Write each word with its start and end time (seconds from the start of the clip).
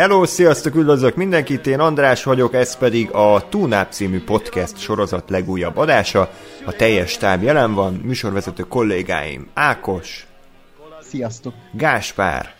Hello, 0.00 0.24
sziasztok, 0.24 0.74
üdvözlök 0.74 1.14
mindenkit, 1.14 1.66
én 1.66 1.80
András 1.80 2.24
vagyok, 2.24 2.54
ez 2.54 2.76
pedig 2.76 3.10
a 3.10 3.48
Túnáp 3.48 3.92
című 3.92 4.24
podcast 4.24 4.78
sorozat 4.78 5.30
legújabb 5.30 5.76
adása. 5.76 6.30
A 6.64 6.72
teljes 6.72 7.16
táb 7.16 7.42
jelen 7.42 7.74
van, 7.74 7.94
műsorvezető 7.94 8.62
kollégáim 8.62 9.48
Ákos, 9.54 10.26
Sziasztok! 11.00 11.54
Gáspár 11.72 12.54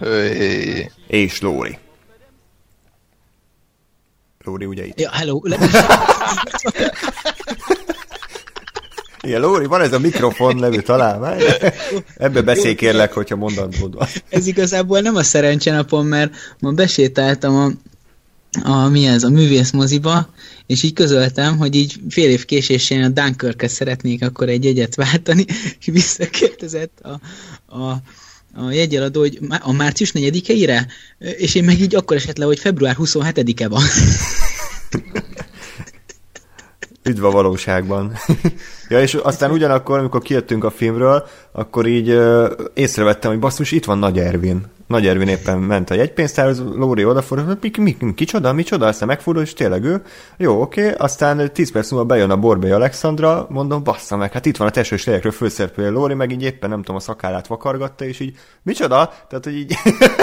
Hey. 0.00 0.90
és 1.06 1.40
Lóri. 1.40 1.78
Lóri 4.44 4.64
ugye 4.64 4.84
itt? 4.84 5.00
Ja, 5.00 5.10
hello! 5.10 5.40
Igen, 9.26 9.40
Lóri, 9.40 9.66
van 9.66 9.80
ez 9.80 9.92
a 9.92 9.98
mikrofon 9.98 10.56
nevű 10.56 10.78
találmány. 10.78 11.40
Ebbe 12.16 12.42
beszélj 12.42 12.74
kérlek, 12.74 13.12
hogyha 13.12 13.36
mondandód 13.36 13.94
van. 13.94 14.08
Ez 14.28 14.46
igazából 14.46 15.00
nem 15.00 15.16
a 15.16 15.22
szerencsenapom, 15.22 16.06
mert 16.06 16.34
ma 16.58 16.70
besétáltam 16.70 17.56
a, 17.56 17.70
a 18.70 18.88
mi 18.88 19.06
ez, 19.06 19.22
a 19.22 19.28
művészmoziba, 19.28 20.28
és 20.66 20.82
így 20.82 20.92
közöltem, 20.92 21.56
hogy 21.58 21.74
így 21.74 22.00
fél 22.08 22.30
év 22.30 22.44
késésén 22.44 23.02
a 23.02 23.08
dunkirk 23.08 23.68
szeretnék 23.68 24.24
akkor 24.24 24.48
egy 24.48 24.64
jegyet 24.64 24.94
váltani, 24.94 25.44
és 25.78 25.86
visszakérdezett 25.86 27.00
a, 27.02 27.20
a, 27.78 27.96
a 28.54 28.70
jegyeladó, 28.70 29.20
hogy 29.20 29.38
a 29.60 29.72
március 29.72 30.12
4-eire, 30.14 30.80
és 31.18 31.54
én 31.54 31.64
meg 31.64 31.80
így 31.80 31.94
akkor 31.94 32.16
esett 32.16 32.36
le, 32.36 32.44
hogy 32.44 32.58
február 32.58 32.96
27-e 32.98 33.68
van. 33.68 33.82
Üdv 37.06 37.24
a 37.24 37.30
valóságban. 37.30 38.12
Ja, 38.88 39.00
és 39.00 39.14
aztán 39.14 39.50
ugyanakkor, 39.50 39.98
amikor 39.98 40.22
kijöttünk 40.22 40.64
a 40.64 40.70
filmről, 40.70 41.26
akkor 41.52 41.86
így 41.86 42.08
ö, 42.08 42.52
észrevettem, 42.74 43.30
hogy 43.30 43.40
basszus, 43.40 43.70
itt 43.70 43.84
van 43.84 43.98
Nagy 43.98 44.18
Ervin. 44.18 44.74
Nagy 44.86 45.06
Ervin 45.06 45.28
éppen 45.28 45.58
ment 45.58 45.90
a 45.90 45.94
jegypénztárhoz, 45.94 46.62
Lóri 46.74 47.04
odafordult, 47.04 47.62
mi, 47.62 47.70
mi, 47.78 47.96
mi, 48.00 48.14
kicsoda, 48.14 48.52
micsoda, 48.52 48.86
aztán 48.86 49.08
megfordul, 49.08 49.42
és 49.42 49.52
tényleg 49.52 49.84
ő. 49.84 50.02
Jó, 50.36 50.60
oké, 50.60 50.92
aztán 50.92 51.50
10 51.52 51.72
perc 51.72 51.90
múlva 51.90 52.06
bejön 52.06 52.30
a 52.30 52.36
Borbély 52.36 52.70
Alexandra, 52.70 53.46
mondom, 53.50 53.82
bassza 53.82 54.16
meg, 54.16 54.32
hát 54.32 54.46
itt 54.46 54.56
van 54.56 54.68
a 54.68 54.70
tesős 54.70 55.04
lélekről 55.04 55.32
főszereplője 55.32 55.90
Lóri, 55.90 56.14
meg 56.14 56.30
így 56.30 56.42
éppen 56.42 56.68
nem 56.68 56.78
tudom, 56.78 56.96
a 56.96 57.00
szakállát 57.00 57.46
vakargatta, 57.46 58.04
és 58.04 58.20
így, 58.20 58.36
micsoda? 58.62 59.12
Tehát, 59.28 59.44
hogy 59.44 59.56
így 59.56 59.74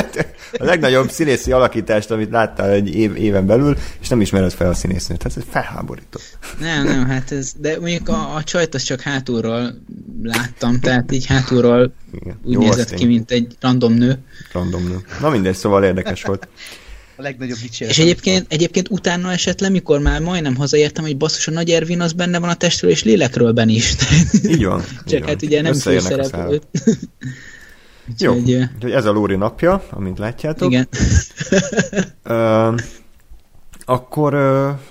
a 0.59 0.63
legnagyobb 0.63 1.09
színészi 1.09 1.51
alakítást, 1.51 2.11
amit 2.11 2.31
láttál 2.31 2.69
egy 2.69 2.95
év, 2.95 3.15
éven 3.15 3.45
belül, 3.45 3.77
és 3.99 4.07
nem 4.07 4.21
ismered 4.21 4.51
fel 4.51 4.69
a 4.69 4.73
színésznőt. 4.73 5.17
Tehát 5.17 5.37
ez 5.37 5.43
felháborító. 5.49 6.19
Nem, 6.59 6.83
nem, 6.83 7.05
hát 7.05 7.31
ez, 7.31 7.53
de 7.57 7.79
mondjuk 7.79 8.09
a, 8.09 8.35
a 8.35 8.43
csajt 8.53 8.75
azt 8.75 8.85
csak 8.85 9.01
hátulról 9.01 9.73
láttam, 10.23 10.79
tehát 10.79 11.11
így 11.11 11.25
hátulról 11.25 11.93
Igen. 12.21 12.39
úgy 12.43 12.53
Jó, 12.53 12.59
nézett 12.59 12.93
ki, 12.93 13.01
én- 13.01 13.07
mint 13.07 13.31
egy 13.31 13.55
random 13.59 13.93
nő. 13.93 14.17
Random 14.51 14.83
nő. 14.87 14.97
Na 15.21 15.29
mindegy, 15.29 15.55
szóval 15.55 15.83
érdekes 15.83 16.23
volt. 16.23 16.47
A 17.15 17.21
legnagyobb 17.21 17.57
dicséret. 17.57 17.93
És 17.93 17.99
egyébként, 17.99 18.45
egyébként 18.49 18.89
utána 18.89 19.31
esett 19.31 19.59
le, 19.59 19.69
mikor 19.69 19.99
már 19.99 20.21
majdnem 20.21 20.55
hazaértem, 20.55 21.03
hogy 21.03 21.17
basszus, 21.17 21.47
a 21.47 21.51
Nagy 21.51 21.69
Ervin 21.69 22.01
az 22.01 22.13
benne 22.13 22.39
van 22.39 22.49
a 22.49 22.53
testről 22.55 22.91
és 22.91 23.03
lélekről 23.03 23.59
is. 23.69 23.95
Így 24.43 24.65
van. 24.65 24.79
így 24.79 24.85
Csak 25.05 25.19
van. 25.19 25.27
hát 25.27 25.41
ugye 25.41 25.61
nem 25.61 25.73
főszereplő. 25.73 26.61
Jó, 28.17 28.33
úgyhogy 28.33 28.91
ez 28.91 29.05
a 29.05 29.11
Lóri 29.11 29.35
napja, 29.35 29.85
amint 29.89 30.17
látjátok. 30.17 30.71
Igen. 30.71 30.87
Ö, 32.23 32.73
akkor, 33.85 34.33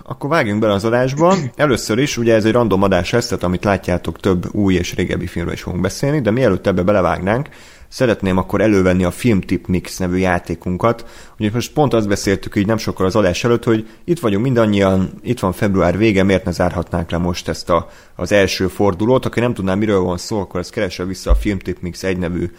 akkor 0.02 0.30
vágjunk 0.30 0.60
bele 0.60 0.72
az 0.72 0.84
adásba. 0.84 1.34
Először 1.56 1.98
is, 1.98 2.16
ugye 2.16 2.34
ez 2.34 2.44
egy 2.44 2.52
random 2.52 2.82
adás 2.82 3.10
lesz, 3.10 3.26
tehát 3.26 3.44
amit 3.44 3.64
látjátok, 3.64 4.20
több 4.20 4.54
új 4.54 4.74
és 4.74 4.94
régebbi 4.94 5.26
filmről 5.26 5.54
is 5.54 5.62
fogunk 5.62 5.82
beszélni, 5.82 6.20
de 6.20 6.30
mielőtt 6.30 6.66
ebbe 6.66 6.82
belevágnánk, 6.82 7.48
szeretném 7.88 8.36
akkor 8.36 8.60
elővenni 8.60 9.04
a 9.04 9.10
Filmtip 9.10 9.66
Mix 9.66 9.98
nevű 9.98 10.16
játékunkat. 10.16 11.06
Ugye 11.38 11.50
most 11.52 11.72
pont 11.72 11.94
azt 11.94 12.08
beszéltük 12.08 12.56
így 12.56 12.66
nem 12.66 12.76
sokkal 12.76 13.06
az 13.06 13.16
adás 13.16 13.44
előtt, 13.44 13.64
hogy 13.64 13.88
itt 14.04 14.20
vagyunk 14.20 14.44
mindannyian, 14.44 15.10
itt 15.22 15.40
van 15.40 15.52
február 15.52 15.98
vége, 15.98 16.22
miért 16.22 16.44
ne 16.44 16.50
zárhatnánk 16.50 17.10
le 17.10 17.18
most 17.18 17.48
ezt 17.48 17.70
a, 17.70 17.88
az 18.16 18.32
első 18.32 18.66
fordulót. 18.66 19.26
Aki 19.26 19.40
nem 19.40 19.54
tudná, 19.54 19.74
miről 19.74 20.00
van 20.00 20.18
szó, 20.18 20.40
akkor 20.40 20.60
ezt 20.60 20.70
keresse 20.70 21.04
vissza 21.04 21.30
a 21.30 21.34
Filmtip 21.34 21.80
Mix 21.80 22.02
egy 22.02 22.18
nevű 22.18 22.50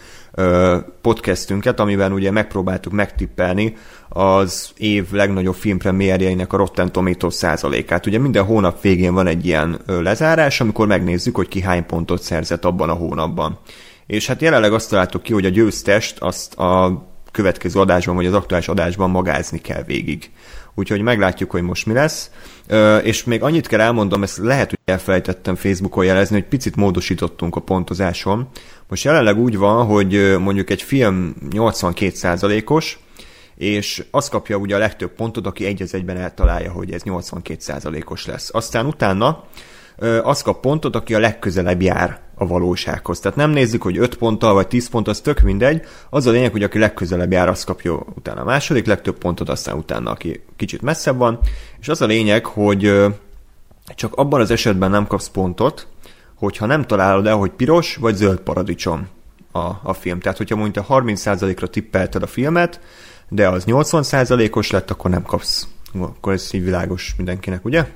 podcastünket, 1.00 1.80
amiben 1.80 2.12
ugye 2.12 2.30
megpróbáltuk 2.30 2.92
megtippelni 2.92 3.76
az 4.16 4.72
év 4.76 5.12
legnagyobb 5.12 5.54
filmpremiérjeinek 5.54 6.52
a 6.52 6.56
Rotten 6.56 6.92
Tomatoes 6.92 7.34
százalékát. 7.34 8.06
Ugye 8.06 8.18
minden 8.18 8.44
hónap 8.44 8.80
végén 8.80 9.14
van 9.14 9.26
egy 9.26 9.46
ilyen 9.46 9.80
lezárás, 9.86 10.60
amikor 10.60 10.86
megnézzük, 10.86 11.36
hogy 11.36 11.48
ki 11.48 11.60
hány 11.60 11.86
pontot 11.86 12.22
szerzett 12.22 12.64
abban 12.64 12.88
a 12.88 12.94
hónapban. 12.94 13.58
És 14.06 14.26
hát 14.26 14.40
jelenleg 14.40 14.72
azt 14.72 14.90
találtuk 14.90 15.22
ki, 15.22 15.32
hogy 15.32 15.44
a 15.44 15.48
győztest 15.48 16.18
azt 16.18 16.54
a 16.54 17.02
következő 17.30 17.80
adásban, 17.80 18.14
vagy 18.14 18.26
az 18.26 18.34
aktuális 18.34 18.68
adásban 18.68 19.10
magázni 19.10 19.60
kell 19.60 19.82
végig. 19.82 20.30
Úgyhogy 20.74 21.00
meglátjuk, 21.00 21.50
hogy 21.50 21.62
most 21.62 21.86
mi 21.86 21.92
lesz. 21.92 22.30
És 23.02 23.24
még 23.24 23.42
annyit 23.42 23.66
kell 23.66 23.80
elmondom, 23.80 24.22
ezt 24.22 24.36
lehet, 24.36 24.68
hogy 24.68 24.78
elfelejtettem 24.84 25.54
Facebookon 25.54 26.04
jelezni, 26.04 26.34
hogy 26.34 26.48
picit 26.48 26.76
módosítottunk 26.76 27.56
a 27.56 27.60
pontozáson. 27.60 28.48
Most 28.88 29.04
jelenleg 29.04 29.38
úgy 29.38 29.56
van, 29.56 29.86
hogy 29.86 30.36
mondjuk 30.38 30.70
egy 30.70 30.82
film 30.82 31.34
82%-os, 31.50 32.98
és 33.56 34.04
az 34.10 34.28
kapja 34.28 34.56
ugye 34.56 34.74
a 34.74 34.78
legtöbb 34.78 35.10
pontot, 35.10 35.46
aki 35.46 35.64
egy 35.64 35.82
az 35.82 35.94
egyben 35.94 36.16
eltalálja, 36.16 36.72
hogy 36.72 36.92
ez 36.92 37.02
82%-os 37.04 38.26
lesz. 38.26 38.54
Aztán 38.54 38.86
utána 38.86 39.44
az 40.22 40.42
kap 40.42 40.60
pontot, 40.60 40.96
aki 40.96 41.14
a 41.14 41.18
legközelebb 41.18 41.82
jár 41.82 42.20
a 42.34 42.46
valósághoz. 42.46 43.20
Tehát 43.20 43.36
nem 43.36 43.50
nézzük, 43.50 43.82
hogy 43.82 43.98
5 43.98 44.16
ponttal 44.16 44.54
vagy 44.54 44.68
10 44.68 44.88
pont, 44.88 45.08
az 45.08 45.20
tök 45.20 45.40
mindegy. 45.40 45.82
Az 46.10 46.26
a 46.26 46.30
lényeg, 46.30 46.52
hogy 46.52 46.62
aki 46.62 46.78
legközelebb 46.78 47.32
jár, 47.32 47.48
az 47.48 47.64
kapja 47.64 48.04
utána 48.14 48.40
a 48.40 48.44
második 48.44 48.86
legtöbb 48.86 49.18
pontot, 49.18 49.48
aztán 49.48 49.76
utána 49.76 50.10
aki 50.10 50.44
kicsit 50.56 50.82
messzebb 50.82 51.16
van. 51.16 51.38
És 51.80 51.88
az 51.88 52.00
a 52.00 52.06
lényeg, 52.06 52.46
hogy 52.46 53.04
csak 53.94 54.14
abban 54.14 54.40
az 54.40 54.50
esetben 54.50 54.90
nem 54.90 55.06
kapsz 55.06 55.28
pontot, 55.28 55.86
hogyha 56.34 56.66
nem 56.66 56.84
találod 56.84 57.26
el, 57.26 57.36
hogy 57.36 57.50
piros 57.50 57.96
vagy 57.96 58.14
zöld 58.14 58.38
paradicsom 58.38 59.08
a, 59.52 59.70
a 59.82 59.92
film. 59.92 60.20
Tehát, 60.20 60.38
hogyha 60.38 60.56
mondjuk 60.56 60.86
te 60.86 60.94
30%-ra 60.94 61.66
tippelted 61.66 62.22
a 62.22 62.26
filmet, 62.26 62.80
de 63.28 63.48
az 63.48 63.64
80%-os 63.66 64.70
lett, 64.70 64.90
akkor 64.90 65.10
nem 65.10 65.22
kapsz. 65.22 65.68
Akkor 65.98 66.32
ez 66.32 66.48
így 66.52 66.64
világos 66.64 67.14
mindenkinek, 67.16 67.64
ugye? 67.64 67.86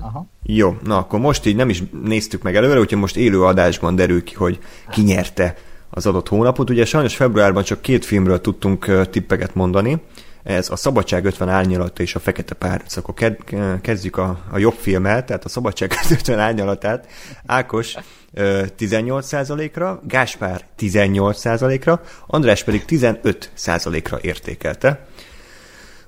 Aha. 0.00 0.26
Jó, 0.42 0.76
na 0.84 0.98
akkor 0.98 1.18
most 1.20 1.46
így 1.46 1.56
nem 1.56 1.68
is 1.68 1.82
néztük 2.04 2.42
meg 2.42 2.56
előre, 2.56 2.80
úgyhogy 2.80 2.98
most 2.98 3.16
élő 3.16 3.42
adásban 3.42 3.94
derül 3.94 4.24
ki, 4.24 4.34
hogy 4.34 4.58
ki 4.90 5.02
nyerte 5.02 5.56
az 5.90 6.06
adott 6.06 6.28
hónapot. 6.28 6.70
Ugye 6.70 6.84
sajnos 6.84 7.16
februárban 7.16 7.62
csak 7.62 7.80
két 7.80 8.04
filmről 8.04 8.40
tudtunk 8.40 9.06
tippeket 9.10 9.54
mondani. 9.54 10.00
Ez 10.42 10.70
a 10.70 10.76
Szabadság 10.76 11.24
50 11.24 11.48
árnyalata 11.48 12.02
és 12.02 12.14
a 12.14 12.18
Fekete 12.18 12.54
Párc. 12.54 12.96
Akkor 12.96 13.14
ked- 13.14 13.54
kezdjük 13.80 14.16
a, 14.16 14.44
a 14.50 14.58
jobb 14.58 14.74
filmmel, 14.74 15.24
tehát 15.24 15.44
a 15.44 15.48
Szabadság 15.48 15.92
50 16.10 16.38
árnyalatát. 16.38 17.06
Ákos 17.46 17.96
ö, 18.32 18.64
18%-ra, 18.78 20.02
Gáspár 20.06 20.66
18%-ra, 20.78 22.00
András 22.26 22.64
pedig 22.64 22.84
15%-ra 22.88 24.18
értékelte. 24.20 25.06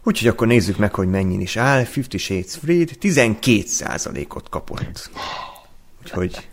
Úgyhogy 0.03 0.29
akkor 0.29 0.47
nézzük 0.47 0.77
meg, 0.77 0.95
hogy 0.95 1.09
mennyin 1.09 1.41
is 1.41 1.57
áll. 1.57 1.85
Fifty 1.85 2.17
Shades 2.17 2.57
Freed 2.63 2.91
12%-ot 3.01 4.49
kapott. 4.49 5.11
Úgyhogy 6.03 6.49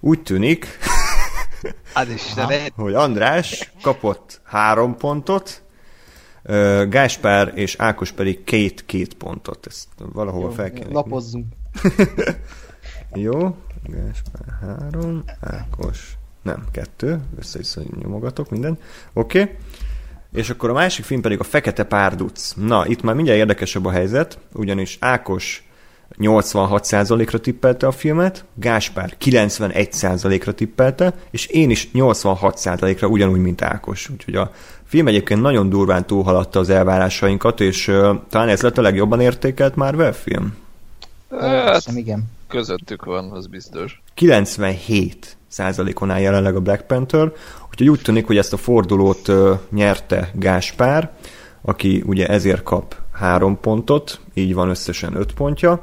úgy 0.00 0.22
tűnik, 0.22 0.78
hogy 2.76 2.94
András 2.94 3.70
kapott 3.82 4.40
három 4.44 4.96
pontot, 4.96 5.63
Gáspár 6.88 7.52
és 7.54 7.74
Ákos 7.78 8.12
pedig 8.12 8.44
két-két 8.44 9.14
pontot. 9.14 9.66
Ezt 9.66 9.88
valahova 10.12 10.50
fel 10.50 10.72
kell. 10.72 10.88
Lapozzunk. 10.90 11.46
Jó, 13.14 13.56
Gáspár 13.82 14.58
három, 14.60 15.24
Ákos 15.40 16.16
nem, 16.44 16.64
kettő, 16.70 17.20
össze-vissza 17.38 17.80
nyomogatok 18.00 18.50
minden. 18.50 18.78
Oké. 19.12 19.40
Okay. 19.40 19.54
És 20.32 20.50
akkor 20.50 20.70
a 20.70 20.72
másik 20.72 21.04
film 21.04 21.20
pedig 21.20 21.40
a 21.40 21.44
Fekete 21.44 21.84
Párduc. 21.84 22.52
Na, 22.56 22.86
itt 22.86 23.02
már 23.02 23.14
mindjárt 23.14 23.38
érdekesebb 23.38 23.84
a 23.84 23.90
helyzet, 23.90 24.38
ugyanis 24.52 24.96
Ákos 25.00 25.68
86%-ra 26.18 27.40
tippelte 27.40 27.86
a 27.86 27.90
filmet, 27.90 28.44
Gáspár 28.54 29.16
91%-ra 29.20 30.54
tippelte, 30.54 31.14
és 31.30 31.46
én 31.46 31.70
is 31.70 31.88
86%-ra 31.94 33.06
ugyanúgy, 33.06 33.40
mint 33.40 33.62
Ákos. 33.62 34.08
Úgyhogy 34.08 34.34
a 34.34 34.50
film 34.94 35.06
egyébként 35.06 35.40
nagyon 35.40 35.68
durván 35.68 36.06
túlhaladta 36.06 36.58
az 36.58 36.70
elvárásainkat, 36.70 37.60
és 37.60 37.88
uh, 37.88 38.16
talán 38.28 38.48
ez 38.48 38.60
lett 38.60 38.78
a 38.78 38.82
legjobban 38.82 39.20
értékelt 39.20 39.76
Marvel 39.76 40.12
film. 40.12 40.56
Hiszem, 41.72 41.96
igen. 41.96 42.24
közöttük 42.48 43.04
van, 43.04 43.30
az 43.30 43.46
biztos. 43.46 44.02
97 44.14 45.36
százalékon 45.48 46.10
áll 46.10 46.20
jelenleg 46.20 46.56
a 46.56 46.60
Black 46.60 46.86
Panther, 46.86 47.32
úgyhogy 47.70 47.88
úgy 47.88 48.00
tűnik, 48.00 48.26
hogy 48.26 48.36
ezt 48.36 48.52
a 48.52 48.56
fordulót 48.56 49.28
ö, 49.28 49.54
nyerte 49.70 50.30
Gáspár, 50.34 51.10
aki 51.62 52.02
ugye 52.06 52.26
ezért 52.26 52.62
kap 52.62 52.96
három 53.12 53.60
pontot, 53.60 54.20
így 54.34 54.54
van 54.54 54.68
összesen 54.68 55.16
öt 55.16 55.32
pontja, 55.32 55.82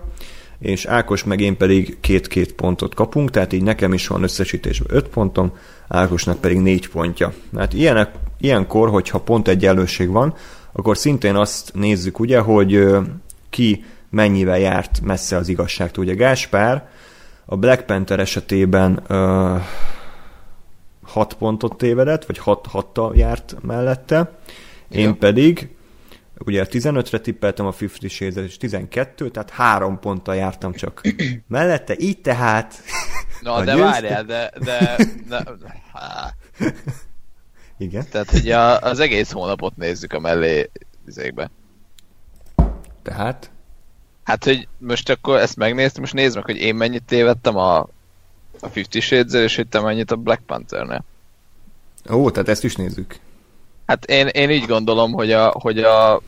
és 0.59 0.85
Ákos 0.85 1.23
meg 1.23 1.39
én 1.39 1.57
pedig 1.57 1.97
két-két 1.99 2.53
pontot 2.53 2.95
kapunk, 2.95 3.29
tehát 3.29 3.53
így 3.53 3.63
nekem 3.63 3.93
is 3.93 4.07
van 4.07 4.23
összesítésben 4.23 4.97
öt 4.97 5.07
pontom, 5.07 5.51
Ákosnak 5.87 6.39
pedig 6.39 6.57
négy 6.57 6.89
pontja. 6.89 7.33
Hát 7.55 7.73
ilyenek, 7.73 8.11
ilyenkor, 8.41 8.89
hogyha 8.89 9.19
pont 9.19 9.47
egyenlőség 9.47 10.09
van, 10.09 10.33
akkor 10.71 10.97
szintén 10.97 11.35
azt 11.35 11.71
nézzük 11.73 12.19
ugye, 12.19 12.39
hogy 12.39 12.87
ki 13.49 13.83
mennyivel 14.09 14.59
járt 14.59 15.01
messze 15.01 15.35
az 15.35 15.47
igazságtól. 15.47 16.03
Ugye 16.03 16.13
Gáspár 16.13 16.89
a 17.45 17.57
Black 17.57 17.85
Panther 17.85 18.19
esetében 18.19 19.03
ö, 19.07 19.55
6 21.03 21.33
pontot 21.33 21.77
tévedett, 21.77 22.25
vagy 22.25 22.37
6 22.37 22.67
hattal 22.67 23.15
járt 23.15 23.55
mellette, 23.61 24.31
én 24.89 25.07
Ja. 25.07 25.13
pedig 25.13 25.69
ugye 26.45 26.65
15-re 26.69 27.19
tippeltem 27.19 27.65
a 27.65 27.73
50 27.79 28.09
shades 28.09 28.45
és 28.45 28.57
12, 28.57 29.29
tehát 29.29 29.49
3 29.49 29.99
ponttal 29.99 30.35
jártam 30.35 30.73
csak 30.73 31.01
mellette, 31.47 31.95
így 31.97 32.21
tehát 32.21 32.81
Na, 33.41 33.63
de 33.65 33.75
várjál, 33.75 34.23
de... 34.23 34.51
de, 34.59 34.95
de 35.29 35.45
há. 35.93 36.33
Igen, 37.81 38.05
Tehát, 38.09 38.29
hogy 38.29 38.51
a, 38.51 38.79
az 38.79 38.99
egész 38.99 39.31
hónapot 39.31 39.75
nézzük 39.77 40.13
a 40.13 40.19
mellé 40.19 40.69
izékbe. 41.07 41.49
tehát 43.01 43.51
Hát, 44.23 44.43
hogy 44.43 44.67
most 44.77 45.09
akkor 45.09 45.37
ezt 45.37 45.55
megnéztem, 45.55 46.01
most 46.01 46.13
nézd 46.13 46.35
meg, 46.35 46.45
hogy 46.45 46.57
én 46.57 46.75
mennyit 46.75 47.03
tévedtem 47.03 47.57
a, 47.57 47.79
a 48.59 48.67
Fifty 48.71 48.99
shades 48.99 49.43
és 49.43 49.55
hogy 49.55 49.67
te 49.67 49.79
mennyit 49.79 50.11
a 50.11 50.15
Black 50.15 50.41
Panther-nél. 50.45 51.03
ó, 52.11 52.31
tehát 52.31 52.49
ezt 52.49 52.63
is 52.63 52.75
nézzük. 52.75 53.19
Hát 53.85 54.05
én, 54.05 54.27
én 54.27 54.49
így 54.49 54.65
gondolom, 54.65 55.11
hogy 55.11 55.31
a, 55.31 55.51
hogy 55.59 55.79
a 55.79 56.21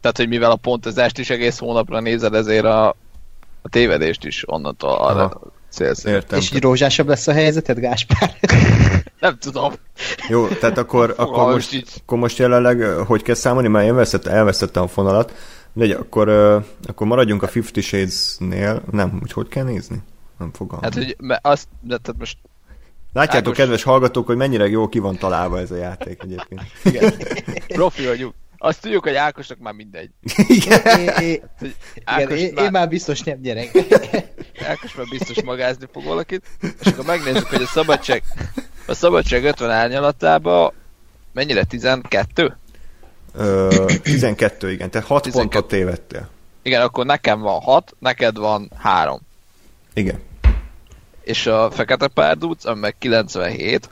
tehát, 0.00 0.16
hogy 0.16 0.28
mivel 0.28 0.50
a 0.50 0.56
pontozást 0.56 1.18
is 1.18 1.30
egész 1.30 1.58
hónapra 1.58 2.00
nézed, 2.00 2.34
ezért 2.34 2.64
a, 2.64 2.88
a 3.62 3.68
tévedést 3.68 4.24
is 4.24 4.48
onnantól 4.48 4.90
arra 4.90 5.24
Aha. 5.24 5.40
Értem. 5.80 6.38
És 6.38 6.52
így 6.52 6.62
rózsásabb 6.62 7.08
lesz 7.08 7.26
a 7.26 7.32
helyzeted, 7.32 7.78
Gáspár? 7.78 8.36
Nem 9.20 9.38
tudom. 9.38 9.72
Jó, 10.28 10.48
tehát 10.48 10.78
akkor, 10.78 11.14
akkor, 11.16 11.52
most, 11.52 11.68
sincs. 11.68 11.88
akkor 12.02 12.18
most 12.18 12.38
jelenleg 12.38 12.82
hogy 12.82 13.22
kell 13.22 13.34
számolni, 13.34 13.68
mert 13.68 13.84
én 13.84 13.90
elvesztettem, 13.90 14.34
elvesztettem 14.34 14.82
a 14.82 14.88
fonalat. 14.88 15.32
De 15.72 15.94
akkor, 15.94 16.28
akkor 16.86 17.06
maradjunk 17.06 17.42
a 17.42 17.48
Fifty 17.48 17.80
Shades-nél. 17.80 18.82
Nem, 18.90 19.18
úgy 19.22 19.32
hogy 19.32 19.48
kell 19.48 19.64
nézni? 19.64 20.02
Nem 20.38 20.50
fogalmam. 20.52 20.82
Hát, 20.82 20.94
hogy 20.94 21.16
azt, 21.42 21.68
de 21.80 21.98
tehát 21.98 22.18
most 22.20 22.36
Látjátok, 23.12 23.46
Ákos- 23.46 23.56
kedves 23.56 23.82
hallgatók, 23.82 24.26
hogy 24.26 24.36
mennyire 24.36 24.68
jó 24.68 24.88
ki 24.88 24.98
van 24.98 25.16
találva 25.16 25.58
ez 25.58 25.70
a 25.70 25.76
játék 25.76 26.22
egyébként. 26.22 26.60
igen, 26.84 27.14
profi 27.66 28.06
vagyunk. 28.06 28.34
Azt 28.58 28.80
tudjuk, 28.80 29.02
hogy 29.02 29.14
Ákosnak 29.14 29.58
már 29.58 29.72
mindegy. 29.72 30.10
Igen. 30.48 30.80
Igen, 31.18 31.42
Ákos, 32.04 32.38
én, 32.38 32.52
már, 32.54 32.64
én 32.64 32.70
már 32.70 32.88
biztos 32.88 33.20
nem 33.22 33.40
gyerek. 33.40 33.70
Ákos 34.70 34.94
már 34.94 35.06
biztos 35.10 35.42
magázni 35.42 35.86
fog 35.92 36.04
valakit. 36.04 36.42
És 36.80 36.86
akkor 36.86 37.04
megnézzük, 37.04 37.46
hogy 37.46 37.62
a 37.62 37.66
szabadság, 37.66 38.22
a 38.86 38.94
szabadság 38.94 39.44
50 39.44 39.70
árnyalatában 39.70 40.72
mennyire? 41.32 41.64
12? 41.64 42.56
Ö, 43.34 43.84
12, 44.02 44.72
igen. 44.72 44.90
Te 44.90 45.00
6 45.00 45.22
12. 45.22 45.48
pontot 45.48 45.70
tévedtél. 45.70 46.28
Igen, 46.62 46.82
akkor 46.82 47.06
nekem 47.06 47.40
van 47.40 47.60
6, 47.60 47.94
neked 47.98 48.36
van 48.36 48.70
3. 48.78 49.20
Igen. 49.94 50.18
És 51.22 51.46
a 51.46 51.70
fekete 51.70 52.08
párduc, 52.08 52.64
ami 52.64 52.80
meg 52.80 52.94
97, 52.98 53.90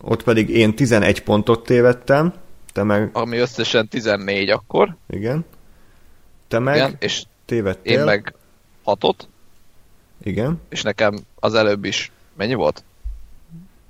Ott 0.00 0.22
pedig 0.22 0.48
én 0.48 0.74
11 0.74 1.22
pontot 1.22 1.64
tévedtem. 1.64 2.34
Te 2.76 2.82
meg, 2.82 3.10
ami 3.12 3.36
összesen 3.38 3.88
14 3.88 4.50
akkor. 4.50 4.96
igen. 5.08 5.44
Te 6.48 6.58
meg 6.58 6.76
Igen, 6.76 6.96
és 6.98 7.22
tévedtél. 7.44 7.98
én 7.98 8.04
meg 8.04 8.34
6-ot, 8.84 9.14
Igen. 10.22 10.60
és 10.68 10.82
nekem 10.82 11.18
az 11.34 11.54
előbb 11.54 11.84
is 11.84 12.12
mennyi 12.36 12.54
volt? 12.54 12.84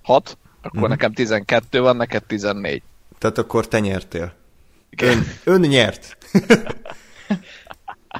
6, 0.02 0.36
akkor 0.62 0.80
Mhm. 0.80 0.88
nekem 0.90 1.12
12 1.12 1.80
van, 1.80 1.96
neked 1.96 2.22
14. 2.24 2.82
Tehát 3.18 3.38
akkor 3.38 3.68
te 3.68 3.80
nyertél. 3.80 4.32
Igen. 4.90 5.08
Ön, 5.16 5.24
ön 5.44 5.60
nyert. 5.60 6.16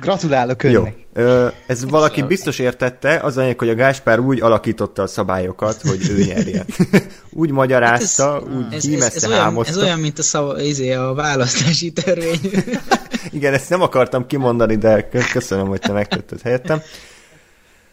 Gratulálok 0.00 0.62
Jó. 0.64 0.81
önnek. 0.81 0.94
Ö, 1.12 1.46
ez 1.66 1.84
valaki 1.90 2.22
biztos 2.22 2.58
értette, 2.58 3.19
az 3.22 3.37
anyag, 3.37 3.58
hogy 3.58 3.69
a 3.69 3.75
Gáspár 3.75 4.19
úgy 4.19 4.40
alakította 4.40 5.02
a 5.02 5.06
szabályokat, 5.06 5.81
hogy 5.82 6.10
ő 6.10 6.25
nyerjen. 6.25 6.64
úgy 7.31 7.50
magyarázta, 7.50 8.43
úgy 8.56 8.64
ez, 8.70 8.75
ez, 8.75 8.82
hímezte, 8.84 9.16
ez, 9.16 9.26
olyan, 9.26 9.40
hámozta. 9.40 9.72
ez 9.72 9.82
olyan, 9.82 9.98
mint 9.98 10.19
a, 10.19 10.22
szava, 10.22 10.60
izé, 10.60 10.93
a 10.93 11.14
választási 11.14 11.90
törvény. 11.93 12.40
Igen, 13.32 13.52
ezt 13.54 13.70
nem 13.70 13.82
akartam 13.82 14.26
kimondani, 14.26 14.76
de 14.76 15.08
kö- 15.08 15.31
köszönöm, 15.31 15.66
hogy 15.66 15.81
te 15.81 15.93
megtetted 15.93 16.40
helyettem. 16.43 16.81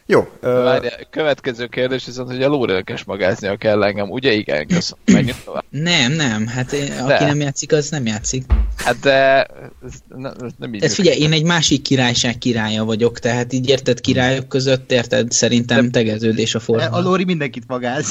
Jó, 0.06 0.30
ö, 0.42 0.64
Várjál, 0.64 1.00
következő 1.10 1.68
kérdés 1.68 2.06
viszont, 2.06 2.30
hogy 2.30 2.44
a 2.44 2.48
lórélkes 2.48 3.04
magáznia 3.04 3.56
kell 3.58 3.84
engem, 3.84 4.10
ugye? 4.10 4.32
Igen, 4.32 4.68
köszönöm. 4.68 5.04
Menjünk 5.06 5.38
tovább. 5.46 5.64
nem, 5.70 6.12
nem, 6.12 6.48
hát 6.48 6.72
én- 6.74 6.92
aki 6.92 7.08
De. 7.08 7.26
nem 7.26 7.40
játszik, 7.40 7.72
az 7.72 7.90
nem 7.90 8.06
játszik. 8.06 8.44
Hát 8.78 9.00
de 9.00 9.48
ez 9.86 9.94
ne, 10.16 10.30
ez 10.30 10.52
nem 10.58 10.74
így. 10.74 10.80
Tehát 10.80 10.96
figyelj, 10.96 11.18
én 11.18 11.32
egy 11.32 11.44
másik 11.44 11.82
királyság 11.82 12.38
királya 12.38 12.84
vagyok, 12.84 13.20
tehát 13.20 13.54
így 13.54 13.70
érted 13.70 14.02
királyok 14.02 14.48
között, 14.48 14.92
érted, 14.92 15.32
szerintem 15.32 15.92
tegeződés 15.92 16.56
a 16.56 16.58
A 16.58 16.62
forma. 16.62 17.00
Lóri 17.00 17.24
mindenkit 17.24 17.64
magáz. 17.68 18.10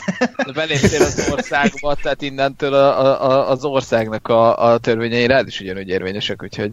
Beléptél 0.55 1.03
az 1.03 1.29
országba, 1.31 1.95
tehát 1.95 2.23
innentől 2.23 2.75
a, 2.75 3.01
a, 3.01 3.31
a, 3.31 3.51
az 3.51 3.65
országnak 3.65 4.29
a, 4.29 4.73
a 4.73 4.79
törvényei 4.79 5.27
rád 5.27 5.47
is 5.47 5.61
ugyanúgy 5.61 5.89
érvényesek, 5.89 6.43
úgyhogy 6.43 6.73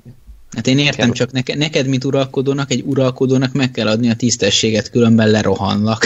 Hát 0.56 0.68
én 0.68 0.80
értem, 0.80 1.06
Kell. 1.06 1.16
csak 1.16 1.32
neke, 1.32 1.56
neked, 1.56 1.88
mint 1.88 2.04
uralkodónak, 2.04 2.72
egy 2.72 2.84
uralkodónak 2.86 3.54
meg 3.54 3.72
kell 3.72 3.88
adni 3.88 4.10
a 4.10 4.16
tisztességet, 4.16 4.90
különben 4.90 5.30
lerohanlak. 5.30 6.06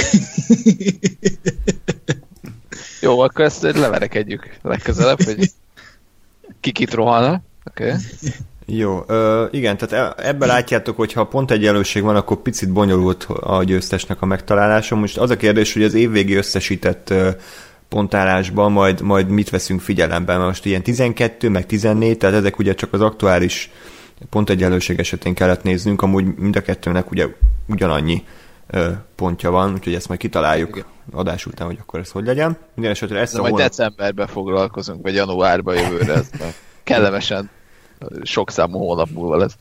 jó, 3.01 3.19
akkor 3.19 3.46
ezt 3.46 3.62
leverekedjük 3.62 4.57
legközelebb, 4.62 5.22
hogy 5.22 5.51
ki 6.60 6.72
kit 6.72 6.94
rohanna. 6.94 7.42
Oké. 7.66 7.84
Okay. 7.84 8.00
jó, 8.65 9.04
ö, 9.07 9.45
igen, 9.51 9.77
tehát 9.77 10.18
e- 10.18 10.27
ebben 10.27 10.48
látjátok, 10.48 10.95
hogy 10.95 11.13
ha 11.13 11.24
pont 11.24 11.51
egyenlőség 11.51 12.04
van, 12.04 12.15
akkor 12.15 12.38
picit 12.38 12.71
bonyolult 12.71 13.24
a 13.24 13.63
győztesnek 13.63 14.21
a 14.21 14.25
megtalálása. 14.25 14.95
Most 14.95 15.18
az 15.18 15.30
a 15.30 15.38
kérdés, 15.38 15.74
hogy 15.74 15.83
az 15.83 15.94
évvégi 15.94 16.36
összesített 16.36 17.10
ö, 17.10 17.29
pontálásban 17.89 18.72
majd, 18.72 19.01
majd 19.01 19.27
mit 19.27 19.50
veszünk 19.50 19.82
figyelembe, 19.82 20.34
mert 20.34 20.48
most 20.48 20.65
ilyen 20.65 20.84
12, 20.84 21.50
meg 21.50 21.65
14, 21.65 22.17
tehát 22.17 22.36
ezek 22.36 22.60
ugye 22.60 22.74
csak 22.74 22.93
az 22.93 23.01
aktuális 23.01 23.72
pontegyenlőség 24.29 25.00
esetén 25.00 25.34
kellett 25.34 25.63
néznünk, 25.63 26.01
amúgy 26.01 26.25
mind 26.36 26.55
a 26.55 26.62
kettőnek 26.62 27.12
ugye 27.12 27.27
ugyanannyi 27.67 28.24
ö, 28.67 28.89
pontja 29.15 29.51
van, 29.51 29.74
úgyhogy 29.74 29.93
ezt 29.93 30.08
majd 30.08 30.20
kitaláljuk 30.20 30.70
Igen. 30.70 30.86
adás 31.12 31.46
után, 31.46 31.67
hogy 31.67 31.77
akkor 31.82 32.00
ez 32.00 32.10
hogy 32.10 32.25
legyen. 32.25 32.58
Minden 32.74 32.91
esetre 32.91 33.20
ezt 33.20 33.34
De 33.34 33.38
a 33.38 33.41
majd 33.41 33.53
hónap... 33.53 33.67
decemberben 33.67 34.27
foglalkozunk, 34.27 35.01
vagy 35.01 35.13
januárban 35.13 35.75
jövőre, 35.75 36.13
ez 36.13 36.29
kellemesen 36.84 37.50
sok 38.24 38.52
számú 38.52 38.78
hónap 38.78 39.10
múlva 39.10 39.38
lesz. 39.38 39.56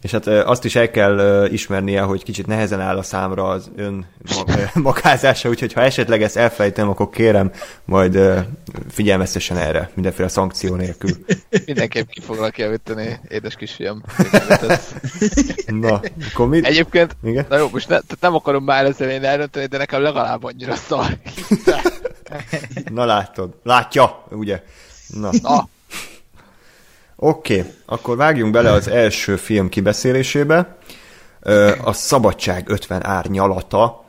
És 0.00 0.10
hát 0.12 0.26
azt 0.26 0.64
is 0.64 0.76
el 0.76 0.90
kell 0.90 1.46
ismernie, 1.50 2.00
hogy 2.00 2.22
kicsit 2.24 2.46
nehezen 2.46 2.80
áll 2.80 2.96
a 2.96 3.02
számra 3.02 3.48
az 3.48 3.70
ön 3.76 4.06
ma- 4.34 4.54
ö, 4.56 4.62
makázása, 4.80 5.48
úgyhogy 5.48 5.72
ha 5.72 5.80
esetleg 5.80 6.22
ezt 6.22 6.36
elfejtem, 6.36 6.88
akkor 6.88 7.10
kérem, 7.10 7.50
majd 7.84 8.18
figyelmeztessen 8.90 9.56
erre, 9.56 9.90
mindenféle 9.94 10.28
szankció 10.28 10.74
nélkül. 10.74 11.10
Mindenképp 11.66 12.08
ki 12.08 12.20
foglak 12.20 12.58
javítani, 12.58 13.20
édes 13.28 13.54
kisfiam. 13.54 14.02
Na, 15.66 16.00
akkor 16.32 16.48
mit? 16.48 16.66
Egyébként, 16.66 17.16
Igen? 17.22 17.46
na 17.48 17.56
jó, 17.56 17.68
most 17.72 17.88
ne, 17.88 17.94
tehát 17.94 18.20
nem 18.20 18.34
akarom 18.34 18.64
már 18.64 18.84
az 18.84 19.00
elején 19.00 19.24
eldönteni, 19.24 19.66
de 19.66 19.78
nekem 19.78 20.02
legalább 20.02 20.44
annyira 20.44 20.74
szar. 20.74 21.18
Na 22.90 23.04
látod. 23.04 23.54
Látja, 23.62 24.24
ugye? 24.30 24.62
Na, 25.08 25.30
Na, 25.42 25.68
oké. 27.16 27.58
Okay. 27.58 27.72
Akkor 27.86 28.16
vágjunk 28.16 28.52
bele 28.52 28.70
az 28.70 28.88
első 28.88 29.36
film 29.36 29.68
kibeszélésébe. 29.68 30.76
A 31.84 31.92
Szabadság 31.92 32.68
50 32.68 33.04
árnyalata, 33.06 34.04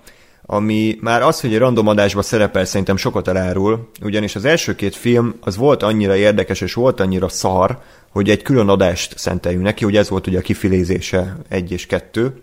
ami 0.49 0.97
már 1.01 1.21
az, 1.21 1.41
hogy 1.41 1.53
egy 1.53 1.59
random 1.59 1.87
adásban 1.87 2.23
szerepel, 2.23 2.65
szerintem 2.65 2.97
sokat 2.97 3.27
elárul, 3.27 3.89
ugyanis 4.01 4.35
az 4.35 4.45
első 4.45 4.75
két 4.75 4.95
film 4.95 5.35
az 5.39 5.57
volt 5.57 5.83
annyira 5.83 6.15
érdekes 6.15 6.61
és 6.61 6.73
volt 6.73 6.99
annyira 6.99 7.29
szar, 7.29 7.79
hogy 8.09 8.29
egy 8.29 8.41
külön 8.41 8.69
adást 8.69 9.17
szenteljünk 9.17 9.63
neki, 9.63 9.83
hogy 9.83 9.95
ez 9.95 10.09
volt 10.09 10.27
ugye 10.27 10.37
a 10.37 10.41
kifilézése 10.41 11.37
egy 11.49 11.71
és 11.71 11.85
kettő. 11.85 12.41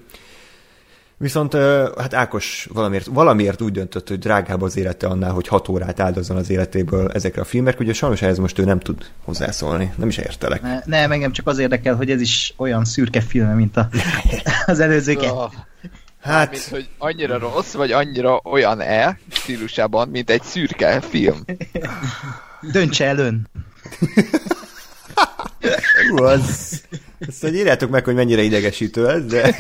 Viszont 1.16 1.52
hát 1.98 2.14
Ákos 2.14 2.68
valamiért, 2.72 3.06
valamiért 3.06 3.60
úgy 3.60 3.72
döntött, 3.72 4.08
hogy 4.08 4.18
drágább 4.18 4.62
az 4.62 4.76
élete 4.76 5.06
annál, 5.06 5.32
hogy 5.32 5.48
hat 5.48 5.68
órát 5.68 6.00
áldozzon 6.00 6.36
az 6.36 6.50
életéből 6.50 7.10
ezekre 7.10 7.40
a 7.40 7.44
filmekre, 7.44 7.84
ugye 7.84 7.92
sajnos 7.92 8.22
ehhez 8.22 8.38
most 8.38 8.58
ő 8.58 8.64
nem 8.64 8.78
tud 8.80 9.10
hozzászólni, 9.24 9.92
nem 9.96 10.08
is 10.08 10.16
értelek. 10.16 10.62
Ne, 10.62 10.80
nem, 10.84 11.12
engem 11.12 11.32
csak 11.32 11.46
az 11.46 11.58
érdekel, 11.58 11.94
hogy 11.94 12.10
ez 12.10 12.20
is 12.20 12.54
olyan 12.56 12.84
szürke 12.84 13.20
film, 13.20 13.48
mint 13.48 13.76
a, 13.76 13.88
az 14.66 14.80
előző 14.80 15.16
Hát, 16.20 16.50
Mármint, 16.50 16.64
hogy 16.64 16.88
annyira 16.98 17.38
rossz, 17.38 17.72
vagy 17.72 17.92
annyira 17.92 18.40
olyan-e 18.44 19.18
stílusában, 19.30 20.08
mint 20.08 20.30
egy 20.30 20.42
szürke 20.42 21.00
film. 21.00 21.44
Döntse 22.60 23.04
el 23.04 23.18
ön. 23.18 23.48
hú, 26.10 26.24
az... 26.24 26.82
Ezt 27.28 27.42
hogy 27.42 27.54
írjátok 27.54 27.90
meg, 27.90 28.04
hogy 28.04 28.14
mennyire 28.14 28.42
idegesítő 28.42 29.08
ez, 29.08 29.24
de 29.24 29.56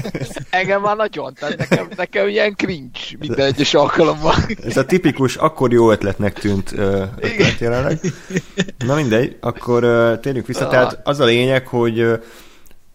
Engem 0.50 0.80
már 0.80 0.96
nagyon, 0.96 1.34
tehát 1.34 1.56
nekem, 1.56 1.88
nekem 1.96 2.28
ilyen 2.28 2.54
cringe 2.56 2.98
minden 3.18 3.46
egyes 3.46 3.74
alkalommal. 3.74 4.34
ez 4.64 4.76
a 4.76 4.84
tipikus, 4.84 5.36
akkor 5.36 5.72
jó 5.72 5.90
ötletnek 5.90 6.38
tűnt 6.38 6.72
ötlet 6.72 7.58
jelenleg. 7.58 8.00
Na 8.86 8.94
mindegy, 8.94 9.36
akkor 9.40 9.80
térjünk 10.22 10.46
vissza. 10.46 10.68
Tehát 10.68 11.00
az 11.04 11.20
a 11.20 11.24
lényeg, 11.24 11.66
hogy 11.66 12.06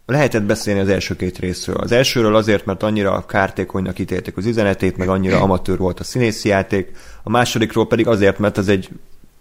lehetett 0.06 0.42
beszélni 0.42 0.80
az 0.80 0.88
első 0.88 1.16
két 1.16 1.38
részről. 1.38 1.76
Az 1.76 1.92
elsőről 1.92 2.36
azért, 2.36 2.64
mert 2.64 2.82
annyira 2.82 3.26
kártékonynak 3.26 3.98
ítélték 3.98 4.36
az 4.36 4.46
üzenetét, 4.46 4.96
meg 4.96 5.08
annyira 5.08 5.40
amatőr 5.40 5.78
volt 5.78 6.00
a 6.00 6.04
színészi 6.04 6.48
játék, 6.48 6.90
a 7.22 7.30
másodikról 7.30 7.86
pedig 7.86 8.06
azért, 8.06 8.38
mert 8.38 8.58
az 8.58 8.68
egy 8.68 8.88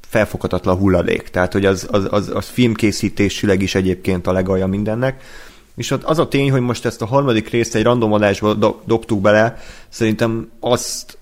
felfoghatatlan 0.09 0.77
hulladék. 0.77 1.29
Tehát, 1.29 1.53
hogy 1.53 1.65
az, 1.65 1.87
az, 1.91 2.07
az, 2.09 2.31
az 2.33 2.47
filmkészítésileg 2.47 3.61
is 3.61 3.75
egyébként 3.75 4.27
a 4.27 4.31
legalja 4.31 4.67
mindennek. 4.67 5.23
És 5.75 5.95
az 6.03 6.19
a 6.19 6.27
tény, 6.27 6.51
hogy 6.51 6.61
most 6.61 6.85
ezt 6.85 7.01
a 7.01 7.05
harmadik 7.05 7.49
részt 7.49 7.75
egy 7.75 7.83
random 7.83 8.13
adásba 8.13 8.53
do- 8.53 8.85
dobtuk 8.85 9.21
bele, 9.21 9.57
szerintem 9.89 10.49
azt 10.59 11.17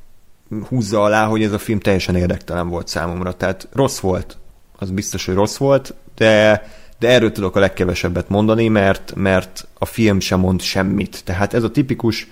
húzza 0.67 1.03
alá, 1.03 1.25
hogy 1.25 1.44
ez 1.44 1.51
a 1.51 1.58
film 1.58 1.79
teljesen 1.79 2.15
érdektelen 2.15 2.70
volt 2.70 2.88
számomra. 2.88 3.34
Tehát 3.34 3.67
rossz 3.74 4.00
volt, 4.00 4.38
az 4.77 4.89
biztos, 4.89 5.25
hogy 5.25 5.36
rossz 5.36 5.58
volt, 5.58 5.94
de, 6.15 6.67
de 7.00 7.08
erről 7.08 7.32
tudok 7.32 7.56
a 7.56 7.60
legkevesebbet 7.60 8.29
mondani, 8.29 8.67
mert, 8.67 9.13
mert 9.15 9.67
a 9.77 9.86
film 9.86 10.20
sem 10.20 10.39
mond 10.39 10.62
semmit. 10.62 11.22
Tehát 11.24 11.53
ez 11.53 11.63
a 11.63 11.72
tipikus, 11.72 12.27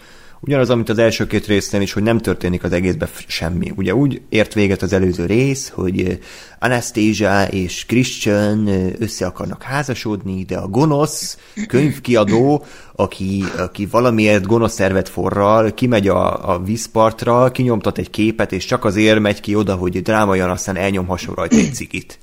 ugyanaz, 0.45 0.69
amit 0.69 0.89
az 0.89 0.97
első 0.97 1.27
két 1.27 1.45
résznél 1.45 1.81
is, 1.81 1.93
hogy 1.93 2.03
nem 2.03 2.17
történik 2.17 2.63
az 2.63 2.71
egészben 2.71 3.09
semmi. 3.27 3.71
Ugye 3.75 3.95
úgy 3.95 4.21
ért 4.29 4.53
véget 4.53 4.81
az 4.81 4.93
előző 4.93 5.25
rész, 5.25 5.69
hogy 5.69 6.19
Anastasia 6.59 7.43
és 7.43 7.85
Christian 7.85 8.67
össze 8.99 9.25
akarnak 9.25 9.63
házasodni, 9.63 10.43
de 10.43 10.57
a 10.57 10.67
gonosz 10.67 11.37
könyvkiadó, 11.67 12.65
aki, 12.95 13.43
aki 13.57 13.85
valamiért 13.85 14.45
gonosz 14.45 14.73
szervet 14.73 15.09
forral, 15.09 15.73
kimegy 15.73 16.07
a, 16.07 16.53
a 16.53 16.59
vízpartra, 16.59 17.51
kinyomtat 17.51 17.97
egy 17.97 18.09
képet, 18.09 18.51
és 18.51 18.65
csak 18.65 18.85
azért 18.85 19.19
megy 19.19 19.39
ki 19.39 19.55
oda, 19.55 19.75
hogy 19.75 20.01
drámaian 20.01 20.49
aztán 20.49 20.75
elnyomhasson 20.75 21.35
rajta 21.35 21.55
egy 21.55 21.73
cigit. 21.73 22.19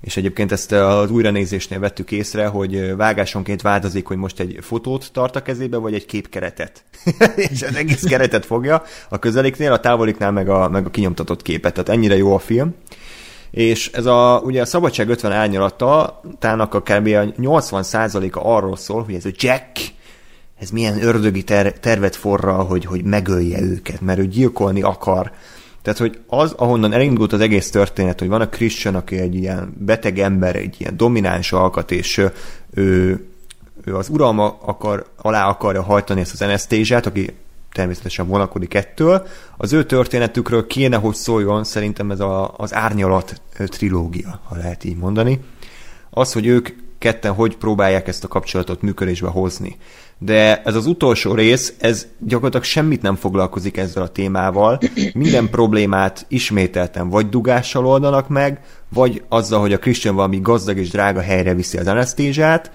És 0.00 0.16
egyébként 0.16 0.52
ezt 0.52 0.72
az 0.72 1.10
újranézésnél 1.10 1.78
vettük 1.78 2.10
észre, 2.10 2.46
hogy 2.46 2.96
vágásonként 2.96 3.62
változik, 3.62 4.06
hogy 4.06 4.16
most 4.16 4.40
egy 4.40 4.58
fotót 4.60 5.12
tart 5.12 5.36
a 5.36 5.42
kezébe, 5.42 5.76
vagy 5.76 5.94
egy 5.94 6.06
képkeretet. 6.06 6.84
és 7.50 7.62
az 7.62 7.74
egész 7.74 8.02
keretet 8.02 8.46
fogja 8.46 8.82
a 9.08 9.18
közeliknél, 9.18 9.72
a 9.72 9.80
távoliknál 9.80 10.32
meg 10.32 10.48
a, 10.48 10.68
meg 10.68 10.86
a 10.86 10.90
kinyomtatott 10.90 11.42
képet. 11.42 11.72
Tehát 11.72 11.88
ennyire 11.88 12.16
jó 12.16 12.34
a 12.34 12.38
film. 12.38 12.74
És 13.50 13.90
ez 13.92 14.06
a, 14.06 14.42
ugye 14.44 14.60
a 14.60 14.66
Szabadság 14.66 15.08
50 15.08 15.32
árnyalata, 15.32 16.20
tának 16.38 16.74
a 16.74 16.80
kb. 16.80 17.06
a 17.06 17.24
80%-a 17.40 18.40
arról 18.42 18.76
szól, 18.76 19.02
hogy 19.02 19.14
ez 19.14 19.24
a 19.24 19.30
Jack, 19.32 19.78
ez 20.58 20.70
milyen 20.70 21.02
ördögi 21.02 21.42
ter- 21.42 21.80
tervet 21.80 22.16
forral, 22.16 22.64
hogy, 22.64 22.84
hogy 22.84 23.04
megölje 23.04 23.60
őket, 23.60 24.00
mert 24.00 24.18
ő 24.18 24.26
gyilkolni 24.26 24.82
akar. 24.82 25.32
Tehát, 25.92 26.12
hogy 26.12 26.20
az, 26.26 26.52
ahonnan 26.52 26.92
elindult 26.92 27.32
az 27.32 27.40
egész 27.40 27.70
történet, 27.70 28.18
hogy 28.18 28.28
van 28.28 28.40
a 28.40 28.48
Christian, 28.48 28.94
aki 28.94 29.18
egy 29.18 29.34
ilyen 29.34 29.74
beteg 29.78 30.18
ember, 30.18 30.56
egy 30.56 30.76
ilyen 30.78 30.96
domináns 30.96 31.52
alkat, 31.52 31.90
és 31.90 32.18
ő, 32.18 33.24
ő, 33.84 33.96
az 33.96 34.08
uralma 34.08 34.58
akar, 34.60 35.06
alá 35.16 35.48
akarja 35.48 35.82
hajtani 35.82 36.20
ezt 36.20 36.32
az 36.32 36.42
Anastézsát, 36.42 37.06
aki 37.06 37.34
természetesen 37.72 38.26
vonakodik 38.26 38.74
ettől. 38.74 39.26
Az 39.56 39.72
ő 39.72 39.84
történetükről 39.84 40.66
kéne, 40.66 40.96
hogy 40.96 41.14
szóljon 41.14 41.64
szerintem 41.64 42.10
ez 42.10 42.20
a, 42.20 42.54
az 42.56 42.74
árnyalat 42.74 43.40
trilógia, 43.56 44.40
ha 44.44 44.56
lehet 44.56 44.84
így 44.84 44.96
mondani. 44.96 45.40
Az, 46.10 46.32
hogy 46.32 46.46
ők 46.46 46.68
ketten 46.98 47.32
hogy 47.32 47.56
próbálják 47.56 48.08
ezt 48.08 48.24
a 48.24 48.28
kapcsolatot 48.28 48.82
működésbe 48.82 49.28
hozni. 49.28 49.76
De 50.18 50.62
ez 50.62 50.74
az 50.74 50.86
utolsó 50.86 51.34
rész, 51.34 51.74
ez 51.78 52.06
gyakorlatilag 52.18 52.64
semmit 52.64 53.02
nem 53.02 53.14
foglalkozik 53.14 53.76
ezzel 53.76 54.02
a 54.02 54.08
témával. 54.08 54.78
Minden 55.14 55.50
problémát 55.50 56.26
ismételten 56.28 57.08
vagy 57.08 57.28
dugással 57.28 57.86
oldanak 57.86 58.28
meg, 58.28 58.60
vagy 58.88 59.22
azzal, 59.28 59.60
hogy 59.60 59.72
a 59.72 59.78
Christian 59.78 60.14
valami 60.14 60.40
gazdag 60.40 60.78
és 60.78 60.90
drága 60.90 61.20
helyre 61.20 61.54
viszi 61.54 61.78
az 61.78 61.86
anesztézsát, 61.86 62.70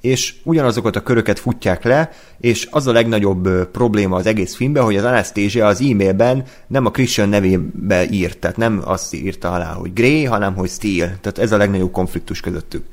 és 0.00 0.34
ugyanazokat 0.42 0.96
a 0.96 1.02
köröket 1.02 1.38
futják 1.38 1.84
le, 1.84 2.10
és 2.40 2.68
az 2.70 2.86
a 2.86 2.92
legnagyobb 2.92 3.70
probléma 3.70 4.16
az 4.16 4.26
egész 4.26 4.56
filmben, 4.56 4.84
hogy 4.84 4.96
az 4.96 5.04
Anastasia 5.04 5.66
az 5.66 5.80
e-mailben 5.80 6.44
nem 6.66 6.86
a 6.86 6.90
Christian 6.90 7.28
nevébe 7.28 8.08
írt, 8.10 8.38
tehát 8.38 8.56
nem 8.56 8.82
azt 8.84 9.14
írta 9.14 9.52
alá, 9.52 9.72
hogy 9.72 9.92
Grey, 9.92 10.24
hanem 10.24 10.54
hogy 10.54 10.68
Steel. 10.68 11.06
Tehát 11.06 11.38
ez 11.38 11.52
a 11.52 11.56
legnagyobb 11.56 11.92
konfliktus 11.92 12.40
közöttük. 12.40 12.84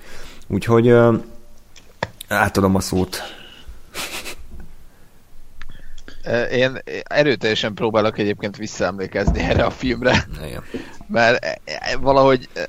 Úgyhogy 0.47 0.93
átadom 2.27 2.75
a 2.75 2.79
szót. 2.79 3.42
Én 6.51 6.79
erőteljesen 7.03 7.73
próbálok 7.73 8.17
egyébként 8.17 8.57
visszaemlékezni 8.57 9.39
erre 9.39 9.63
a 9.63 9.69
filmre, 9.69 10.27
Igen. 10.45 10.63
mert 11.07 11.45
e- 11.45 11.59
e- 11.65 11.97
valahogy 11.97 12.49
e, 12.53 12.67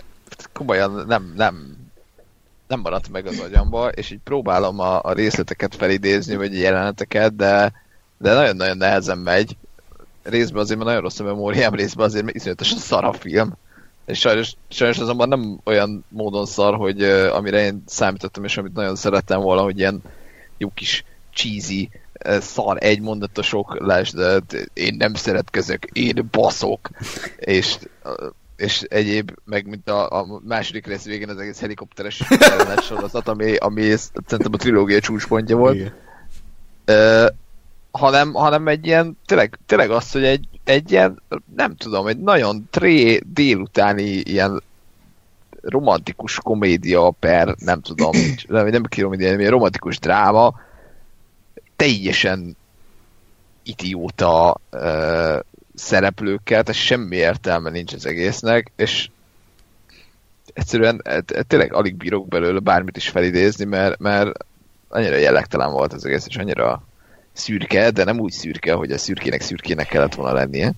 komolyan 0.53 1.05
nem, 1.07 1.33
nem, 1.37 1.77
nem 2.69 2.81
maradt 2.81 3.09
meg 3.09 3.27
az 3.27 3.39
agyamba, 3.39 3.89
és 3.89 4.11
így 4.11 4.21
próbálom 4.25 4.79
a, 4.79 5.03
a 5.03 5.13
részleteket 5.13 5.75
felidézni, 5.75 6.37
vagy 6.37 6.59
jeleneteket, 6.59 7.37
de, 7.37 7.73
de 8.19 8.35
nagyon-nagyon 8.35 8.77
nehezen 8.77 9.19
megy. 9.19 9.57
Részben 10.23 10.61
azért, 10.61 10.79
mert 10.79 10.89
nagyon 10.89 11.05
rossz 11.05 11.21
a 11.21 11.25
memóriám, 11.25 11.75
részben 11.75 12.07
azért, 12.07 12.25
mert 12.25 12.37
iszonyatosan 12.37 12.79
szar 12.79 13.05
a 13.05 13.13
film. 13.13 13.57
És 14.07 14.19
sajnos, 14.19 14.53
sajnos 14.69 14.99
azonban 14.99 15.29
nem 15.29 15.61
olyan 15.65 16.05
módon 16.09 16.47
szar, 16.47 16.75
hogy 16.75 17.03
uh, 17.03 17.35
amire 17.35 17.65
én 17.65 17.83
számítottam, 17.87 18.45
és 18.45 18.57
amit 18.57 18.75
nagyon 18.75 18.97
szerettem 18.97 19.41
volna, 19.41 19.63
hogy 19.63 19.79
ilyen 19.79 20.03
jó 20.59 20.71
kis 20.75 21.05
cheesy, 21.35 21.91
uh, 22.25 22.39
szar 22.39 22.77
egymondatosok, 22.81 23.79
lásd, 23.79 24.19
uh, 24.19 24.37
én 24.73 24.95
nem 24.99 25.15
szeretkezek, 25.15 25.89
én 25.93 26.29
baszok, 26.31 26.91
és, 27.37 27.79
uh, 28.05 28.33
és 28.57 28.83
egyéb, 28.83 29.33
meg 29.45 29.67
mint 29.67 29.91
a, 29.91 30.21
a 30.21 30.41
második 30.45 30.87
rész 30.87 31.05
végén 31.05 31.29
az 31.29 31.39
egész 31.39 31.61
helikopteres 31.61 32.23
sorozat, 32.83 33.29
ami, 33.29 33.57
ami 33.57 33.83
szerintem 34.27 34.53
a 34.53 34.57
trilógia 34.57 35.01
csúcspontja 35.01 35.57
volt. 35.57 35.75
Igen. 35.75 35.93
Ö, 36.85 37.27
hanem, 37.91 38.33
hanem 38.33 38.69
egy 38.69 38.87
ilyen, 38.87 39.19
tényleg, 39.27 39.59
tényleg 39.67 39.91
az, 39.91 40.13
hogy 40.13 40.25
egy, 40.25 40.49
egy 40.65 40.91
ilyen, 40.91 41.23
nem 41.55 41.77
tudom, 41.77 42.07
egy 42.07 42.19
nagyon 42.19 42.69
tré 42.71 43.21
délutáni 43.33 44.03
ilyen 44.03 44.63
romantikus 45.61 46.39
komédia 46.39 47.11
per, 47.11 47.55
nem 47.59 47.81
tudom, 47.81 48.11
nem, 48.47 48.67
nem 48.67 48.83
hanem 48.97 49.41
ilyen 49.41 49.51
romantikus 49.51 49.99
dráma, 49.99 50.55
teljesen 51.77 52.57
idióta 53.63 54.61
ö, 54.71 55.39
szereplőkkel, 55.75 56.63
tehát 56.63 56.81
semmi 56.81 57.17
értelme 57.17 57.71
nincs 57.71 57.93
az 57.93 58.07
egésznek, 58.07 58.71
és 58.77 59.09
egyszerűen 60.53 61.01
e- 61.05 61.23
e- 61.27 61.43
tényleg 61.43 61.75
alig 61.75 61.97
bírok 61.97 62.29
belőle 62.29 62.59
bármit 62.59 62.97
is 62.97 63.09
felidézni, 63.09 63.65
mert, 63.65 63.99
mert 63.99 64.31
annyira 64.89 65.17
jellegtelen 65.17 65.73
volt 65.73 65.93
az 65.93 66.05
egész, 66.05 66.27
és 66.27 66.37
annyira 66.37 66.83
szürke, 67.33 67.91
de 67.91 68.05
nem 68.05 68.19
úgy 68.19 68.33
szürke, 68.33 68.73
hogy 68.73 68.91
a 68.91 68.99
szürkének 68.99 69.41
szürkének 69.41 69.89
kellett 69.89 70.15
volna 70.15 70.33
lennie. 70.33 70.73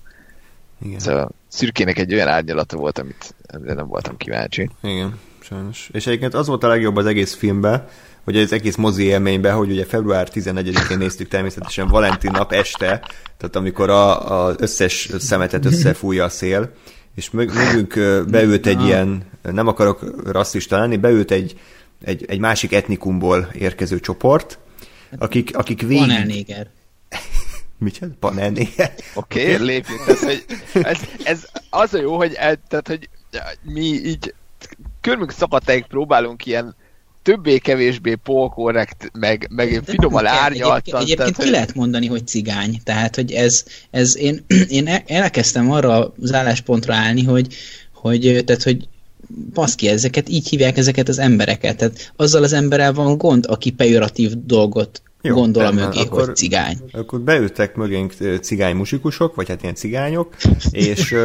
Igen. 0.81 0.99
Szóval 0.99 1.31
szürkének 1.47 1.97
egy 1.97 2.13
olyan 2.13 2.27
árnyalata 2.27 2.77
volt, 2.77 2.99
amit 2.99 3.35
nem 3.63 3.87
voltam 3.87 4.17
kíváncsi. 4.17 4.69
Igen, 4.81 5.19
sajnos. 5.39 5.89
És 5.93 6.07
egyébként 6.07 6.33
az 6.33 6.47
volt 6.47 6.63
a 6.63 6.67
legjobb 6.67 6.95
az 6.95 7.05
egész 7.05 7.35
filmben, 7.35 7.87
hogy 8.27 8.37
az 8.37 8.51
egész 8.51 8.75
mozi 8.75 9.03
élményben, 9.03 9.55
hogy 9.55 9.71
ugye 9.71 9.85
február 9.85 10.29
14-én 10.33 10.97
néztük 10.97 11.27
természetesen 11.27 11.87
Valentin 11.87 12.31
nap 12.31 12.51
este, 12.51 13.01
tehát 13.37 13.55
amikor 13.55 13.89
a, 13.89 14.45
az 14.45 14.55
összes 14.59 15.09
szemetet 15.19 15.65
összefújja 15.65 16.23
a 16.23 16.29
szél, 16.29 16.71
és 17.15 17.29
mög- 17.29 17.53
mögünk 17.53 17.93
beült 18.29 18.65
egy 18.65 18.83
ilyen, 18.83 19.23
nem 19.41 19.67
akarok 19.67 20.21
rasszista 20.31 20.77
lenni, 20.77 20.97
beült 20.97 21.31
egy, 21.31 21.59
egy, 22.03 22.25
egy 22.27 22.39
másik 22.39 22.73
etnikumból 22.73 23.49
érkező 23.53 23.99
csoport, 23.99 24.59
akik, 25.17 25.57
akik 25.57 25.81
végig... 25.81 26.07
Panelnéger. 26.07 26.67
Micsoda? 27.77 28.13
Panelnéger? 28.19 28.93
Oké, 29.13 29.53
okay, 29.53 29.65
lépjünk. 29.65 30.03
Tehát, 30.05 30.23
hogy 30.23 30.45
ez, 30.73 30.99
ez 31.23 31.45
az 31.69 31.93
a 31.93 31.99
jó, 31.99 32.15
hogy, 32.15 32.33
el, 32.33 32.57
tehát, 32.67 32.87
hogy 32.87 33.09
mi 33.61 33.85
így 33.85 34.33
körmünk 35.01 35.31
szakadtáig 35.31 35.85
próbálunk 35.85 36.45
ilyen 36.45 36.75
többé-kevésbé 37.27 38.15
polkorrekt, 38.15 39.11
meg, 39.13 39.47
meg 39.55 39.81
finoman 39.85 40.23
Nem 40.23 40.33
kell. 40.33 40.41
árnyaltan. 40.43 40.75
Egyébként, 40.75 40.95
egyébként 41.01 41.17
tehát, 41.17 41.35
ki 41.35 41.41
hogy- 41.41 41.51
lehet 41.51 41.75
mondani, 41.75 42.07
hogy 42.07 42.27
cigány. 42.27 42.79
Tehát, 42.83 43.15
hogy 43.15 43.31
ez, 43.31 43.63
ez 43.91 44.17
én, 44.17 44.45
én 44.77 44.87
el- 44.87 45.03
elkezdtem 45.07 45.71
arra 45.71 46.13
az 46.21 46.33
álláspontra 46.33 46.93
állni, 46.93 47.23
hogy, 47.23 47.55
hogy, 47.93 48.41
tehát, 48.45 48.63
hogy 48.63 48.87
baszki, 49.53 49.87
ezeket 49.87 50.29
így 50.29 50.47
hívják 50.47 50.77
ezeket 50.77 51.07
az 51.07 51.19
embereket. 51.19 51.77
Tehát 51.77 52.11
azzal 52.15 52.43
az 52.43 52.53
emberrel 52.53 52.93
van 52.93 53.17
gond, 53.17 53.45
aki 53.47 53.71
pejoratív 53.71 54.31
dolgot 54.45 55.01
Jó, 55.21 55.33
gondol 55.33 55.65
a 55.65 55.71
mögé, 55.71 55.99
akkor, 55.99 56.25
hogy 56.25 56.35
cigány. 56.35 56.77
Akkor 56.91 57.19
beültek 57.21 57.75
mögénk 57.75 58.13
cigány 58.41 58.75
musikusok, 58.75 59.35
vagy 59.35 59.47
hát 59.47 59.61
ilyen 59.61 59.75
cigányok, 59.75 60.35
és 60.71 61.15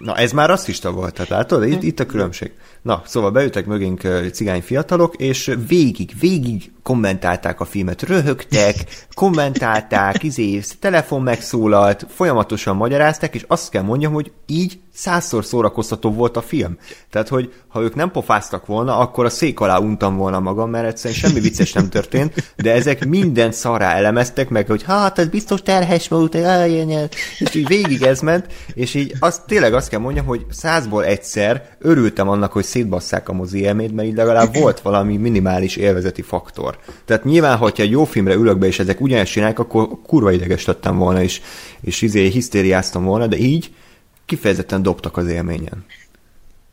na 0.00 0.16
ez 0.16 0.32
már 0.32 0.48
rasszista 0.48 0.92
volt, 0.92 1.14
tehát 1.14 1.30
látod? 1.30 1.66
Itt, 1.66 1.82
itt 1.82 2.00
a 2.00 2.06
különbség. 2.06 2.52
Na, 2.82 3.02
szóval 3.06 3.30
beültek 3.30 3.66
mögénk 3.66 4.00
cigány 4.32 4.62
fiatalok, 4.62 5.16
és 5.16 5.54
végig, 5.68 6.10
végig 6.20 6.70
kommentálták 6.88 7.60
a 7.60 7.64
filmet, 7.64 8.02
röhögtek, 8.02 8.74
kommentálták, 9.14 10.22
izé, 10.22 10.60
telefon 10.80 11.22
megszólalt, 11.22 12.06
folyamatosan 12.08 12.76
magyarázták, 12.76 13.34
és 13.34 13.44
azt 13.48 13.70
kell 13.70 13.82
mondjam, 13.82 14.12
hogy 14.12 14.32
így 14.46 14.78
százszor 14.98 15.44
szórakoztató 15.44 16.12
volt 16.12 16.36
a 16.36 16.42
film. 16.42 16.78
Tehát, 17.10 17.28
hogy 17.28 17.52
ha 17.68 17.80
ők 17.80 17.94
nem 17.94 18.10
pofáztak 18.10 18.66
volna, 18.66 18.98
akkor 18.98 19.24
a 19.24 19.30
szék 19.30 19.60
alá 19.60 19.78
untam 19.78 20.16
volna 20.16 20.40
magam, 20.40 20.70
mert 20.70 20.86
egyszerűen 20.86 21.20
semmi 21.20 21.40
vicces 21.40 21.72
nem 21.72 21.88
történt, 21.88 22.54
de 22.56 22.72
ezek 22.72 23.06
minden 23.06 23.52
szarrá 23.52 23.94
elemeztek 23.94 24.48
meg, 24.48 24.66
hogy 24.66 24.82
hát 24.82 25.18
ez 25.18 25.28
biztos 25.28 25.62
terhes 25.62 26.08
volt, 26.08 26.34
és 26.34 27.54
így 27.54 27.66
végig 27.66 28.02
ez 28.02 28.20
ment, 28.20 28.46
és 28.74 28.94
így 28.94 29.14
azt, 29.20 29.46
tényleg 29.46 29.74
azt 29.74 29.88
kell 29.88 30.00
mondjam, 30.00 30.26
hogy 30.26 30.46
százból 30.50 31.04
egyszer 31.04 31.68
örültem 31.78 32.28
annak, 32.28 32.52
hogy 32.52 32.64
szétbasszák 32.64 33.28
a 33.28 33.32
mozi 33.32 33.60
élményt, 33.60 33.94
mert 33.94 34.08
így 34.08 34.16
legalább 34.16 34.56
volt 34.56 34.80
valami 34.80 35.16
minimális 35.16 35.76
élvezeti 35.76 36.22
faktor. 36.22 36.77
Tehát 37.04 37.24
nyilván, 37.24 37.56
hogyha 37.56 37.82
egy 37.82 37.90
jó 37.90 38.04
filmre 38.04 38.34
ülök 38.34 38.58
be, 38.58 38.66
és 38.66 38.78
ezek 38.78 39.00
ugyanezt 39.00 39.32
csinálják, 39.32 39.58
akkor 39.58 39.88
kurva 40.06 40.32
ideges 40.32 40.64
lettem 40.64 40.96
volna, 40.96 41.22
és, 41.22 41.40
és 41.80 42.02
izé 42.02 42.28
hisztériáztam 42.28 43.04
volna, 43.04 43.26
de 43.26 43.36
így 43.36 43.72
kifejezetten 44.24 44.82
dobtak 44.82 45.16
az 45.16 45.26
élményen. 45.26 45.84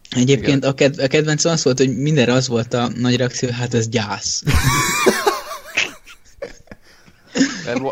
Egyébként 0.09 0.65
a, 0.65 0.73
ked- 0.73 0.99
a 0.99 1.07
kedvencem 1.07 1.51
az 1.51 1.63
volt, 1.63 1.77
hogy 1.77 1.97
mindenre 1.97 2.33
az 2.33 2.47
volt 2.47 2.73
a 2.73 2.89
nagy 2.95 3.17
reakció, 3.17 3.49
hát 3.49 3.73
ez 3.73 3.87
gyász. 3.89 4.43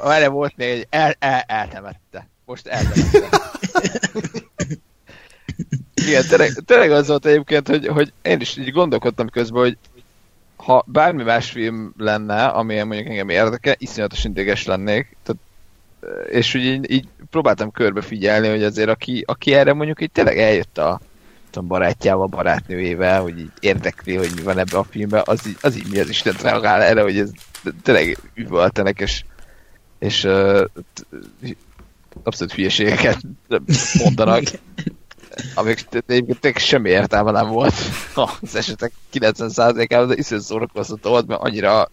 Várjál, 0.03 0.29
volt 0.29 0.53
még 0.55 0.69
egy 0.69 0.87
el, 0.89 1.15
el, 1.19 1.43
eltemette. 1.47 2.29
Most 2.45 2.67
eltemette. 2.67 3.29
Igen, 6.05 6.27
tényleg, 6.27 6.53
tényleg 6.65 6.91
az 6.91 7.07
volt 7.07 7.25
egyébként, 7.25 7.67
hogy, 7.67 7.87
hogy 7.87 8.13
én 8.21 8.39
is 8.39 8.57
így 8.57 8.71
gondolkodtam 8.71 9.29
közben, 9.29 9.61
hogy 9.61 9.77
ha 10.65 10.83
bármi 10.87 11.23
más 11.23 11.51
film 11.51 11.93
lenne, 11.97 12.45
amilyen 12.45 12.87
mondjuk 12.87 13.09
engem 13.09 13.29
érdekel, 13.29 13.75
iszonyatosan 13.77 14.31
ideges 14.31 14.65
lennék. 14.65 15.17
Tehát, 15.23 15.41
és 16.29 16.55
úgy 16.55 16.63
így, 16.63 16.91
így 16.91 17.07
próbáltam 17.29 17.71
körbe 17.71 18.01
figyelni, 18.01 18.47
hogy 18.47 18.63
azért 18.63 18.89
aki, 18.89 19.23
aki 19.27 19.53
erre 19.53 19.73
mondjuk 19.73 20.01
így 20.01 20.11
tényleg 20.11 20.37
eljött 20.37 20.77
a 20.77 20.99
tudom, 21.49 21.67
barátjával, 21.67 22.27
barátnőjével, 22.27 23.21
hogy 23.21 23.39
így 23.39 23.51
érdekli, 23.59 24.15
hogy 24.15 24.31
mi 24.35 24.41
van 24.41 24.57
ebbe 24.57 24.77
a 24.77 24.83
filmben, 24.83 25.21
az 25.25 25.47
így, 25.47 25.57
az 25.61 25.75
így 25.75 25.89
mi 25.91 25.99
az 25.99 26.09
Isten 26.09 26.35
reagál 26.41 26.81
erre, 26.81 27.01
hogy 27.01 27.17
ez 27.17 27.31
tényleg 27.83 28.17
üvöltenek, 28.33 28.99
és, 28.99 29.23
és 29.99 30.23
uh, 30.23 30.61
abszolút 32.23 32.53
hülyeségeket 32.53 33.17
mondanak 34.03 34.43
amik 35.55 35.87
egyébként 36.07 36.57
semmi 36.57 36.89
értelme 36.89 37.31
nem 37.31 37.47
volt. 37.47 37.73
Az 38.41 38.55
esetek 38.55 38.91
90%-ában, 39.13 40.07
de 40.07 40.15
iszonyú 40.15 40.41
szórakoztató 40.41 41.09
volt, 41.09 41.27
mert 41.27 41.41
annyira, 41.41 41.89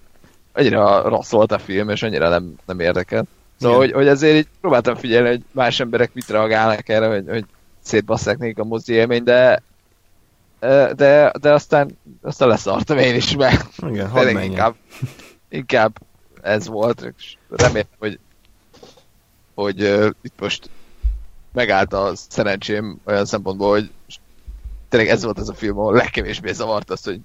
annyira 0.52 1.08
rossz 1.08 1.30
volt 1.30 1.52
a 1.52 1.58
film, 1.58 1.88
és 1.88 2.02
annyira 2.02 2.28
nem, 2.28 2.54
nem 2.66 2.80
érdekelt. 2.80 3.26
Szóval, 3.60 3.78
hogy, 3.78 3.92
hogy 3.92 4.08
azért 4.08 4.36
így 4.36 4.48
próbáltam 4.60 4.94
figyelni, 4.94 5.28
hogy 5.28 5.42
más 5.52 5.80
emberek 5.80 6.14
mit 6.14 6.28
reagálnak 6.28 6.88
erre, 6.88 7.06
hogy, 7.06 7.24
hogy 7.28 7.44
szétbasszák 7.82 8.38
nekik 8.38 8.58
a 8.58 8.64
mozi 8.64 8.92
élmény, 8.92 9.22
de 9.22 9.62
de, 10.94 11.32
de 11.40 11.52
aztán, 11.52 11.98
aztán 12.22 12.48
leszartam 12.48 12.98
én 12.98 13.14
is, 13.14 13.36
mert 13.36 13.66
Igen, 13.88 14.08
hadd 14.08 14.28
inkább, 14.28 14.74
inkább 15.48 15.98
ez 16.42 16.66
volt, 16.66 17.12
és 17.16 17.36
remélem, 17.48 17.86
hogy, 17.98 18.18
hogy 19.54 19.82
uh, 19.82 20.10
itt 20.22 20.40
most 20.40 20.70
megállt 21.52 21.92
a 21.92 22.12
szerencsém 22.14 23.00
olyan 23.04 23.24
szempontból, 23.24 23.70
hogy 23.70 23.90
tényleg 24.88 25.08
ez 25.10 25.24
volt 25.24 25.38
az 25.38 25.48
a 25.48 25.54
film, 25.54 25.78
ahol 25.78 25.94
legkevésbé 25.94 26.52
zavart 26.52 26.90
azt, 26.90 27.04
hogy 27.04 27.20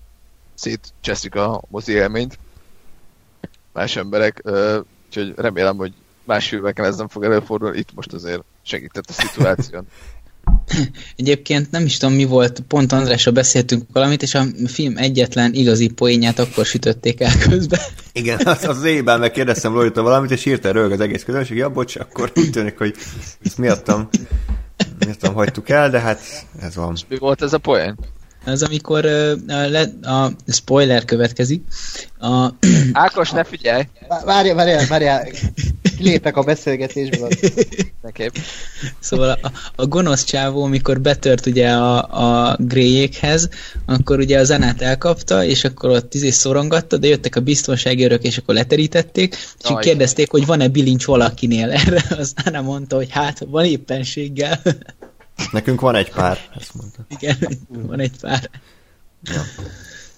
szétcseszik 0.54 1.36
a 1.36 1.62
mozi 1.67 1.91
élményt 1.91 2.39
más 3.73 3.95
emberek, 3.95 4.41
úgyhogy 5.06 5.34
remélem, 5.36 5.78
hogy 5.78 5.93
más 6.23 6.47
filmeken 6.47 6.86
ez 6.86 6.97
nem 6.97 7.08
fog 7.08 7.23
előfordulni, 7.23 7.78
itt 7.78 7.93
most 7.93 8.13
azért 8.13 8.43
segített 8.62 9.10
a 9.10 9.13
szituáción. 9.13 9.88
Egyébként 11.15 11.71
nem 11.71 11.86
is 11.86 11.97
tudom 11.97 12.15
mi 12.15 12.25
volt, 12.25 12.60
pont 12.67 12.91
Andrásra 12.91 13.31
beszéltünk 13.31 13.84
valamit, 13.93 14.21
és 14.21 14.36
a 14.36 14.43
film 14.65 14.97
egyetlen 14.97 15.53
igazi 15.53 15.88
poénját 15.88 16.39
akkor 16.39 16.65
sütötték 16.65 17.21
el 17.21 17.38
közben. 17.49 17.79
Igen, 18.13 18.39
az, 18.43 18.63
az 18.63 18.84
éjben 18.84 19.19
megkérdeztem 19.19 19.73
Lolita 19.73 20.01
valamit, 20.01 20.31
és 20.31 20.45
írta 20.45 20.71
rög 20.71 20.91
az 20.91 20.99
egész 20.99 21.23
közönség, 21.23 21.58
ja, 21.58 21.69
bocs, 21.69 21.95
akkor 21.95 22.31
úgy 22.36 22.49
tűnik, 22.49 22.77
hogy 22.77 22.95
ezt 23.43 23.58
miattam, 23.58 24.10
miattam 24.99 25.34
hagytuk 25.34 25.69
el, 25.69 25.89
de 25.89 25.99
hát 25.99 26.19
ez 26.62 26.75
van. 26.75 26.95
Mi 27.08 27.17
volt 27.17 27.41
ez 27.41 27.53
a 27.53 27.58
poén? 27.58 27.95
Az, 28.45 28.63
amikor 28.63 29.05
uh, 29.05 29.31
a, 29.47 29.67
le, 29.67 29.81
a 30.01 30.31
spoiler 30.47 31.05
következik. 31.05 31.63
A, 32.19 32.49
Ákos, 32.91 33.31
ne 33.31 33.43
figyelj! 33.43 33.84
Várjál, 34.25 34.55
várjál, 34.55 34.88
várjál. 34.88 35.27
Kilépek 35.97 36.38
a 36.38 36.43
beszélgetésből. 36.43 37.29
Nekem. 38.01 38.29
Szóval 38.99 39.29
a, 39.29 39.51
a 39.75 39.86
gonosz 39.86 40.23
csávó, 40.23 40.63
amikor 40.63 41.01
betört 41.01 41.45
ugye 41.45 41.71
a, 41.71 42.49
a 42.49 42.55
gréjékhez, 42.60 43.49
akkor 43.86 44.19
ugye 44.19 44.39
a 44.39 44.43
zenát 44.43 44.81
elkapta, 44.81 45.43
és 45.43 45.63
akkor 45.63 45.89
ott 45.89 46.13
izé 46.13 46.29
szorongatta, 46.29 46.97
de 46.97 47.08
jöttek 47.08 47.36
a 47.36 47.41
biztonsági 47.41 48.03
örök, 48.03 48.23
és 48.23 48.38
akkor 48.38 48.55
leterítették, 48.55 49.34
és 49.34 49.69
Aj. 49.69 49.84
kérdezték, 49.84 50.31
hogy 50.31 50.45
van-e 50.45 50.67
bilincs 50.67 51.05
valakinél 51.05 51.71
erre, 51.71 52.03
aztán 52.21 52.53
nem 52.53 52.63
mondta, 52.63 52.95
hogy 52.95 53.10
hát 53.12 53.45
van 53.49 53.65
éppenséggel. 53.65 54.62
Nekünk 55.51 55.81
van 55.81 55.95
egy 55.95 56.12
pár, 56.12 56.38
ezt 56.60 56.73
mondta. 56.73 57.05
Igen, 57.10 57.38
van 57.88 57.99
egy 57.99 58.19
pár. 58.21 58.49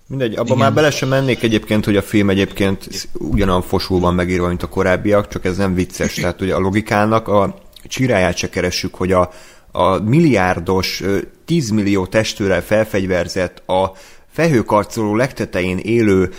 Mindegy, 0.07 0.33
abban 0.33 0.45
Igen. 0.45 0.57
már 0.57 0.73
bele 0.73 0.91
sem 0.91 1.09
mennék 1.09 1.43
egyébként, 1.43 1.85
hogy 1.85 1.95
a 1.95 2.01
film 2.01 2.29
egyébként 2.29 3.09
ugyanolyan 3.13 3.61
fosul 3.61 3.99
van 3.99 4.13
megírva, 4.13 4.47
mint 4.47 4.63
a 4.63 4.67
korábbiak, 4.67 5.27
csak 5.27 5.45
ez 5.45 5.57
nem 5.57 5.73
vicces. 5.73 6.13
Tehát 6.13 6.41
ugye 6.41 6.55
a 6.55 6.59
logikának 6.59 7.27
a 7.27 7.55
csiráját 7.83 8.37
se 8.37 8.49
keressük, 8.49 8.95
hogy 8.95 9.11
a, 9.11 9.31
a 9.71 9.99
milliárdos, 9.99 11.01
ö, 11.01 11.17
10 11.45 11.69
millió 11.69 12.05
testőrrel 12.05 12.61
felfegyverzett, 12.61 13.69
a 13.69 13.91
fehőkarcoló 14.31 15.15
legtetején 15.15 15.77
élő 15.77 16.31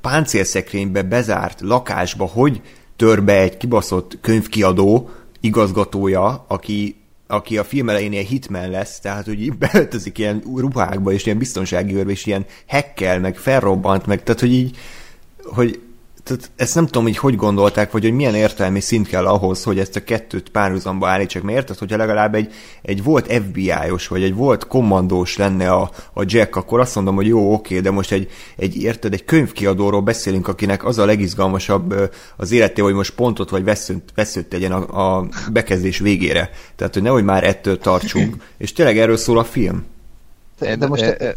páncélszekrénybe 0.00 1.02
bezárt 1.02 1.60
lakásba, 1.60 2.26
hogy 2.26 2.60
tör 2.96 3.22
be 3.22 3.40
egy 3.40 3.56
kibaszott 3.56 4.18
könyvkiadó 4.20 5.10
igazgatója, 5.40 6.44
aki 6.48 7.01
aki 7.32 7.58
a 7.58 7.64
film 7.64 7.88
elején 7.88 8.12
ilyen 8.12 8.24
hitman 8.24 8.70
lesz, 8.70 9.00
tehát 9.00 9.24
hogy 9.24 9.52
beöltözik 9.72 10.18
ilyen 10.18 10.42
ruhákba, 10.56 11.12
és 11.12 11.24
ilyen 11.26 11.38
biztonsági 11.38 11.94
őrbe, 11.94 12.10
és 12.10 12.26
ilyen 12.26 12.44
hekkel, 12.66 13.20
meg 13.20 13.36
felrobbant, 13.36 14.06
meg 14.06 14.22
tehát 14.22 14.40
hogy 14.40 14.52
így, 14.52 14.76
hogy 15.42 15.80
tehát 16.24 16.50
ezt 16.56 16.74
nem 16.74 16.86
tudom, 16.86 17.02
hogy 17.02 17.16
hogy 17.16 17.36
gondolták, 17.36 17.90
vagy 17.90 18.02
hogy 18.02 18.12
milyen 18.12 18.34
értelmi 18.34 18.80
szint 18.80 19.08
kell 19.08 19.26
ahhoz, 19.26 19.62
hogy 19.64 19.78
ezt 19.78 19.96
a 19.96 20.04
kettőt 20.04 20.48
párhuzamba 20.48 21.08
állítsák, 21.08 21.42
mert 21.42 21.56
érted, 21.56 21.78
hogyha 21.78 21.96
legalább 21.96 22.34
egy, 22.34 22.52
egy 22.82 23.02
volt 23.02 23.32
FBI-os, 23.32 24.08
vagy 24.08 24.22
egy 24.22 24.34
volt 24.34 24.66
kommandós 24.66 25.36
lenne 25.36 25.70
a, 25.70 25.90
a 26.12 26.22
Jack, 26.26 26.56
akkor 26.56 26.80
azt 26.80 26.94
mondom, 26.94 27.14
hogy 27.14 27.26
jó, 27.26 27.52
oké, 27.52 27.80
de 27.80 27.90
most 27.90 28.12
egy, 28.12 28.30
egy, 28.56 28.76
érted, 28.76 29.12
egy 29.12 29.24
könyvkiadóról 29.24 30.00
beszélünk, 30.00 30.48
akinek 30.48 30.84
az 30.84 30.98
a 30.98 31.04
legizgalmasabb 31.04 32.10
az 32.36 32.52
életé, 32.52 32.82
hogy 32.82 32.94
most 32.94 33.14
pontot 33.14 33.50
vagy 33.50 33.64
veszőt, 33.64 34.12
veszőt 34.14 34.46
tegyen 34.46 34.72
a, 34.72 35.16
a 35.18 35.28
bekezdés 35.52 35.98
végére. 35.98 36.50
Tehát, 36.76 36.94
hogy 36.94 37.02
nehogy 37.02 37.24
már 37.24 37.44
ettől 37.44 37.78
tartsunk. 37.78 38.36
És 38.58 38.72
tényleg 38.72 38.98
erről 38.98 39.16
szól 39.16 39.38
a 39.38 39.44
film. 39.44 39.84
De 40.58 40.86
most 40.86 41.02
eh, 41.02 41.14
eh, 41.18 41.32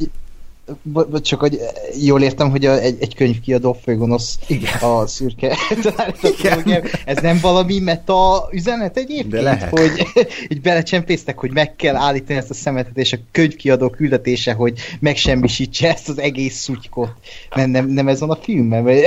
bo- 0.81 1.21
csak 1.21 1.39
hogy 1.39 1.59
jól 2.01 2.21
értem, 2.21 2.49
hogy 2.49 2.65
a, 2.65 2.79
egy, 2.79 2.97
egy 2.99 3.15
könyvkiadó 3.15 3.73
főgonosz 3.73 4.39
Igen. 4.47 4.73
a 4.73 5.07
szürke 5.07 5.55
Igen. 6.65 6.83
Ez 7.05 7.21
nem 7.21 7.39
valami 7.41 7.79
meta 7.79 8.49
üzenet 8.51 8.97
egyébként? 8.97 9.27
De 9.27 9.41
lehet. 9.41 9.69
Hogy 9.69 10.07
így 10.49 10.61
belecsempésztek, 10.61 11.37
hogy 11.37 11.51
meg 11.53 11.75
kell 11.75 11.95
állítani 11.95 12.39
ezt 12.39 12.49
a 12.49 12.53
szemetet, 12.53 12.97
és 12.97 13.13
a 13.13 13.17
könyvkiadó 13.31 13.89
küldetése, 13.89 14.53
hogy 14.53 14.79
megsemmisítse 14.99 15.89
ezt 15.89 16.09
az 16.09 16.19
egész 16.19 16.55
szutykot. 16.55 17.11
Nem, 17.55 17.69
nem, 17.69 17.87
nem 17.87 18.07
ez 18.07 18.19
van 18.19 18.29
a 18.29 18.35
filmben? 18.35 18.83
Nem. 18.83 19.03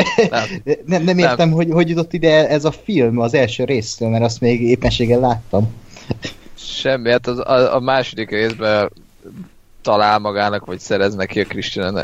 Nem, 0.86 1.02
nem 1.02 1.18
értem, 1.18 1.50
Hogy, 1.50 1.70
hogy 1.70 1.88
jutott 1.88 2.12
ide 2.12 2.48
ez 2.48 2.64
a 2.64 2.70
film 2.70 3.18
az 3.18 3.34
első 3.34 3.64
résztől, 3.64 4.08
mert 4.08 4.24
azt 4.24 4.40
még 4.40 4.62
éppenséggel 4.62 5.20
láttam. 5.20 5.74
Semmi, 6.54 7.10
hát 7.10 7.26
az, 7.26 7.38
a, 7.38 7.74
a 7.74 7.80
második 7.80 8.30
részben 8.30 8.90
talál 9.82 10.18
magának, 10.18 10.64
vagy 10.64 10.78
szerez 10.78 11.14
neki 11.14 11.40
a 11.40 11.44
Christian, 11.44 11.94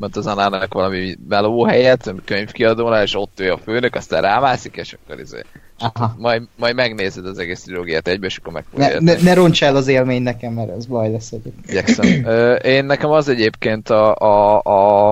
mert 0.00 0.16
az 0.16 0.26
Anának 0.26 0.74
valami 0.74 1.16
melóhelyet, 1.28 2.06
ami 2.06 2.18
könyvkiadónál, 2.24 3.02
és 3.02 3.14
ott 3.14 3.40
ő 3.40 3.52
a 3.52 3.58
főnök, 3.58 3.94
aztán 3.94 4.22
rámászik, 4.22 4.76
és 4.76 4.92
akkor 4.92 5.20
izé. 5.20 5.42
Aha. 5.78 6.14
Majd, 6.18 6.42
majd 6.56 6.74
megnézed 6.74 7.26
az 7.26 7.38
egész 7.38 7.62
trilógiát 7.62 8.08
egybe, 8.08 8.26
és 8.26 8.36
akkor 8.36 8.52
meg 8.52 8.64
Ne, 8.76 8.98
ne, 8.98 9.22
ne 9.22 9.34
roncs 9.34 9.62
el 9.64 9.76
az 9.76 9.88
élmény 9.88 10.22
nekem, 10.22 10.52
mert 10.52 10.70
ez 10.76 10.86
baj 10.86 11.10
lesz 11.10 11.32
egyébként. 11.32 11.70
Igyekszem. 11.70 12.24
Ö, 12.24 12.54
Én 12.54 12.84
nekem 12.84 13.10
az 13.10 13.28
egyébként 13.28 13.88
a, 13.88 14.14
a, 14.14 14.60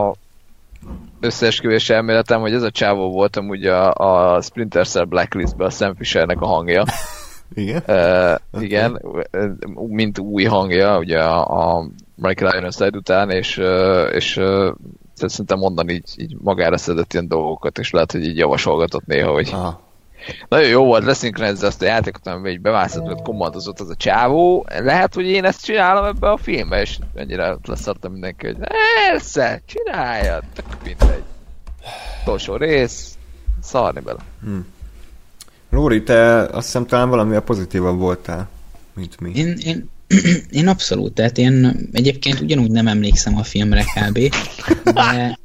a 0.09 0.15
összeesküvés 1.21 1.91
elméletem, 1.91 2.41
hogy 2.41 2.53
ez 2.53 2.63
a 2.63 2.71
csávó 2.71 3.11
volt 3.11 3.37
amúgy 3.37 3.67
a, 3.67 3.93
a 3.93 4.41
Splinter 4.41 4.87
Cell 4.87 5.05
Blacklistben 5.05 5.67
a 5.67 5.71
Sam 5.71 5.95
Fishernek 5.95 6.41
a 6.41 6.47
hangja. 6.47 6.85
Igen? 7.55 7.83
Uh, 7.87 8.63
igen, 8.63 9.03
mint 9.73 10.19
új 10.19 10.45
hangja, 10.45 10.99
ugye 10.99 11.19
a, 11.19 11.77
a 11.77 11.89
Michael 12.21 12.57
Ironside 12.59 12.97
után, 12.97 13.31
és, 13.31 13.57
és 14.13 14.37
uh, 14.37 14.75
szerintem 15.15 15.59
mondani 15.59 15.93
így, 15.93 16.15
így 16.17 16.37
magára 16.41 16.79
szedett 16.79 17.13
ilyen 17.13 17.29
dolgokat, 17.29 17.79
és 17.79 17.91
lehet, 17.91 18.13
hogy 18.13 18.25
így 18.25 18.37
javasolgatott 18.37 19.07
néha, 19.07 19.33
hogy 19.33 19.49
Aha. 19.53 19.81
nagyon 20.49 20.69
jó 20.69 20.85
volt 20.85 21.05
leszinkronizálni 21.05 21.67
azt 21.67 21.83
a 21.83 21.87
játékot, 21.87 22.27
amiben 22.27 22.53
így 22.53 22.61
bemászott, 22.61 23.07
vagy 23.07 23.23
kommandozott 23.23 23.81
az 23.81 23.91
a 23.91 23.97
csávó. 23.97 24.67
Lehet, 24.79 25.15
hogy 25.15 25.27
én 25.27 25.45
ezt 25.45 25.65
csinálom 25.65 26.05
ebbe 26.05 26.31
a 26.31 26.37
filmbe, 26.37 26.81
és 26.81 26.99
ennyire 27.15 27.57
leszartam 27.63 28.13
mindenki, 28.13 28.47
hogy 28.47 28.57
persze, 28.59 29.63
csináljad, 29.67 30.43
tök 30.55 30.67
mindegy. 30.85 31.23
Utolsó 32.23 32.57
rész, 32.57 33.19
szarni 33.63 34.01
bele. 34.01 34.21
Lóri, 35.71 36.03
te 36.03 36.41
azt 36.41 36.65
hiszem 36.65 36.87
talán 36.87 37.09
valamivel 37.09 37.41
pozitívabb 37.41 37.99
voltál, 37.99 38.49
mint 38.95 39.21
mi. 39.21 39.33
Én, 39.35 39.57
én, 39.65 39.91
én 40.51 40.69
abszolút, 40.69 41.13
tehát 41.15 41.39
én 41.39 41.89
egyébként 41.93 42.41
ugyanúgy 42.41 42.71
nem 42.71 42.87
emlékszem 42.87 43.37
a 43.37 43.43
filmre 43.43 43.85
kb. 43.85 44.35
De, 44.85 45.39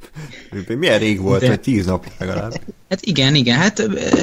Milyen 0.78 0.98
rég 0.98 1.20
volt, 1.20 1.40
De- 1.40 1.48
vagy 1.48 1.60
tíz 1.60 1.86
nap 1.86 2.06
legalább. 2.18 2.60
hát 2.88 3.00
igen, 3.02 3.34
igen, 3.34 3.58
hát 3.58 3.78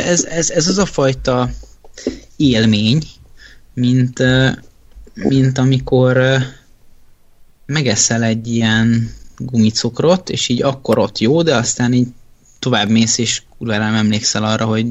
ez, 0.05 0.23
ez, 0.23 0.49
ez 0.49 0.67
az 0.67 0.77
a 0.77 0.85
fajta 0.85 1.49
élmény, 2.35 3.03
mint, 3.73 4.19
mint 5.13 5.57
amikor 5.57 6.37
megeszel 7.65 8.23
egy 8.23 8.47
ilyen 8.47 9.11
gumicukrot, 9.37 10.29
és 10.29 10.47
így 10.47 10.61
akkor 10.61 10.99
ott 10.99 11.19
jó, 11.19 11.41
de 11.41 11.55
aztán 11.55 11.93
így 11.93 12.07
tovább 12.59 12.89
mész, 12.89 13.17
és 13.17 13.41
kurvára 13.57 13.83
nem 13.83 13.95
emlékszel 13.95 14.43
arra, 14.43 14.65
hogy 14.65 14.87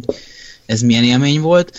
ez 0.66 0.80
milyen 0.82 1.04
élmény 1.04 1.40
volt, 1.40 1.78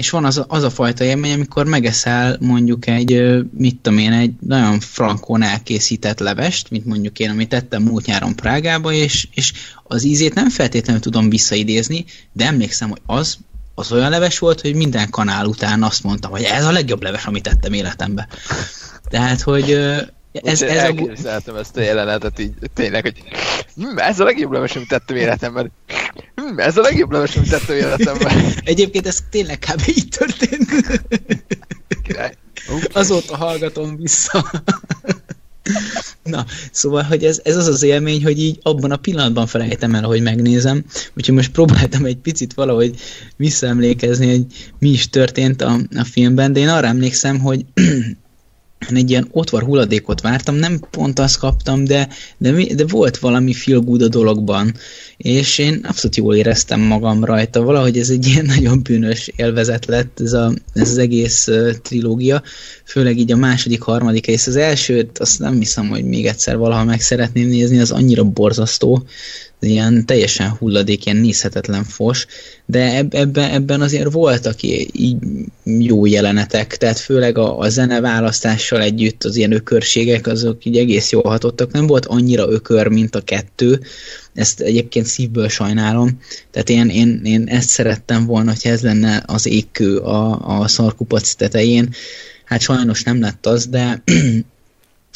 és 0.00 0.10
van 0.10 0.24
az 0.24 0.38
a, 0.38 0.44
az 0.48 0.62
a 0.62 0.70
fajta 0.70 1.04
élmény, 1.04 1.32
amikor 1.32 1.66
megeszel 1.66 2.36
mondjuk 2.40 2.86
egy, 2.86 3.42
mit 3.56 3.76
tudom 3.80 3.98
én, 3.98 4.12
egy 4.12 4.32
nagyon 4.40 4.80
frankón 4.80 5.42
elkészített 5.42 6.18
levest, 6.18 6.70
mint 6.70 6.84
mondjuk 6.84 7.18
én, 7.18 7.30
amit 7.30 7.48
tettem 7.48 7.82
múlt 7.82 8.06
nyáron 8.06 8.36
Prágába, 8.36 8.92
és, 8.92 9.28
és 9.34 9.52
az 9.84 10.04
ízét 10.04 10.34
nem 10.34 10.50
feltétlenül 10.50 11.02
tudom 11.02 11.28
visszaidézni, 11.28 12.04
de 12.32 12.46
emlékszem, 12.46 12.88
hogy 12.88 13.00
az, 13.06 13.38
az 13.74 13.92
olyan 13.92 14.10
leves 14.10 14.38
volt, 14.38 14.60
hogy 14.60 14.74
minden 14.74 15.10
kanál 15.10 15.46
után 15.46 15.82
azt 15.82 16.02
mondtam, 16.02 16.30
hogy 16.30 16.42
ez 16.42 16.64
a 16.64 16.72
legjobb 16.72 17.02
leves, 17.02 17.24
amit 17.24 17.42
tettem 17.42 17.72
életembe. 17.72 18.28
Tehát, 19.10 19.40
hogy 19.40 19.70
ez, 20.32 20.62
ez 20.62 20.82
a, 20.82 20.84
Elképzeltem 20.84 21.56
ezt 21.56 21.76
a 21.76 21.80
jelenetet 21.80 22.38
így 22.38 22.54
tényleg, 22.74 23.02
hogy 23.02 23.22
hm, 23.76 23.98
ez 23.98 24.20
a 24.20 24.24
legjobb 24.24 24.52
leves, 24.52 24.76
amit 24.76 24.88
tettem 24.88 25.16
életemben. 25.16 25.72
Hm, 26.40 26.58
ez 26.58 26.76
a 26.76 26.80
legjobb 26.80 27.12
leves, 27.12 27.36
amit 27.36 27.50
tettem 27.50 27.76
életemben. 27.76 28.32
egyébként 28.64 29.06
ez 29.06 29.18
tényleg 29.30 29.58
kb. 29.58 29.82
így 29.86 30.08
történt. 30.08 30.68
Király. 32.02 32.34
Azóta 32.92 33.36
hallgatom 33.36 33.96
vissza. 33.96 34.50
Na, 36.22 36.46
szóval, 36.72 37.02
hogy 37.02 37.24
ez, 37.24 37.40
ez 37.44 37.56
az 37.56 37.66
az 37.66 37.82
élmény, 37.82 38.22
hogy 38.22 38.40
így 38.40 38.58
abban 38.62 38.90
a 38.90 38.96
pillanatban 38.96 39.46
felejtem 39.46 39.94
el, 39.94 40.02
hogy 40.02 40.22
megnézem. 40.22 40.84
Úgyhogy 41.16 41.34
most 41.34 41.50
próbáltam 41.50 42.04
egy 42.04 42.16
picit 42.16 42.54
valahogy 42.54 43.00
visszaemlékezni, 43.36 44.30
hogy 44.30 44.46
mi 44.78 44.88
is 44.88 45.08
történt 45.08 45.62
a, 45.62 45.78
a 45.96 46.04
filmben, 46.04 46.52
de 46.52 46.60
én 46.60 46.68
arra 46.68 46.86
emlékszem, 46.86 47.38
hogy 47.38 47.64
én 48.88 48.96
egy 48.96 49.10
ilyen 49.10 49.28
ottvar 49.30 49.62
hulladékot 49.62 50.20
vártam, 50.20 50.54
nem 50.54 50.80
pont 50.90 51.18
azt 51.18 51.38
kaptam, 51.38 51.84
de, 51.84 52.08
de, 52.36 52.74
de 52.74 52.84
volt 52.86 53.18
valami 53.18 53.52
feel 53.52 53.80
good 53.80 54.02
a 54.02 54.08
dologban, 54.08 54.74
és 55.16 55.58
én 55.58 55.80
abszolút 55.88 56.16
jól 56.16 56.34
éreztem 56.36 56.80
magam 56.80 57.24
rajta, 57.24 57.62
valahogy 57.62 57.98
ez 57.98 58.10
egy 58.10 58.26
ilyen 58.26 58.44
nagyon 58.54 58.82
bűnös 58.82 59.30
élvezet 59.36 59.86
lett 59.86 60.20
ez, 60.20 60.32
a, 60.32 60.52
ez 60.74 60.90
az 60.90 60.98
egész 60.98 61.46
uh, 61.46 61.72
trilógia, 61.72 62.42
főleg 62.84 63.18
így 63.18 63.32
a 63.32 63.36
második, 63.36 63.80
harmadik 63.80 64.26
rész, 64.26 64.46
az 64.46 64.56
elsőt 64.56 65.18
azt 65.18 65.38
nem 65.38 65.58
hiszem, 65.58 65.88
hogy 65.88 66.04
még 66.04 66.26
egyszer 66.26 66.56
valaha 66.56 66.84
meg 66.84 67.00
szeretném 67.00 67.48
nézni, 67.48 67.78
az 67.78 67.90
annyira 67.90 68.24
borzasztó, 68.24 69.06
ilyen 69.60 70.06
teljesen 70.06 70.50
hulladék, 70.50 71.06
ilyen 71.06 71.18
nézhetetlen 71.18 71.84
fos, 71.84 72.26
de 72.66 72.94
eb- 72.94 73.14
ebben, 73.14 73.50
ebben 73.50 73.80
azért 73.80 74.12
voltak 74.12 74.62
így 74.62 75.16
jó 75.64 76.06
jelenetek, 76.06 76.76
tehát 76.76 76.98
főleg 76.98 77.38
a, 77.38 77.58
a 77.58 77.68
zene 77.68 78.00
választással 78.00 78.82
együtt 78.82 79.24
az 79.24 79.36
ilyen 79.36 79.52
ökörségek, 79.52 80.26
azok 80.26 80.64
így 80.64 80.76
egész 80.76 81.10
jól 81.10 81.22
hatottak, 81.22 81.72
nem 81.72 81.86
volt 81.86 82.06
annyira 82.06 82.50
ökör, 82.50 82.86
mint 82.86 83.14
a 83.14 83.20
kettő, 83.20 83.80
ezt 84.34 84.60
egyébként 84.60 85.06
szívből 85.06 85.48
sajnálom, 85.48 86.20
tehát 86.50 86.70
én, 86.70 86.88
én, 86.88 87.20
én 87.24 87.48
ezt 87.48 87.68
szerettem 87.68 88.26
volna, 88.26 88.50
hogy 88.50 88.70
ez 88.70 88.82
lenne 88.82 89.22
az 89.26 89.46
égkő 89.46 89.96
a, 89.96 90.60
a 90.60 90.68
szarkupac 90.68 91.34
tetején, 91.34 91.94
hát 92.44 92.60
sajnos 92.60 93.02
nem 93.02 93.20
lett 93.20 93.46
az, 93.46 93.66
de 93.66 94.02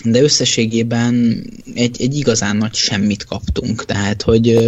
de 0.05 0.23
összességében 0.23 1.45
egy, 1.75 1.97
egy 2.03 2.17
igazán 2.17 2.57
nagy 2.57 2.75
semmit 2.75 3.25
kaptunk, 3.25 3.85
tehát 3.85 4.23
hogy 4.23 4.59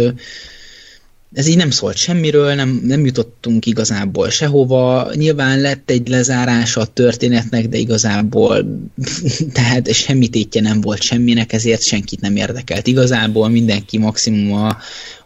ez 1.33 1.47
így 1.47 1.57
nem 1.57 1.69
szólt 1.69 1.95
semmiről, 1.95 2.53
nem, 2.53 2.81
nem 2.83 3.05
jutottunk 3.05 3.65
igazából 3.65 4.29
sehova, 4.29 5.11
nyilván 5.13 5.61
lett 5.61 5.89
egy 5.89 6.07
lezárása 6.07 6.81
a 6.81 6.85
történetnek, 6.85 7.67
de 7.67 7.77
igazából 7.77 8.65
tehát 9.53 9.93
semmi 9.93 10.27
tétje 10.27 10.61
nem 10.61 10.81
volt 10.81 11.01
semminek, 11.01 11.53
ezért 11.53 11.83
senkit 11.83 12.21
nem 12.21 12.35
érdekelt. 12.35 12.87
Igazából 12.87 13.49
mindenki 13.49 13.97
maximum 13.97 14.53
a, 14.53 14.77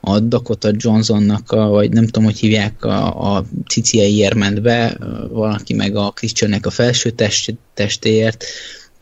a 0.01 0.19
Dakota 0.19 0.71
Johnsonnak, 0.77 1.51
a, 1.51 1.67
vagy 1.67 1.91
nem 1.91 2.05
tudom, 2.05 2.23
hogy 2.23 2.39
hívják, 2.39 2.85
a, 2.85 3.35
a 3.35 3.45
ciciaiért 3.67 4.35
ment 4.35 4.61
be, 4.61 4.97
valaki 5.29 5.73
meg 5.73 5.95
a 5.95 6.11
Christiannek 6.11 6.65
a 6.65 6.69
felső 6.69 7.09
test, 7.09 7.55
testéért, 7.73 8.45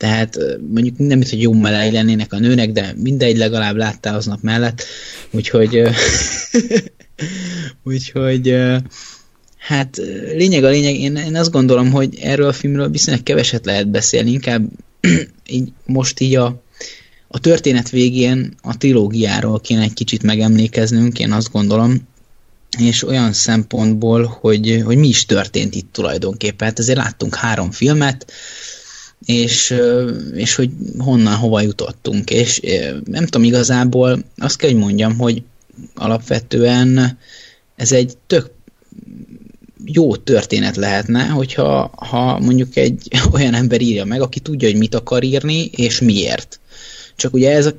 tehát 0.00 0.38
mondjuk 0.72 0.98
nem 0.98 1.20
itt, 1.20 1.28
hogy 1.28 1.40
jó 1.40 1.52
meleg 1.52 1.92
lennének 1.92 2.32
a 2.32 2.38
nőnek, 2.38 2.72
de 2.72 2.94
mindegy, 2.96 3.36
legalább 3.36 3.76
láttál 3.76 4.14
aznap 4.14 4.42
mellett, 4.42 4.84
úgyhogy 5.30 5.82
úgyhogy 7.84 8.56
hát 9.58 10.00
lényeg 10.34 10.64
a 10.64 10.68
lényeg, 10.68 10.94
én, 10.94 11.16
én 11.16 11.36
azt 11.36 11.50
gondolom, 11.50 11.90
hogy 11.90 12.18
erről 12.20 12.48
a 12.48 12.52
filmről 12.52 12.90
viszonylag 12.90 13.22
keveset 13.22 13.64
lehet 13.64 13.88
beszélni, 13.88 14.30
inkább 14.30 14.68
így 15.46 15.72
most 15.86 16.20
így 16.20 16.36
a, 16.36 16.62
a 17.28 17.40
történet 17.40 17.90
végén 17.90 18.54
a 18.62 18.76
trilógiáról 18.76 19.60
kéne 19.60 19.82
egy 19.82 19.94
kicsit 19.94 20.22
megemlékeznünk, 20.22 21.18
én 21.18 21.32
azt 21.32 21.52
gondolom, 21.52 22.08
és 22.78 23.06
olyan 23.06 23.32
szempontból, 23.32 24.38
hogy, 24.40 24.82
hogy 24.84 24.96
mi 24.96 25.08
is 25.08 25.26
történt 25.26 25.74
itt 25.74 25.92
tulajdonképpen. 25.92 26.68
Hát 26.68 26.78
azért 26.78 26.98
láttunk 26.98 27.34
három 27.34 27.70
filmet, 27.70 28.32
és, 29.24 29.74
és 30.34 30.54
hogy 30.54 30.70
honnan, 30.98 31.34
hova 31.34 31.60
jutottunk. 31.60 32.30
És 32.30 32.60
nem 33.04 33.24
tudom, 33.24 33.42
igazából 33.46 34.24
azt 34.38 34.56
kell, 34.56 34.70
hogy 34.70 34.78
mondjam, 34.78 35.18
hogy 35.18 35.42
alapvetően 35.94 37.18
ez 37.76 37.92
egy 37.92 38.16
tök 38.26 38.50
jó 39.84 40.16
történet 40.16 40.76
lehetne, 40.76 41.26
hogyha 41.26 41.90
ha 41.96 42.38
mondjuk 42.38 42.76
egy 42.76 43.08
olyan 43.34 43.54
ember 43.54 43.80
írja 43.80 44.04
meg, 44.04 44.20
aki 44.20 44.40
tudja, 44.40 44.68
hogy 44.68 44.78
mit 44.78 44.94
akar 44.94 45.22
írni, 45.22 45.64
és 45.64 46.00
miért. 46.00 46.60
Csak 47.20 47.34
ugye 47.34 47.50
ez 47.50 47.66
a, 47.66 47.74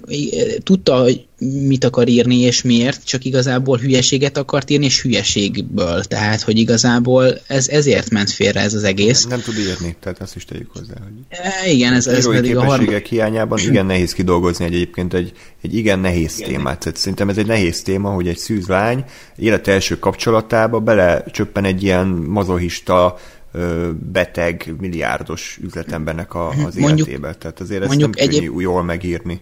tudta, 0.63 0.95
hogy 1.01 1.25
mit 1.67 1.83
akar 1.83 2.07
írni 2.07 2.37
és 2.37 2.61
miért, 2.61 3.05
csak 3.05 3.25
igazából 3.25 3.77
hülyeséget 3.77 4.37
akart 4.37 4.69
írni, 4.69 4.85
és 4.85 5.01
hülyeségből. 5.01 6.03
Tehát, 6.03 6.41
hogy 6.41 6.57
igazából 6.57 7.39
ez 7.47 7.67
ezért 7.67 8.09
ment 8.09 8.31
félre 8.31 8.59
ez 8.59 8.73
az 8.73 8.83
egész. 8.83 9.25
Nem 9.25 9.41
tud 9.41 9.57
írni, 9.57 9.95
tehát 9.99 10.21
ezt 10.21 10.35
is 10.35 10.45
tegyük 10.45 10.71
hozzá. 10.73 10.93
Hogy 11.03 11.11
E, 11.29 11.69
igen, 11.71 11.93
ez, 11.93 12.07
ez 12.07 12.29
pedig 12.29 12.55
a 12.55 12.63
harmadik. 12.63 13.07
hiányában 13.07 13.59
igen 13.69 13.85
nehéz 13.85 14.13
kidolgozni 14.13 14.65
egy 14.65 14.73
egyébként 14.73 15.13
egy, 15.13 15.31
egy 15.61 15.75
igen 15.75 15.99
nehéz 15.99 16.35
témát. 16.35 16.79
Tehát 16.79 16.97
szerintem 16.97 17.29
ez 17.29 17.37
egy 17.37 17.47
nehéz 17.47 17.81
téma, 17.81 18.09
hogy 18.09 18.27
egy 18.27 18.37
szűz 18.37 18.67
lány 18.67 19.03
élet 19.37 19.67
első 19.67 19.99
kapcsolatába 19.99 20.79
belecsöppen 20.79 21.65
egy 21.65 21.83
ilyen 21.83 22.07
mazohista 22.07 23.19
beteg, 24.11 24.73
milliárdos 24.79 25.59
üzletembernek 25.63 26.33
a, 26.33 26.49
az 26.49 26.75
Mondjuk- 26.75 27.07
életébe. 27.07 27.33
Tehát 27.35 27.59
azért 27.59 27.83
ezt 27.83 27.95
nem 27.95 28.11
könnyű 28.11 28.27
egyéb- 28.27 28.61
jól 28.61 28.83
megírni. 28.83 29.41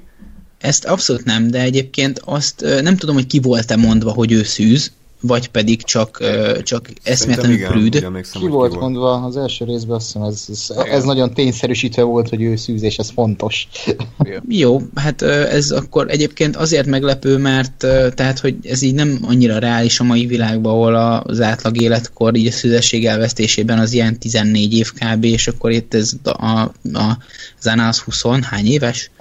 Ezt 0.58 0.86
abszolút 0.86 1.24
nem, 1.24 1.48
de 1.48 1.62
egyébként 1.62 2.22
azt 2.26 2.66
nem 2.82 2.96
tudom, 2.98 3.16
hogy 3.16 3.28
ki 3.28 3.40
volt-e 3.40 3.76
mondva, 3.76 4.12
hogy 4.12 4.32
ő 4.32 4.44
szűz, 4.44 4.92
vagy 5.22 5.48
pedig 5.48 5.84
csak, 5.84 6.24
csak 6.64 6.90
eszméletlenül 7.04 7.58
igen, 7.58 7.72
prűd. 7.72 8.08
Ki 8.32 8.48
volt 8.48 8.80
mondva 8.80 9.14
az 9.14 9.38
első 9.38 9.66
részben, 9.66 9.96
azt 9.96 10.06
hiszem 10.06 10.22
ez, 10.22 10.46
ez, 10.50 10.70
ez 10.92 11.04
nagyon 11.04 11.34
tényszerűsítve 11.34 12.04
volt, 12.04 12.30
hogy 12.30 12.42
ő 12.42 12.56
szűz, 12.56 12.82
és 12.82 12.98
ez 12.98 13.10
fontos. 13.10 13.68
Jó, 14.48 14.82
hát 14.96 15.22
ez 15.22 15.72
akkor 15.72 16.10
egyébként 16.10 16.56
azért 16.56 16.88
meglepő, 16.88 17.38
mert 17.38 17.78
tehát, 18.16 18.40
hogy 18.40 18.56
ez 18.64 18.82
így 18.82 18.94
nem 18.94 19.20
annyira 19.22 19.58
reális 19.60 20.00
a 20.00 20.04
mai 20.04 20.26
világban, 20.26 20.74
ahol 20.74 20.96
a- 20.96 21.24
az 21.24 21.42
átlag 21.42 21.82
életkor 21.82 22.36
így 22.36 22.48
a 22.48 22.52
szüzesség 22.52 23.06
elvesztésében 23.06 23.80
az 23.80 23.94
ilyen 23.94 24.20
14 24.20 24.74
év 24.74 24.92
kb, 24.92 25.24
és 25.24 25.48
akkor 25.48 25.72
itt 25.72 25.94
ez 25.94 26.12
a, 26.24 26.46
a, 26.46 26.72
a 26.94 27.18
Zana 27.62 27.88
az 27.88 28.00
20, 28.00 28.24
hány 28.42 28.66
éves? 28.66 29.12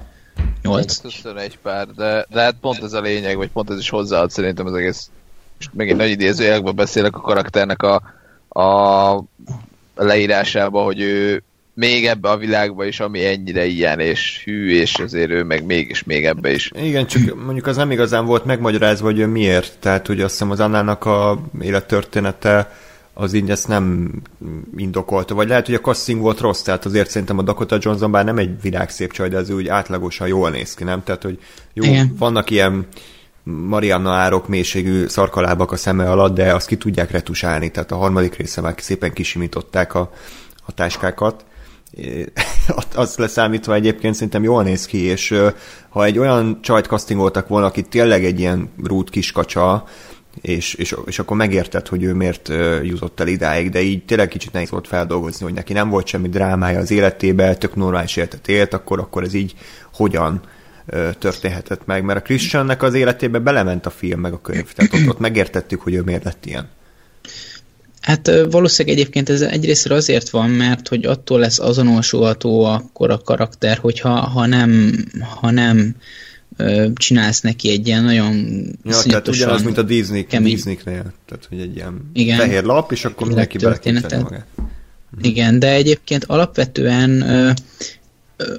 Nyolc. 0.63 1.01
21 1.01 1.59
pár, 1.63 1.87
de, 1.87 2.27
de 2.31 2.41
hát 2.41 2.57
pont 2.61 2.83
ez 2.83 2.93
a 2.93 3.01
lényeg, 3.01 3.37
vagy 3.37 3.51
pont 3.51 3.71
ez 3.71 3.79
is 3.79 3.89
hozzáad 3.89 4.31
szerintem 4.31 4.67
az 4.67 4.75
egész. 4.75 5.11
Most 5.59 5.71
megint 5.75 5.97
nagy 5.97 6.11
idézőjelekben 6.11 6.75
beszélek 6.75 7.17
a 7.17 7.21
karakternek 7.21 7.83
a, 7.83 8.03
a 8.61 9.25
leírásába, 9.95 10.83
hogy 10.83 11.01
ő 11.01 11.43
még 11.75 12.07
ebbe 12.07 12.29
a 12.29 12.37
világba 12.37 12.85
is, 12.85 13.01
ami 13.01 13.27
ennyire 13.27 13.65
ilyen, 13.65 14.01
és 14.01 14.43
hű, 14.45 14.71
és 14.71 14.95
azért 14.95 15.31
ő 15.31 15.45
meg 15.45 15.65
mégis 15.65 16.03
még 16.03 16.25
ebbe 16.25 16.53
is. 16.53 16.71
Igen, 16.75 17.07
csak 17.07 17.45
mondjuk 17.45 17.67
az 17.67 17.77
nem 17.77 17.91
igazán 17.91 18.27
volt 18.27 18.45
megmagyarázva, 18.45 19.07
hogy 19.07 19.19
ő 19.19 19.27
miért. 19.27 19.79
Tehát, 19.79 20.07
hogy 20.07 20.21
azt 20.21 20.33
hiszem 20.33 20.51
az 20.51 20.61
Annának 20.61 21.05
a 21.05 21.39
élettörténete 21.61 22.73
az 23.15 23.33
így 23.33 23.51
ezt 23.51 23.69
nem 23.69 24.11
indokolta. 24.77 25.35
Vagy 25.35 25.49
lehet, 25.49 25.67
hogy 25.67 25.75
a 25.75 25.81
casting 25.81 26.21
volt 26.21 26.41
rossz, 26.41 26.63
tehát 26.63 26.85
azért 26.85 27.11
szerintem 27.11 27.39
a 27.39 27.43
Dakota 27.43 27.79
Johnson 27.81 28.11
bár 28.11 28.25
nem 28.25 28.39
egy 28.39 28.61
világszép 28.61 29.13
csaj, 29.13 29.29
de 29.29 29.37
az 29.37 29.51
úgy 29.51 29.69
átlagosan 29.69 30.29
jól 30.29 30.51
néz 30.51 30.75
ki, 30.75 30.85
nem? 30.85 31.03
Tehát, 31.05 31.23
hogy 31.23 31.39
jó, 31.73 31.85
Igen. 31.85 32.15
vannak 32.19 32.51
ilyen 32.51 32.87
Marianna 33.67 34.13
árok 34.13 34.49
mélységű 34.49 35.07
szarkalábak 35.07 35.73
a 35.73 35.77
szeme 35.77 36.11
alatt, 36.11 36.35
de 36.35 36.55
azt 36.55 36.67
ki 36.67 36.77
tudják 36.77 37.11
retusálni, 37.11 37.71
tehát 37.71 37.93
a 37.93 37.97
harmadik 37.97 38.37
része 38.37 38.61
már 38.61 38.75
szépen 38.79 39.13
kisimították 39.13 39.95
a, 39.95 40.11
a 40.67 40.73
táskákat. 40.73 41.45
Azt 42.95 43.19
leszámítva 43.19 43.75
egyébként 43.75 44.15
szerintem 44.15 44.43
jól 44.43 44.63
néz 44.63 44.87
ki, 44.87 44.99
és 44.99 45.41
ha 45.89 46.05
egy 46.05 46.19
olyan 46.19 46.59
csajt 46.63 46.87
castingoltak 46.87 47.49
volna, 47.49 47.67
aki 47.67 47.83
tényleg 47.83 48.25
egy 48.25 48.39
ilyen 48.41 48.71
rút 48.85 49.11
kiskacsa, 49.11 49.85
és, 50.41 50.75
és, 50.75 50.97
és 51.07 51.19
akkor 51.19 51.37
megérted, 51.37 51.89
hogy 51.89 52.03
ő 52.03 52.15
miért 52.15 52.49
jutott 52.83 53.21
el 53.21 53.27
idáig, 53.27 53.71
de 53.71 53.81
így 53.81 54.05
tényleg 54.05 54.29
kicsit 54.29 54.53
nehéz 54.53 54.71
volt 54.71 54.87
feldolgozni, 54.87 55.45
hogy 55.45 55.55
neki 55.55 55.73
nem 55.73 55.89
volt 55.89 56.07
semmi 56.07 56.29
drámája 56.29 56.79
az 56.79 56.91
életében, 56.91 57.59
tök 57.59 57.75
normális 57.75 58.17
életet 58.17 58.49
élt, 58.49 58.75
akkor, 58.75 58.99
akkor 58.99 59.23
ez 59.23 59.35
így 59.35 59.55
hogyan 59.93 60.41
történhetett 61.19 61.87
meg, 61.87 62.05
mert 62.05 62.19
a 62.19 62.23
Christiannek 62.23 62.83
az 62.83 62.95
életébe 62.95 63.39
belement 63.39 63.87
a 63.87 63.91
film 63.91 64.21
meg 64.21 64.33
a 64.33 64.41
könyv, 64.41 64.73
tehát 64.73 64.95
ott, 64.95 65.09
ott 65.09 65.19
megértettük, 65.19 65.81
hogy 65.81 65.95
ő 65.95 66.01
miért 66.03 66.25
lett 66.25 66.47
ilyen. 66.47 66.69
Hát 68.01 68.31
valószínűleg 68.51 68.99
egyébként 68.99 69.29
ez 69.29 69.41
egyrészt 69.41 69.91
azért 69.91 70.31
van, 70.31 70.51
mert 70.51 70.89
hogy 70.89 71.05
attól 71.07 71.39
lesz 71.39 71.59
azonosulható 71.59 72.65
akkor 72.65 73.11
a 73.11 73.19
karakter, 73.19 73.79
hogyha 73.79 74.21
ha 74.21 74.47
nem, 74.47 74.95
ha 75.41 75.51
nem 75.51 75.95
csinálsz 76.95 77.41
neki 77.41 77.71
egy 77.71 77.87
ilyen 77.87 78.05
nagyon 78.05 78.35
Ja, 78.85 79.03
tehát 79.03 79.29
ugyanaz, 79.29 79.63
mint 79.63 79.79
a 79.79 79.83
Disney, 79.83 80.27
kemény- 80.27 80.55
Disney-nél, 80.55 81.13
tehát 81.27 81.47
hogy 81.49 81.61
egy 81.61 81.77
ilyen 81.77 82.11
Igen. 82.13 82.39
fehér 82.39 82.63
lap, 82.63 82.93
és 82.93 83.05
akkor 83.05 83.27
mindenki 83.27 83.59
beleképzelni 83.59 84.23
magát. 84.23 84.47
Igen, 85.21 85.59
de 85.59 85.73
egyébként 85.73 86.25
alapvetően 86.25 87.21
ö, 87.21 87.51
ö, 88.37 88.55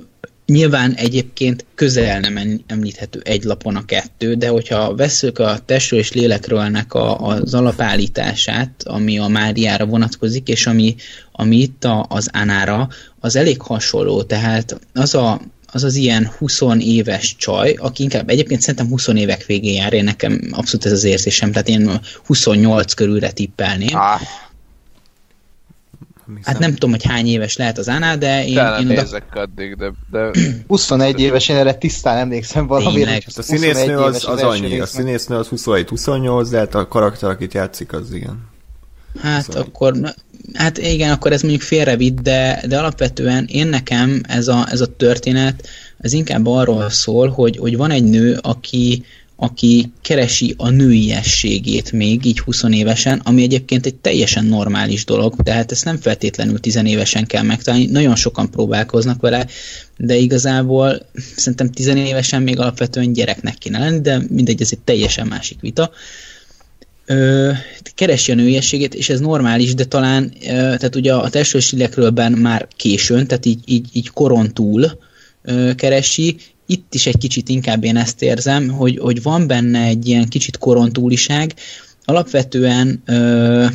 nyilván 0.49 0.93
egyébként 0.93 1.65
közel 1.75 2.19
nem 2.19 2.61
említhető 2.67 3.21
egy 3.23 3.43
lapon 3.43 3.75
a 3.75 3.85
kettő, 3.85 4.35
de 4.35 4.47
hogyha 4.47 4.95
veszük 4.95 5.39
a 5.39 5.59
testről 5.65 5.99
és 5.99 6.11
lélekrőlnek 6.11 6.93
a, 6.93 7.17
az 7.17 7.53
alapállítását, 7.53 8.83
ami 8.83 9.19
a 9.19 9.27
Máriára 9.27 9.85
vonatkozik, 9.85 10.47
és 10.47 10.67
ami, 10.67 10.95
ami 11.31 11.57
itt 11.57 11.83
a, 11.83 12.05
az 12.09 12.29
Anára, 12.33 12.87
az 13.19 13.35
elég 13.35 13.61
hasonló, 13.61 14.23
tehát 14.23 14.79
az 14.93 15.15
a, 15.15 15.41
az 15.71 15.83
az 15.83 15.95
ilyen 15.95 16.31
20 16.37 16.61
éves 16.79 17.35
csaj, 17.35 17.75
aki 17.77 18.03
inkább 18.03 18.29
egyébként 18.29 18.61
szerintem 18.61 18.87
20 18.87 19.07
évek 19.07 19.45
végén 19.45 19.73
jár, 19.73 19.93
én 19.93 20.03
nekem 20.03 20.41
abszolút 20.51 20.85
ez 20.85 20.91
az 20.91 21.03
érzésem, 21.03 21.51
tehát 21.51 21.67
én 21.67 21.99
28 22.25 22.93
körülre 22.93 23.31
tippelném. 23.31 23.97
Á, 26.43 26.51
Hát 26.51 26.59
nem 26.59 26.71
tudom, 26.71 26.89
hogy 26.89 27.03
hány 27.05 27.27
éves 27.27 27.57
lehet 27.57 27.77
az 27.77 27.87
Anna, 27.87 28.15
de 28.15 28.45
én, 28.45 28.51
utána 28.51 28.79
én 28.79 28.85
oda... 28.85 29.01
nézek 29.01 29.35
addig, 29.35 29.75
de, 29.75 29.91
de 30.11 30.31
21 30.67 31.19
éves, 31.19 31.49
én 31.49 31.55
erre 31.55 31.73
tisztán 31.73 32.17
emlékszem 32.17 32.67
valamire. 32.67 33.05
Tényleg. 33.05 33.23
Hát 33.23 33.37
a 33.37 33.41
21 33.41 33.59
színésznő 33.59 33.97
az, 33.97 34.15
az 34.15 34.25
első 34.27 34.45
annyi, 34.45 34.65
a 34.65 34.69
részben. 34.69 34.87
színésznő 34.87 35.35
az 35.35 35.47
27-28, 35.55 36.47
de 36.51 36.57
hát 36.57 36.75
a 36.75 36.87
karakter, 36.87 37.29
akit 37.29 37.53
játszik, 37.53 37.93
az 37.93 38.13
igen. 38.13 38.47
Hát 39.21 39.43
Szóval- 39.43 39.61
akkor, 39.61 39.93
hát 40.53 40.77
igen, 40.77 41.11
akkor 41.11 41.31
ez 41.31 41.41
mondjuk 41.41 41.63
félrevitt, 41.63 42.19
de, 42.21 42.63
de 42.67 42.77
alapvetően 42.77 43.45
én 43.47 43.67
nekem 43.67 44.21
ez 44.27 44.47
a, 44.47 44.67
ez 44.71 44.81
a 44.81 44.85
történet, 44.85 45.67
ez 45.97 46.13
inkább 46.13 46.47
arról 46.47 46.89
szól, 46.89 47.29
hogy, 47.29 47.57
hogy 47.57 47.77
van 47.77 47.91
egy 47.91 48.03
nő, 48.03 48.37
aki, 48.41 49.03
aki 49.41 49.91
keresi 50.01 50.53
a 50.57 50.69
nőiességét 50.69 51.91
még 51.91 52.25
így 52.25 52.39
20 52.39 52.63
évesen, 52.69 53.21
ami 53.23 53.43
egyébként 53.43 53.85
egy 53.85 53.95
teljesen 53.95 54.45
normális 54.45 55.05
dolog, 55.05 55.35
tehát 55.43 55.71
ezt 55.71 55.85
nem 55.85 55.97
feltétlenül 55.97 56.59
10 56.59 56.79
évesen 56.83 57.25
kell 57.25 57.43
megtalálni, 57.43 57.85
nagyon 57.85 58.15
sokan 58.15 58.51
próbálkoznak 58.51 59.21
vele, 59.21 59.47
de 59.97 60.15
igazából 60.15 61.09
szerintem 61.35 61.71
10 61.71 61.87
évesen 61.87 62.41
még 62.41 62.59
alapvetően 62.59 63.13
gyereknek 63.13 63.57
kéne 63.57 63.79
lenni, 63.79 64.01
de 64.01 64.21
mindegy, 64.29 64.61
ez 64.61 64.69
egy 64.71 64.79
teljesen 64.79 65.27
másik 65.27 65.59
vita. 65.59 65.91
Ö, 67.05 67.51
keresi 67.95 68.31
a 68.31 68.35
nőiességét, 68.35 68.93
és 68.93 69.09
ez 69.09 69.19
normális, 69.19 69.73
de 69.73 69.85
talán, 69.85 70.33
ö, 70.41 70.47
tehát 70.47 70.95
ugye 70.95 71.13
a 71.13 71.29
testős 71.29 71.71
illekről 71.71 72.11
már 72.29 72.67
későn, 72.75 73.27
tehát 73.27 73.45
így, 73.45 73.61
így, 73.65 73.87
így 73.93 74.09
koron 74.09 74.53
túl 74.53 74.97
keresi, 75.75 76.35
itt 76.69 76.93
is 76.93 77.07
egy 77.07 77.17
kicsit 77.17 77.49
inkább 77.49 77.83
én 77.83 77.97
ezt 77.97 78.21
érzem, 78.21 78.67
hogy, 78.67 78.97
hogy 78.97 79.21
van 79.21 79.47
benne 79.47 79.83
egy 79.83 80.07
ilyen 80.07 80.27
kicsit 80.27 80.57
koron 80.57 80.91
túliság, 80.91 81.53
alapvetően 82.03 83.01
ö, 83.05 83.65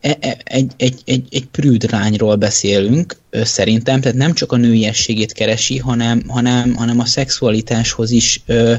e- 0.00 0.16
e- 0.20 0.40
egy, 0.44 0.72
egy, 0.76 1.00
egy, 1.04 1.26
egy 1.30 1.46
prűd 1.46 1.90
lányról 1.90 2.36
beszélünk, 2.36 3.16
szerintem, 3.30 4.00
tehát 4.00 4.16
nem 4.16 4.32
csak 4.32 4.52
a 4.52 4.56
nőiességét 4.56 5.32
keresi, 5.32 5.78
hanem, 5.78 6.22
hanem, 6.28 6.74
hanem 6.74 7.00
a 7.00 7.04
szexualitáshoz 7.04 8.10
is 8.10 8.42
ö, 8.46 8.74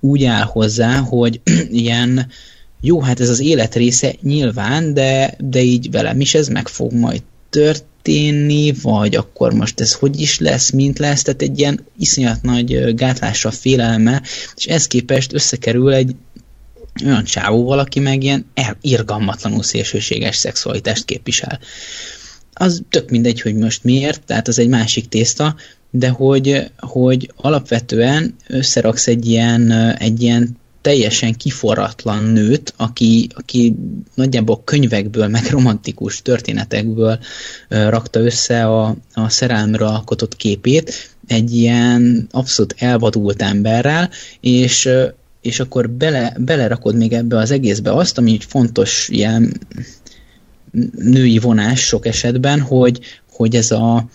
úgy 0.00 0.24
áll 0.24 0.44
hozzá, 0.44 0.98
hogy 0.98 1.40
ilyen 1.70 2.26
jó, 2.80 3.00
hát 3.00 3.20
ez 3.20 3.28
az 3.28 3.40
élet 3.40 3.74
része 3.74 4.14
nyilván, 4.22 4.94
de, 4.94 5.34
de 5.38 5.62
így 5.62 5.90
velem 5.90 6.20
is 6.20 6.34
ez 6.34 6.48
meg 6.48 6.68
fog 6.68 6.92
majd 6.92 7.22
történni, 8.02 8.72
vagy 8.82 9.16
akkor 9.16 9.52
most 9.52 9.80
ez 9.80 9.92
hogy 9.92 10.20
is 10.20 10.38
lesz, 10.38 10.70
mint 10.70 10.98
lesz, 10.98 11.22
tehát 11.22 11.42
egy 11.42 11.58
ilyen 11.58 11.84
iszonyat 11.98 12.42
nagy 12.42 12.94
gátlásra, 12.94 13.50
félelme, 13.50 14.22
és 14.56 14.66
ez 14.66 14.86
képest 14.86 15.32
összekerül 15.32 15.92
egy 15.92 16.14
olyan 17.04 17.24
csávóval, 17.24 17.78
aki 17.78 18.00
meg 18.00 18.22
ilyen 18.22 18.46
irgalmatlanul 18.80 19.62
szélsőséges 19.62 20.36
szexualitást 20.36 21.04
képvisel. 21.04 21.60
Az 22.52 22.82
tök 22.90 23.10
mindegy, 23.10 23.40
hogy 23.40 23.54
most 23.54 23.84
miért, 23.84 24.22
tehát 24.26 24.48
az 24.48 24.58
egy 24.58 24.68
másik 24.68 25.08
tészta, 25.08 25.56
de 25.90 26.08
hogy, 26.08 26.70
hogy 26.78 27.32
alapvetően 27.36 28.34
összeraksz 28.46 29.06
egy 29.06 29.26
ilyen, 29.26 29.70
egy 29.96 30.22
ilyen 30.22 30.59
teljesen 30.80 31.34
kiforratlan 31.34 32.24
nőt, 32.24 32.74
aki, 32.76 33.28
aki 33.34 33.76
nagyjából 34.14 34.64
könyvekből, 34.64 35.28
meg 35.28 35.46
romantikus 35.50 36.22
történetekből 36.22 37.18
rakta 37.68 38.20
össze 38.20 38.64
a, 38.66 38.96
a 39.14 39.28
szerelmről 39.28 39.88
alkotott 39.88 40.36
képét, 40.36 41.14
egy 41.26 41.54
ilyen 41.54 42.26
abszolút 42.30 42.74
elvadult 42.78 43.42
emberrel, 43.42 44.10
és, 44.40 44.88
és 45.40 45.60
akkor 45.60 45.90
bele, 45.90 46.36
belerakod 46.38 46.96
még 46.96 47.12
ebbe 47.12 47.36
az 47.36 47.50
egészbe 47.50 47.92
azt, 47.92 48.18
ami 48.18 48.38
fontos 48.48 49.08
ilyen 49.08 49.60
női 50.96 51.38
vonás 51.38 51.80
sok 51.80 52.06
esetben, 52.06 52.60
hogy, 52.60 53.00
hogy 53.30 53.54
ez 53.54 53.70
a, 53.70 54.08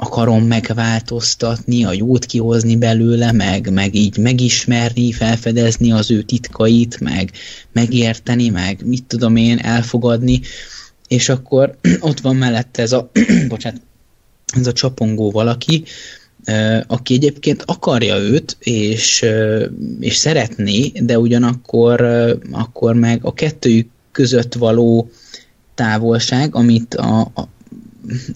akarom 0.00 0.44
megváltoztatni, 0.44 1.84
a 1.84 1.92
jót 1.92 2.24
kihozni 2.24 2.76
belőle, 2.76 3.32
meg, 3.32 3.72
meg 3.72 3.94
így 3.94 4.16
megismerni, 4.16 5.12
felfedezni 5.12 5.92
az 5.92 6.10
ő 6.10 6.22
titkait, 6.22 7.00
meg 7.00 7.30
megérteni, 7.72 8.48
meg 8.48 8.86
mit 8.86 9.04
tudom 9.04 9.36
én, 9.36 9.58
elfogadni, 9.58 10.40
és 11.08 11.28
akkor 11.28 11.76
ott 12.00 12.20
van 12.20 12.36
mellette 12.36 12.82
ez 12.82 12.92
a, 12.92 13.10
bocsánat, 13.48 13.80
ez 14.46 14.66
a 14.66 14.72
csapongó 14.72 15.30
valaki, 15.30 15.84
aki 16.86 17.14
egyébként 17.14 17.62
akarja 17.66 18.16
őt, 18.16 18.56
és, 18.60 19.24
és 20.00 20.16
szeretné, 20.16 20.92
de 21.00 21.18
ugyanakkor 21.18 22.00
akkor 22.50 22.94
meg 22.94 23.24
a 23.24 23.34
kettőjük 23.34 23.88
között 24.12 24.54
való 24.54 25.10
távolság, 25.74 26.54
amit 26.54 26.94
a, 26.94 27.20
a 27.20 27.48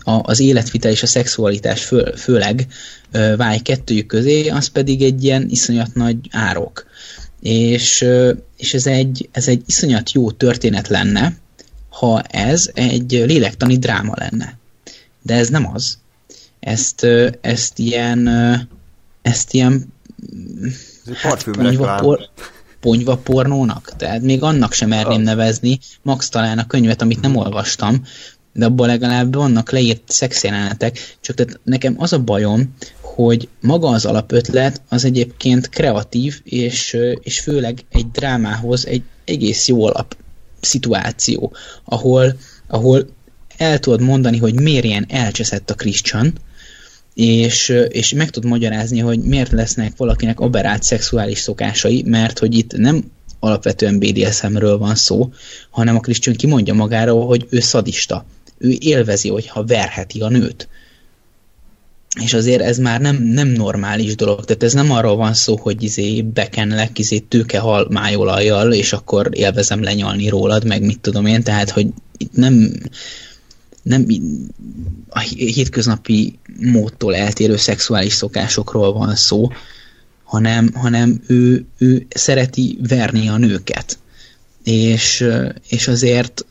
a, 0.02 0.20
az 0.22 0.40
életvitel 0.40 0.90
és 0.90 1.02
a 1.02 1.06
szexualitás 1.06 1.84
fő, 1.84 2.12
főleg 2.16 2.66
ö, 3.12 3.36
vágy 3.36 3.62
kettőjük 3.62 4.06
közé, 4.06 4.48
az 4.48 4.66
pedig 4.66 5.02
egy 5.02 5.24
ilyen 5.24 5.46
iszonyat 5.48 5.94
nagy 5.94 6.16
árok. 6.30 6.86
És, 7.40 8.00
ö, 8.00 8.32
és 8.56 8.74
ez, 8.74 8.86
egy, 8.86 9.28
ez 9.32 9.48
egy 9.48 9.62
iszonyat 9.66 10.12
jó 10.12 10.30
történet 10.30 10.88
lenne, 10.88 11.36
ha 11.88 12.20
ez 12.22 12.70
egy 12.74 13.10
lélektani 13.26 13.78
dráma 13.78 14.14
lenne. 14.16 14.58
De 15.22 15.34
ez 15.34 15.48
nem 15.48 15.70
az. 15.74 15.98
Ezt, 16.60 17.02
ö, 17.02 17.28
ezt 17.40 17.78
ilyen 17.78 18.28
ezt 19.22 19.52
ilyen 19.52 19.92
Ez 21.06 21.14
hát, 21.14 21.44
ponyva, 21.44 22.18
ponyva 22.80 23.16
pornónak, 23.16 23.92
tehát 23.96 24.20
még 24.20 24.42
annak 24.42 24.72
sem 24.72 24.88
merném 24.88 25.20
nevezni, 25.20 25.78
max 26.02 26.28
talán 26.28 26.58
a 26.58 26.66
könyvet, 26.66 27.02
amit 27.02 27.20
nem 27.20 27.36
olvastam, 27.36 28.04
de 28.52 28.64
abban 28.64 28.86
legalább 28.86 29.34
vannak 29.34 29.70
leírt 29.70 30.02
szexjelenetek, 30.06 31.16
csak 31.20 31.36
tehát 31.36 31.60
nekem 31.64 31.94
az 31.98 32.12
a 32.12 32.18
bajom, 32.18 32.74
hogy 33.00 33.48
maga 33.60 33.88
az 33.88 34.04
alapötlet 34.04 34.82
az 34.88 35.04
egyébként 35.04 35.68
kreatív, 35.68 36.40
és, 36.44 36.98
és 37.20 37.40
főleg 37.40 37.78
egy 37.90 38.10
drámához 38.10 38.86
egy 38.86 39.02
egész 39.24 39.68
jó 39.68 39.86
alap 39.86 40.16
szituáció, 40.60 41.52
ahol, 41.84 42.36
ahol 42.66 43.06
el 43.56 43.78
tudod 43.78 44.00
mondani, 44.00 44.38
hogy 44.38 44.60
miért 44.60 44.84
ilyen 44.84 45.06
elcseszett 45.08 45.70
a 45.70 45.74
Christian, 45.74 46.32
és, 47.14 47.68
és 47.88 48.12
meg 48.12 48.30
tud 48.30 48.44
magyarázni, 48.44 48.98
hogy 48.98 49.20
miért 49.20 49.52
lesznek 49.52 49.96
valakinek 49.96 50.40
aberált 50.40 50.82
szexuális 50.82 51.38
szokásai, 51.38 52.02
mert 52.06 52.38
hogy 52.38 52.54
itt 52.54 52.76
nem 52.76 53.04
alapvetően 53.38 53.98
BDSM-ről 53.98 54.78
van 54.78 54.94
szó, 54.94 55.32
hanem 55.70 55.96
a 55.96 56.00
Christian 56.00 56.36
kimondja 56.36 56.74
magáról, 56.74 57.26
hogy 57.26 57.46
ő 57.50 57.60
szadista. 57.60 58.24
Ő 58.62 58.76
élvezi, 58.78 59.28
hogyha 59.28 59.64
verheti 59.64 60.20
a 60.20 60.28
nőt. 60.28 60.68
És 62.20 62.34
azért 62.34 62.62
ez 62.62 62.78
már 62.78 63.00
nem, 63.00 63.22
nem 63.22 63.48
normális 63.48 64.14
dolog, 64.14 64.44
tehát 64.44 64.62
ez 64.62 64.72
nem 64.72 64.90
arról 64.90 65.16
van 65.16 65.34
szó, 65.34 65.56
hogy 65.56 65.82
izé 65.82 66.22
bekenlek 66.22 66.98
izé 66.98 67.18
tőkehal 67.18 67.86
májolajjal, 67.90 68.72
és 68.72 68.92
akkor 68.92 69.28
élvezem 69.32 69.82
lenyalni 69.82 70.28
rólad, 70.28 70.64
meg 70.66 70.82
mit 70.82 71.00
tudom 71.00 71.26
én, 71.26 71.42
tehát 71.42 71.70
hogy 71.70 71.86
itt 72.16 72.32
nem, 72.32 72.72
nem 73.82 74.06
a 75.08 75.18
hétköznapi 75.18 76.38
módtól 76.60 77.14
eltérő 77.14 77.56
szexuális 77.56 78.12
szokásokról 78.12 78.92
van 78.92 79.14
szó, 79.14 79.48
hanem, 80.24 80.72
hanem 80.74 81.22
ő, 81.26 81.64
ő 81.78 82.06
szereti 82.08 82.78
verni 82.88 83.28
a 83.28 83.36
nőket. 83.36 83.98
És, 84.64 85.24
és 85.68 85.88
azért, 85.88 86.46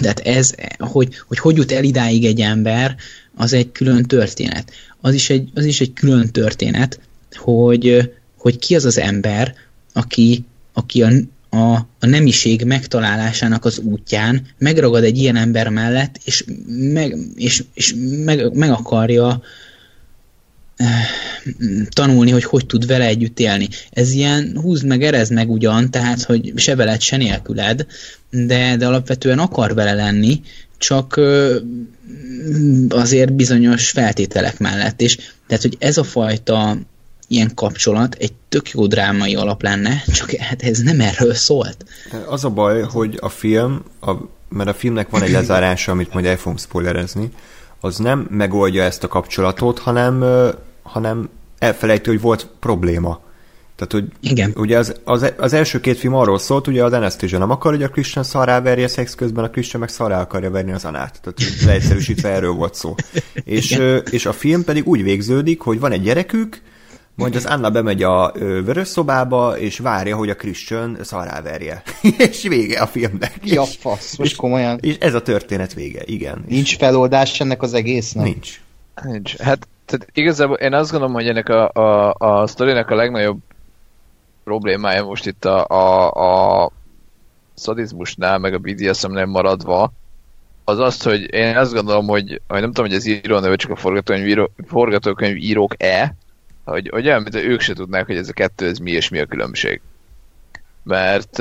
tehát 0.00 0.18
ez, 0.18 0.54
hogy, 0.78 1.16
hogy 1.26 1.38
hogy 1.38 1.56
jut 1.56 1.72
el 1.72 1.84
idáig 1.84 2.24
egy 2.24 2.40
ember, 2.40 2.96
az 3.36 3.52
egy 3.52 3.72
külön 3.72 4.02
történet. 4.02 4.72
Az 5.00 5.14
is 5.14 5.30
egy, 5.30 5.50
az 5.54 5.64
is 5.64 5.80
egy 5.80 5.92
külön 5.92 6.30
történet, 6.30 7.00
hogy, 7.34 8.12
hogy 8.38 8.58
ki 8.58 8.74
az 8.74 8.84
az 8.84 8.98
ember, 8.98 9.54
aki, 9.92 10.44
aki 10.72 11.02
a, 11.02 11.10
a, 11.50 11.74
a 12.00 12.06
nemiség 12.06 12.64
megtalálásának 12.64 13.64
az 13.64 13.78
útján 13.78 14.46
megragad 14.58 15.04
egy 15.04 15.18
ilyen 15.18 15.36
ember 15.36 15.68
mellett, 15.68 16.20
és 16.24 16.44
meg, 16.66 17.16
és, 17.34 17.64
és 17.74 17.94
meg, 18.24 18.54
meg 18.54 18.70
akarja 18.70 19.42
tanulni, 21.88 22.30
hogy 22.30 22.44
hogy 22.44 22.66
tud 22.66 22.86
vele 22.86 23.04
együtt 23.04 23.40
élni. 23.40 23.68
Ez 23.90 24.10
ilyen 24.10 24.58
húzd 24.62 24.86
meg, 24.86 25.02
erezd 25.02 25.32
meg 25.32 25.50
ugyan, 25.50 25.90
tehát, 25.90 26.22
hogy 26.22 26.52
se 26.56 26.74
veled, 26.74 27.00
se 27.00 27.16
nélküled, 27.16 27.86
de, 28.30 28.76
de 28.76 28.86
alapvetően 28.86 29.38
akar 29.38 29.74
vele 29.74 29.94
lenni, 29.94 30.40
csak 30.78 31.20
azért 32.88 33.32
bizonyos 33.32 33.90
feltételek 33.90 34.58
mellett. 34.58 35.00
És 35.00 35.16
tehát, 35.46 35.62
hogy 35.62 35.76
ez 35.78 35.98
a 35.98 36.04
fajta 36.04 36.76
ilyen 37.28 37.54
kapcsolat 37.54 38.14
egy 38.14 38.32
tök 38.48 38.70
jó 38.70 38.86
drámai 38.86 39.34
alap 39.34 39.62
lenne, 39.62 40.02
csak 40.06 40.30
hát 40.30 40.62
ez 40.62 40.78
nem 40.78 41.00
erről 41.00 41.34
szólt. 41.34 41.84
Az 42.26 42.44
a 42.44 42.50
baj, 42.50 42.82
hogy 42.82 43.18
a 43.20 43.28
film, 43.28 43.82
a, 44.00 44.12
mert 44.48 44.68
a 44.68 44.74
filmnek 44.74 45.10
van 45.10 45.22
egy 45.22 45.30
lezárása, 45.30 45.92
amit 45.92 46.12
majd 46.12 46.24
el 46.24 46.36
fogunk 46.36 46.60
spoilerezni, 46.60 47.30
az 47.80 47.96
nem 47.96 48.26
megoldja 48.30 48.82
ezt 48.82 49.04
a 49.04 49.08
kapcsolatot, 49.08 49.78
hanem, 49.78 50.24
hanem 50.88 51.28
elfelejti, 51.58 52.08
hogy 52.08 52.20
volt 52.20 52.48
probléma. 52.60 53.20
Tehát, 53.76 53.92
hogy 53.92 54.30
Igen. 54.30 54.52
ugye 54.56 54.78
az, 54.78 54.94
az, 55.04 55.32
az, 55.36 55.52
első 55.52 55.80
két 55.80 55.98
film 55.98 56.14
arról 56.14 56.38
szólt, 56.38 56.66
ugye 56.66 56.84
az 56.84 56.92
Anastasia 56.92 57.38
nem 57.38 57.50
akar, 57.50 57.72
hogy 57.72 57.82
a 57.82 57.88
Christian 57.88 58.24
szarrá 58.24 58.60
verje 58.60 58.88
szex 58.88 59.14
közben, 59.14 59.44
a 59.44 59.50
Christian 59.50 59.80
meg 59.80 59.88
szarrá 59.88 60.20
akarja 60.20 60.50
verni 60.50 60.72
az 60.72 60.84
Anát. 60.84 61.20
Tehát 61.22 61.64
leegyszerűsítve 61.64 62.28
erről 62.28 62.52
volt 62.52 62.74
szó. 62.74 62.94
És, 63.44 63.82
és 64.10 64.26
a 64.26 64.32
film 64.32 64.64
pedig 64.64 64.86
úgy 64.86 65.02
végződik, 65.02 65.60
hogy 65.60 65.80
van 65.80 65.92
egy 65.92 66.02
gyerekük, 66.02 66.60
majd 67.14 67.34
az 67.34 67.44
Anna 67.44 67.70
bemegy 67.70 68.02
a 68.02 68.32
vörös 68.38 68.88
szobába, 68.88 69.58
és 69.58 69.78
várja, 69.78 70.16
hogy 70.16 70.30
a 70.30 70.36
Christian 70.36 70.98
verje. 71.42 71.82
és 72.30 72.42
vége 72.42 72.80
a 72.80 72.86
filmnek. 72.86 73.38
Ja, 73.44 73.64
fasz, 73.64 74.16
most 74.16 74.30
és, 74.30 74.36
komolyan. 74.36 74.78
És 74.80 74.96
ez 75.00 75.14
a 75.14 75.22
történet 75.22 75.74
vége, 75.74 76.02
igen. 76.04 76.44
Nincs 76.48 76.76
feloldás 76.76 77.40
ennek 77.40 77.62
az 77.62 77.74
egésznek? 77.74 78.24
Nincs. 78.24 78.60
Nincs. 79.02 79.36
Hát 79.36 79.68
tehát 79.88 80.08
igazából 80.12 80.56
én 80.56 80.74
azt 80.74 80.90
gondolom, 80.90 81.14
hogy 81.14 81.28
ennek 81.28 81.48
a, 81.48 81.70
a, 81.72 82.14
a 82.18 82.46
sztorinak 82.46 82.90
a 82.90 82.94
legnagyobb 82.94 83.38
problémája 84.44 85.04
most 85.04 85.26
itt 85.26 85.44
a, 85.44 85.66
a, 85.66 86.10
a 86.64 86.70
szadizmusnál, 87.54 88.38
meg 88.38 88.54
a 88.54 88.58
BDSM-nél 88.58 89.26
maradva, 89.26 89.92
az 90.64 90.78
az, 90.78 91.02
hogy 91.02 91.32
én 91.32 91.56
azt 91.56 91.72
gondolom, 91.72 92.06
hogy, 92.06 92.40
hogy 92.48 92.60
nem 92.60 92.72
tudom, 92.72 92.86
hogy 92.86 92.94
az 92.94 93.06
író 93.06 93.38
neve 93.38 93.56
csak 93.56 93.70
a 93.70 93.76
forgatókönyv, 93.76 94.38
forgatókönyv 94.66 95.36
írók-e, 95.36 96.14
hogy, 96.64 96.88
hogy 96.88 97.06
olyan, 97.06 97.22
mint 97.22 97.34
ők 97.34 97.60
se 97.60 97.74
tudnák, 97.74 98.06
hogy 98.06 98.16
ez 98.16 98.28
a 98.28 98.32
kettő, 98.32 98.66
ez 98.66 98.78
mi 98.78 98.90
és 98.90 99.08
mi 99.08 99.18
a 99.18 99.26
különbség. 99.26 99.80
Mert, 100.88 101.38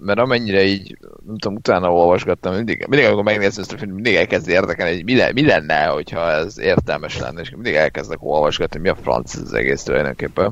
mert 0.00 0.18
amennyire 0.18 0.62
így, 0.62 0.98
nem 1.26 1.38
tudom, 1.38 1.56
utána 1.56 1.92
olvasgattam, 1.92 2.54
mindig, 2.54 2.86
mindig 2.88 3.06
amikor 3.06 3.24
megnézem 3.24 3.62
ezt 3.62 3.72
a 3.72 3.76
filmet, 3.76 3.94
mindig 3.94 4.14
elkezd 4.14 4.48
érdekelni, 4.48 4.94
hogy 4.94 5.04
mi, 5.04 5.16
le, 5.16 5.32
mi 5.32 5.46
lenne, 5.46 5.84
hogyha 5.84 6.30
ez 6.30 6.58
értelmes 6.58 7.18
lenne, 7.18 7.40
és 7.40 7.50
mindig 7.50 7.74
elkezdek 7.74 8.18
olvasgatni, 8.20 8.80
mi 8.80 8.88
a 8.88 8.94
franc 8.94 9.34
ez 9.34 9.40
az 9.40 9.52
egész 9.52 9.82
tulajdonképpen. 9.82 10.50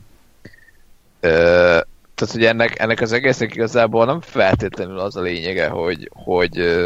Tehát, 1.20 2.33
hogy 2.33 2.44
ennek, 2.44 2.79
ennek 2.79 3.01
az 3.01 3.12
egésznek 3.12 3.55
igazából 3.55 4.05
nem 4.05 4.20
feltétlenül 4.20 4.98
az 4.98 5.16
a 5.16 5.20
lényege, 5.20 5.68
hogy, 5.68 6.11
hogy 6.14 6.79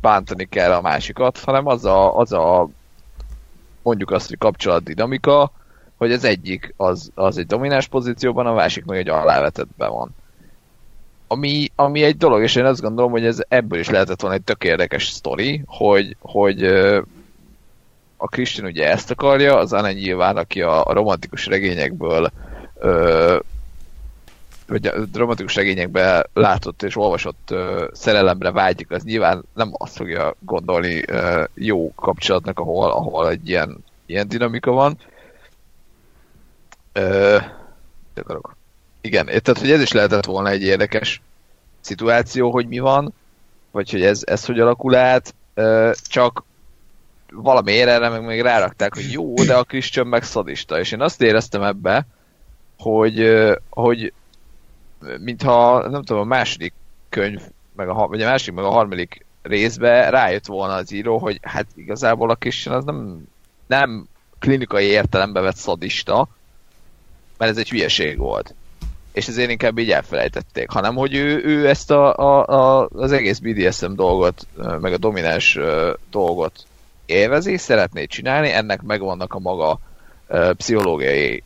bántani 0.00 0.44
kell 0.44 0.72
a 0.72 0.80
másikat, 0.80 1.38
hanem 1.38 1.66
az 1.66 1.84
a, 1.84 2.18
az 2.18 2.32
a 2.32 2.68
mondjuk 3.82 4.10
azt, 4.10 4.28
hogy 4.28 4.38
kapcsolat 4.38 4.82
dinamika, 4.82 5.52
hogy 5.96 6.12
az 6.12 6.24
egyik 6.24 6.74
az, 6.76 7.10
az 7.14 7.38
egy 7.38 7.46
domináns 7.46 7.86
pozícióban, 7.86 8.46
a 8.46 8.54
másik 8.54 8.84
meg 8.84 8.98
egy 8.98 9.08
alávetetben 9.08 9.90
van. 9.90 10.14
Ami, 11.28 11.68
ami 11.74 12.02
egy 12.02 12.16
dolog, 12.16 12.42
és 12.42 12.54
én 12.54 12.64
azt 12.64 12.80
gondolom, 12.80 13.10
hogy 13.10 13.24
ez 13.24 13.42
ebből 13.48 13.78
is 13.78 13.88
lehetett 13.88 14.20
volna 14.20 14.36
egy 14.36 14.42
tök 14.42 14.64
érdekes 14.64 15.06
sztori, 15.06 15.62
hogy, 15.66 16.16
hogy 16.20 16.64
a 18.16 18.26
Christian 18.26 18.66
ugye 18.66 18.90
ezt 18.90 19.10
akarja, 19.10 19.58
az 19.58 19.72
Anne 19.72 19.92
nyilván, 19.92 20.36
aki 20.36 20.62
a, 20.62 20.84
a 20.84 20.92
romantikus 20.92 21.46
regényekből 21.46 22.30
ö, 22.74 23.38
vagy 24.66 24.86
a 24.86 25.04
dramatikus 25.04 25.54
regényekben 25.54 26.26
látott 26.32 26.82
és 26.82 26.96
olvasott 26.96 27.50
ö, 27.50 27.88
szerelemre 27.92 28.50
vágyik, 28.50 28.90
az 28.90 29.02
nyilván 29.02 29.44
nem 29.54 29.70
azt 29.72 29.96
fogja 29.96 30.34
gondolni 30.38 31.02
ö, 31.06 31.44
jó 31.54 31.92
kapcsolatnak, 31.94 32.58
ahol, 32.58 32.90
ahol 32.90 33.30
egy 33.30 33.48
ilyen, 33.48 33.84
ilyen 34.06 34.28
dinamika 34.28 34.70
van. 34.70 34.98
Ö, 36.92 37.36
igen, 39.06 39.26
tehát 39.26 39.58
hogy 39.58 39.70
ez 39.70 39.80
is 39.80 39.92
lehetett 39.92 40.24
volna 40.24 40.48
egy 40.48 40.62
érdekes 40.62 41.22
szituáció, 41.80 42.50
hogy 42.50 42.66
mi 42.66 42.78
van, 42.78 43.14
vagy 43.70 43.90
hogy 43.90 44.02
ez, 44.02 44.22
ez 44.26 44.44
hogy 44.44 44.60
alakul 44.60 44.94
át, 44.94 45.34
csak 46.02 46.44
valamiért 47.32 47.88
erre 47.88 48.08
meg 48.08 48.24
még 48.24 48.40
rárakták, 48.40 48.94
hogy 48.94 49.12
jó, 49.12 49.34
de 49.34 49.54
a 49.54 49.64
Christian 49.64 50.06
meg 50.06 50.22
szadista, 50.22 50.78
és 50.78 50.92
én 50.92 51.00
azt 51.00 51.22
éreztem 51.22 51.62
ebbe, 51.62 52.06
hogy, 52.78 53.30
hogy 53.70 54.12
mintha, 55.18 55.88
nem 55.88 56.02
tudom, 56.02 56.22
a 56.22 56.24
második 56.24 56.72
könyv, 57.08 57.40
meg 57.76 57.88
a, 57.88 58.06
vagy 58.06 58.22
a 58.22 58.28
második, 58.28 58.54
meg 58.54 58.64
a 58.64 58.70
harmadik 58.70 59.24
részbe 59.42 60.10
rájött 60.10 60.46
volna 60.46 60.74
az 60.74 60.92
író, 60.92 61.18
hogy 61.18 61.38
hát 61.42 61.66
igazából 61.74 62.30
a 62.30 62.34
Christian 62.34 62.74
az 62.74 62.84
nem, 62.84 63.28
nem 63.66 64.08
klinikai 64.38 64.84
értelembe 64.84 65.40
vett 65.40 65.56
szadista, 65.56 66.28
mert 67.38 67.50
ez 67.50 67.58
egy 67.58 67.68
hülyeség 67.68 68.18
volt. 68.18 68.54
És 69.16 69.28
ezért 69.28 69.50
inkább 69.50 69.78
így 69.78 69.90
elfelejtették, 69.90 70.70
hanem 70.70 70.94
hogy 70.94 71.14
ő, 71.14 71.44
ő 71.44 71.68
ezt 71.68 71.90
a, 71.90 72.16
a, 72.16 72.46
a, 72.46 72.88
az 72.92 73.12
egész 73.12 73.38
BDSM 73.38 73.92
dolgot, 73.92 74.46
meg 74.80 74.92
a 74.92 74.98
domináns 74.98 75.58
dolgot 76.10 76.66
élvezi, 77.06 77.56
szeretné 77.56 78.04
csinálni, 78.04 78.50
ennek 78.50 78.82
megvannak 78.82 79.34
a 79.34 79.38
maga 79.38 79.78
pszichológiai 80.56 81.42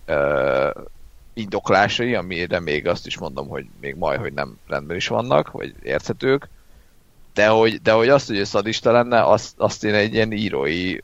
indoklásai, 1.34 2.14
amire 2.14 2.60
még 2.60 2.88
azt 2.88 3.06
is 3.06 3.18
mondom, 3.18 3.48
hogy 3.48 3.66
még 3.80 3.94
majd, 3.94 4.20
hogy 4.20 4.32
nem 4.32 4.56
rendben 4.68 4.96
is 4.96 5.08
vannak, 5.08 5.50
vagy 5.50 5.74
érthetők, 5.82 6.48
de 7.34 7.46
hogy, 7.46 7.82
de 7.82 7.92
hogy 7.92 8.08
azt, 8.08 8.26
hogy 8.26 8.38
ő 8.38 8.44
szadista 8.44 8.92
lenne, 8.92 9.22
azt, 9.22 9.54
azt 9.56 9.84
én 9.84 9.94
egy 9.94 10.14
ilyen 10.14 10.32
írói 10.32 10.96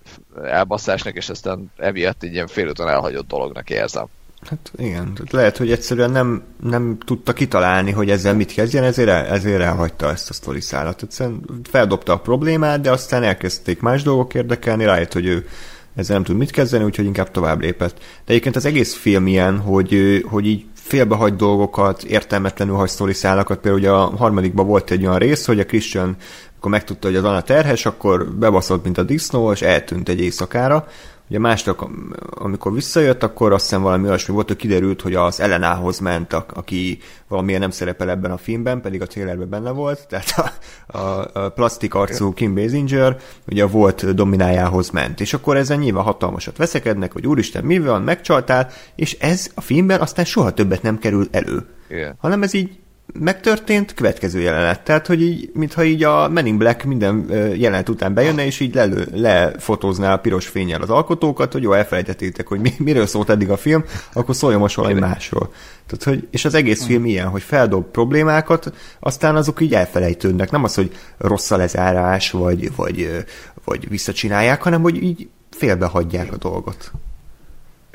elbaszásnak, 0.45 1.14
és 1.14 1.29
aztán 1.29 1.71
emiatt 1.77 2.23
egy 2.23 2.33
ilyen 2.33 2.47
félúton 2.47 2.89
elhagyott 2.89 3.27
dolognak 3.27 3.71
érzem. 3.71 4.07
Hát 4.49 4.72
igen, 4.76 5.18
lehet, 5.30 5.57
hogy 5.57 5.70
egyszerűen 5.70 6.11
nem, 6.11 6.42
nem 6.62 6.99
tudta 7.05 7.32
kitalálni, 7.32 7.90
hogy 7.90 8.11
ezzel 8.11 8.34
mit 8.34 8.53
kezdjen, 8.53 8.84
ezért, 8.84 9.09
el, 9.09 9.24
ezért 9.24 9.61
elhagyta 9.61 10.11
ezt 10.11 10.30
a 10.30 10.32
sztori 10.32 10.61
szállat. 10.61 11.03
Egyszerűen 11.03 11.40
feldobta 11.70 12.12
a 12.12 12.18
problémát, 12.18 12.80
de 12.80 12.90
aztán 12.90 13.22
elkezdték 13.22 13.80
más 13.80 14.03
dolgok 14.03 14.34
érdekelni, 14.34 14.84
rájött, 14.84 15.12
hogy 15.12 15.26
ő 15.26 15.47
ezzel 15.94 16.14
nem 16.16 16.24
tud 16.24 16.36
mit 16.36 16.51
kezdeni, 16.51 16.84
úgyhogy 16.84 17.05
inkább 17.05 17.30
tovább 17.30 17.61
lépett. 17.61 17.99
De 17.99 18.05
egyébként 18.26 18.57
az 18.57 18.64
egész 18.64 18.94
film 18.94 19.26
ilyen, 19.26 19.59
hogy, 19.59 20.22
hogy 20.28 20.47
így 20.47 20.64
félbehagy 20.74 21.36
dolgokat, 21.36 22.03
értelmetlenül 22.03 22.74
hagy 22.74 22.88
sztoriszálakat. 22.88 23.59
Például 23.59 23.82
ugye 23.82 23.90
a 23.90 24.16
harmadikban 24.16 24.66
volt 24.66 24.90
egy 24.90 25.07
olyan 25.07 25.18
rész, 25.18 25.47
hogy 25.47 25.61
a 25.61 25.66
Christian 25.66 26.16
akkor 26.57 26.70
megtudta, 26.70 27.07
hogy 27.07 27.16
az 27.16 27.24
Anna 27.24 27.40
terhes, 27.40 27.86
akkor 27.86 28.26
bebaszott, 28.34 28.84
mint 28.84 28.99
a 28.99 29.03
disznó, 29.03 29.53
és 29.53 29.62
eltűnt 29.62 30.09
egy 30.09 30.20
éjszakára. 30.20 30.86
Ugye 31.29 31.39
másnap, 31.39 31.91
amikor 32.31 32.72
visszajött, 32.72 33.22
akkor 33.22 33.53
azt 33.53 33.64
hiszem 33.64 33.83
valami 33.83 34.07
olyasmi 34.07 34.35
volt, 34.35 34.49
hogy 34.49 34.57
kiderült, 34.57 35.01
hogy 35.01 35.14
az 35.14 35.41
Elenához 35.41 35.99
ment, 35.99 36.33
aki 36.33 36.99
valamilyen 37.29 37.61
nem 37.61 37.70
szerepel 37.70 38.11
ebben 38.11 38.31
a 38.31 38.37
filmben, 38.37 38.81
pedig 38.81 39.03
a 39.03 39.07
trailerben 39.07 39.49
benne 39.49 39.70
volt, 39.70 40.07
tehát 40.09 40.55
a, 40.87 40.99
a, 40.99 41.31
a 41.33 41.49
plastik 41.49 41.95
arcú 41.95 42.33
Kim 42.33 42.55
Basinger 42.55 43.16
ugye 43.47 43.62
a 43.62 43.68
volt 43.68 44.14
dominájához 44.14 44.91
ment. 44.91 45.20
És 45.20 45.35
akkor 45.35 45.57
ezen 45.57 45.79
nyilván 45.79 46.05
hatalmasat 46.05 46.57
veszekednek, 46.57 47.12
hogy 47.12 47.27
úristen, 47.27 47.64
mi 47.64 47.79
van, 47.79 48.03
megcsaltál, 48.03 48.70
és 48.95 49.12
ez 49.12 49.51
a 49.55 49.61
filmben 49.61 50.01
aztán 50.01 50.24
soha 50.24 50.51
többet 50.51 50.83
nem 50.83 50.99
kerül 50.99 51.29
elő. 51.31 51.66
Igen. 51.89 52.14
Hanem 52.18 52.43
ez 52.43 52.55
így 52.55 52.79
megtörtént, 53.21 53.95
következő 53.95 54.41
jelenet. 54.41 54.81
Tehát, 54.81 55.07
hogy 55.07 55.23
így, 55.23 55.51
mintha 55.55 55.85
így 55.85 56.03
a 56.03 56.29
Men 56.29 56.47
in 56.47 56.59
Black 56.59 56.85
minden 56.85 57.27
jelenet 57.55 57.89
után 57.89 58.14
bejönne, 58.14 58.45
és 58.45 58.61
így 58.61 58.75
lelő, 58.75 59.09
lefotózná 59.12 60.12
a 60.12 60.17
piros 60.19 60.47
fényel 60.47 60.83
az 60.83 60.91
alkotókat, 60.91 61.53
hogy 61.53 61.62
jó, 61.62 61.73
elfelejtettétek, 61.73 62.47
hogy 62.47 62.61
mi, 62.61 62.73
miről 62.79 63.07
szólt 63.07 63.31
eddig 63.31 63.51
a 63.51 63.57
film, 63.57 63.85
akkor 64.12 64.35
szóljon 64.37 64.61
most 64.61 64.77
valami 64.77 65.01
másról. 65.01 65.53
Tehát, 65.87 66.05
hogy, 66.05 66.29
és 66.31 66.45
az 66.45 66.55
egész 66.55 66.85
film 66.85 67.05
ilyen, 67.05 67.29
hogy 67.29 67.43
feldob 67.43 67.85
problémákat, 67.91 68.73
aztán 69.01 69.37
azok 69.37 69.61
így 69.61 69.75
elfelejtődnek. 69.75 70.51
Nem 70.51 70.64
az, 70.64 70.75
hogy 70.75 70.93
rossz 71.19 71.51
a 71.51 71.57
lezárás, 71.57 72.31
vagy, 72.31 72.75
vagy, 72.77 73.25
vagy 73.64 73.89
visszacsinálják, 73.89 74.62
hanem 74.62 74.83
hogy 74.83 75.03
így 75.03 75.29
félbehagyják 75.51 76.33
a 76.33 76.37
dolgot. 76.37 76.93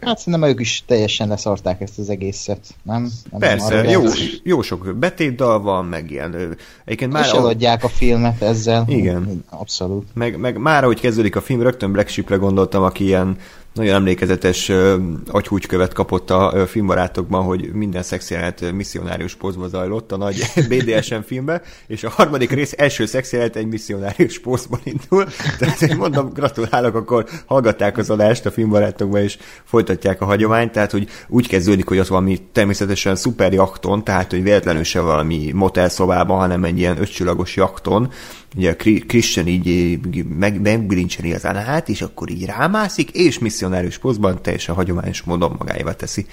Hát 0.01 0.17
szerintem 0.17 0.49
ők 0.49 0.59
is 0.59 0.83
teljesen 0.87 1.27
leszarták 1.27 1.81
ezt 1.81 1.99
az 1.99 2.09
egészet, 2.09 2.59
nem? 2.83 3.11
nem 3.31 3.39
Persze, 3.39 3.89
jó, 3.89 4.01
jó 4.43 4.61
sok 4.61 4.95
betétdal 4.95 5.61
van, 5.61 5.85
meg 5.85 6.11
ilyen. 6.11 6.57
Egyébként 6.85 7.11
már 7.11 7.25
És 7.25 7.31
eladják 7.31 7.83
a 7.83 7.87
filmet 7.87 8.41
ezzel. 8.41 8.85
Igen. 8.87 9.43
Abszolút. 9.49 10.07
Meg, 10.13 10.37
meg 10.37 10.57
már 10.57 10.83
ahogy 10.83 10.99
kezdődik 10.99 11.35
a 11.35 11.41
film, 11.41 11.61
rögtön 11.61 11.91
Black 11.91 12.07
Sheepre 12.07 12.35
gondoltam, 12.35 12.83
aki 12.83 13.03
ilyen 13.03 13.37
nagyon 13.73 13.95
emlékezetes 13.95 14.71
agyhúgykövet 15.27 15.93
kapott 15.93 16.29
a 16.29 16.65
filmbarátokban, 16.67 17.43
hogy 17.43 17.73
minden 17.73 18.03
szexjelenet 18.03 18.71
misszionárius 18.71 19.35
pózba 19.35 19.67
zajlott 19.67 20.11
a 20.11 20.17
nagy 20.17 20.43
BDSM 20.69 21.19
filmbe, 21.25 21.61
és 21.87 22.03
a 22.03 22.09
harmadik 22.09 22.51
rész 22.51 22.73
első 22.77 23.05
szexjelenet 23.05 23.55
egy 23.55 23.67
misszionárius 23.67 24.39
pózban 24.39 24.79
indul. 24.83 25.25
Tehát 25.59 25.81
én 25.81 25.95
mondom, 25.95 26.33
gratulálok, 26.33 26.95
akkor 26.95 27.25
hallgatták 27.45 27.97
az 27.97 28.09
adást 28.09 28.45
a 28.45 28.51
filmbarátokban, 28.51 29.21
és 29.21 29.37
folytatják 29.63 30.21
a 30.21 30.25
hagyományt, 30.25 30.71
tehát 30.71 30.91
hogy 30.91 31.07
úgy 31.27 31.47
kezdődik, 31.47 31.87
hogy 31.87 31.99
ott 31.99 32.07
valami 32.07 32.37
természetesen 32.51 33.15
szuper 33.15 33.53
jakton, 33.53 34.03
tehát 34.03 34.31
hogy 34.31 34.43
véletlenül 34.43 34.83
se 34.83 34.99
valami 34.99 35.51
motelszobában, 35.53 36.37
hanem 36.37 36.63
egy 36.63 36.77
ilyen 36.77 37.01
ötcsillagos 37.01 37.55
jakton, 37.55 38.11
ugye 38.55 38.75
Christian 39.07 39.47
így 39.47 39.99
meg, 40.37 40.61
megbilincseli 40.61 41.33
az 41.33 41.45
anát, 41.45 41.89
és 41.89 42.01
akkor 42.01 42.29
így 42.29 42.45
rámászik, 42.45 43.09
és 43.09 43.39
misszionárius 43.39 43.97
pozban 43.97 44.41
teljesen 44.41 44.75
hagyományos 44.75 45.21
módon 45.21 45.55
magáévá 45.57 45.93
teszi. 45.93 46.25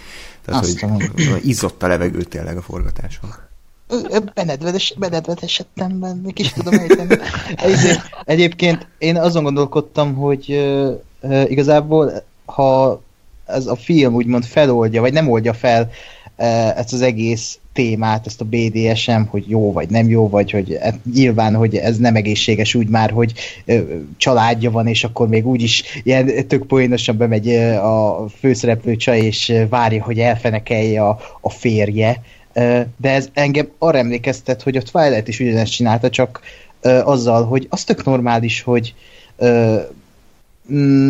Tehát, 0.45 0.63
Azt 0.63 0.81
hogy 0.81 1.11
izzott 1.43 1.83
a 1.83 1.87
levegő 1.87 2.23
tényleg 2.23 2.57
a 2.57 2.63
forgatáson. 2.63 3.35
Benedvedes, 4.35 4.95
benedvedesettem 4.99 6.01
benne, 6.01 6.21
meg 6.23 6.39
is 6.39 6.53
tudom 6.53 6.75
ejteni. 6.75 7.17
Egyébként 8.25 8.87
én 8.99 9.17
azon 9.17 9.43
gondolkodtam, 9.43 10.15
hogy 10.15 10.53
ö, 10.53 10.93
igazából, 11.43 12.25
ha 12.45 13.01
ez 13.47 13.67
a 13.67 13.77
film 13.77 14.15
úgymond 14.15 14.45
feloldja, 14.45 15.01
vagy 15.01 15.13
nem 15.13 15.31
oldja 15.31 15.55
fel 15.55 15.91
ezt 16.77 16.93
az 16.93 17.01
egész 17.01 17.59
témát, 17.73 18.27
ezt 18.27 18.41
a 18.41 18.45
BDSM, 18.45 19.21
hogy 19.31 19.49
jó 19.49 19.73
vagy 19.73 19.89
nem 19.89 20.09
jó, 20.09 20.29
vagy 20.29 20.51
hogy 20.51 20.79
hát 20.81 20.99
nyilván, 21.15 21.55
hogy 21.55 21.77
ez 21.77 21.97
nem 21.97 22.15
egészséges 22.15 22.75
úgy 22.75 22.89
már, 22.89 23.11
hogy 23.11 23.33
ö, 23.65 23.79
családja 24.17 24.71
van, 24.71 24.87
és 24.87 25.05
akkor 25.05 25.29
még 25.29 25.47
úgyis 25.47 25.83
ilyen 26.03 26.49
tök 26.49 26.67
poénosan 26.67 27.17
bemegy 27.17 27.49
a 27.75 28.27
főszereplő 28.39 28.97
csaj, 28.97 29.19
és 29.19 29.53
várja, 29.69 30.03
hogy 30.03 30.19
elfenekelje 30.19 31.03
a, 31.05 31.19
a 31.41 31.51
férje, 31.51 32.23
de 32.97 33.11
ez 33.11 33.29
engem 33.33 33.69
arra 33.79 33.99
emlékeztet, 33.99 34.63
hogy 34.63 34.77
a 34.77 34.83
Twilight 34.83 35.29
is 35.29 35.41
ugyanezt 35.41 35.73
csinálta, 35.73 36.11
csak 36.11 36.41
ö, 36.81 37.01
azzal, 37.05 37.45
hogy 37.45 37.67
az 37.71 37.85
tök 37.85 38.05
normális, 38.05 38.63
hogy 38.63 38.95
ö, 39.37 39.77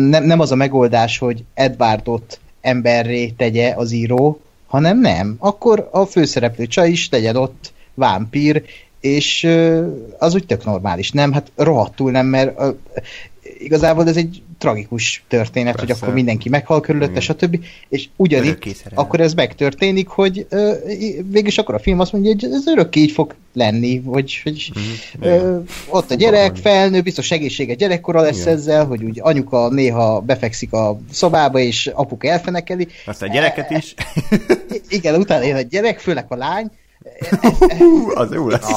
nem, 0.09 0.23
nem 0.23 0.39
az 0.39 0.51
a 0.51 0.55
megoldás, 0.55 1.17
hogy 1.17 1.43
Edwardot 1.53 2.39
emberré 2.61 3.27
tegye 3.27 3.73
az 3.75 3.91
író, 3.91 4.39
hanem 4.69 4.99
nem. 4.99 5.35
Akkor 5.39 5.89
a 5.91 6.05
főszereplő 6.05 6.65
csaj 6.65 6.89
is 6.89 7.09
legyen 7.11 7.35
ott 7.35 7.73
vámpír, 7.93 8.63
és 8.99 9.47
az 10.17 10.33
úgy 10.33 10.45
tök 10.45 10.65
normális. 10.65 11.11
Nem, 11.11 11.31
hát 11.31 11.51
rohadtul 11.55 12.11
nem, 12.11 12.25
mert 12.25 12.59
igazából 13.57 14.07
ez 14.07 14.17
egy 14.17 14.41
tragikus 14.59 15.23
történet, 15.27 15.75
Persze. 15.75 15.93
hogy 15.93 16.01
akkor 16.01 16.13
mindenki 16.13 16.49
meghal 16.49 16.81
körülötte, 16.81 17.19
stb. 17.19 17.65
És 17.89 18.07
ugyanígy 18.15 18.75
akkor 18.93 19.19
ez 19.19 19.33
megtörténik, 19.33 20.07
hogy 20.07 20.45
ö, 20.49 20.73
végülis 21.23 21.57
akkor 21.57 21.75
a 21.75 21.79
film 21.79 21.99
azt 21.99 22.11
mondja, 22.11 22.31
hogy 22.39 22.43
ez 22.53 22.67
örökké 22.67 22.99
így 22.99 23.11
fog 23.11 23.35
lenni, 23.53 24.01
hogy, 24.05 24.39
hogy 24.43 24.71
Mhm. 24.73 25.27
ö, 25.29 25.59
ott 25.89 26.11
a 26.11 26.15
gyerek 26.15 26.55
felnő, 26.55 27.01
biztos 27.01 27.31
egészséges 27.31 27.75
gyerekkora 27.75 28.21
lesz 28.21 28.41
Igen. 28.41 28.53
ezzel, 28.53 28.85
hogy 28.85 29.03
úgy 29.03 29.19
anyuka 29.21 29.69
néha 29.69 30.19
befekszik 30.19 30.73
a 30.73 30.99
szobába, 31.11 31.59
és 31.59 31.87
apuka 31.93 32.27
elfenekeli. 32.27 32.87
Aztán 33.05 33.29
a 33.29 33.33
gyereket 33.33 33.69
is. 33.71 33.93
Igen, 34.89 35.15
utána 35.15 35.43
jön 35.45 35.55
a 35.55 35.61
gyerek, 35.61 35.99
főleg 35.99 36.25
a 36.27 36.35
lány, 36.35 36.69
az 38.13 38.31
jó 38.33 38.47
lesz. 38.49 38.69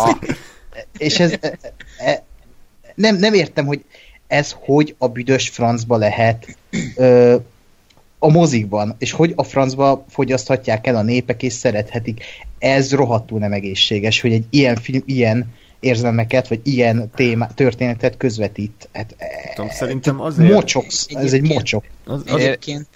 és 0.99 1.21
ez 1.21 1.33
e, 1.41 1.59
e, 1.99 2.25
nem, 2.95 3.17
nem 3.17 3.35
értem, 3.35 3.67
hogy 3.67 3.85
ez 4.33 4.55
hogy 4.59 4.95
a 4.99 5.09
büdös 5.09 5.49
francba 5.49 5.97
lehet 5.97 6.57
ö, 6.97 7.37
a 8.19 8.31
mozikban, 8.31 8.95
és 8.99 9.13
hogy 9.13 9.33
a 9.37 9.43
francba 9.43 10.05
fogyaszthatják 10.09 10.87
el 10.87 10.97
a 10.97 11.03
népek, 11.03 11.43
és 11.43 11.53
szerethetik. 11.53 12.25
Ez 12.59 12.93
rohadtul 12.93 13.39
nem 13.39 13.53
egészséges, 13.53 14.21
hogy 14.21 14.33
egy 14.33 14.45
ilyen 14.51 14.77
film 14.77 15.03
ilyen 15.07 15.55
érzelmeket, 15.81 16.49
vagy 16.49 16.61
ilyen 16.63 17.11
téma, 17.15 17.47
történetet 17.55 18.17
közvetít. 18.17 18.89
Hát, 18.93 19.15
e, 19.19 19.27
Tudom, 19.55 19.71
szerintem 19.71 20.21
azért... 20.21 20.53
mocsok, 20.53 20.85
ez 21.09 21.33
egy 21.33 21.43
mocsok. 21.43 21.85
Az, 22.05 22.23
az, 22.27 22.41
Egyébként 22.41 22.87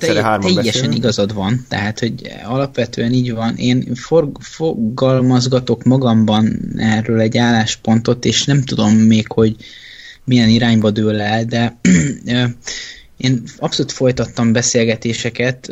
hárman 0.00 0.40
teljesen 0.40 0.64
beszélünk. 0.64 0.94
igazad 0.94 1.34
van, 1.34 1.66
tehát 1.68 1.98
hogy 1.98 2.32
alapvetően 2.44 3.12
így 3.12 3.32
van. 3.32 3.56
Én 3.56 3.94
for, 3.94 4.30
fogalmazgatok 4.40 5.82
magamban 5.82 6.74
erről 6.76 7.20
egy 7.20 7.38
álláspontot, 7.38 8.24
és 8.24 8.44
nem 8.44 8.62
tudom 8.62 8.92
még, 8.92 9.32
hogy 9.32 9.56
milyen 10.30 10.48
irányba 10.48 10.90
dől 10.90 11.20
el, 11.20 11.44
de 11.44 11.76
én 13.16 13.42
abszolút 13.58 13.92
folytattam 13.92 14.52
beszélgetéseket, 14.52 15.68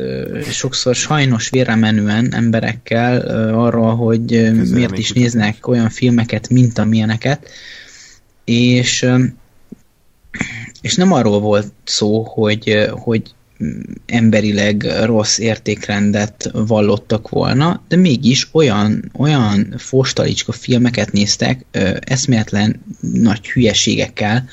sokszor 0.50 0.94
sajnos 0.94 1.48
vérremenően 1.48 2.34
emberekkel 2.34 3.20
arról, 3.54 3.96
hogy 3.96 4.34
ö, 4.34 4.52
miért 4.52 4.98
is 4.98 5.12
néznek 5.12 5.66
olyan 5.66 5.88
filmeket, 5.88 6.48
mint 6.48 6.78
amilyeneket, 6.78 7.48
és 8.44 9.06
és 10.80 10.94
nem 10.94 11.12
arról 11.12 11.40
volt 11.40 11.72
szó, 11.84 12.22
hogy, 12.22 12.88
hogy 12.90 13.34
emberileg 14.06 14.82
rossz 15.04 15.38
értékrendet 15.38 16.50
vallottak 16.52 17.28
volna, 17.28 17.82
de 17.88 17.96
mégis 17.96 18.48
olyan, 18.52 19.10
olyan 19.18 19.74
fostalicska 19.76 20.52
filmeket 20.52 21.12
néztek, 21.12 21.64
ö, 21.70 21.96
eszméletlen 22.00 22.80
nagy 23.00 23.50
hülyeségekkel, 23.50 24.48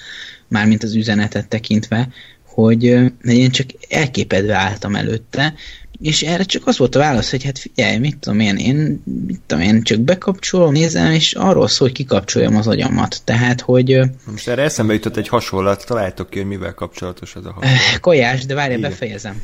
mármint 0.48 0.84
az 0.84 0.96
üzenetet 0.96 1.48
tekintve, 1.48 2.10
hogy 2.44 2.84
én 3.24 3.50
csak 3.52 3.68
elképedve 3.90 4.56
álltam 4.56 4.96
előtte, 4.96 5.54
és 6.02 6.22
erre 6.22 6.44
csak 6.44 6.68
az 6.68 6.78
volt 6.78 6.96
a 6.96 7.00
válasz, 7.00 7.30
hogy 7.32 7.44
hát 7.44 7.60
figyelj, 7.60 7.98
mit 7.98 8.18
tudom 8.18 8.40
én, 8.40 8.56
én, 8.58 9.02
mit 9.28 9.40
tudom 9.46 9.64
én, 9.64 9.84
csak 9.84 10.00
bekapcsolom, 10.00 10.72
nézem, 10.72 11.12
és 11.12 11.34
arról 11.34 11.68
szól, 11.68 11.88
hogy 11.88 11.96
kikapcsoljam 11.98 12.56
az 12.56 12.68
agyamat. 12.68 13.22
Tehát, 13.24 13.62
hogy 13.62 14.00
Most 14.32 14.48
erre 14.48 14.62
eszembe 14.64 14.94
jutott 14.94 15.18
egy 15.18 15.28
hasonlat, 15.28 15.86
találtok 15.86 16.30
ki, 16.30 16.38
hogy 16.38 16.48
mivel 16.48 16.74
kapcsolatos 16.74 17.36
ez 17.36 17.46
a 17.46 17.52
hasonlat. 17.52 18.00
kajás, 18.02 18.46
de 18.46 18.54
várj, 18.54 18.76
befejezem. 18.76 19.42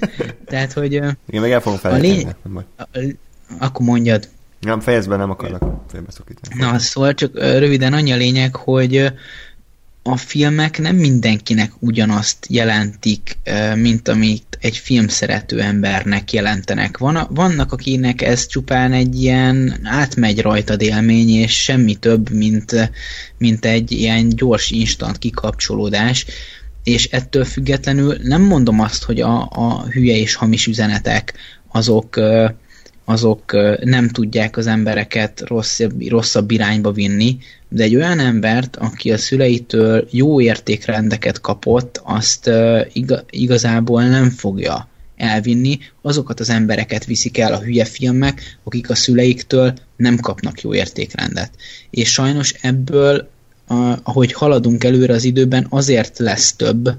Tehát, 0.46 0.72
hogy 0.72 0.92
Igen, 0.92 1.16
meg 1.28 1.50
el 1.50 1.60
fogom 1.60 1.78
lény- 1.82 2.00
felejteni. 2.02 2.34
majd. 2.48 2.66
akkor 3.58 3.86
mondjad. 3.86 4.28
Nem, 4.60 4.80
fejezben 4.80 5.18
nem 5.18 5.30
akarlak 5.30 5.64
félbeszakítani. 5.90 6.54
Na, 6.62 6.78
szóval 6.78 7.14
csak 7.14 7.34
röviden 7.38 7.92
annyi 7.92 8.12
a 8.12 8.16
lényeg, 8.16 8.56
hogy 8.56 9.12
a 10.02 10.16
filmek 10.16 10.78
nem 10.78 10.96
mindenkinek 10.96 11.72
ugyanazt 11.78 12.46
jelentik, 12.48 13.38
mint 13.74 14.08
amit 14.08 14.58
egy 14.60 14.76
filmszerető 14.76 15.60
embernek 15.60 16.32
jelentenek. 16.32 16.98
Van, 16.98 17.26
vannak, 17.30 17.72
akinek 17.72 18.22
ez 18.22 18.46
csupán 18.46 18.92
egy 18.92 19.22
ilyen 19.22 19.80
átmegy 19.82 20.40
rajtad 20.40 20.82
élmény, 20.82 21.28
és 21.28 21.62
semmi 21.62 21.94
több, 21.94 22.30
mint, 22.30 22.90
mint 23.38 23.64
egy 23.64 23.92
ilyen 23.92 24.28
gyors, 24.28 24.70
instant 24.70 25.18
kikapcsolódás, 25.18 26.26
és 26.84 27.04
ettől 27.06 27.44
függetlenül 27.44 28.16
nem 28.22 28.42
mondom 28.42 28.80
azt, 28.80 29.02
hogy 29.02 29.20
a, 29.20 29.48
a 29.50 29.86
hülye 29.90 30.16
és 30.16 30.34
hamis 30.34 30.66
üzenetek 30.66 31.34
azok 31.68 32.20
azok 33.04 33.52
nem 33.84 34.08
tudják 34.08 34.56
az 34.56 34.66
embereket 34.66 35.42
rosszabb, 35.46 36.08
rosszabb 36.08 36.50
irányba 36.50 36.92
vinni, 36.92 37.38
de 37.68 37.82
egy 37.82 37.96
olyan 37.96 38.18
embert, 38.18 38.76
aki 38.76 39.12
a 39.12 39.18
szüleitől 39.18 40.08
jó 40.10 40.40
értékrendeket 40.40 41.40
kapott, 41.40 42.00
azt 42.04 42.50
igazából 43.30 44.02
nem 44.02 44.30
fogja 44.30 44.88
elvinni, 45.16 45.78
azokat 46.02 46.40
az 46.40 46.50
embereket 46.50 47.04
viszik 47.04 47.38
el 47.38 47.52
a 47.52 47.60
hülye 47.60 47.84
filmek, 47.84 48.58
akik 48.64 48.90
a 48.90 48.94
szüleiktől 48.94 49.74
nem 49.96 50.16
kapnak 50.16 50.60
jó 50.60 50.74
értékrendet. 50.74 51.50
És 51.90 52.12
sajnos 52.12 52.54
ebből, 52.60 53.30
ahogy 54.02 54.32
haladunk 54.32 54.84
előre 54.84 55.14
az 55.14 55.24
időben, 55.24 55.66
azért 55.68 56.18
lesz 56.18 56.52
több, 56.52 56.90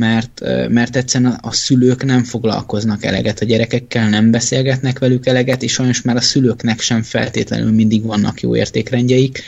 mert, 0.00 0.40
mert 0.68 0.96
egyszerűen 0.96 1.38
a, 1.42 1.52
szülők 1.52 2.04
nem 2.04 2.24
foglalkoznak 2.24 3.04
eleget. 3.04 3.40
A 3.40 3.44
gyerekekkel, 3.44 4.08
nem 4.08 4.30
beszélgetnek 4.30 4.98
velük 4.98 5.26
eleget, 5.26 5.62
és 5.62 5.72
sajnos 5.72 6.02
már 6.02 6.16
a 6.16 6.20
szülőknek 6.20 6.80
sem 6.80 7.02
feltétlenül 7.02 7.72
mindig 7.72 8.04
vannak 8.04 8.40
jó 8.40 8.56
értékrendjeik, 8.56 9.42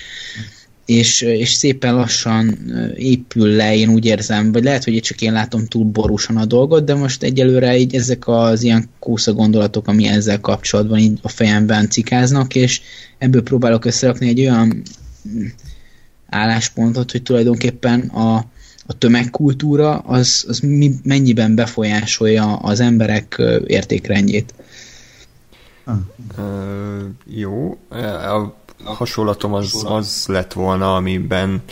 és, 0.87 1.21
és 1.21 1.53
szépen 1.53 1.95
lassan 1.95 2.59
épül 2.97 3.49
le, 3.49 3.77
én 3.77 3.89
úgy 3.89 4.05
érzem, 4.05 4.53
vagy 4.53 4.65
lehet, 4.65 4.85
hogy 4.85 5.01
csak 5.01 5.21
én 5.21 5.33
látom 5.33 5.67
túl 5.67 5.85
borúsan 5.85 6.37
a 6.37 6.45
dolgot, 6.45 6.85
de 6.85 6.95
most 6.95 7.23
egyelőre 7.23 7.79
így 7.79 7.95
ezek 7.95 8.29
az 8.29 8.63
ilyen 8.63 8.89
kósza 8.99 9.33
gondolatok, 9.33 9.89
ami 9.89 10.07
ezzel 10.07 10.41
kapcsolatban 10.41 10.99
így 10.99 11.19
a 11.23 11.29
fejemben 11.29 11.89
cikáznak, 11.89 12.55
és 12.55 12.81
ebből 13.19 13.43
próbálok 13.43 13.85
összerakni 13.85 14.29
egy 14.29 14.41
olyan 14.41 14.83
álláspontot, 16.29 17.11
hogy 17.11 17.23
tulajdonképpen 17.23 18.01
a, 18.01 18.45
a 18.87 18.99
tömegkultúra 18.99 19.99
az, 19.99 20.45
az 20.49 20.59
mi, 20.61 20.91
mennyiben 21.03 21.55
befolyásolja 21.55 22.57
az 22.57 22.81
emberek 22.81 23.43
értékrendjét. 23.67 24.55
Uh, 25.87 25.95
jó. 27.25 27.79
A 28.85 28.93
hasonlatom 28.95 29.53
az, 29.53 29.85
az 29.85 30.25
lett 30.27 30.53
volna, 30.53 30.95
amiben 30.95 31.63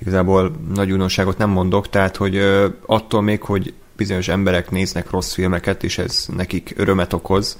igazából 0.00 0.56
nagy 0.74 0.90
újdonságot 0.90 1.38
nem 1.38 1.50
mondok, 1.50 1.88
tehát 1.88 2.16
hogy 2.16 2.38
attól 2.86 3.22
még, 3.22 3.42
hogy 3.42 3.74
bizonyos 3.96 4.28
emberek 4.28 4.70
néznek 4.70 5.10
rossz 5.10 5.32
filmeket, 5.32 5.84
és 5.84 5.98
ez 5.98 6.26
nekik 6.36 6.74
örömet 6.76 7.12
okoz, 7.12 7.58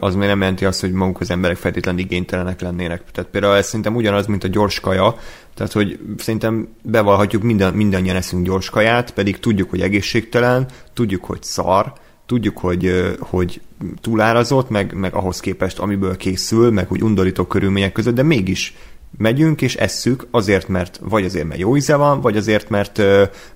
az 0.00 0.14
még 0.14 0.28
nem 0.28 0.40
jelenti 0.40 0.64
azt, 0.64 0.80
hogy 0.80 0.92
maguk 0.92 1.20
az 1.20 1.30
emberek 1.30 1.56
feltétlenül 1.56 2.00
igénytelenek 2.00 2.60
lennének. 2.60 3.02
Tehát 3.12 3.30
például 3.30 3.56
ez 3.56 3.66
szerintem 3.66 3.94
ugyanaz, 3.94 4.26
mint 4.26 4.44
a 4.44 4.48
gyors 4.48 4.80
kaja, 4.80 5.16
tehát 5.54 5.72
hogy 5.72 5.98
szerintem 6.16 6.68
bevallhatjuk, 6.82 7.42
minden, 7.42 7.74
mindannyian 7.74 8.16
eszünk 8.16 8.44
gyors 8.44 8.70
kaját, 8.70 9.10
pedig 9.10 9.38
tudjuk, 9.38 9.70
hogy 9.70 9.80
egészségtelen, 9.80 10.66
tudjuk, 10.92 11.24
hogy 11.24 11.42
szar, 11.42 11.92
tudjuk, 12.26 12.58
hogy, 12.58 13.14
hogy 13.18 13.60
túlárazott, 14.00 14.68
meg, 14.68 14.92
meg 14.92 15.14
ahhoz 15.14 15.40
képest, 15.40 15.78
amiből 15.78 16.16
készül, 16.16 16.70
meg 16.70 16.88
hogy 16.88 17.02
undorító 17.02 17.44
körülmények 17.44 17.92
között, 17.92 18.14
de 18.14 18.22
mégis 18.22 18.76
megyünk 19.16 19.62
és 19.62 19.74
esszük 19.74 20.26
azért, 20.30 20.68
mert 20.68 21.00
vagy 21.02 21.24
azért, 21.24 21.46
mert 21.46 21.60
jó 21.60 21.76
íze 21.76 21.96
van, 21.96 22.20
vagy 22.20 22.36
azért, 22.36 22.68
mert, 22.68 22.98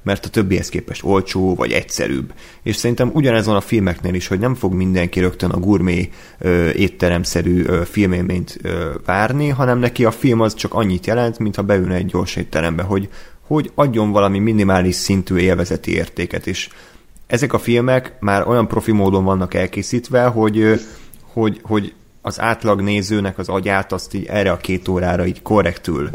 mert 0.03 0.25
a 0.25 0.29
többihez 0.29 0.69
képest 0.69 1.05
olcsó, 1.05 1.55
vagy 1.55 1.73
egyszerűbb. 1.73 2.33
És 2.63 2.77
szerintem 2.77 3.11
ugyanez 3.15 3.47
van 3.47 3.57
a 3.57 3.61
filmeknél 3.61 4.15
is, 4.15 4.27
hogy 4.27 4.39
nem 4.39 4.55
fog 4.55 4.73
mindenki 4.73 5.21
rögtön 5.21 5.51
a 5.51 5.59
gurmé 5.59 6.11
étteremszerű 6.75 7.65
filmélményt 7.85 8.61
várni, 9.05 9.49
hanem 9.49 9.79
neki 9.79 10.05
a 10.05 10.11
film 10.11 10.41
az 10.41 10.55
csak 10.55 10.75
annyit 10.75 11.07
jelent, 11.07 11.39
mintha 11.39 11.63
beülne 11.63 11.95
egy 11.95 12.07
gyors 12.07 12.37
étterembe, 12.37 12.83
hogy, 12.83 13.09
hogy 13.47 13.71
adjon 13.75 14.11
valami 14.11 14.39
minimális 14.39 14.95
szintű 14.95 15.37
élvezeti 15.37 15.95
értéket, 15.95 16.47
és 16.47 16.69
ezek 17.27 17.53
a 17.53 17.59
filmek 17.59 18.17
már 18.21 18.49
olyan 18.49 18.69
profi 18.69 18.93
módon 18.93 19.25
vannak 19.25 19.55
elkészítve, 19.55 20.25
hogy, 20.25 20.81
hogy, 21.33 21.61
hogy 21.63 21.95
az 22.29 22.41
átlag 22.41 22.81
nézőnek 22.81 23.39
az 23.39 23.49
agyát 23.49 23.93
azt 23.93 24.15
így 24.15 24.25
erre 24.27 24.51
a 24.51 24.57
két 24.57 24.89
órára 24.89 25.27
így 25.27 25.43
korrektül 25.43 26.11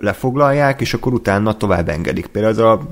lefoglalják, 0.00 0.80
és 0.80 0.94
akkor 0.94 1.12
utána 1.12 1.56
tovább 1.56 1.88
engedik. 1.88 2.26
Például 2.26 2.52
az 2.52 2.58
a 2.58 2.90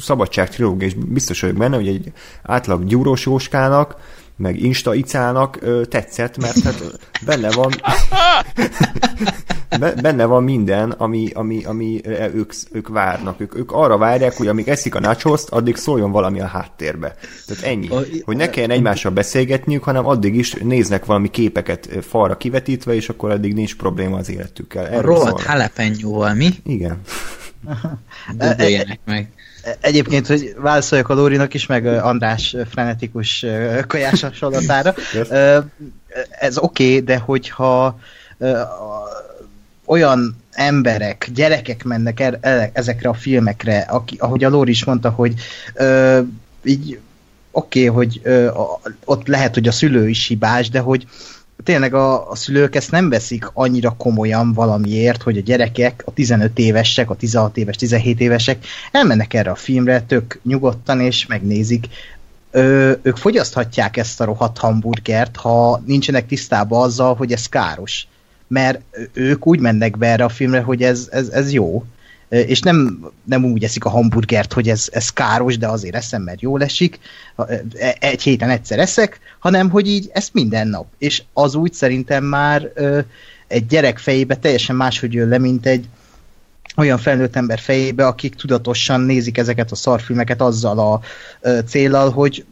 Szabadság 0.00 0.48
trilógia, 0.48 0.86
és 0.86 0.94
biztos 0.94 1.40
vagyok 1.40 1.56
benne, 1.56 1.76
hogy 1.76 1.88
egy 1.88 2.12
átlag 2.42 2.84
gyúrós 2.84 3.26
jóskának 3.26 3.96
meg 4.36 4.60
Insta 4.60 4.94
icának 4.94 5.58
tetszett, 5.88 6.36
mert 6.36 6.60
hát 6.60 6.82
benne 7.24 7.50
van 7.50 7.70
benne 10.02 10.24
van 10.24 10.44
minden, 10.44 10.90
ami, 10.90 11.30
ami, 11.34 11.64
ami 11.64 12.00
ők, 12.34 12.52
ők 12.72 12.88
várnak. 12.88 13.40
Ők, 13.40 13.56
ők 13.56 13.72
arra 13.72 13.98
várják, 13.98 14.36
hogy 14.36 14.46
amíg 14.46 14.68
eszik 14.68 14.94
a 14.94 15.00
nachoszt, 15.00 15.48
addig 15.48 15.76
szóljon 15.76 16.10
valami 16.10 16.40
a 16.40 16.46
háttérbe. 16.46 17.14
Tehát 17.46 17.62
ennyi. 17.62 17.88
Hogy 18.24 18.36
ne 18.36 18.50
kelljen 18.50 18.70
egymással 18.70 19.12
beszélgetniük, 19.12 19.84
hanem 19.84 20.06
addig 20.06 20.34
is 20.34 20.52
néznek 20.52 21.04
valami 21.04 21.30
képeket 21.30 21.88
falra 22.02 22.36
kivetítve, 22.36 22.94
és 22.94 23.08
akkor 23.08 23.30
addig 23.30 23.54
nincs 23.54 23.76
probléma 23.76 24.16
az 24.16 24.30
életükkel. 24.30 24.86
Erről 24.86 24.98
a 24.98 25.02
rohadt 25.02 25.42
halapenyóval, 25.42 26.34
mi? 26.34 26.48
Igen. 26.64 27.00
Döböljenek 28.38 29.00
meg. 29.04 29.28
Egyébként, 29.80 30.26
hogy 30.26 30.54
válaszoljak 30.58 31.08
a 31.08 31.14
Lórinak 31.14 31.54
is, 31.54 31.66
meg 31.66 31.86
András 31.86 32.56
frenetikus 32.70 33.46
kajás 33.86 34.20
hasonlatára. 34.22 34.94
Ez 36.30 36.58
oké, 36.58 36.84
okay, 36.88 37.00
de 37.00 37.18
hogyha 37.18 37.98
olyan 39.86 40.36
emberek, 40.52 41.28
gyerekek 41.34 41.84
mennek 41.84 42.20
el, 42.20 42.38
el, 42.40 42.70
ezekre 42.72 43.08
a 43.08 43.14
filmekre, 43.14 43.78
aki, 43.78 44.16
ahogy 44.18 44.44
a 44.44 44.48
Lóri 44.48 44.70
is 44.70 44.84
mondta, 44.84 45.10
hogy 45.10 45.34
ö, 45.74 46.20
így 46.64 46.98
oké, 47.50 47.88
okay, 47.88 48.04
hogy 48.04 48.20
ö, 48.22 48.50
ott 49.04 49.26
lehet, 49.26 49.54
hogy 49.54 49.68
a 49.68 49.72
szülő 49.72 50.08
is 50.08 50.26
hibás, 50.26 50.70
de 50.70 50.80
hogy 50.80 51.06
tényleg 51.64 51.94
a, 51.94 52.30
a 52.30 52.34
szülők 52.34 52.74
ezt 52.74 52.90
nem 52.90 53.08
veszik 53.08 53.50
annyira 53.52 53.94
komolyan 53.98 54.52
valamiért, 54.52 55.22
hogy 55.22 55.36
a 55.36 55.40
gyerekek, 55.40 56.02
a 56.06 56.12
15 56.12 56.58
évesek, 56.58 57.10
a 57.10 57.14
16 57.14 57.56
éves, 57.56 57.76
17 57.76 58.20
évesek 58.20 58.66
elmennek 58.92 59.34
erre 59.34 59.50
a 59.50 59.54
filmre 59.54 60.02
tök 60.02 60.40
nyugodtan 60.42 61.00
és 61.00 61.26
megnézik. 61.26 61.86
Ö, 62.50 62.92
ők 63.02 63.16
fogyaszthatják 63.16 63.96
ezt 63.96 64.20
a 64.20 64.24
rohadt 64.24 64.58
hamburgert, 64.58 65.36
ha 65.36 65.82
nincsenek 65.86 66.26
tisztában 66.26 66.82
azzal, 66.82 67.14
hogy 67.14 67.32
ez 67.32 67.46
káros. 67.46 68.06
Mert 68.48 68.80
ők 69.12 69.46
úgy 69.46 69.60
mennek 69.60 69.98
be 69.98 70.06
erre 70.06 70.24
a 70.24 70.28
filmre, 70.28 70.60
hogy 70.60 70.82
ez, 70.82 71.08
ez, 71.10 71.28
ez 71.28 71.52
jó 71.52 71.84
és 72.28 72.60
nem, 72.60 73.10
nem 73.24 73.44
úgy 73.44 73.64
eszik 73.64 73.84
a 73.84 73.88
hamburgert, 73.88 74.52
hogy 74.52 74.68
ez, 74.68 74.88
ez 74.92 75.10
káros, 75.10 75.58
de 75.58 75.68
azért 75.68 75.94
eszem, 75.94 76.22
mert 76.22 76.40
jól 76.40 76.62
esik, 76.62 76.98
e, 77.74 77.96
egy 78.00 78.22
héten 78.22 78.50
egyszer 78.50 78.78
eszek, 78.78 79.20
hanem 79.38 79.70
hogy 79.70 79.88
így 79.88 80.10
ezt 80.12 80.34
minden 80.34 80.68
nap. 80.68 80.86
És 80.98 81.22
az 81.32 81.54
úgy 81.54 81.72
szerintem 81.72 82.24
már 82.24 82.72
egy 83.46 83.66
gyerek 83.66 83.98
fejébe 83.98 84.36
teljesen 84.36 84.76
máshogy 84.76 85.12
jön 85.12 85.28
le, 85.28 85.38
mint 85.38 85.66
egy 85.66 85.88
olyan 86.76 86.98
felnőtt 86.98 87.36
ember 87.36 87.58
fejébe, 87.58 88.06
akik 88.06 88.34
tudatosan 88.34 89.00
nézik 89.00 89.38
ezeket 89.38 89.70
a 89.70 89.76
szarfilmeket 89.76 90.40
azzal 90.40 90.78
a 90.78 91.00
célral, 91.66 92.10
hogy 92.10 92.44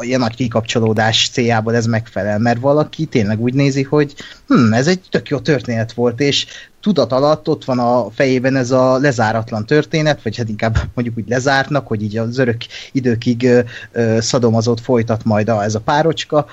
ilyen 0.00 0.20
nagy 0.20 0.34
kikapcsolódás 0.34 1.28
céljából 1.32 1.74
ez 1.74 1.86
megfelel, 1.86 2.38
mert 2.38 2.60
valaki 2.60 3.04
tényleg 3.04 3.40
úgy 3.40 3.54
nézi, 3.54 3.82
hogy 3.82 4.14
hm, 4.46 4.72
ez 4.72 4.86
egy 4.86 5.00
tök 5.10 5.28
jó 5.28 5.38
történet 5.38 5.92
volt, 5.92 6.20
és 6.20 6.46
tudat 6.80 7.12
alatt 7.12 7.48
ott 7.48 7.64
van 7.64 7.78
a 7.78 8.10
fejében 8.10 8.56
ez 8.56 8.70
a 8.70 8.98
lezáratlan 8.98 9.66
történet, 9.66 10.22
vagy 10.22 10.36
hát 10.36 10.48
inkább 10.48 10.76
mondjuk 10.94 11.18
úgy 11.18 11.28
lezártnak, 11.28 11.86
hogy 11.86 12.02
így 12.02 12.18
az 12.18 12.38
örök 12.38 12.56
időkig 12.92 13.44
ö, 13.44 13.60
ö, 13.92 14.20
szadomazott 14.20 14.80
folytat 14.80 15.24
majd 15.24 15.48
a, 15.48 15.62
ez 15.62 15.74
a 15.74 15.80
párocska, 15.80 16.46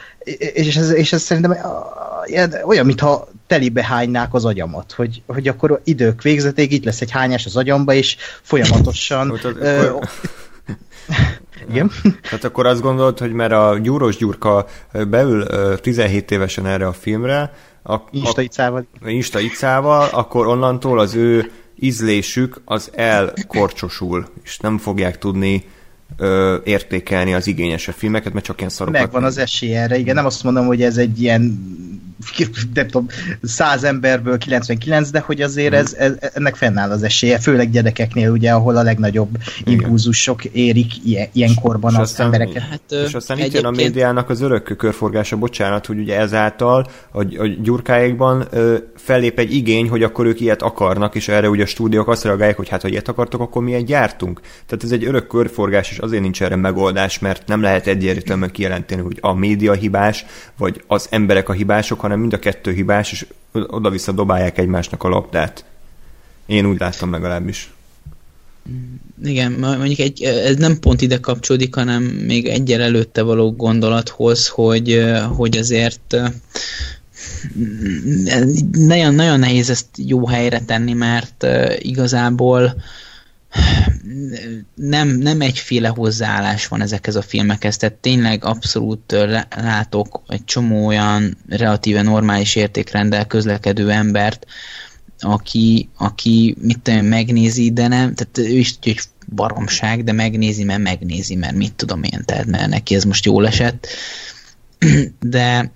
és 0.54 0.76
ez, 0.76 0.90
és 0.90 1.14
ez 1.14 1.22
szerintem 1.22 1.58
olyan, 2.66 2.86
mintha 2.86 3.28
telibe 3.48 3.84
hánynák 3.84 4.34
az 4.34 4.46
agyamat, 4.46 4.92
hogy, 4.92 5.22
hogy 5.28 5.48
akkor 5.48 5.82
idők 5.84 6.22
végzeték, 6.22 6.72
itt 6.72 6.86
lesz 6.86 7.02
egy 7.02 7.12
hányás 7.12 7.46
az 7.46 7.56
agyamba, 7.56 7.94
és 7.94 8.18
folyamatosan... 8.42 9.40
ö, 9.60 9.92
igen. 11.70 11.92
Tehát 12.22 12.44
akkor 12.44 12.66
azt 12.66 12.82
gondolod, 12.82 13.20
hogy 13.20 13.32
mert 13.32 13.52
a 13.52 13.78
Gyúros 13.82 14.18
Gyurka 14.18 14.66
beül 15.08 15.46
17 15.76 16.32
évesen 16.32 16.66
erre 16.66 16.88
a 16.88 16.94
filmre, 16.94 17.54
a, 17.84 17.96
Insta 18.12 18.42
icával. 18.42 18.88
A, 19.02 19.10
Insta 19.10 19.40
icával, 19.40 20.08
akkor 20.12 20.48
onnantól 20.48 21.00
az 21.00 21.16
ő 21.16 21.52
ízlésük 21.80 22.62
az 22.66 22.92
elkorcsosul, 22.94 24.28
és 24.44 24.58
nem 24.58 24.78
fogják 24.78 25.18
tudni 25.18 25.64
ö, 26.18 26.58
értékelni 26.64 27.34
az 27.34 27.48
igényesebb 27.48 27.96
filmeket, 27.96 28.34
mert 28.34 28.46
csak 28.46 28.58
ilyen 28.58 28.70
szarokat. 28.70 29.02
Megvan 29.02 29.24
az 29.24 29.38
esély 29.38 29.76
erre, 29.76 29.98
igen, 29.98 30.16
nem 30.16 30.26
azt 30.26 30.44
mondom, 30.44 30.66
hogy 30.66 30.82
ez 30.82 30.98
egy 30.98 31.22
ilyen 31.22 31.42
nem 32.74 32.88
tudom, 32.88 33.08
100 33.42 33.84
emberből 33.84 34.38
99, 34.38 35.10
de 35.10 35.20
hogy 35.20 35.42
azért 35.42 35.74
ez, 35.74 35.94
ez, 35.94 36.14
ennek 36.34 36.56
fennáll 36.56 36.92
az 36.92 37.04
esélye, 37.04 37.40
főleg 37.40 37.70
gyerekeknél 37.70 38.32
ugye, 38.32 38.52
ahol 38.52 38.78
a 38.78 38.84
legnagyobb 38.84 39.38
impulzusok 39.64 40.46
érik 40.46 41.06
ilyen, 41.06 41.28
ilyenkorban 41.34 41.92
és 41.92 41.98
az 41.98 42.10
aztán, 42.10 42.26
embereket. 42.26 42.62
Hát, 42.62 42.82
és 43.08 43.14
aztán 43.14 43.40
itt 43.40 43.54
jön 43.54 43.66
a 43.66 43.72
médiának 43.72 44.30
az 44.30 44.42
örök 44.42 44.76
körforgása, 44.78 45.38
bocsánat, 45.38 45.86
hogy 45.86 46.00
ugye 46.00 46.20
ezáltal 46.20 46.88
a, 47.12 47.20
a 47.20 47.48
gyurkáikban 47.62 48.48
ö, 48.52 48.76
fellép 48.96 49.40
egy 49.40 49.54
igény, 49.54 49.90
hogy 49.90 50.04
akkor 50.04 50.26
ők 50.26 50.40
ilyet 50.40 50.62
akarnak, 50.62 51.16
és 51.16 51.28
erre 51.28 51.50
ugye 51.50 51.64
a 51.64 51.68
stúdiók 51.68 52.08
azt 52.08 52.24
reagálják, 52.24 52.58
hogy 52.58 52.70
hát 52.70 52.82
ha 52.82 52.88
ilyet 52.88 53.08
akartok, 53.08 53.42
akkor 53.42 53.64
mi 53.64 53.74
egy 53.74 53.86
gyártunk. 53.86 54.40
Tehát 54.42 54.84
ez 54.84 54.92
egy 54.92 55.06
örök 55.06 55.28
körforgás, 55.28 55.92
és 55.92 55.98
azért 55.98 56.22
nincs 56.22 56.42
erre 56.42 56.56
megoldás, 56.56 57.20
mert 57.20 57.48
nem 57.48 57.62
lehet 57.62 57.88
egyértelműen 57.88 58.52
kijelenteni, 58.52 59.02
hogy 59.02 59.18
a 59.22 59.34
média 59.34 59.74
hibás, 59.74 60.26
vagy 60.58 60.84
az 60.88 61.08
emberek 61.12 61.50
a 61.50 61.54
hibások, 61.54 62.04
hanem 62.06 62.20
mind 62.20 62.34
a 62.34 62.40
kettő 62.40 62.74
hibás, 62.74 63.12
és 63.12 63.26
oda-vissza 63.52 64.12
dobálják 64.12 64.58
egymásnak 64.58 65.04
a 65.04 65.10
labdát. 65.10 65.66
Én 66.46 66.66
úgy 66.66 66.80
láttam 66.80 67.12
legalábbis. 67.12 67.74
Igen, 69.24 69.52
mondjuk 69.52 70.00
egy, 70.00 70.24
ez 70.24 70.56
nem 70.56 70.80
pont 70.80 71.02
ide 71.02 71.20
kapcsolódik, 71.20 71.76
hanem 71.76 72.04
még 72.04 72.48
egyel 72.48 72.82
előtte 72.82 73.22
való 73.22 73.52
gondolathoz, 73.52 74.48
hogy, 74.48 75.04
hogy 75.36 75.58
azért 75.58 76.16
nagyon, 78.72 79.16
nagyon 79.16 79.40
nehéz 79.40 79.70
ezt 79.70 79.88
jó 79.96 80.28
helyre 80.28 80.60
tenni, 80.60 80.94
mert 80.94 81.46
igazából 81.78 82.76
nem, 84.76 85.08
nem 85.08 85.42
egyféle 85.42 85.88
hozzáállás 85.88 86.68
van 86.68 86.82
ezekhez 86.82 87.16
a 87.16 87.22
filmekhez, 87.22 87.78
tehát 87.78 87.96
tényleg 87.96 88.46
abszolút 88.46 89.16
látok 89.56 90.22
egy 90.28 90.44
csomó 90.46 90.86
olyan 90.86 91.38
relatíve 91.50 92.02
normális 92.02 92.56
értékrendel 92.56 93.26
közlekedő 93.28 93.92
embert, 93.92 94.46
aki, 95.20 95.90
aki 95.98 96.56
mit 96.62 96.80
tudom, 96.80 97.06
megnézi, 97.06 97.72
de 97.72 97.88
nem, 97.88 98.14
tehát 98.14 98.38
ő 98.38 98.58
is 98.58 98.74
tudja, 98.74 98.94
hogy 98.94 99.34
baromság, 99.36 100.04
de 100.04 100.12
megnézi, 100.12 100.64
mert 100.64 100.82
megnézi, 100.82 101.36
mert 101.36 101.56
mit 101.56 101.74
tudom 101.74 102.04
én, 102.04 102.22
tehát 102.26 102.46
mert 102.46 102.68
neki 102.68 102.96
ez 102.96 103.04
most 103.04 103.26
jól 103.26 103.48
esett. 103.48 103.88
De 105.20 105.72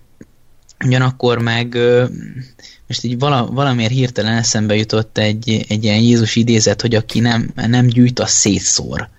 ugyanakkor 0.86 1.38
meg 1.42 1.78
most 2.88 3.04
így 3.04 3.20
vala, 3.20 3.46
valamiért 3.46 3.92
hirtelen 3.92 4.38
eszembe 4.38 4.76
jutott 4.76 5.18
egy, 5.18 5.66
egy 5.68 5.84
ilyen 5.84 6.00
Jézus 6.00 6.36
idézet, 6.36 6.82
hogy 6.82 6.96
aki 6.96 7.20
nem, 7.20 7.52
nem 7.56 7.88
gyűjt, 7.88 8.20
az 8.20 8.30
szétszór. 8.30 9.10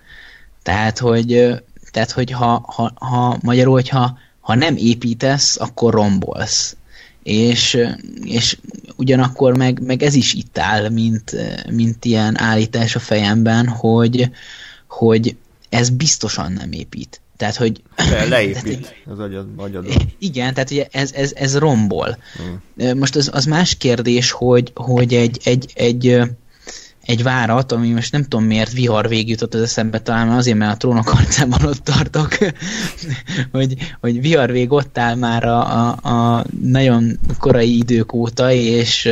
Tehát, 0.63 0.99
hogy, 0.99 1.51
tehát, 1.91 2.11
hogy 2.11 2.31
ha, 2.31 2.65
ha, 2.75 2.93
ha 2.95 3.39
magyarul, 3.43 3.73
hogyha 3.73 4.19
ha 4.41 4.55
nem 4.55 4.77
építesz, 4.77 5.57
akkor 5.61 5.93
rombolsz. 5.93 6.77
És, 7.23 7.79
és 8.25 8.59
ugyanakkor 8.97 9.57
meg, 9.57 9.81
meg 9.83 10.03
ez 10.03 10.15
is 10.15 10.35
itt 10.35 10.59
áll, 10.59 10.89
mint, 10.89 11.37
mint 11.71 12.05
ilyen 12.05 12.41
állítás 12.41 12.95
a 12.97 13.01
fejemben, 13.01 13.69
hogy, 13.69 14.31
hogy 14.89 15.37
ez 15.69 15.91
biztosan 15.91 16.53
nem 16.53 16.73
épít. 16.73 17.21
Tehát, 17.41 17.57
hogy... 17.57 17.83
Le, 17.97 18.25
leépít 18.37 18.95
az 19.07 19.19
agyad, 19.19 19.47
agyad. 19.57 19.87
Igen, 20.19 20.55
tehát 20.55 20.71
ugye 20.71 20.87
ez, 20.91 21.13
ez, 21.13 21.33
ez 21.35 21.59
rombol. 21.59 22.19
Hmm. 22.37 22.99
Most 22.99 23.17
az, 23.17 23.31
az 23.33 23.45
más 23.45 23.77
kérdés, 23.77 24.31
hogy, 24.31 24.73
hogy 24.75 25.15
egy, 25.15 25.41
egy, 25.45 25.73
egy, 25.75 26.21
egy 27.03 27.23
várat, 27.23 27.73
ami 27.73 27.91
most 27.91 28.13
nem 28.13 28.23
tudom 28.23 28.45
miért 28.45 28.73
vihar 28.73 29.09
végjutott 29.09 29.55
az 29.55 29.61
eszembe, 29.61 30.01
talán 30.01 30.31
azért, 30.31 30.59
mert 30.59 30.73
a 30.73 30.77
trónok 30.77 31.09
harcában 31.09 31.65
ott 31.65 31.85
tartok, 31.85 32.39
hogy, 33.53 33.75
hogy 34.01 34.21
vihar 34.21 34.53
vég 34.53 34.73
ott 34.73 34.99
áll 34.99 35.15
már 35.15 35.45
a, 35.45 35.89
a, 35.89 36.09
a 36.09 36.45
nagyon 36.63 37.19
korai 37.39 37.77
idők 37.77 38.13
óta, 38.13 38.53
és 38.53 39.09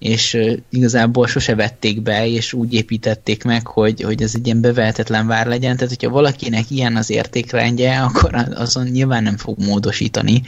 és 0.00 0.38
igazából 0.70 1.26
sose 1.26 1.54
vették 1.54 2.02
be, 2.02 2.26
és 2.26 2.52
úgy 2.52 2.74
építették 2.74 3.44
meg, 3.44 3.66
hogy, 3.66 4.02
hogy 4.02 4.22
ez 4.22 4.32
egy 4.34 4.46
ilyen 4.46 4.60
bevehetetlen 4.60 5.26
vár 5.26 5.46
legyen, 5.46 5.76
tehát 5.76 5.94
hogyha 5.94 6.10
valakinek 6.10 6.70
ilyen 6.70 6.96
az 6.96 7.10
értékrendje, 7.10 8.00
akkor 8.00 8.46
azon 8.54 8.86
nyilván 8.86 9.22
nem 9.22 9.36
fog 9.36 9.58
módosítani 9.58 10.42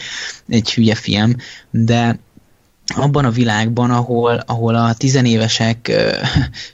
egy 0.49 0.73
hülye 0.73 0.95
film, 0.95 1.37
de 1.71 2.19
abban 2.87 3.25
a 3.25 3.31
világban, 3.31 3.91
ahol, 3.91 4.43
ahol 4.47 4.75
a 4.75 4.95
tizenévesek 4.95 5.93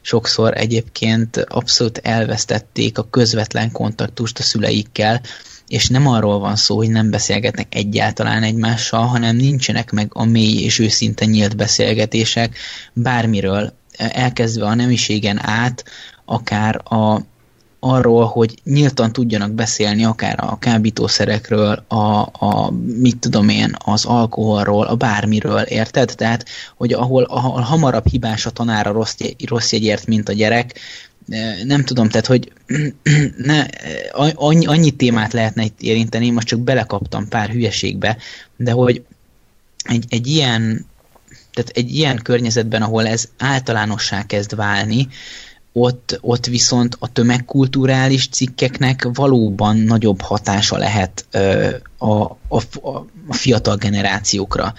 sokszor 0.01 0.57
egyébként 0.57 1.37
abszolút 1.37 1.99
elvesztették 1.99 2.99
a 2.99 3.09
közvetlen 3.11 3.73
kontaktust 3.73 4.39
a 4.39 4.43
szüleikkel, 4.43 5.21
és 5.69 5.89
nem 5.89 6.07
arról 6.07 6.39
van 6.39 6.57
szó, 6.57 6.77
hogy 6.77 6.91
nem 6.91 7.11
beszélgetnek 7.11 7.75
egyáltalán 7.75 8.43
egymással, 8.43 9.07
hanem 9.07 9.37
nincsenek 9.37 9.91
meg 9.91 10.11
a 10.13 10.25
mély 10.25 10.63
és 10.63 10.79
őszinte 10.79 11.25
nyílt 11.25 11.57
beszélgetések 11.57 12.57
bármiről, 12.93 13.73
elkezdve 13.97 14.67
a 14.67 14.75
nemiségen 14.75 15.39
át, 15.47 15.85
akár 16.25 16.81
a, 16.85 17.21
arról, 17.81 18.25
hogy 18.25 18.55
nyíltan 18.65 19.13
tudjanak 19.13 19.53
beszélni 19.53 20.05
akár 20.05 20.45
a 20.45 20.59
kábítószerekről, 20.59 21.85
a, 21.89 22.21
a 22.21 22.71
mit 22.97 23.19
tudom 23.19 23.49
én, 23.49 23.77
az 23.85 24.05
alkoholról, 24.05 24.87
a 24.87 24.97
bármiről, 24.97 25.61
érted? 25.61 26.13
Tehát, 26.17 26.45
hogy 26.77 26.93
ahol, 26.93 27.23
ahol 27.23 27.61
hamarabb 27.61 28.07
hibás 28.07 28.47
a 28.47 28.51
tanár 28.51 28.87
a 28.87 28.93
rossz, 28.93 29.17
rossz 29.47 29.73
jegyért, 29.73 30.07
mint 30.07 30.29
a 30.29 30.33
gyerek, 30.33 30.79
nem 31.65 31.85
tudom, 31.85 32.09
tehát, 32.09 32.27
hogy 32.27 32.53
ne, 33.37 33.67
annyi, 34.33 34.67
annyi 34.67 34.91
témát 34.91 35.33
lehetne 35.33 35.65
itt 35.65 35.81
érinteni, 35.81 36.31
most 36.31 36.47
csak 36.47 36.61
belekaptam 36.61 37.29
pár 37.29 37.51
hülyeségbe, 37.51 38.17
de 38.57 38.71
hogy 38.71 39.05
egy, 39.83 40.05
egy 40.09 40.27
ilyen 40.27 40.87
tehát 41.53 41.71
egy 41.75 41.95
ilyen 41.95 42.21
környezetben, 42.23 42.83
ahol 42.83 43.07
ez 43.07 43.29
általánossá 43.39 44.27
kezd 44.27 44.55
válni, 44.55 45.09
ott, 45.73 46.19
ott 46.21 46.47
viszont 46.47 46.97
a 46.99 47.13
tömegkulturális 47.13 48.29
cikkeknek 48.29 49.09
valóban 49.13 49.77
nagyobb 49.77 50.21
hatása 50.21 50.77
lehet 50.77 51.27
ö, 51.31 51.69
a, 51.99 52.23
a, 52.49 52.63
a 53.29 53.35
fiatal 53.35 53.77
generációkra. 53.77 54.75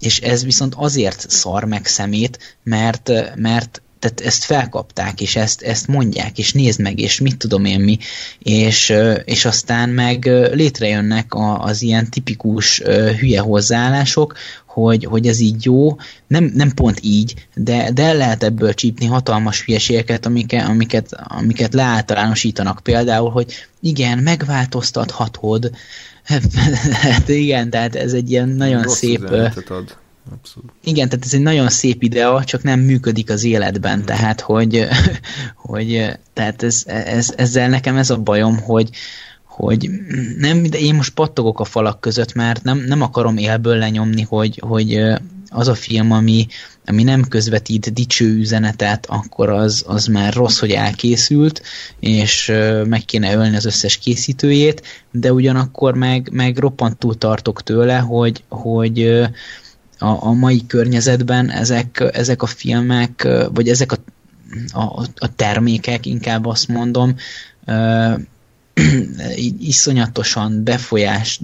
És 0.00 0.20
ez 0.20 0.44
viszont 0.44 0.74
azért 0.74 1.30
szar 1.30 1.64
meg 1.64 1.86
szemét, 1.86 2.58
mert, 2.62 3.10
mert 3.34 3.82
tehát 4.06 4.32
ezt 4.32 4.44
felkapták, 4.44 5.20
és 5.20 5.36
ezt, 5.36 5.62
ezt 5.62 5.86
mondják, 5.86 6.38
és 6.38 6.52
nézd 6.52 6.80
meg, 6.80 7.00
és 7.00 7.20
mit 7.20 7.36
tudom 7.36 7.64
én 7.64 7.80
mi, 7.80 7.98
és, 8.38 8.94
és 9.24 9.44
aztán 9.44 9.88
meg 9.88 10.24
létrejönnek 10.52 11.26
az 11.58 11.82
ilyen 11.82 12.10
tipikus 12.10 12.82
hülye 13.18 13.40
hozzáállások, 13.40 14.34
hogy, 14.66 15.04
hogy 15.04 15.26
ez 15.26 15.40
így 15.40 15.64
jó, 15.64 15.96
nem, 16.26 16.50
nem 16.54 16.74
pont 16.74 16.98
így, 17.02 17.46
de, 17.54 17.90
de 17.90 18.12
lehet 18.12 18.42
ebből 18.42 18.74
csípni 18.74 19.06
hatalmas 19.06 19.64
hülyeségeket, 19.64 20.26
amiket, 20.26 20.68
amiket, 20.68 21.08
amiket 21.12 21.74
leáltalánosítanak. 21.74 22.80
Például, 22.82 23.30
hogy 23.30 23.52
igen, 23.80 24.18
megváltoztathatod, 24.18 25.70
hát 27.02 27.28
igen, 27.28 27.70
tehát 27.70 27.96
ez 27.96 28.12
egy 28.12 28.30
ilyen 28.30 28.48
nagyon 28.48 28.82
Rossz 28.82 28.98
szép... 28.98 29.22
Ad 29.68 29.96
Abszolút. 30.32 30.70
Igen, 30.84 31.08
tehát 31.08 31.24
ez 31.24 31.34
egy 31.34 31.40
nagyon 31.40 31.68
szép 31.68 32.02
idea, 32.02 32.44
csak 32.44 32.62
nem 32.62 32.80
működik 32.80 33.30
az 33.30 33.44
életben, 33.44 34.04
tehát 34.04 34.40
hogy, 34.40 34.86
hogy 35.68 36.18
tehát 36.32 36.62
ez, 36.62 36.82
ez, 36.86 37.32
ezzel 37.36 37.68
nekem 37.68 37.96
ez 37.96 38.10
a 38.10 38.18
bajom, 38.18 38.58
hogy, 38.58 38.90
hogy 39.44 39.90
nem, 40.38 40.62
de 40.62 40.78
én 40.78 40.94
most 40.94 41.14
pattogok 41.14 41.60
a 41.60 41.64
falak 41.64 42.00
között, 42.00 42.32
mert 42.32 42.62
nem, 42.62 42.78
nem 42.78 43.02
akarom 43.02 43.36
élből 43.36 43.76
lenyomni, 43.76 44.22
hogy, 44.22 44.62
hogy 44.66 45.00
az 45.48 45.68
a 45.68 45.74
film, 45.74 46.12
ami, 46.12 46.46
ami 46.86 47.02
nem 47.02 47.28
közvetít 47.28 47.92
dicső 47.92 48.36
üzenetet, 48.36 49.06
akkor 49.08 49.50
az, 49.50 49.84
az 49.86 50.06
már 50.06 50.34
rossz, 50.34 50.58
hogy 50.58 50.70
elkészült, 50.70 51.62
és 52.00 52.52
meg 52.84 53.04
kéne 53.04 53.34
ölni 53.34 53.56
az 53.56 53.64
összes 53.64 53.98
készítőjét, 53.98 54.82
de 55.10 55.32
ugyanakkor 55.32 55.94
meg, 55.94 56.28
meg 56.32 56.58
roppantul 56.58 57.18
tartok 57.18 57.62
tőle, 57.62 57.98
hogy, 57.98 58.44
hogy 58.48 59.28
a, 59.98 60.26
a 60.26 60.32
mai 60.32 60.66
környezetben 60.66 61.50
ezek, 61.50 62.10
ezek 62.12 62.42
a 62.42 62.46
filmek, 62.46 63.28
vagy 63.52 63.68
ezek 63.68 63.92
a, 63.92 63.96
a, 64.72 65.02
a 65.16 65.34
termékek, 65.36 66.06
inkább 66.06 66.46
azt 66.46 66.68
mondom, 66.68 67.14
iszonyatosan 69.58 70.64
befolyás, 70.64 71.40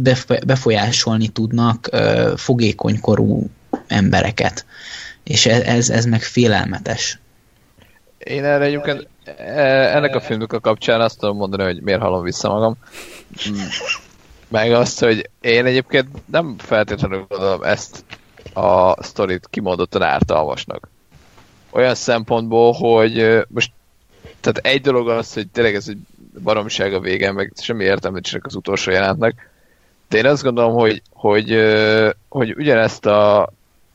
befolyásolni 0.47 1.29
tudnak 1.29 1.91
fogékonykorú 2.37 3.51
embereket. 3.87 4.65
És 5.25 5.47
ez, 5.47 5.61
ez, 5.61 5.91
ez 5.91 6.05
meg 6.05 6.23
félelmetes. 6.23 7.19
Én 8.19 8.45
erre 8.45 8.65
egyébként 8.65 9.09
e, 9.25 9.97
ennek 9.97 10.15
a 10.15 10.21
filmnek 10.21 10.53
a 10.53 10.61
kapcsán 10.61 11.01
azt 11.01 11.19
tudom 11.19 11.37
mondani, 11.37 11.63
hogy 11.63 11.83
miért 11.83 12.01
hallom 12.01 12.23
vissza 12.23 12.49
magam. 12.49 12.77
Meg 14.49 14.73
azt, 14.73 15.01
hogy 15.01 15.31
én 15.41 15.67
egyébként 15.67 16.09
nem 16.27 16.55
feltétlenül 16.59 17.27
gondolom 17.29 17.63
ezt 17.63 18.05
a 18.55 19.03
sztorit 19.03 19.47
kimondottan 19.51 20.03
ártalmasnak. 20.03 20.89
Olyan 21.71 21.95
szempontból, 21.95 22.73
hogy 22.73 23.45
most 23.49 23.73
tehát 24.41 24.57
egy 24.57 24.81
dolog 24.81 25.09
az, 25.09 25.35
hogy 25.35 25.49
tényleg 25.49 25.75
ez 25.75 25.89
egy 25.89 25.99
baromság 26.43 26.95
a 26.95 27.01
vége, 27.01 27.33
meg 27.33 27.53
semmi 27.61 27.85
értelmet 27.85 28.39
az 28.43 28.55
utolsó 28.55 28.91
jelentnek, 28.91 29.51
De 30.09 30.19
én 30.19 30.27
azt 30.27 30.43
gondolom, 30.43 30.73
hogy, 30.73 31.03
hogy, 31.13 31.57
hogy 32.29 32.55
ugyanezt 32.57 33.07
a 33.07 33.53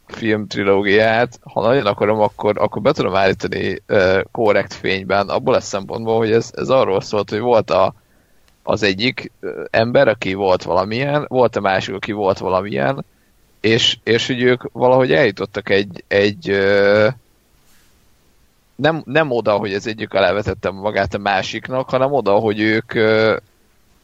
film 0.07 0.47
trilógiát, 0.47 1.39
ha 1.43 1.61
nagyon 1.61 1.85
akarom, 1.85 2.19
akkor, 2.19 2.57
akkor 2.59 2.81
be 2.81 2.91
tudom 2.91 3.15
állítani 3.15 3.81
korrekt 4.31 4.73
fényben, 4.73 5.29
abból 5.29 5.53
a 5.53 5.59
szempontból, 5.59 6.17
hogy 6.17 6.31
ez, 6.31 6.51
ez 6.55 6.69
arról 6.69 7.01
szólt, 7.01 7.29
hogy 7.29 7.39
volt 7.39 7.71
a, 7.71 7.93
az 8.63 8.83
egyik 8.83 9.31
ember, 9.69 10.07
aki 10.07 10.33
volt 10.33 10.63
valamilyen, 10.63 11.25
volt 11.27 11.55
a 11.55 11.61
másik, 11.61 11.95
aki 11.95 12.11
volt 12.11 12.37
valamilyen, 12.37 13.05
és, 13.59 13.97
és 14.03 14.27
hogy 14.27 14.41
ők 14.41 14.63
valahogy 14.71 15.11
eljutottak 15.11 15.69
egy, 15.69 16.03
egy 16.07 16.47
nem, 18.75 19.01
nem 19.05 19.31
oda, 19.31 19.57
hogy 19.57 19.73
az 19.73 19.87
egyik 19.87 20.13
alávetette 20.13 20.71
magát 20.71 21.13
a 21.13 21.17
másiknak, 21.17 21.89
hanem 21.89 22.13
oda, 22.13 22.31
hogy 22.31 22.59
ők 22.59 22.93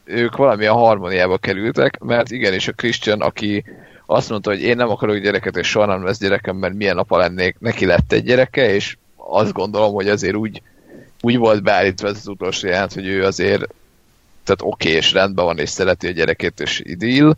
ők 0.05 0.35
valamilyen 0.35 0.73
harmóniába 0.73 1.37
kerültek, 1.37 1.99
mert 1.99 2.31
igenis 2.31 2.67
a 2.67 2.71
Christian, 2.71 3.21
aki 3.21 3.63
azt 4.05 4.29
mondta, 4.29 4.49
hogy 4.49 4.61
én 4.61 4.75
nem 4.75 4.89
akarok 4.89 5.17
gyereket, 5.17 5.57
és 5.57 5.67
soha 5.67 5.85
nem 5.85 6.03
lesz 6.03 6.19
gyerekem, 6.19 6.55
mert 6.55 6.73
milyen 6.73 6.97
apa 6.97 7.17
lennék, 7.17 7.55
neki 7.59 7.85
lett 7.85 8.11
egy 8.11 8.23
gyereke, 8.23 8.73
és 8.73 8.97
azt 9.15 9.53
gondolom, 9.53 9.93
hogy 9.93 10.09
azért 10.09 10.35
úgy, 10.35 10.61
úgy 11.21 11.37
volt 11.37 11.63
beállítva 11.63 12.07
ez 12.07 12.17
az 12.17 12.27
utolsó 12.27 12.67
jelent, 12.67 12.93
hogy 12.93 13.07
ő 13.07 13.23
azért 13.23 13.63
tehát 14.43 14.61
oké, 14.61 14.87
okay, 14.87 14.91
és 14.91 15.11
rendben 15.11 15.45
van, 15.45 15.59
és 15.59 15.69
szereti 15.69 16.07
a 16.07 16.11
gyerekét, 16.11 16.59
és 16.59 16.81
idil, 16.85 17.35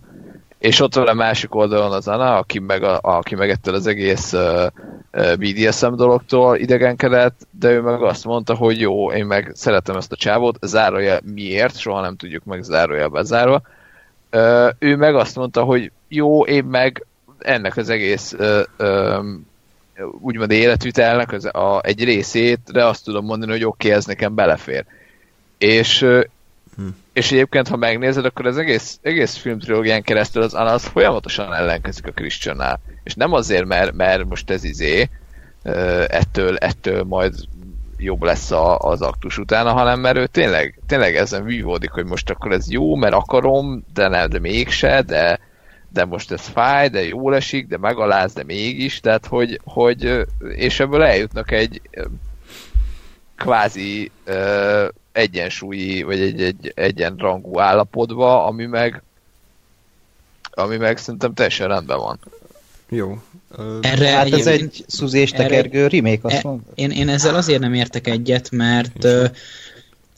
és 0.66 0.80
ott 0.80 0.95
van 0.95 1.07
a 1.07 1.13
másik 1.13 1.55
oldalon 1.55 1.91
az 1.91 2.07
Anna, 2.07 2.38
aki 2.38 2.59
meg, 2.59 2.84
a, 2.84 2.99
aki 3.01 3.36
meg 3.36 3.49
ettől 3.49 3.76
az 3.76 3.88
egész 3.88 4.34
BDSM 5.11 5.93
dologtól 5.93 6.57
idegenkedett, 6.57 7.47
de 7.59 7.70
ő 7.70 7.82
meg 7.82 8.01
azt 8.01 8.26
mondta, 8.26 8.55
hogy 8.55 8.80
jó, 8.80 9.11
én 9.11 9.26
meg 9.26 9.51
szeretem 9.53 9.95
ezt 9.95 10.11
a 10.11 10.16
csávót, 10.16 10.57
zárója 10.61 11.20
miért, 11.34 11.78
soha 11.78 12.01
nem 12.01 12.16
tudjuk 12.16 12.43
meg 12.43 12.63
zárója 12.63 13.09
bezárva. 13.09 13.61
Ő 14.80 14.95
meg 14.95 15.16
azt 15.16 15.36
mondta, 15.36 15.63
hogy 15.63 15.91
jó, 16.07 16.45
én 16.45 16.63
meg 16.63 17.05
ennek 17.39 17.78
az 17.78 17.89
egész 17.89 18.34
uh, 18.34 18.61
um, 18.80 19.47
úgymond 20.22 20.51
életvitelnek 20.51 21.32
az, 21.32 21.45
a, 21.45 21.82
egy 21.84 22.03
részét, 22.03 22.59
de 22.72 22.86
azt 22.86 23.03
tudom 23.03 23.26
mondani, 23.26 23.51
hogy 23.51 23.63
oké, 23.63 23.88
okay, 23.88 23.99
ez 23.99 24.05
nekem 24.05 24.36
belefér. 24.36 24.86
És, 25.57 26.05
Hm. 26.76 26.88
És 27.14 27.32
egyébként, 27.32 27.68
ha 27.68 27.76
megnézed, 27.76 28.26
akkor 28.26 28.46
az 28.46 28.58
egész, 28.58 29.00
egész 29.02 29.36
filmtrilógián 29.36 30.02
keresztül 30.02 30.42
az 30.42 30.54
Anna 30.54 30.72
az 30.72 30.86
folyamatosan 30.86 31.54
ellenkezik 31.54 32.08
a 32.08 32.12
Christiannál. 32.12 32.80
És 33.04 33.14
nem 33.14 33.34
azért, 33.34 33.66
mert, 33.66 33.94
mert 33.94 34.26
most 34.26 34.50
ez 34.50 34.64
izé, 34.64 35.10
ettől, 36.08 36.58
ettől 36.58 37.04
majd 37.04 37.34
jobb 37.98 38.24
lesz 38.24 38.52
a, 38.52 38.78
az 38.78 39.02
aktus 39.02 39.38
utána, 39.38 39.72
hanem 39.72 40.00
mert 40.00 40.18
ő 40.18 40.28
tényleg, 40.28 40.80
tényleg 40.88 41.16
ezen 41.16 41.44
vívódik, 41.44 41.92
hogy 41.92 42.06
most 42.06 42.30
akkor 42.30 42.52
ez 42.52 42.72
jó, 42.72 42.96
mert 42.96 43.14
akarom, 43.14 43.86
de 43.94 44.08
nem, 44.08 44.30
de 44.30 44.40
mégse, 44.40 45.02
de, 45.02 45.40
de 45.90 46.06
most 46.06 46.32
ez 46.32 46.48
fáj, 46.48 46.90
de 46.90 47.04
jól 47.04 47.36
esik, 47.36 47.68
de 47.68 47.78
megaláz, 47.78 48.34
de 48.34 48.44
mégis, 48.44 49.00
tehát 49.00 49.26
hogy, 49.26 49.60
hogy 49.64 50.26
és 50.56 50.80
ebből 50.80 51.04
eljutnak 51.04 51.52
egy 51.52 51.82
kvázi 53.36 54.12
egyensúlyi, 55.16 56.03
vagy 56.03 56.20
egy, 56.20 56.41
egy 56.41 56.72
egyenrangú 56.76 57.59
állapotba, 57.59 58.45
ami 58.45 58.66
meg 58.66 59.03
ami 60.57 60.78
meg 60.78 60.97
szerintem 60.97 61.34
teljesen 61.34 61.68
rendben 61.68 61.97
van. 61.97 62.20
Jó. 62.89 63.22
Erre 63.82 64.09
hát 64.09 64.34
ez 64.34 64.47
egy 64.47 64.86
Suzy 64.88 65.20
és 65.20 65.32
tekergő 65.32 65.88
remake, 65.88 66.20
azt 66.22 66.45
e, 66.45 66.55
én, 66.76 66.91
én 66.91 67.09
ezzel 67.09 67.36
azért 67.36 67.59
nem 67.59 67.74
értek 67.74 68.07
egyet, 68.07 68.51
mert 68.51 69.07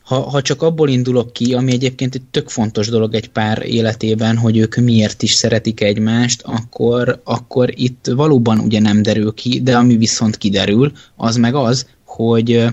ha, 0.03 0.19
ha 0.29 0.41
csak 0.41 0.61
abból 0.61 0.89
indulok 0.89 1.33
ki, 1.33 1.53
ami 1.53 1.71
egyébként 1.71 2.15
egy 2.15 2.21
tök 2.31 2.49
fontos 2.49 2.89
dolog 2.89 3.13
egy 3.13 3.29
pár 3.29 3.65
életében, 3.65 4.37
hogy 4.37 4.57
ők 4.57 4.75
miért 4.75 5.23
is 5.23 5.33
szeretik 5.33 5.81
egymást, 5.81 6.41
akkor, 6.41 7.21
akkor 7.23 7.69
itt 7.75 8.05
valóban 8.15 8.59
ugye 8.59 8.79
nem 8.79 9.01
derül 9.01 9.33
ki, 9.33 9.61
de 9.61 9.77
ami 9.77 9.97
viszont 9.97 10.37
kiderül, 10.37 10.91
az 11.15 11.35
meg 11.35 11.55
az, 11.55 11.87
hogy 12.05 12.69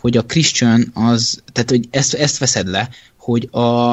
hogy 0.00 0.16
a 0.16 0.24
Christian 0.24 0.90
az, 0.94 1.42
tehát 1.52 1.70
hogy 1.70 1.88
ezt, 1.90 2.14
ezt 2.14 2.38
veszed 2.38 2.68
le, 2.68 2.88
hogy 3.16 3.48
a, 3.50 3.90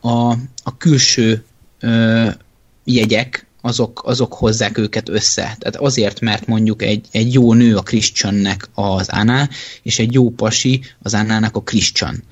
a, 0.00 0.30
a 0.62 0.76
külső 0.78 1.44
ö, 1.80 2.28
jegyek, 2.84 3.46
azok, 3.60 4.02
azok 4.04 4.34
hozzák 4.34 4.78
őket 4.78 5.08
össze. 5.08 5.42
Tehát 5.42 5.76
azért, 5.76 6.20
mert 6.20 6.46
mondjuk 6.46 6.82
egy, 6.82 7.06
egy 7.10 7.32
jó 7.32 7.52
nő 7.52 7.76
a 7.76 7.82
Christiannek 7.82 8.68
az 8.74 9.08
Anna, 9.08 9.48
és 9.82 9.98
egy 9.98 10.12
jó 10.12 10.30
pasi 10.30 10.82
az 11.02 11.14
Annának 11.14 11.56
a 11.56 11.62
Christian 11.62 12.22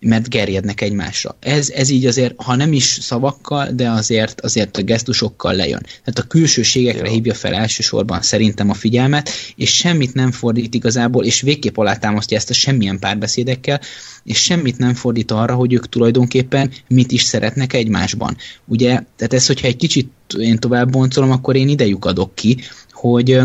mert 0.00 0.28
gerjednek 0.28 0.80
egymásra. 0.80 1.36
Ez, 1.40 1.70
ez 1.70 1.88
így 1.88 2.06
azért, 2.06 2.34
ha 2.36 2.56
nem 2.56 2.72
is 2.72 2.98
szavakkal, 3.00 3.68
de 3.72 3.90
azért, 3.90 4.40
azért 4.40 4.76
a 4.76 4.82
gesztusokkal 4.82 5.54
lejön. 5.54 5.82
Tehát 5.82 6.18
a 6.18 6.22
külsőségekre 6.22 7.06
Jó. 7.06 7.12
hívja 7.12 7.34
fel 7.34 7.54
elsősorban 7.54 8.22
szerintem 8.22 8.70
a 8.70 8.74
figyelmet, 8.74 9.30
és 9.56 9.76
semmit 9.76 10.14
nem 10.14 10.32
fordít 10.32 10.74
igazából, 10.74 11.24
és 11.24 11.40
végképp 11.40 11.76
alátámasztja 11.76 12.36
ezt 12.36 12.50
a 12.50 12.54
semmilyen 12.54 12.98
párbeszédekkel, 12.98 13.80
és 14.24 14.42
semmit 14.42 14.78
nem 14.78 14.94
fordít 14.94 15.30
arra, 15.30 15.54
hogy 15.54 15.72
ők 15.72 15.88
tulajdonképpen 15.88 16.70
mit 16.88 17.12
is 17.12 17.22
szeretnek 17.22 17.72
egymásban. 17.72 18.36
Ugye, 18.64 18.88
tehát 18.88 19.32
ez, 19.32 19.46
hogyha 19.46 19.66
egy 19.66 19.76
kicsit 19.76 20.10
én 20.38 20.58
tovább 20.58 20.90
boncolom, 20.90 21.30
akkor 21.30 21.56
én 21.56 21.68
idejük 21.68 22.04
adok 22.04 22.34
ki, 22.34 22.58
hogy 22.90 23.40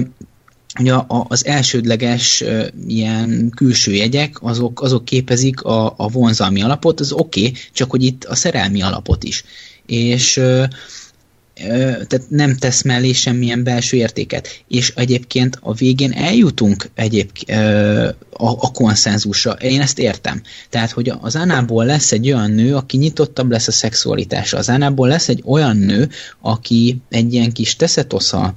a, 0.73 1.25
az 1.27 1.45
elsődleges 1.45 2.43
ilyen 2.87 3.51
külső 3.55 3.93
jegyek, 3.93 4.41
azok, 4.41 4.81
azok 4.81 5.05
képezik 5.05 5.61
a, 5.61 5.93
a 5.97 6.07
vonzalmi 6.07 6.61
alapot, 6.61 6.99
az 6.99 7.11
oké, 7.11 7.39
okay, 7.39 7.53
csak 7.73 7.91
hogy 7.91 8.03
itt 8.03 8.23
a 8.23 8.35
szerelmi 8.35 8.81
alapot 8.81 9.23
is. 9.23 9.43
És 9.85 10.41
tehát 12.07 12.25
nem 12.29 12.57
tesz 12.57 12.81
mellé 12.81 13.11
semmilyen 13.11 13.63
belső 13.63 13.97
értéket. 13.97 14.63
És 14.67 14.93
egyébként 14.95 15.57
a 15.61 15.73
végén 15.73 16.11
eljutunk 16.11 16.89
egyéb 16.95 17.29
a, 18.31 18.47
a 18.47 18.71
konszenzusra. 18.71 19.51
Én 19.51 19.81
ezt 19.81 19.99
értem. 19.99 20.41
Tehát, 20.69 20.91
hogy 20.91 21.13
az 21.21 21.35
Ánából 21.35 21.85
lesz 21.85 22.11
egy 22.11 22.31
olyan 22.31 22.51
nő, 22.51 22.75
aki 22.75 22.97
nyitottabb 22.97 23.51
lesz 23.51 23.67
a 23.67 23.71
szexualitásra. 23.71 24.57
Az 24.57 24.69
Ánából 24.69 25.07
lesz 25.07 25.29
egy 25.29 25.43
olyan 25.45 25.77
nő, 25.77 26.09
aki 26.41 27.01
egy 27.09 27.33
ilyen 27.33 27.51
kis 27.51 27.75
teszetosza, 27.75 28.55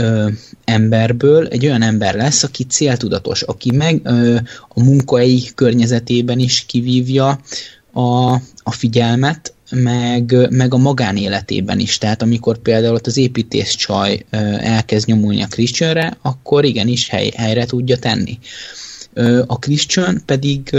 ö, 0.00 0.28
emberből 0.64 1.46
egy 1.46 1.66
olyan 1.66 1.82
ember 1.82 2.14
lesz, 2.14 2.42
aki 2.42 2.64
céltudatos, 2.64 3.42
aki 3.42 3.70
meg 3.70 4.00
ö, 4.04 4.36
a 4.68 4.82
munkai 4.82 5.42
környezetében 5.54 6.38
is 6.38 6.64
kivívja 6.66 7.40
a, 7.92 8.32
a 8.62 8.70
figyelmet, 8.70 9.54
meg, 9.70 10.46
meg 10.50 10.74
a 10.74 10.76
magánéletében 10.76 11.78
is. 11.78 11.98
Tehát 11.98 12.22
amikor 12.22 12.58
például 12.58 12.94
ott 12.94 13.06
az 13.06 13.16
építész 13.16 13.74
csaj 13.74 14.24
elkezd 14.60 15.06
nyomulni 15.06 15.42
a 15.42 15.46
Christianre, 15.46 16.18
akkor 16.22 16.64
igenis 16.64 17.08
hely, 17.08 17.30
helyre 17.36 17.66
tudja 17.66 17.98
tenni. 17.98 18.38
A 19.46 19.58
Christian 19.58 20.22
pedig 20.26 20.76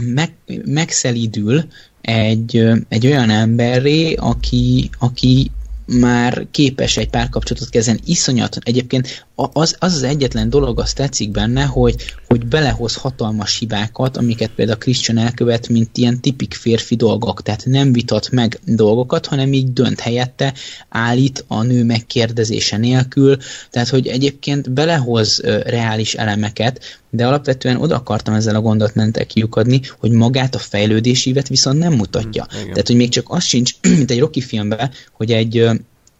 meg, 0.00 0.32
megszelidül 0.64 1.64
egy, 2.00 2.64
egy 2.88 3.06
olyan 3.06 3.30
emberré, 3.30 4.14
aki, 4.14 4.90
aki 4.98 5.50
már 5.86 6.46
képes 6.50 6.96
egy 6.96 7.08
párkapcsolatot 7.08 7.68
kezelni. 7.68 8.00
Iszonyat. 8.04 8.56
Egyébként 8.62 9.26
az, 9.36 9.76
az 9.78 9.94
az 9.94 10.02
egyetlen 10.02 10.50
dolog, 10.50 10.80
az 10.80 10.92
tetszik 10.92 11.30
benne, 11.30 11.64
hogy, 11.64 11.94
hogy 12.28 12.46
belehoz 12.46 12.94
hatalmas 12.94 13.58
hibákat, 13.58 14.16
amiket 14.16 14.50
például 14.50 14.78
Christian 14.78 15.18
elkövet, 15.18 15.68
mint 15.68 15.96
ilyen 15.96 16.20
tipik 16.20 16.54
férfi 16.54 16.96
dolgok. 16.96 17.42
Tehát 17.42 17.64
nem 17.64 17.92
vitat 17.92 18.30
meg 18.30 18.60
dolgokat, 18.64 19.26
hanem 19.26 19.52
így 19.52 19.72
dönt 19.72 20.00
helyette, 20.00 20.54
állít 20.88 21.44
a 21.46 21.62
nő 21.62 21.84
megkérdezése 21.84 22.76
nélkül. 22.76 23.36
Tehát, 23.70 23.88
hogy 23.88 24.06
egyébként 24.06 24.70
belehoz 24.70 25.40
reális 25.64 26.14
elemeket, 26.14 27.00
de 27.10 27.26
alapvetően 27.26 27.76
oda 27.76 27.94
akartam 27.94 28.34
ezzel 28.34 28.54
a 28.54 28.60
gondolatmentek 28.60 29.26
kiukadni, 29.26 29.80
hogy 29.98 30.10
magát 30.10 30.54
a 30.54 30.58
fejlődésévet 30.58 31.48
viszont 31.48 31.78
nem 31.78 31.92
mutatja. 31.92 32.46
Mm, 32.56 32.60
Tehát, 32.60 32.86
hogy 32.86 32.96
még 32.96 33.08
csak 33.08 33.26
az 33.28 33.44
sincs, 33.44 33.74
mint 33.96 34.10
egy 34.10 34.18
Rocky 34.18 34.40
filmben, 34.40 34.90
hogy 35.12 35.32
egy 35.32 35.68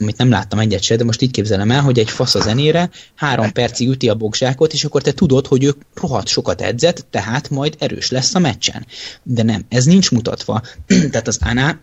amit 0.00 0.16
nem 0.16 0.30
láttam 0.30 0.58
egyet 0.58 0.82
se, 0.82 0.96
de 0.96 1.04
most 1.04 1.22
így 1.22 1.30
képzelem 1.30 1.70
el, 1.70 1.82
hogy 1.82 1.98
egy 1.98 2.10
fasz 2.10 2.34
a 2.34 2.40
zenére 2.40 2.90
három 3.14 3.52
percig 3.52 3.88
üti 3.88 4.08
a 4.08 4.14
bogzsákot, 4.14 4.72
és 4.72 4.84
akkor 4.84 5.02
te 5.02 5.12
tudod, 5.12 5.46
hogy 5.46 5.64
ő 5.64 5.74
rohadt 5.94 6.28
sokat 6.28 6.60
edzett, 6.60 7.06
tehát 7.10 7.50
majd 7.50 7.74
erős 7.78 8.10
lesz 8.10 8.34
a 8.34 8.38
meccsen. 8.38 8.86
De 9.22 9.42
nem, 9.42 9.64
ez 9.68 9.84
nincs 9.84 10.10
mutatva. 10.10 10.62
tehát 11.10 11.28
az 11.28 11.38
Anna 11.40 11.78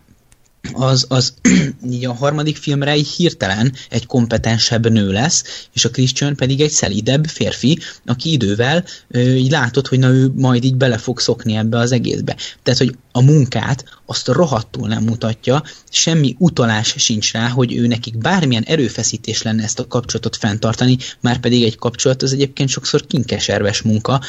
az, 0.72 1.06
az 1.08 1.34
így 1.90 2.04
a 2.04 2.12
harmadik 2.12 2.56
filmre 2.56 2.90
egy 2.90 3.06
hirtelen 3.06 3.72
egy 3.90 4.06
kompetensebb 4.06 4.90
nő 4.90 5.12
lesz, 5.12 5.66
és 5.72 5.84
a 5.84 5.90
Christian 5.90 6.36
pedig 6.36 6.60
egy 6.60 6.70
szelidebb 6.70 7.24
férfi, 7.26 7.78
aki 8.06 8.32
idővel 8.32 8.84
így 9.14 9.50
látod, 9.50 9.86
hogy 9.86 9.98
na 9.98 10.08
ő 10.08 10.32
majd 10.36 10.64
így 10.64 10.76
bele 10.76 10.98
fog 10.98 11.20
szokni 11.20 11.56
ebbe 11.56 11.78
az 11.78 11.92
egészbe. 11.92 12.36
Tehát, 12.62 12.80
hogy 12.80 12.96
a 13.12 13.22
munkát 13.22 13.84
azt 14.06 14.28
rohadtul 14.28 14.88
nem 14.88 15.02
mutatja, 15.02 15.62
semmi 15.94 16.34
utalás 16.38 16.94
sincs 16.98 17.32
rá, 17.32 17.48
hogy 17.48 17.74
ő 17.74 17.86
nekik 17.86 18.18
bármilyen 18.18 18.62
erőfeszítés 18.62 19.42
lenne 19.42 19.62
ezt 19.62 19.78
a 19.78 19.86
kapcsolatot 19.86 20.36
fenntartani, 20.36 20.96
már 21.20 21.38
pedig 21.38 21.62
egy 21.62 21.76
kapcsolat 21.76 22.22
az 22.22 22.32
egyébként 22.32 22.68
sokszor 22.68 23.06
kinkeserves 23.06 23.82
munka, 23.82 24.20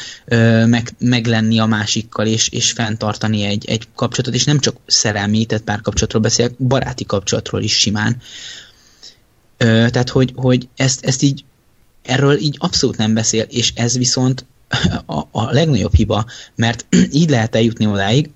meg, 0.66 0.94
meg 0.98 1.26
lenni 1.26 1.58
a 1.58 1.66
másikkal 1.66 2.26
és, 2.26 2.48
és 2.48 2.72
fenntartani 2.72 3.42
egy, 3.42 3.64
egy 3.68 3.88
kapcsolatot, 3.94 4.34
és 4.34 4.44
nem 4.44 4.58
csak 4.58 4.76
szerelmi, 4.86 5.44
tehát 5.44 5.64
párkapcsolatról 5.64 6.22
beszélek, 6.22 6.56
baráti 6.58 7.04
kapcsolatról 7.04 7.62
is 7.62 7.78
simán. 7.78 8.16
Tehát, 9.56 10.08
hogy, 10.08 10.32
hogy 10.34 10.68
ezt, 10.76 11.04
ezt 11.04 11.22
így, 11.22 11.44
erről 12.02 12.38
így 12.38 12.56
abszolút 12.58 12.96
nem 12.96 13.14
beszél, 13.14 13.46
és 13.48 13.72
ez 13.74 13.98
viszont 13.98 14.44
a, 15.06 15.18
a 15.30 15.52
legnagyobb 15.52 15.94
hiba, 15.94 16.26
mert 16.54 16.86
így 17.20 17.30
lehet 17.30 17.54
eljutni 17.54 17.86
odáig, 17.86 18.30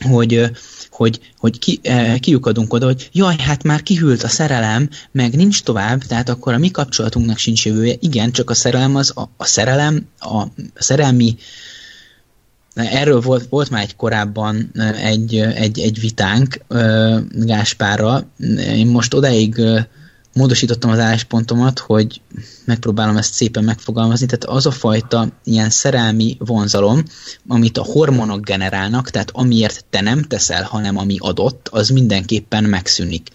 hogy, 0.00 0.50
hogy, 0.90 1.20
hogy 1.38 1.58
ki, 1.58 1.80
kiukadunk 2.20 2.72
oda, 2.72 2.86
hogy 2.86 3.08
jaj, 3.12 3.36
hát 3.38 3.62
már 3.62 3.82
kihűlt 3.82 4.22
a 4.22 4.28
szerelem, 4.28 4.88
meg 5.12 5.36
nincs 5.36 5.62
tovább, 5.62 6.02
tehát 6.02 6.28
akkor 6.28 6.52
a 6.52 6.58
mi 6.58 6.70
kapcsolatunknak 6.70 7.38
sincs 7.38 7.66
jövője. 7.66 7.94
Igen, 8.00 8.32
csak 8.32 8.50
a 8.50 8.54
szerelem 8.54 8.96
az, 8.96 9.12
a, 9.16 9.30
a 9.36 9.44
szerelem, 9.44 10.06
a, 10.18 10.36
a 10.36 10.50
szerelmi 10.74 11.36
Erről 12.74 13.20
volt, 13.20 13.46
volt 13.48 13.70
már 13.70 13.82
egy 13.82 13.96
korábban 13.96 14.70
egy, 15.02 15.36
egy, 15.36 15.78
egy 15.78 16.00
vitánk 16.00 16.64
Gáspárra. 17.32 18.30
Én 18.58 18.86
most 18.86 19.14
odáig 19.14 19.60
módosítottam 20.40 20.90
az 20.90 20.98
álláspontomat, 20.98 21.78
hogy 21.78 22.20
megpróbálom 22.64 23.16
ezt 23.16 23.34
szépen 23.34 23.64
megfogalmazni, 23.64 24.26
tehát 24.26 24.44
az 24.44 24.66
a 24.66 24.70
fajta 24.70 25.28
ilyen 25.44 25.70
szerelmi 25.70 26.36
vonzalom, 26.38 27.02
amit 27.48 27.78
a 27.78 27.82
hormonok 27.82 28.44
generálnak, 28.44 29.10
tehát 29.10 29.30
amiért 29.32 29.84
te 29.90 30.00
nem 30.00 30.22
teszel, 30.22 30.62
hanem 30.62 30.96
ami 30.96 31.16
adott, 31.18 31.68
az 31.70 31.88
mindenképpen 31.88 32.64
megszűnik. 32.64 33.28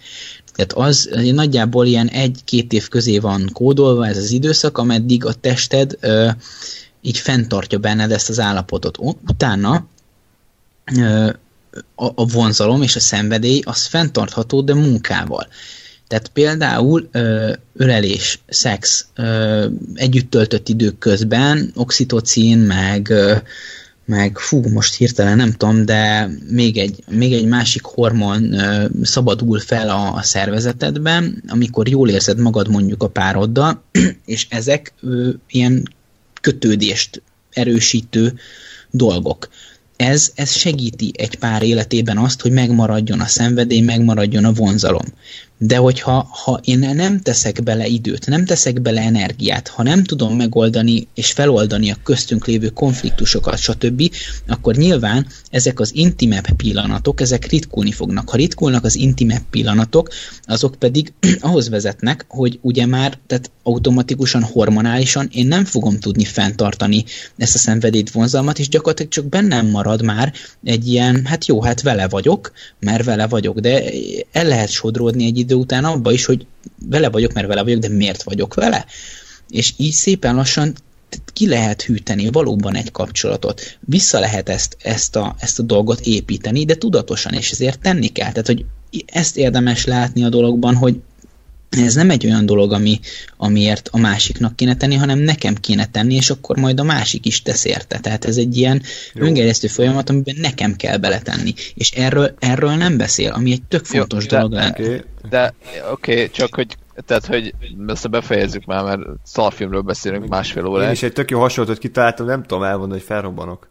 Tehát 0.54 0.72
az 0.72 1.10
nagyjából 1.32 1.86
ilyen 1.86 2.08
egy-két 2.08 2.72
év 2.72 2.88
közé 2.88 3.18
van 3.18 3.50
kódolva 3.52 4.06
ez 4.06 4.16
az 4.16 4.30
időszak, 4.30 4.78
ameddig 4.78 5.24
a 5.24 5.32
tested 5.32 5.96
ö, 6.00 6.30
így 7.00 7.18
fenntartja 7.18 7.78
benned 7.78 8.10
ezt 8.12 8.28
az 8.28 8.40
állapotot. 8.40 8.98
Utána 9.28 9.86
ö, 10.96 11.30
a, 11.94 12.06
a 12.14 12.26
vonzalom 12.26 12.82
és 12.82 12.96
a 12.96 13.00
szenvedély 13.00 13.60
az 13.64 13.86
fenntartható, 13.86 14.60
de 14.60 14.74
munkával. 14.74 15.46
Tehát 16.08 16.28
például 16.28 17.08
ö, 17.12 17.52
ölelés, 17.76 18.40
szex, 18.48 19.06
ö, 19.14 19.66
együtt 19.94 20.30
töltött 20.30 20.68
idők 20.68 20.98
közben, 20.98 21.72
oxitocin, 21.74 22.58
meg, 22.58 23.08
ö, 23.08 23.36
meg 24.04 24.38
fú, 24.38 24.68
most 24.68 24.94
hirtelen 24.94 25.36
nem 25.36 25.52
tudom, 25.52 25.84
de 25.84 26.30
még 26.50 26.76
egy, 26.76 27.04
még 27.10 27.32
egy 27.32 27.46
másik 27.46 27.82
hormon 27.82 28.52
ö, 28.52 28.86
szabadul 29.02 29.58
fel 29.58 29.88
a, 29.88 30.14
a 30.14 30.22
szervezetedben, 30.22 31.42
amikor 31.48 31.88
jól 31.88 32.08
érzed 32.08 32.38
magad 32.38 32.68
mondjuk 32.68 33.02
a 33.02 33.08
pároddal, 33.08 33.82
és 34.24 34.46
ezek 34.50 34.92
ö, 35.00 35.30
ilyen 35.48 35.94
kötődést 36.40 37.22
erősítő 37.50 38.34
dolgok 38.90 39.48
ez, 39.96 40.32
ez 40.34 40.52
segíti 40.52 41.12
egy 41.16 41.38
pár 41.38 41.62
életében 41.62 42.18
azt, 42.18 42.40
hogy 42.40 42.52
megmaradjon 42.52 43.20
a 43.20 43.26
szenvedély, 43.26 43.80
megmaradjon 43.80 44.44
a 44.44 44.52
vonzalom. 44.52 45.04
De 45.58 45.76
hogyha 45.76 46.28
ha 46.30 46.60
én 46.64 46.78
nem 46.78 47.20
teszek 47.20 47.62
bele 47.62 47.86
időt, 47.86 48.26
nem 48.26 48.44
teszek 48.44 48.80
bele 48.80 49.00
energiát, 49.00 49.68
ha 49.68 49.82
nem 49.82 50.04
tudom 50.04 50.36
megoldani 50.36 51.08
és 51.14 51.32
feloldani 51.32 51.90
a 51.90 51.96
köztünk 52.02 52.46
lévő 52.46 52.68
konfliktusokat, 52.68 53.58
stb., 53.58 54.10
akkor 54.48 54.74
nyilván 54.74 55.26
ezek 55.50 55.80
az 55.80 55.94
intimebb 55.94 56.50
pillanatok, 56.56 57.20
ezek 57.20 57.50
ritkulni 57.50 57.92
fognak. 57.92 58.28
Ha 58.28 58.36
ritkulnak 58.36 58.84
az 58.84 58.94
intimebb 58.94 59.42
pillanatok, 59.50 60.08
azok 60.44 60.74
pedig 60.74 61.12
ahhoz 61.40 61.68
vezetnek, 61.68 62.24
hogy 62.28 62.58
ugye 62.62 62.86
már, 62.86 63.18
tehát 63.26 63.50
automatikusan, 63.62 64.42
hormonálisan 64.42 65.28
én 65.32 65.46
nem 65.46 65.64
fogom 65.64 65.98
tudni 65.98 66.24
fenntartani 66.24 67.04
ezt 67.36 67.54
a 67.54 67.58
szenvedélyt 67.58 68.10
vonzalmat, 68.10 68.58
és 68.58 68.68
gyakorlatilag 68.68 69.12
csak 69.12 69.26
bennem 69.26 69.66
marad 69.66 70.02
már 70.02 70.32
egy 70.64 70.88
ilyen, 70.88 71.24
hát 71.24 71.46
jó, 71.46 71.62
hát 71.62 71.82
vele 71.82 72.08
vagyok, 72.08 72.52
mert 72.80 73.04
vele 73.04 73.26
vagyok, 73.26 73.58
de 73.58 73.82
el 74.32 74.44
lehet 74.44 74.70
sodródni 74.70 75.24
egy 75.24 75.38
idő 75.46 75.54
után 75.54 75.84
abba 75.84 76.12
is, 76.12 76.24
hogy 76.24 76.46
vele 76.88 77.10
vagyok, 77.10 77.32
mert 77.32 77.46
vele 77.46 77.62
vagyok, 77.62 77.80
de 77.80 77.88
miért 77.88 78.22
vagyok 78.22 78.54
vele? 78.54 78.86
És 79.48 79.72
így 79.76 79.92
szépen 79.92 80.34
lassan 80.34 80.74
ki 81.32 81.48
lehet 81.48 81.82
hűteni 81.82 82.28
valóban 82.30 82.74
egy 82.74 82.90
kapcsolatot. 82.90 83.78
Vissza 83.80 84.18
lehet 84.18 84.48
ezt, 84.48 84.76
ezt, 84.82 85.16
a, 85.16 85.34
ezt 85.38 85.58
a 85.58 85.62
dolgot 85.62 86.00
építeni, 86.00 86.64
de 86.64 86.74
tudatosan, 86.74 87.32
és 87.32 87.50
ezért 87.50 87.80
tenni 87.80 88.06
kell. 88.06 88.30
Tehát, 88.30 88.46
hogy 88.46 88.64
ezt 89.06 89.36
érdemes 89.36 89.84
látni 89.84 90.24
a 90.24 90.28
dologban, 90.28 90.74
hogy 90.74 91.00
ez 91.70 91.94
nem 91.94 92.10
egy 92.10 92.26
olyan 92.26 92.46
dolog, 92.46 92.72
ami, 92.72 93.00
amiért 93.36 93.88
a 93.92 93.98
másiknak 93.98 94.56
kéne 94.56 94.76
tenni, 94.76 94.94
hanem 94.94 95.18
nekem 95.18 95.54
kéne 95.54 95.86
tenni, 95.86 96.14
és 96.14 96.30
akkor 96.30 96.56
majd 96.56 96.80
a 96.80 96.84
másik 96.84 97.26
is 97.26 97.42
tesz 97.42 97.64
érte. 97.64 97.98
Tehát 97.98 98.24
ez 98.24 98.36
egy 98.36 98.56
ilyen 98.56 98.82
öngerjesztő 99.14 99.66
folyamat, 99.66 100.10
amiben 100.10 100.34
nekem 100.38 100.76
kell 100.76 100.96
beletenni. 100.96 101.54
És 101.74 101.90
erről, 101.90 102.34
erről 102.38 102.74
nem 102.74 102.96
beszél, 102.96 103.30
ami 103.30 103.52
egy 103.52 103.62
tök 103.68 103.84
fontos 103.84 104.26
Jó, 104.30 104.38
dolog. 104.38 104.52
De, 104.52 104.66
okay. 104.66 105.02
de 105.30 105.54
oké, 105.92 106.12
okay, 106.12 106.30
csak 106.30 106.54
hogy 106.54 106.76
tehát, 107.04 107.26
hogy 107.26 107.54
ezt 107.86 108.10
befejezzük 108.10 108.64
már, 108.64 108.84
mert 108.84 109.00
szarfilmről 109.22 109.80
beszélünk 109.80 110.28
másfél 110.28 110.66
óra. 110.66 110.82
Én 110.82 110.90
is 110.90 111.02
egy 111.02 111.12
tök 111.12 111.30
jó 111.30 111.40
hasonlatot 111.40 111.80
kitaláltam, 111.80 112.26
nem 112.26 112.42
tudom 112.42 112.62
elmondani, 112.62 113.00
hogy 113.00 113.08
felrobbanok. 113.08 113.68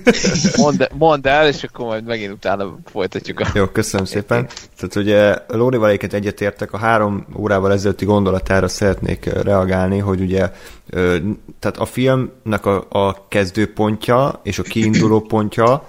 mondd, 0.56 0.82
mondd 0.98 1.28
el, 1.28 1.46
és 1.46 1.62
akkor 1.62 1.86
majd 1.86 2.04
megint 2.04 2.32
utána 2.32 2.78
folytatjuk 2.84 3.40
a... 3.40 3.46
Jó, 3.54 3.66
köszönöm 3.66 4.06
szépen. 4.06 4.48
Tehát 4.76 4.96
ugye 4.96 5.36
Lórival 5.48 5.90
egyet 5.90 6.12
egyetértek, 6.12 6.72
a 6.72 6.78
három 6.78 7.26
órával 7.36 7.72
ezelőtti 7.72 8.04
gondolatára 8.04 8.68
szeretnék 8.68 9.24
reagálni, 9.24 9.98
hogy 9.98 10.20
ugye 10.20 10.50
tehát 11.58 11.76
a 11.78 11.84
filmnek 11.84 12.66
a, 12.66 12.86
a 12.88 13.28
kezdőpontja 13.28 14.40
és 14.42 14.58
a 14.58 14.62
kiinduló 14.62 15.20
pontja 15.20 15.86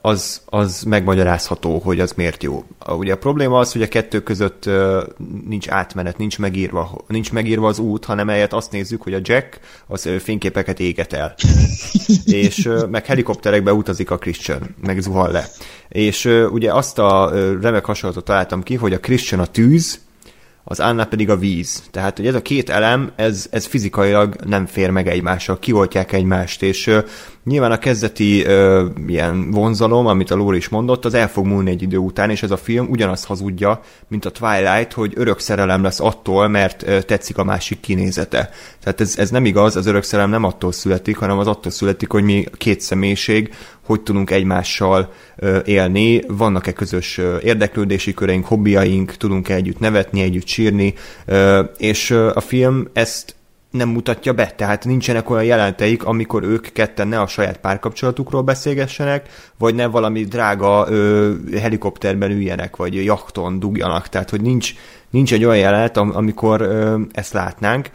az, 0.00 0.42
az 0.46 0.82
megmagyarázható, 0.82 1.78
hogy 1.78 2.00
az 2.00 2.12
miért 2.12 2.42
jó. 2.42 2.64
Ugye 2.86 3.12
a 3.12 3.16
probléma 3.16 3.58
az, 3.58 3.72
hogy 3.72 3.82
a 3.82 3.88
kettő 3.88 4.22
között 4.22 4.70
nincs 5.48 5.68
átmenet, 5.68 6.18
nincs 6.18 6.38
megírva, 6.38 7.04
nincs 7.08 7.32
megírva 7.32 7.68
az 7.68 7.78
út, 7.78 8.04
hanem 8.04 8.28
eljött 8.28 8.52
azt 8.52 8.72
nézzük, 8.72 9.02
hogy 9.02 9.14
a 9.14 9.20
Jack 9.22 9.60
az 9.86 10.08
fényképeket 10.18 10.80
éget 10.80 11.12
el. 11.12 11.34
és 12.24 12.68
meg 12.90 13.06
helikopterekbe 13.06 13.72
utazik 13.72 14.10
a 14.10 14.18
Christian, 14.18 14.74
meg 14.80 15.00
zuhal 15.00 15.30
le. 15.30 15.46
És 15.88 16.24
ugye 16.50 16.72
azt 16.72 16.98
a 16.98 17.30
remek 17.60 17.84
hasonlatot 17.84 18.24
találtam 18.24 18.62
ki, 18.62 18.74
hogy 18.74 18.92
a 18.92 19.00
Christian 19.00 19.40
a 19.40 19.46
tűz, 19.46 20.02
az 20.64 20.80
Anna 20.80 21.04
pedig 21.04 21.30
a 21.30 21.36
víz. 21.36 21.82
Tehát, 21.90 22.16
hogy 22.16 22.26
ez 22.26 22.34
a 22.34 22.42
két 22.42 22.70
elem, 22.70 23.12
ez, 23.16 23.46
ez 23.50 23.66
fizikailag 23.66 24.36
nem 24.44 24.66
fér 24.66 24.90
meg 24.90 25.08
egymással, 25.08 25.58
kioltják 25.58 26.12
egymást, 26.12 26.62
és 26.62 26.90
nyilván 27.44 27.72
a 27.72 27.78
kezdeti 27.78 28.44
uh, 28.44 28.82
ilyen 29.06 29.50
vonzalom, 29.50 30.06
amit 30.06 30.30
a 30.30 30.36
Lóri 30.36 30.56
is 30.56 30.68
mondott, 30.68 31.04
az 31.04 31.14
el 31.14 31.28
fog 31.28 31.46
múlni 31.46 31.70
egy 31.70 31.82
idő 31.82 31.96
után, 31.96 32.30
és 32.30 32.42
ez 32.42 32.50
a 32.50 32.56
film 32.56 32.86
ugyanazt 32.90 33.26
hazudja, 33.26 33.80
mint 34.08 34.24
a 34.24 34.30
Twilight, 34.30 34.92
hogy 34.92 35.12
örök 35.16 35.38
szerelem 35.38 35.82
lesz 35.82 36.00
attól, 36.00 36.48
mert 36.48 36.82
uh, 36.82 36.98
tetszik 36.98 37.38
a 37.38 37.44
másik 37.44 37.80
kinézete. 37.80 38.50
Tehát 38.82 39.00
ez, 39.00 39.18
ez 39.18 39.30
nem 39.30 39.44
igaz, 39.44 39.76
az 39.76 39.86
örök 39.86 40.02
szerelem 40.02 40.30
nem 40.30 40.44
attól 40.44 40.72
születik, 40.72 41.16
hanem 41.16 41.38
az 41.38 41.46
attól 41.46 41.72
születik, 41.72 42.10
hogy 42.10 42.22
mi 42.22 42.44
két 42.56 42.80
személyiség, 42.80 43.54
hogy 43.86 44.00
tudunk 44.00 44.30
egymással 44.30 45.12
élni, 45.64 46.22
vannak-e 46.28 46.72
közös 46.72 47.20
érdeklődési 47.42 48.14
köreink, 48.14 48.46
hobbiaink, 48.46 49.16
tudunk-e 49.16 49.54
együtt 49.54 49.78
nevetni, 49.78 50.22
együtt 50.22 50.46
sírni, 50.46 50.94
és 51.76 52.10
a 52.10 52.40
film 52.40 52.88
ezt 52.92 53.34
nem 53.74 53.88
mutatja 53.88 54.32
be, 54.32 54.52
tehát 54.56 54.84
nincsenek 54.84 55.30
olyan 55.30 55.44
jelenteik, 55.44 56.04
amikor 56.04 56.42
ők 56.42 56.72
ketten 56.72 57.08
ne 57.08 57.20
a 57.20 57.26
saját 57.26 57.56
párkapcsolatukról 57.56 58.42
beszélgessenek, 58.42 59.28
vagy 59.58 59.74
ne 59.74 59.86
valami 59.86 60.24
drága 60.24 60.86
ö, 60.88 61.32
helikopterben 61.60 62.30
üljenek, 62.30 62.76
vagy 62.76 63.04
jachton 63.04 63.58
dugjanak, 63.58 64.08
tehát 64.08 64.30
hogy 64.30 64.40
nincs, 64.40 64.74
nincs 65.10 65.32
egy 65.32 65.44
olyan 65.44 65.58
jelenet, 65.58 65.96
amikor 65.96 66.60
ö, 66.60 67.00
ezt 67.12 67.32
látnánk, 67.32 67.90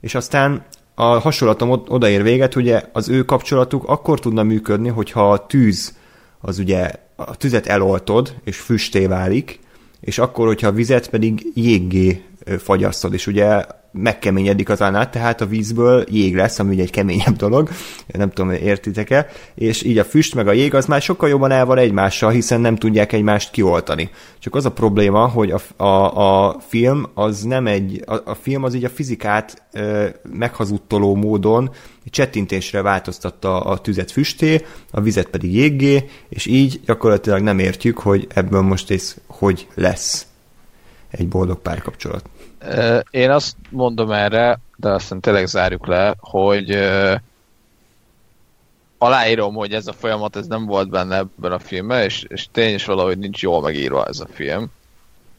és 0.00 0.14
aztán 0.14 0.64
a 0.94 1.04
hasonlatom 1.04 1.70
odaér 1.70 2.22
véget, 2.22 2.56
ugye 2.56 2.82
az 2.92 3.08
ő 3.08 3.22
kapcsolatuk 3.22 3.84
akkor 3.88 4.20
tudna 4.20 4.42
működni, 4.42 4.88
hogyha 4.88 5.30
a 5.30 5.46
tűz 5.46 5.96
az 6.40 6.58
ugye 6.58 6.90
a 7.16 7.36
tüzet 7.36 7.66
eloltod, 7.66 8.34
és 8.44 8.56
füsté 8.56 9.06
válik, 9.06 9.60
és 10.00 10.18
akkor, 10.18 10.46
hogyha 10.46 10.68
a 10.68 10.72
vizet 10.72 11.10
pedig 11.10 11.46
jéggé 11.54 12.22
fagyasztod, 12.58 13.12
és 13.12 13.26
ugye 13.26 13.64
megkeményedik 13.94 14.68
az 14.68 14.82
át, 14.82 15.10
tehát 15.10 15.40
a 15.40 15.46
vízből 15.46 16.04
jég 16.08 16.34
lesz, 16.34 16.58
ami 16.58 16.74
ugye 16.74 16.82
egy 16.82 16.90
keményebb 16.90 17.36
dolog, 17.36 17.70
nem 18.06 18.30
tudom, 18.30 18.50
értitek-e, 18.50 19.26
és 19.54 19.82
így 19.82 19.98
a 19.98 20.04
füst 20.04 20.34
meg 20.34 20.48
a 20.48 20.52
jég 20.52 20.74
az 20.74 20.86
már 20.86 21.02
sokkal 21.02 21.28
jobban 21.28 21.50
el 21.50 21.64
van 21.66 21.78
egymással, 21.78 22.30
hiszen 22.30 22.60
nem 22.60 22.76
tudják 22.76 23.12
egymást 23.12 23.50
kioltani. 23.50 24.10
Csak 24.38 24.54
az 24.54 24.64
a 24.64 24.72
probléma, 24.72 25.26
hogy 25.26 25.50
a, 25.50 25.84
a, 25.84 26.46
a 26.46 26.56
film 26.68 27.06
az 27.14 27.42
nem 27.42 27.66
egy, 27.66 28.02
a, 28.06 28.14
a 28.24 28.34
film 28.34 28.62
az 28.62 28.74
így 28.74 28.84
a 28.84 28.88
fizikát 28.88 29.62
ö, 29.72 30.06
meghazudtoló 30.32 31.14
módon 31.14 31.70
csettintésre 32.04 32.82
változtatta 32.82 33.60
a 33.60 33.78
tüzet 33.78 34.10
füsté, 34.10 34.64
a 34.90 35.00
vizet 35.00 35.26
pedig 35.26 35.54
jéggé, 35.54 36.08
és 36.28 36.46
így 36.46 36.80
gyakorlatilag 36.84 37.40
nem 37.40 37.58
értjük, 37.58 37.98
hogy 37.98 38.26
ebből 38.34 38.60
most 38.60 38.90
ez 38.90 39.14
hogy 39.26 39.66
lesz 39.74 40.26
egy 41.10 41.28
boldog 41.28 41.58
párkapcsolat. 41.58 42.24
Én 43.10 43.30
azt 43.30 43.56
mondom 43.70 44.10
erre, 44.10 44.58
de 44.76 44.88
aztán 44.88 45.20
tényleg 45.20 45.46
zárjuk 45.46 45.86
le, 45.86 46.14
hogy 46.18 46.78
aláírom, 48.98 49.54
hogy 49.54 49.72
ez 49.72 49.86
a 49.86 49.92
folyamat 49.92 50.36
ez 50.36 50.46
nem 50.46 50.66
volt 50.66 50.90
benne 50.90 51.16
ebben 51.16 51.52
a 51.52 51.58
filmben, 51.58 52.02
és, 52.02 52.24
és 52.28 52.46
tényleg 52.52 52.74
is 52.74 52.84
valahogy 52.84 53.18
nincs 53.18 53.42
jól 53.42 53.60
megírva 53.60 54.06
ez 54.06 54.20
a 54.20 54.26
film. 54.30 54.70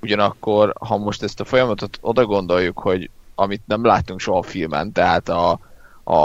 Ugyanakkor, 0.02 0.74
ha 0.80 0.98
most 0.98 1.24
ezt 1.24 1.40
a 1.40 1.46
folyamatot 1.46 1.98
oda 2.02 2.26
gondoljuk, 2.26 2.80
hogy 2.80 3.10
amit 3.36 3.62
nem 3.66 3.86
láttunk 3.86 4.20
soha 4.20 4.38
a 4.38 4.44
filmen, 4.44 4.92
tehát 4.92 5.30
a, 5.30 5.60
a 6.04 6.20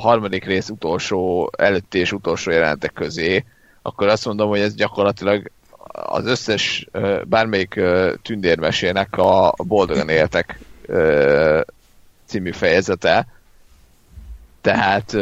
harmadik 0.00 0.44
rész 0.44 0.68
utolsó, 0.68 1.50
előtti 1.56 1.98
és 1.98 2.12
utolsó 2.12 2.50
jelenetek 2.50 2.92
közé, 2.92 3.44
akkor 3.82 4.08
azt 4.08 4.26
mondom, 4.26 4.48
hogy 4.48 4.60
ez 4.60 4.74
gyakorlatilag 4.74 5.50
az 6.02 6.26
összes 6.26 6.88
bármelyik 7.24 7.80
tündérmesének 8.22 9.16
a 9.16 9.54
boldogan 9.56 10.08
éltek 10.08 10.58
című 12.26 12.50
fejezete. 12.50 13.26
Tehát 14.60 15.12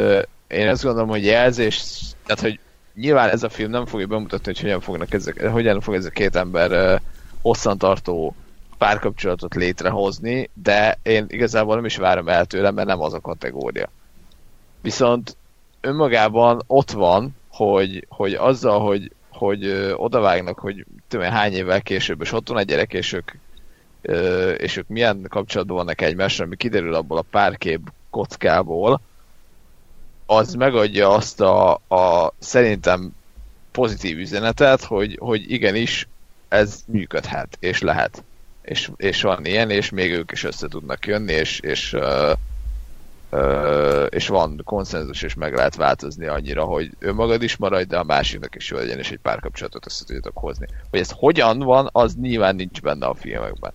én 0.49 0.69
azt 0.69 0.83
gondolom, 0.83 1.09
hogy 1.09 1.25
jelzés, 1.25 2.01
tehát 2.27 2.41
hogy 2.41 2.59
nyilván 2.95 3.29
ez 3.29 3.43
a 3.43 3.49
film 3.49 3.71
nem 3.71 3.87
fogja 3.87 4.07
bemutatni, 4.07 4.47
hogy 4.47 4.61
hogyan, 4.61 4.81
fognak 4.81 5.13
ezek, 5.13 5.47
hogyan 5.47 5.81
fog 5.81 5.95
ez 5.95 6.05
a 6.05 6.11
két 6.11 6.37
ember 6.37 7.01
hosszantartó 7.43 8.35
párkapcsolatot 8.79 9.55
létrehozni, 9.55 10.51
de 10.63 10.99
én 11.03 11.25
igazából 11.29 11.75
nem 11.75 11.85
is 11.85 11.97
várom 11.97 12.29
el 12.29 12.45
tőle, 12.45 12.71
mert 12.71 12.89
nem 12.89 13.01
az 13.01 13.15
a 13.15 13.21
kategória. 13.21 13.91
Viszont 14.83 15.37
önmagában 15.81 16.63
ott 16.67 16.91
van, 16.91 17.37
hogy, 17.49 18.07
hogy 18.09 18.35
azzal, 18.35 18.81
hogy, 18.81 19.13
hogy 19.41 19.93
odavágnak, 19.97 20.59
hogy 20.59 20.85
tudom 21.09 21.31
hány 21.31 21.53
évvel 21.53 21.83
később, 21.83 22.21
és 22.21 22.33
ott 22.33 22.49
van 22.49 22.59
egy 22.59 22.67
gyerek, 22.67 22.93
és 22.93 23.13
ők, 23.13 23.31
ö, 24.03 24.51
és 24.51 24.77
ők 24.77 24.89
milyen 24.89 25.27
kapcsolatban 25.29 25.77
vannak 25.77 26.01
egymással, 26.01 26.47
ami 26.47 26.57
kiderül 26.57 26.95
abból 26.95 27.19
a 27.19 27.25
párkép 27.31 27.81
kockából, 28.11 29.01
az 30.27 30.55
megadja 30.55 31.09
azt 31.09 31.41
a, 31.41 31.73
a 31.73 32.33
szerintem 32.39 33.15
pozitív 33.71 34.19
üzenetet, 34.19 34.85
hogy, 34.85 35.17
hogy 35.21 35.51
igenis 35.53 36.09
ez 36.49 36.81
működhet, 36.87 37.57
és 37.61 37.81
lehet. 37.81 38.25
És, 38.63 38.91
és 38.97 39.23
van 39.23 39.45
ilyen, 39.45 39.71
és 39.71 39.91
még 39.91 40.13
ők 40.13 40.33
is 40.33 40.45
össze 40.45 40.69
tudnak 40.69 41.07
jönni, 41.07 41.33
és, 41.33 41.61
és 41.61 41.93
uh, 41.93 42.33
és 44.09 44.29
van 44.29 44.61
konszenzus, 44.65 45.23
és 45.23 45.35
meg 45.35 45.55
lehet 45.55 45.77
változni 45.77 46.27
annyira, 46.27 46.65
hogy 46.65 46.91
önmagad 46.99 47.43
is 47.43 47.57
maradj, 47.57 47.89
de 47.89 47.99
a 47.99 48.05
másiknak 48.05 48.55
is 48.55 48.71
jó 48.71 48.77
legyen, 48.77 48.99
és 48.99 49.11
egy 49.11 49.19
párkapcsolatot 49.19 49.87
össze 49.87 50.05
tudjatok 50.05 50.39
hozni. 50.39 50.67
Hogy 50.91 51.01
ez 51.01 51.11
hogyan 51.17 51.59
van, 51.59 51.89
az 51.93 52.15
nyilván 52.15 52.55
nincs 52.55 52.81
benne 52.81 53.07
a 53.07 53.15
filmekben. 53.15 53.73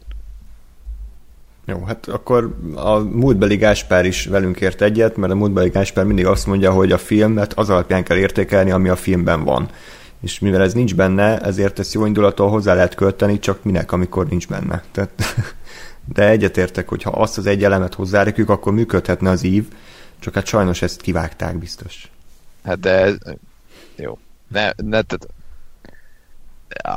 Jó, 1.65 1.83
hát 1.83 2.07
akkor 2.07 2.57
a 2.75 2.97
múltbeli 2.97 3.55
Gáspár 3.55 4.05
is 4.05 4.25
velünk 4.25 4.61
ért 4.61 4.81
egyet, 4.81 5.17
mert 5.17 5.31
a 5.31 5.35
múltbeli 5.35 5.69
Gáspár 5.69 6.05
mindig 6.05 6.25
azt 6.25 6.47
mondja, 6.47 6.71
hogy 6.71 6.91
a 6.91 6.97
filmet 6.97 7.53
az 7.53 7.69
alapján 7.69 8.03
kell 8.03 8.17
értékelni, 8.17 8.71
ami 8.71 8.89
a 8.89 8.95
filmben 8.95 9.43
van. 9.43 9.69
És 10.21 10.39
mivel 10.39 10.61
ez 10.61 10.73
nincs 10.73 10.95
benne, 10.95 11.39
ezért 11.39 11.79
ezt 11.79 11.93
jó 11.93 12.05
indulattól 12.05 12.49
hozzá 12.49 12.73
lehet 12.73 12.95
költeni, 12.95 13.39
csak 13.39 13.63
minek, 13.63 13.91
amikor 13.91 14.27
nincs 14.27 14.47
benne. 14.47 14.83
Tehát 14.91 15.23
de 16.13 16.29
egyetértek, 16.29 16.89
hogy 16.89 17.03
ha 17.03 17.09
azt 17.09 17.37
az 17.37 17.45
egy 17.45 17.63
elemet 17.63 17.93
hozzárekjük, 17.93 18.49
akkor 18.49 18.73
működhetne 18.73 19.29
az 19.29 19.43
ív, 19.43 19.67
csak 20.19 20.33
hát 20.33 20.45
sajnos 20.45 20.81
ezt 20.81 21.01
kivágták 21.01 21.57
biztos. 21.57 22.11
Hát 22.63 22.79
de. 22.79 23.11
Jó. 23.95 24.17
Ne, 24.47 24.71
ne, 24.75 25.01
tehát 25.01 25.27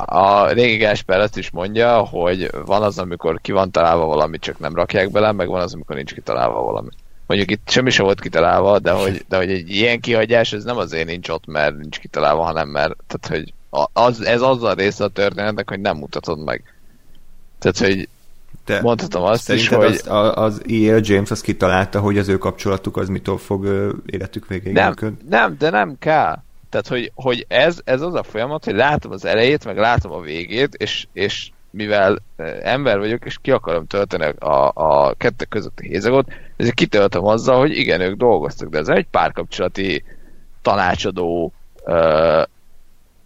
a 0.05 0.47
régi 0.47 0.77
Gásper 0.77 1.19
azt 1.19 1.37
is 1.37 1.49
mondja, 1.49 1.97
hogy 1.99 2.49
van 2.65 2.83
az, 2.83 2.99
amikor 2.99 3.39
ki 3.41 3.51
van 3.51 3.71
találva 3.71 4.05
valami, 4.05 4.39
csak 4.39 4.59
nem 4.59 4.75
rakják 4.75 5.11
bele, 5.11 5.31
meg 5.31 5.47
van 5.47 5.61
az, 5.61 5.73
amikor 5.73 5.95
nincs 5.95 6.13
kitalálva 6.13 6.61
valami. 6.61 6.89
Mondjuk 7.25 7.51
itt 7.51 7.69
semmi 7.69 7.89
sem 7.89 8.05
volt 8.05 8.21
kitalálva, 8.21 8.79
de 8.79 8.91
hogy, 8.91 9.25
de 9.27 9.37
hogy 9.37 9.51
egy 9.51 9.69
ilyen 9.69 9.99
kihagyás, 9.99 10.53
ez 10.53 10.63
nem 10.63 10.77
azért 10.77 11.07
nincs 11.07 11.29
ott, 11.29 11.45
mert 11.45 11.77
nincs 11.77 11.99
kitalálva, 11.99 12.43
hanem 12.43 12.67
mert 12.67 12.95
tehát, 13.07 13.27
hogy 13.27 13.53
az, 13.93 14.21
ez 14.21 14.41
az 14.41 14.63
a 14.63 14.73
része 14.73 15.03
a 15.03 15.07
történetnek, 15.07 15.69
hogy 15.69 15.79
nem 15.79 15.97
mutatod 15.97 16.43
meg. 16.43 16.73
Tehát, 17.59 17.77
hogy 17.77 18.09
te 18.69 18.81
Mondhatom 18.81 19.23
azt 19.23 19.51
is, 19.51 19.67
hogy... 19.67 19.85
Az, 19.85 20.33
az 20.33 20.61
E.L. 20.67 20.99
James 21.01 21.31
azt 21.31 21.41
kitalálta, 21.41 21.99
hogy 21.99 22.17
az 22.17 22.27
ő 22.27 22.37
kapcsolatuk 22.37 22.97
az 22.97 23.09
mitől 23.09 23.37
fog 23.37 23.63
ö, 23.63 23.91
életük 24.05 24.47
végéig 24.47 24.75
nem, 24.75 24.93
nem, 25.29 25.55
de 25.59 25.69
nem 25.69 25.95
kell. 25.99 26.37
Tehát, 26.69 26.87
hogy, 26.87 27.11
hogy 27.15 27.45
ez, 27.47 27.79
ez 27.83 28.01
az 28.01 28.13
a 28.13 28.23
folyamat, 28.23 28.65
hogy 28.65 28.73
látom 28.75 29.11
az 29.11 29.25
elejét, 29.25 29.65
meg 29.65 29.77
látom 29.77 30.11
a 30.11 30.21
végét, 30.21 30.73
és, 30.73 31.07
és 31.13 31.49
mivel 31.71 32.17
ember 32.61 32.97
vagyok, 32.97 33.25
és 33.25 33.37
ki 33.41 33.51
akarom 33.51 33.87
tölteni 33.87 34.33
a, 34.39 34.71
a 34.73 35.13
kettő 35.13 35.45
közötti 35.45 35.87
hézagot, 35.87 36.27
ezért 36.57 36.75
kitöltöm 36.75 37.25
azzal, 37.25 37.59
hogy 37.59 37.77
igen, 37.77 38.01
ők 38.01 38.17
dolgoztak, 38.17 38.69
de 38.69 38.77
ez 38.77 38.87
egy 38.87 39.07
párkapcsolati 39.11 40.03
tanácsadó 40.61 41.53
uh, 41.85 42.43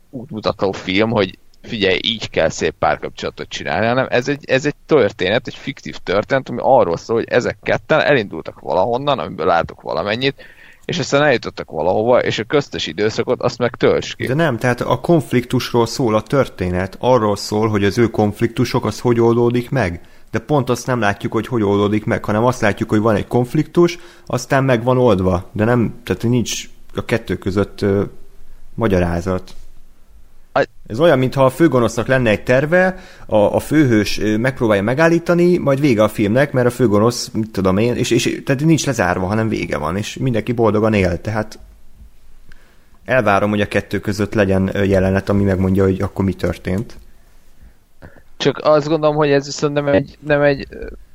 útmutató 0.09 0.71
film, 0.71 1.09
hogy 1.09 1.37
figyelj, 1.63 1.99
így 2.03 2.29
kell 2.29 2.49
szép 2.49 2.73
párkapcsolatot 2.79 3.49
csinálni, 3.49 3.85
hanem 3.85 4.07
ez 4.09 4.27
egy, 4.27 4.43
ez 4.45 4.65
egy 4.65 4.75
történet, 4.85 5.47
egy 5.47 5.55
fiktív 5.55 5.97
történet, 5.97 6.49
ami 6.49 6.59
arról 6.61 6.97
szól, 6.97 7.15
hogy 7.15 7.27
ezek 7.29 7.57
ketten 7.63 7.99
elindultak 7.99 8.59
valahonnan, 8.59 9.19
amiből 9.19 9.45
látok 9.45 9.81
valamennyit, 9.81 10.45
és 10.85 10.99
aztán 10.99 11.21
eljutottak 11.21 11.71
valahova, 11.71 12.23
és 12.23 12.39
a 12.39 12.43
köztes 12.43 12.87
időszakot 12.87 13.41
azt 13.41 13.57
meg 13.57 13.75
tölts 13.75 14.15
ki. 14.15 14.27
De 14.27 14.33
nem, 14.33 14.57
tehát 14.57 14.81
a 14.81 14.99
konfliktusról 14.99 15.85
szól 15.85 16.15
a 16.15 16.21
történet, 16.21 16.97
arról 16.99 17.35
szól, 17.35 17.69
hogy 17.69 17.83
az 17.83 17.97
ő 17.97 18.07
konfliktusok 18.07 18.85
az 18.85 18.99
hogy 18.99 19.19
oldódik 19.19 19.69
meg. 19.69 20.01
De 20.31 20.39
pont 20.39 20.69
azt 20.69 20.87
nem 20.87 20.99
látjuk, 20.99 21.31
hogy 21.31 21.47
hogy 21.47 21.63
oldódik 21.63 22.05
meg, 22.05 22.25
hanem 22.25 22.45
azt 22.45 22.61
látjuk, 22.61 22.89
hogy 22.89 22.99
van 22.99 23.15
egy 23.15 23.27
konfliktus, 23.27 23.99
aztán 24.25 24.63
meg 24.63 24.83
van 24.83 24.97
oldva. 24.97 25.49
De 25.51 25.63
nem, 25.63 26.01
tehát 26.03 26.23
nincs 26.23 26.69
a 26.95 27.05
kettő 27.05 27.37
között 27.37 27.81
ö, 27.81 28.03
magyarázat. 28.73 29.55
Ez 30.87 30.99
olyan, 30.99 31.19
mintha 31.19 31.45
a 31.45 31.49
főgonosznak 31.49 32.07
lenne 32.07 32.29
egy 32.29 32.43
terve, 32.43 32.97
a, 33.25 33.35
a 33.35 33.59
főhős 33.59 34.19
megpróbálja 34.37 34.81
megállítani, 34.81 35.57
majd 35.57 35.79
vége 35.79 36.03
a 36.03 36.07
filmnek, 36.07 36.51
mert 36.51 36.67
a 36.67 36.69
főgonosz, 36.69 37.29
mit 37.29 37.51
tudom 37.51 37.77
én, 37.77 37.95
és, 37.95 38.11
és 38.11 38.41
tehát 38.45 38.63
nincs 38.63 38.85
lezárva, 38.85 39.25
hanem 39.25 39.49
vége 39.49 39.77
van, 39.77 39.97
és 39.97 40.17
mindenki 40.17 40.51
boldogan 40.51 40.93
él, 40.93 41.21
tehát 41.21 41.59
elvárom, 43.05 43.49
hogy 43.49 43.61
a 43.61 43.67
kettő 43.67 43.99
között 43.99 44.33
legyen 44.33 44.71
jelenet, 44.83 45.29
ami 45.29 45.43
megmondja, 45.43 45.83
hogy 45.83 46.01
akkor 46.01 46.25
mi 46.25 46.33
történt. 46.33 46.97
Csak 48.37 48.59
azt 48.63 48.87
gondolom, 48.87 49.15
hogy 49.15 49.29
ez 49.29 49.45
viszont 49.45 49.73
nem 49.73 49.87
egy, 49.87 50.17
nem 50.19 50.41
egy 50.41 50.67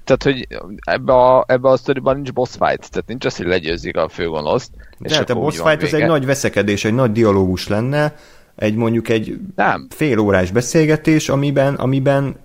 tehát, 0.04 0.22
hogy 0.22 0.46
ebbe 0.80 1.12
a, 1.12 1.44
ebbe 1.46 1.68
a 1.68 1.76
sztoriban 1.76 2.14
nincs 2.14 2.32
boss 2.32 2.50
fight, 2.50 2.90
tehát 2.90 3.04
nincs 3.06 3.24
az, 3.24 3.36
hogy 3.36 3.46
legyőzik 3.46 3.96
a 3.96 4.08
főgonoszt. 4.08 4.70
De 4.98 5.14
hát 5.14 5.30
a 5.30 5.34
boss 5.34 5.56
fight 5.56 5.82
az 5.82 5.94
egy 5.94 6.06
nagy 6.06 6.26
veszekedés, 6.26 6.84
egy 6.84 6.94
nagy 6.94 7.12
dialógus 7.12 7.68
lenne, 7.68 8.14
egy 8.58 8.74
mondjuk 8.74 9.08
egy 9.08 9.38
nem. 9.56 9.86
fél 9.90 10.18
órás 10.18 10.50
beszélgetés, 10.50 11.28
amiben, 11.28 11.74
amiben 11.74 12.36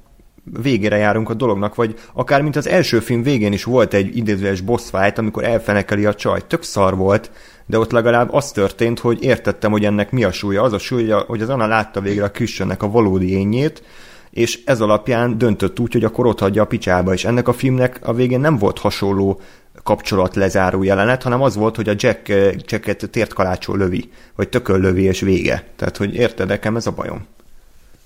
végére 0.62 0.98
járunk 0.98 1.30
a 1.30 1.34
dolognak, 1.34 1.76
vagy 1.76 1.96
akár 2.14 2.42
mint 2.42 2.56
az 2.56 2.68
első 2.68 3.00
film 3.00 3.24
végén 3.24 3.54
is 3.54 3.64
volt 3.64 3.94
egy 3.94 4.18
idézőes 4.18 4.62
boss 4.62 4.90
fight, 4.90 5.18
amikor 5.18 5.44
elfenekeli 5.44 6.06
a 6.06 6.14
csaj. 6.14 6.42
Tök 6.48 6.64
szar 6.64 6.96
volt, 6.98 7.32
de 7.66 7.80
ott 7.80 7.92
legalább 7.92 8.34
az 8.34 8.52
történt, 8.52 9.00
hogy 9.00 9.24
értettem, 9.24 9.72
hogy 9.72 9.86
ennek 9.86 10.12
mi 10.12 10.24
a 10.24 10.32
súlya. 10.32 10.62
Az 10.62 10.74
a 10.74 10.78
súlya, 10.78 11.24
hogy 11.28 11.42
az 11.42 11.50
Anna 11.50 11.68
látta 11.68 12.02
végre 12.02 12.24
a 12.24 12.32
Christiannek 12.32 12.84
a 12.84 12.90
valódi 12.90 13.32
énjét, 13.32 13.84
és 14.30 14.60
ez 14.66 14.82
alapján 14.82 15.38
döntött 15.38 15.80
úgy, 15.80 15.94
hogy 15.94 16.04
akkor 16.04 16.26
ott 16.26 16.40
hagyja 16.40 16.62
a 16.62 16.66
picsába, 16.66 17.14
és 17.14 17.26
ennek 17.26 17.48
a 17.48 17.54
filmnek 17.54 18.00
a 18.04 18.14
végén 18.14 18.40
nem 18.40 18.58
volt 18.58 18.80
hasonló 18.80 19.42
kapcsolat 19.84 20.36
lezáró 20.36 20.84
jelenet, 20.84 21.24
hanem 21.24 21.42
az 21.42 21.56
volt, 21.56 21.76
hogy 21.76 21.90
a 21.90 21.94
Jack, 21.98 22.30
eh, 22.30 22.52
Jacket 22.66 23.10
tért 23.10 23.34
kalácsol 23.34 23.78
lövi, 23.78 24.12
vagy 24.36 24.50
tököl 24.50 24.80
lövi, 24.80 25.04
és 25.04 25.20
vége. 25.20 25.64
Tehát, 25.76 25.98
hogy 25.98 26.16
érted, 26.16 26.48
nekem 26.48 26.76
ez 26.76 26.88
a 26.88 26.92
bajom. 26.92 27.28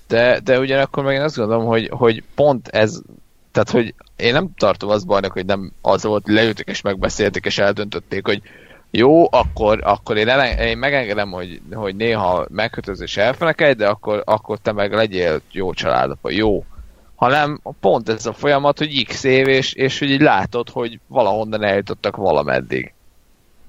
De, 0.08 0.40
de 0.44 0.58
ugyanakkor 0.58 1.04
meg 1.04 1.14
én 1.14 1.22
azt 1.22 1.36
gondolom, 1.36 1.66
hogy, 1.66 1.88
hogy 1.92 2.22
pont 2.34 2.68
ez, 2.68 3.00
tehát, 3.52 3.70
hogy 3.70 3.94
én 4.16 4.32
nem 4.32 4.48
tartom 4.56 4.90
azt 4.90 5.06
bajnak, 5.06 5.32
hogy 5.32 5.46
nem 5.46 5.72
az 5.80 6.02
volt, 6.02 6.28
leültek 6.28 6.68
és 6.68 6.80
megbeszélték, 6.80 7.44
és 7.44 7.58
eldöntötték, 7.58 8.26
hogy 8.26 8.42
jó, 8.90 9.32
akkor, 9.32 9.80
akkor 9.82 10.16
én, 10.16 10.28
ele, 10.28 10.68
én 10.68 10.78
megengedem, 10.78 11.30
hogy, 11.30 11.60
hogy 11.72 11.96
néha 11.96 12.46
megkötözés 12.50 13.16
elfenekelj, 13.16 13.72
de 13.72 13.88
akkor, 13.88 14.22
akkor 14.24 14.58
te 14.58 14.72
meg 14.72 14.92
legyél 14.92 15.40
jó 15.50 15.72
családapa. 15.72 16.30
Jó, 16.30 16.64
hanem 17.18 17.60
pont 17.80 18.08
ez 18.08 18.26
a 18.26 18.32
folyamat, 18.32 18.78
hogy 18.78 19.04
x 19.04 19.24
év, 19.24 19.48
és, 19.48 19.72
és 19.72 19.98
hogy 19.98 20.10
így 20.10 20.20
látod, 20.20 20.68
hogy 20.68 21.00
valahonnan 21.06 21.62
eljutottak 21.62 22.16
valameddig. 22.16 22.92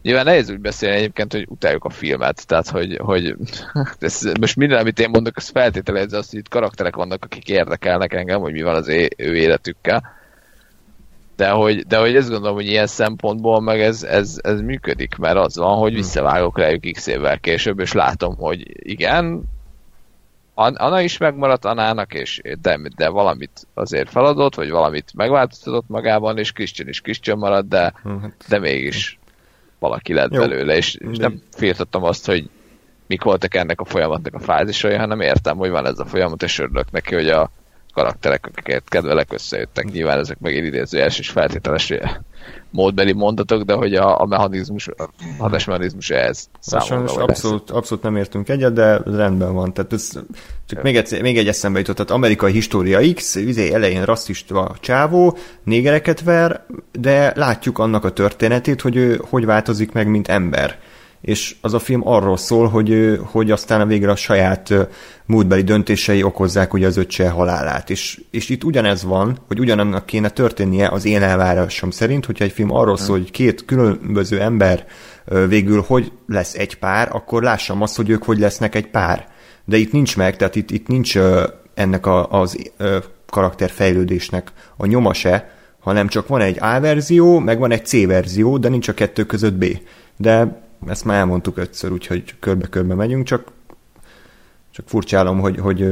Nyilván 0.01 0.25
nehéz 0.25 0.49
úgy 0.49 0.59
beszélni 0.59 0.95
egyébként, 0.95 1.31
hogy 1.31 1.45
utáljuk 1.49 1.83
a 1.83 1.89
filmet, 1.89 2.47
tehát 2.47 2.69
hogy, 2.69 2.97
hogy 3.03 3.35
ez, 3.99 4.31
most 4.39 4.55
minden, 4.55 4.79
amit 4.79 4.99
én 4.99 5.09
mondok, 5.09 5.37
az 5.37 5.49
feltételezze 5.49 6.17
azt, 6.17 6.29
hogy 6.29 6.39
itt 6.39 6.49
karakterek 6.49 6.95
vannak, 6.95 7.23
akik 7.23 7.49
érdekelnek 7.49 8.13
engem, 8.13 8.39
hogy 8.39 8.53
mi 8.53 8.61
van 8.61 8.75
az 8.75 8.87
ő 9.17 9.35
életükkel. 9.35 10.03
De 11.35 11.49
hogy, 11.49 11.85
de 11.85 11.97
hogy 11.97 12.15
ezt 12.15 12.29
gondolom, 12.29 12.55
hogy 12.55 12.67
ilyen 12.67 12.87
szempontból 12.87 13.61
meg 13.61 13.81
ez, 13.81 14.03
ez, 14.03 14.39
ez 14.41 14.61
működik, 14.61 15.15
mert 15.15 15.37
az 15.37 15.57
van, 15.57 15.77
hogy 15.77 15.91
hmm. 15.91 15.99
visszavágok 15.99 16.57
rájuk 16.57 16.91
x 16.91 17.07
évvel 17.07 17.39
később, 17.39 17.79
és 17.79 17.93
látom, 17.93 18.35
hogy 18.35 18.87
igen, 18.89 19.43
Anna 20.59 21.01
is 21.01 21.17
megmaradt 21.17 21.65
Anának, 21.65 22.13
és 22.13 22.41
de, 22.61 22.79
de 22.95 23.09
valamit 23.09 23.67
azért 23.73 24.09
feladott, 24.09 24.55
vagy 24.55 24.69
valamit 24.69 25.11
megváltoztatott 25.15 25.87
magában, 25.87 26.37
és 26.37 26.51
Christian 26.51 26.87
is 26.87 27.01
Christian 27.01 27.37
maradt, 27.37 27.67
de, 27.67 27.93
hát- 28.03 28.45
de 28.47 28.59
mégis. 28.59 29.19
valaki 29.79 30.13
lett 30.13 30.33
Jó. 30.33 30.39
belőle, 30.39 30.75
és, 30.75 30.95
és 30.95 31.17
nem 31.17 31.41
firtattam 31.51 32.03
azt, 32.03 32.25
hogy 32.25 32.49
mik 33.07 33.23
voltak 33.23 33.55
ennek 33.55 33.79
a 33.81 33.85
folyamatnak 33.85 34.33
a 34.33 34.39
fázisai, 34.39 34.95
hanem 34.95 35.21
értem, 35.21 35.57
hogy 35.57 35.69
van 35.69 35.85
ez 35.85 35.99
a 35.99 36.05
folyamat, 36.05 36.43
és 36.43 36.59
örülök 36.59 36.91
neki, 36.91 37.15
hogy 37.15 37.29
a 37.29 37.51
karakterek, 37.99 38.45
akiket 38.45 38.83
kedvelek, 38.89 39.33
összejöttek. 39.33 39.91
Nyilván 39.91 40.19
ezek 40.19 40.39
meg 40.39 40.55
idézőjeles 40.55 41.19
és 41.19 41.29
feltételes 41.29 41.93
módbeli 42.71 43.13
mondatok, 43.13 43.61
de 43.61 43.73
hogy 43.73 43.95
a, 43.95 44.21
a 44.21 44.25
mechanizmus, 44.25 44.87
a 44.87 45.09
hatásmechanizmus 45.37 46.09
ez 46.09 46.45
Sajnos 46.61 47.15
abszolút, 47.15 47.69
abszolút 47.69 48.03
nem 48.03 48.15
értünk 48.15 48.49
egyet, 48.49 48.73
de 48.73 48.97
rendben 49.05 49.53
van. 49.53 49.73
Tehát 49.73 49.93
ez, 49.93 50.09
csak 50.67 50.81
még 50.81 50.97
egy, 50.97 51.21
még 51.21 51.37
egy 51.37 51.47
eszembe 51.47 51.79
jutott, 51.79 51.95
tehát 51.95 52.11
amerikai 52.11 52.51
história 52.51 53.13
X, 53.13 53.35
izé 53.35 53.73
elején 53.73 54.05
rasszista 54.05 54.75
csávó, 54.79 55.37
négereket 55.63 56.21
ver, 56.21 56.65
de 56.91 57.33
látjuk 57.35 57.79
annak 57.79 58.03
a 58.03 58.11
történetét, 58.11 58.81
hogy 58.81 58.95
ő 58.95 59.21
hogy 59.29 59.45
változik 59.45 59.91
meg, 59.91 60.07
mint 60.07 60.27
ember. 60.27 60.79
És 61.21 61.55
az 61.61 61.73
a 61.73 61.79
film 61.79 62.07
arról 62.07 62.37
szól, 62.37 62.67
hogy, 62.67 63.19
hogy 63.23 63.51
aztán 63.51 63.81
a 63.81 63.85
végre 63.85 64.11
a 64.11 64.15
saját 64.15 64.73
múltbeli 65.25 65.61
döntései 65.61 66.23
okozzák 66.23 66.73
ugye 66.73 66.87
az 66.87 66.97
öccse 66.97 67.29
halálát. 67.29 67.89
És, 67.89 68.21
és 68.31 68.49
itt 68.49 68.63
ugyanez 68.63 69.03
van, 69.03 69.37
hogy 69.47 69.59
ugyanannak 69.59 70.05
kéne 70.05 70.29
történnie 70.29 70.87
az 70.87 71.05
én 71.05 71.21
elvárásom 71.21 71.91
szerint, 71.91 72.25
hogyha 72.25 72.43
egy 72.43 72.51
film 72.51 72.71
arról 72.71 72.97
szól, 72.97 73.17
hogy 73.17 73.31
két 73.31 73.65
különböző 73.65 74.39
ember 74.39 74.85
végül 75.47 75.83
hogy 75.87 76.11
lesz 76.27 76.53
egy 76.53 76.77
pár, 76.77 77.09
akkor 77.11 77.43
lássam 77.43 77.81
azt, 77.81 77.95
hogy 77.95 78.09
ők 78.09 78.23
hogy 78.23 78.39
lesznek 78.39 78.75
egy 78.75 78.87
pár. 78.87 79.27
De 79.65 79.77
itt 79.77 79.91
nincs 79.91 80.17
meg, 80.17 80.35
tehát 80.35 80.55
itt, 80.55 80.71
itt 80.71 80.87
nincs 80.87 81.17
ennek 81.73 82.05
a, 82.05 82.29
az 82.29 82.71
karakterfejlődésnek 83.29 84.51
a 84.77 84.85
nyoma 84.85 85.13
se, 85.13 85.57
hanem 85.79 86.07
csak 86.07 86.27
van 86.27 86.41
egy 86.41 86.57
A 86.59 86.79
verzió, 86.79 87.39
meg 87.39 87.59
van 87.59 87.71
egy 87.71 87.85
C 87.85 88.05
verzió, 88.05 88.57
de 88.57 88.69
nincs 88.69 88.87
a 88.87 88.93
kettő 88.93 89.23
között 89.23 89.53
B. 89.53 89.65
De 90.17 90.67
ezt 90.87 91.05
már 91.05 91.17
elmondtuk 91.17 91.57
ötször, 91.57 91.91
úgyhogy 91.91 92.39
körbe-körbe 92.39 92.95
megyünk, 92.95 93.25
csak, 93.25 93.51
csak 94.71 94.87
furcsálom, 94.87 95.39
hogy, 95.39 95.59
hogy, 95.59 95.85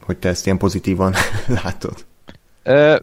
hogy 0.00 0.18
te 0.18 0.28
ezt 0.28 0.46
ilyen 0.46 0.58
pozitívan 0.58 1.14
látod. 1.62 2.04
Ö, 2.62 2.96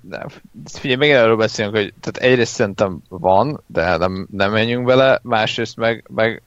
figyelj, 0.65 0.95
megint 0.95 1.17
arról 1.17 1.37
beszélünk, 1.37 1.75
hogy 1.75 1.93
tehát 1.99 2.31
egyrészt 2.31 2.53
szerintem 2.53 3.01
van, 3.09 3.63
de 3.67 3.97
nem, 3.97 4.27
nem 4.31 4.51
menjünk 4.51 4.85
bele, 4.85 5.19
másrészt 5.23 5.77
meg, 5.77 6.05
meg 6.15 6.41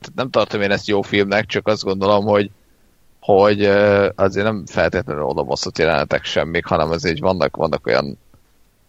tehát 0.00 0.14
nem 0.14 0.30
tartom 0.30 0.60
én 0.60 0.70
ezt 0.70 0.86
jó 0.86 1.02
filmnek, 1.02 1.46
csak 1.46 1.66
azt 1.66 1.84
gondolom, 1.84 2.24
hogy 2.24 2.50
hogy 3.20 3.64
azért 4.14 4.46
nem 4.46 4.66
feltétlenül 4.66 5.22
odabosszott 5.22 5.78
jelenetek 5.78 6.24
semmik, 6.24 6.66
hanem 6.66 6.90
azért 6.90 7.18
vannak, 7.18 7.56
vannak 7.56 7.86
olyan 7.86 8.18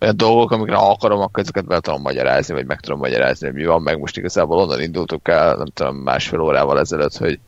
olyan 0.04 0.18
dolgok, 0.18 0.52
amikre 0.52 0.76
akarom, 0.76 1.20
akkor 1.20 1.44
ezeket 1.44 1.66
be 1.66 1.80
tudom 1.80 2.02
magyarázni, 2.02 2.54
vagy 2.54 2.66
meg 2.66 2.80
tudom 2.80 3.00
magyarázni, 3.00 3.48
hogy 3.48 3.56
mi 3.56 3.66
van, 3.66 3.82
meg 3.82 4.00
most 4.00 4.18
igazából 4.18 4.58
onnan 4.58 4.82
indultuk 4.82 5.28
el, 5.28 5.56
nem 5.56 5.66
tudom, 5.66 5.96
másfél 5.96 6.40
órával 6.40 6.80
ezelőtt, 6.80 7.18
hogy, 7.18 7.40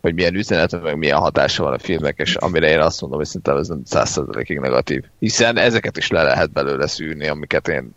hogy 0.00 0.14
milyen 0.14 0.34
üzenet, 0.34 0.82
meg 0.82 0.96
milyen 0.96 1.18
hatása 1.18 1.62
van 1.62 1.72
a 1.72 1.78
filmnek, 1.78 2.18
és 2.18 2.34
amire 2.34 2.68
én 2.68 2.80
azt 2.80 3.00
mondom, 3.00 3.18
hogy 3.18 3.28
szerintem 3.28 3.56
ez 3.56 3.68
nem 3.68 3.82
100%-ig 3.90 4.58
negatív. 4.58 5.04
Hiszen 5.18 5.56
ezeket 5.56 5.96
is 5.96 6.08
le 6.08 6.22
lehet 6.22 6.52
belőle 6.52 6.86
szűrni, 6.86 7.28
amiket 7.28 7.68
én 7.68 7.94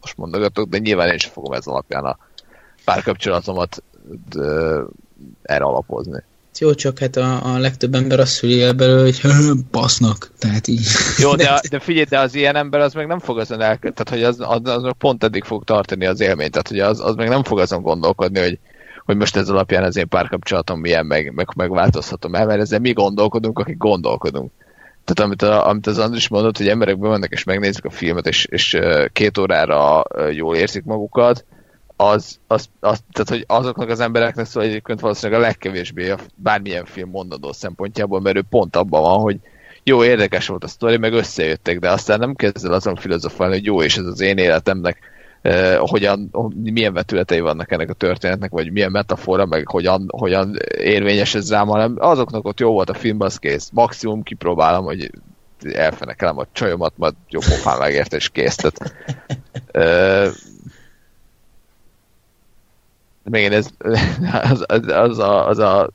most 0.00 0.16
mondogatok, 0.16 0.68
de 0.68 0.78
nyilván 0.78 1.08
én 1.08 1.18
sem 1.18 1.32
fogom 1.32 1.52
ez 1.52 1.66
alapján 1.66 2.04
a 2.04 2.18
párkapcsolatomat 2.84 3.82
erre 5.42 5.64
alapozni. 5.64 6.22
Jó, 6.58 6.74
csak 6.74 6.98
hát 6.98 7.16
a, 7.16 7.54
a 7.54 7.58
legtöbb 7.58 7.94
ember 7.94 8.20
azt 8.20 8.32
szüli 8.32 8.62
el 8.62 8.72
belőle, 8.72 9.02
hogy 9.02 9.64
basznak. 9.70 10.30
Tehát 10.38 10.66
így. 10.68 10.86
Jó, 11.18 11.34
de, 11.34 11.60
de 11.70 11.78
figyelj, 11.78 12.04
de 12.04 12.18
az 12.18 12.34
ilyen 12.34 12.56
ember 12.56 12.80
az 12.80 12.92
meg 12.92 13.06
nem 13.06 13.18
fog 13.18 13.38
azon 13.38 13.60
el, 13.60 13.78
tehát 13.78 14.08
hogy 14.08 14.22
az, 14.22 14.40
az, 14.40 14.60
az 14.64 14.82
meg 14.82 14.92
pont 14.92 15.24
eddig 15.24 15.44
fog 15.44 15.64
tartani 15.64 16.06
az 16.06 16.20
élményt, 16.20 16.50
tehát 16.50 16.68
hogy 16.68 16.80
az, 16.80 17.00
az 17.00 17.14
meg 17.14 17.28
nem 17.28 17.42
fog 17.42 17.58
azon 17.58 17.82
gondolkodni, 17.82 18.40
hogy, 18.40 18.58
hogy 19.04 19.16
most 19.16 19.36
ez 19.36 19.48
alapján 19.48 19.84
az 19.84 19.96
én 19.96 20.08
párkapcsolatom 20.08 20.80
milyen, 20.80 21.06
meg, 21.06 21.32
meg 21.34 21.48
megváltozhatom 21.56 22.34
el, 22.34 22.46
mert 22.46 22.60
ezzel 22.60 22.78
mi 22.78 22.92
gondolkodunk, 22.92 23.58
akik 23.58 23.76
gondolkodunk. 23.76 24.52
Tehát 25.04 25.30
amit, 25.30 25.42
a, 25.42 25.68
amit 25.68 25.86
az 25.86 25.98
Andris 25.98 26.28
mondott, 26.28 26.56
hogy 26.56 26.68
emberek 26.68 26.98
bemennek 26.98 27.32
és 27.32 27.44
megnézik 27.44 27.84
a 27.84 27.90
filmet, 27.90 28.26
és, 28.26 28.44
és 28.44 28.78
két 29.12 29.38
órára 29.38 30.04
jól 30.30 30.56
érzik 30.56 30.84
magukat, 30.84 31.44
az, 31.96 32.38
az, 32.46 32.68
az, 32.80 33.00
tehát 33.12 33.28
hogy 33.28 33.44
azoknak 33.46 33.88
az 33.88 34.00
embereknek 34.00 34.46
szól 34.46 34.62
egyébként 34.62 35.00
valószínűleg 35.00 35.40
a 35.40 35.44
legkevésbé 35.44 36.10
a 36.10 36.18
bármilyen 36.34 36.84
film 36.84 37.10
mondandó 37.10 37.52
szempontjából, 37.52 38.20
mert 38.20 38.36
ő 38.36 38.42
pont 38.50 38.76
abban 38.76 39.02
van, 39.02 39.20
hogy 39.20 39.38
jó, 39.82 40.04
érdekes 40.04 40.46
volt 40.46 40.64
a 40.64 40.68
sztori, 40.68 40.96
meg 40.96 41.12
összejöttek, 41.12 41.78
de 41.78 41.90
aztán 41.90 42.18
nem 42.18 42.34
kezd 42.34 42.64
el 42.64 42.72
azon 42.72 42.96
filozofálni, 42.96 43.54
hogy 43.54 43.64
jó, 43.64 43.82
és 43.82 43.96
ez 43.96 44.04
az 44.04 44.20
én 44.20 44.38
életemnek 44.38 44.98
eh, 45.42 45.76
hogyan, 45.78 46.30
milyen 46.54 46.92
vetületei 46.92 47.40
vannak 47.40 47.72
ennek 47.72 47.90
a 47.90 47.94
történetnek, 47.94 48.50
vagy 48.50 48.72
milyen 48.72 48.90
metafora, 48.90 49.46
meg 49.46 49.68
hogyan, 49.68 50.06
hogyan 50.10 50.56
érvényes 50.78 51.34
ez 51.34 51.50
rám, 51.50 51.66
hanem 51.66 51.94
azoknak 51.98 52.46
ott 52.46 52.60
jó 52.60 52.72
volt 52.72 52.90
a 52.90 52.94
film, 52.94 53.20
az 53.20 53.36
kész. 53.36 53.70
Maximum 53.72 54.22
kipróbálom, 54.22 54.84
hogy 54.84 55.10
elfenekelem 55.72 56.38
a 56.38 56.46
csajomat, 56.52 56.92
majd 56.96 57.14
jó 57.28 57.40
pofán 57.40 57.78
megérte, 57.78 58.16
és 58.16 58.28
kész. 58.28 58.56
Tehát, 58.56 58.94
eh, 59.70 60.32
még 63.24 63.52
ez, 63.52 63.70
az, 64.50 64.64
az, 64.66 64.86
az, 64.86 65.18
a, 65.18 65.48
az 65.48 65.58
a 65.58 65.90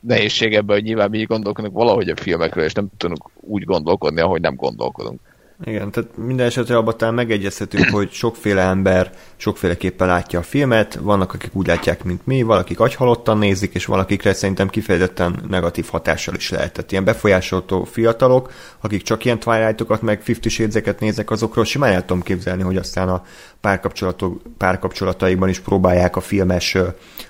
nehézség 0.00 0.54
ebben, 0.54 0.76
hogy 0.76 0.84
nyilván 0.84 1.10
mi 1.10 1.22
gondolkodunk 1.22 1.74
valahogy 1.74 2.08
a 2.08 2.16
filmekről, 2.16 2.64
és 2.64 2.72
nem 2.72 2.88
tudunk 2.96 3.30
úgy 3.40 3.64
gondolkodni, 3.64 4.20
ahogy 4.20 4.40
nem 4.40 4.54
gondolkodunk. 4.54 5.20
Igen, 5.66 5.90
tehát 5.90 6.16
minden 6.16 6.46
esetre 6.46 6.76
abban 6.76 6.96
talán 6.96 7.14
megegyezhetünk, 7.14 7.88
hogy 7.88 8.12
sokféle 8.12 8.62
ember 8.62 9.12
sokféleképpen 9.36 10.06
látja 10.06 10.38
a 10.38 10.42
filmet, 10.42 10.94
vannak, 10.94 11.34
akik 11.34 11.50
úgy 11.54 11.66
látják, 11.66 12.04
mint 12.04 12.26
mi, 12.26 12.42
valakik 12.42 12.80
agyhalottan 12.80 13.38
nézik, 13.38 13.74
és 13.74 13.84
valakikre 13.84 14.32
szerintem 14.32 14.68
kifejezetten 14.68 15.44
negatív 15.48 15.86
hatással 15.90 16.34
is 16.34 16.50
lehet. 16.50 16.72
Tehát 16.72 16.92
ilyen 16.92 17.04
befolyásoltó 17.04 17.84
fiatalok, 17.84 18.52
akik 18.80 19.02
csak 19.02 19.24
ilyen 19.24 19.38
Twilight-okat, 19.38 20.02
meg 20.02 20.22
Fifty 20.22 20.48
Shades-eket 20.48 21.00
nézek, 21.00 21.30
azokról 21.30 21.64
simán 21.64 21.92
el 21.92 22.04
tudom 22.04 22.22
képzelni, 22.22 22.62
hogy 22.62 22.76
aztán 22.76 23.08
a 23.08 23.22
párkapcsolatok, 23.60 24.42
párkapcsolataikban 24.58 25.48
is 25.48 25.60
próbálják 25.60 26.16
a 26.16 26.20
filmes 26.20 26.76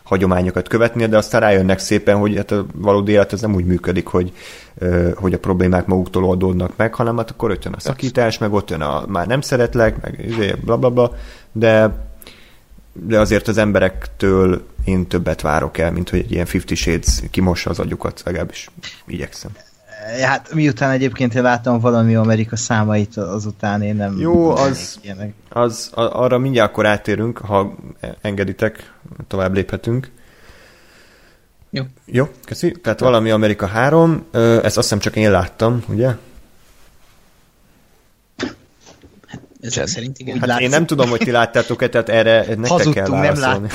hagyományokat 0.03 0.68
követni, 0.68 1.07
de 1.07 1.16
aztán 1.16 1.41
rájönnek 1.41 1.78
szépen, 1.78 2.16
hogy 2.16 2.37
hát 2.37 2.51
a 2.51 2.66
valódi 2.74 3.12
élet 3.12 3.32
ez 3.32 3.41
nem 3.41 3.55
úgy 3.55 3.64
működik, 3.64 4.07
hogy, 4.07 4.32
hogy 5.14 5.32
a 5.32 5.39
problémák 5.39 5.87
maguktól 5.87 6.24
oldódnak 6.24 6.76
meg, 6.76 6.95
hanem 6.95 7.16
hát 7.16 7.30
akkor 7.30 7.51
ott 7.51 7.64
jön 7.64 7.72
a 7.72 7.80
szakítás, 7.80 8.39
meg 8.39 8.53
ott 8.53 8.70
jön 8.70 8.80
a 8.80 9.05
már 9.07 9.26
nem 9.26 9.41
szeretlek, 9.41 10.01
meg 10.03 10.24
izé, 10.28 10.55
bla 10.64 10.76
bla 10.76 10.91
bla, 10.91 11.12
de 11.53 12.03
de 13.07 13.18
azért 13.18 13.49
az 13.49 13.59
emberektől 13.59 14.62
én 14.85 15.07
többet 15.07 15.41
várok 15.41 15.78
el, 15.78 15.93
mint 15.93 16.11
hogy 16.11 16.18
egy 16.18 16.32
ilyen 16.32 16.47
Fifty 16.47 16.74
Shades 16.74 17.20
kimossa 17.30 17.70
az 17.70 17.78
agyukat, 17.78 18.22
legalábbis 18.24 18.70
igyekszem. 19.07 19.51
Hát 20.22 20.55
miután 20.55 20.91
egyébként 20.91 21.35
én 21.35 21.43
láttam 21.43 21.80
valami 21.80 22.14
Amerika 22.14 22.57
számait, 22.57 23.16
azután 23.16 23.82
én 23.82 23.97
nem... 23.97 24.18
Jó, 24.18 24.51
az- 24.51 24.99
ilyenek. 25.03 25.35
Az, 25.49 25.91
a, 25.95 26.01
arra 26.01 26.39
mindjárt 26.39 26.70
akkor 26.70 26.87
átérünk, 26.87 27.39
ha 27.39 27.74
engeditek, 28.20 28.93
tovább 29.28 29.55
léphetünk. 29.55 30.11
Jó. 31.75 31.83
Jó, 32.05 32.29
köszi. 32.45 32.72
Tehát 32.83 33.01
valami 33.01 33.31
Amerika 33.31 33.66
3, 33.66 34.25
ö, 34.31 34.57
ezt 34.57 34.64
azt 34.64 34.77
hiszem 34.77 34.99
csak 34.99 35.16
én 35.16 35.31
láttam, 35.31 35.85
ugye? 35.89 36.11
Ezek 39.61 39.87
szerint 39.87 40.18
igen. 40.18 40.39
Hát 40.39 40.49
látszik. 40.49 40.64
én 40.64 40.70
nem 40.70 40.87
tudom, 40.87 41.09
hogy 41.09 41.18
ti 41.18 41.31
láttátok-e, 41.31 41.89
tehát 41.89 42.09
erre 42.09 42.37
nektek 42.37 42.57
kell 42.57 42.68
Hazudtunk, 42.68 43.09
nem 43.09 43.35
válaszolni. 43.35 43.68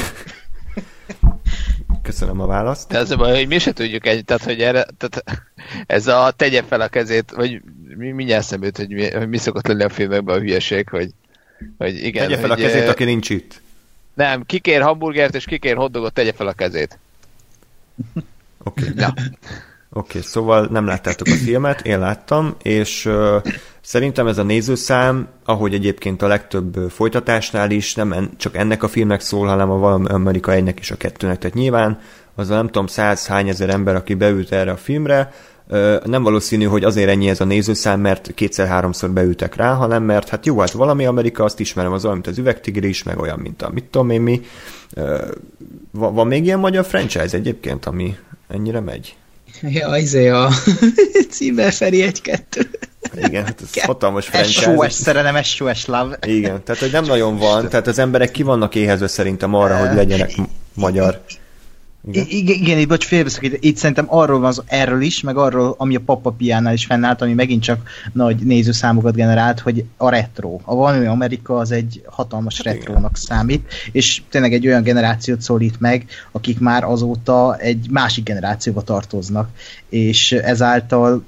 Köszönöm 2.04 2.40
a 2.40 2.46
választ. 2.46 2.90
De 2.90 2.98
az 2.98 3.12
a 3.12 3.16
baj, 3.16 3.36
hogy 3.36 3.48
mi 3.48 3.60
se 3.60 3.74
tudjuk 3.74 4.08
egy, 4.08 4.26
tehát 4.26 4.44
hogy 4.44 4.62
erre, 4.62 4.86
tehát 4.98 5.24
ez 5.86 6.08
a 6.08 6.34
tegye 6.36 6.64
fel 6.64 6.82
a 6.82 6.88
kezét, 6.88 7.32
vagy 7.32 7.62
mi, 7.98 8.12
mindjárt 8.12 8.44
eszembe 8.44 8.66
jut, 8.66 8.78
hogy 8.78 8.90
mi, 8.90 9.12
hogy 9.12 9.30
mi 9.30 9.38
szokott 9.38 9.68
lenni 9.68 9.84
a 9.84 9.90
filmekben 9.90 10.36
a 10.36 10.40
hülyeség, 10.40 10.90
hogy, 10.90 11.10
hogy 11.78 12.04
igen. 12.04 12.28
Tegye 12.28 12.40
fel 12.40 12.52
a 12.52 12.54
hogy, 12.54 12.64
kezét, 12.64 12.82
eh, 12.82 12.90
aki 12.90 13.04
nincs 13.04 13.30
itt. 13.30 13.62
Nem, 14.14 14.46
kikér 14.46 14.82
hamburgert 14.82 15.36
és 15.36 15.46
kikér 15.46 15.76
hotdogot, 15.76 16.14
tegye 16.14 16.34
fel 16.34 16.48
a 16.48 16.54
kezét. 16.54 16.98
Oké. 18.64 18.84
Okay. 18.84 18.94
Ja. 18.98 19.14
Oké, 19.92 20.18
okay, 20.18 20.22
szóval 20.22 20.68
nem 20.72 20.86
láttátok 20.86 21.28
a 21.28 21.36
filmet, 21.36 21.82
én 21.82 22.00
láttam, 22.00 22.56
és 22.64 23.06
uh, 23.06 23.44
szerintem 23.82 24.28
ez 24.28 24.38
a 24.38 24.44
nézőszám, 24.44 25.28
ahogy 25.46 25.74
egyébként 25.74 26.22
a 26.22 26.28
legtöbb 26.28 26.90
folytatásnál 26.90 27.72
is, 27.72 27.96
nem 27.96 28.12
en, 28.12 28.30
csak 28.38 28.56
ennek 28.56 28.84
a 28.84 28.88
filmnek 28.88 29.22
szól, 29.22 29.48
hanem 29.48 29.70
a 29.70 29.78
valami 29.78 30.08
Amerika 30.08 30.52
egynek 30.52 30.80
és 30.80 30.92
a 30.92 30.98
kettőnek. 30.98 31.38
Tehát 31.38 31.56
nyilván 31.56 32.00
az 32.36 32.50
a 32.50 32.56
nem 32.56 32.66
tudom 32.66 32.88
száz 32.88 33.28
hány 33.28 33.48
ezer 33.48 33.70
ember, 33.70 33.96
aki 33.96 34.14
beült 34.14 34.52
erre 34.52 34.72
a 34.72 34.78
filmre, 34.78 35.32
nem 36.04 36.24
valószínű, 36.24 36.66
hogy 36.66 36.84
azért 36.84 37.10
ennyi 37.10 37.30
ez 37.30 37.42
a 37.42 37.46
nézőszám, 37.46 38.00
mert 38.00 38.32
kétszer-háromszor 38.34 39.12
beültek 39.12 39.56
rá, 39.56 39.74
hanem 39.74 40.04
mert 40.04 40.30
hát 40.30 40.46
jó, 40.46 40.60
hát 40.60 40.72
valami 40.72 41.06
Amerika, 41.06 41.44
azt 41.44 41.60
ismerem, 41.60 41.92
az 41.92 42.04
olyan, 42.04 42.16
mint 42.16 42.28
az 42.28 42.38
üvegtigris, 42.38 43.04
meg 43.04 43.20
olyan, 43.20 43.40
mint 43.40 43.62
a 43.62 43.70
mit 43.70 43.84
tudom 43.84 44.10
én 44.10 44.22
mi. 44.22 44.42
Van, 45.92 46.14
van 46.14 46.28
még 46.28 46.46
ilyen 46.46 46.60
magyar 46.60 46.86
franchise 46.86 47.38
egyébként, 47.38 47.86
ami 47.86 48.16
ennyire 48.48 48.80
megy? 48.80 49.16
Ja, 49.62 49.96
izé 49.98 50.28
a 50.28 50.50
Cíber 51.32 51.72
Feri 51.72 52.02
egy-kettő. 52.02 52.70
Igen, 53.16 53.46
hát 53.46 53.62
ez 53.62 53.84
hatalmas 53.84 54.28
franchise. 54.28 54.62
SOS 54.62 54.94
szerelem, 54.94 55.44
SOS 55.44 55.86
love. 55.86 56.18
Igen, 56.28 56.64
tehát 56.64 56.82
hogy 56.82 56.92
nem 56.92 57.06
nagyon 57.06 57.38
van, 57.38 57.70
tehát 57.70 57.88
az 57.88 58.00
emberek 58.00 58.32
ki 58.32 58.44
vannak 58.44 58.76
éhezve 58.76 59.08
szerintem 59.08 59.54
arra, 59.54 59.78
hogy 59.78 59.96
legyenek 59.96 60.32
magyar. 60.74 61.22
Igen, 62.08 62.26
igen, 62.30 62.56
igen 62.56 62.78
így 62.78 62.88
bocs, 62.88 63.06
félbeszok, 63.06 63.44
itt, 63.44 63.64
itt 63.64 63.78
szerintem 63.78 64.06
arról 64.08 64.40
van 64.40 64.48
az, 64.48 64.64
erről 64.66 65.02
is, 65.02 65.22
meg 65.22 65.38
arról, 65.38 65.76
ami 65.78 65.96
a 65.96 66.00
Papa 66.00 66.32
Piánál 66.32 66.74
is 66.74 66.86
fennállt, 66.86 67.22
ami 67.22 67.34
megint 67.34 67.64
csak 67.64 67.90
nagy 68.14 68.38
nézőszámokat 68.38 69.16
generált, 69.16 69.60
hogy 69.60 69.86
a 69.98 70.10
retro. 70.10 70.60
A 70.64 70.76
valami 70.76 71.06
Amerika 71.06 71.58
az 71.58 71.72
egy 71.72 72.02
hatalmas 72.06 72.64
retrónak 72.64 73.18
számít, 73.18 73.74
és 73.92 74.22
tényleg 74.30 74.54
egy 74.54 74.68
olyan 74.68 74.84
generációt 74.84 75.42
szólít 75.42 75.80
meg, 75.80 76.06
akik 76.32 76.60
már 76.60 76.84
azóta 76.84 77.56
egy 77.56 77.88
másik 77.90 78.24
generációba 78.24 78.82
tartoznak, 78.82 79.50
és 79.90 80.32
ezáltal 80.32 81.24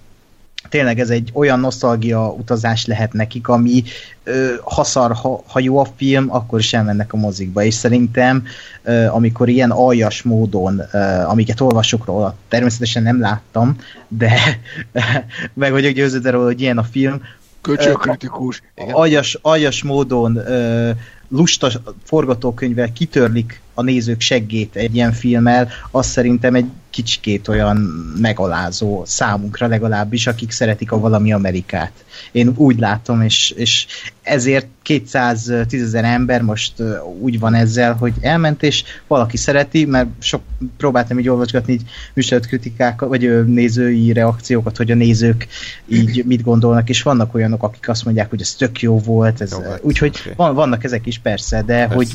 tényleg 0.70 1.00
ez 1.00 1.10
egy 1.10 1.30
olyan 1.34 1.60
nosztalgia 1.60 2.32
utazás 2.32 2.86
lehet 2.86 3.14
nekik, 3.14 3.48
ami 3.48 3.84
ö, 4.24 4.54
ha 4.64 4.84
szar, 4.84 5.14
ha, 5.14 5.44
ha 5.48 5.60
jó 5.60 5.78
a 5.78 5.88
film, 5.96 6.34
akkor 6.34 6.60
is 6.60 6.74
elmennek 6.74 7.14
a 7.14 7.18
mozikba, 7.18 7.64
és 7.64 7.74
szerintem 7.74 8.44
ö, 8.84 9.06
amikor 9.06 9.50
ilyen 9.50 9.72
aljas 9.72 10.22
módon, 10.22 10.82
ö, 10.92 10.98
amiket 11.24 11.60
olvasok 11.60 12.06
róla, 12.06 12.36
természetesen 12.48 13.04
nem 13.04 13.20
láttam, 13.20 13.76
de 14.08 14.60
meg 15.54 15.72
vagyok 15.72 15.94
győződve 15.94 16.30
róla, 16.30 16.46
hogy 16.46 16.62
ilyen 16.62 16.78
a 16.78 16.84
film, 16.84 17.22
Köcsökritikus. 17.62 18.62
Igen. 18.76 18.94
aljas, 18.94 19.38
aljas 19.42 19.84
módon 19.84 20.36
ö, 20.36 20.90
lusta 21.30 21.70
forgatókönyvvel 22.04 22.92
kitörlik 22.94 23.62
a 23.74 23.82
nézők 23.82 24.22
seggét 24.22 24.76
egy 24.76 24.96
ilyen 24.96 25.12
filmmel, 25.12 25.70
az 25.92 26.06
szerintem 26.06 26.56
egy 26.56 26.66
kicsikét 26.92 27.48
olyan 27.48 27.78
megalázó 28.22 29.04
számunkra 29.06 29.68
legalábbis, 29.68 30.28
akik 30.28 30.52
szeretik 30.52 30.92
a 30.92 31.00
valami 31.00 31.34
Amerikát. 31.34 31.92
Én 32.32 32.54
úgy 32.56 32.80
látom, 32.80 33.22
és, 33.22 33.50
és 33.50 33.88
ezért 34.22 34.68
210 34.82 35.82
ezer 35.84 36.04
ember 36.04 36.42
most 36.42 36.74
úgy 37.20 37.40
van 37.40 37.54
ezzel, 37.54 37.94
hogy 37.94 38.14
elment, 38.22 38.64
és 38.64 38.84
valaki 39.08 39.38
szereti, 39.38 39.86
mert 39.86 40.08
sok 40.20 40.42
próbáltam 40.78 41.20
így 41.20 41.30
olvasgatni 41.30 41.74
így 41.74 41.82
műsorot 42.14 42.46
kritikákat, 42.46 43.10
vagy 43.10 43.46
nézői 43.46 44.14
reakciókat, 44.14 44.78
hogy 44.78 44.92
a 44.92 44.96
nézők 44.96 45.48
így 45.88 46.26
mit 46.26 46.44
gondolnak, 46.44 46.90
és 46.90 47.02
vannak 47.02 47.34
olyanok, 47.34 47.64
akik 47.64 47.90
azt 47.90 48.06
mondják, 48.06 48.30
hogy 48.30 48.42
ez 48.42 48.54
tök 48.54 48.82
jó 48.82 49.00
volt, 49.00 49.42
ez, 49.42 49.54
hát, 49.54 49.80
úgyhogy 49.84 50.16
oké. 50.20 50.34
van, 50.36 50.56
vannak 50.56 50.84
ezek 50.84 51.06
is 51.06 51.20
persze, 51.20 51.62
de 51.62 51.74
Persze. 51.74 51.96
hogy 51.96 52.08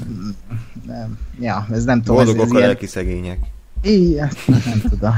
nem, 0.87 1.19
ja, 1.41 1.67
ez 1.73 1.85
nem 1.85 2.03
tudom, 2.03 2.21
ez, 2.21 2.25
Boldogok 2.25 2.47
ez 2.47 2.53
a 2.53 2.57
ilyen, 2.57 2.69
lelki 2.69 2.87
szegények. 2.87 3.39
Igen, 3.83 4.31
nem 4.47 4.83
tudom. 4.89 5.15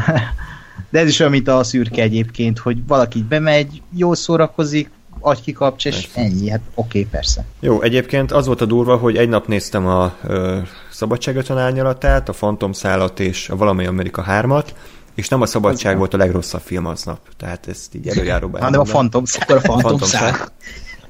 De 0.91 0.99
ez 0.99 1.09
is 1.09 1.21
olyan, 1.21 1.33
mint 1.33 1.49
a 1.49 1.65
szürke 1.65 2.03
egyébként, 2.03 2.59
hogy 2.59 2.87
valaki 2.87 3.19
így 3.19 3.25
bemegy, 3.25 3.83
jól 3.97 4.15
szórakozik, 4.15 4.91
agykikapcs, 5.21 5.87
és 5.87 5.95
Persze. 5.95 6.21
ennyi. 6.21 6.51
Hát 6.51 6.61
oké, 6.75 6.99
okay, 6.99 7.11
persze. 7.11 7.45
Jó, 7.61 7.83
egyébként 7.83 8.33
az 8.33 8.47
volt 8.47 8.61
a 8.61 8.65
durva, 8.65 8.97
hogy 8.97 9.17
egy 9.17 9.29
nap 9.29 9.47
néztem 9.47 9.87
a 9.87 10.15
ö, 10.23 10.59
Szabadságötön 10.91 11.59
árnyalatát, 11.59 12.29
a 12.29 12.33
Phantom 12.33 12.73
szállat 12.73 13.21
és 13.21 13.49
a 13.49 13.57
Valami 13.57 13.87
Amerika 13.87 14.25
3-at, 14.29 14.67
és 15.15 15.29
nem 15.29 15.41
a 15.41 15.47
Szabadság 15.47 15.99
volt 15.99 16.15
a 16.15 16.17
legrosszabb 16.17 16.61
film 16.61 16.87
aznap. 16.87 17.19
Tehát 17.37 17.69
ezt 17.69 17.95
így 17.95 18.09
előjáróban 18.09 18.63
Hanem 18.63 18.81
a. 18.81 18.83
Phantom 18.83 19.23
Akkor 19.41 19.57
a 19.57 19.61
Phantom 19.61 19.81
Phantom 19.81 20.09
szál. 20.09 20.49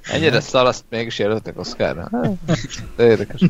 Ennyire 0.02 0.40
szar, 0.40 0.66
azt 0.66 0.84
mégis 0.90 1.18
jelöltek 1.18 1.58
Oscarra. 1.58 2.10
De 2.96 3.06
érdekes. 3.06 3.40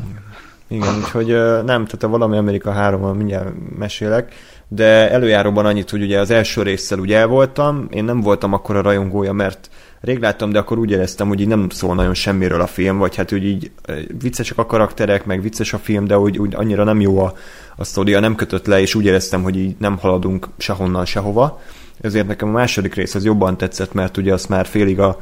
Igen, 0.69 0.95
úgyhogy 0.95 1.27
nem, 1.65 1.65
tehát 1.65 2.03
a 2.03 2.07
Valami 2.07 2.37
Amerika 2.37 2.71
3 2.71 3.17
mindjárt 3.17 3.53
mesélek, 3.77 4.33
de 4.67 5.11
előjáróban 5.11 5.65
annyit, 5.65 5.89
hogy 5.89 6.01
ugye 6.01 6.19
az 6.19 6.31
első 6.31 6.61
résszel 6.61 6.99
ugye 6.99 7.17
el 7.17 7.27
voltam, 7.27 7.87
én 7.91 8.03
nem 8.03 8.21
voltam 8.21 8.53
akkor 8.53 8.75
a 8.75 8.81
rajongója, 8.81 9.33
mert 9.33 9.69
rég 10.01 10.19
láttam, 10.19 10.51
de 10.51 10.59
akkor 10.59 10.77
úgy 10.77 10.91
éreztem, 10.91 11.27
hogy 11.27 11.39
így 11.39 11.47
nem 11.47 11.69
szól 11.69 11.95
nagyon 11.95 12.13
semmiről 12.13 12.61
a 12.61 12.67
film, 12.67 12.97
vagy 12.97 13.15
hát 13.15 13.31
úgy 13.31 13.43
így 13.43 13.71
viccesek 14.19 14.57
a 14.57 14.65
karakterek, 14.65 15.25
meg 15.25 15.41
vicces 15.41 15.73
a 15.73 15.77
film, 15.77 16.05
de 16.05 16.17
úgy, 16.17 16.37
úgy 16.37 16.55
annyira 16.55 16.83
nem 16.83 17.01
jó 17.01 17.19
a, 17.19 17.33
a 17.75 17.83
sztoria, 17.83 18.19
nem 18.19 18.35
kötött 18.35 18.65
le, 18.65 18.81
és 18.81 18.95
úgy 18.95 19.05
éreztem, 19.05 19.43
hogy 19.43 19.57
így 19.57 19.75
nem 19.79 19.97
haladunk 19.97 20.47
sehonnan, 20.57 21.05
sehova. 21.05 21.61
Ezért 22.01 22.27
nekem 22.27 22.47
a 22.47 22.51
második 22.51 22.93
rész 22.93 23.15
az 23.15 23.25
jobban 23.25 23.57
tetszett, 23.57 23.93
mert 23.93 24.17
ugye 24.17 24.33
azt 24.33 24.49
már 24.49 24.65
félig 24.65 24.99
a, 24.99 25.19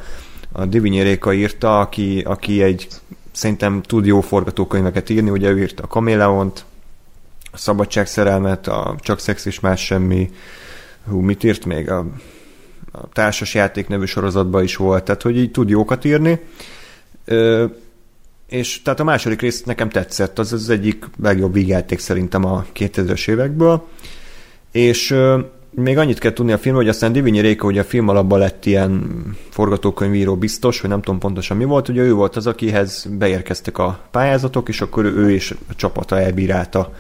a 0.52 0.66
Divinyi 0.66 1.02
Réka 1.02 1.34
írta, 1.34 1.80
aki, 1.80 2.22
aki 2.26 2.64
egy 2.64 2.88
szerintem 3.38 3.82
tud 3.82 4.06
jó 4.06 4.22
forgatókönyveket 4.22 5.10
írni, 5.10 5.30
ugye 5.30 5.50
ő 5.50 5.60
írta 5.60 5.84
a 5.84 5.88
Kaméleont, 5.88 6.66
a 7.52 7.58
Szabadságszerelmet, 7.58 8.68
a 8.68 8.96
Csak 9.00 9.20
szex 9.20 9.46
és 9.46 9.60
más 9.60 9.86
semmi, 9.86 10.32
hú, 11.08 11.20
mit 11.20 11.44
írt 11.44 11.66
még? 11.66 11.90
A, 11.90 12.06
a 12.92 13.10
Társas 13.14 13.54
játék 13.54 13.88
nevű 13.88 14.06
sorozatban 14.06 14.64
is 14.64 14.76
volt, 14.76 15.04
tehát 15.04 15.22
hogy 15.22 15.38
így 15.38 15.52
tud 15.52 15.70
jókat 15.70 16.06
írni. 16.06 16.40
Ö, 17.26 17.66
és 18.48 18.82
tehát 18.82 19.00
a 19.00 19.04
második 19.04 19.42
rész 19.42 19.64
nekem 19.64 19.90
tetszett, 19.90 20.40
az 20.40 20.54
az 20.54 20.70
egyik 20.70 21.06
legjobb 21.22 21.54
vígjáték 21.54 22.00
szerintem 22.00 22.46
a 22.46 22.66
2000-es 22.76 23.30
évekből. 23.30 23.88
És 24.72 25.16
még 25.70 25.98
annyit 25.98 26.20
kell 26.20 26.34
tudni 26.34 26.52
a 26.52 26.58
filmről, 26.58 26.84
hogy 26.84 26.94
aztán 26.94 27.12
Divinyi 27.12 27.40
Réka 27.40 27.68
ugye 27.68 27.82
a 27.82 27.84
film 27.84 28.08
alapban 28.08 28.40
lett 28.40 28.66
ilyen 28.66 29.10
forgatókönyvíró 29.50 30.36
biztos, 30.36 30.80
hogy 30.80 30.90
nem 30.90 31.02
tudom 31.02 31.20
pontosan 31.20 31.58
mi 31.58 31.64
volt, 31.64 31.90
ugye 31.90 32.02
ő 32.02 32.14
volt 32.14 32.36
az, 32.36 32.48
akihez 32.48 33.08
beérkeztek 33.18 33.78
a 33.78 34.00
pályázatok, 34.12 34.70
és 34.70 34.82
akkor 34.82 35.06
ő 35.06 35.32
és 35.32 35.56
a 35.70 35.76
csapata 35.76 36.20
elbírálta, 36.20 36.94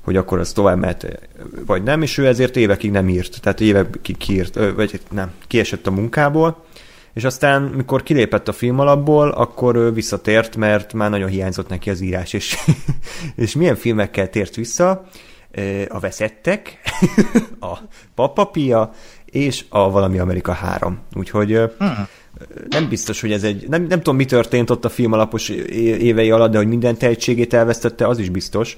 hogy 0.00 0.16
akkor 0.16 0.38
az 0.38 0.52
tovább 0.52 0.78
mehet, 0.78 1.28
vagy 1.66 1.82
nem, 1.82 2.02
és 2.02 2.18
ő 2.18 2.26
ezért 2.26 2.56
évekig 2.56 2.90
nem 2.90 3.08
írt, 3.08 3.40
tehát 3.40 3.60
évekig 3.60 4.16
kiírt, 4.16 4.58
vagy 4.74 5.00
nem, 5.10 5.30
kiesett 5.46 5.86
a 5.86 5.90
munkából, 5.90 6.64
és 7.14 7.24
aztán, 7.24 7.62
mikor 7.62 8.02
kilépett 8.02 8.48
a 8.48 8.52
film 8.52 8.78
alapból, 8.78 9.28
akkor 9.28 9.76
ő 9.76 9.90
visszatért, 9.90 10.56
mert 10.56 10.92
már 10.92 11.10
nagyon 11.10 11.28
hiányzott 11.28 11.68
neki 11.68 11.90
az 11.90 12.00
írás, 12.00 12.32
és, 12.32 12.56
és 13.36 13.54
milyen 13.54 13.76
filmekkel 13.76 14.30
tért 14.30 14.54
vissza? 14.54 15.06
A 15.88 15.98
Veszettek, 15.98 16.78
a 17.60 17.78
Papapia, 18.14 18.92
és 19.24 19.64
a 19.68 19.90
Valami 19.90 20.18
Amerika 20.18 20.52
3. 20.52 20.98
Úgyhogy 21.14 21.52
ö, 21.52 21.64
nem 22.68 22.88
biztos, 22.88 23.20
hogy 23.20 23.32
ez 23.32 23.42
egy... 23.42 23.68
Nem, 23.68 23.82
nem 23.82 23.98
tudom, 23.98 24.16
mi 24.16 24.24
történt 24.24 24.70
ott 24.70 24.84
a 24.84 24.88
film 24.88 25.12
alapos 25.12 25.48
évei 25.48 26.30
alatt, 26.30 26.50
de 26.50 26.56
hogy 26.56 26.66
minden 26.66 26.96
tehetségét 26.96 27.54
elvesztette, 27.54 28.06
az 28.06 28.18
is 28.18 28.28
biztos. 28.28 28.76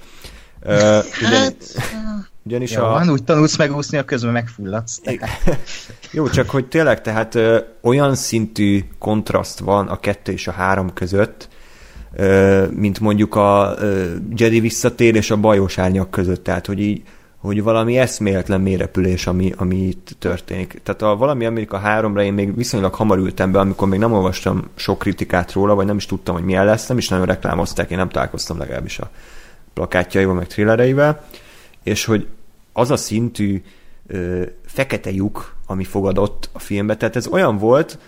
Ö, 0.60 0.98
Ugyan, 1.22 1.52
ugyanis 2.42 2.72
Jó, 2.72 2.82
a... 2.82 2.88
van, 2.88 3.10
úgy 3.10 3.24
tanulsz 3.24 3.56
megúszni, 3.56 3.98
a 3.98 4.04
közben 4.04 4.32
megfulladsz. 4.32 5.00
Jó, 6.10 6.28
csak 6.28 6.50
hogy 6.50 6.66
tényleg, 6.68 7.00
tehát 7.00 7.34
ö, 7.34 7.58
olyan 7.82 8.14
szintű 8.14 8.84
kontraszt 8.98 9.58
van 9.58 9.88
a 9.88 10.00
kettő 10.00 10.32
és 10.32 10.46
a 10.46 10.52
három 10.52 10.92
között, 10.92 11.48
mint 12.70 13.00
mondjuk 13.00 13.34
a 13.34 13.74
Jedi 14.36 14.60
visszatér 14.60 15.14
és 15.14 15.30
a 15.30 15.36
bajós 15.36 15.78
árnyak 15.78 16.10
között, 16.10 16.44
tehát 16.44 16.66
hogy 16.66 16.80
így 16.80 17.02
hogy 17.44 17.62
valami 17.62 17.98
eszméletlen 17.98 18.60
mérepülés, 18.60 19.26
ami, 19.26 19.52
ami 19.56 19.76
itt 19.76 20.16
történik. 20.18 20.80
Tehát 20.82 21.02
a 21.02 21.16
valami 21.16 21.44
Amerika 21.44 21.82
3-ra 21.84 22.22
én 22.22 22.32
még 22.32 22.56
viszonylag 22.56 22.94
hamar 22.94 23.18
ültem 23.18 23.52
be, 23.52 23.58
amikor 23.58 23.88
még 23.88 23.98
nem 23.98 24.12
olvastam 24.12 24.70
sok 24.74 24.98
kritikát 24.98 25.52
róla, 25.52 25.74
vagy 25.74 25.86
nem 25.86 25.96
is 25.96 26.06
tudtam, 26.06 26.34
hogy 26.34 26.44
milyen 26.44 26.64
lesz, 26.64 26.86
nem 26.86 26.98
is 26.98 27.08
nagyon 27.08 27.26
reklámozták, 27.26 27.90
én 27.90 27.96
nem 27.98 28.08
találkoztam 28.08 28.58
legalábbis 28.58 28.98
a 28.98 29.10
plakátjaival, 29.72 30.34
meg 30.34 30.46
thrillereivel, 30.46 31.24
és 31.82 32.04
hogy 32.04 32.26
az 32.72 32.90
a 32.90 32.96
szintű 32.96 33.62
ö, 34.06 34.42
fekete 34.66 35.10
lyuk, 35.10 35.54
ami 35.66 35.84
fogadott 35.84 36.48
a 36.52 36.58
filmbe, 36.58 36.96
tehát 36.96 37.16
ez 37.16 37.26
olyan 37.26 37.58
volt, 37.58 37.98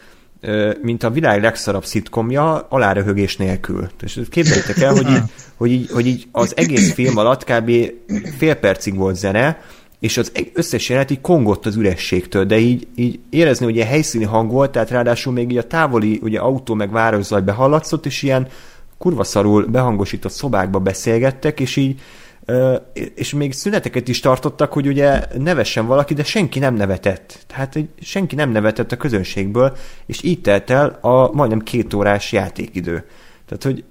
mint 0.83 1.03
a 1.03 1.11
világ 1.11 1.43
legszarabb 1.43 1.85
szitkomja 1.85 2.67
aláröhögés 2.69 3.37
nélkül. 3.37 3.89
És 4.03 4.21
képzeljétek 4.31 4.79
el, 4.79 4.93
hogy 4.93 5.11
így, 5.11 5.23
hogy, 5.57 5.71
így, 5.71 5.91
hogy 5.91 6.07
így 6.07 6.27
az 6.33 6.57
egész 6.57 6.93
film 6.93 7.17
alatt 7.17 7.45
kb. 7.45 7.71
fél 8.39 8.55
percig 8.55 8.97
volt 8.97 9.17
zene, 9.17 9.61
és 10.01 10.17
az 10.17 10.31
eg- 10.35 10.51
összes 10.55 10.89
jelenet 10.89 11.11
így 11.11 11.21
kongott 11.21 11.67
az 11.67 11.77
ürességtől, 11.77 12.45
de 12.45 12.59
így, 12.59 12.87
így 12.95 13.19
érezni, 13.31 13.65
hogy 13.65 13.75
ilyen 13.75 13.87
helyszíni 13.87 14.25
hang 14.25 14.51
volt, 14.51 14.71
tehát 14.71 14.91
ráadásul 14.91 15.33
még 15.33 15.51
így 15.51 15.59
a 15.59 15.67
távoli 15.67 16.21
ugye 16.23 16.39
autó 16.39 16.75
meg 16.75 16.91
városzaj 16.91 17.41
behallatszott, 17.41 18.07
és 18.07 18.23
ilyen 18.23 18.49
kurva 18.99 19.25
szarul 19.25 19.65
behangosított 19.67 20.33
szobákba 20.33 20.79
beszélgettek, 20.79 21.61
és 21.61 21.77
így 21.77 22.01
és 23.15 23.33
még 23.35 23.53
szüneteket 23.53 24.09
is 24.09 24.21
tartottak, 24.21 24.73
hogy 24.73 24.87
ugye 24.87 25.21
nevessen 25.39 25.87
valaki, 25.87 26.15
de 26.15 26.25
senki 26.25 26.59
nem 26.59 26.75
nevetett. 26.75 27.45
Tehát 27.47 27.79
senki 28.01 28.35
nem 28.35 28.51
nevetett 28.51 28.93
a 28.93 28.97
közönségből, 28.97 29.77
és 30.07 30.23
így 30.23 30.41
telt 30.41 30.71
el 30.71 30.99
a 31.01 31.33
majdnem 31.33 31.61
két 31.61 31.95
órás 31.95 32.33
játékidő. 32.33 33.05
Tehát, 33.47 33.63
hogy 33.63 33.85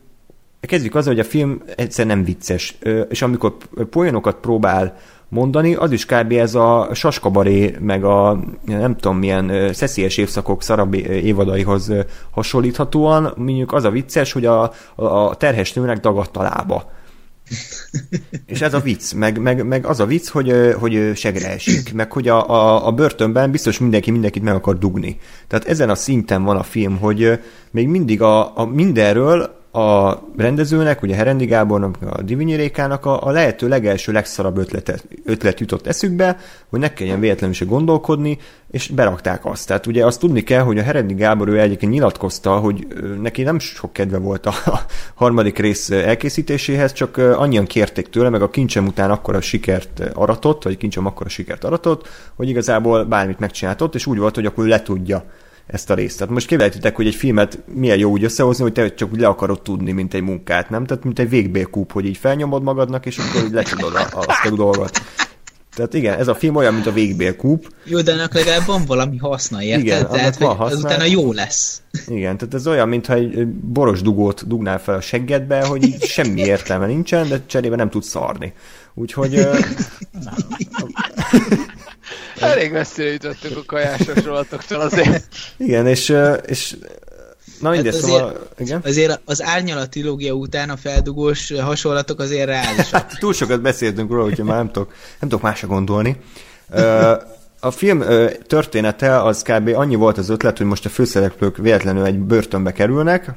kezdjük 0.60 0.95
azzal, 0.95 1.14
hogy 1.14 1.26
a 1.26 1.30
film 1.30 1.61
egyszer 1.76 2.06
nem 2.06 2.23
vicces, 2.23 2.77
és 3.10 3.22
amikor 3.22 3.56
poénokat 3.90 4.36
próbál 4.36 4.98
mondani, 5.30 5.73
az 5.73 5.91
is 5.91 6.06
kb. 6.06 6.32
ez 6.32 6.56
a 6.56 6.90
saskabaré, 6.94 7.76
meg 7.80 8.03
a 8.03 8.40
nem 8.65 8.95
tudom 8.95 9.18
milyen 9.18 9.73
szeszélyes 9.73 10.18
évszakok 10.18 10.64
szarabb 10.64 10.94
ö, 10.94 10.98
évadaihoz 11.11 11.91
hasonlíthatóan, 12.32 13.34
mondjuk 13.38 13.73
az 13.73 13.84
a 13.84 13.90
vicces, 13.90 14.32
hogy 14.32 14.45
a, 14.45 14.72
a 14.95 15.36
terhes 15.36 15.73
nőnek 15.73 15.99
dagadt 15.99 16.38
a 16.38 16.41
lába 16.41 16.91
És 18.46 18.62
ez 18.62 18.74
a 18.74 18.80
vicc, 18.80 19.14
meg, 19.14 19.42
meg, 19.42 19.66
meg 19.66 19.86
az 19.86 20.00
a 20.00 20.06
vicc, 20.06 20.30
hogy, 20.30 20.54
hogy 20.80 21.12
segre 21.16 21.50
esik, 21.50 21.94
meg 21.94 22.12
hogy 22.12 22.28
a, 22.28 22.50
a, 22.50 22.88
a 22.88 22.92
börtönben 22.92 23.52
biztos 23.52 23.80
mindenki 23.80 24.12
mindenkit 24.12 24.44
meg 24.44 24.54
akar 24.54 24.78
dugni. 24.78 25.18
Tehát 25.48 25.66
ezen 25.68 25.90
a 25.90 25.96
szinten 25.96 26.44
van 26.44 26.58
a 26.58 26.64
film, 26.64 26.98
hogy 26.98 27.40
még 27.72 27.88
mindig 27.88 28.22
a, 28.22 28.58
a 28.58 28.66
mindenről 28.66 29.64
a 29.76 30.23
rendezőnek, 30.38 31.02
ugye 31.02 31.15
Herendi 31.15 31.45
Gábornak, 31.45 31.97
a 32.10 32.22
Divinyi 32.22 32.56
Rékának 32.56 33.06
a, 33.06 33.27
a 33.27 33.31
lehető 33.31 33.68
legelső, 33.68 34.11
legszarabb 34.11 34.57
ötletet, 34.57 35.07
ötlet 35.26 35.60
jutott 35.60 35.88
eszükbe, 35.88 36.38
hogy 36.69 36.80
ne 36.80 36.93
kelljen 36.93 37.19
véletlenül 37.19 37.56
se 37.56 37.65
gondolkodni, 37.65 38.38
és 38.72 38.88
berakták 38.88 39.45
azt. 39.45 39.68
Tehát 39.68 39.85
ugye 39.85 40.06
azt 40.06 40.19
tudni 40.19 40.41
kell, 40.43 40.61
hogy 40.61 40.77
a 40.77 40.84
Herendi 40.84 41.14
Gábor 41.14 41.47
ő 41.47 41.60
egyébként 41.60 41.91
nyilatkozta, 41.91 42.57
hogy 42.57 42.88
neki 43.22 43.43
nem 43.43 43.60
sok 43.60 43.93
kedve 43.93 44.18
volt 44.18 44.45
a, 44.45 44.53
harmadik 45.15 45.57
rész 45.57 45.89
elkészítéséhez, 45.89 46.93
csak 46.93 47.18
annyian 47.18 47.65
kérték 47.65 48.10
tőle, 48.10 48.30
meg 48.30 48.41
a 48.41 48.49
kincsem 48.49 48.85
után 48.88 49.11
akkora 49.11 49.41
sikert 49.41 50.02
aratott, 50.14 50.64
vagy 50.64 50.77
kincsem 50.77 51.06
akkora 51.06 51.30
sikert 51.30 51.64
aratott, 51.64 52.07
hogy 52.35 52.49
igazából 52.49 53.03
bármit 53.03 53.39
megcsináltott, 53.39 53.95
és 53.95 54.06
úgy 54.06 54.18
volt, 54.18 54.35
hogy 54.35 54.45
akkor 54.45 54.65
ő 54.65 54.68
le 54.68 54.81
tudja 54.81 55.26
ezt 55.68 55.90
a 55.90 55.94
részt. 55.94 56.18
Tehát 56.18 56.34
most 56.34 56.48
képzeljétek, 56.48 56.96
hogy 56.96 57.08
egy 57.08 57.16
filmet 57.16 57.60
milyen 57.74 57.98
jó 57.98 58.12
úgy 58.12 58.24
összehozni, 58.24 58.64
hogy 58.64 58.74
te 58.74 58.94
csak 58.94 59.12
úgy 59.14 59.20
le 59.20 59.28
akarod 59.28 59.62
tudni, 59.62 59.92
mint 59.92 60.14
egy 60.14 60.22
munkát, 60.22 60.70
nem? 60.70 60.86
Tehát 60.86 61.04
mint 61.04 61.20
egy 61.20 61.30
végbélkúp, 61.30 61.92
hogy 61.92 62.06
így 62.06 62.18
felnyomod 62.18 62.64
magadnak, 62.64 63.06
és 63.06 63.18
akkor 63.18 63.44
így 63.44 63.52
lecsodod 63.54 63.96
a- 63.96 64.08
azt 64.28 64.46
a 64.46 64.50
dolgot. 64.56 65.02
Tehát 65.76 65.94
igen, 65.94 66.20
ez 66.20 66.28
a 66.28 66.36
film 66.36 66.56
olyan, 66.56 66.74
mint 66.74 66.86
a 66.86 66.92
végbélkúp. 66.92 67.68
Jó, 67.84 68.02
de 68.02 68.12
ennek 68.12 68.34
legalább 68.34 68.66
van 68.66 68.86
valami 68.86 69.18
haszna, 69.18 69.64
érted? 69.64 69.84
Igen, 69.86 70.08
Tehát, 70.10 70.38
van 70.38 70.56
haszna. 70.56 70.78
az 70.78 70.84
utána 70.84 71.04
jó 71.04 71.32
lesz. 71.34 71.82
Igen, 72.08 72.38
tehát 72.38 72.54
ez 72.54 72.68
olyan, 72.68 72.90
mintha 72.90 73.14
egy 73.14 73.48
boros 73.48 74.02
dugót 74.02 74.48
dugnál 74.48 74.80
fel 74.80 74.96
a 74.96 75.02
seggedbe, 75.02 75.66
hogy 75.66 75.84
így 75.84 76.04
semmi 76.04 76.42
értelme 76.42 76.86
nincsen, 76.86 77.28
de 77.28 77.42
cserébe 77.46 77.76
nem 77.76 77.90
tudsz 77.90 78.08
szarni. 78.08 78.54
Úgyhogy 78.94 79.36
ö, 79.36 79.58
Elég 82.40 82.72
messzire 82.72 83.11
jutottunk 83.11 83.57
a 83.57 83.64
kajások 83.65 84.23
rolatoktól 84.23 84.80
azért. 84.80 85.23
igen, 85.57 85.88
és, 85.88 86.15
és 86.45 86.76
na 87.60 87.69
mindegy, 87.69 87.94
Hát 87.94 88.02
szóval, 88.02 88.48
igen. 88.57 88.82
Azért 88.84 89.22
az 89.26 89.44
árnyalat 89.44 89.90
trilógia 89.90 90.34
után 90.34 90.69
a 90.69 90.77
feldugós 90.77 91.52
hasonlatok 91.52 92.19
azért 92.19 92.45
reálisak. 92.45 93.18
Túl 93.19 93.34
sokat 93.34 93.61
beszéltünk 93.61 94.11
róla, 94.11 94.26
úgyhogy 94.26 94.45
már 94.45 94.57
nem 94.57 94.72
tudok, 94.72 94.94
nem 95.19 95.30
tudok 95.30 95.41
másra 95.41 95.68
gondolni. 95.68 96.18
A 97.60 97.72
film 97.72 98.03
története 98.48 99.23
az 99.23 99.41
kb. 99.41 99.68
annyi 99.76 99.95
volt 99.95 100.18
az 100.18 100.30
ötlet, 100.30 100.57
hogy 100.57 100.68
most 100.68 100.86
a 100.86 100.90
főszereplők 100.90 101.57
véletlenül 101.57 102.06
egy 102.06 102.19
börtönbe 102.19 102.72
kerülnek, 102.72 103.32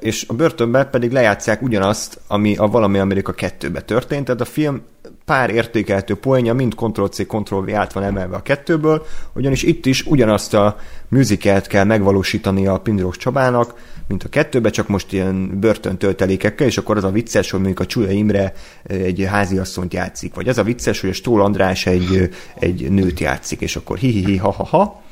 és 0.00 0.24
a 0.28 0.34
börtönben 0.34 0.90
pedig 0.90 1.12
lejátszák 1.12 1.62
ugyanazt, 1.62 2.20
ami 2.26 2.56
a 2.56 2.66
Valami 2.66 2.98
Amerika 2.98 3.34
2-be 3.36 3.80
történt, 3.80 4.24
tehát 4.24 4.40
a 4.40 4.44
film 4.44 4.82
pár 5.24 5.50
értékelhető 5.50 6.14
poénja 6.14 6.54
mind 6.54 6.74
Ctrl-C, 6.74 7.26
Ctrl-V 7.26 7.74
át 7.74 7.92
van 7.92 8.02
emelve 8.02 8.36
a 8.36 8.42
kettőből, 8.42 9.06
ugyanis 9.32 9.62
itt 9.62 9.86
is 9.86 10.06
ugyanazt 10.06 10.54
a 10.54 10.76
musicalt 11.08 11.66
kell 11.66 11.84
megvalósítani 11.84 12.66
a 12.66 12.78
Pindrós 12.78 13.16
Csabának, 13.16 13.74
mint 14.08 14.24
a 14.24 14.28
kettőbe, 14.28 14.70
csak 14.70 14.88
most 14.88 15.12
ilyen 15.12 15.58
börtöntöltelékekkel, 15.60 16.66
és 16.66 16.78
akkor 16.78 16.96
az 16.96 17.04
a 17.04 17.10
vicces, 17.10 17.50
hogy 17.50 17.60
mondjuk 17.60 17.80
a 17.80 17.86
Csula 17.86 18.10
Imre 18.10 18.52
egy 18.82 19.24
háziasszonyt 19.28 19.94
játszik, 19.94 20.34
vagy 20.34 20.48
az 20.48 20.58
a 20.58 20.62
vicces, 20.62 21.00
hogy 21.00 21.10
a 21.10 21.12
Stól 21.12 21.42
András 21.42 21.86
egy, 21.86 22.28
egy 22.54 22.90
nőt 22.90 23.20
játszik, 23.20 23.60
és 23.60 23.76
akkor 23.76 23.98
hi-hi-hi, 23.98 24.36
ha-ha-ha. 24.36 25.02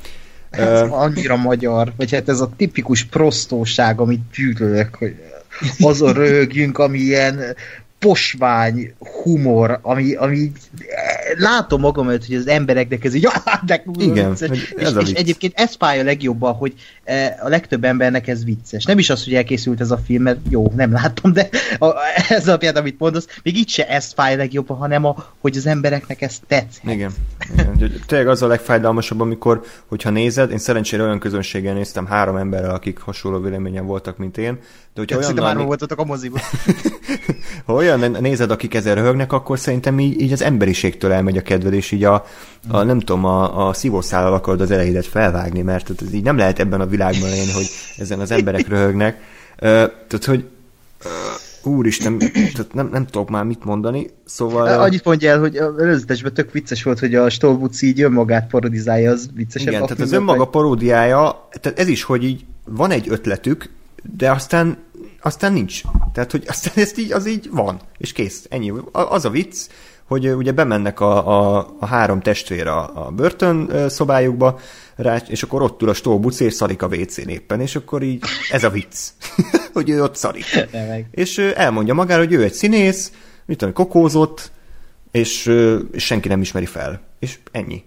Ez 0.57 0.81
annyira 0.81 1.35
magyar, 1.35 1.93
vagy 1.97 2.11
hát 2.11 2.29
ez 2.29 2.39
a 2.39 2.49
tipikus 2.57 3.03
prostóság, 3.03 3.99
amit 3.99 4.21
gyűlölök, 4.35 4.95
hogy 4.95 5.15
azon 5.79 6.13
röhögjünk, 6.13 6.77
ami 6.77 6.99
ilyen 6.99 7.55
posvány 8.03 8.93
humor, 9.23 9.79
ami, 9.81 10.13
ami 10.13 10.51
látom 11.37 11.81
magam 11.81 12.07
előtt, 12.07 12.25
hogy 12.25 12.35
az 12.35 12.47
embereknek 12.47 13.03
ez 13.03 13.13
így, 13.13 13.27
de 13.65 13.81
kurva 13.83 14.01
Igen, 14.01 14.29
vicces. 14.29 14.49
hogy 14.49 14.57
és, 14.57 14.83
ez 14.83 14.95
a 14.95 14.99
és 14.99 15.11
egyébként 15.11 15.53
ez 15.55 15.75
fájja 15.75 16.03
legjobban, 16.03 16.53
hogy 16.53 16.73
eh, 17.03 17.33
a 17.41 17.47
legtöbb 17.47 17.83
embernek 17.83 18.27
ez 18.27 18.43
vicces. 18.43 18.85
Nem 18.85 18.97
is 18.97 19.09
az, 19.09 19.23
hogy 19.23 19.33
elkészült 19.33 19.81
ez 19.81 19.91
a 19.91 19.97
film, 19.97 20.23
mert 20.23 20.39
jó, 20.49 20.71
nem 20.75 20.91
láttam, 20.91 21.33
de 21.33 21.49
a, 21.79 21.93
ez 22.29 22.47
alapján, 22.47 22.75
amit 22.75 22.99
mondasz, 22.99 23.27
még 23.43 23.57
így 23.57 23.69
se 23.69 23.87
ez 23.87 24.11
fáj 24.13 24.35
legjobban, 24.35 24.77
hanem 24.77 25.05
a, 25.05 25.25
hogy 25.39 25.57
az 25.57 25.65
embereknek 25.65 26.21
ez 26.21 26.39
tetszett. 26.47 26.91
Igen. 26.91 27.11
Igen. 27.53 28.01
Tényleg 28.05 28.27
az 28.27 28.41
a 28.41 28.47
legfájdalmasabb, 28.47 29.19
amikor, 29.19 29.63
hogyha 29.87 30.09
nézed, 30.09 30.51
én 30.51 30.57
szerencsére 30.57 31.03
olyan 31.03 31.19
közönséggel 31.19 31.73
néztem 31.73 32.05
három 32.05 32.35
emberrel, 32.35 32.73
akik 32.73 32.99
hasonló 32.99 33.39
véleményen 33.39 33.85
voltak, 33.85 34.17
mint 34.17 34.37
én, 34.37 34.59
de 34.93 35.01
hogyha 35.01 35.17
olyan, 35.17 35.33
már 35.33 35.65
voltatok 35.65 35.99
a 35.99 36.03
moziban. 36.03 36.41
ha 37.65 37.73
olyan 37.99 38.17
nézed, 38.21 38.51
akik 38.51 38.73
ezen 38.73 38.95
röhögnek, 38.95 39.33
akkor 39.33 39.59
szerintem 39.59 39.99
így, 39.99 40.21
így 40.21 40.31
az 40.31 40.41
emberiségtől 40.41 41.11
elmegy 41.11 41.37
a 41.37 41.41
kedved, 41.41 41.73
és 41.73 41.91
így 41.91 42.03
a, 42.03 42.25
a 42.69 42.83
nem 42.83 42.99
tudom, 42.99 43.25
a, 43.25 43.67
a 43.67 43.73
szívószállal 43.73 44.33
akarod 44.33 44.61
az 44.61 44.71
elejédet 44.71 45.05
felvágni, 45.05 45.61
mert 45.61 45.89
ez 46.01 46.13
így 46.13 46.23
nem 46.23 46.37
lehet 46.37 46.59
ebben 46.59 46.81
a 46.81 46.85
világban 46.85 47.29
élni, 47.29 47.51
hogy 47.51 47.69
ezen 47.97 48.19
az 48.19 48.31
emberek 48.31 48.67
röhögnek. 48.67 49.17
Ö, 49.59 49.67
tehát, 50.07 50.25
hogy 50.25 50.45
ö, 51.05 51.09
úristen, 51.69 52.17
tehát 52.17 52.73
nem, 52.73 52.89
nem 52.91 53.05
tudok 53.05 53.29
már 53.29 53.43
mit 53.43 53.63
mondani, 53.63 54.09
szóval... 54.25 54.67
Annyit 54.67 55.05
mondja 55.05 55.31
el, 55.31 55.39
hogy 55.39 55.57
a 55.57 55.73
előzetesben 55.79 56.33
tök 56.33 56.51
vicces 56.51 56.83
volt, 56.83 56.99
hogy 56.99 57.15
a 57.15 57.29
Stolbuci 57.29 57.87
így 57.87 58.01
önmagát 58.01 58.47
parodizálja, 58.47 59.11
az 59.11 59.29
viccesebb. 59.33 59.67
Igen, 59.67 59.81
tehát 59.81 59.99
az 59.99 60.11
önmaga 60.11 60.45
paródiája, 60.45 61.47
tehát 61.61 61.79
ez 61.79 61.87
is, 61.87 62.03
hogy 62.03 62.23
így 62.23 62.45
van 62.65 62.91
egy 62.91 63.09
ötletük, 63.09 63.69
de 64.17 64.31
aztán, 64.31 64.77
aztán 65.23 65.53
nincs. 65.53 65.81
Tehát, 66.13 66.31
hogy 66.31 66.43
aztán 66.47 66.73
ezt 66.75 66.97
így, 66.97 67.11
az 67.11 67.27
így 67.27 67.49
van, 67.51 67.79
és 67.97 68.11
kész, 68.11 68.45
ennyi. 68.49 68.73
Az 68.91 69.25
a 69.25 69.29
vicc, 69.29 69.67
hogy 70.05 70.29
ugye 70.29 70.51
bemennek 70.51 70.99
a, 70.99 71.27
a, 71.27 71.67
a 71.79 71.85
három 71.85 72.21
testvér 72.21 72.67
a, 72.67 73.05
a 73.05 73.11
börtön 73.11 73.89
szobájukba, 73.89 74.59
rá, 74.95 75.15
és 75.27 75.43
akkor 75.43 75.61
ott 75.61 75.81
ül 75.81 75.89
a 75.89 75.93
stólbuci, 75.93 76.43
és 76.45 76.53
szarik 76.53 76.81
a 76.81 76.87
WC-n 76.87 77.29
éppen, 77.29 77.61
és 77.61 77.75
akkor 77.75 78.01
így 78.01 78.23
ez 78.51 78.63
a 78.63 78.69
vicc, 78.69 79.09
hogy 79.73 79.89
ő 79.89 80.03
ott. 80.03 80.27
Remek. 80.71 81.05
És 81.11 81.37
elmondja 81.37 81.93
magára, 81.93 82.23
hogy 82.23 82.33
ő 82.33 82.43
egy 82.43 82.53
színész, 82.53 83.11
mit 83.45 83.57
tudom, 83.57 83.73
kokózott, 83.73 84.51
és, 85.11 85.45
és 85.91 86.05
senki 86.05 86.27
nem 86.27 86.41
ismeri 86.41 86.65
fel. 86.65 87.01
És 87.19 87.39
ennyi. 87.51 87.83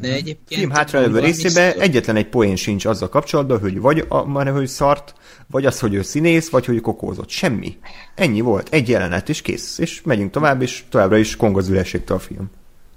De 0.00 0.12
egyébként... 0.12 0.60
film 0.60 0.70
hátralévő 0.70 1.18
részében 1.18 1.70
sztor- 1.70 1.82
egyetlen 1.82 2.16
egy 2.16 2.28
poén 2.28 2.56
sincs 2.56 2.84
azzal 2.84 3.08
kapcsolatban, 3.08 3.60
hogy 3.60 3.80
vagy 3.80 4.04
a, 4.08 4.26
már 4.26 4.48
hogy 4.48 4.66
szart, 4.66 5.14
vagy 5.50 5.66
az, 5.66 5.80
hogy 5.80 5.94
ő 5.94 6.02
színész, 6.02 6.50
vagy 6.50 6.64
hogy 6.64 6.80
kokózott. 6.80 7.28
Semmi. 7.28 7.76
Ennyi 8.14 8.40
volt. 8.40 8.68
Egy 8.70 8.88
jelenet, 8.88 9.28
és 9.28 9.42
kész. 9.42 9.78
És 9.78 10.02
megyünk 10.02 10.30
tovább, 10.30 10.62
és 10.62 10.84
továbbra 10.88 11.16
is 11.16 11.36
kong 11.36 11.56
az 11.56 11.68
ürességtől 11.68 12.16
a 12.16 12.20
film. 12.20 12.50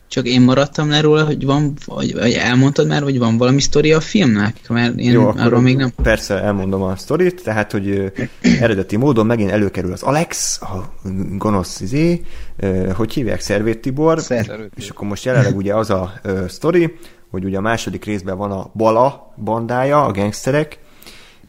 Csak 0.10 0.27
én 0.27 0.41
maradtam 0.41 0.90
le 0.90 1.02
róla, 1.02 1.26
hogy 1.26 1.45
van, 1.45 1.73
vagy, 1.86 2.14
vagy 2.14 2.34
elmondtad 2.34 2.88
már, 2.88 3.02
hogy 3.02 3.19
van 3.19 3.38
valami 3.38 3.61
sztoria 3.61 3.98
a 3.98 4.02
filmnek? 4.02 4.56
Mert 4.68 4.98
én 4.98 5.11
Jó, 5.11 5.27
arról 5.27 5.61
még 5.61 5.76
nem... 5.76 5.91
Persze 6.03 6.41
elmondom 6.41 6.81
a 6.81 6.95
sztorit, 6.95 7.44
tehát, 7.44 7.72
hogy 7.72 8.11
eredeti 8.60 8.95
módon 8.95 9.26
megint 9.26 9.52
előkerül 9.52 9.91
az 9.91 10.02
Alex, 10.02 10.61
a 10.61 10.94
gonosz 11.38 11.80
izé, 11.80 12.22
hogy 12.94 13.14
hívják, 13.14 13.40
Szervét 13.40 13.80
Tibor, 13.80 14.19
Szervét. 14.19 14.72
és 14.76 14.90
akkor 14.90 15.07
most 15.07 15.26
jelenleg 15.26 15.56
ugye 15.56 15.76
az 15.76 15.90
a 15.90 16.22
sztori, 16.48 16.98
hogy 17.30 17.44
ugye 17.44 17.57
a 17.57 17.61
második 17.61 18.06
részben 18.06 18.38
van 18.38 18.52
a 18.52 18.72
Bala 18.73 19.34
bandája, 19.44 20.06
a 20.06 20.11
gangsterek, 20.11 20.80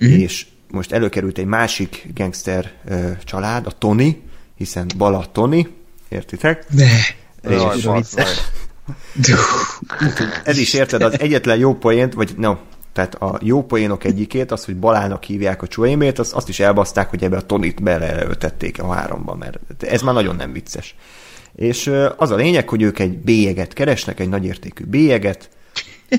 mm. 0.04 0.08
és 0.08 0.46
most 0.70 0.92
előkerült 0.92 1.38
egy 1.38 1.44
másik 1.46 2.06
gangster 2.14 2.72
család, 3.24 3.66
a 3.66 3.70
Tony, 3.70 4.20
hiszen 4.56 4.86
Bala 4.96 5.26
Tony, 5.32 5.68
értitek? 6.08 6.66
De... 6.70 6.88
Jaj, 7.42 7.76
És 7.76 7.84
meg. 7.84 8.26
ez 10.44 10.58
is 10.58 10.74
érted, 10.74 11.02
az 11.02 11.20
egyetlen 11.20 11.58
jó 11.58 11.74
poént, 11.74 12.14
vagy 12.14 12.34
no, 12.36 12.56
tehát 12.92 13.14
a 13.14 13.38
jó 13.42 13.64
poénok 13.64 14.04
egyikét, 14.04 14.50
az, 14.50 14.64
hogy 14.64 14.76
Balának 14.76 15.24
hívják 15.24 15.62
a 15.62 15.66
Csuémét, 15.66 16.18
azt, 16.18 16.32
azt 16.32 16.48
is 16.48 16.60
elbaszták, 16.60 17.10
hogy 17.10 17.24
ebbe 17.24 17.36
a 17.36 17.46
Tonit 17.46 17.82
beleöltették 17.82 18.82
a 18.82 18.92
háromba, 18.92 19.34
mert 19.34 19.82
ez 19.82 20.02
már 20.02 20.14
nagyon 20.14 20.36
nem 20.36 20.52
vicces. 20.52 20.94
És 21.54 21.92
az 22.16 22.30
a 22.30 22.34
lényeg, 22.36 22.68
hogy 22.68 22.82
ők 22.82 22.98
egy 22.98 23.18
bélyeget 23.18 23.72
keresnek, 23.72 24.20
egy 24.20 24.28
nagyértékű 24.28 24.84
bélyeget, 24.84 25.48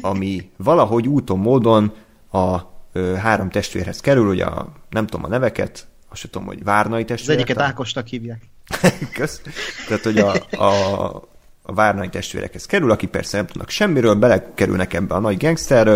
ami 0.02 0.50
valahogy 0.58 1.08
úton, 1.08 1.40
módon 1.40 1.94
a 2.32 2.58
ö, 2.92 3.14
három 3.14 3.50
testvérhez 3.50 4.00
kerül, 4.00 4.28
ugye 4.28 4.46
a, 4.46 4.72
nem 4.90 5.06
tudom 5.08 5.26
a 5.26 5.28
neveket, 5.28 5.88
azt 6.10 6.20
sem 6.20 6.30
tudom, 6.32 6.48
hogy 6.48 6.64
Várnai 6.64 7.02
Az 7.02 7.08
testvérek. 7.08 7.42
egyiket? 7.42 7.64
Ákosnak 7.64 8.08
hívják. 8.08 8.42
Kösz. 9.14 9.42
Tehát, 9.88 10.04
hogy 10.04 10.18
a, 10.18 10.64
a, 10.64 11.30
a 11.64 11.74
Várnai 11.74 12.10
testvérekhez 12.10 12.66
kerül, 12.66 12.92
aki 12.92 13.08
persze 13.08 13.38
nem 13.38 13.46
tudnak 13.46 13.70
semmiről, 13.70 14.14
belekerülnek 14.14 14.94
ebbe 14.94 15.16
a 15.16 15.20
nagy 15.20 15.38
gangster 15.38 15.88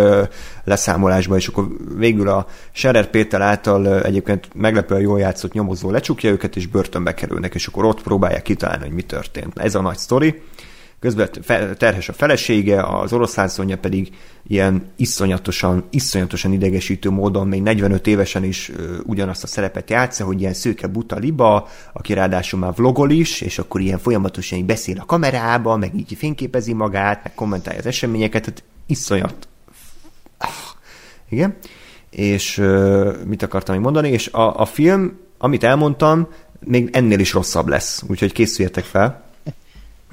leszámolásba, 0.63 1.35
és 1.35 1.47
akkor 1.47 1.67
végül 1.97 2.29
a 2.29 2.47
Scherer 2.71 3.09
Péter 3.09 3.41
által 3.41 4.01
egyébként 4.01 4.47
meglepően 4.53 5.01
jól 5.01 5.19
játszott 5.19 5.53
nyomozó 5.53 5.91
lecsukja 5.91 6.29
őket, 6.29 6.55
és 6.55 6.67
börtönbe 6.67 7.13
kerülnek, 7.13 7.55
és 7.55 7.67
akkor 7.67 7.85
ott 7.85 8.01
próbálják 8.01 8.41
kitalálni, 8.41 8.83
hogy 8.83 8.93
mi 8.93 9.01
történt. 9.01 9.59
Ez 9.59 9.75
a 9.75 9.81
nagy 9.81 9.97
sztori. 9.97 10.41
Közben 10.99 11.29
terhes 11.77 12.09
a 12.09 12.13
felesége, 12.13 12.83
az 12.83 13.13
oroszlánszonja 13.13 13.77
pedig 13.77 14.09
ilyen 14.47 14.83
iszonyatosan, 14.95 15.83
iszonyatosan 15.89 16.51
idegesítő 16.51 17.09
módon 17.09 17.47
még 17.47 17.61
45 17.61 18.07
évesen 18.07 18.43
is 18.43 18.71
ugyanazt 19.03 19.43
a 19.43 19.47
szerepet 19.47 19.89
játsza, 19.89 20.25
hogy 20.25 20.41
ilyen 20.41 20.53
szőke 20.53 20.87
buta 20.87 21.17
liba, 21.17 21.67
aki 21.93 22.13
ráadásul 22.13 22.59
már 22.59 22.73
vlogol 22.75 23.11
is, 23.11 23.41
és 23.41 23.59
akkor 23.59 23.81
ilyen 23.81 23.99
folyamatosan 23.99 24.57
így 24.57 24.65
beszél 24.65 24.99
a 24.99 25.05
kamerába, 25.05 25.77
meg 25.77 25.95
így 25.95 26.13
fényképezi 26.17 26.73
magát, 26.73 27.23
meg 27.23 27.33
kommentálja 27.33 27.79
az 27.79 27.85
eseményeket, 27.85 28.41
tehát 28.41 28.63
iszonyat. 28.85 29.47
Igen. 31.29 31.57
És 32.09 32.63
mit 33.25 33.43
akartam 33.43 33.75
még 33.75 33.83
mondani? 33.83 34.09
És 34.09 34.27
a, 34.27 34.59
a 34.59 34.65
film, 34.65 35.17
amit 35.37 35.63
elmondtam, 35.63 36.27
még 36.59 36.89
ennél 36.91 37.19
is 37.19 37.33
rosszabb 37.33 37.67
lesz, 37.67 38.03
úgyhogy 38.07 38.31
készüljetek 38.31 38.83
fel. 38.83 39.23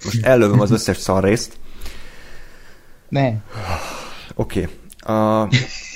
Most 0.04 0.26
ellövöm 0.26 0.60
az 0.60 0.70
összes 0.70 0.96
szarrészt. 0.96 1.56
Ne. 3.08 3.32
Oké. 4.34 4.60
Okay. 4.60 5.14
A, 5.16 5.42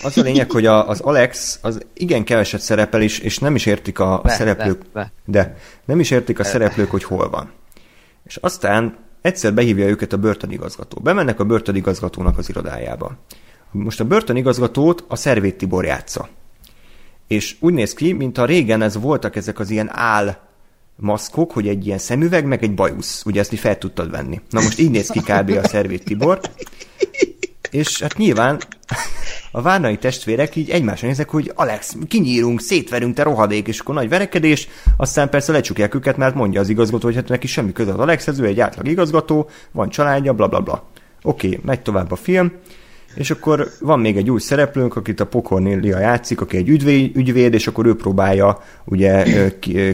az 0.03 0.19
a 0.19 0.21
lényeg, 0.23 0.51
hogy 0.51 0.67
a, 0.67 0.89
az 0.89 1.01
Alex 1.01 1.59
az 1.63 1.81
igen 1.95 2.25
keveset 2.25 2.61
szerepel 2.61 3.03
is, 3.03 3.19
és 3.19 3.39
nem 3.39 3.55
is 3.55 3.67
értik 3.67 3.99
a 3.99 4.21
Ne, 4.25 4.31
szereplők, 4.31 4.83
ne, 4.93 5.01
ne. 5.03 5.09
de 5.25 5.57
nem 5.85 6.01
is 6.01 6.11
értik 6.11 6.39
a 6.39 6.45
szereplők, 6.45 6.91
hogy 6.91 7.05
hol 7.05 7.31
van. 7.31 7.53
És 8.25 8.37
aztán 8.37 8.97
egyszer 9.21 9.55
behívja 9.55 9.87
őket 9.87 10.13
a 10.13 10.17
börtönigazgató. 10.17 11.01
Bemennek 11.01 11.41
a 11.41 11.45
börtönigazgatónak 11.45 12.39
az 12.39 12.49
irodájába. 12.49 13.17
Most 13.71 14.01
a 14.01 14.05
börtönigazgatót 14.05 15.05
a 15.09 15.17
Szervét 15.17 15.57
Tibor 15.57 15.85
játsza. 15.85 16.29
És 17.27 17.57
úgy 17.61 17.73
néz 17.73 17.95
ki, 17.95 18.13
mintha 18.13 18.45
régen 18.45 18.83
ez 18.83 18.97
voltak 18.97 19.37
ezek 19.37 19.59
az 19.59 19.71
ilyen 19.71 19.91
áll 19.93 20.37
maszkok, 20.97 21.53
hogy 21.53 21.69
egy 21.69 21.87
ilyen 21.87 21.99
szemüveg, 21.99 22.45
meg 22.45 22.63
egy 22.63 22.75
bajusz. 22.75 23.23
Ugye 23.25 23.41
ezt 23.41 23.53
így 23.53 23.59
fel 23.59 23.79
tudtad 23.79 24.11
venni. 24.11 24.41
Na 24.51 24.61
most 24.61 24.79
így 24.79 24.91
néz 24.91 25.09
ki 25.09 25.21
kb. 25.21 25.51
a 25.63 25.69
Szervét 25.69 26.05
Tibor. 26.05 26.41
És 27.71 28.01
hát 28.01 28.17
nyilván 28.17 28.61
a 29.51 29.63
várnai 29.63 29.97
testvérek 29.97 30.57
így 30.57 30.71
egymásra 30.71 31.07
néznek, 31.07 31.29
hogy 31.29 31.53
Alex, 31.55 31.97
kinyírunk, 32.09 32.61
szétverünk, 32.61 33.15
te 33.15 33.23
rohadék, 33.23 33.69
és 33.69 33.79
akkor 33.79 33.95
nagy 33.95 34.09
verekedés, 34.09 34.69
aztán 34.97 35.31
persze 35.31 35.53
lecsukják 35.53 35.95
őket, 35.95 36.17
mert 36.17 36.35
mondja 36.35 36.61
az 36.61 36.69
igazgató, 36.69 37.05
hogy 37.07 37.15
hát 37.15 37.29
neki 37.29 37.47
semmi 37.47 37.73
köze 37.73 37.93
az 37.93 37.99
Alexhez, 37.99 38.39
ő 38.39 38.45
egy 38.45 38.61
átlag 38.61 38.89
igazgató, 38.89 39.51
van 39.73 39.89
családja, 39.89 40.33
bla 40.33 40.49
bla 40.49 40.61
bla. 40.61 40.89
Oké, 41.23 41.47
okay, 41.47 41.61
megy 41.65 41.81
tovább 41.81 42.11
a 42.11 42.17
film, 42.17 42.53
és 43.17 43.31
akkor 43.31 43.69
van 43.81 44.01
még 44.01 44.17
egy 44.17 44.31
új 44.31 44.41
szereplőnk, 44.41 44.97
akit 44.97 45.21
a 45.21 45.27
Pokornélia 45.27 45.99
játszik, 45.99 46.41
aki 46.41 46.57
egy 46.57 46.69
ügyvéd, 47.15 47.55
és 47.55 47.67
akkor 47.67 47.87
ő 47.87 47.95
próbálja 47.95 48.63
ugye 48.85 49.25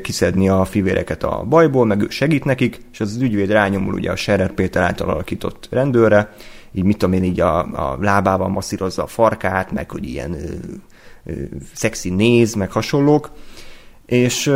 kiszedni 0.03 0.49
a 0.49 0.65
fivéreket 0.65 1.23
a 1.23 1.45
bajból, 1.49 1.87
meg 1.87 2.03
ő 2.03 2.09
segít 2.09 2.45
nekik, 2.45 2.81
és 2.93 3.01
az, 3.01 3.15
az 3.15 3.23
ügyvéd 3.23 3.51
rányomul 3.51 3.95
ugye 3.95 4.11
a 4.11 4.17
Scherer 4.17 4.53
Péter 4.53 4.83
által 4.83 5.09
alakított 5.09 5.69
rendőrre, 5.71 6.35
így 6.73 6.85
mit 6.85 6.97
tudom 6.99 7.15
én, 7.15 7.25
így 7.25 7.41
a, 7.41 7.59
a 7.59 7.99
lábával 8.01 8.49
masszírozza 8.49 9.03
a 9.03 9.07
farkát, 9.07 9.73
meg 9.73 9.91
hogy 9.91 10.09
ilyen 10.09 10.33
ö, 10.33 10.47
ö, 11.25 11.33
szexi 11.75 12.11
néz, 12.11 12.55
meg 12.55 12.73
hasonlók, 12.73 13.31
és, 14.07 14.53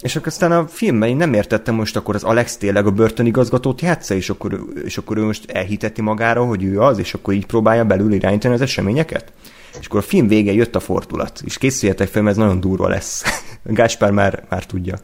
és 0.00 0.16
akkor 0.16 0.26
aztán 0.26 0.52
a 0.52 0.66
filmben 0.66 1.08
én 1.08 1.16
nem 1.16 1.34
értettem 1.34 1.74
most 1.74 1.96
akkor 1.96 2.14
az 2.14 2.24
Alex 2.24 2.56
tényleg 2.56 2.86
a 2.86 2.90
börtönigazgatót 2.90 3.80
játsza, 3.80 4.14
és 4.14 4.30
akkor, 4.30 4.64
és 4.84 4.98
akkor 4.98 5.16
ő 5.16 5.24
most 5.24 5.50
elhiteti 5.50 6.02
magára, 6.02 6.44
hogy 6.44 6.64
ő 6.64 6.80
az, 6.80 6.98
és 6.98 7.14
akkor 7.14 7.34
így 7.34 7.46
próbálja 7.46 7.84
belül 7.84 8.12
irányítani 8.12 8.54
az 8.54 8.60
eseményeket. 8.60 9.32
És 9.80 9.86
akkor 9.86 10.00
a 10.00 10.02
film 10.02 10.26
vége 10.26 10.52
jött 10.52 10.74
a 10.74 10.80
fordulat, 10.80 11.42
és 11.44 11.58
készüljetek 11.58 12.08
fel, 12.08 12.22
mert 12.22 12.36
ez 12.36 12.42
nagyon 12.42 12.60
durva 12.60 12.88
lesz. 12.88 13.24
Gáspár 13.64 14.10
már, 14.10 14.44
már 14.48 14.66
tudja. 14.66 14.98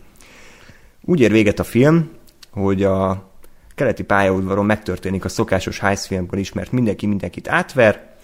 Úgy 1.04 1.20
ér 1.20 1.30
véget 1.30 1.58
a 1.58 1.64
film, 1.64 2.10
hogy 2.50 2.82
a 2.82 3.30
keleti 3.74 4.02
pályaudvaron 4.02 4.66
megtörténik 4.66 5.24
a 5.24 5.28
szokásos 5.28 5.78
Heist 5.78 6.04
filmből 6.04 6.40
ismert 6.40 6.72
mindenki 6.72 7.06
mindenkit 7.06 7.48
átver, 7.48 8.14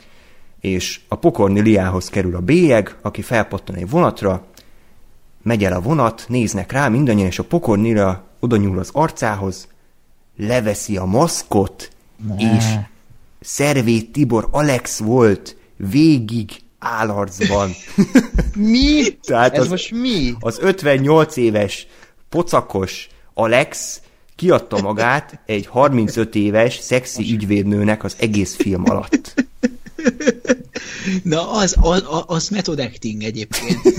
és 0.60 1.00
a 1.08 1.14
pokorni 1.14 1.60
Liához 1.60 2.08
kerül 2.08 2.36
a 2.36 2.40
bélyeg, 2.40 2.96
aki 3.02 3.22
felpattan 3.22 3.74
egy 3.74 3.90
vonatra, 3.90 4.46
megy 5.42 5.64
el 5.64 5.72
a 5.72 5.80
vonat, 5.80 6.24
néznek 6.28 6.72
rá 6.72 6.88
mindannyian, 6.88 7.26
és 7.26 7.38
a 7.38 7.44
pokornira 7.44 8.24
oda 8.40 8.56
nyúl 8.56 8.78
az 8.78 8.88
arcához, 8.92 9.68
leveszi 10.36 10.96
a 10.96 11.04
maszkot, 11.04 11.90
és 12.38 12.64
Szervét 13.40 14.12
Tibor 14.12 14.48
Alex 14.50 14.98
volt 14.98 15.56
végig 15.76 16.50
állarcban. 16.78 17.70
Mi? 18.56 19.02
Tehát 19.22 19.54
Ez 19.54 19.60
az- 19.60 19.68
most 19.68 19.90
mi? 19.90 20.34
Az 20.40 20.58
58 20.60 21.36
éves 21.36 21.86
pocakos 22.28 23.08
Alex 23.34 24.00
kiadta 24.36 24.80
magát 24.80 25.40
egy 25.46 25.66
35 25.66 26.34
éves 26.34 26.78
szexi 26.78 27.32
ügyvédnőnek 27.32 28.04
az 28.04 28.16
egész 28.18 28.54
film 28.54 28.82
alatt. 28.90 29.34
Na, 31.22 31.50
az, 31.50 31.76
az, 31.80 32.04
az 32.26 32.48
method 32.48 32.78
acting 32.78 33.22
egyébként. 33.22 33.80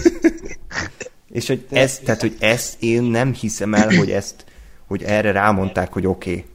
És 1.33 1.47
hogy 1.47 1.65
ez, 1.71 1.99
tehát, 1.99 2.21
hogy 2.21 2.35
ezt 2.39 2.75
én 2.79 3.03
nem 3.03 3.33
hiszem 3.33 3.73
el, 3.73 3.95
hogy 3.95 4.11
ezt, 4.11 4.45
hogy 4.87 5.03
erre 5.03 5.31
rámondták, 5.31 5.93
hogy 5.93 6.05
oké. 6.05 6.29
Okay. 6.29 6.45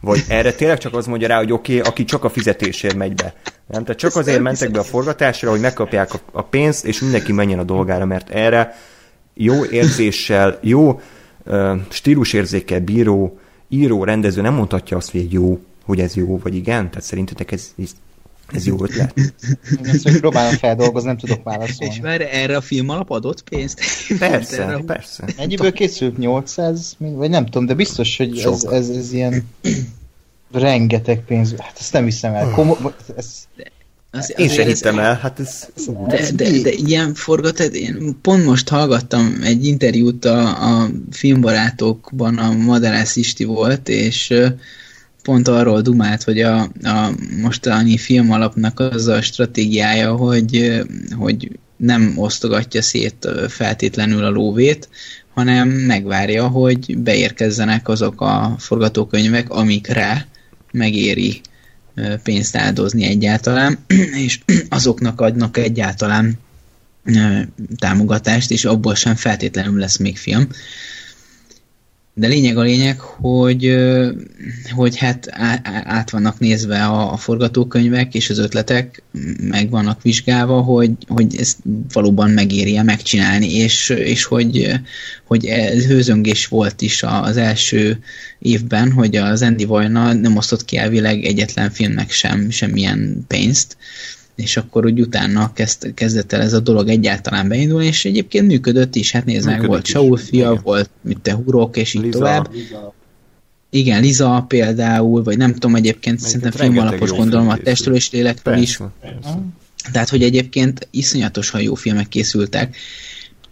Vagy 0.00 0.24
erre 0.28 0.52
tényleg 0.52 0.78
csak 0.78 0.94
az 0.94 1.06
mondja 1.06 1.28
rá, 1.28 1.36
hogy 1.36 1.52
oké, 1.52 1.78
okay, 1.78 1.90
aki 1.90 2.04
csak 2.04 2.24
a 2.24 2.28
fizetésért 2.30 2.94
megy 2.94 3.14
be. 3.14 3.34
Nem? 3.66 3.82
Tehát 3.82 3.98
csak 3.98 4.16
azért 4.16 4.40
mentek 4.40 4.70
be 4.70 4.78
a 4.78 4.82
forgatásra, 4.84 5.50
hogy 5.50 5.60
megkapják 5.60 6.14
a, 6.14 6.20
a 6.32 6.42
pénzt, 6.42 6.84
és 6.84 7.00
mindenki 7.00 7.32
menjen 7.32 7.58
a 7.58 7.64
dolgára, 7.64 8.04
mert 8.04 8.30
erre 8.30 8.74
jó 9.34 9.64
érzéssel, 9.64 10.58
jó 10.62 11.00
uh, 11.44 11.76
stílusérzékkel 11.88 12.80
bíró, 12.80 13.38
író, 13.68 14.04
rendező 14.04 14.40
nem 14.40 14.54
mondhatja 14.54 14.96
azt, 14.96 15.10
hogy 15.10 15.20
egy 15.20 15.32
jó, 15.32 15.60
hogy 15.84 16.00
ez 16.00 16.14
jó, 16.14 16.38
vagy 16.38 16.54
igen. 16.54 16.88
Tehát 16.88 17.04
szerintetek 17.04 17.52
ez, 17.52 17.74
ez, 17.82 17.90
ez 18.52 18.66
jó 18.66 18.82
ötlet? 18.82 19.14
Ezt 19.82 20.04
még 20.04 20.18
próbálom 20.20 20.56
feldolgozni, 20.56 21.08
nem 21.08 21.16
tudok 21.18 21.36
És 21.36 21.42
válaszolni. 21.44 21.98
már 22.02 22.20
erre 22.20 22.56
a 22.56 22.60
film 22.60 22.88
alap 22.88 23.10
adott 23.10 23.42
pénzt? 23.48 23.80
Persze, 24.18 24.62
Erre 24.62 24.78
persze. 24.86 25.24
Mennyiből 25.36 25.72
készült? 25.72 26.18
800? 26.18 26.94
mi- 26.98 27.12
Vagy 27.14 27.30
nem 27.30 27.44
tudom, 27.44 27.66
de 27.66 27.74
biztos, 27.74 28.16
hogy 28.16 28.38
ez, 28.38 28.64
ez, 28.64 28.88
ez 28.88 29.12
ilyen 29.12 29.48
rengeteg 30.52 31.24
pénz. 31.24 31.54
Hát 31.58 31.76
ezt 31.80 31.92
nem 31.92 32.04
hiszem 32.04 32.34
el. 32.34 32.50
Komo- 32.50 32.94
ez, 33.16 33.26
Az, 34.10 34.32
Én 34.36 34.48
se 34.48 34.64
hittem 34.64 34.98
el, 34.98 35.14
hát 35.14 35.40
ez... 35.40 35.68
De, 36.08 36.30
de, 36.34 36.50
de 36.62 36.70
ilyen 36.72 37.14
forgatás, 37.14 37.68
én 37.72 38.18
pont 38.22 38.44
most 38.44 38.68
hallgattam 38.68 39.38
egy 39.42 39.66
interjút 39.66 40.24
a, 40.24 40.66
a 40.82 40.88
filmbarátokban, 41.10 42.38
a 42.38 42.52
Madarász 42.52 43.16
Isti 43.16 43.44
volt, 43.44 43.88
és 43.88 44.34
pont 45.28 45.48
arról 45.48 45.80
dumált, 45.80 46.22
hogy 46.22 46.40
a, 46.40 46.60
a 46.82 47.10
mostani 47.40 47.96
filmalapnak 47.96 48.80
az 48.80 49.06
a 49.06 49.22
stratégiája, 49.22 50.16
hogy, 50.16 50.82
hogy 51.16 51.50
nem 51.76 52.12
osztogatja 52.16 52.82
szét 52.82 53.28
feltétlenül 53.48 54.24
a 54.24 54.30
lóvét, 54.30 54.88
hanem 55.34 55.68
megvárja, 55.68 56.46
hogy 56.46 56.98
beérkezzenek 56.98 57.88
azok 57.88 58.20
a 58.20 58.54
forgatókönyvek, 58.58 59.50
amikre 59.50 60.26
megéri 60.72 61.40
pénzt 62.22 62.56
áldozni 62.56 63.04
egyáltalán, 63.04 63.78
és 64.26 64.40
azoknak 64.68 65.20
adnak 65.20 65.56
egyáltalán 65.56 66.38
támogatást, 67.78 68.50
és 68.50 68.64
abból 68.64 68.94
sem 68.94 69.14
feltétlenül 69.14 69.78
lesz 69.78 69.96
még 69.96 70.16
film. 70.16 70.48
De 72.18 72.26
lényeg 72.26 72.56
a 72.56 72.62
lényeg, 72.62 73.00
hogy, 73.00 73.76
hogy 74.70 74.96
hát 74.96 75.28
át 75.84 76.10
vannak 76.10 76.38
nézve 76.38 76.84
a, 76.84 77.12
a 77.12 77.16
forgatókönyvek 77.16 78.14
és 78.14 78.30
az 78.30 78.38
ötletek, 78.38 79.02
meg 79.40 79.70
vannak 79.70 80.02
vizsgálva, 80.02 80.60
hogy, 80.60 80.90
hogy 81.08 81.36
ezt 81.38 81.58
valóban 81.92 82.30
megéri 82.30 82.82
megcsinálni, 82.82 83.54
és, 83.54 83.88
és 83.88 84.24
hogy, 84.24 84.72
hogy 85.24 85.46
ez 85.46 85.84
hőzöngés 85.84 86.46
volt 86.46 86.80
is 86.80 87.02
az 87.02 87.36
első 87.36 87.98
évben, 88.38 88.92
hogy 88.92 89.16
az 89.16 89.42
Andy 89.42 89.64
Vajna 89.64 90.12
nem 90.12 90.36
osztott 90.36 90.64
ki 90.64 90.76
elvileg 90.76 91.24
egyetlen 91.24 91.70
filmnek 91.70 92.10
sem 92.10 92.50
semmilyen 92.50 93.24
pénzt, 93.26 93.76
és 94.38 94.56
akkor 94.56 94.84
úgy 94.84 95.00
utána 95.00 95.52
kezd, 95.52 95.94
kezdett 95.94 96.32
el 96.32 96.40
ez 96.40 96.52
a 96.52 96.60
dolog 96.60 96.88
egyáltalán 96.88 97.48
beindulni, 97.48 97.86
és 97.86 98.04
egyébként 98.04 98.46
működött 98.46 98.94
is, 98.94 99.12
hát 99.12 99.24
nézd 99.24 99.46
meg, 99.46 99.66
volt. 99.66 99.86
Saul 99.86 100.16
fia, 100.16 100.50
Igen. 100.50 100.62
volt 100.62 100.90
mit 101.00 101.18
te 101.20 101.32
hurok, 101.32 101.76
és 101.76 101.94
így 101.94 102.02
Liza. 102.02 102.18
tovább. 102.18 102.50
Igen, 103.70 104.00
Liza 104.00 104.44
például, 104.48 105.22
vagy 105.22 105.36
nem 105.36 105.52
tudom 105.52 105.74
egyébként, 105.74 106.20
szerintem 106.20 106.50
rengeteg 106.56 106.74
filmalapos 106.74 107.10
gondolom 107.10 107.46
film 107.46 107.58
a 107.60 107.62
testről 107.62 107.94
és 107.94 108.10
lélekről 108.10 108.56
is. 108.56 108.76
Persze. 109.00 109.38
Tehát, 109.92 110.08
hogy 110.08 110.22
egyébként 110.22 110.88
iszonyatosan 110.90 111.60
jó 111.60 111.74
filmek 111.74 112.08
készültek, 112.08 112.76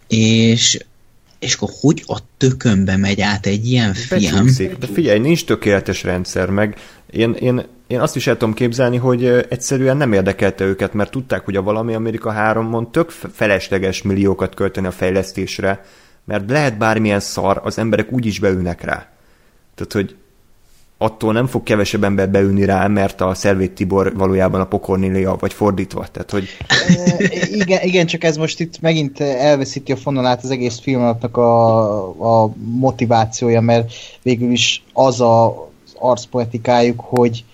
és, 0.09 0.79
és 1.39 1.55
akkor 1.55 1.71
hogy 1.81 2.03
a 2.07 2.19
tökönbe 2.37 2.97
megy 2.97 3.21
át 3.21 3.47
egy 3.47 3.71
ilyen 3.71 3.95
film? 3.95 4.35
Becsúszik. 4.35 4.77
De 4.77 4.87
figyelj, 4.87 5.19
nincs 5.19 5.45
tökéletes 5.45 6.03
rendszer, 6.03 6.51
meg 6.51 6.77
én, 7.11 7.33
én, 7.33 7.63
én 7.87 8.01
azt 8.01 8.17
is 8.17 8.27
el 8.27 8.37
tudom 8.37 8.55
képzelni, 8.55 8.97
hogy 8.97 9.25
egyszerűen 9.25 9.97
nem 9.97 10.13
érdekelte 10.13 10.65
őket, 10.65 10.93
mert 10.93 11.11
tudták, 11.11 11.45
hogy 11.45 11.57
a 11.57 11.63
Valami 11.63 11.95
Amerika 11.95 12.35
3-on 12.37 12.91
tök 12.91 13.11
felesleges 13.11 14.03
milliókat 14.03 14.55
költeni 14.55 14.87
a 14.87 14.91
fejlesztésre, 14.91 15.85
mert 16.25 16.51
lehet 16.51 16.79
bármilyen 16.79 17.21
szar, 17.21 17.61
az 17.65 17.79
emberek 17.79 18.13
úgy 18.13 18.27
is 18.27 18.39
beülnek 18.39 18.85
rá. 18.85 19.09
Tehát, 19.75 19.93
hogy 19.93 20.17
attól 20.99 21.33
nem 21.33 21.47
fog 21.47 21.63
kevesebb 21.63 22.05
ember 22.05 22.31
beülni 22.31 22.65
rá, 22.65 22.87
mert 22.87 23.21
a 23.21 23.35
Szervét 23.35 23.73
Tibor 23.73 24.17
valójában 24.17 24.61
a 24.61 24.67
Pokornilia, 24.67 25.37
vagy 25.41 25.53
fordítva. 25.53 26.07
Tehát, 26.13 26.31
hogy... 26.31 26.49
E, 26.69 27.47
igen, 27.51 27.83
igen, 27.83 28.07
csak 28.07 28.25
ez 28.25 28.37
most 28.37 28.61
itt 28.61 28.81
megint 28.81 29.21
elveszíti 29.21 29.93
a 29.93 29.97
fonalát 29.97 30.45
az 30.45 30.51
egész 30.51 30.79
filmnek 30.79 31.37
a, 31.37 32.43
a 32.43 32.53
motivációja, 32.57 33.61
mert 33.61 33.93
végül 34.23 34.51
is 34.51 34.85
az 34.93 35.21
a, 35.21 35.69
az 35.99 36.09
arcpoetikájuk, 36.11 37.01
hogy 37.01 37.45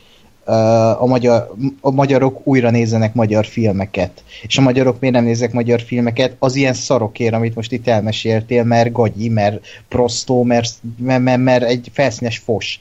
a, 0.98 1.06
magyar, 1.06 1.54
a 1.80 1.90
magyarok 1.90 2.46
újra 2.46 2.70
nézzenek 2.70 3.14
magyar 3.14 3.46
filmeket. 3.46 4.24
És 4.42 4.58
a 4.58 4.62
magyarok 4.62 5.00
miért 5.00 5.14
nem 5.14 5.24
néznek 5.24 5.52
magyar 5.52 5.80
filmeket? 5.80 6.36
Az 6.38 6.54
ilyen 6.54 6.72
szarokért, 6.72 7.34
amit 7.34 7.54
most 7.54 7.72
itt 7.72 7.88
elmeséltél, 7.88 8.64
mert 8.64 8.92
gagyi, 8.92 9.28
mert 9.28 9.66
prostó, 9.88 10.42
mert, 10.42 10.70
mert, 10.98 11.22
mert, 11.22 11.40
mert 11.40 11.64
egy 11.64 11.90
felszínes 11.92 12.38
fos. 12.38 12.78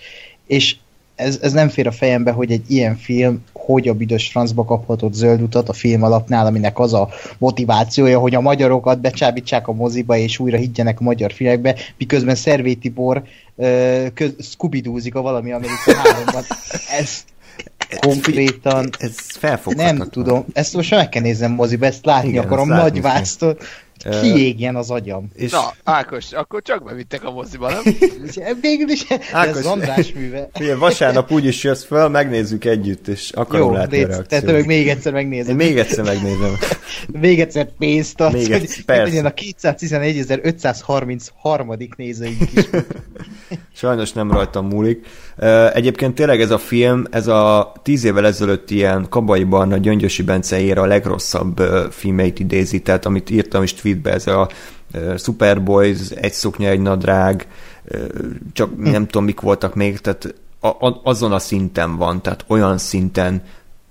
És 0.47 0.75
ez, 1.15 1.39
ez 1.41 1.51
nem 1.51 1.69
fér 1.69 1.87
a 1.87 1.91
fejembe, 1.91 2.31
hogy 2.31 2.51
egy 2.51 2.71
ilyen 2.71 2.95
film 2.95 3.43
hogy 3.65 3.87
a 3.87 3.93
büdös 3.93 4.27
francba 4.27 4.65
kaphatott 4.65 5.13
zöld 5.13 5.41
utat 5.41 5.69
a 5.69 5.73
film 5.73 6.03
alapnál, 6.03 6.45
aminek 6.45 6.79
az 6.79 6.93
a 6.93 7.09
motivációja, 7.37 8.19
hogy 8.19 8.35
a 8.35 8.41
magyarokat 8.41 8.99
becsábítsák 8.99 9.67
a 9.67 9.73
moziba, 9.73 10.17
és 10.17 10.39
újra 10.39 10.57
higgyenek 10.57 10.99
a 10.99 11.03
magyar 11.03 11.33
filmekbe, 11.33 11.75
miközben 11.97 12.35
Szervé 12.35 12.73
Tibor 12.73 13.23
scooby 14.39 14.83
a 15.11 15.21
valami 15.21 15.51
Amerika 15.51 15.91
3-ban. 15.91 16.43
Ez, 16.99 17.23
konkrétan... 17.99 18.89
Ez 18.99 19.15
felfoghatatlan. 19.17 19.97
Nem 19.97 20.09
tudom, 20.09 20.45
ezt 20.53 20.73
most 20.73 20.91
meg 20.91 21.09
kell 21.09 21.21
néznem 21.21 21.51
moziba, 21.51 21.85
ezt 21.85 22.05
látni 22.05 22.29
Igen, 22.29 22.43
akarom, 22.43 22.67
nagy 22.67 23.01
vásztot. 23.01 23.63
Kiégjen 24.03 24.75
az 24.75 24.89
agyam. 24.89 25.29
És... 25.35 25.51
Na, 25.51 25.73
Ákos, 25.83 26.31
akkor 26.31 26.61
csak 26.61 26.83
bevittek 26.83 27.23
a 27.23 27.31
moziba, 27.31 27.69
nem? 27.69 27.81
Végül 28.61 28.89
is 28.89 29.05
Ákos, 29.31 29.57
ez 29.57 29.65
András 29.65 30.13
műve. 30.13 30.49
Figyelj, 30.53 30.77
vasárnap 30.77 31.31
úgy 31.31 31.45
is 31.45 31.63
jössz 31.63 31.83
fel, 31.83 32.09
megnézzük 32.09 32.65
együtt, 32.65 33.07
és 33.07 33.31
akarom 33.31 33.67
Jó, 33.67 33.73
látni 33.73 33.95
légy, 33.95 34.03
a 34.03 34.07
reakciót. 34.07 34.45
Tehát 34.45 34.65
még 34.65 34.87
egyszer 34.87 35.13
megnézem. 35.13 35.59
Én 35.59 35.67
még 35.67 35.77
egyszer 35.77 36.03
megnézem. 36.03 36.57
még 37.21 37.39
egyszer 37.39 37.69
pénzt 37.77 38.21
adsz, 38.21 38.33
még 38.33 38.51
egyszer, 38.51 38.83
persze. 38.83 39.25
a 39.25 39.33
211.533. 39.33 41.97
nézőink 41.97 42.39
is. 42.53 42.63
Sajnos 43.73 44.11
nem 44.11 44.31
rajtam 44.31 44.67
múlik. 44.67 45.05
Egyébként 45.73 46.15
tényleg 46.15 46.41
ez 46.41 46.51
a 46.51 46.57
film, 46.57 47.05
ez 47.09 47.27
a 47.27 47.73
tíz 47.83 48.03
évvel 48.03 48.25
ezelőtt 48.25 48.69
ilyen 48.69 49.05
Kabaiban 49.09 49.71
a 49.71 49.77
Gyöngyösi 49.77 50.23
Bence 50.23 50.59
ér 50.59 50.77
a 50.77 50.85
legrosszabb 50.85 51.61
filmeit 51.91 52.39
idézi, 52.39 52.81
tehát 52.81 53.05
amit 53.05 53.29
írtam 53.29 53.63
is 53.63 53.73
tweetbe, 53.73 54.13
ez 54.13 54.27
a 54.27 54.49
Superboys, 55.17 56.09
egy 56.09 56.33
szoknya, 56.33 56.69
egy 56.69 56.81
nadrág, 56.81 57.47
csak 58.53 58.69
hm. 58.75 58.89
nem 58.89 59.05
tudom, 59.05 59.23
mik 59.23 59.39
voltak 59.39 59.75
még, 59.75 59.99
tehát 59.99 60.35
azon 61.03 61.31
a 61.31 61.39
szinten 61.39 61.97
van, 61.97 62.21
tehát 62.21 62.45
olyan 62.47 62.77
szinten 62.77 63.41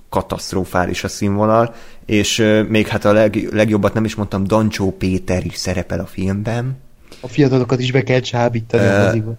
katasztrofális 0.08 1.04
a 1.04 1.08
színvonal, 1.08 1.74
és 2.06 2.44
még 2.68 2.86
hát 2.86 3.04
a 3.04 3.12
leg, 3.12 3.48
legjobbat 3.52 3.94
nem 3.94 4.04
is 4.04 4.14
mondtam, 4.14 4.44
Dancsó 4.44 4.90
Péter 4.90 5.44
is 5.44 5.56
szerepel 5.56 6.00
a 6.00 6.06
filmben. 6.06 6.78
A 7.20 7.28
fiatalokat 7.28 7.80
is 7.80 7.92
be 7.92 8.02
kell 8.02 8.20
csábítani 8.20 8.86
a 8.86 9.36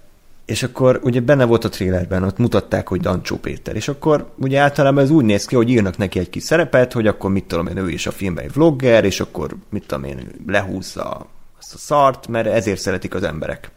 és 0.51 0.63
akkor 0.63 0.99
ugye 1.03 1.19
benne 1.19 1.45
volt 1.45 1.63
a 1.63 1.69
trailerben, 1.69 2.23
ott 2.23 2.37
mutatták, 2.37 2.87
hogy 2.87 3.01
Dancsó 3.01 3.35
Péter, 3.35 3.75
és 3.75 3.87
akkor 3.87 4.31
ugye 4.37 4.59
általában 4.59 5.03
ez 5.03 5.09
úgy 5.09 5.25
néz 5.25 5.45
ki, 5.45 5.55
hogy 5.55 5.69
írnak 5.69 5.97
neki 5.97 6.19
egy 6.19 6.29
kis 6.29 6.43
szerepet, 6.43 6.93
hogy 6.93 7.07
akkor 7.07 7.31
mit 7.31 7.43
tudom 7.43 7.67
én, 7.67 7.77
ő 7.77 7.89
is 7.89 8.07
a 8.07 8.11
filmben 8.11 8.43
egy 8.43 8.53
vlogger, 8.53 9.05
és 9.05 9.19
akkor 9.19 9.55
mit 9.69 9.85
tudom 9.87 10.03
én, 10.03 10.27
lehúzza 10.47 11.27
azt 11.59 11.73
a 11.73 11.77
szart, 11.77 12.27
mert 12.27 12.47
ezért 12.47 12.79
szeretik 12.79 13.13
az 13.13 13.23
emberek. 13.23 13.71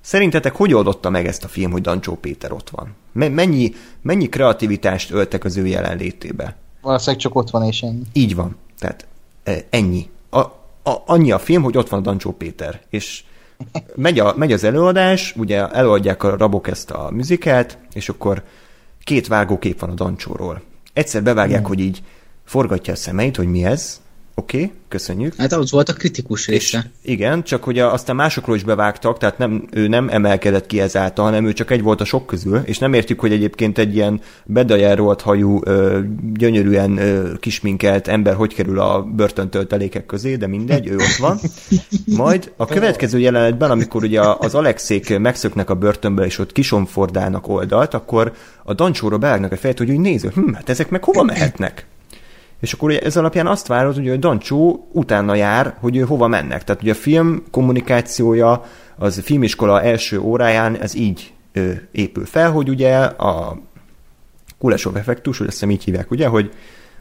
Szerintetek 0.00 0.56
hogy 0.56 0.74
oldotta 0.74 1.10
meg 1.10 1.26
ezt 1.26 1.44
a 1.44 1.48
film, 1.48 1.70
hogy 1.70 1.82
Dancsó 1.82 2.14
Péter 2.14 2.52
ott 2.52 2.70
van? 2.70 2.94
Mennyi, 3.12 3.74
mennyi 4.02 4.28
kreativitást 4.28 5.10
öltek 5.10 5.44
az 5.44 5.56
ő 5.56 5.66
jelenlétébe? 5.66 6.56
Valószínűleg 6.80 7.20
csak 7.20 7.34
ott 7.34 7.50
van 7.50 7.62
és 7.62 7.82
ennyi. 7.82 8.02
Így 8.12 8.34
van. 8.34 8.56
Tehát 8.78 9.06
e, 9.42 9.64
ennyi. 9.70 10.08
A, 10.30 10.38
a, 10.38 11.02
annyi 11.06 11.32
a 11.32 11.38
film, 11.38 11.62
hogy 11.62 11.76
ott 11.76 11.88
van 11.88 12.02
Dancsó 12.02 12.32
Péter. 12.32 12.80
És 12.90 13.22
megy, 13.94 14.18
a, 14.18 14.34
megy 14.36 14.52
az 14.52 14.64
előadás, 14.64 15.34
ugye 15.36 15.68
előadják 15.68 16.22
a 16.22 16.36
rabok 16.36 16.68
ezt 16.68 16.90
a 16.90 17.10
műzikát, 17.10 17.78
és 17.92 18.08
akkor 18.08 18.42
két 19.04 19.26
vágókép 19.26 19.80
van 19.80 19.90
a 19.90 19.94
Dancsóról. 19.94 20.62
Egyszer 20.92 21.22
bevágják, 21.22 21.60
mm. 21.60 21.64
hogy 21.64 21.80
így 21.80 22.02
forgatja 22.44 22.92
a 22.92 22.96
szemeit, 22.96 23.36
hogy 23.36 23.50
mi 23.50 23.64
ez, 23.64 24.00
Oké, 24.40 24.56
okay, 24.56 24.72
köszönjük. 24.88 25.34
Hát 25.36 25.52
az 25.52 25.70
volt 25.70 25.88
a 25.88 25.92
kritikus 25.92 26.46
része. 26.46 26.78
És 27.02 27.10
igen, 27.10 27.42
csak 27.42 27.64
hogy 27.64 27.78
a, 27.78 27.92
aztán 27.92 28.16
másokról 28.16 28.56
is 28.56 28.62
bevágtak, 28.62 29.18
tehát 29.18 29.38
nem, 29.38 29.68
ő 29.70 29.88
nem 29.88 30.08
emelkedett 30.08 30.66
ki 30.66 30.80
ezáltal, 30.80 31.24
hanem 31.24 31.46
ő 31.46 31.52
csak 31.52 31.70
egy 31.70 31.82
volt 31.82 32.00
a 32.00 32.04
sok 32.04 32.26
közül, 32.26 32.60
és 32.64 32.78
nem 32.78 32.92
értjük, 32.92 33.20
hogy 33.20 33.32
egyébként 33.32 33.78
egy 33.78 33.94
ilyen 33.94 34.20
bedajárolt 34.44 35.20
hajú, 35.20 35.60
gyönyörűen 36.32 36.96
ö, 36.96 37.32
kisminkelt 37.40 38.08
ember 38.08 38.34
hogy 38.34 38.54
kerül 38.54 38.80
a 38.80 39.02
börtöntöltelékek 39.02 40.06
közé, 40.06 40.36
de 40.36 40.46
mindegy, 40.46 40.86
ő 40.86 40.94
ott 40.94 41.16
van. 41.18 41.38
Majd 42.16 42.52
a 42.56 42.66
következő 42.66 43.18
jelenetben, 43.18 43.70
amikor 43.70 44.02
ugye 44.02 44.20
az 44.20 44.54
Alexék 44.54 45.18
megszöknek 45.18 45.70
a 45.70 45.74
börtönbe, 45.74 46.24
és 46.24 46.38
ott 46.38 46.52
kisomfordálnak 46.52 47.48
oldalt, 47.48 47.94
akkor 47.94 48.32
a 48.64 48.74
Dancsóra 48.74 49.18
beágnak 49.18 49.52
a 49.52 49.56
fejet, 49.56 49.78
hogy 49.78 49.90
úgy 49.90 50.00
néző, 50.00 50.30
hm, 50.34 50.52
hát 50.52 50.68
ezek 50.68 50.90
meg 50.90 51.04
hova 51.04 51.22
mehetnek? 51.22 51.86
És 52.60 52.72
akkor 52.72 52.88
ugye 52.88 53.00
ez 53.00 53.16
alapján 53.16 53.46
azt 53.46 53.66
várod, 53.66 53.94
hogy 53.94 54.08
a 54.08 54.16
Dancsó 54.16 54.88
utána 54.92 55.34
jár, 55.34 55.76
hogy 55.80 55.96
ő 55.96 56.00
hova 56.00 56.26
mennek. 56.26 56.64
Tehát 56.64 56.82
ugye 56.82 56.92
a 56.92 56.94
film 56.94 57.42
kommunikációja 57.50 58.64
az 58.96 59.18
a 59.18 59.22
filmiskola 59.22 59.82
első 59.82 60.20
óráján 60.20 60.76
ez 60.76 60.94
így 60.94 61.32
ö, 61.52 61.70
épül 61.92 62.24
fel, 62.24 62.50
hogy 62.50 62.68
ugye 62.68 62.96
a 62.98 63.58
Kulesov 64.58 64.96
effektus, 64.96 65.38
hogy 65.38 65.46
azt 65.46 65.56
hiszem 65.56 65.70
így 65.70 65.84
hívják, 65.84 66.10
ugye, 66.10 66.26
hogy, 66.26 66.52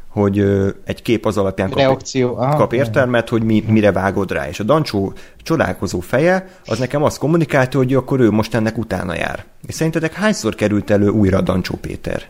hogy 0.08 0.40
egy 0.86 1.02
kép 1.02 1.26
az 1.26 1.38
alapján 1.38 1.70
kap, 1.70 1.78
Reakció. 1.78 2.36
Aha. 2.36 2.58
kap 2.58 2.74
értelmet, 2.74 3.30
hogy 3.30 3.44
mi, 3.44 3.64
mire 3.68 3.92
vágod 3.92 4.32
rá. 4.32 4.48
És 4.48 4.60
a 4.60 4.64
Dancsó 4.64 5.14
csodálkozó 5.44 6.00
feje, 6.00 6.48
az 6.66 6.80
nekem 6.80 7.04
azt 7.04 7.18
kommunikálta, 7.18 7.78
hogy 7.78 7.94
akkor 7.94 8.20
ő 8.20 8.32
most 8.32 8.54
ennek 8.54 8.78
utána 8.78 9.16
jár. 9.16 9.46
És 9.68 9.74
szerintetek 9.74 10.14
hányszor 10.14 10.56
került 10.56 10.90
elő 10.90 11.08
újra 11.08 11.42
Dancsó 11.42 11.76
Péter? 11.76 12.28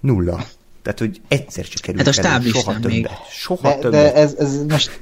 Nulla. 0.00 0.44
Tehát, 0.88 1.12
hogy 1.12 1.20
egyszer 1.28 1.64
csak 1.64 1.80
kerül 1.80 1.98
hát 1.98 2.08
a 2.08 2.12
stáblistán 2.12 2.62
soha 2.62 2.78
még. 2.88 3.02
többet. 3.02 3.18
Soha 3.30 3.68
de, 3.68 3.74
többet. 3.74 3.90
De 3.90 4.14
ez, 4.14 4.34
ez 4.38 4.64
most 4.68 5.00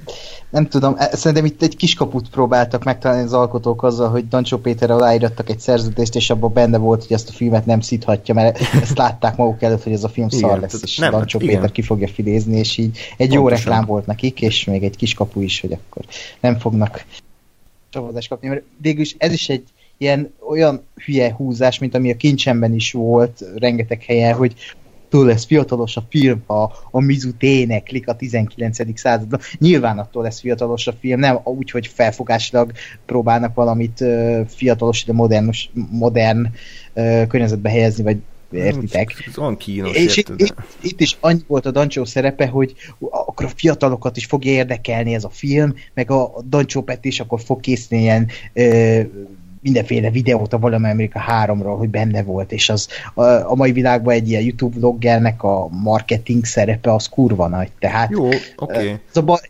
nem 0.51 0.69
tudom, 0.69 0.95
e, 0.99 1.17
szerintem 1.17 1.45
itt 1.45 1.63
egy 1.63 1.77
kiskaput 1.77 2.29
próbáltak 2.31 2.85
megtalálni 2.85 3.25
az 3.25 3.33
alkotók 3.33 3.83
azzal, 3.83 4.09
hogy 4.09 4.29
Dancsó 4.29 4.59
Péter 4.59 4.91
aláírattak 4.91 5.51
egy 5.51 5.61
szerződést, 5.61 6.15
és 6.15 6.31
abban 6.31 6.53
benne 6.53 6.79
volt, 6.79 7.03
hogy 7.03 7.13
ezt 7.13 7.29
a 7.29 7.33
filmet 7.33 7.67
nem 7.67 7.81
szíthatja, 7.81 8.35
mert 8.35 8.61
ezt 8.83 8.99
látták 8.99 9.37
maguk 9.37 9.63
előtt, 9.63 9.83
hogy 9.83 9.93
ez 9.93 10.05
a 10.05 10.09
film 10.09 10.29
igen, 10.31 10.49
szar 10.49 10.61
lesz, 10.61 10.83
és 10.83 10.97
nem, 10.97 11.11
Dancsó 11.11 11.39
hát 11.39 11.49
Péter 11.49 11.73
ki 11.73 11.83
fogja 11.83 12.09
filézni, 12.09 12.59
és 12.59 12.77
így 12.77 12.97
egy 12.97 13.17
Pontosan. 13.17 13.43
jó 13.43 13.49
reklám 13.49 13.85
volt 13.85 14.07
nekik, 14.07 14.41
és 14.41 14.65
még 14.65 14.83
egy 14.83 14.97
kiskapu 14.97 15.41
is, 15.41 15.61
hogy 15.61 15.73
akkor 15.73 16.05
nem 16.41 16.59
fognak 16.59 17.05
csavazást 17.91 18.29
kapni, 18.29 18.49
mert 18.49 18.63
végülis 18.81 19.15
ez 19.19 19.33
is 19.33 19.49
egy 19.49 19.65
ilyen 19.97 20.33
olyan 20.49 20.83
hülye 21.05 21.33
húzás, 21.33 21.79
mint 21.79 21.95
ami 21.95 22.11
a 22.11 22.17
kincsemben 22.17 22.75
is 22.75 22.93
volt 22.93 23.45
rengeteg 23.57 24.03
helyen, 24.03 24.35
hogy 24.35 24.55
attól 25.07 25.27
lesz 25.27 25.45
fiatalos 25.45 25.97
a 25.97 26.05
film, 26.09 26.43
ha 26.47 26.73
a 26.91 27.01
Mizut 27.01 27.43
éneklik 27.43 28.09
a 28.09 28.17
19. 28.17 28.99
században. 28.99 29.41
Nyilván 29.59 29.99
attól 29.99 30.23
lesz 30.23 30.41
fiatalos 30.41 30.87
a 30.87 30.93
film, 31.01 31.21
nem 31.21 31.41
úgy, 31.45 31.71
hogy 31.71 31.87
felfogásilag 31.87 32.73
próbálnak 33.07 33.55
valamit 33.55 34.01
uh, 34.01 34.47
fiatalos, 34.47 35.05
de 35.05 35.13
modern, 35.13 35.51
modern 35.91 36.47
uh, 36.95 37.27
környezetbe 37.27 37.71
helyezni, 37.71 38.03
vagy 38.03 38.17
értitek? 38.51 39.31
Olyan 39.37 39.57
kínos, 39.57 39.97
És 39.97 40.17
itt, 40.17 40.33
itt, 40.37 40.55
itt 40.81 41.01
is 41.01 41.17
annyi 41.21 41.41
volt 41.47 41.67
a 41.67 41.71
Dancsó 41.71 42.05
szerepe, 42.05 42.47
hogy 42.47 42.75
akkor 43.11 43.47
a 43.47 43.51
fiatalokat 43.57 44.17
is 44.17 44.25
fogja 44.25 44.53
érdekelni 44.53 45.15
ez 45.15 45.25
a 45.25 45.31
film, 45.31 45.75
meg 45.95 46.11
a 46.11 46.43
Dancsó 46.49 46.83
Pet 46.83 47.05
is 47.05 47.21
akkor 47.21 47.41
fog 47.41 47.61
készíteni 47.61 48.03
ilyen 48.03 48.29
uh, 48.55 49.07
mindenféle 49.63 50.11
videót 50.11 50.53
a 50.53 50.59
Valami 50.59 50.89
Amerika 50.89 51.25
3-ról, 51.29 51.75
hogy 51.79 51.89
benne 51.89 52.23
volt, 52.23 52.53
és 52.53 52.69
az 52.69 52.89
a, 53.15 53.23
a 53.25 53.55
mai 53.55 53.73
világban 53.73 54.15
egy 54.15 54.29
ilyen 54.29 54.43
YouTube 54.43 54.79
vloggernek 54.79 55.43
a 55.43 55.69
marketing 55.69 56.45
szerepe 56.45 56.95
az 56.95 57.09
kurva 57.09 57.49
nagy, 57.49 57.71
tehát 57.79 58.11
Jó. 58.11 58.29
Okay. 58.57 58.95
Szóval 59.13 59.41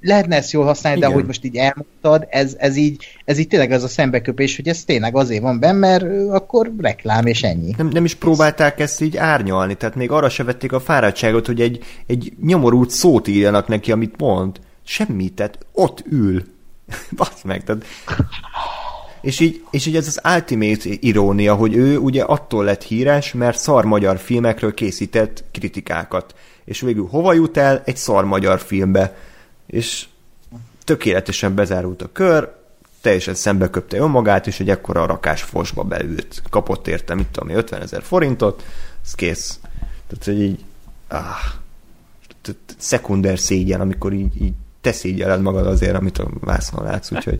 lehetne 0.00 0.36
ezt 0.36 0.52
jól 0.52 0.64
használni, 0.64 0.98
Igen. 0.98 1.10
de 1.10 1.14
ahogy 1.14 1.26
most 1.26 1.44
így 1.44 1.56
elmondtad, 1.56 2.26
ez, 2.30 2.56
ez, 2.58 2.76
így, 2.76 3.06
ez 3.24 3.38
így 3.38 3.48
tényleg 3.48 3.70
az 3.70 3.82
a 3.82 3.88
szembeköpés, 3.88 4.56
hogy 4.56 4.68
ez 4.68 4.84
tényleg 4.84 5.16
azért 5.16 5.42
van 5.42 5.58
benne, 5.58 5.78
mert 5.78 6.04
akkor 6.30 6.72
reklám 6.78 7.26
és 7.26 7.42
ennyi. 7.42 7.74
Nem, 7.76 7.88
nem 7.88 8.04
is 8.04 8.14
próbálták 8.14 8.80
ezt 8.80 9.00
így 9.00 9.16
árnyalni, 9.16 9.74
tehát 9.74 9.94
még 9.94 10.10
arra 10.10 10.28
se 10.28 10.44
vették 10.44 10.72
a 10.72 10.80
fáradtságot, 10.80 11.46
hogy 11.46 11.60
egy, 11.60 11.84
egy 12.06 12.32
nyomorult 12.42 12.90
szót 12.90 13.28
írjanak 13.28 13.68
neki, 13.68 13.92
amit 13.92 14.20
mond. 14.20 14.60
Semmit, 14.84 15.32
tehát 15.32 15.58
ott 15.72 16.04
ül. 16.10 16.44
Basz 17.16 17.42
meg, 17.42 17.64
tehát 17.64 17.84
és 19.20 19.40
így, 19.40 19.64
és 19.70 19.86
így 19.86 19.96
ez 19.96 20.06
az 20.06 20.20
ultimate 20.34 20.88
irónia, 21.00 21.54
hogy 21.54 21.74
ő 21.74 21.98
ugye 21.98 22.22
attól 22.22 22.64
lett 22.64 22.82
híres, 22.82 23.32
mert 23.32 23.58
szar 23.58 23.84
magyar 23.84 24.18
filmekről 24.18 24.74
készített 24.74 25.44
kritikákat. 25.52 26.34
És 26.64 26.80
végül 26.80 27.06
hova 27.10 27.32
jut 27.32 27.56
el? 27.56 27.82
Egy 27.84 27.96
szar 27.96 28.24
magyar 28.24 28.60
filmbe. 28.60 29.16
És 29.66 30.06
tökéletesen 30.84 31.54
bezárult 31.54 32.02
a 32.02 32.12
kör, 32.12 32.52
teljesen 33.00 33.34
szembe 33.34 33.70
köpte 33.70 33.96
önmagát, 33.96 34.46
és 34.46 34.60
egy 34.60 34.70
ekkora 34.70 35.06
rakás 35.06 35.42
fosba 35.42 35.82
beült. 35.82 36.42
Kapott 36.50 36.88
érte, 36.88 37.14
mit 37.14 37.26
tudom, 37.26 37.56
50 37.56 37.82
ezer 37.82 38.02
forintot, 38.02 38.64
ez 39.04 39.14
kész. 39.14 39.60
Tehát, 40.06 40.24
hogy 40.24 40.40
így, 40.40 40.64
ah, 41.08 41.24
szekunder 42.78 43.38
szégyen, 43.38 43.80
amikor 43.80 44.12
így, 44.12 44.42
így 44.42 44.52
te 44.80 44.92
szégyeled 44.92 45.42
magad 45.42 45.66
azért, 45.66 45.94
amit 45.94 46.18
a 46.18 46.28
vásznon 46.40 46.84
látsz, 46.84 47.10
úgyhogy 47.10 47.38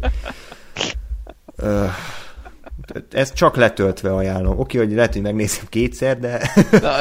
ezt 3.12 3.34
csak 3.34 3.56
letöltve 3.56 4.14
ajánlom. 4.14 4.58
Oké, 4.58 4.78
hogy 4.78 4.92
lehet, 4.92 5.12
hogy 5.12 5.22
megnézem 5.22 5.64
kétszer, 5.68 6.18
de... 6.18 6.52
Na, 6.70 6.92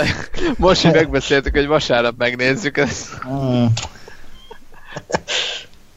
most, 0.58 0.82
hogy 0.82 0.94
megbeszéltük, 0.94 1.56
hogy 1.56 1.68
vasárnap 1.68 2.18
megnézzük 2.18 2.78
ezt. 2.78 3.20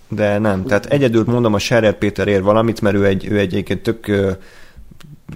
De 0.09 0.39
nem, 0.39 0.65
tehát 0.65 0.87
egyedül 0.87 1.25
mondom, 1.27 1.55
a 1.55 1.59
Scherer 1.59 1.99
Péter 1.99 2.29
ér 2.29 2.43
valamit, 2.43 2.81
mert 2.81 2.97
ő 2.97 3.07
egy, 3.07 3.27
ő 3.27 3.39
egy 3.39 3.53
egyébként 3.53 3.83
tök 3.83 4.11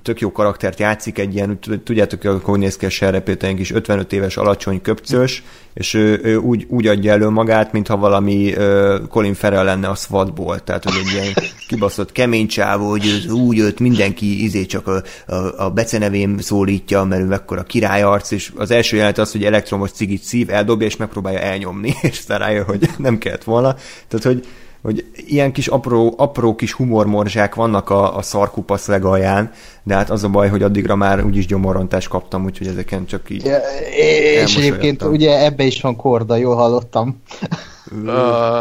tök 0.03 0.21
jó 0.21 0.33
karaktert 0.33 0.79
játszik, 0.79 1.19
egy 1.19 1.35
ilyen, 1.35 1.59
tudjátok, 1.85 2.23
hogy 2.43 2.59
néz 2.59 2.77
ki 2.77 2.87
a 2.87 2.91
serrepéteink 2.91 3.59
is, 3.59 3.73
55 3.73 4.13
éves 4.13 4.37
alacsony 4.37 4.81
köpcös, 4.81 5.43
és 5.75 5.95
ő, 5.95 6.21
ő 6.23 6.37
úgy, 6.37 6.67
úgy 6.69 6.87
adja 6.87 7.13
elő 7.13 7.29
magát, 7.29 7.73
mintha 7.73 7.97
valami 7.97 8.53
uh, 8.53 9.07
Colin 9.09 9.35
Farrell 9.35 9.65
lenne 9.65 9.89
a 9.89 9.95
SWAT-ból, 9.95 10.65
tehát 10.65 10.85
hogy 10.85 10.95
egy 11.05 11.13
ilyen 11.13 11.35
kibaszott 11.69 12.13
kemény 12.13 12.47
csávó, 12.47 12.89
hogy 12.89 13.27
úgy 13.31 13.59
őt 13.59 13.81
mindenki 13.81 14.43
izé 14.43 14.67
csak 14.67 14.87
a, 14.87 15.03
a, 15.27 15.65
a 15.65 15.71
becenevém 15.71 16.39
szólítja, 16.39 17.05
mert 17.05 17.23
ő 17.23 17.25
mekkora 17.25 17.63
királyarc, 17.63 18.31
és 18.31 18.53
az 18.57 18.71
első 18.71 18.97
jelenet 18.97 19.19
az, 19.19 19.33
hogy 19.33 19.45
elektromos 19.45 19.91
cigit 19.91 20.23
szív, 20.23 20.51
eldobja, 20.51 20.87
és 20.87 20.97
megpróbálja 20.97 21.39
elnyomni, 21.39 21.95
és 22.03 22.19
aztán 22.19 22.39
rájön, 22.39 22.65
hogy 22.65 22.91
nem 22.99 23.19
kellett 23.19 23.45
volna. 23.45 23.75
Tehát, 24.09 24.27
hogy 24.27 24.47
hogy 24.87 25.05
ilyen 25.15 25.53
kis 25.53 25.67
apró, 25.67 26.15
apró 26.17 26.55
kis 26.55 26.73
humormorzsák 26.73 27.55
vannak 27.55 27.91
a, 27.91 28.17
a 28.17 28.23
szarkupasz 28.23 28.87
legalján, 28.87 29.51
de 29.83 29.95
hát 29.95 30.11
az 30.11 30.25
a 30.25 30.29
baj, 30.29 30.49
hogy 30.49 30.63
addigra 30.63 30.97
már 30.97 31.25
úgyis 31.25 31.47
gyomorontást 31.47 32.09
kaptam, 32.09 32.45
úgyhogy 32.45 32.67
ezeken 32.67 33.07
csak 33.07 33.31
így 33.31 33.45
ja, 33.45 33.59
És 34.43 34.57
egyébként 34.57 35.03
ugye 35.03 35.45
ebbe 35.45 35.65
is 35.65 35.81
van 35.81 35.97
korda, 35.97 36.37
jól 36.37 36.55
hallottam. 36.55 37.23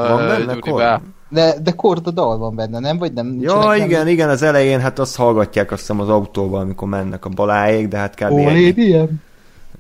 van 0.08 0.28
benne 0.28 0.60
korda? 0.60 1.02
De, 1.30 1.56
de 1.64 1.72
korda 1.72 2.12
dal 2.12 2.38
van 2.38 2.56
benne, 2.56 2.80
nem? 2.80 2.98
Vagy 2.98 3.14
nem? 3.14 3.38
Ja, 3.42 3.74
igen, 3.76 4.00
nem? 4.00 4.08
igen, 4.08 4.30
az 4.30 4.42
elején 4.42 4.80
hát 4.80 5.00
azt 5.00 5.16
hallgatják 5.16 5.72
azt 5.72 5.80
hiszem 5.80 6.00
az 6.00 6.10
autóval, 6.10 6.62
amikor 6.62 6.88
mennek 6.88 7.26
a 7.26 7.30
baláék, 7.30 7.88
de 7.88 7.98
hát 7.98 8.16
kb. 8.16 8.32
Ó, 8.32 8.50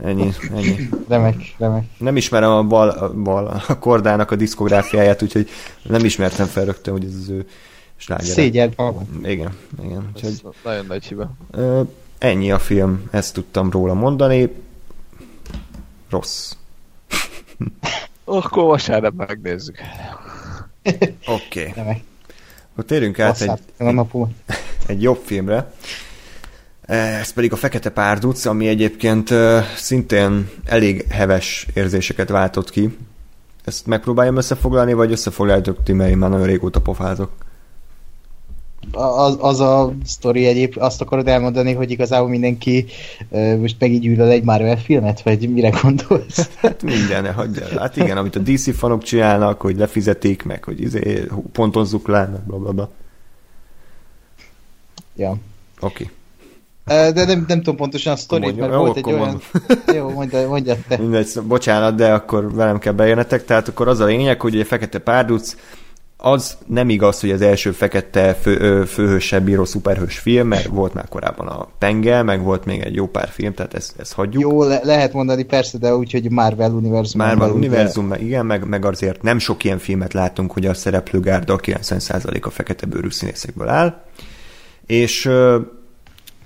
ennyi. 0.03 0.31
Ennyi. 0.55 0.89
Remek, 1.07 1.55
remek. 1.57 1.83
Nem 1.97 2.17
ismerem 2.17 2.51
a, 2.51 2.63
bal, 2.63 2.89
a, 2.89 3.13
bal, 3.13 3.61
a 3.67 3.79
kordának 3.79 4.31
a 4.31 4.35
diszkográfiáját, 4.35 5.21
úgyhogy 5.21 5.49
nem 5.83 6.05
ismertem 6.05 6.45
fel 6.45 6.65
rögtön, 6.65 6.93
hogy 6.93 7.03
ez 7.03 7.13
az 7.21 7.29
ő 7.29 7.47
sláger. 7.95 8.25
Szégyel. 8.25 8.71
Igen, 9.23 9.53
igen. 9.83 10.09
Úgyhogy, 10.15 10.41
nagyon 10.63 10.85
nagy 10.85 11.05
hiba. 11.05 11.31
Ennyi 12.17 12.51
a 12.51 12.59
film, 12.59 13.03
ezt 13.11 13.33
tudtam 13.33 13.71
róla 13.71 13.93
mondani. 13.93 14.53
Rossz. 16.09 16.53
Akkor 18.23 18.63
vasárnap 18.63 19.13
megnézzük. 19.13 19.77
Oké. 21.27 21.73
Okay. 21.77 22.03
Akkor 22.71 22.85
térjünk 22.85 23.19
át 23.19 23.41
egy, 23.41 23.51
egy, 23.77 24.07
egy 24.87 25.01
jobb 25.01 25.21
filmre. 25.25 25.73
Ez 26.85 27.33
pedig 27.33 27.51
a 27.51 27.55
Fekete 27.55 27.89
Párduc, 27.89 28.45
ami 28.45 28.67
egyébként 28.67 29.33
szintén 29.75 30.49
elég 30.65 31.05
heves 31.09 31.67
érzéseket 31.73 32.29
váltott 32.29 32.69
ki. 32.69 32.97
Ezt 33.63 33.85
megpróbáljam 33.85 34.37
összefoglalni, 34.37 34.93
vagy 34.93 35.11
összefoglaljátok 35.11 35.83
ti, 35.83 35.93
mert 35.93 36.09
én 36.09 36.17
már 36.17 36.29
nagyon 36.29 36.45
régóta 36.45 36.81
pofázok. 36.81 37.31
Az, 38.91 39.37
az 39.39 39.59
a 39.59 39.93
sztori 40.05 40.45
egyéb, 40.45 40.75
azt 40.77 41.01
akarod 41.01 41.27
elmondani, 41.27 41.73
hogy 41.73 41.91
igazából 41.91 42.29
mindenki 42.29 42.85
most 43.59 43.75
megígyűlöl 43.79 44.29
egy 44.29 44.43
Marvel 44.43 44.77
filmet, 44.77 45.21
vagy 45.21 45.49
mire 45.49 45.69
gondolsz? 45.81 46.49
Hát 46.55 46.83
minden, 46.83 47.33
hagyj 47.33 47.59
el. 47.61 47.79
Hát 47.79 47.97
igen, 47.97 48.17
amit 48.17 48.35
a 48.35 48.39
DC 48.39 48.77
fanok 48.77 49.03
csinálnak, 49.03 49.61
hogy 49.61 49.77
lefizetik 49.77 50.43
meg, 50.43 50.63
hogy 50.63 50.81
izé, 50.81 51.27
pontozzuk 51.51 52.07
le, 52.07 52.25
meg 52.25 52.41
bla, 52.41 52.57
bla, 52.57 52.71
bla. 52.71 52.89
Ja. 55.15 55.29
Oké. 55.29 55.39
Okay. 55.79 56.09
De 56.85 57.25
nem, 57.25 57.45
nem 57.47 57.57
tudom 57.57 57.75
pontosan 57.75 58.13
a 58.13 58.15
sztorit, 58.15 58.57
mert 58.57 58.71
jó, 58.71 58.77
volt 58.77 58.97
egy 58.97 59.05
olyan... 59.05 59.41
Jó, 59.95 60.09
mondja, 60.09 60.47
mondja 60.47 60.75
te. 60.87 60.97
Mindegy, 60.97 61.27
bocsánat, 61.43 61.95
de 61.95 62.13
akkor 62.13 62.53
velem 62.53 62.79
kell 62.79 62.93
bejönnetek. 62.93 63.45
Tehát 63.45 63.67
akkor 63.67 63.87
az 63.87 63.99
a 63.99 64.05
lényeg, 64.05 64.41
hogy 64.41 64.59
egy 64.59 64.67
fekete 64.67 64.99
párduc, 64.99 65.55
az 66.17 66.57
nem 66.65 66.89
igaz, 66.89 67.19
hogy 67.19 67.31
az 67.31 67.41
első 67.41 67.71
fekete 67.71 68.33
fő, 68.33 68.83
főhősebb 68.85 69.43
bíró 69.43 69.65
szuperhős 69.65 70.17
film, 70.17 70.47
mert 70.47 70.65
volt 70.65 70.93
már 70.93 71.07
korábban 71.09 71.47
a 71.47 71.67
Penge, 71.79 72.21
meg 72.21 72.43
volt 72.43 72.65
még 72.65 72.81
egy 72.81 72.95
jó 72.95 73.07
pár 73.07 73.27
film, 73.27 73.53
tehát 73.53 73.73
ezt, 73.73 73.99
ezt 73.99 74.13
hagyjuk. 74.13 74.41
Jó, 74.41 74.63
le- 74.63 74.81
lehet 74.83 75.13
mondani 75.13 75.43
persze, 75.43 75.77
de 75.77 75.95
úgy, 75.95 76.11
hogy 76.11 76.31
Marvel 76.31 76.71
univerzum. 76.71 77.21
Marvel 77.21 77.49
univerzum, 77.49 78.09
de... 78.09 78.19
igen, 78.19 78.45
meg, 78.45 78.67
meg 78.67 78.85
azért 78.85 79.21
nem 79.21 79.39
sok 79.39 79.63
ilyen 79.63 79.77
filmet 79.77 80.13
látunk, 80.13 80.51
hogy 80.51 80.65
a 80.65 80.73
szereplőgárda 80.73 81.53
a 81.53 81.59
90% 81.59 82.41
a 82.41 82.49
fekete 82.49 82.85
bőrű 82.85 83.09
színészekből 83.09 83.67
áll. 83.67 84.01
És 84.85 85.29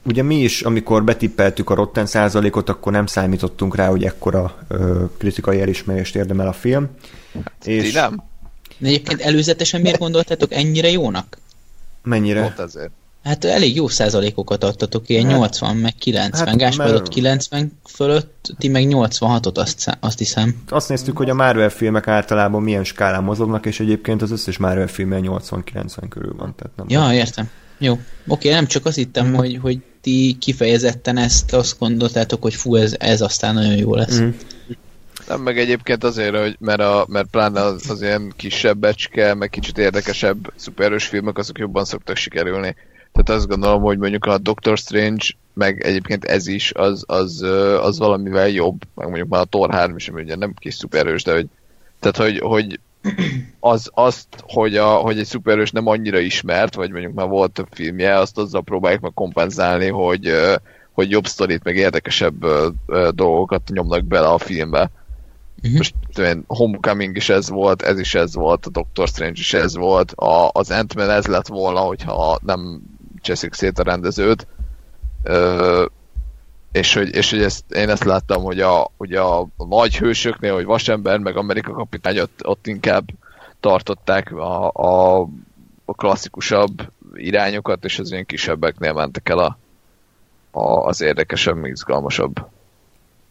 ugye 0.03 0.23
mi 0.23 0.35
is, 0.35 0.61
amikor 0.61 1.03
betippeltük 1.03 1.69
a 1.69 1.75
Rotten 1.75 2.05
százalékot, 2.05 2.69
akkor 2.69 2.91
nem 2.91 3.05
számítottunk 3.05 3.75
rá, 3.75 3.87
hogy 3.87 4.03
ekkora 4.03 4.57
ö, 4.67 5.03
kritikai 5.17 5.61
elismerést 5.61 6.15
érdemel 6.15 6.47
a 6.47 6.53
film. 6.53 6.89
Hát, 7.33 7.67
és 7.67 7.93
nem? 7.93 8.23
De 8.77 8.87
egyébként 8.87 9.21
előzetesen 9.21 9.81
miért 9.81 9.99
gondoltátok 9.99 10.53
ennyire 10.53 10.89
jónak? 10.89 11.37
Mennyire? 12.03 12.41
Pont 12.41 12.59
azért. 12.59 12.91
Hát 13.23 13.45
elég 13.45 13.75
jó 13.75 13.87
százalékokat 13.87 14.63
adtatok, 14.63 15.09
ilyen 15.09 15.25
hát, 15.25 15.37
80, 15.37 15.75
meg 15.75 15.93
90. 15.95 16.47
Hát, 16.47 16.57
Gáspár 16.57 16.91
mert... 16.91 17.07
90 17.07 17.79
fölött, 17.85 18.53
ti 18.57 18.67
meg 18.67 18.85
86-ot 18.87 19.57
azt, 19.57 19.97
azt 19.99 20.17
hiszem. 20.17 20.63
Azt 20.69 20.89
néztük, 20.89 21.17
hogy 21.17 21.29
a 21.29 21.33
Marvel 21.33 21.69
filmek 21.69 22.07
általában 22.07 22.61
milyen 22.61 22.83
skálán 22.83 23.23
mozognak, 23.23 23.65
és 23.65 23.79
egyébként 23.79 24.21
az 24.21 24.31
összes 24.31 24.57
Marvel 24.57 24.87
filmen 24.87 25.23
80-90 25.25 26.03
körül 26.09 26.35
van. 26.37 26.55
Tehát 26.55 26.75
nem 26.75 26.85
ja, 26.89 26.99
van. 26.99 27.13
értem. 27.13 27.49
Jó. 27.79 27.99
Oké, 28.27 28.49
nem 28.49 28.65
csak 28.65 28.85
azt 28.85 28.95
hittem, 28.95 29.27
mm. 29.27 29.33
hogy, 29.33 29.59
hogy 29.61 29.79
ti 30.01 30.37
kifejezetten 30.39 31.17
ezt 31.17 31.53
azt 31.53 31.79
gondoltátok, 31.79 32.41
hogy 32.41 32.55
fú, 32.55 32.75
ez, 32.75 32.95
ez 32.99 33.21
aztán 33.21 33.53
nagyon 33.53 33.77
jó 33.77 33.95
lesz. 33.95 34.19
Mm. 34.19 34.29
Nem, 35.27 35.41
meg 35.41 35.57
egyébként 35.57 36.03
azért, 36.03 36.37
hogy 36.37 36.55
mert, 36.59 36.81
a, 36.81 37.05
mert 37.09 37.27
pláne 37.31 37.61
az, 37.61 37.89
az 37.89 38.01
ilyen 38.01 38.33
kisebb 38.35 38.77
becske, 38.77 39.33
meg 39.33 39.49
kicsit 39.49 39.77
érdekesebb 39.77 40.53
szuperős 40.55 41.05
filmek, 41.05 41.37
azok 41.37 41.57
jobban 41.57 41.85
szoktak 41.85 42.15
sikerülni. 42.15 42.75
Tehát 43.11 43.41
azt 43.41 43.47
gondolom, 43.47 43.81
hogy 43.81 43.97
mondjuk 43.97 44.25
a 44.25 44.37
Doctor 44.37 44.77
Strange, 44.77 45.25
meg 45.53 45.83
egyébként 45.83 46.25
ez 46.25 46.47
is, 46.47 46.71
az, 46.73 47.03
az, 47.07 47.41
az 47.81 47.97
valamivel 47.97 48.49
jobb, 48.49 48.81
meg 48.95 49.07
mondjuk 49.07 49.29
már 49.29 49.41
a 49.41 49.45
Thor 49.45 49.71
3 49.71 49.95
is, 49.95 50.07
ami 50.07 50.21
ugye 50.21 50.35
nem 50.35 50.53
kis 50.59 50.73
szuperős, 50.73 51.23
de 51.23 51.33
hogy 51.33 51.47
tehát, 51.99 52.17
hogy, 52.17 52.39
hogy 52.39 52.79
az, 53.59 53.89
azt, 53.93 54.27
hogy, 54.41 54.77
a, 54.77 54.87
hogy 54.87 55.19
egy 55.19 55.25
szuperős 55.25 55.71
nem 55.71 55.87
annyira 55.87 56.19
ismert, 56.19 56.75
vagy 56.75 56.91
mondjuk 56.91 57.13
már 57.13 57.27
volt 57.27 57.51
több 57.51 57.67
filmje, 57.71 58.15
azt 58.15 58.37
azzal 58.37 58.63
próbálják 58.63 59.01
meg 59.01 59.13
kompenzálni, 59.13 59.87
hogy, 59.87 60.31
hogy 60.91 61.09
jobb 61.09 61.25
sztorit, 61.25 61.63
meg 61.63 61.75
érdekesebb 61.75 62.45
dolgokat 63.11 63.69
nyomnak 63.73 64.05
bele 64.05 64.27
a 64.27 64.37
filmbe. 64.37 64.91
Uh-huh. 65.61 65.77
Most 65.77 65.95
tudom, 66.13 66.43
Homecoming 66.47 67.15
is 67.15 67.29
ez 67.29 67.49
volt, 67.49 67.81
ez 67.81 67.99
is 67.99 68.15
ez 68.15 68.35
volt, 68.35 68.65
a 68.65 68.69
Doctor 68.69 69.07
Strange 69.07 69.39
is 69.39 69.53
ez 69.53 69.75
volt, 69.75 70.11
a, 70.11 70.49
az 70.53 70.71
ant 70.71 70.99
ez 70.99 71.25
lett 71.25 71.47
volna, 71.47 71.79
hogyha 71.79 72.39
nem 72.41 72.81
cseszik 73.21 73.53
szét 73.53 73.79
a 73.79 73.83
rendezőt. 73.83 74.47
Ö, 75.23 75.85
és 76.71 76.93
hogy, 76.93 77.15
és 77.15 77.29
hogy 77.29 77.41
ezt, 77.41 77.71
én 77.71 77.89
ezt 77.89 78.03
láttam, 78.03 78.43
hogy 78.43 78.59
a, 78.59 78.91
hogy 78.97 79.13
a, 79.13 79.47
nagy 79.57 79.97
hősöknél, 79.97 80.53
hogy 80.53 80.65
Vasember, 80.65 81.17
meg 81.17 81.37
Amerika 81.37 81.71
kapitány 81.71 82.19
ott, 82.19 82.39
ott 82.43 82.67
inkább 82.67 83.09
tartották 83.59 84.31
a, 84.31 84.71
a, 84.71 85.21
a 85.85 85.93
klasszikusabb 85.93 86.91
irányokat, 87.13 87.85
és 87.85 87.99
az 87.99 88.11
ilyen 88.11 88.25
kisebbeknél 88.25 88.93
mentek 88.93 89.29
el 89.29 89.37
a, 89.37 89.57
a, 90.51 90.85
az 90.85 91.01
érdekesebb, 91.01 91.65
izgalmasabb 91.65 92.45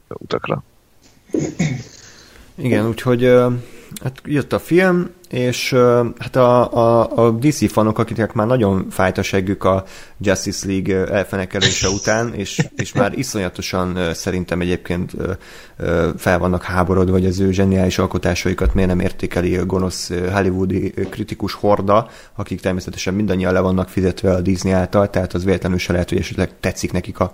utakra. 0.08 0.62
Igen, 2.54 2.86
úgyhogy 2.86 3.24
hát 4.02 4.20
jött 4.24 4.52
a 4.52 4.58
film, 4.58 5.10
és 5.28 5.72
hát 6.18 6.36
a, 6.36 6.72
a, 6.72 7.16
a 7.24 7.30
DC 7.30 7.72
fanok, 7.72 7.98
akiknek 7.98 8.32
már 8.32 8.46
nagyon 8.46 8.86
fájt 8.90 9.18
a 9.18 9.22
seggük 9.22 9.64
a 9.64 9.84
Justice 10.20 10.66
League 10.66 11.06
elfenekelése 11.06 11.88
után, 11.98 12.34
és, 12.34 12.66
és 12.76 12.92
már 12.92 13.18
iszonyatosan 13.18 14.14
szerintem 14.14 14.60
egyébként 14.60 15.12
fel 16.16 16.38
vannak 16.38 16.62
háborodva, 16.62 17.12
hogy 17.12 17.26
az 17.26 17.40
ő 17.40 17.52
zseniális 17.52 17.98
alkotásaikat 17.98 18.74
miért 18.74 18.88
nem 18.88 19.00
értékeli 19.00 19.56
a 19.56 19.66
gonosz 19.66 20.10
hollywoodi 20.32 20.90
kritikus 20.90 21.52
horda, 21.52 22.08
akik 22.36 22.60
természetesen 22.60 23.14
mindannyian 23.14 23.52
le 23.52 23.60
vannak 23.60 23.88
fizetve 23.88 24.30
a 24.30 24.40
Disney 24.40 24.72
által, 24.72 25.10
tehát 25.10 25.34
az 25.34 25.44
véletlenül 25.44 25.78
se 25.78 25.92
lehet, 25.92 26.08
hogy 26.08 26.18
esetleg 26.18 26.50
tetszik 26.60 26.92
nekik 26.92 27.20
a 27.20 27.32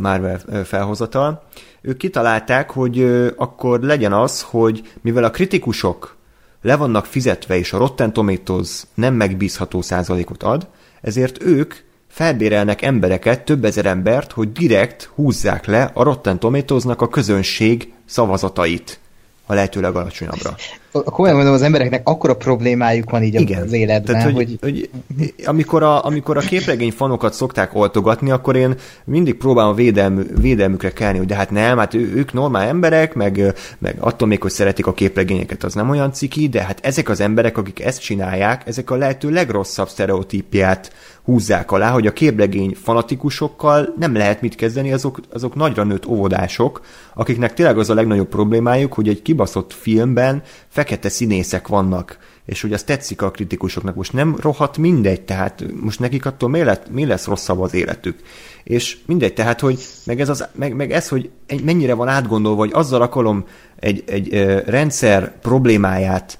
Marvel 0.00 0.40
felhozatal. 0.64 1.42
Ők 1.80 1.96
kitalálták, 1.96 2.70
hogy 2.70 3.02
akkor 3.36 3.80
legyen 3.80 4.12
az, 4.12 4.42
hogy 4.42 4.92
mivel 5.00 5.24
a 5.24 5.30
kritikusok 5.30 6.16
le 6.62 6.76
vannak 6.76 7.06
fizetve, 7.06 7.56
és 7.56 7.72
a 7.72 7.78
Rotten 7.78 8.12
Tomatoes 8.12 8.82
nem 8.94 9.14
megbízható 9.14 9.82
százalékot 9.82 10.42
ad, 10.42 10.68
ezért 11.00 11.42
ők 11.42 11.74
felbérelnek 12.08 12.82
embereket, 12.82 13.44
több 13.44 13.64
ezer 13.64 13.86
embert, 13.86 14.32
hogy 14.32 14.52
direkt 14.52 15.10
húzzák 15.14 15.66
le 15.66 15.90
a 15.94 16.02
Rotten 16.02 16.38
Tomatoes-nak 16.38 17.02
a 17.02 17.08
közönség 17.08 17.92
szavazatait 18.04 18.98
a 19.46 19.54
lehető 19.54 19.80
legalacsonyabbra. 19.80 20.54
Komolyan 20.92 21.36
mondom, 21.36 21.54
az 21.54 21.62
embereknek 21.62 22.08
akkora 22.08 22.36
problémájuk 22.36 23.10
van 23.10 23.22
így 23.22 23.40
Igen. 23.40 23.62
az 23.62 23.72
életben, 23.72 24.14
Tehát, 24.14 24.32
hogy, 24.32 24.58
hogy, 24.60 24.88
hogy 25.10 25.34
amikor, 25.44 25.82
a, 25.82 26.04
amikor 26.04 26.36
a 26.36 26.40
képregény 26.40 26.92
fanokat 26.92 27.32
szokták 27.32 27.74
oltogatni, 27.74 28.30
akkor 28.30 28.56
én 28.56 28.74
mindig 29.04 29.34
próbálom 29.34 29.74
védelmű, 29.74 30.22
védelmükre 30.40 30.92
kelni, 30.92 31.18
hogy 31.18 31.26
de 31.26 31.34
hát 31.34 31.50
nem, 31.50 31.78
hát 31.78 31.94
ők 31.94 32.32
normál 32.32 32.68
emberek, 32.68 33.14
meg, 33.14 33.54
meg 33.78 33.96
attól 33.98 34.28
még, 34.28 34.42
hogy 34.42 34.50
szeretik 34.50 34.86
a 34.86 34.92
képregényeket, 34.92 35.64
az 35.64 35.74
nem 35.74 35.90
olyan 35.90 36.12
ciki, 36.12 36.48
de 36.48 36.62
hát 36.62 36.78
ezek 36.82 37.08
az 37.08 37.20
emberek, 37.20 37.58
akik 37.58 37.84
ezt 37.84 38.00
csinálják, 38.00 38.62
ezek 38.66 38.90
a 38.90 38.96
lehető 38.96 39.30
legrosszabb 39.30 39.88
sztereotípiát 39.88 40.92
húzzák 41.24 41.72
alá, 41.72 41.90
hogy 41.90 42.06
a 42.06 42.12
képregény 42.12 42.76
fanatikusokkal 42.82 43.94
nem 43.98 44.14
lehet 44.14 44.40
mit 44.40 44.54
kezdeni, 44.54 44.92
azok, 44.92 45.20
azok 45.32 45.54
nagyra 45.54 45.84
nőtt 45.84 46.06
óvodások, 46.06 46.80
akiknek 47.14 47.54
tényleg 47.54 47.78
az 47.78 47.90
a 47.90 47.94
legnagyobb 47.94 48.28
problémájuk, 48.28 48.92
hogy 48.92 49.08
egy 49.08 49.22
kibaszott 49.22 49.72
filmben 49.72 50.42
fekete 50.68 51.08
színészek 51.08 51.68
vannak, 51.68 52.18
és 52.44 52.60
hogy 52.60 52.72
az 52.72 52.82
tetszik 52.82 53.22
a 53.22 53.30
kritikusoknak. 53.30 53.94
Most 53.94 54.12
nem 54.12 54.36
rohadt 54.40 54.78
mindegy, 54.78 55.22
tehát 55.22 55.64
most 55.80 56.00
nekik 56.00 56.26
attól 56.26 56.48
mi, 56.48 56.62
lett, 56.62 56.90
mi 56.90 57.06
lesz 57.06 57.26
rosszabb 57.26 57.60
az 57.60 57.74
életük. 57.74 58.18
És 58.64 58.98
mindegy, 59.06 59.34
tehát, 59.34 59.60
hogy 59.60 59.78
meg 60.06 60.20
ez, 60.20 60.28
az, 60.28 60.48
meg, 60.54 60.74
meg 60.74 60.92
ez 60.92 61.08
hogy 61.08 61.30
mennyire 61.64 61.94
van 61.94 62.08
átgondolva, 62.08 62.58
hogy 62.58 62.72
azzal 62.72 63.02
akarom 63.02 63.44
egy, 63.76 64.02
egy 64.06 64.28
rendszer 64.66 65.38
problémáját 65.40 66.38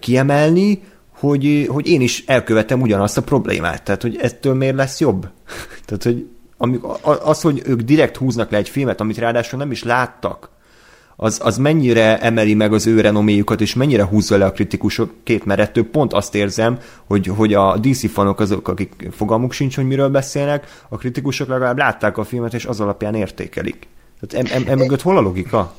kiemelni, 0.00 0.82
hogy, 1.18 1.66
hogy 1.70 1.86
én 1.86 2.00
is 2.00 2.24
elkövetem 2.26 2.80
ugyanazt 2.80 3.16
a 3.16 3.22
problémát. 3.22 3.82
Tehát, 3.82 4.02
hogy 4.02 4.16
ettől 4.20 4.54
miért 4.54 4.76
lesz 4.76 5.00
jobb? 5.00 5.28
Tehát, 5.86 6.02
hogy 6.02 6.26
az, 7.22 7.40
hogy 7.40 7.62
ők 7.64 7.80
direkt 7.80 8.16
húznak 8.16 8.50
le 8.50 8.56
egy 8.56 8.68
filmet, 8.68 9.00
amit 9.00 9.18
ráadásul 9.18 9.58
nem 9.58 9.70
is 9.70 9.82
láttak, 9.82 10.50
az, 11.16 11.40
az 11.42 11.58
mennyire 11.58 12.18
emeli 12.18 12.54
meg 12.54 12.72
az 12.72 12.86
ő 12.86 13.00
renoméjukat, 13.00 13.60
és 13.60 13.74
mennyire 13.74 14.04
húzza 14.04 14.36
le 14.36 14.44
a 14.44 14.52
kritikusok 14.52 15.10
két, 15.22 15.44
mert 15.44 15.60
ettől 15.60 15.84
pont 15.84 16.12
azt 16.12 16.34
érzem, 16.34 16.78
hogy, 17.04 17.26
hogy 17.26 17.54
a 17.54 17.78
DC 17.78 18.10
fanok 18.10 18.40
azok, 18.40 18.68
akik 18.68 19.08
fogalmuk 19.12 19.52
sincs, 19.52 19.76
hogy 19.76 19.86
miről 19.86 20.08
beszélnek, 20.08 20.84
a 20.88 20.96
kritikusok 20.96 21.48
legalább 21.48 21.78
látták 21.78 22.18
a 22.18 22.24
filmet, 22.24 22.54
és 22.54 22.64
az 22.64 22.80
alapján 22.80 23.14
értékelik. 23.14 23.88
Tehát 24.20 24.50
em, 24.50 24.62
em, 24.62 24.68
em 24.68 24.78
mögött 24.78 25.02
hol 25.02 25.16
a 25.16 25.20
logika? 25.20 25.74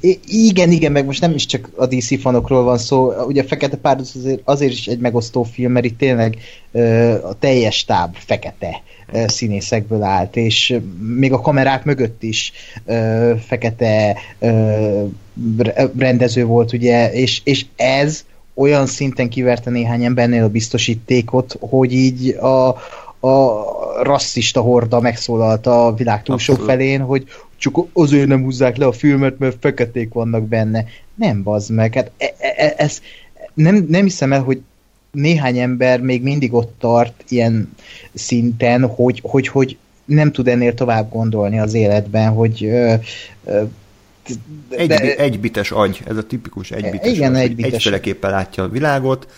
I- 0.00 0.20
igen, 0.26 0.70
igen, 0.70 0.92
meg 0.92 1.04
most 1.04 1.20
nem 1.20 1.34
is 1.34 1.46
csak 1.46 1.70
a 1.76 1.86
DC 1.86 2.20
fanokról 2.20 2.62
van 2.62 2.78
szó, 2.78 3.12
ugye 3.26 3.42
a 3.42 3.46
Fekete 3.46 3.76
Párduc 3.76 4.14
azért, 4.14 4.40
azért 4.44 4.72
is 4.72 4.86
egy 4.86 4.98
megosztó 4.98 5.42
film, 5.42 5.72
mert 5.72 5.84
itt 5.84 5.98
tényleg 5.98 6.36
ö, 6.72 7.12
a 7.26 7.38
teljes 7.38 7.84
táb 7.84 8.14
fekete 8.16 8.82
ö, 9.12 9.24
színészekből 9.26 10.02
állt, 10.02 10.36
és 10.36 10.78
még 11.18 11.32
a 11.32 11.40
kamerák 11.40 11.84
mögött 11.84 12.22
is 12.22 12.52
ö, 12.84 13.32
fekete 13.46 14.16
ö, 14.38 15.04
rendező 15.98 16.44
volt, 16.44 16.72
ugye, 16.72 17.12
és, 17.12 17.40
és 17.44 17.66
ez 17.76 18.24
olyan 18.54 18.86
szinten 18.86 19.28
kiverte 19.28 19.70
néhány 19.70 20.04
embernél 20.04 20.44
a 20.44 20.48
biztosítékot, 20.48 21.56
hogy 21.60 21.92
így 21.92 22.28
a, 22.28 22.68
a 23.26 23.64
rasszista 24.02 24.60
horda 24.60 25.00
megszólalt 25.00 25.66
a 25.66 25.94
világ 25.96 26.22
túlsó 26.22 26.54
felén, 26.54 27.00
hogy 27.00 27.24
csak 27.62 27.78
azért 27.92 28.26
nem 28.26 28.42
húzzák 28.42 28.76
le 28.76 28.86
a 28.86 28.92
filmet, 28.92 29.38
mert 29.38 29.56
feketék 29.60 30.12
vannak 30.12 30.48
benne. 30.48 30.84
Nem 31.14 31.42
bazd 31.42 31.70
meg, 31.70 31.94
hát 31.94 32.10
e, 32.16 32.34
e, 32.38 32.74
ez 32.76 33.00
nem, 33.54 33.86
nem 33.88 34.02
hiszem 34.02 34.32
el, 34.32 34.42
hogy 34.42 34.60
néhány 35.10 35.58
ember 35.58 36.00
még 36.00 36.22
mindig 36.22 36.52
ott 36.52 36.74
tart 36.78 37.24
ilyen 37.28 37.74
szinten, 38.14 38.86
hogy, 38.86 39.20
hogy, 39.22 39.48
hogy 39.48 39.76
nem 40.04 40.32
tud 40.32 40.48
ennél 40.48 40.74
tovább 40.74 41.10
gondolni 41.10 41.58
az 41.58 41.74
életben, 41.74 42.32
hogy 42.32 42.64
ö, 42.64 42.94
ö, 43.44 43.62
egy, 44.68 44.88
de, 44.88 45.16
egybites 45.16 45.70
agy, 45.70 46.02
ez 46.06 46.16
a 46.16 46.26
tipikus 46.26 46.70
egybites 46.70 47.12
igen, 47.12 47.34
agy, 47.34 47.40
egybites. 47.40 47.72
egyféleképpen 47.72 48.30
látja 48.30 48.62
a 48.62 48.68
világot, 48.68 49.32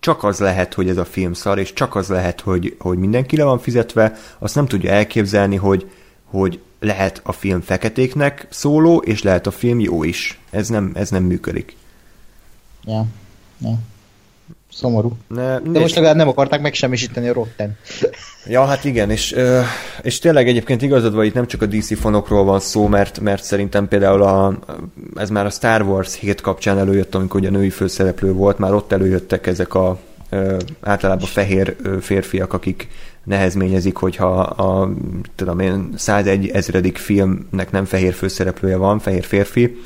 csak 0.00 0.24
az 0.24 0.38
lehet, 0.38 0.74
hogy 0.74 0.88
ez 0.88 0.96
a 0.96 1.04
film 1.04 1.32
szar, 1.32 1.58
és 1.58 1.72
csak 1.72 1.94
az 1.94 2.08
lehet, 2.08 2.40
hogy, 2.40 2.76
hogy 2.78 2.98
mindenki 2.98 3.36
le 3.36 3.44
van 3.44 3.58
fizetve, 3.58 4.12
azt 4.38 4.54
nem 4.54 4.66
tudja 4.66 4.90
elképzelni, 4.90 5.56
hogy, 5.56 5.90
hogy 6.26 6.60
lehet 6.80 7.20
a 7.24 7.32
film 7.32 7.60
feketéknek 7.60 8.46
szóló, 8.50 8.96
és 8.96 9.22
lehet 9.22 9.46
a 9.46 9.50
film 9.50 9.80
jó 9.80 10.02
is. 10.02 10.40
Ez 10.50 10.68
nem, 10.68 10.92
ez 10.94 11.10
nem 11.10 11.22
működik. 11.22 11.76
Ja, 12.84 13.06
ja. 13.58 13.78
Szomorú. 14.72 15.16
Ne, 15.28 15.58
De 15.58 15.80
most 15.80 15.94
legalább 15.94 16.16
nem 16.16 16.28
akarták 16.28 16.60
megsemmisíteni 16.60 17.28
a 17.28 17.32
Rotten. 17.32 17.76
Ja, 18.48 18.64
hát 18.64 18.84
igen, 18.84 19.10
és, 19.10 19.36
és 20.02 20.18
tényleg 20.18 20.48
egyébként 20.48 20.82
igazad 20.82 21.14
van, 21.14 21.24
itt 21.24 21.34
nem 21.34 21.46
csak 21.46 21.62
a 21.62 21.66
DC 21.66 21.98
fonokról 21.98 22.44
van 22.44 22.60
szó, 22.60 22.86
mert, 22.86 23.20
mert 23.20 23.42
szerintem 23.42 23.88
például 23.88 24.22
a, 24.22 24.58
ez 25.14 25.30
már 25.30 25.46
a 25.46 25.50
Star 25.50 25.82
Wars 25.82 26.18
7 26.18 26.40
kapcsán 26.40 26.78
előjött, 26.78 27.14
amikor 27.14 27.40
ugye 27.40 27.48
a 27.48 27.52
női 27.52 27.70
főszereplő 27.70 28.32
volt, 28.32 28.58
már 28.58 28.74
ott 28.74 28.92
előjöttek 28.92 29.46
ezek 29.46 29.74
a 29.74 29.98
általában 30.80 31.26
fehér 31.26 31.76
férfiak, 32.00 32.52
akik 32.52 32.88
nehezményezik, 33.26 33.96
hogyha 33.96 34.40
a, 34.40 34.90
tudom 35.34 35.58
én, 35.58 35.88
101 35.96 36.48
ezredik 36.48 36.96
filmnek 36.96 37.70
nem 37.70 37.84
fehér 37.84 38.12
főszereplője 38.12 38.76
van, 38.76 38.98
fehér 38.98 39.24
férfi, 39.24 39.76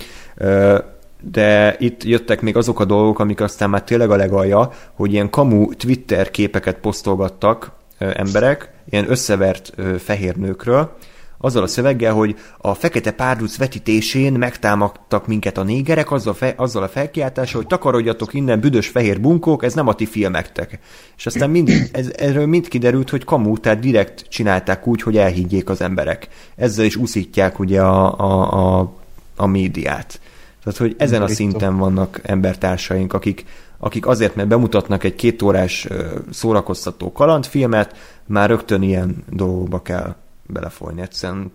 de 1.20 1.76
itt 1.78 2.04
jöttek 2.04 2.40
még 2.40 2.56
azok 2.56 2.80
a 2.80 2.84
dolgok, 2.84 3.18
amik 3.18 3.40
aztán 3.40 3.70
már 3.70 3.82
tényleg 3.82 4.10
a 4.10 4.16
legalja, 4.16 4.70
hogy 4.92 5.12
ilyen 5.12 5.30
kamu 5.30 5.74
Twitter 5.74 6.30
képeket 6.30 6.76
posztolgattak 6.76 7.72
emberek, 7.98 8.72
ilyen 8.90 9.10
összevert 9.10 9.72
fehér 9.98 10.36
nőkről, 10.36 10.96
azzal 11.40 11.62
a 11.62 11.66
szöveggel, 11.66 12.12
hogy 12.12 12.36
a 12.58 12.74
fekete 12.74 13.10
párduc 13.10 13.56
vetítésén 13.56 14.32
megtámadtak 14.32 15.26
minket 15.26 15.58
a 15.58 15.62
négerek, 15.62 16.10
azzal, 16.10 16.34
fe, 16.34 16.54
azzal 16.56 16.82
a 16.82 16.88
felkiáltással, 16.88 17.60
hogy 17.60 17.70
takarodjatok 17.70 18.34
innen, 18.34 18.60
büdös 18.60 18.88
fehér 18.88 19.20
bunkók, 19.20 19.64
ez 19.64 19.74
nem 19.74 19.88
a 19.88 19.94
ti 19.94 20.06
filmektek. 20.06 20.78
És 21.16 21.26
aztán 21.26 21.50
mind, 21.50 21.88
ez, 21.92 22.10
erről 22.16 22.46
mind 22.46 22.68
kiderült, 22.68 23.10
hogy 23.10 23.24
kamú, 23.24 23.58
tehát 23.58 23.78
direkt 23.78 24.24
csinálták 24.28 24.86
úgy, 24.86 25.02
hogy 25.02 25.16
elhiggyék 25.16 25.68
az 25.68 25.80
emberek. 25.80 26.28
Ezzel 26.56 26.84
is 26.84 26.96
uszítják 26.96 27.58
ugye 27.58 27.82
a, 27.82 28.18
a, 28.18 28.78
a, 28.78 28.92
a 29.36 29.46
médiát. 29.46 30.20
Tehát, 30.64 30.78
hogy 30.78 30.94
ezen 30.98 31.22
a 31.22 31.28
szinten 31.28 31.76
vannak 31.76 32.20
embertársaink, 32.22 33.12
akik, 33.12 33.44
akik 33.78 34.06
azért, 34.06 34.34
mert 34.34 34.48
bemutatnak 34.48 35.04
egy 35.04 35.14
kétórás 35.14 35.88
szórakoztató 36.30 37.12
kalandfilmet, 37.12 37.96
már 38.26 38.48
rögtön 38.48 38.82
ilyen 38.82 39.24
dolgokba 39.30 39.82
kell 39.82 40.14
belefolyni. 40.50 41.00
Egyszerűen 41.00 41.52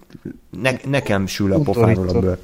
ne, 0.61 0.71
nekem 0.85 1.27
sül 1.27 1.53
a 1.53 1.59
pofáról 1.59 2.19
bőr. 2.19 2.37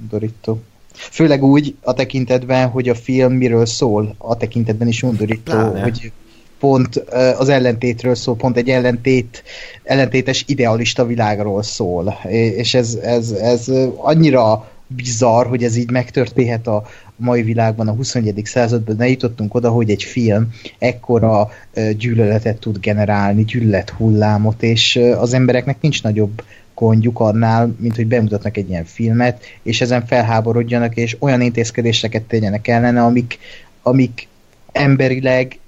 Undorító. 0.00 0.62
Főleg 0.94 1.42
úgy 1.42 1.74
a 1.80 1.92
tekintetben, 1.92 2.68
hogy 2.68 2.88
a 2.88 2.94
film 2.94 3.32
miről 3.32 3.66
szól, 3.66 4.14
a 4.18 4.36
tekintetben 4.36 4.88
is 4.88 5.02
undorító, 5.02 5.52
Pláne. 5.52 5.82
hogy 5.82 6.12
pont 6.58 6.96
az 7.38 7.48
ellentétről 7.48 8.14
szól, 8.14 8.36
pont 8.36 8.56
egy 8.56 8.68
ellentét, 8.68 9.42
ellentétes 9.82 10.44
idealista 10.46 11.06
világról 11.06 11.62
szól. 11.62 12.18
És 12.30 12.74
ez, 12.74 12.94
ez, 12.94 13.30
ez 13.30 13.70
annyira 13.96 14.70
bizarr, 14.94 15.46
hogy 15.46 15.64
ez 15.64 15.76
így 15.76 15.90
megtörténhet 15.90 16.66
a 16.66 16.86
mai 17.16 17.42
világban, 17.42 17.88
a 17.88 17.92
21. 17.92 18.40
században, 18.44 18.96
ne 18.96 19.08
jutottunk 19.08 19.54
oda, 19.54 19.70
hogy 19.70 19.90
egy 19.90 20.02
film 20.02 20.48
ekkora 20.78 21.50
gyűlöletet 21.96 22.58
tud 22.58 22.78
generálni, 22.78 23.44
gyűlölet 23.44 23.90
hullámot, 23.90 24.62
és 24.62 25.00
az 25.18 25.34
embereknek 25.34 25.80
nincs 25.80 26.02
nagyobb 26.02 26.42
gondjuk 26.74 27.20
annál, 27.20 27.74
mint 27.78 27.96
hogy 27.96 28.06
bemutatnak 28.06 28.56
egy 28.56 28.68
ilyen 28.68 28.84
filmet, 28.84 29.42
és 29.62 29.80
ezen 29.80 30.06
felháborodjanak, 30.06 30.96
és 30.96 31.16
olyan 31.18 31.40
intézkedéseket 31.40 32.22
tegyenek 32.22 32.68
ellene, 32.68 33.02
amik, 33.02 33.38
amik 33.82 34.28
emberileg 34.72 35.58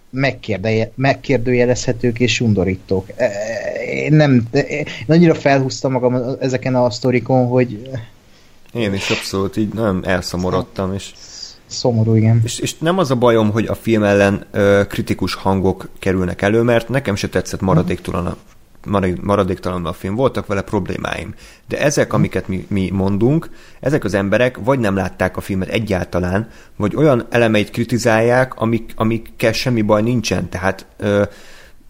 megkérdőjelezhetők 0.94 2.20
és 2.20 2.40
undorítók. 2.40 3.06
Én 3.94 4.12
nem, 4.12 4.48
én 4.52 4.84
annyira 5.06 5.34
felhúztam 5.34 5.92
magam 5.92 6.36
ezeken 6.40 6.74
a 6.74 6.90
sztorikon, 6.90 7.46
hogy 7.46 7.90
én 8.74 8.94
is 8.94 9.10
abszolút 9.10 9.56
így 9.56 9.72
nem 9.72 10.00
elszomorodtam, 10.04 10.94
és 10.94 11.12
Szomorú, 11.66 12.14
igen. 12.14 12.40
És, 12.44 12.58
és 12.58 12.78
nem 12.78 12.98
az 12.98 13.10
a 13.10 13.14
bajom, 13.14 13.50
hogy 13.50 13.66
a 13.66 13.74
film 13.74 14.02
ellen 14.02 14.44
ö, 14.50 14.82
kritikus 14.88 15.34
hangok 15.34 15.88
kerülnek 15.98 16.42
elő, 16.42 16.62
mert 16.62 16.88
nekem 16.88 17.14
se 17.14 17.28
tetszett 17.28 17.60
maradéktalan 17.60 18.26
a, 18.26 18.36
maradéktalan 19.20 19.86
a 19.86 19.92
film, 19.92 20.14
voltak 20.14 20.46
vele 20.46 20.62
problémáim. 20.62 21.34
De 21.68 21.80
ezek, 21.80 22.12
amiket 22.12 22.48
mi, 22.48 22.66
mi 22.68 22.90
mondunk, 22.90 23.50
ezek 23.80 24.04
az 24.04 24.14
emberek 24.14 24.58
vagy 24.64 24.78
nem 24.78 24.96
látták 24.96 25.36
a 25.36 25.40
filmet 25.40 25.68
egyáltalán, 25.68 26.48
vagy 26.76 26.96
olyan 26.96 27.26
elemeit 27.30 27.70
kritizálják, 27.70 28.54
amik, 28.54 28.92
amikkel 28.96 29.52
semmi 29.52 29.82
baj 29.82 30.02
nincsen. 30.02 30.48
Tehát 30.48 30.86
ö, 30.96 31.22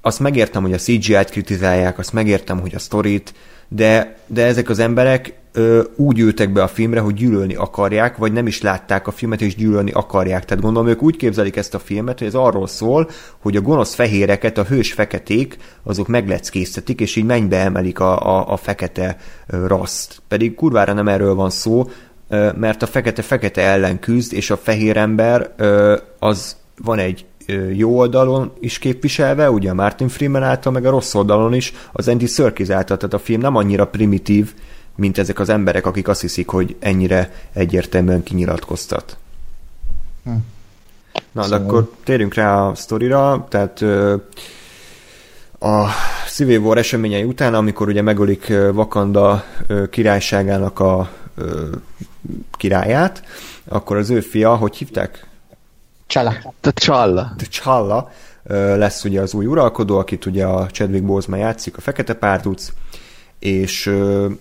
azt 0.01 0.21
megértem, 0.21 0.63
hogy 0.63 0.73
a 0.73 0.79
CGI-t 0.79 1.31
kritizálják, 1.31 1.99
azt 1.99 2.13
megértem, 2.13 2.61
hogy 2.61 2.75
a 2.75 2.79
sztorit, 2.79 3.35
de, 3.69 4.19
de 4.27 4.45
ezek 4.45 4.69
az 4.69 4.79
emberek 4.79 5.43
ö, 5.57 5.83
úgy 5.97 6.19
ültek 6.19 6.53
be 6.53 6.63
a 6.63 6.69
filmre, 6.69 7.01
hogy 7.01 7.15
gyűlölni 7.15 7.55
akarják, 7.55 8.17
vagy 8.17 8.33
nem 8.33 8.47
is 8.47 8.63
látták 8.63 9.07
a 9.07 9.11
filmet, 9.11 9.41
és 9.41 9.55
gyűlölni 9.55 9.91
akarják. 9.91 10.45
Tehát 10.45 10.63
gondolom, 10.63 10.89
ők 10.89 11.03
úgy 11.03 11.17
képzelik 11.17 11.57
ezt 11.57 11.75
a 11.75 11.79
filmet, 11.79 12.19
hogy 12.19 12.27
ez 12.27 12.35
arról 12.35 12.67
szól, 12.67 13.11
hogy 13.39 13.57
a 13.57 13.61
gonosz 13.61 13.95
fehéreket, 13.95 14.59
a 14.59 14.65
hős 14.65 14.93
feketék, 14.93 15.57
azok 15.83 16.09
megleckésztetik, 16.09 17.01
és 17.01 17.17
így 17.17 17.25
mennybe 17.25 17.57
emelik 17.57 18.01
a, 18.01 18.39
a, 18.39 18.53
a 18.53 18.57
fekete 18.57 19.17
raszt. 19.47 20.23
Pedig 20.29 20.55
kurvára 20.55 20.93
nem 20.93 21.09
erről 21.09 21.35
van 21.35 21.51
szó, 21.51 21.89
ö, 22.29 22.51
mert 22.57 22.83
a 22.83 22.87
fekete-fekete 22.87 23.63
ellen 23.63 23.99
küzd, 23.99 24.33
és 24.33 24.51
a 24.51 24.57
fehér 24.57 24.97
ember 24.97 25.53
ö, 25.57 25.97
az 26.19 26.57
van 26.83 26.99
egy 26.99 27.25
jó 27.73 27.99
oldalon 27.99 28.53
is 28.61 28.79
képviselve, 28.79 29.51
ugye 29.51 29.71
a 29.71 29.75
Martin 29.75 30.09
Freeman 30.09 30.43
által, 30.43 30.73
meg 30.73 30.87
a 30.87 30.91
rossz 30.91 31.15
oldalon 31.15 31.55
is 31.55 31.73
az 31.93 32.09
Andy 32.09 32.27
Serkis 32.27 32.69
által, 32.69 32.97
tehát 32.97 33.15
a 33.15 33.19
film 33.19 33.41
nem 33.41 33.57
annyira 33.57 33.87
primitív, 33.87 34.55
mint 34.97 35.19
ezek 35.19 35.39
az 35.39 35.49
emberek, 35.49 35.87
akik 35.87 36.09
azt 36.09 36.21
hiszik, 36.21 36.49
hogy 36.49 36.77
ennyire 36.79 37.33
egyértelműen 37.53 38.23
kinyilatkoztat. 38.23 39.17
Hm. 40.25 40.31
Na, 41.33 41.43
szóval... 41.43 41.59
de 41.59 41.65
akkor 41.65 41.91
térjünk 42.05 42.35
rá 42.35 42.67
a 42.67 42.75
sztorira, 42.75 43.47
tehát 43.49 43.83
a 45.59 45.89
Civil 46.29 46.61
War 46.61 46.79
eseményei 46.79 47.23
után, 47.23 47.55
amikor 47.55 47.89
ugye 47.89 48.03
megölik 48.03 48.47
Wakanda 48.49 49.45
királyságának 49.91 50.81
a 50.81 51.11
királyát, 52.51 53.23
akkor 53.65 53.97
az 53.97 54.11
ő 54.11 54.21
fia, 54.21 54.57
hogy 54.57 54.77
hívták? 54.77 55.27
Csala. 56.07 56.55
Csalla. 56.75 57.35
Csalla 57.49 58.11
lesz 58.77 59.05
ugye 59.05 59.21
az 59.21 59.35
új 59.35 59.47
uralkodó, 59.47 59.99
akit 59.99 60.27
ugye 60.27 60.45
a 60.45 60.67
Chadwick 60.67 61.05
Boseman 61.05 61.39
játszik, 61.39 61.77
a 61.77 61.81
Fekete 61.81 62.15
Párduc, 62.15 62.73
és 63.45 63.95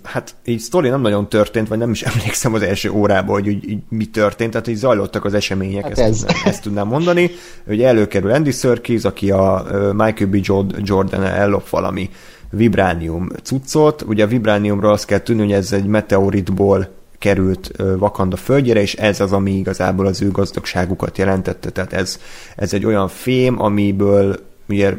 hát 0.04 0.36
így 0.46 0.60
sztori 0.60 0.90
nem 0.90 1.02
nagyon 1.02 1.30
történt, 1.30 1.68
vagy 1.68 1.78
nem 1.78 1.92
is 1.92 2.02
emlékszem 2.14 2.54
az 2.54 2.62
első 2.62 2.90
órából, 2.90 3.36
hogy 3.36 3.48
így, 3.48 3.70
így 3.70 3.80
mi 3.90 4.06
történt, 4.06 4.52
tehát 4.52 4.68
így 4.68 4.76
zajlottak 4.76 5.26
az 5.26 5.34
események, 5.34 5.84
hát 5.84 5.92
ezt, 5.92 6.02
ez. 6.02 6.20
Tudnám, 6.20 6.42
ezt 6.46 6.62
tudnám 6.62 6.88
mondani. 6.88 7.32
Ugye 7.68 7.88
előkerül 7.88 8.32
Andy 8.32 8.52
Serkis, 8.52 9.04
aki 9.04 9.32
a 9.32 9.66
Michael 9.94 10.30
B. 10.30 10.38
Jordan 10.84 11.24
ellop 11.24 11.70
valami 11.70 12.10
vibránium 12.50 13.30
cuccot. 13.42 14.02
Ugye 14.02 14.24
a 14.24 14.28
vibrániumról 14.28 14.92
azt 14.92 15.06
kell 15.06 15.22
tudni, 15.22 15.42
hogy 15.42 15.52
ez 15.52 15.72
egy 15.72 15.86
meteoritból 15.86 16.88
került 17.20 17.72
Vakanda 17.98 18.36
földjére, 18.36 18.82
és 18.82 18.94
ez 18.94 19.20
az, 19.20 19.32
ami 19.32 19.52
igazából 19.52 20.06
az 20.06 20.22
ő 20.22 20.32
gazdagságukat 20.32 21.18
jelentette. 21.18 21.70
Tehát 21.70 21.94
ez, 21.94 22.20
ez 22.56 22.74
egy 22.74 22.86
olyan 22.86 23.08
fém, 23.08 23.62
amiből 23.62 24.40
ugye 24.70 24.94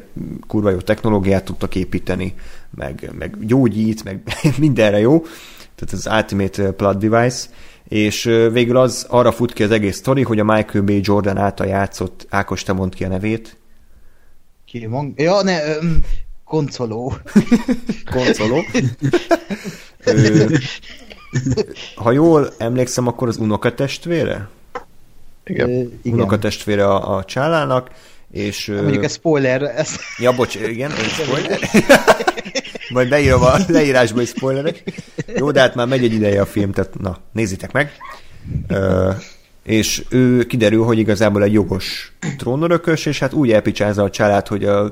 kurva 0.46 0.70
jó 0.70 0.76
technológiát 0.76 1.44
tudtak 1.44 1.74
építeni, 1.74 2.34
meg, 2.76 3.10
meg 3.18 3.46
gyógyít, 3.46 4.04
meg 4.04 4.22
mindenre 4.58 4.98
jó. 4.98 5.20
Tehát 5.74 5.92
az 5.92 6.08
Ultimate 6.10 6.70
Plot 6.70 6.98
Device. 6.98 7.46
És 7.88 8.22
végül 8.52 8.76
az 8.76 9.06
arra 9.08 9.32
fut 9.32 9.52
ki 9.52 9.62
az 9.62 9.70
egész 9.70 9.96
sztori, 9.96 10.22
hogy 10.22 10.38
a 10.38 10.44
Michael 10.44 10.84
B. 10.84 10.90
Jordan 10.90 11.36
által 11.36 11.66
játszott, 11.66 12.26
Ákos, 12.30 12.62
te 12.62 12.72
mond 12.72 12.94
ki 12.94 13.04
a 13.04 13.08
nevét. 13.08 13.56
Ki 14.64 14.86
mond? 14.86 15.18
Ja, 15.18 15.42
ne, 15.42 15.78
um, 15.78 16.00
koncoló. 16.44 17.14
koncoló. 18.10 18.64
ha 21.94 22.12
jól 22.12 22.52
emlékszem, 22.58 23.06
akkor 23.06 23.28
az 23.28 23.36
unokatestvére? 23.36 24.48
Igen. 25.44 25.68
Ö, 25.68 25.72
igen. 26.02 26.18
Unokatestvére 26.18 26.86
a, 26.86 27.16
a 27.16 27.24
csálának, 27.24 27.90
és... 28.30 28.66
Mondjuk 28.66 29.04
ez 29.04 29.12
spoiler. 29.12 29.62
Ez... 29.62 29.96
Ja, 30.18 30.32
bocs, 30.32 30.54
igen, 30.54 30.90
spoiler. 30.90 31.58
Majd 32.94 33.08
beírom 33.08 33.42
a 33.42 33.56
leírásba 33.68 34.20
egy 34.20 34.26
spoilerek. 34.26 34.82
Jó, 35.36 35.50
de 35.50 35.60
hát 35.60 35.74
már 35.74 35.86
megy 35.86 36.04
egy 36.04 36.12
ideje 36.12 36.40
a 36.40 36.46
film, 36.46 36.72
tehát 36.72 36.98
na, 36.98 37.18
nézzétek 37.32 37.72
meg. 37.72 37.92
Ö, 38.68 39.10
és 39.64 40.04
ő 40.08 40.44
kiderül, 40.44 40.84
hogy 40.84 40.98
igazából 40.98 41.42
egy 41.42 41.52
jogos 41.52 42.12
trónörökös, 42.38 43.06
és 43.06 43.18
hát 43.18 43.32
úgy 43.32 43.52
elpicsázza 43.52 44.02
a 44.02 44.10
család, 44.10 44.48
hogy 44.48 44.64
a, 44.64 44.90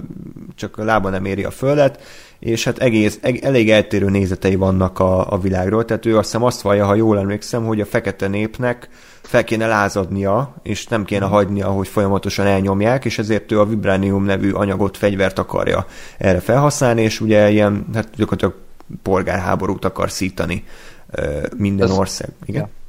csak 0.54 0.78
a 0.78 0.84
lába 0.84 1.10
nem 1.10 1.24
éri 1.24 1.44
a 1.44 1.50
földet, 1.50 2.00
és 2.38 2.64
hát 2.64 2.78
egész, 2.78 3.18
elég 3.40 3.70
eltérő 3.70 4.08
nézetei 4.08 4.54
vannak 4.54 4.98
a, 4.98 5.32
a 5.32 5.38
világról, 5.38 5.84
tehát 5.84 6.06
ő 6.06 6.16
azt 6.16 6.24
hiszem 6.24 6.42
azt 6.42 6.60
vallja, 6.60 6.86
ha 6.86 6.94
jól 6.94 7.18
emlékszem, 7.18 7.64
hogy 7.64 7.80
a 7.80 7.84
fekete 7.84 8.28
népnek 8.28 8.88
fel 9.22 9.44
kéne 9.44 9.66
lázadnia, 9.66 10.54
és 10.62 10.86
nem 10.86 11.04
kéne 11.04 11.24
hagynia, 11.24 11.66
hogy 11.66 11.88
folyamatosan 11.88 12.46
elnyomják, 12.46 13.04
és 13.04 13.18
ezért 13.18 13.52
ő 13.52 13.60
a 13.60 13.66
vibránium 13.66 14.24
nevű 14.24 14.52
anyagot, 14.52 14.96
fegyvert 14.96 15.38
akarja 15.38 15.86
erre 16.18 16.40
felhasználni, 16.40 17.02
és 17.02 17.20
ugye 17.20 17.50
ilyen, 17.50 17.86
hát 17.94 18.08
gyakorlatilag 18.16 18.54
polgárháborút 19.02 19.84
akar 19.84 20.10
szítani 20.10 20.64
minden 21.56 21.88
Ez, 21.88 21.98
ország. 21.98 22.28
Igen? 22.44 22.60
Ja. 22.60 22.81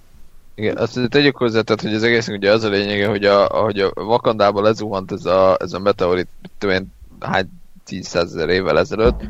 Igen, 0.55 0.77
azt 0.77 1.09
tegyük 1.09 1.37
hozzá, 1.37 1.61
tehát, 1.61 1.81
hogy 1.81 1.93
az 1.93 2.03
egész 2.03 2.27
ugye 2.27 2.51
az 2.51 2.63
a 2.63 2.69
lényege, 2.69 3.07
hogy 3.07 3.25
a, 3.25 3.45
hogy 3.45 3.79
a 3.79 3.91
Vakandából 3.93 4.63
lezuhant 4.63 5.11
ez 5.11 5.25
a, 5.25 5.57
ez 5.59 5.73
a 5.73 5.79
meteorit, 5.79 6.27
tudom 6.57 6.91
hány 7.19 7.47
tízszázezer 7.85 8.49
évvel 8.49 8.79
ezelőtt, 8.79 9.21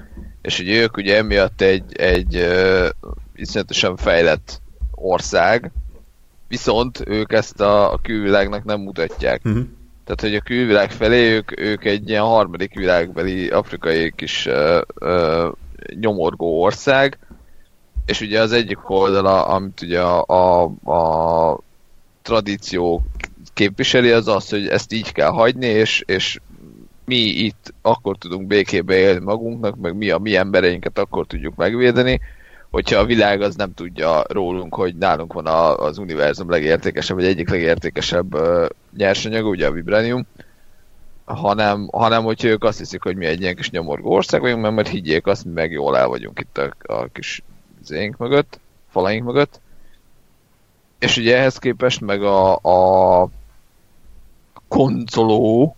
és 0.42 0.58
hogy 0.58 0.70
ők 0.70 0.98
ugye 0.98 1.18
emiatt 1.18 1.62
egy, 1.62 1.84
egy 1.98 2.36
uh, 2.36 2.90
iszonyatosan 3.36 3.98
fejlett 3.98 4.62
ország, 4.92 5.72
viszont 6.48 7.04
ők 7.06 7.32
ezt 7.34 7.62
a, 7.62 7.94
a 7.94 8.00
külvilágnak 8.02 8.64
nem 8.64 8.82
mutatják. 8.82 9.42
Uh-huh. 9.44 9.64
Tehát, 10.04 10.22
hogy 10.22 10.36
a 10.36 10.42
külvilág 10.42 10.92
felé 10.92 11.32
ők, 11.32 11.60
ők 11.60 11.86
egy 11.86 12.10
ilyen 12.10 12.24
harmadik 12.24 12.74
világbeli 12.74 13.48
afrikai 13.48 14.12
kis 14.16 14.46
uh, 14.46 14.82
uh, 15.02 15.52
nyomorgó 16.00 16.62
ország, 16.62 17.18
és 18.06 18.22
ugye 18.22 18.42
az 18.42 18.52
egyik 18.52 18.90
oldala, 18.90 19.46
amit 19.46 19.82
ugye 19.82 20.02
a, 20.02 20.26
a, 20.26 20.64
a 20.92 21.60
tradíció 22.22 23.04
képviseli, 23.54 24.12
az 24.12 24.28
az, 24.28 24.50
hogy 24.50 24.68
ezt 24.68 24.94
így 24.94 25.12
kell 25.12 25.30
hagyni, 25.30 25.66
és, 25.66 26.04
és 26.06 26.40
mi 27.06 27.16
itt 27.16 27.74
akkor 27.82 28.18
tudunk 28.18 28.48
békébe 28.48 28.96
élni 28.96 29.24
magunknak, 29.24 29.76
meg 29.76 29.96
mi 29.96 30.10
a 30.10 30.18
mi 30.18 30.36
embereinket 30.36 30.98
akkor 30.98 31.26
tudjuk 31.26 31.56
megvédeni, 31.56 32.20
hogyha 32.70 33.00
a 33.00 33.06
világ 33.06 33.42
az 33.42 33.56
nem 33.56 33.74
tudja 33.74 34.24
rólunk, 34.28 34.76
hogy 34.76 34.96
nálunk 34.96 35.34
van 35.34 35.46
a, 35.46 35.78
az 35.78 35.98
univerzum 35.98 36.50
legértékesebb, 36.50 37.16
vagy 37.16 37.26
egyik 37.26 37.50
legértékesebb 37.50 38.36
uh, 38.36 38.66
nyersanyag, 38.98 39.46
ugye 39.46 39.68
a 39.68 39.72
vibranium, 39.72 40.26
hanem, 41.26 41.90
hanem 41.92 42.24
hogyha 42.24 42.48
ők 42.48 42.64
azt 42.64 42.78
hiszik, 42.78 43.04
hogy 43.04 43.16
mi 43.16 43.26
egy 43.26 43.42
ilyen 43.42 43.56
kis 43.56 43.70
nyomorgó 43.70 44.12
ország 44.12 44.42
vagyunk, 44.42 44.62
mert 44.62 44.74
majd 44.74 44.88
higgyék 44.88 45.26
azt, 45.26 45.46
mi 45.46 45.52
meg 45.52 45.72
jól 45.72 45.98
el 45.98 46.08
vagyunk 46.08 46.40
itt 46.40 46.58
a, 46.58 46.94
a 46.94 47.08
kis 47.14 47.44
zénk 47.86 48.18
mögött, 48.18 48.60
falaink 48.90 49.26
mögött. 49.26 49.62
És 51.00 51.18
ugye 51.18 51.38
ehhez 51.38 51.58
képest 51.58 52.02
meg 52.02 52.24
a, 52.24 52.56
a 52.56 53.30
koncoló, 54.68 55.76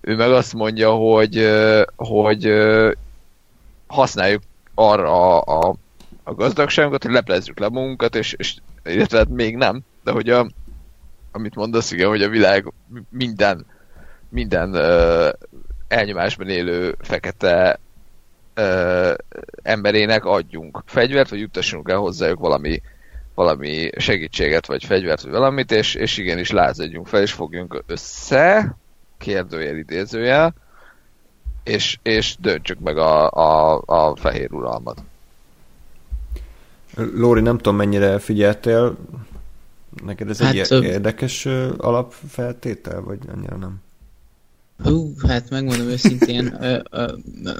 ő 0.00 0.16
meg 0.16 0.32
azt 0.32 0.54
mondja, 0.54 0.90
hogy, 0.92 1.50
hogy 1.96 2.52
használjuk 3.86 4.42
arra 4.74 5.42
a, 5.42 5.60
a, 5.60 5.74
a 6.22 6.34
gazdagságunkat, 6.34 7.02
hogy 7.02 7.12
leplezzük 7.12 7.58
le 7.58 7.68
magunkat, 7.68 8.14
és, 8.14 8.32
és 8.32 8.56
illetve 8.84 9.18
hát 9.18 9.28
még 9.28 9.56
nem, 9.56 9.80
de 10.04 10.10
hogy 10.10 10.30
a, 10.30 10.46
amit 11.32 11.54
mondasz, 11.54 11.90
igen, 11.90 12.08
hogy 12.08 12.22
a 12.22 12.28
világ 12.28 12.72
minden 13.08 13.66
minden 14.30 14.74
elnyomásban 15.88 16.48
élő 16.48 16.96
fekete 17.00 17.78
uh, 18.56 19.14
emberének 19.62 20.24
adjunk 20.24 20.82
fegyvert, 20.86 21.30
vagy 21.30 21.40
juttassunk 21.40 21.88
el 21.88 21.96
hozzájuk 21.96 22.38
valami, 22.38 22.82
valami 23.34 23.90
segítséget, 23.96 24.66
vagy 24.66 24.84
fegyvert, 24.84 25.22
vagy 25.22 25.32
valamit, 25.32 25.72
és, 25.72 25.94
és 25.94 26.16
igenis 26.16 26.50
lázadjunk 26.50 27.06
fel, 27.06 27.22
és 27.22 27.32
fogjunk 27.32 27.82
össze, 27.86 28.76
kérdőjel 29.18 29.76
idézőjel, 29.76 30.54
és, 31.64 31.98
és 32.02 32.36
döntsük 32.40 32.78
meg 32.78 32.98
a, 32.98 33.30
a, 33.30 33.82
a 33.86 34.16
fehér 34.16 34.52
uralmat. 34.52 35.02
Lóri, 36.96 37.40
nem 37.40 37.56
tudom 37.56 37.76
mennyire 37.76 38.18
figyeltél, 38.18 38.96
neked 40.04 40.30
ez 40.30 40.40
hát, 40.40 40.54
egy 40.54 40.82
érdekes 40.82 41.46
alapfeltétel, 41.76 43.00
vagy 43.00 43.18
annyira 43.34 43.56
nem? 43.56 43.80
Hú, 44.82 45.12
hát 45.28 45.50
megmondom 45.50 45.86
őszintén, 45.86 46.56
ö, 46.60 46.78
ö, 46.90 47.12
ö, 47.44 47.52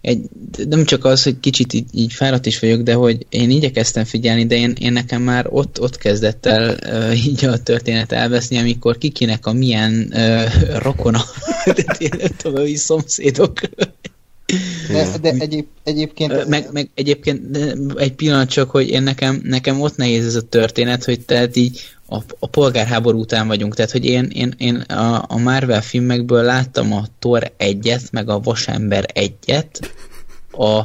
egy, 0.00 0.20
nem 0.68 0.84
csak 0.84 1.04
az, 1.04 1.22
hogy 1.22 1.40
kicsit 1.40 1.72
így, 1.72 1.86
így 1.92 2.12
fáradt 2.12 2.46
is 2.46 2.58
vagyok, 2.58 2.80
de 2.80 2.94
hogy 2.94 3.26
én 3.28 3.50
igyekeztem 3.50 4.04
figyelni, 4.04 4.46
de 4.46 4.56
én, 4.56 4.72
én 4.78 4.92
nekem 4.92 5.22
már 5.22 5.46
ott, 5.48 5.80
ott 5.80 5.96
kezdett 5.96 6.46
el 6.46 6.76
ö, 6.86 7.12
így 7.12 7.44
a 7.44 7.62
történet 7.62 8.12
elveszni, 8.12 8.58
amikor 8.58 8.98
kikinek 8.98 9.46
a 9.46 9.52
milyen 9.52 10.12
ö, 10.12 10.44
rokona, 10.78 11.24
további 12.42 12.76
szomszédok. 12.76 13.60
De, 14.88 15.18
de 15.20 15.34
egyéb, 15.38 15.66
egyébként... 15.84 16.48
Meg, 16.48 16.68
meg 16.72 16.90
egyébként 16.94 17.58
egy 17.96 18.12
pillanat 18.12 18.48
csak, 18.48 18.70
hogy 18.70 18.88
én 18.88 19.02
nekem, 19.02 19.40
nekem 19.44 19.80
ott 19.80 19.96
nehéz 19.96 20.26
ez 20.26 20.34
a 20.34 20.40
történet, 20.40 21.04
hogy 21.04 21.20
tehát 21.20 21.56
így 21.56 21.80
a, 22.10 22.22
a 22.38 22.46
polgárháború 22.46 23.18
után 23.18 23.46
vagyunk, 23.46 23.74
tehát 23.74 23.90
hogy 23.90 24.04
én, 24.04 24.30
én, 24.32 24.54
én 24.58 24.76
a, 24.76 25.24
a 25.28 25.38
Marvel 25.38 25.82
filmekből 25.82 26.42
láttam 26.42 26.92
a 26.92 27.04
Thor 27.18 27.52
egyet, 27.56 28.10
meg 28.10 28.28
a 28.28 28.40
Vasember 28.40 29.06
egyet, 29.12 29.92
a 30.52 30.82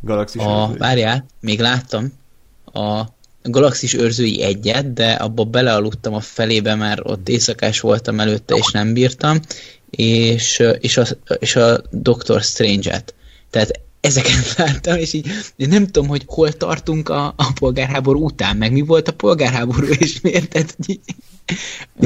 Galaxis 0.00 0.42
A, 0.42 0.74
várjál, 0.78 1.26
még 1.40 1.60
láttam. 1.60 2.12
A 2.72 3.04
Galaxis 3.42 3.94
őrzői 3.94 4.42
egyet, 4.42 4.92
de 4.92 5.12
abba 5.12 5.44
belealudtam 5.44 6.14
a 6.14 6.20
felébe, 6.20 6.74
mert 6.74 7.00
ott 7.02 7.28
éjszakás 7.28 7.80
voltam 7.80 8.20
előtte, 8.20 8.54
és 8.54 8.70
nem 8.72 8.92
bírtam, 8.92 9.40
és, 9.90 10.62
és, 10.80 10.96
a, 10.96 11.04
és 11.38 11.56
a 11.56 11.82
Doctor 11.90 12.42
Strange-et. 12.42 13.14
Tehát 13.50 13.80
ezeket 14.06 14.54
láttam, 14.56 14.96
és 14.96 15.12
így 15.12 15.26
én 15.56 15.68
nem 15.68 15.86
tudom, 15.86 16.08
hogy 16.08 16.22
hol 16.26 16.52
tartunk 16.52 17.08
a, 17.08 17.26
a 17.26 17.52
polgárháború 17.58 18.24
után, 18.24 18.56
meg 18.56 18.72
mi 18.72 18.80
volt 18.80 19.08
a 19.08 19.12
polgárháború, 19.12 19.86
és 19.86 20.20
miért, 20.20 20.48
tehát 20.48 20.74
hogy 20.76 20.90
így, 20.90 21.00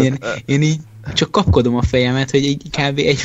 én, 0.05 0.19
én 0.47 0.63
így 0.63 0.79
csak 1.15 1.31
kapkodom 1.31 1.77
a 1.77 1.83
fejemet, 1.83 2.31
hogy 2.31 2.45
egy 2.45 2.63
kb. 2.71 2.99
egy, 2.99 3.21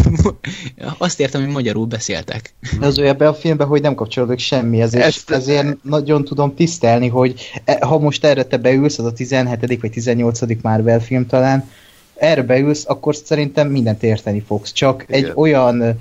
azt 0.97 1.19
értem, 1.19 1.43
hogy 1.43 1.51
magyarul 1.51 1.85
beszéltek. 1.85 2.53
De 2.79 2.85
az 2.85 2.99
ebben 2.99 3.27
a 3.27 3.33
filmben, 3.33 3.67
hogy 3.67 3.81
nem 3.81 3.95
kapcsolódik 3.95 4.39
semmi, 4.39 4.81
ezért, 4.81 5.03
Ezt- 5.05 5.31
ezért 5.31 5.83
nagyon 5.83 6.23
tudom 6.23 6.55
tisztelni, 6.55 7.07
hogy 7.07 7.51
e- 7.65 7.85
ha 7.85 7.99
most 7.99 8.25
erre 8.25 8.43
te 8.43 8.57
beülsz, 8.57 8.99
az 8.99 9.05
a 9.05 9.13
17. 9.13 9.81
vagy 9.81 9.91
18. 9.91 10.39
Marvel 10.61 11.01
film 11.01 11.27
talán, 11.27 11.69
erre 12.15 12.41
beülsz, 12.41 12.83
akkor 12.87 13.15
szerintem 13.15 13.67
mindent 13.67 14.03
érteni 14.03 14.43
fogsz. 14.47 14.71
Csak 14.71 15.05
Igen. 15.07 15.23
egy 15.23 15.31
olyan 15.35 15.99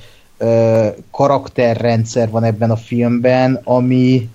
karakterrendszer 1.11 2.31
van 2.31 2.45
ebben 2.45 2.71
a 2.71 2.77
filmben, 2.77 3.61
ami, 3.65 4.29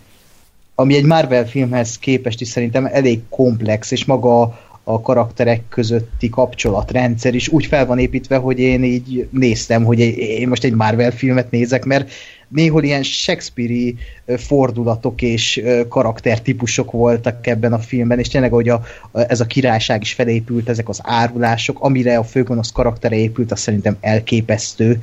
ami 0.76 0.96
egy 0.96 1.06
Marvel 1.06 1.48
filmhez 1.48 1.98
képest 1.98 2.42
is 2.42 2.48
szerintem 2.48 2.86
elég 2.86 3.20
komplex, 3.30 3.92
és 3.92 4.06
maga 4.06 4.60
a 4.84 5.02
karakterek 5.02 5.62
közötti 5.70 6.30
kapcsolatrendszer 6.30 7.34
is 7.36 7.48
úgy 7.48 7.66
fel 7.66 7.86
van 7.86 8.00
építve, 8.00 8.38
hogy 8.38 8.60
én 8.60 8.84
így 8.84 9.28
néztem, 9.32 9.84
hogy 9.84 10.00
én 10.00 10.48
most 10.48 10.64
egy 10.64 10.74
Marvel 10.74 11.12
filmet 11.12 11.52
nézek, 11.52 11.86
mert 11.86 12.12
néhol 12.48 12.84
ilyen 12.84 13.04
Shakespeare-i 13.04 13.96
ö, 14.26 14.38
fordulatok 14.38 15.22
és 15.22 15.62
karaktertípusok 15.90 16.92
voltak 16.92 17.48
ebben 17.48 17.74
a 17.74 17.80
filmben, 17.80 18.20
és 18.20 18.28
tényleg, 18.28 18.52
hogy 18.52 18.70
a, 18.70 18.82
ez 19.12 19.40
a 19.40 19.46
királyság 19.46 20.02
is 20.02 20.14
felépült, 20.14 20.70
ezek 20.70 20.90
az 20.90 21.00
árulások, 21.04 21.80
amire 21.80 22.18
a 22.18 22.24
főgonosz 22.24 22.72
karaktere 22.72 23.16
épült, 23.16 23.52
az 23.52 23.60
szerintem 23.60 23.98
elképesztő. 24.02 25.00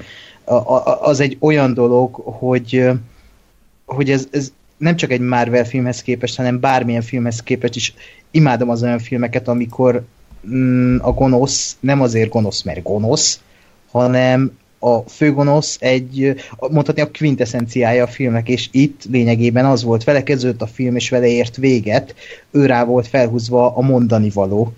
Az 1.01 1.21
egy 1.21 1.37
olyan 1.41 1.75
dolog, 1.75 2.15
hogy, 2.15 2.89
hogy 3.85 4.11
ez, 4.11 4.29
ez 4.31 4.53
nem 4.77 4.97
csak 4.97 5.11
egy 5.11 5.21
Marvel 5.21 5.65
filmhez 5.65 6.03
képest, 6.03 6.37
hanem 6.37 6.61
bármilyen 6.61 7.03
filmhez 7.03 7.43
képest 7.43 7.77
is 7.77 7.95
imádom 8.31 8.71
az 8.71 8.83
olyan 8.83 8.99
filmeket, 8.99 9.49
amikor 9.49 10.05
mm, 10.49 10.97
a 11.01 11.13
gonosz 11.13 11.77
nem 11.81 12.01
azért 12.01 12.31
gonosz, 12.31 12.63
mert 12.63 12.83
gonosz, 12.83 13.41
hanem 13.91 14.53
a 14.79 14.99
főgonosz 14.99 15.77
egy, 15.81 16.35
mondhatni 16.59 17.03
a 17.03 17.11
quintessenciája 17.11 18.03
a 18.03 18.07
filmnek, 18.07 18.49
és 18.49 18.69
itt 18.73 19.05
lényegében 19.11 19.65
az 19.65 19.83
volt, 19.83 20.05
vele 20.05 20.23
kezdődött 20.23 20.63
a 20.63 20.67
film, 20.67 20.97
és 20.97 21.11
vele 21.11 21.27
ért 21.27 21.57
véget, 21.57 22.15
ő 22.51 22.67
rá 22.67 22.85
volt 22.85 23.07
felhúzva 23.07 23.77
a 23.77 23.81
mondani 23.81 24.31
való. 24.31 24.73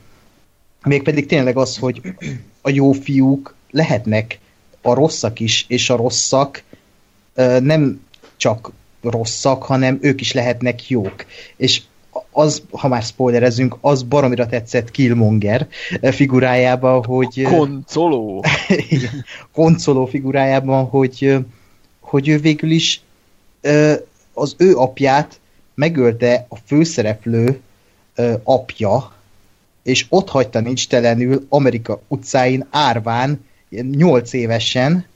Mégpedig 0.84 1.26
tényleg 1.26 1.56
az, 1.56 1.76
hogy 1.76 2.00
a 2.60 2.70
jó 2.70 2.92
fiúk 2.92 3.54
lehetnek 3.70 4.38
a 4.82 4.94
rosszak 4.94 5.40
is, 5.40 5.64
és 5.68 5.90
a 5.90 5.96
rosszak 5.96 6.62
nem 7.60 8.00
csak 8.36 8.72
rosszak, 9.02 9.62
hanem 9.62 9.98
ők 10.00 10.20
is 10.20 10.32
lehetnek 10.32 10.88
jók. 10.88 11.26
És 11.56 11.82
az, 12.30 12.62
ha 12.70 12.88
már 12.88 13.02
spoilerezünk, 13.02 13.76
az 13.80 14.02
baromira 14.02 14.46
tetszett 14.46 14.90
Killmonger 14.90 15.68
figurájában, 16.02 17.04
hogy... 17.04 17.42
Koncoló. 17.42 18.44
Igen, 18.88 19.24
koncoló 19.52 20.06
figurájában, 20.06 20.84
hogy, 20.84 21.36
hogy 22.00 22.28
ő 22.28 22.38
végül 22.38 22.70
is 22.70 23.00
az 24.32 24.54
ő 24.56 24.76
apját 24.76 25.40
megölte 25.74 26.46
a 26.48 26.56
főszereplő 26.66 27.60
apja, 28.42 29.12
és 29.82 30.06
ott 30.08 30.28
hagyta 30.28 30.60
nincs 30.60 30.88
telenül 30.88 31.46
Amerika 31.48 32.00
utcáin 32.08 32.66
árván, 32.70 33.46
ilyen 33.68 33.86
nyolc 33.86 34.32
évesen, 34.32 35.06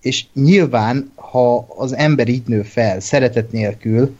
és 0.00 0.24
nyilván, 0.34 1.12
ha 1.14 1.66
az 1.76 1.96
ember 1.96 2.28
így 2.28 2.46
nő 2.46 2.62
fel, 2.62 3.00
szeretet 3.00 3.52
nélkül, 3.52 4.16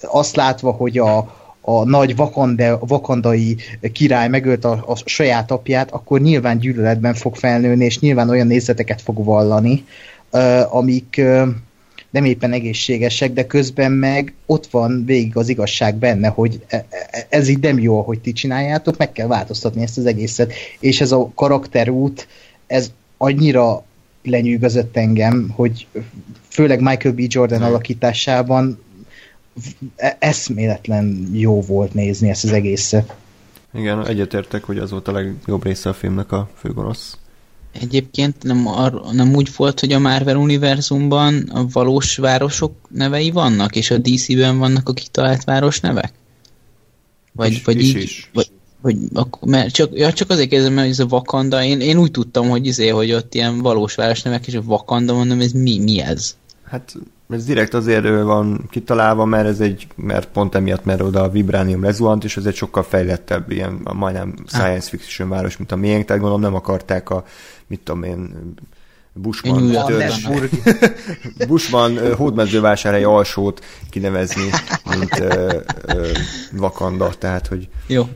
azt 0.00 0.36
látva, 0.36 0.70
hogy 0.70 0.98
a, 0.98 1.18
a 1.60 1.84
nagy 1.84 2.16
vakande, 2.16 2.76
vakandai 2.76 3.56
király 3.92 4.28
megölt 4.28 4.64
a, 4.64 4.84
a 4.86 4.96
saját 5.04 5.50
apját, 5.50 5.90
akkor 5.90 6.20
nyilván 6.20 6.58
gyűlöletben 6.58 7.14
fog 7.14 7.36
felnőni, 7.36 7.84
és 7.84 7.98
nyilván 7.98 8.28
olyan 8.30 8.46
nézeteket 8.46 9.00
fog 9.00 9.24
vallani, 9.24 9.84
amik 10.70 11.20
nem 12.10 12.24
éppen 12.24 12.52
egészségesek, 12.52 13.32
de 13.32 13.46
közben 13.46 13.92
meg 13.92 14.34
ott 14.46 14.66
van 14.66 15.04
végig 15.04 15.36
az 15.36 15.48
igazság 15.48 15.96
benne, 15.96 16.28
hogy 16.28 16.60
e- 16.66 16.86
e- 16.90 17.26
ez 17.28 17.48
így 17.48 17.60
nem 17.60 17.78
jó, 17.78 18.00
hogy 18.00 18.20
ti 18.20 18.32
csináljátok, 18.32 18.96
meg 18.96 19.12
kell 19.12 19.26
változtatni 19.26 19.82
ezt 19.82 19.98
az 19.98 20.06
egészet. 20.06 20.52
És 20.80 21.00
ez 21.00 21.12
a 21.12 21.30
karakterút, 21.34 22.28
ez 22.66 22.92
annyira 23.16 23.84
lenyűgözött 24.22 24.96
engem, 24.96 25.48
hogy 25.56 25.86
főleg 26.48 26.80
Michael 26.80 27.14
B. 27.14 27.20
Jordan 27.20 27.62
alakításában 27.62 28.82
e- 29.96 30.16
eszméletlen 30.18 31.28
jó 31.32 31.60
volt 31.60 31.94
nézni 31.94 32.28
ezt 32.28 32.44
az 32.44 32.52
egészet. 32.52 33.14
Igen, 33.74 34.06
egyetértek, 34.06 34.64
hogy 34.64 34.78
az 34.78 34.90
volt 34.90 35.08
a 35.08 35.12
legjobb 35.12 35.64
része 35.64 35.88
a 35.88 35.92
filmnek 35.92 36.32
a 36.32 36.50
főgonosz. 36.56 37.18
Egyébként 37.72 38.42
nem, 38.42 38.66
ar- 38.66 39.12
nem 39.12 39.34
úgy 39.34 39.50
volt, 39.56 39.80
hogy 39.80 39.92
a 39.92 39.98
Marvel 39.98 40.36
univerzumban 40.36 41.48
a 41.52 41.66
valós 41.72 42.16
városok 42.16 42.72
nevei 42.88 43.30
vannak, 43.30 43.76
és 43.76 43.90
a 43.90 43.98
DC-ben 43.98 44.58
vannak 44.58 44.88
a 44.88 44.92
kitalált 44.92 45.44
város 45.44 45.80
nevek? 45.80 46.12
Vagy, 47.32 47.50
Is- 47.50 47.64
vagy 47.64 47.80
is, 47.80 47.88
így, 47.88 48.02
is. 48.02 48.30
Vagy, 48.34 48.50
vagy 48.80 48.96
akkor, 49.14 49.48
mert 49.48 49.74
csak, 49.74 49.90
ja, 49.98 50.12
csak 50.12 50.30
azért 50.30 50.48
kérdezem, 50.48 50.74
mert 50.74 50.88
ez 50.88 50.98
a 50.98 51.06
Wakanda, 51.10 51.62
én, 51.62 51.80
én 51.80 51.98
úgy 51.98 52.10
tudtam, 52.10 52.48
hogy 52.48 52.66
izé, 52.66 52.88
hogy 52.88 53.12
ott 53.12 53.34
ilyen 53.34 53.58
valós 53.58 53.94
városnevek, 53.94 54.46
és 54.46 54.54
a 54.54 54.62
Wakanda, 54.66 55.14
mondom, 55.14 55.40
ez 55.40 55.52
mi, 55.52 55.78
mi 55.78 56.00
ez? 56.00 56.36
Hát 56.64 56.94
ez 57.30 57.44
direkt 57.44 57.74
azért 57.74 58.04
van 58.22 58.68
kitalálva, 58.70 59.24
mert 59.24 59.46
ez 59.46 59.60
egy, 59.60 59.86
mert 59.96 60.28
pont 60.28 60.54
emiatt, 60.54 60.84
mert 60.84 61.00
oda 61.00 61.22
a 61.22 61.30
vibránium 61.30 61.82
lezuhant, 61.82 62.24
és 62.24 62.36
ez 62.36 62.46
egy 62.46 62.54
sokkal 62.54 62.82
fejlettebb, 62.82 63.50
ilyen 63.50 63.88
majdnem 63.94 64.34
science 64.46 64.88
fiction 64.88 65.28
város, 65.28 65.56
mint 65.56 65.72
a 65.72 65.76
miénk, 65.76 66.04
tehát 66.04 66.22
gondolom 66.22 66.44
nem 66.44 66.54
akarták 66.54 67.10
a, 67.10 67.24
mit 67.70 67.80
tudom 67.80 68.02
én, 68.02 68.16
New 68.18 69.22
Bushman, 69.22 69.70
York. 69.72 69.86
törzs, 69.86 70.22
Netburg. 70.22 70.50
Bushman 71.48 72.14
hódmezővásárhely 72.14 73.04
alsót 73.04 73.64
kinevezni, 73.90 74.50
mint 74.98 75.18
ö, 75.20 75.58
ö, 75.86 76.08
Wakanda, 76.58 77.08
tehát 77.18 77.46
hogy 77.46 77.68
Jó. 77.86 78.08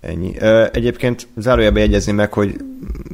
Ennyi. 0.00 0.34
Ö, 0.38 0.66
Egyébként 0.72 1.26
zárójelben 1.36 1.82
jegyezni 1.82 2.12
meg, 2.12 2.32
hogy 2.32 2.56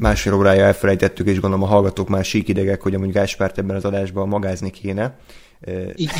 másfél 0.01 0.35
órája 0.35 0.65
elfelejtettük, 0.65 1.27
és 1.27 1.41
gondolom 1.41 1.65
a 1.65 1.71
hallgatók 1.71 2.09
már 2.09 2.25
síkidegek, 2.25 2.81
hogy 2.81 2.95
amúgy 2.95 3.13
Gáspárt 3.13 3.59
ebben 3.59 3.77
az 3.77 3.85
adásban 3.85 4.29
magázni 4.29 4.71
kéne. 4.71 5.17
Igen. 5.95 6.15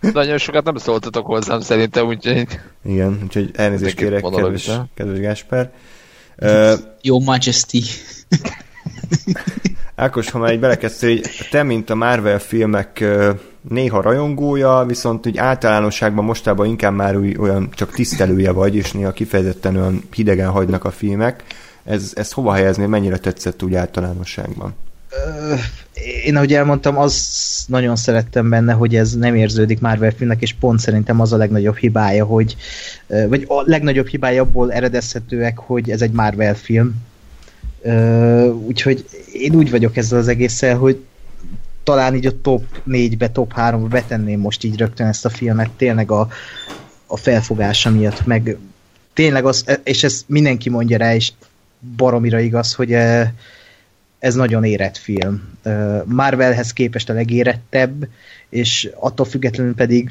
nagyon 0.12 0.38
sokat 0.38 0.64
nem 0.64 0.76
szóltatok 0.76 1.26
hozzám 1.26 1.60
szerintem, 1.60 2.06
úgyhogy 2.06 2.46
Igen, 2.84 3.20
úgyhogy 3.22 3.50
elnézést 3.54 3.96
kérek, 3.96 4.22
kedves, 4.22 4.70
kedves 4.94 5.18
Gáspár. 5.18 5.64
Ö, 5.64 5.68
Jó 7.02 7.20
Majesty. 7.20 7.78
Ákos, 9.94 10.30
ha 10.30 10.38
már 10.38 10.52
így 10.52 10.60
belekezdtél, 10.60 11.16
hogy 11.16 11.48
te, 11.50 11.62
mint 11.62 11.90
a 11.90 11.94
Marvel 11.94 12.38
filmek 12.38 13.04
néha 13.68 14.00
rajongója, 14.00 14.84
viszont 14.86 15.26
úgy 15.26 15.36
általánosságban 15.36 16.24
mostában 16.24 16.66
inkább 16.66 16.94
már 16.94 17.16
úgy, 17.16 17.38
olyan 17.38 17.68
csak 17.74 17.92
tisztelője 17.92 18.50
vagy, 18.50 18.74
és 18.74 18.92
néha 18.92 19.12
kifejezetten 19.12 19.76
olyan 19.76 20.02
hidegen 20.14 20.50
hagynak 20.50 20.84
a 20.84 20.90
filmek. 20.90 21.44
Ez, 21.84 22.12
ezt 22.14 22.32
hova 22.32 22.52
helyezni, 22.52 22.86
mennyire 22.86 23.18
tetszett 23.18 23.62
úgy 23.62 23.74
általánosságban? 23.74 24.74
Én 26.24 26.36
ahogy 26.36 26.54
elmondtam, 26.54 26.98
az 26.98 27.64
nagyon 27.66 27.96
szerettem 27.96 28.48
benne, 28.48 28.72
hogy 28.72 28.96
ez 28.96 29.14
nem 29.14 29.34
érződik 29.34 29.80
Marvel 29.80 30.10
filmnek, 30.10 30.42
és 30.42 30.52
pont 30.52 30.80
szerintem 30.80 31.20
az 31.20 31.32
a 31.32 31.36
legnagyobb 31.36 31.76
hibája, 31.76 32.24
hogy 32.24 32.56
vagy 33.28 33.44
a 33.48 33.62
legnagyobb 33.64 34.06
hibája 34.06 34.42
abból 34.42 34.72
eredezhetőek, 34.72 35.58
hogy 35.58 35.90
ez 35.90 36.02
egy 36.02 36.12
Marvel 36.12 36.54
film. 36.54 36.94
Úgyhogy 38.66 39.04
én 39.32 39.54
úgy 39.54 39.70
vagyok 39.70 39.96
ezzel 39.96 40.18
az 40.18 40.28
egésszel, 40.28 40.76
hogy 40.76 41.04
talán 41.82 42.14
így 42.14 42.26
a 42.26 42.40
top 42.40 42.64
4-be, 42.88 43.30
top 43.30 43.52
3-ba 43.56 43.86
betenném 43.88 44.40
most 44.40 44.64
így 44.64 44.76
rögtön 44.76 45.06
ezt 45.06 45.24
a 45.24 45.28
filmet, 45.28 45.70
tényleg 45.70 46.10
a, 46.10 46.28
a 47.06 47.16
felfogása 47.16 47.90
miatt, 47.90 48.26
meg 48.26 48.56
tényleg 49.12 49.44
az, 49.44 49.64
és 49.84 50.04
ezt 50.04 50.24
mindenki 50.26 50.70
mondja 50.70 50.96
rá, 50.96 51.14
és 51.14 51.32
baromira 51.96 52.40
igaz, 52.40 52.74
hogy 52.74 52.96
ez 54.26 54.34
nagyon 54.34 54.64
érett 54.64 54.96
film. 54.96 55.42
Marvelhez 56.04 56.72
képest 56.72 57.10
a 57.10 57.12
legérettebb, 57.12 58.08
és 58.48 58.90
attól 58.94 59.26
függetlenül 59.26 59.74
pedig 59.74 60.10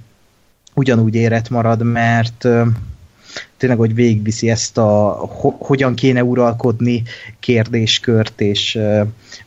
ugyanúgy 0.73 1.15
érett 1.15 1.49
marad, 1.49 1.83
mert 1.83 2.47
tényleg, 3.65 3.85
hogy 3.85 3.95
végviszi 3.95 4.49
ezt 4.49 4.77
a 4.77 5.09
ho, 5.39 5.49
hogyan 5.49 5.95
kéne 5.95 6.23
uralkodni 6.23 7.03
kérdéskört, 7.39 8.41
és 8.41 8.79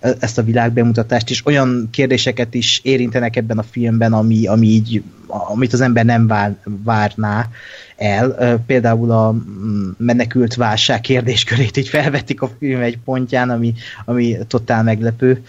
ezt 0.01 0.39
a 0.39 0.43
világbemutatást, 0.43 1.31
és 1.31 1.47
olyan 1.47 1.89
kérdéseket 1.91 2.55
is 2.55 2.81
érintenek 2.83 3.37
ebben 3.37 3.59
a 3.59 3.63
filmben, 3.63 4.13
ami, 4.13 4.47
ami 4.47 4.67
így, 4.67 5.03
amit 5.27 5.73
az 5.73 5.81
ember 5.81 6.05
nem 6.05 6.27
vár, 6.27 6.57
várná 6.85 7.49
el. 7.97 8.59
Például 8.67 9.11
a 9.11 9.33
mm, 9.33 9.89
menekült 9.97 10.55
válság 10.55 11.01
kérdéskörét 11.01 11.77
így 11.77 11.89
felvetik 11.89 12.43
a 12.43 12.51
film 12.59 12.81
egy 12.81 12.99
pontján, 13.05 13.51
ami, 13.51 13.75
ami 14.05 14.37
totál 14.47 14.83
meglepő. 14.83 15.45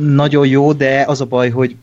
Nagyon 0.00 0.46
jó, 0.46 0.72
de 0.72 1.04
az 1.06 1.20
a 1.20 1.24
baj, 1.24 1.50
hogy 1.50 1.76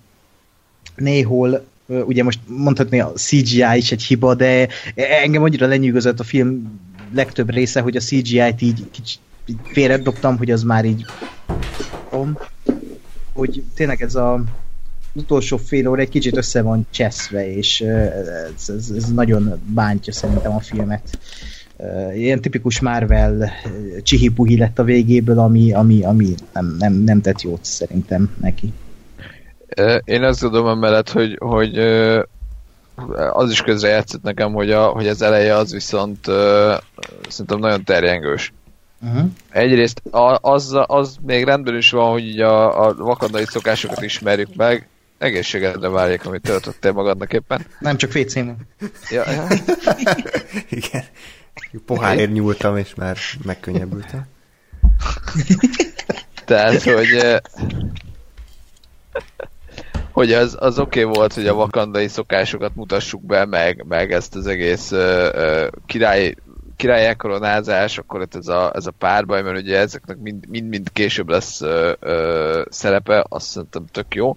néhol 0.96 1.66
ugye 1.88 2.24
most 2.24 2.40
mondhatni 2.48 3.00
a 3.00 3.12
CGI 3.16 3.78
is 3.78 3.92
egy 3.92 4.04
hiba, 4.04 4.36
de 4.36 4.68
engem 4.96 5.44
annyira 5.44 5.68
lenyűgözött 5.68 6.20
a 6.20 6.24
film 6.24 6.80
legtöbb 7.14 7.50
része, 7.50 7.82
hogy 7.82 7.96
a 7.96 8.00
CGI-t 8.00 8.62
így 8.62 8.84
kicsit 8.92 9.20
félredobtam, 9.64 10.38
hogy 10.38 10.52
az 10.52 10.64
már 10.64 10.86
így 10.86 11.06
hogy 13.34 13.64
tényleg 13.76 14.02
ez 14.02 14.16
a 14.16 14.44
utolsó 15.14 15.58
fél 15.58 15.88
óra 15.88 16.02
egy 16.02 16.10
kicsit 16.10 16.38
össze 16.38 16.62
van 16.62 16.88
cseszve, 16.90 17.56
és 17.56 17.82
ez, 17.82 18.70
ez, 18.70 18.92
ez 18.96 19.14
nagyon 19.14 19.62
bántja 19.66 20.14
szerintem 20.14 20.56
a 20.56 20.60
filmet. 20.60 21.20
Ilyen 22.16 22.42
tipikus 22.42 22.80
Marvel 22.80 23.52
csihipuhi 24.02 24.58
lett 24.58 24.80
a 24.80 24.84
végéből, 24.84 25.40
ami, 25.40 25.74
ami, 25.74 26.04
ami 26.04 26.36
nem, 26.54 26.76
nem, 26.80 26.94
nem 26.94 27.22
tett 27.22 27.42
jót 27.42 27.66
szerintem 27.66 28.36
neki. 28.42 28.74
Én 30.04 30.24
azt 30.24 30.42
gondolom 30.42 30.68
emellett, 30.68 31.10
hogy, 31.10 31.38
hogy 31.40 31.78
az 33.32 33.52
is 33.52 33.62
közre 33.62 33.88
játszott 33.88 34.22
nekem, 34.22 34.54
hogy, 34.54 34.72
a, 34.72 34.86
hogy 34.86 35.08
az 35.08 35.22
eleje 35.22 35.56
az 35.56 35.72
viszont 35.72 36.26
szerintem 37.30 37.60
nagyon 37.60 37.84
terjengős. 37.84 38.54
Uh-huh. 39.02 39.30
Egyrészt 39.50 40.02
az, 40.42 40.78
az 40.86 41.18
még 41.22 41.44
rendben 41.44 41.78
is 41.78 41.92
van, 41.92 42.12
hogy 42.12 42.40
a, 42.40 42.86
a 42.88 42.94
vakandai 42.94 43.46
szokásokat 43.46 44.02
ismerjük 44.02 44.56
meg, 44.56 44.88
egészségedre 45.18 45.90
várják, 45.90 46.26
amit 46.26 46.42
töltöttél 46.42 46.92
magadnak 46.92 47.34
éppen. 47.34 47.66
Nem 47.80 47.98
csak. 47.98 48.12
Ja, 49.10 49.32
ja. 49.32 49.48
Igen. 50.70 51.04
Pohárért 51.86 52.32
nyúltam, 52.32 52.78
és 52.78 52.96
már 52.96 53.18
megkönnyebbültem. 53.44 54.26
Tehát, 56.46 56.84
hogy 56.84 57.42
hogy 60.14 60.34
az, 60.34 60.58
az 60.60 60.80
oké 60.80 61.04
okay 61.04 61.16
volt, 61.16 61.34
hogy 61.34 61.48
a 61.48 61.54
vakandai 61.54 62.08
szokásokat 62.08 62.76
mutassuk 62.76 63.26
be, 63.26 63.46
meg, 63.46 63.86
meg 63.88 64.12
ezt 64.12 64.36
az 64.36 64.48
egész 64.48 64.92
uh, 64.92 65.00
uh, 65.36 65.68
király 65.86 66.36
király 66.76 67.16
koronázás, 67.16 67.98
akkor 67.98 68.22
itt 68.22 68.36
ez 68.36 68.48
a, 68.48 68.72
ez 68.76 68.86
a 68.86 68.92
párbaj, 68.92 69.42
mert 69.42 69.58
ugye 69.58 69.78
ezeknek 69.78 70.18
mind-mind 70.50 70.92
később 70.92 71.30
lesz 71.30 71.62
uh, 71.62 71.92
uh, 72.02 72.66
szerepe, 72.70 73.26
azt 73.30 73.46
szerintem 73.46 73.86
tök 73.92 74.16
jó. 74.16 74.36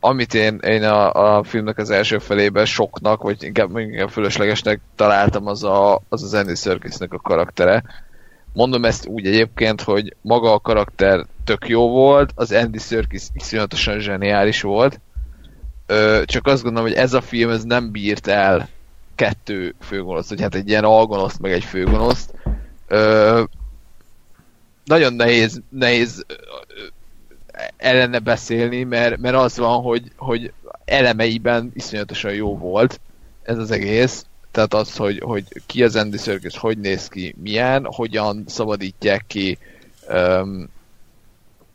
Amit 0.00 0.34
én, 0.34 0.58
én 0.58 0.82
a, 0.82 1.12
a 1.36 1.42
filmnek 1.42 1.78
az 1.78 1.90
első 1.90 2.18
felében 2.18 2.64
soknak, 2.64 3.22
vagy 3.22 3.42
inkább, 3.42 3.76
inkább 3.76 4.08
fölöslegesnek 4.08 4.80
találtam, 4.96 5.46
az 5.46 5.64
a, 5.64 6.00
az, 6.08 6.22
az 6.22 6.34
Andy 6.34 6.54
Serkisnek 6.54 7.12
a 7.12 7.18
karaktere. 7.18 7.82
Mondom 8.54 8.84
ezt 8.84 9.06
úgy 9.06 9.26
egyébként, 9.26 9.80
hogy 9.80 10.16
maga 10.20 10.52
a 10.52 10.60
karakter 10.60 11.26
tök 11.44 11.68
jó 11.68 11.88
volt, 11.88 12.32
az 12.34 12.52
Andy 12.52 12.78
Serkis 12.78 13.22
iszonyatosan 13.32 13.98
zseniális 13.98 14.60
volt, 14.60 15.00
Ö, 15.86 16.22
csak 16.24 16.46
azt 16.46 16.62
gondolom, 16.62 16.88
hogy 16.88 16.98
ez 16.98 17.12
a 17.12 17.20
film 17.20 17.50
ez 17.50 17.64
nem 17.64 17.90
bírt 17.90 18.26
el 18.26 18.68
kettő 19.14 19.74
főgonoszt, 19.80 20.28
hogy 20.28 20.40
hát 20.40 20.54
egy 20.54 20.68
ilyen 20.68 20.84
algonoszt, 20.84 21.40
meg 21.40 21.52
egy 21.52 21.64
főgonoszt. 21.64 22.34
Ö, 22.88 23.42
nagyon 24.84 25.12
nehéz, 25.12 25.60
nehéz 25.68 26.24
ellene 27.76 28.18
beszélni, 28.18 28.82
mert, 28.82 29.18
mert 29.18 29.36
az 29.36 29.56
van, 29.56 29.82
hogy, 29.82 30.12
hogy 30.16 30.52
elemeiben 30.84 31.70
iszonyatosan 31.74 32.34
jó 32.34 32.58
volt 32.58 33.00
ez 33.42 33.58
az 33.58 33.70
egész. 33.70 34.26
Tehát 34.54 34.74
az, 34.74 34.96
hogy, 34.96 35.18
hogy 35.18 35.44
ki 35.66 35.82
az 35.82 35.96
Andy 35.96 36.16
Serkis, 36.16 36.58
hogy 36.58 36.78
néz 36.78 37.08
ki, 37.08 37.34
milyen, 37.42 37.84
hogyan 37.84 38.44
szabadítják 38.46 39.24
ki, 39.26 39.58
um, 40.08 40.68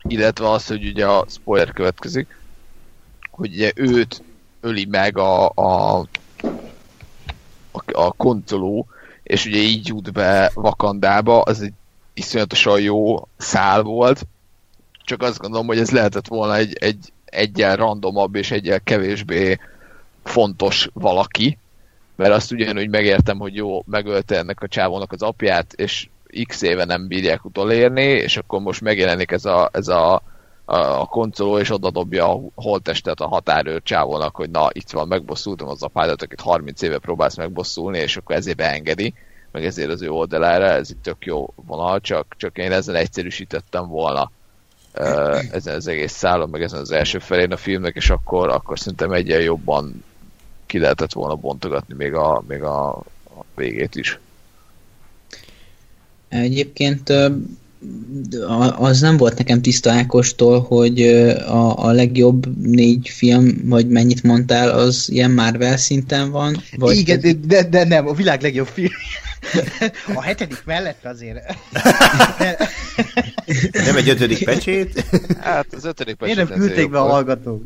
illetve 0.01 0.49
az, 0.49 0.67
hogy 0.67 0.87
ugye 0.87 1.05
a 1.05 1.25
spoiler 1.29 1.73
következik, 1.73 2.37
hogy 3.31 3.53
ugye 3.53 3.71
őt 3.75 4.23
öli 4.61 4.85
meg 4.85 5.17
a, 5.17 5.49
a, 5.49 5.97
a, 7.71 7.81
a 7.91 8.11
koncoló, 8.11 8.87
és 9.23 9.45
ugye 9.45 9.59
így 9.59 9.87
jut 9.87 10.11
be 10.11 10.51
Vakandába, 10.53 11.41
az 11.41 11.61
egy 11.61 11.73
iszonyatosan 12.13 12.81
jó 12.81 13.27
szál 13.37 13.81
volt, 13.81 14.25
csak 15.03 15.21
azt 15.21 15.39
gondolom, 15.39 15.67
hogy 15.67 15.79
ez 15.79 15.91
lehetett 15.91 16.27
volna 16.27 16.55
egy, 16.55 16.73
egy 16.73 17.11
egyen 17.25 17.75
randomabb 17.75 18.35
és 18.35 18.51
egyen 18.51 18.81
kevésbé 18.83 19.59
fontos 20.23 20.89
valaki, 20.93 21.57
mert 22.19 22.33
azt 22.33 22.51
ugyanúgy 22.51 22.89
megértem, 22.89 23.39
hogy 23.39 23.55
jó, 23.55 23.83
megölte 23.85 24.37
ennek 24.37 24.61
a 24.61 24.67
csávónak 24.67 25.11
az 25.11 25.21
apját, 25.21 25.73
és 25.73 26.07
x 26.47 26.61
éve 26.61 26.85
nem 26.85 27.07
bírják 27.07 27.45
utolérni, 27.45 28.03
és 28.03 28.37
akkor 28.37 28.59
most 28.59 28.81
megjelenik 28.81 29.31
ez 29.31 29.45
a, 29.45 29.69
ez 29.73 29.87
a, 29.87 30.21
a, 30.65 31.05
koncoló, 31.05 31.59
és 31.59 31.71
oda 31.71 31.91
dobja 31.91 32.33
a 32.33 32.41
holtestet 32.55 33.19
a 33.19 33.27
határőr 33.27 33.81
csávónak, 33.83 34.35
hogy 34.35 34.49
na, 34.49 34.67
itt 34.71 34.89
van, 34.89 35.07
megbosszultam 35.07 35.67
az 35.67 35.83
apádat, 35.83 36.21
akit 36.21 36.41
30 36.41 36.81
éve 36.81 36.97
próbálsz 36.97 37.37
megbosszulni, 37.37 37.97
és 37.99 38.17
akkor 38.17 38.35
ezért 38.35 38.57
beengedi, 38.57 39.13
meg 39.51 39.65
ezért 39.65 39.89
az 39.89 40.01
ő 40.01 40.09
oldalára, 40.09 40.65
ez 40.65 40.89
itt 40.89 41.03
tök 41.03 41.25
jó 41.25 41.53
vonal, 41.55 41.99
csak, 41.99 42.35
csak 42.37 42.57
én 42.57 42.71
ezzel 42.71 42.95
egyszerűsítettem 42.95 43.87
volna 43.87 44.31
ezen 45.51 45.75
az 45.75 45.87
egész 45.87 46.13
szálon, 46.13 46.49
meg 46.49 46.61
ezen 46.61 46.79
az 46.79 46.91
első 46.91 47.19
felén 47.19 47.51
a 47.51 47.57
filmnek, 47.57 47.95
és 47.95 48.09
akkor, 48.09 48.49
akkor 48.49 48.79
szerintem 48.79 49.11
egyen 49.11 49.41
jobban 49.41 50.03
ki 50.69 50.79
lehetett 50.79 51.13
volna 51.13 51.35
bontogatni 51.35 51.93
még 51.93 52.13
a, 52.13 52.43
még 52.47 52.63
a, 52.63 52.89
a 52.97 53.43
végét 53.55 53.95
is. 53.95 54.19
Egyébként 56.27 57.13
az 58.77 59.01
nem 59.01 59.17
volt 59.17 59.37
nekem 59.37 59.61
tiszta 59.61 59.91
Ákostól, 59.91 60.61
hogy 60.61 61.01
a, 61.47 61.85
a 61.85 61.91
legjobb 61.91 62.57
négy 62.57 63.09
film, 63.09 63.61
vagy 63.63 63.87
mennyit 63.87 64.23
mondtál, 64.23 64.69
az 64.69 65.09
ilyen 65.09 65.31
Marvel 65.31 65.77
szinten 65.77 66.31
van? 66.31 66.63
Vagy 66.77 66.97
Igen, 66.97 67.19
de, 67.19 67.33
de, 67.33 67.63
de 67.63 67.83
nem, 67.83 68.07
a 68.07 68.13
világ 68.13 68.41
legjobb 68.41 68.67
film. 68.67 68.91
A 70.15 70.21
hetedik 70.21 70.61
mellett 70.65 71.05
azért. 71.05 71.37
Nem 73.85 73.95
egy 73.95 74.09
ötödik 74.09 74.43
pecsét? 74.43 75.05
Hát 75.39 75.73
az 75.73 75.85
ötödik 75.85 76.15
pecsét. 76.15 76.35
Miért 76.35 76.49
nem 76.49 76.59
küldték 76.59 76.89
be 76.89 76.99
a 76.99 77.07
hallgatók? 77.07 77.63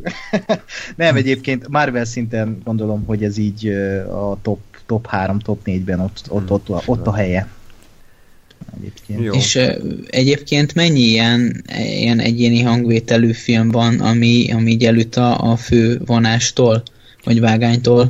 Nem, 0.96 1.16
egyébként 1.16 1.68
Marvel 1.68 2.06
szinten 2.06 2.62
gondolom, 2.64 3.06
hogy 3.06 3.24
ez 3.24 3.38
így 3.38 3.68
a 4.08 4.38
top, 4.42 4.60
top 4.86 5.08
3, 5.08 5.40
top 5.40 5.60
4-ben 5.66 6.00
ott, 6.00 6.22
ott, 6.28 6.52
ott, 6.52 6.70
ott, 6.70 6.88
ott 6.88 7.08
a 7.08 7.14
helye. 7.14 7.48
Egyébként. 8.78 9.22
Jó. 9.24 9.34
És 9.34 9.60
egyébként 10.08 10.76
mennyi 10.76 11.00
ilyen, 11.00 11.64
ilyen 11.78 12.20
egyéni 12.20 12.62
hangvételű 12.62 13.32
film 13.32 13.70
van, 13.72 14.00
ami, 14.00 14.52
ami 14.52 14.72
így 14.72 14.86
előtt 14.86 15.16
a, 15.16 15.52
a 15.52 15.56
fő 15.56 16.02
vonástól, 16.06 16.84
vagy 17.24 17.40
vágánytól? 17.40 18.10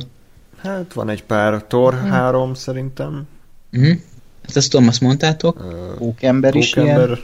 Hát 0.56 0.92
van 0.92 1.08
egy 1.08 1.24
pár, 1.24 1.64
Thor 1.68 1.94
hmm. 1.94 2.10
3 2.10 2.54
szerintem. 2.54 3.26
Uh-huh. 3.72 3.98
Hát 4.46 4.56
ezt 4.56 4.70
Thomas 4.70 4.98
mondtátok? 4.98 5.60
Uh, 5.60 5.94
Pókember 5.96 6.54
is 6.54 6.74
ilyen. 6.74 7.18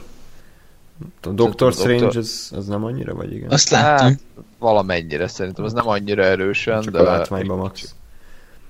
A 1.21 1.29
Doctor 1.29 1.73
Strange, 1.73 2.05
az, 2.17 2.51
az 2.55 2.67
nem 2.67 2.83
annyira, 2.83 3.13
vagy 3.13 3.33
igen? 3.33 3.49
Azt 3.49 3.69
láttam. 3.69 4.07
Hát, 4.07 4.19
valamennyire 4.59 5.27
szerintem, 5.27 5.63
az 5.63 5.73
nem 5.73 5.87
annyira 5.87 6.23
erősen, 6.23 6.81
Csak 6.81 6.93
de... 6.93 6.99
a 6.99 7.03
látványban 7.03 7.57
max. 7.57 7.95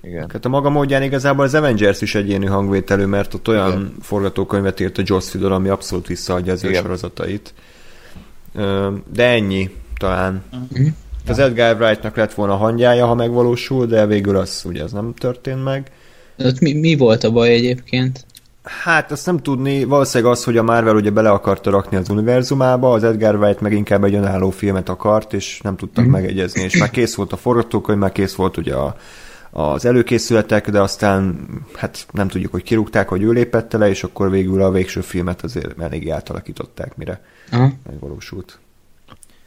Igen. 0.02 0.30
Hát 0.32 0.44
a 0.44 0.48
maga 0.48 0.70
módján 0.70 1.02
igazából 1.02 1.44
az 1.44 1.54
Avengers 1.54 2.00
is 2.00 2.14
egyéni 2.14 2.46
hangvételű, 2.46 3.04
mert 3.04 3.34
ott 3.34 3.48
olyan 3.48 3.70
Igen. 3.70 3.94
forgatókönyvet 4.00 4.80
írt 4.80 4.98
a 4.98 5.02
Joss 5.04 5.34
Whedon, 5.34 5.52
ami 5.52 5.68
abszolút 5.68 6.06
visszaadja 6.06 6.52
az 6.52 6.64
ő 6.64 6.72
sorozatait. 6.72 7.54
De 9.12 9.26
ennyi 9.26 9.70
talán. 9.96 10.42
Uh-huh. 10.70 10.88
Az 11.26 11.38
Edgar 11.38 11.76
Wrightnak 11.76 12.16
lett 12.16 12.34
volna 12.34 12.56
hangyája, 12.56 13.06
ha 13.06 13.14
megvalósul, 13.14 13.86
de 13.86 14.06
végül 14.06 14.36
az 14.36 14.62
ugye 14.64 14.82
az 14.82 14.92
nem 14.92 15.14
történt 15.14 15.64
meg. 15.64 15.90
Ott 16.38 16.60
mi, 16.60 16.72
mi 16.72 16.96
volt 16.96 17.24
a 17.24 17.30
baj 17.30 17.52
egyébként? 17.52 18.24
Hát 18.62 19.12
azt 19.12 19.26
nem 19.26 19.38
tudni, 19.38 19.84
valószínűleg 19.84 20.32
az, 20.32 20.44
hogy 20.44 20.56
a 20.56 20.62
Marvel 20.62 20.94
ugye 20.94 21.10
bele 21.10 21.30
akarta 21.30 21.70
rakni 21.70 21.96
az 21.96 22.08
univerzumába, 22.08 22.92
az 22.92 23.04
Edgar 23.04 23.34
Wright 23.34 23.60
meg 23.60 23.72
inkább 23.72 24.04
egy 24.04 24.14
önálló 24.14 24.50
filmet 24.50 24.88
akart, 24.88 25.32
és 25.32 25.60
nem 25.60 25.76
tudtak 25.76 26.04
mm. 26.04 26.10
megegyezni, 26.10 26.62
és 26.62 26.76
már 26.76 26.90
kész 26.90 27.14
volt 27.14 27.32
a 27.32 27.36
forgatókönyv, 27.36 27.98
már 27.98 28.12
kész 28.12 28.34
volt 28.34 28.56
ugye 28.56 28.74
a, 28.74 28.96
az 29.54 29.84
előkészületek, 29.84 30.70
de 30.70 30.80
aztán 30.80 31.48
hát 31.74 32.06
nem 32.10 32.28
tudjuk, 32.28 32.52
hogy 32.52 32.62
kirúgták, 32.62 33.08
hogy 33.08 33.22
ő 33.22 33.30
lépett 33.30 33.72
le, 33.72 33.88
és 33.88 34.02
akkor 34.02 34.30
végül 34.30 34.62
a 34.62 34.70
végső 34.70 35.00
filmet 35.00 35.42
azért 35.42 35.80
elég 35.80 36.10
átalakították, 36.10 36.96
mire 36.96 37.20
Aha. 37.50 37.72
megvalósult. 37.86 38.58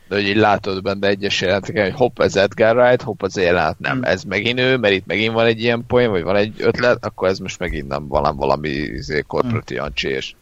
de 0.07 0.15
hogy 0.15 0.27
így 0.27 0.35
látod 0.35 0.81
benne 0.81 1.07
egyes 1.07 1.41
jeleneteken, 1.41 1.83
hogy 1.83 1.93
hopp, 1.93 2.19
ez 2.19 2.35
Edgar 2.35 2.77
Wright, 2.77 3.01
hopp, 3.01 3.21
az 3.21 3.37
jelenet 3.37 3.79
nem, 3.79 4.03
ez 4.03 4.23
megint 4.23 4.59
ő, 4.59 4.77
mert 4.77 4.93
itt 4.93 5.05
megint 5.05 5.33
van 5.33 5.45
egy 5.45 5.61
ilyen 5.61 5.83
poén, 5.87 6.09
vagy 6.09 6.23
van 6.23 6.35
egy 6.35 6.53
ötlet, 6.57 7.05
akkor 7.05 7.27
ez 7.27 7.39
most 7.39 7.59
megint 7.59 7.87
nem 7.87 8.07
valami, 8.07 8.37
valami 8.37 8.69
izé, 8.69 9.23
corporate 9.27 9.73
Jancsi, 9.73 10.07
és, 10.07 10.33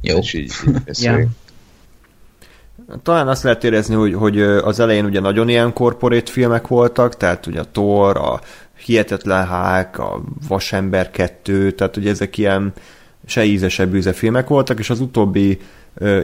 Jó. 0.00 0.18
és 0.18 0.32
így, 0.32 0.52
így. 0.86 1.26
Talán 3.02 3.28
azt 3.28 3.42
lehet 3.42 3.64
érezni, 3.64 3.94
hogy, 3.94 4.14
hogy 4.14 4.40
az 4.40 4.80
elején 4.80 5.04
ugye 5.04 5.20
nagyon 5.20 5.48
ilyen 5.48 5.72
corporate 5.72 6.30
filmek 6.30 6.66
voltak, 6.66 7.16
tehát 7.16 7.46
ugye 7.46 7.60
a 7.60 7.66
Thor, 7.72 8.16
a 8.16 8.40
Hihetetlen 8.84 9.46
Hulk, 9.46 9.98
a 9.98 10.20
Vasember 10.48 11.10
2, 11.10 11.70
tehát 11.70 11.96
ugye 11.96 12.10
ezek 12.10 12.38
ilyen 12.38 12.72
se 13.26 13.44
íze, 13.44 13.68
se 13.68 13.86
bűze 13.86 14.12
filmek 14.12 14.48
voltak, 14.48 14.78
és 14.78 14.90
az 14.90 15.00
utóbbi 15.00 15.58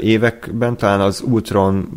években 0.00 0.76
talán 0.76 1.00
az 1.00 1.20
Ultron 1.20 1.88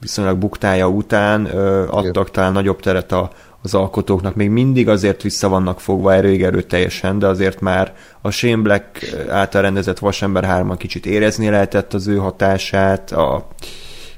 viszonylag 0.00 0.38
buktája 0.38 0.88
után 0.88 1.44
adtak 1.86 2.30
talán 2.30 2.52
nagyobb 2.52 2.80
teret 2.80 3.12
a, 3.12 3.30
az 3.62 3.74
alkotóknak. 3.74 4.34
Még 4.34 4.50
mindig 4.50 4.88
azért 4.88 5.22
vissza 5.22 5.48
vannak 5.48 5.80
fogva 5.80 6.14
erőig 6.14 6.42
erőteljesen, 6.42 7.18
de 7.18 7.26
azért 7.26 7.60
már 7.60 7.94
a 8.20 8.30
Shane 8.30 8.62
Black 8.62 9.16
által 9.28 9.62
rendezett 9.62 9.98
Vasember 9.98 10.44
3 10.44 10.76
kicsit 10.76 11.06
érezni 11.06 11.48
lehetett 11.50 11.94
az 11.94 12.06
ő 12.06 12.16
hatását, 12.16 13.12
a 13.12 13.46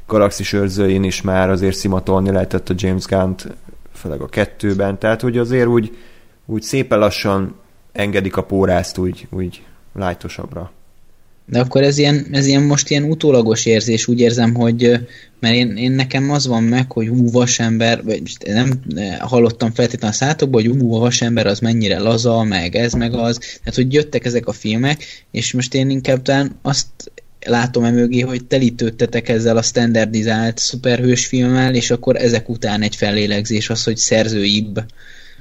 Galaxis 0.06 0.52
őrzőin 0.52 1.02
is 1.04 1.22
már 1.22 1.50
azért 1.50 1.76
szimatolni 1.76 2.30
lehetett 2.30 2.68
a 2.68 2.74
James 2.76 3.04
Gunn-t, 3.04 3.46
főleg 3.94 4.20
a 4.20 4.28
kettőben, 4.28 4.98
tehát 4.98 5.20
hogy 5.20 5.38
azért 5.38 5.66
úgy, 5.66 5.96
úgy 6.46 6.62
szépen 6.62 6.98
lassan 6.98 7.54
engedik 7.92 8.36
a 8.36 8.44
pórázt 8.44 8.98
úgy, 8.98 9.26
úgy 9.30 9.62
lájtosabbra. 9.94 10.72
De 11.46 11.60
akkor 11.60 11.82
ez 11.82 11.98
ilyen, 11.98 12.26
ez 12.30 12.46
ilyen 12.46 12.62
most 12.62 12.90
ilyen 12.90 13.04
utólagos 13.04 13.66
érzés, 13.66 14.08
úgy 14.08 14.20
érzem, 14.20 14.54
hogy 14.54 15.00
mert 15.40 15.54
én, 15.54 15.76
én 15.76 15.92
nekem 15.92 16.30
az 16.30 16.46
van 16.46 16.62
meg, 16.62 16.92
hogy 16.92 17.08
hú, 17.08 17.30
vasember, 17.30 18.04
vagy 18.04 18.22
nem 18.46 18.82
hallottam 19.18 19.72
feltétlenül 19.72 20.16
a 20.16 20.18
szátokból, 20.18 20.62
hogy 20.62 20.76
a 20.80 20.98
vasember 20.98 21.46
az 21.46 21.58
mennyire 21.58 21.98
laza, 21.98 22.42
meg 22.42 22.76
ez, 22.76 22.92
meg 22.92 23.14
az, 23.14 23.38
tehát 23.38 23.74
hogy 23.74 23.92
jöttek 23.92 24.24
ezek 24.24 24.46
a 24.46 24.52
filmek, 24.52 25.04
és 25.30 25.52
most 25.52 25.74
én 25.74 25.90
inkább 25.90 26.22
talán 26.22 26.58
azt 26.62 27.11
látom 27.44 27.85
emögé, 27.85 28.20
hogy 28.20 28.44
telítődtetek 28.44 29.28
ezzel 29.28 29.56
a 29.56 29.62
standardizált 29.62 30.59
szuperhős 30.59 31.27
filmmel, 31.27 31.74
és 31.74 31.90
akkor 31.90 32.16
ezek 32.16 32.48
után 32.48 32.82
egy 32.82 32.97
fellélegzés 32.97 33.70
az, 33.70 33.85
hogy 33.85 33.97
szerzőibb 33.97 34.85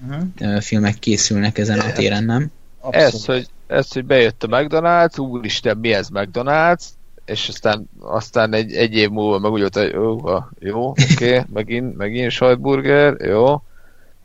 Uh-huh. 0.08 0.62
filmek 0.62 1.00
készülnek 1.00 1.58
ezen 1.58 1.80
a 1.80 1.92
téren, 1.92 2.24
nem? 2.24 2.52
Ez, 2.90 3.26
hogy, 3.26 3.48
ez, 3.68 3.92
hogy 3.92 4.06
bejött 4.06 4.44
a 4.44 4.48
McDonald's, 4.48 5.20
úristen, 5.20 5.78
mi 5.78 5.94
ez 5.94 6.08
McDonald's, 6.14 6.84
és 7.26 7.48
aztán, 7.48 7.90
aztán 8.00 8.54
egy, 8.54 8.74
egy 8.74 8.96
év 8.96 9.10
múlva 9.10 9.40
meg 9.40 9.52
úgy 9.52 9.60
volt, 9.60 9.76
hogy 9.76 9.92
jó, 9.92 10.18
ha, 10.18 10.52
jó 10.60 10.90
oké, 10.90 11.04
okay, 11.14 11.42
megint, 11.54 11.98
megint 11.98 12.32
sajtburger, 12.32 13.16
jó, 13.20 13.64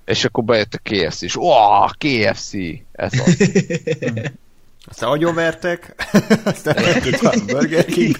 és 0.04 0.24
akkor 0.24 0.44
bejött 0.44 0.74
a 0.74 0.78
KFC, 0.82 1.22
és 1.22 1.36
ó, 1.36 1.50
KFC, 1.98 2.52
ez 2.92 3.12
az. 3.26 3.36
Aztán 4.88 5.10
agyonvertek, 5.10 5.94
aztán 6.44 6.76
a 7.20 7.44
Burger 7.46 7.84
King. 7.84 8.16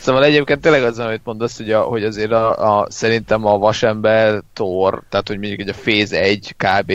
Szóval 0.00 0.24
egyébként 0.24 0.60
tényleg 0.60 0.82
az, 0.82 0.98
amit 0.98 1.24
mondasz, 1.24 1.56
hogy, 1.56 1.72
a, 1.72 1.80
hogy 1.80 2.04
azért 2.04 2.30
a, 2.30 2.78
a, 2.78 2.86
szerintem 2.90 3.46
a 3.46 3.58
Vasember, 3.58 4.42
Thor, 4.52 5.02
tehát 5.08 5.28
hogy 5.28 5.38
mondjuk 5.38 5.60
egy 5.60 5.68
a 5.68 5.72
Phase 5.72 6.20
1 6.20 6.54
kb. 6.56 6.92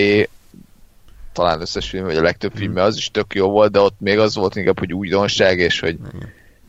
talán 1.34 1.62
összes 1.62 1.90
film, 1.90 2.06
vagy 2.06 2.16
a 2.16 2.22
legtöbb 2.22 2.52
filmje 2.56 2.84
az 2.84 2.98
is 2.98 3.12
tök 3.12 3.34
jó 3.34 3.50
volt, 3.50 3.72
de 3.72 3.80
ott 3.80 4.00
még 4.00 4.20
az 4.20 4.36
volt 4.36 4.56
inkább, 4.56 4.80
hogy 4.80 4.94
újdonság, 4.94 5.60
és 5.60 5.80
hogy, 5.80 5.98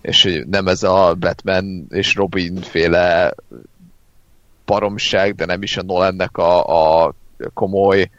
és 0.02 0.23
hogy 0.23 0.47
nem 0.47 0.69
ez 0.69 0.82
a 0.82 1.15
Batman 1.19 1.86
és 1.90 2.15
Robin 2.15 2.60
féle 2.60 3.35
baromság, 4.65 5.35
de 5.35 5.44
nem 5.44 5.62
is 5.62 5.77
a 5.77 5.82
Nolannek 5.82 6.36
a, 6.36 7.05
a 7.06 7.15
komoly 7.55 8.10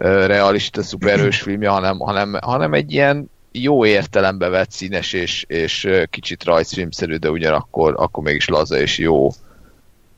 realista 0.00 0.82
szuperhős 0.82 1.40
filmje, 1.40 1.68
hanem, 1.68 1.98
hanem, 1.98 2.38
hanem 2.40 2.72
egy 2.72 2.92
ilyen 2.92 3.30
jó 3.52 3.86
értelembe 3.86 4.48
vett 4.48 4.70
színes 4.70 5.12
és, 5.12 5.44
és 5.48 5.88
kicsit 6.10 6.44
rajzfilmszerű, 6.44 7.16
de 7.16 7.30
ugyanakkor 7.30 7.94
akkor 7.96 8.22
mégis 8.22 8.48
laza 8.48 8.80
és 8.80 8.98
jó 8.98 9.30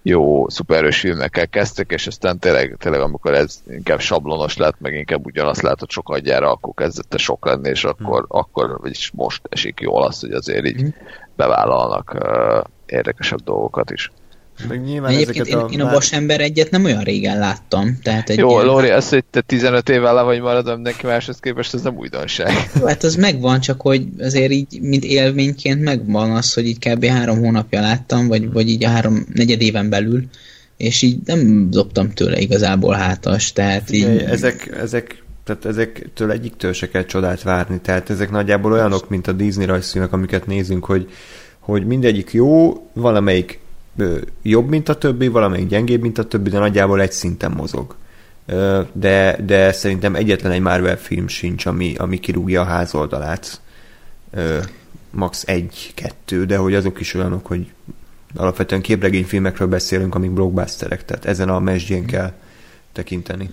jó 0.03 0.49
szuperhős 0.49 1.01
filmekkel 1.01 1.49
kezdtek, 1.49 1.91
és 1.91 2.07
aztán 2.07 2.39
tényleg, 2.39 2.77
tényleg 2.79 3.01
amikor 3.01 3.35
ez 3.35 3.63
inkább 3.69 4.01
sablonos 4.01 4.57
lett, 4.57 4.81
meg 4.81 4.95
inkább 4.95 5.27
ugyanazt 5.27 5.63
látott 5.63 5.91
sok 5.91 6.09
adjára, 6.09 6.51
akkor 6.51 6.75
kezdett 6.75 7.19
sok 7.19 7.47
lenni, 7.47 7.69
és 7.69 7.85
akkor, 7.85 8.25
akkor 8.29 8.79
vagyis 8.81 9.11
most 9.15 9.43
esik 9.49 9.81
jól 9.81 10.03
az, 10.03 10.21
hogy 10.21 10.33
azért 10.33 10.67
így 10.67 10.95
bevállalnak 11.37 12.15
uh, 12.15 12.65
érdekesebb 12.87 13.41
dolgokat 13.41 13.91
is. 13.91 14.11
Meg 14.69 14.85
nyilván 14.85 15.11
Egyébként 15.13 15.47
ezeket 15.47 15.71
én, 15.71 15.79
én 15.79 15.87
a 15.87 15.91
Vasember 15.91 16.41
egyet 16.41 16.71
nem 16.71 16.85
olyan 16.85 17.03
régen 17.03 17.39
láttam. 17.39 17.99
Tehát 18.03 18.31
egy 18.31 18.39
Jó, 18.39 18.51
ilyen- 18.51 18.65
Lóri, 18.65 18.89
az, 18.89 19.09
hogy 19.09 19.25
te 19.31 19.41
15 19.41 19.89
évvel 19.89 20.15
le 20.15 20.23
vagy 20.23 20.41
maradom 20.41 20.75
mindenki 20.75 21.07
máshoz 21.07 21.39
képest, 21.41 21.75
ez 21.75 21.83
nem 21.83 21.97
újdonság. 21.97 22.71
Jó, 22.81 22.87
hát 22.87 23.03
az 23.03 23.15
megvan, 23.15 23.61
csak 23.61 23.81
hogy 23.81 24.07
azért 24.19 24.51
így, 24.53 24.81
mint 24.81 25.05
élményként 25.05 25.83
megvan 25.83 26.31
az, 26.31 26.53
hogy 26.53 26.67
így 26.67 26.79
kb. 26.79 27.05
három 27.05 27.39
hónapja 27.39 27.81
láttam, 27.81 28.29
vagy, 28.29 28.53
vagy 28.53 28.69
így 28.69 28.85
a 28.85 28.89
három 28.89 29.27
negyed 29.35 29.61
éven 29.61 29.89
belül, 29.89 30.25
és 30.77 31.03
így 31.03 31.19
nem 31.25 31.71
dobtam 31.71 32.11
tőle 32.11 32.39
igazából 32.39 32.95
hátas, 32.95 33.53
tehát 33.53 33.91
így... 33.91 34.05
Ezek, 34.05 34.77
ezek, 34.81 35.23
tehát 35.45 35.65
ezektől 35.65 36.31
egyiktől 36.31 36.73
se 36.73 36.89
kell 36.89 37.05
csodát 37.05 37.43
várni, 37.43 37.81
tehát 37.81 38.11
ezek 38.11 38.31
nagyjából 38.31 38.73
olyanok, 38.73 39.09
mint 39.09 39.27
a 39.27 39.33
Disney 39.33 39.67
rajzfilmek, 39.67 40.13
amiket 40.13 40.47
nézünk, 40.47 40.85
hogy, 40.85 41.09
hogy 41.59 41.87
mindegyik 41.87 42.33
jó, 42.33 42.73
valamelyik 42.93 43.59
jobb, 44.43 44.69
mint 44.69 44.89
a 44.89 44.99
többi, 44.99 45.29
valamelyik 45.29 45.69
gyengébb, 45.69 46.01
mint 46.01 46.19
a 46.19 46.25
többi, 46.25 46.51
de 46.51 46.59
nagyjából 46.59 47.01
egy 47.01 47.13
szinten 47.13 47.51
mozog. 47.51 47.95
De, 48.93 49.39
de 49.47 49.73
szerintem 49.73 50.15
egyetlen 50.15 50.53
egy 50.53 50.61
Marvel 50.61 50.97
film 50.97 51.29
sincs, 51.29 51.67
ami, 51.67 51.95
ami 51.97 52.19
kirúgja 52.19 52.61
a 52.61 52.65
házoldalát. 52.65 53.61
Max 55.11 55.43
egy-kettő, 55.47 56.45
de 56.45 56.57
hogy 56.57 56.75
azok 56.75 57.01
is 57.01 57.15
olyanok, 57.15 57.47
hogy 57.47 57.67
alapvetően 58.35 58.81
képregényfilmekről 58.81 59.69
beszélünk, 59.69 60.15
amik 60.15 60.31
blockbusterek, 60.31 61.05
tehát 61.05 61.25
ezen 61.25 61.49
a 61.49 61.59
mesdjén 61.59 62.07
kell 62.07 62.33
tekinteni. 62.93 63.51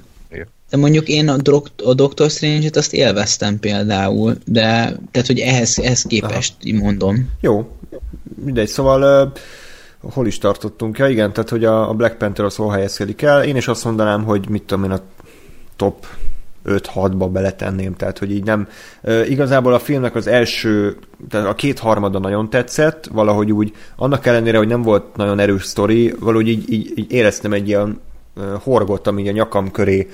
De 0.70 0.78
mondjuk 0.78 1.08
én 1.08 1.30
a, 1.30 1.38
Dok- 1.38 1.82
a 1.82 1.94
Doctor 1.94 2.30
Strange-et 2.30 2.76
azt 2.76 2.94
élveztem 2.94 3.60
például, 3.60 4.38
de 4.46 4.64
tehát, 5.12 5.28
hogy 5.28 5.40
ehhez, 5.40 5.80
ehhez 5.80 6.02
képest 6.02 6.54
így 6.64 6.82
mondom. 6.82 7.30
Jó, 7.42 7.78
mindegy, 8.44 8.68
szóval 8.68 9.28
uh, 9.28 9.34
hol 10.02 10.28
is 10.28 10.38
tartottunk? 10.38 10.98
Ja 10.98 11.08
igen, 11.08 11.34
tehát 11.34 11.50
hogy 11.50 11.66
a, 11.66 11.94
Black 11.94 12.18
Panther 12.18 12.46
az 12.46 12.56
hol 12.56 12.72
helyezkedik 12.72 13.22
el. 13.22 13.44
Én 13.44 13.56
is 13.56 13.68
azt 13.68 13.86
mondanám, 13.86 14.24
hogy 14.24 14.50
mit 14.50 14.64
tudom 14.64 14.84
én 14.84 14.92
a 14.92 15.00
top 15.76 16.06
5-6-ba 16.66 17.30
beletenném, 17.32 17.96
tehát 17.96 18.18
hogy 18.18 18.32
így 18.32 18.44
nem. 18.44 18.68
Igazából 19.28 19.74
a 19.74 19.80
filmnek 19.80 20.16
az 20.16 20.28
első, 20.28 20.98
tehát 21.30 21.48
a 21.48 21.56
kétharmada 21.56 22.20
nagyon 22.20 22.50
tetszett, 22.50 23.10
valahogy 23.12 23.52
úgy, 23.52 23.74
annak 23.96 24.26
ellenére, 24.26 24.58
hogy 24.58 24.68
nem 24.68 24.82
volt 24.82 25.16
nagyon 25.16 25.40
erős 25.40 25.64
sztori, 25.64 26.14
valahogy 26.20 26.48
így, 26.48 26.72
így, 26.72 26.92
így 26.96 27.12
éreztem 27.12 27.54
egy 27.54 27.68
ilyen 27.68 28.00
ö, 28.38 28.56
horgot, 28.64 29.08
ami 29.08 29.30
a 29.30 29.32
nyakam 29.32 29.72
köré 29.72 30.08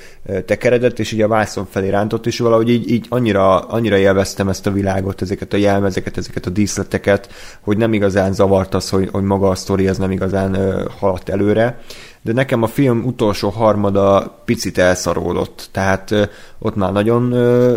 tekeredett, 0.45 0.99
és 0.99 1.11
így 1.11 1.21
a 1.21 1.27
vászon 1.27 1.67
felé 1.69 1.89
rántott, 1.89 2.25
és 2.25 2.39
valahogy 2.39 2.69
így, 2.69 2.91
így 2.91 3.05
annyira, 3.09 3.59
annyira 3.59 3.97
élveztem 3.97 4.49
ezt 4.49 4.67
a 4.67 4.71
világot, 4.71 5.21
ezeket 5.21 5.53
a 5.53 5.57
jelmezeket, 5.57 6.17
ezeket 6.17 6.45
a 6.45 6.49
díszleteket, 6.49 7.31
hogy 7.61 7.77
nem 7.77 7.93
igazán 7.93 8.33
zavart 8.33 8.73
az, 8.73 8.89
hogy, 8.89 9.09
hogy 9.11 9.23
maga 9.23 9.49
a 9.49 9.55
sztori 9.55 9.87
ez 9.87 9.97
nem 9.97 10.11
igazán 10.11 10.57
haladt 10.99 11.29
előre. 11.29 11.79
De 12.21 12.33
nekem 12.33 12.63
a 12.63 12.67
film 12.67 13.03
utolsó 13.05 13.49
harmada 13.49 14.41
picit 14.45 14.77
elszaródott, 14.77 15.69
tehát 15.71 16.29
ott 16.59 16.75
már 16.75 16.91
nagyon 16.91 17.33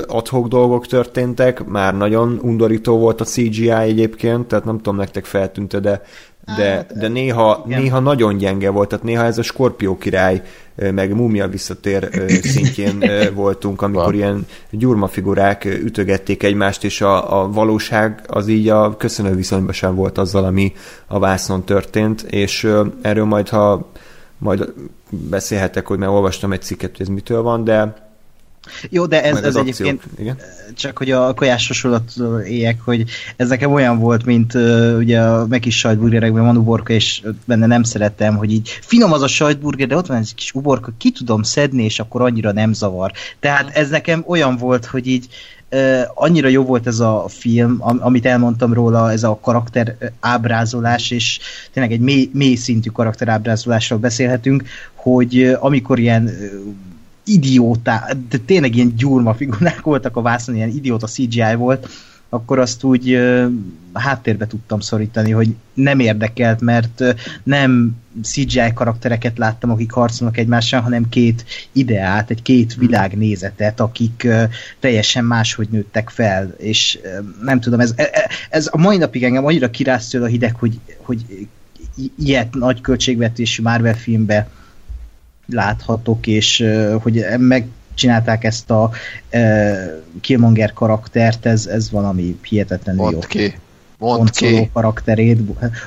adhok 0.07 0.49
dolgok 0.49 0.87
történtek, 0.87 1.65
már 1.65 1.97
nagyon 1.97 2.39
undorító 2.43 2.99
volt 2.99 3.21
a 3.21 3.25
CGI 3.25 3.71
egyébként, 3.71 4.47
tehát 4.47 4.65
nem 4.65 4.77
tudom 4.77 4.97
nektek 4.97 5.25
feltűnte, 5.25 5.81
de 5.81 6.03
de, 6.57 6.87
de 6.95 7.09
néha, 7.09 7.63
igen. 7.67 7.81
néha 7.81 8.01
nagyon 8.01 8.37
gyenge 8.37 8.71
volt, 8.71 8.89
tehát 8.89 9.05
néha 9.05 9.25
ez 9.25 9.39
a 9.39 9.43
Skorpió 9.43 9.99
király, 9.99 10.43
meg 10.75 11.15
Múmia 11.15 11.49
visszatér 11.49 12.09
szintjén 12.43 13.05
voltunk, 13.35 13.83
amikor 13.83 14.05
Van. 14.05 14.15
ilyen 14.15 14.47
gyurmafigurák 14.71 15.65
ütögették 15.65 16.43
egymást, 16.43 16.85
és 16.85 17.01
a, 17.01 17.41
a 17.43 17.51
valóság 17.51 18.23
az 18.27 18.49
így 18.49 18.69
a 18.69 18.97
köszönő 18.97 19.35
viszonyban 19.35 19.73
sem 19.73 19.95
volt 19.95 20.19
azzal, 20.19 20.45
ami 20.45 20.73
a 21.07 21.19
vásznon 21.19 21.65
történt, 21.65 22.23
és 22.23 22.73
erről 23.03 23.25
majd, 23.25 23.49
ha 23.49 23.91
majd 24.39 24.73
beszélhetek, 25.11 25.87
hogy 25.87 25.99
már 25.99 26.09
olvastam 26.09 26.53
egy 26.53 26.63
cikket, 26.63 26.91
hogy 26.91 27.01
ez 27.01 27.13
mitől 27.13 27.43
van, 27.43 27.65
de 27.65 28.06
Jó, 28.91 29.07
de 29.07 29.23
ez, 29.23 29.37
ez 29.37 29.57
egyébként. 29.57 30.03
Igen? 30.19 30.37
csak 30.75 30.99
hogy 30.99 31.11
a 31.11 31.35
kajás 31.35 31.67
hasonlatról 31.67 32.41
éljek, 32.41 32.81
hogy 32.81 33.05
ez 33.37 33.49
nekem 33.49 33.73
olyan 33.73 33.99
volt, 33.99 34.25
mint 34.25 34.55
uh, 34.55 34.95
ugye 34.99 35.21
a 35.21 35.47
megis 35.47 35.79
sajtburgerekben 35.79 36.45
van 36.45 36.57
uborka, 36.57 36.93
és 36.93 37.23
benne 37.45 37.67
nem 37.67 37.83
szeretem, 37.83 38.37
hogy 38.37 38.53
így 38.53 38.79
finom 38.81 39.13
az 39.13 39.23
a 39.23 39.27
sajtburger, 39.27 39.87
de 39.87 39.97
ott 39.97 40.07
van 40.07 40.17
egy 40.17 40.35
kis 40.35 40.55
uborka, 40.55 40.93
ki 40.99 41.11
tudom 41.11 41.43
szedni, 41.43 41.85
és 41.85 41.99
akkor 41.99 42.23
annyira 42.23 42.53
nem 42.53 42.73
zavar. 42.73 43.13
Tehát 43.41 43.77
ez 43.77 43.89
nekem 43.89 44.25
olyan 44.27 44.57
volt, 44.57 44.85
hogy 44.85 45.07
így 45.07 45.29
annyira 46.15 46.49
jó 46.49 46.65
volt 46.65 46.87
ez 46.87 47.01
a 47.01 47.25
film, 47.29 47.77
amit 47.81 48.27
elmondtam 48.27 48.73
róla, 48.73 49.13
ez 49.13 49.23
a 49.23 49.39
karakter 49.43 49.97
ábrázolás, 50.21 51.11
és 51.11 51.39
tényleg 51.73 51.93
egy 51.93 52.01
mély, 52.01 52.31
mély 52.33 52.55
szintű 52.55 52.91
karakter 52.91 53.29
ábrázolásról 53.29 53.99
beszélhetünk, 53.99 54.65
hogy 54.95 55.57
amikor 55.61 55.99
ilyen 55.99 56.31
idióta, 57.27 58.07
de 58.29 58.39
tényleg 58.39 58.77
ilyen 58.77 58.97
gyurma 58.97 59.35
figurák 59.35 59.81
voltak 59.81 60.17
a 60.17 60.23
vászon, 60.23 60.55
ilyen 60.57 60.69
idióta 60.69 61.07
CGI 61.07 61.55
volt, 61.57 61.89
akkor 62.29 62.59
azt 62.59 62.85
úgy 62.85 63.15
uh, 63.15 63.47
háttérbe 63.93 64.47
tudtam 64.47 64.81
szorítani, 64.81 65.31
hogy 65.31 65.55
nem 65.75 65.99
érdekelt, 65.99 66.61
mert 66.61 67.01
uh, 67.01 67.11
nem 67.43 67.97
CGI 68.23 68.73
karaktereket 68.75 69.39
láttam, 69.39 69.71
akik 69.71 69.93
harcolnak 69.93 70.37
egymással, 70.37 70.81
hanem 70.81 71.09
két 71.09 71.45
ideát, 71.73 72.31
egy 72.31 72.43
két 72.43 72.73
hmm. 72.73 72.87
világnézetet, 72.87 73.81
akik 73.81 74.23
uh, 74.25 74.43
teljesen 74.81 75.25
máshogy 75.25 75.69
nőttek 75.71 76.09
fel, 76.09 76.55
és 76.59 76.99
uh, 77.03 77.27
nem 77.43 77.61
tudom, 77.61 77.81
ez, 77.81 77.93
e, 77.97 78.03
e, 78.13 78.31
ez 78.51 78.69
a 78.71 78.79
mai 78.79 78.97
napig 78.97 79.25
engem 79.25 79.45
annyira 79.45 79.71
kirásztől 79.71 80.23
a 80.23 80.27
hideg, 80.27 80.55
hogy, 80.55 80.79
hogy 81.03 81.49
ilyet 82.19 82.55
nagy 82.55 82.81
költségvetésű 82.81 83.63
Marvel 83.63 83.97
filmbe 83.97 84.49
láthatok, 85.47 86.27
és 86.27 86.65
hogy 87.03 87.25
meg 87.39 87.67
csinálták 87.95 88.45
ezt 88.45 88.71
a 88.71 88.91
Killmonger 90.21 90.73
karaktert, 90.73 91.47
ez, 91.47 91.67
ez 91.67 91.91
valami 91.91 92.39
hihetetlenül 92.43 93.03
Mondd 93.03 93.15
jó. 93.15 93.21
ki. 93.21 93.55
Mondd 93.99 94.31
ki. 94.33 94.71
karakterét. 94.73 95.41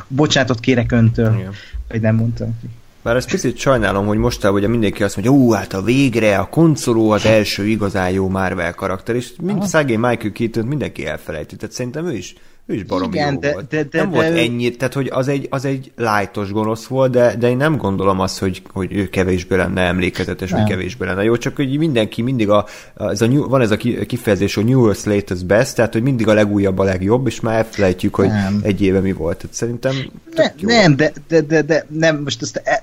Bocsánatot 0.07 0.59
kérek 0.59 0.91
öntől, 0.91 1.33
Igen. 1.33 1.53
hogy 1.89 2.01
nem 2.01 2.15
mondtam 2.15 2.57
ki. 2.61 2.67
Bár 3.01 3.15
ezt 3.15 3.31
picit 3.31 3.57
sajnálom, 3.57 4.05
hogy 4.05 4.17
mostában 4.17 4.57
ugye 4.57 4.67
mindenki 4.67 5.03
azt 5.03 5.15
mondja, 5.15 5.43
ó, 5.43 5.51
hát 5.51 5.73
a 5.73 5.81
végre, 5.81 6.37
a 6.37 6.45
koncoló 6.45 7.11
az 7.11 7.25
első 7.25 7.67
igazán 7.67 8.09
jó 8.09 8.29
Marvel 8.29 8.73
karakter, 8.73 9.15
és 9.15 9.31
mind 9.41 9.63
szegény 9.63 9.99
Michael 9.99 10.31
keaton 10.31 10.65
mindenki 10.65 11.05
elfelejti, 11.05 11.55
tehát 11.55 11.75
szerintem 11.75 12.05
ő 12.05 12.13
is 12.13 12.35
ő 12.69 12.73
is 12.73 12.83
baromi 12.83 13.15
Igen, 13.15 13.33
jó 13.33 13.39
de, 13.39 13.51
volt. 13.51 13.67
De, 13.67 13.83
de, 13.83 13.97
nem 13.97 14.09
de, 14.09 14.15
volt 14.15 14.37
ennyi, 14.37 14.69
tehát 14.69 14.93
hogy 14.93 15.09
az 15.11 15.27
egy, 15.27 15.47
az 15.49 15.65
egy 15.65 15.91
lájtos 15.95 16.51
gonosz 16.51 16.85
volt, 16.85 17.11
de, 17.11 17.35
de 17.35 17.49
én 17.49 17.57
nem 17.57 17.77
gondolom 17.77 18.19
azt, 18.19 18.39
hogy, 18.39 18.61
hogy 18.73 18.93
ő 18.93 19.09
kevésbé 19.09 19.55
lenne 19.55 19.81
emlékezetes, 19.81 20.49
nem. 20.49 20.59
vagy 20.59 20.69
kevésbé 20.69 21.05
lenne 21.05 21.23
jó, 21.23 21.37
csak 21.37 21.55
hogy 21.55 21.77
mindenki 21.77 22.21
mindig 22.21 22.49
a, 22.49 22.65
ez 22.97 23.21
a 23.21 23.27
new, 23.27 23.47
van 23.47 23.61
ez 23.61 23.71
a 23.71 23.77
kifejezés, 24.07 24.53
hogy 24.53 24.65
newest 24.65 25.05
latest 25.05 25.45
best, 25.45 25.75
tehát 25.75 25.93
hogy 25.93 26.01
mindig 26.01 26.27
a 26.27 26.33
legújabb 26.33 26.79
a 26.79 26.83
legjobb, 26.83 27.27
és 27.27 27.39
már 27.39 27.57
elfelejtjük, 27.57 28.15
hogy 28.15 28.27
nem. 28.27 28.59
egy 28.63 28.81
éve 28.81 28.99
mi 28.99 29.11
volt. 29.11 29.37
Tehát 29.37 29.55
szerintem 29.55 29.95
ne. 30.35 30.51
Nem, 30.61 30.95
de, 30.95 31.11
de, 31.27 31.41
de, 31.41 31.61
de, 31.61 31.85
nem, 31.89 32.21
most 32.23 32.41
azt, 32.41 32.61
e, 32.63 32.81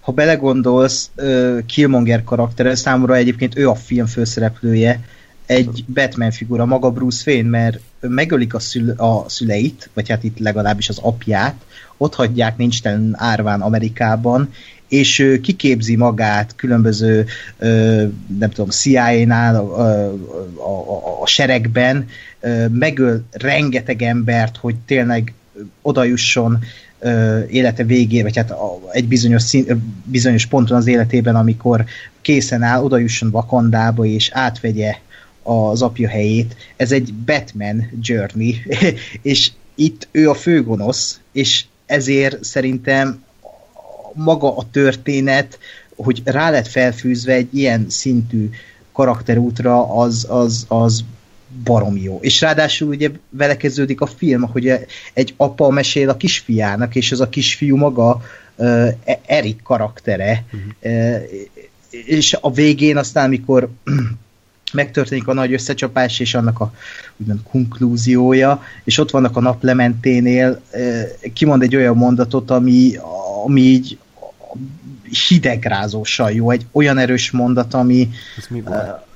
ha 0.00 0.12
belegondolsz, 0.12 1.10
uh, 1.16 1.58
Killmonger 1.66 2.24
karaktere, 2.24 2.74
számomra 2.74 3.14
egyébként 3.14 3.58
ő 3.58 3.68
a 3.68 3.74
film 3.74 4.06
főszereplője, 4.06 5.00
egy 5.52 5.84
Batman 5.86 6.30
figura, 6.30 6.64
maga 6.64 6.90
Bruce 6.90 7.30
Wayne, 7.30 7.48
mert 7.48 7.80
megölik 8.00 8.54
a, 8.54 8.60
szül, 8.60 8.90
a 8.90 9.24
szüleit, 9.28 9.90
vagy 9.94 10.08
hát 10.08 10.24
itt 10.24 10.38
legalábbis 10.38 10.88
az 10.88 10.98
apját, 10.98 11.54
ott 11.96 12.14
hagyják 12.14 12.56
nincstelen 12.56 13.14
árván 13.16 13.60
Amerikában, 13.60 14.48
és 14.88 15.18
ő 15.18 15.40
kiképzi 15.40 15.96
magát 15.96 16.54
különböző, 16.56 17.26
nem 18.38 18.50
tudom, 18.52 18.70
CIA-nál, 18.70 19.56
a, 19.56 19.80
a, 20.56 20.90
a, 20.90 21.22
a 21.22 21.26
seregben, 21.26 22.08
megöl 22.70 23.24
rengeteg 23.30 24.02
embert, 24.02 24.56
hogy 24.56 24.74
tényleg 24.86 25.34
odajusson 25.82 26.58
élete 27.48 27.84
végére, 27.84 28.22
vagy 28.22 28.36
hát 28.36 28.54
egy 28.92 29.08
bizonyos, 29.08 29.42
szín, 29.42 29.82
bizonyos 30.04 30.46
ponton 30.46 30.76
az 30.76 30.86
életében, 30.86 31.36
amikor 31.36 31.84
készen 32.20 32.62
áll, 32.62 32.82
odajusson 32.82 33.30
Vakandába, 33.30 34.04
és 34.04 34.30
átvegye 34.32 34.94
az 35.42 35.82
apja 35.82 36.08
helyét. 36.08 36.56
Ez 36.76 36.92
egy 36.92 37.14
Batman 37.14 37.90
journey, 38.00 38.56
és 39.22 39.50
itt 39.74 40.08
ő 40.10 40.30
a 40.30 40.34
főgonosz, 40.34 41.20
és 41.32 41.64
ezért 41.86 42.44
szerintem 42.44 43.24
maga 44.14 44.56
a 44.56 44.64
történet, 44.70 45.58
hogy 45.96 46.22
rá 46.24 46.50
lett 46.50 46.66
felfűzve 46.66 47.32
egy 47.32 47.56
ilyen 47.56 47.86
szintű 47.88 48.50
karakterútra, 48.92 49.96
az, 49.96 50.26
az, 50.28 50.64
az 50.68 51.04
barom 51.64 51.96
jó. 51.96 52.18
És 52.22 52.40
ráadásul 52.40 52.88
ugye 52.88 53.10
vele 53.30 53.56
kezdődik 53.56 54.00
a 54.00 54.06
film, 54.06 54.42
hogy 54.42 54.72
egy 55.12 55.34
apa 55.36 55.70
mesél 55.70 56.08
a 56.08 56.16
kisfiának, 56.16 56.94
és 56.94 57.12
az 57.12 57.20
a 57.20 57.28
kisfiú 57.28 57.76
maga 57.76 58.22
uh, 58.56 58.88
Erik 59.26 59.62
karaktere. 59.62 60.44
Uh-huh. 60.52 61.02
Uh, 61.04 61.22
és 61.90 62.36
a 62.40 62.52
végén 62.52 62.96
aztán, 62.96 63.24
amikor 63.24 63.70
megtörténik 64.72 65.28
a 65.28 65.32
nagy 65.32 65.52
összecsapás, 65.52 66.20
és 66.20 66.34
annak 66.34 66.60
a 66.60 66.72
úgymond 67.16 67.40
konklúziója, 67.50 68.62
és 68.84 68.98
ott 68.98 69.10
vannak 69.10 69.36
a 69.36 69.40
naplementénél, 69.40 70.60
kimond 71.32 71.62
egy 71.62 71.76
olyan 71.76 71.96
mondatot, 71.96 72.50
ami, 72.50 72.96
ami 73.44 73.60
így 73.60 73.98
hidegrázósan 75.28 76.32
jó, 76.32 76.50
egy 76.50 76.66
olyan 76.72 76.98
erős 76.98 77.30
mondat, 77.30 77.74
ami... 77.74 78.08
Ez 78.38 78.44
mi 78.48 78.60
volt? 78.60 79.10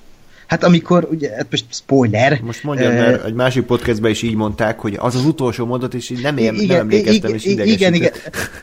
Hát 0.47 0.65
amikor, 0.65 1.09
ugye, 1.11 1.31
hát 1.37 1.47
most 1.51 1.65
spoiler. 1.71 2.41
Most 2.43 2.63
mondjam, 2.63 2.93
mert 2.93 3.25
egy 3.25 3.35
másik 3.35 3.65
podcastben 3.65 4.11
is 4.11 4.23
így 4.23 4.35
mondták, 4.35 4.79
hogy 4.81 4.97
az 4.99 5.15
az 5.15 5.25
utolsó 5.25 5.67
mondat, 5.67 5.95
és 5.95 6.11
így 6.11 6.23
nem, 6.23 6.39
igen, 6.39 6.55
nem 6.55 6.77
emlékeztem, 6.77 7.35
és 7.35 7.45
Igen, 7.45 7.95
igen. 7.95 8.13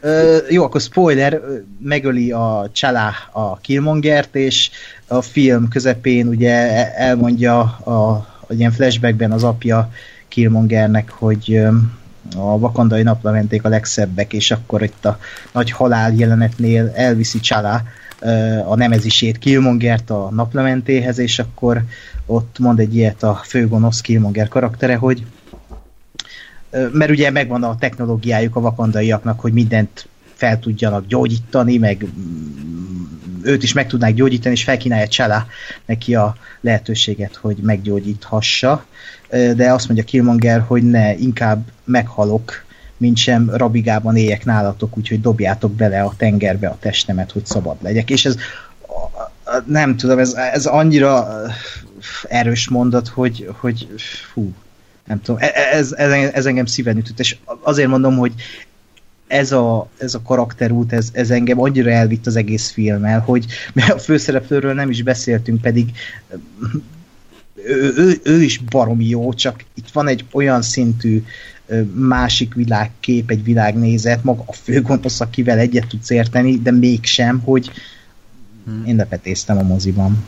Uh, 0.03 0.37
jó, 0.49 0.63
akkor 0.63 0.81
spoiler, 0.81 1.41
megöli 1.79 2.31
a 2.31 2.69
Csalá 2.71 3.13
a 3.31 3.57
Killmongert, 3.57 4.35
és 4.35 4.69
a 5.07 5.21
film 5.21 5.67
közepén 5.67 6.27
ugye 6.27 6.93
elmondja 6.95 7.59
a, 7.83 7.91
a 8.47 8.53
ilyen 8.53 8.71
flashbackben 8.71 9.31
az 9.31 9.43
apja 9.43 9.91
Killmongernek, 10.27 11.09
hogy 11.09 11.61
a 12.35 12.59
vakandai 12.59 13.03
naplementék 13.03 13.63
a 13.65 13.69
legszebbek, 13.69 14.33
és 14.33 14.51
akkor 14.51 14.83
itt 14.83 15.05
a 15.05 15.17
nagy 15.51 15.71
halál 15.71 16.13
jelenetnél 16.13 16.91
elviszi 16.95 17.39
Csalá 17.39 17.83
a 18.65 18.75
nemezisét 18.75 19.37
Killmongert 19.37 20.09
a 20.09 20.29
naplementéhez, 20.31 21.17
és 21.17 21.39
akkor 21.39 21.83
ott 22.25 22.59
mond 22.59 22.79
egy 22.79 22.95
ilyet 22.95 23.23
a 23.23 23.41
főgonosz 23.45 24.01
Killmonger 24.01 24.47
karaktere, 24.47 24.95
hogy 24.95 25.23
mert 26.91 27.11
ugye 27.11 27.31
megvan 27.31 27.63
a 27.63 27.77
technológiájuk 27.77 28.55
a 28.55 28.59
vakandaiaknak, 28.59 29.39
hogy 29.39 29.53
mindent 29.53 30.07
fel 30.33 30.59
tudjanak 30.59 31.07
gyógyítani, 31.07 31.77
meg 31.77 32.05
mm, 32.05 33.03
őt 33.41 33.63
is 33.63 33.73
meg 33.73 33.87
tudnák 33.87 34.13
gyógyítani, 34.13 34.55
és 34.55 34.63
felkínálja 34.63 35.07
Csala 35.07 35.47
neki 35.85 36.15
a 36.15 36.35
lehetőséget, 36.61 37.35
hogy 37.35 37.57
meggyógyíthassa. 37.57 38.85
De 39.29 39.71
azt 39.71 39.85
mondja 39.85 40.05
Killmonger, 40.05 40.63
hogy 40.67 40.83
ne, 40.83 41.13
inkább 41.15 41.63
meghalok, 41.83 42.62
mint 43.03 43.17
sem 43.17 43.49
rabigában 43.53 44.15
éljek 44.15 44.45
nálatok, 44.45 44.97
úgyhogy 44.97 45.21
dobjátok 45.21 45.71
bele 45.71 46.01
a 46.01 46.13
tengerbe 46.17 46.67
a 46.67 46.77
testemet, 46.79 47.31
hogy 47.31 47.45
szabad 47.45 47.75
legyek. 47.81 48.09
És 48.09 48.25
ez 48.25 48.35
nem 49.65 49.97
tudom, 49.97 50.19
ez, 50.19 50.33
ez 50.33 50.65
annyira 50.65 51.27
erős 52.27 52.69
mondat, 52.69 53.07
hogy, 53.07 53.49
hogy 53.59 53.87
fú, 54.31 54.51
nem 55.05 55.21
tudom, 55.21 55.41
e, 55.41 55.51
e, 55.53 55.77
ez, 55.77 55.91
ez, 55.91 56.11
ez 56.33 56.45
engem 56.45 56.65
szíven 56.65 56.97
ütött, 56.97 57.19
és 57.19 57.37
azért 57.61 57.89
mondom, 57.89 58.17
hogy 58.17 58.33
ez 59.27 59.51
a, 59.51 59.89
ez 59.97 60.13
a 60.13 60.21
karakterút, 60.21 60.93
ez, 60.93 61.09
ez 61.13 61.31
engem 61.31 61.59
annyira 61.59 61.91
elvitt 61.91 62.27
az 62.27 62.35
egész 62.35 62.71
filmmel, 62.71 63.19
hogy 63.19 63.45
mert 63.73 63.93
a 63.93 63.99
főszereplőről 63.99 64.73
nem 64.73 64.89
is 64.89 65.03
beszéltünk, 65.03 65.61
pedig 65.61 65.91
ő, 67.65 67.93
ő, 67.97 68.19
ő 68.23 68.41
is 68.41 68.57
baromi 68.57 69.05
jó, 69.05 69.33
csak 69.33 69.63
itt 69.73 69.89
van 69.89 70.07
egy 70.07 70.25
olyan 70.31 70.61
szintű 70.61 71.23
másik 71.93 72.53
világkép, 72.53 73.29
egy 73.29 73.43
világnézet, 73.43 74.23
maga 74.23 74.43
a 74.45 74.53
főgonosz, 74.53 75.19
akivel 75.19 75.57
egyet 75.57 75.87
tudsz 75.87 76.09
érteni, 76.09 76.57
de 76.57 76.71
mégsem, 76.71 77.39
hogy 77.39 77.71
hmm. 78.65 78.85
én 78.85 78.95
lepetéztem 78.95 79.57
a 79.57 79.63
moziban. 79.63 80.25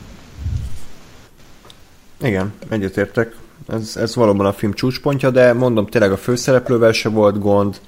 Igen, 2.22 2.54
egyetértek. 2.70 3.36
Ez, 3.68 3.96
ez 3.96 4.16
valóban 4.16 4.46
a 4.46 4.54
film 4.54 4.74
csúcspontja, 4.74 5.30
de 5.30 5.54
mondom, 5.54 5.88
tényleg 5.88 6.12
a 6.12 6.18
főszereplővel 6.18 6.92
se 6.92 7.10
volt 7.10 7.40
gond. 7.40 7.80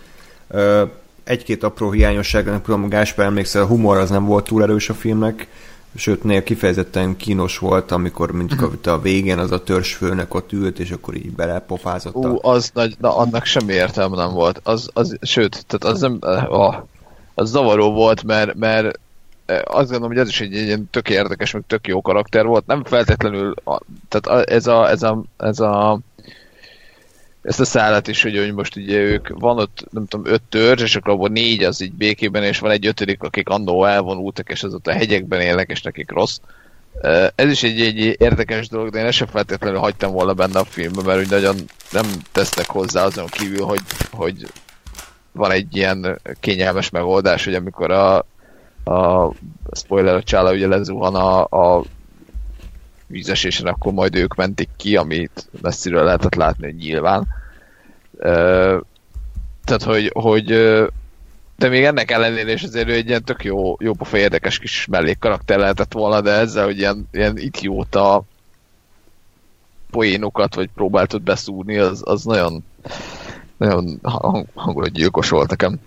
Egy-két 1.24 1.64
apró 1.64 1.92
hiányosság, 1.92 2.46
nem 2.46 2.62
tudom, 2.62 2.90
Gáspár 2.90 3.26
emlékszel, 3.26 3.62
a 3.62 3.66
humor 3.66 3.98
az 3.98 4.10
nem 4.10 4.26
volt 4.26 4.46
túl 4.46 4.64
erős 4.64 4.90
a 4.90 4.94
filmnek, 4.94 5.48
sőt, 5.96 6.24
néha 6.24 6.44
kifejezetten 6.44 7.18
kínos 7.18 7.58
volt, 7.58 7.92
amikor 7.92 8.32
mint 8.32 8.54
uh-huh. 8.54 8.74
a 8.84 9.00
végén 9.00 9.38
az 9.38 9.52
a 9.52 9.64
törzsfőnek 9.64 10.34
ott 10.34 10.52
ült, 10.52 10.80
és 10.80 10.92
akkor 10.92 11.16
így 11.16 11.32
belepofázott. 11.32 12.16
Ú, 12.16 12.38
az 12.42 12.72
nagy, 12.74 12.96
na, 13.00 13.18
annak 13.18 13.46
semmi 13.46 13.74
értelme 13.74 14.16
nem 14.16 14.34
volt. 14.34 14.60
Az, 14.64 14.90
az, 14.94 15.18
sőt, 15.22 15.66
tehát 15.68 15.96
az 15.96 16.02
nem, 16.02 16.20
oh, 16.48 16.76
az 17.34 17.50
zavaró 17.50 17.92
volt, 17.92 18.24
mert, 18.24 18.56
mert 18.56 19.00
eh, 19.46 19.60
azt 19.64 19.90
gondolom, 19.90 20.08
hogy 20.08 20.18
ez 20.18 20.28
is 20.28 20.42
egy, 20.42 20.56
egy 20.56 20.66
ilyen 20.66 20.88
tök 20.92 21.10
érdekes, 21.10 21.52
meg 21.52 21.64
tök 21.68 21.88
jó 21.88 22.02
karakter 22.02 22.46
volt. 22.46 22.66
Nem 22.66 22.84
feltétlenül, 22.84 23.54
tehát 24.10 24.50
ez 24.50 24.68
a, 24.68 24.90
ez 24.90 25.04
a, 25.04 25.24
ez 25.38 25.60
a 25.60 26.00
ezt 27.48 27.60
a 27.60 27.66
szállat 27.66 28.08
is, 28.08 28.22
hogy, 28.22 28.54
most 28.54 28.76
ugye 28.76 28.98
ők, 28.98 29.28
van 29.40 29.60
ott, 29.60 29.88
nem 29.92 30.06
tudom, 30.06 30.34
öt 30.34 30.42
törzs, 30.50 30.82
és 30.82 30.96
akkor 30.96 31.14
abban 31.14 31.32
négy 31.32 31.64
az 31.64 31.82
így 31.82 31.94
békében, 31.94 32.44
és 32.44 32.60
van 32.60 32.72
egy 32.72 32.88
ötödik, 32.88 33.24
akik 33.24 33.50
annó 33.50 33.86
elvonultak, 33.86 34.50
és 34.50 34.64
az 34.64 34.74
ott 34.74 34.88
a 34.88 34.92
hegyekben 34.92 35.42
élnek, 35.42 35.70
és 35.70 35.82
nekik 35.82 36.12
rossz. 36.12 36.38
Ez 37.36 37.52
is 37.52 37.64
egy, 37.64 37.82
egy 37.82 38.16
érdekes 38.20 38.68
dolog, 38.68 38.90
de 38.90 39.00
én 39.00 39.06
ezt 39.06 39.18
sem 39.18 39.28
feltétlenül 39.28 39.80
hagytam 39.80 40.12
volna 40.12 40.34
benne 40.34 40.60
a 40.60 40.64
filmben, 40.64 41.06
mert 41.06 41.20
úgy 41.20 41.30
nagyon 41.30 41.56
nem 41.92 42.06
tesznek 42.32 42.70
hozzá 42.70 43.04
azon 43.04 43.26
kívül, 43.26 43.66
hogy, 43.66 43.82
hogy 44.12 44.48
van 45.32 45.52
egy 45.52 45.76
ilyen 45.76 46.22
kényelmes 46.40 46.90
megoldás, 46.90 47.46
hogy 47.46 47.54
amikor 47.54 47.92
a, 47.92 48.18
a 48.84 49.32
spoiler 49.72 50.16
a 50.16 50.24
csála 50.24 50.52
ugye 50.52 50.68
lezuhan 50.68 51.16
a, 51.16 51.44
a 51.44 51.84
vízesésen, 53.08 53.68
akkor 53.68 53.94
majd 53.94 54.16
ők 54.16 54.36
mentik 54.36 54.70
ki, 54.78 54.96
amit 54.96 55.50
messziről 55.62 56.04
lehetett 56.04 56.36
látni 56.36 56.72
nyilván. 56.72 57.28
Tehát, 59.64 59.84
hogy, 59.84 60.12
hogy 60.14 60.46
de 61.58 61.68
még 61.70 61.84
ennek 61.84 62.12
ellenére 62.12 62.52
is 62.52 62.64
azért 62.64 62.88
ő 62.88 62.94
egy 62.94 63.08
ilyen 63.08 63.24
tök 63.24 63.44
jó, 63.44 63.76
jó 63.80 63.94
pofa 63.94 64.18
érdekes 64.18 64.60
kis 64.60 64.86
mellékkarakter 64.86 65.60
lehetett 65.60 65.94
volna, 65.94 66.22
de 66.22 66.32
ezzel, 66.32 66.66
hogy 66.66 66.78
ilyen, 66.78 67.08
ilyen 67.12 67.38
idióta 67.38 68.24
poénokat, 69.92 70.56
vagy 70.56 70.70
próbáltad 70.76 71.22
beszúrni, 71.22 71.78
az, 71.78 72.02
az 72.06 72.24
nagyon, 72.24 72.64
nagyon 73.58 74.00
hang- 74.04 74.50
hangulatgyilkos 74.54 75.30
volt 75.30 75.50
nekem. 75.50 75.80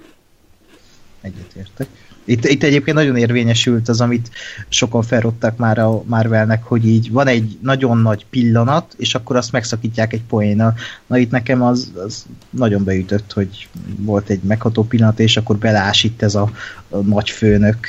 Egyetértek. 1.21 1.89
Itt, 2.31 2.44
itt 2.44 2.62
egyébként 2.62 2.97
nagyon 2.97 3.16
érvényesült 3.16 3.89
az, 3.89 4.01
amit 4.01 4.31
sokan 4.69 5.02
felrottak 5.02 5.57
már 5.57 5.78
a 5.78 6.02
Marvelnek, 6.07 6.65
hogy 6.65 6.86
így 6.86 7.11
van 7.11 7.27
egy 7.27 7.59
nagyon 7.62 7.98
nagy 7.98 8.27
pillanat, 8.31 8.94
és 8.97 9.15
akkor 9.15 9.36
azt 9.36 9.52
megszakítják 9.52 10.12
egy 10.12 10.23
poénnal. 10.23 10.74
Na 11.07 11.19
itt 11.19 11.31
nekem 11.31 11.62
az, 11.62 11.93
az 12.05 12.27
nagyon 12.51 12.85
beütött, 12.85 13.32
hogy 13.32 13.69
volt 13.97 14.28
egy 14.28 14.43
megható 14.43 14.85
pillanat, 14.85 15.20
és 15.20 15.36
akkor 15.36 15.57
beleás 15.57 16.05
itt 16.05 16.23
ez 16.23 16.35
a, 16.35 16.51
a 16.89 16.97
nagy 16.97 17.31
főnök, 17.31 17.86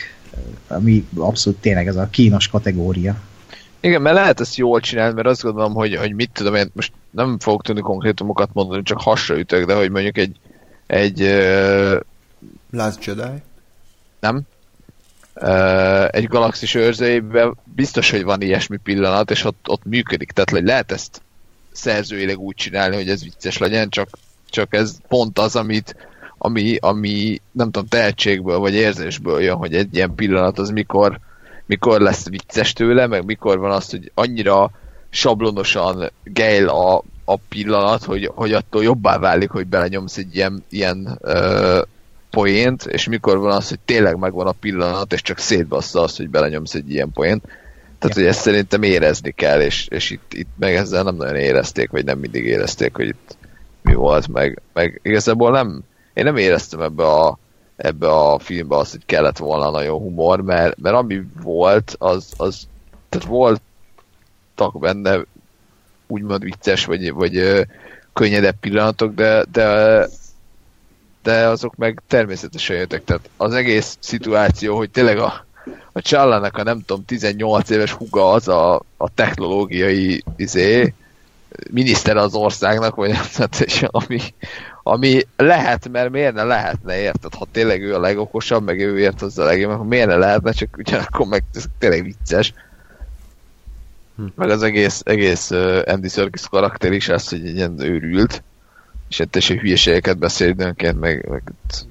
ami 0.67 1.05
abszolút 1.15 1.59
tényleg 1.59 1.87
ez 1.87 1.95
a 1.95 2.07
kínos 2.09 2.47
kategória. 2.47 3.15
Igen, 3.79 4.01
mert 4.01 4.15
lehet 4.15 4.39
ezt 4.39 4.55
jól 4.55 4.79
csinálni, 4.79 5.13
mert 5.13 5.27
azt 5.27 5.41
gondolom, 5.41 5.73
hogy, 5.73 5.95
hogy 5.95 6.13
mit 6.13 6.29
tudom 6.33 6.55
én, 6.55 6.71
most 6.73 6.91
nem 7.11 7.39
fogok 7.39 7.63
tudni 7.63 7.81
konkrétumokat 7.81 8.49
mondani, 8.53 8.83
csak 8.83 9.01
hasra 9.01 9.39
ütök, 9.39 9.65
de 9.65 9.73
hogy 9.73 9.89
mondjuk 9.89 10.17
egy, 10.17 10.35
egy 10.87 11.19
Last 12.71 13.05
Jedi. 13.05 13.41
Nem? 14.21 14.41
Egy 16.09 16.27
galaxis 16.27 16.73
őrzőjében 16.73 17.57
biztos, 17.63 18.11
hogy 18.11 18.23
van 18.23 18.41
ilyesmi 18.41 18.77
pillanat, 18.77 19.31
és 19.31 19.43
ott, 19.43 19.65
ott 19.69 19.85
működik. 19.85 20.31
Tehát 20.31 20.49
hogy 20.49 20.63
lehet 20.63 20.91
ezt 20.91 21.21
szerzőileg 21.71 22.39
úgy 22.39 22.55
csinálni, 22.55 22.95
hogy 22.95 23.09
ez 23.09 23.23
vicces 23.23 23.57
legyen, 23.57 23.89
csak, 23.89 24.09
csak 24.49 24.73
ez 24.73 24.97
pont 25.07 25.39
az, 25.39 25.55
amit, 25.55 25.95
ami, 26.37 26.75
ami 26.79 27.41
nem 27.51 27.71
tudom, 27.71 27.87
tehetségből 27.87 28.57
vagy 28.57 28.73
érzésből 28.73 29.41
jön, 29.41 29.55
hogy 29.55 29.75
egy 29.75 29.95
ilyen 29.95 30.15
pillanat 30.15 30.59
az 30.59 30.69
mikor, 30.69 31.19
mikor 31.65 32.01
lesz 32.01 32.29
vicces 32.29 32.73
tőle, 32.73 33.07
meg 33.07 33.25
mikor 33.25 33.57
van 33.57 33.71
az, 33.71 33.89
hogy 33.89 34.11
annyira 34.13 34.71
sablonosan 35.09 36.11
gejl 36.23 36.67
a, 36.67 37.03
a 37.25 37.37
pillanat, 37.49 38.03
hogy, 38.03 38.31
hogy 38.35 38.53
attól 38.53 38.83
jobbá 38.83 39.17
válik, 39.17 39.49
hogy 39.49 39.67
belenyomsz 39.67 40.17
egy 40.17 40.35
ilyen, 40.35 40.63
ilyen 40.69 41.17
ö, 41.21 41.81
poént, 42.31 42.85
és 42.85 43.07
mikor 43.07 43.37
van 43.37 43.51
az, 43.51 43.69
hogy 43.69 43.79
tényleg 43.85 44.17
megvan 44.17 44.47
a 44.47 44.51
pillanat, 44.51 45.13
és 45.13 45.21
csak 45.21 45.37
szétbassza 45.37 46.01
azt, 46.01 46.17
hogy 46.17 46.29
belenyomsz 46.29 46.73
egy 46.73 46.91
ilyen 46.91 47.11
poént. 47.11 47.43
Tehát, 47.99 48.15
hogy 48.15 48.25
ezt 48.25 48.41
szerintem 48.41 48.83
érezni 48.83 49.31
kell, 49.31 49.61
és, 49.61 49.87
és 49.87 50.09
itt, 50.09 50.33
itt 50.33 50.49
meg 50.59 50.75
ezzel 50.75 51.03
nem 51.03 51.15
nagyon 51.15 51.35
érezték, 51.35 51.89
vagy 51.89 52.05
nem 52.05 52.19
mindig 52.19 52.45
érezték, 52.45 52.95
hogy 52.95 53.07
itt 53.07 53.37
mi 53.81 53.93
volt, 53.93 54.27
meg, 54.27 54.61
meg 54.73 54.99
igazából 55.03 55.51
nem, 55.51 55.81
én 56.13 56.23
nem 56.23 56.37
éreztem 56.37 56.81
ebbe 56.81 57.03
a, 57.03 57.37
ebbe 57.75 58.07
a 58.07 58.39
filmbe 58.39 58.75
azt, 58.75 58.91
hogy 58.91 59.05
kellett 59.05 59.37
volna 59.37 59.71
nagyon 59.71 59.97
humor, 59.97 60.41
mert, 60.41 60.79
mert 60.79 60.95
ami 60.95 61.21
volt, 61.43 61.95
az, 61.97 62.33
az 62.37 62.67
tehát 63.09 63.27
voltak 63.27 64.79
benne 64.79 65.25
úgymond 66.07 66.43
vicces, 66.43 66.85
vagy, 66.85 67.13
vagy 67.13 67.65
könnyedebb 68.13 68.55
pillanatok, 68.59 69.13
de, 69.13 69.45
de 69.51 70.07
de 71.23 71.47
azok 71.47 71.75
meg 71.75 72.01
természetesen 72.07 72.75
jöttek. 72.75 73.03
Tehát 73.03 73.29
az 73.37 73.53
egész 73.53 73.97
szituáció, 73.99 74.77
hogy 74.77 74.89
tényleg 74.89 75.17
a, 75.17 75.45
a 75.91 76.01
Csallának 76.01 76.57
a 76.57 76.63
nem 76.63 76.81
tudom 76.85 77.05
18 77.05 77.69
éves 77.69 77.91
huga 77.91 78.31
az 78.31 78.47
a, 78.47 78.81
a 78.97 79.09
technológiai 79.13 80.23
izé, 80.35 80.93
miniszter 81.71 82.17
az 82.17 82.33
országnak, 82.33 82.95
vagy 82.95 83.09
nem 83.09 83.23
tudom, 83.33 83.49
és 83.59 83.83
ami, 83.87 84.19
ami 84.83 85.21
lehet, 85.37 85.89
mert 85.89 86.09
miért 86.09 86.33
ne 86.33 86.43
lehetne, 86.43 86.99
érted? 86.99 87.33
Ha 87.33 87.47
tényleg 87.51 87.81
ő 87.81 87.95
a 87.95 87.99
legokosabb, 87.99 88.63
meg 88.63 88.79
ő 88.79 88.99
ért 88.99 89.19
hozzá 89.19 89.43
a 89.43 89.45
legjobb, 89.45 89.71
akkor 89.71 89.85
miért 89.85 90.07
ne 90.07 90.15
lehetne, 90.15 90.51
csak 90.51 90.77
ugyanakkor 90.77 91.27
meg 91.27 91.43
ez 91.53 91.65
tényleg 91.79 92.03
vicces. 92.03 92.53
Meg 94.35 94.49
az 94.49 94.63
egész, 94.63 95.01
egész 95.05 95.51
Andy 95.85 96.07
Serkis 96.07 96.47
karakter 96.49 96.91
is 96.91 97.09
az, 97.09 97.29
hogy 97.29 97.45
egy 97.45 97.55
ilyen 97.55 97.79
őrült, 97.79 98.43
és 99.11 99.23
teljesen 99.29 99.57
hülyeségeket 99.57 100.17
beszél 100.17 100.47
időnként, 100.47 100.99
meg, 100.99 101.27
meg 101.29 101.43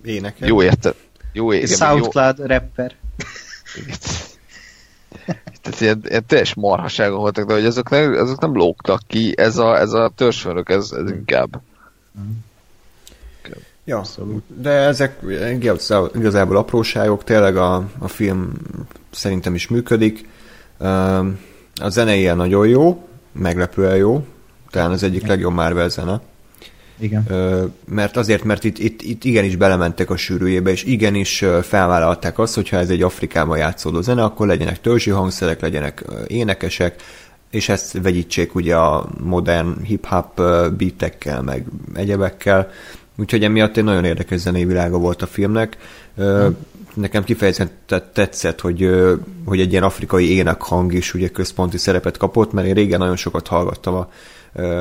Énekel. 0.05 0.49
jó 0.49 0.63
érte. 0.63 0.95
Jó, 1.33 1.53
igen, 1.53 1.69
meg 1.69 1.79
jó, 1.79 1.87
Soundcloud 1.87 2.39
rapper. 2.39 2.95
tehát 5.63 5.81
ilyen, 5.81 6.03
ilyen 6.09 6.25
teljes 6.27 6.55
marhasága 6.55 7.17
voltak, 7.17 7.47
de 7.47 7.55
hogy 7.55 7.65
azok 7.65 7.91
nem, 7.91 8.13
azok 8.13 8.41
nem 8.41 8.55
lógtak 8.55 9.01
ki, 9.07 9.35
ez 9.37 9.57
a, 9.57 9.79
ez 9.79 9.93
a 9.93 10.13
törzsfőnök, 10.17 10.69
ez, 10.69 10.91
ez 10.93 11.11
inkább. 11.11 11.61
Ja, 13.85 14.03
de 14.47 14.71
ezek 14.71 15.19
igaz- 15.51 16.15
igazából 16.15 16.57
apróságok, 16.57 17.25
tényleg 17.25 17.57
a, 17.57 17.89
a 17.99 18.09
film 18.09 18.53
szerintem 19.11 19.55
is 19.55 19.69
működik. 19.69 20.29
A 21.75 21.89
zene 21.89 22.15
ilyen 22.15 22.37
nagyon 22.37 22.69
jó, 22.69 23.09
meglepően 23.33 23.97
jó, 23.97 24.27
talán 24.71 24.91
az 24.91 25.03
egyik 25.03 25.27
legjobb 25.27 25.53
Marvel 25.53 25.89
zene. 25.89 26.21
Igen. 27.01 27.25
Ö, 27.29 27.65
mert 27.89 28.17
azért, 28.17 28.45
mert 28.45 28.65
itt, 28.65 28.79
itt, 28.79 29.03
itt 29.03 29.25
igenis 29.25 29.57
belementek 29.57 30.11
a 30.11 30.17
sűrűjébe, 30.17 30.71
és 30.71 30.85
igenis 30.85 31.45
felvállalták 31.63 32.39
azt, 32.39 32.55
hogyha 32.55 32.77
ez 32.77 32.91
egy 32.91 33.03
Afrikában 33.03 33.59
játszódó 33.59 34.01
zene, 34.01 34.23
akkor 34.23 34.47
legyenek 34.47 34.81
törzsi 34.81 35.11
hangszerek, 35.11 35.61
legyenek 35.61 36.05
énekesek, 36.27 37.03
és 37.51 37.69
ezt 37.69 37.99
vegyítsék 38.03 38.55
ugye 38.55 38.77
a 38.77 39.09
modern 39.25 39.83
hip-hop 39.83 40.35
beatekkel, 40.77 41.43
meg 41.43 41.65
egyebekkel. 41.95 42.71
Úgyhogy 43.17 43.45
emiatt 43.45 43.77
egy 43.77 43.85
nagyon 43.85 44.05
érdekes 44.05 44.41
zenei 44.41 44.65
világa 44.65 44.99
volt 44.99 45.23
a 45.23 45.27
filmnek. 45.27 45.77
Ö, 46.17 46.49
Nekem 46.95 47.25
kifejezetten 47.25 48.03
tetszett, 48.13 48.61
hogy, 48.61 48.91
hogy 49.45 49.61
egy 49.61 49.71
ilyen 49.71 49.83
afrikai 49.83 50.31
énekhang 50.31 50.93
is 50.93 51.15
ugye 51.15 51.29
központi 51.29 51.79
szerepet 51.79 52.17
kapott, 52.17 52.53
mert 52.53 52.67
én 52.67 52.75
régen 52.75 52.99
nagyon 52.99 53.17
sokat 53.17 53.47
hallgattam 53.47 53.95
a 53.95 54.11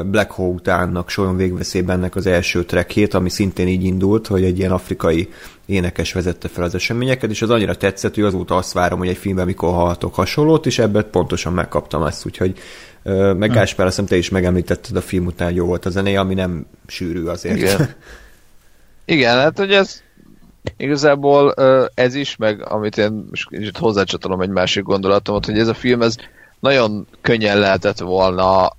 Black 0.05 0.31
Hole 0.31 0.53
utánnak 0.53 1.09
Soron 1.09 1.35
végveszélybennek 1.35 2.15
az 2.15 2.25
első 2.25 2.63
trackjét, 2.63 3.13
ami 3.13 3.29
szintén 3.29 3.67
így 3.67 3.83
indult, 3.83 4.27
hogy 4.27 4.43
egy 4.43 4.57
ilyen 4.57 4.71
afrikai 4.71 5.29
énekes 5.65 6.13
vezette 6.13 6.47
fel 6.47 6.63
az 6.63 6.75
eseményeket, 6.75 7.29
és 7.29 7.41
az 7.41 7.49
annyira 7.49 7.75
tetszett, 7.75 8.15
hogy 8.15 8.23
azóta 8.23 8.55
azt 8.55 8.73
várom, 8.73 8.99
hogy 8.99 9.07
egy 9.07 9.17
filmben 9.17 9.45
mikor 9.45 9.73
hallhatok 9.73 10.15
hasonlót, 10.15 10.65
és 10.65 10.79
ebben 10.79 11.07
pontosan 11.11 11.53
megkaptam 11.53 12.03
ezt, 12.03 12.25
úgyhogy 12.25 12.57
meg 13.37 13.51
Gáspár, 13.51 13.87
azt 13.87 14.05
te 14.05 14.17
is 14.17 14.29
megemlítetted 14.29 14.95
a 14.95 15.01
film 15.01 15.25
után, 15.25 15.53
jó 15.53 15.65
volt 15.65 15.85
a 15.85 15.89
zenéje, 15.89 16.19
ami 16.19 16.33
nem 16.33 16.65
sűrű 16.87 17.25
azért. 17.25 17.57
Igen. 17.57 17.89
Igen, 19.05 19.37
hát 19.37 19.57
hogy 19.57 19.71
ez 19.71 20.01
igazából 20.77 21.53
ez 21.93 22.15
is, 22.15 22.35
meg 22.35 22.71
amit 22.71 22.97
én 22.97 23.25
most 23.29 23.49
kicsit 23.49 23.77
hozzácsatolom 23.77 24.41
egy 24.41 24.49
másik 24.49 24.83
gondolatomat, 24.83 25.45
hogy 25.45 25.59
ez 25.59 25.67
a 25.67 25.73
film 25.73 26.01
ez 26.01 26.15
nagyon 26.59 27.07
könnyen 27.21 27.59
lehetett 27.59 27.99
volna 27.99 28.77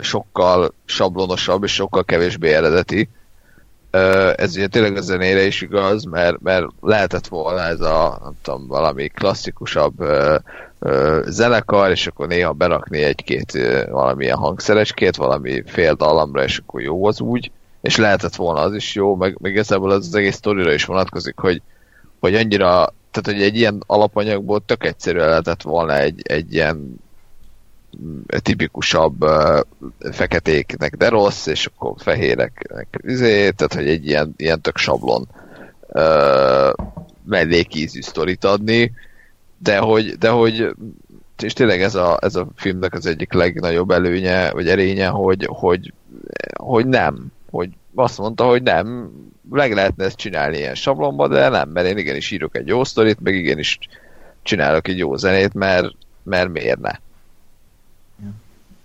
sokkal 0.00 0.74
sablonosabb 0.84 1.64
és 1.64 1.72
sokkal 1.72 2.04
kevésbé 2.04 2.52
eredeti. 2.52 3.08
Ez 4.34 4.56
ugye 4.56 4.66
tényleg 4.66 4.96
a 4.96 5.00
zenére 5.00 5.42
is 5.42 5.60
igaz, 5.62 6.04
mert, 6.04 6.40
mert 6.40 6.66
lehetett 6.80 7.26
volna 7.26 7.60
ez 7.60 7.80
a, 7.80 8.18
nem 8.22 8.32
tudom, 8.42 8.66
valami 8.66 9.08
klasszikusabb 9.08 10.04
zenekar, 11.24 11.90
és 11.90 12.06
akkor 12.06 12.26
néha 12.26 12.52
berakni 12.52 13.02
egy-két 13.02 13.58
valamilyen 13.90 14.36
hangszerecskét, 14.36 15.16
valami 15.16 15.62
fél 15.66 15.94
dallamra, 15.94 16.42
és 16.44 16.58
akkor 16.58 16.80
jó 16.80 17.06
az 17.06 17.20
úgy 17.20 17.50
és 17.80 17.96
lehetett 17.96 18.34
volna 18.34 18.60
az 18.60 18.74
is 18.74 18.94
jó, 18.94 19.16
meg, 19.16 19.36
meg 19.40 19.52
igazából 19.52 19.90
az, 19.90 20.06
az 20.06 20.14
egész 20.14 20.34
sztorira 20.34 20.72
is 20.72 20.84
vonatkozik, 20.84 21.38
hogy, 21.38 21.62
hogy 22.20 22.34
annyira, 22.34 22.92
tehát 23.10 23.38
hogy 23.38 23.42
egy 23.42 23.56
ilyen 23.56 23.82
alapanyagból 23.86 24.62
tök 24.66 24.84
egyszerűen 24.84 25.28
lehetett 25.28 25.62
volna 25.62 25.96
egy, 25.96 26.20
egy 26.24 26.54
ilyen 26.54 27.00
tipikusabb 28.28 29.24
feketéknek 30.10 30.96
de 30.96 31.08
rossz, 31.08 31.46
és 31.46 31.66
akkor 31.66 31.94
fehéreknek 31.98 32.86
izé, 33.02 33.50
tehát 33.50 33.74
hogy 33.74 33.88
egy 33.88 34.06
ilyen, 34.06 34.34
ilyen 34.36 34.60
tök 34.60 34.76
sablon 34.76 35.28
mellékízű 37.24 38.00
sztorit 38.00 38.44
adni, 38.44 38.92
de 39.58 39.78
hogy, 39.78 40.18
de 40.18 40.28
hogy 40.28 40.74
és 41.42 41.52
tényleg 41.52 41.82
ez 41.82 41.94
a, 41.94 42.18
ez 42.20 42.36
a 42.36 42.48
filmnek 42.56 42.94
az 42.94 43.06
egyik 43.06 43.32
legnagyobb 43.32 43.90
előnye, 43.90 44.50
vagy 44.50 44.68
erénye, 44.68 45.06
hogy, 45.06 45.46
hogy, 45.50 45.92
hogy 46.54 46.86
nem, 46.86 47.32
hogy 47.50 47.68
azt 47.94 48.18
mondta, 48.18 48.44
hogy 48.44 48.62
nem, 48.62 49.10
meg 49.50 49.72
lehetne 49.72 50.04
ezt 50.04 50.16
csinálni 50.16 50.56
ilyen 50.56 50.74
sablonba, 50.74 51.28
de 51.28 51.48
nem, 51.48 51.68
mert 51.68 51.86
én 51.86 51.98
igenis 51.98 52.30
írok 52.30 52.56
egy 52.56 52.66
jó 52.66 52.84
sztorit, 52.84 53.20
meg 53.20 53.34
igenis 53.34 53.78
csinálok 54.42 54.88
egy 54.88 54.98
jó 54.98 55.16
zenét, 55.16 55.54
mert, 55.54 55.88
mert 56.22 56.48
miért 56.48 56.80
ne? 56.80 56.92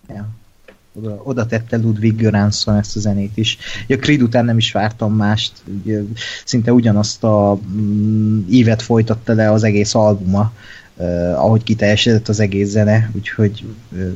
Ja. 0.07 0.27
Oda, 0.97 1.21
oda 1.23 1.45
tette 1.45 1.77
Ludwig 1.77 2.15
Göransson 2.15 2.75
ezt 2.75 2.95
a 2.95 2.99
zenét 2.99 3.37
is. 3.37 3.57
A 3.89 3.93
Creed 3.93 4.21
után 4.21 4.45
nem 4.45 4.57
is 4.57 4.71
vártam 4.71 5.13
mást, 5.13 5.53
szinte 6.45 6.73
ugyanazt 6.73 7.23
a 7.23 7.59
mm, 7.67 8.39
ívet 8.49 8.81
folytatta 8.81 9.33
le 9.33 9.51
az 9.51 9.63
egész 9.63 9.93
albuma, 9.93 10.53
uh, 10.95 11.43
ahogy 11.43 11.63
kiteljesedett 11.63 12.27
az 12.27 12.39
egész 12.39 12.69
zene, 12.69 13.09
úgyhogy 13.15 13.63
uh, 13.91 14.13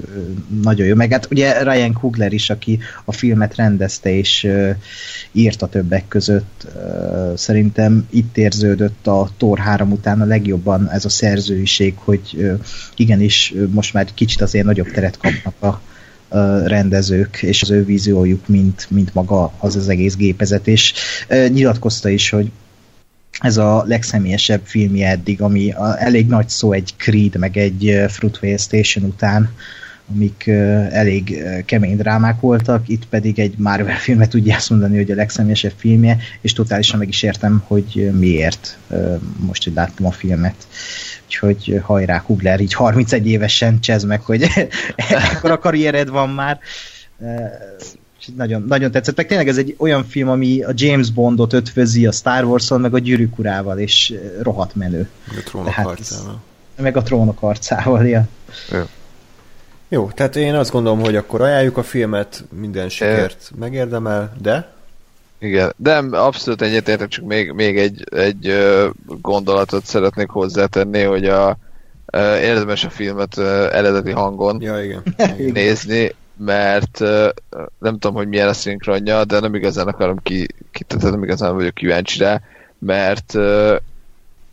nagyon 0.61 0.87
jó. 0.87 0.95
Meg 0.95 1.11
hát 1.11 1.27
ugye 1.31 1.63
Ryan 1.63 1.93
Coogler 1.93 2.33
is, 2.33 2.49
aki 2.49 2.79
a 3.05 3.11
filmet 3.11 3.55
rendezte 3.55 4.09
és 4.09 4.43
uh, 4.43 4.69
írta 5.31 5.67
többek 5.67 6.07
között, 6.07 6.67
uh, 6.75 7.35
szerintem 7.35 8.07
itt 8.09 8.37
érződött 8.37 9.07
a 9.07 9.29
Thor 9.37 9.59
3 9.59 9.91
után 9.91 10.21
a 10.21 10.25
legjobban 10.25 10.89
ez 10.89 11.05
a 11.05 11.09
szerzőiség, 11.09 11.93
hogy 11.97 12.21
uh, 12.33 12.59
igenis 12.95 13.51
uh, 13.55 13.67
most 13.67 13.93
már 13.93 14.07
kicsit 14.13 14.41
azért 14.41 14.65
nagyobb 14.65 14.91
teret 14.91 15.17
kapnak 15.17 15.61
a 15.61 15.81
rendezők 16.65 17.41
és 17.41 17.61
az 17.61 17.69
ő 17.69 17.85
víziójuk, 17.85 18.47
mint, 18.47 18.87
mint 18.89 19.13
maga 19.13 19.53
az 19.57 19.75
az 19.75 19.89
egész 19.89 20.15
gépezet, 20.15 20.67
és 20.67 20.93
nyilatkozta 21.49 22.09
is, 22.09 22.29
hogy 22.29 22.51
ez 23.39 23.57
a 23.57 23.83
legszemélyesebb 23.87 24.61
filmje 24.63 25.09
eddig, 25.09 25.41
ami 25.41 25.71
a, 25.71 26.01
elég 26.01 26.27
nagy 26.27 26.49
szó 26.49 26.71
egy 26.71 26.93
Creed, 26.97 27.37
meg 27.37 27.57
egy 27.57 28.03
Fruitvale 28.07 28.57
Station 28.57 29.03
után, 29.03 29.49
amik 30.15 30.47
elég 30.91 31.43
kemény 31.65 31.97
drámák 31.97 32.39
voltak, 32.39 32.87
itt 32.89 33.05
pedig 33.05 33.39
egy 33.39 33.53
Marvel 33.57 33.97
filmet 33.97 34.29
tudja 34.29 34.55
azt 34.55 34.69
mondani, 34.69 34.97
hogy 34.97 35.11
a 35.11 35.15
legszemélyesebb 35.15 35.73
filmje, 35.75 36.17
és 36.41 36.53
totálisan 36.53 36.99
meg 36.99 37.07
is 37.07 37.23
értem, 37.23 37.63
hogy 37.67 38.11
miért 38.19 38.77
most, 39.39 39.63
hogy 39.63 39.73
láttam 39.73 40.05
a 40.05 40.11
filmet. 40.11 40.67
Úgyhogy 41.25 41.79
hajrá, 41.83 42.21
Kugler, 42.21 42.59
így 42.59 42.73
31 42.73 43.27
évesen 43.27 43.79
csez 43.79 44.03
meg, 44.03 44.21
hogy 44.21 44.45
ekkora 45.31 45.59
karriered 45.59 46.09
van 46.09 46.29
már. 46.29 46.59
És 48.19 48.27
nagyon, 48.35 48.63
nagyon 48.67 48.91
tetszett. 48.91 49.15
Meg 49.15 49.27
tényleg 49.27 49.47
ez 49.47 49.57
egy 49.57 49.75
olyan 49.77 50.03
film, 50.05 50.29
ami 50.29 50.63
a 50.63 50.71
James 50.73 51.11
Bondot 51.11 51.53
ötvözi 51.53 52.05
a 52.05 52.11
Star 52.11 52.43
Wars-on, 52.43 52.81
meg 52.81 52.93
a 52.93 52.99
gyűrűk 52.99 53.37
urával, 53.37 53.79
és 53.79 54.13
rohadt 54.41 54.75
menő. 54.75 55.09
Meg 55.27 55.37
a 55.37 55.41
trónok 55.43 55.69
hát 55.69 55.85
arcával. 55.85 56.41
Meg 56.75 56.97
a 56.97 57.01
trónok 57.01 57.41
arcával, 57.41 58.05
ja. 58.05 58.27
Jó. 58.71 58.83
Jó, 59.91 60.09
tehát 60.15 60.35
én 60.35 60.55
azt 60.55 60.71
gondolom, 60.71 60.99
hogy 60.99 61.15
akkor 61.15 61.41
ajánljuk 61.41 61.77
a 61.77 61.83
filmet, 61.83 62.45
minden 62.51 62.89
sikert 62.89 63.51
megérdemel, 63.59 64.33
de 64.41 64.73
igen, 65.39 65.73
de 65.77 65.95
abszolút 65.97 66.61
egyetértek, 66.61 67.07
csak 67.07 67.25
még, 67.25 67.51
még 67.51 67.77
egy, 67.77 68.03
egy 68.11 68.53
gondolatot 69.05 69.85
szeretnék 69.85 70.29
hozzátenni, 70.29 71.01
hogy 71.01 71.25
a, 71.25 71.57
érdemes 72.41 72.85
a 72.85 72.89
filmet 72.89 73.37
eredeti 73.71 74.11
hangon 74.11 74.61
ja, 74.61 74.83
igen. 74.83 75.03
nézni, 75.53 76.15
mert 76.39 76.99
nem 77.79 77.99
tudom, 77.99 78.13
hogy 78.13 78.27
milyen 78.27 78.47
a 78.47 78.53
szinkronja, 78.53 79.25
de 79.25 79.39
nem 79.39 79.55
igazán 79.55 79.87
akarom 79.87 80.17
ki, 80.23 80.47
ki 80.71 80.83
tehát 80.83 81.11
nem 81.11 81.23
igazán 81.23 81.55
vagyok 81.55 81.73
kíváncsi 81.73 82.19
rá, 82.19 82.41
mert 82.79 83.33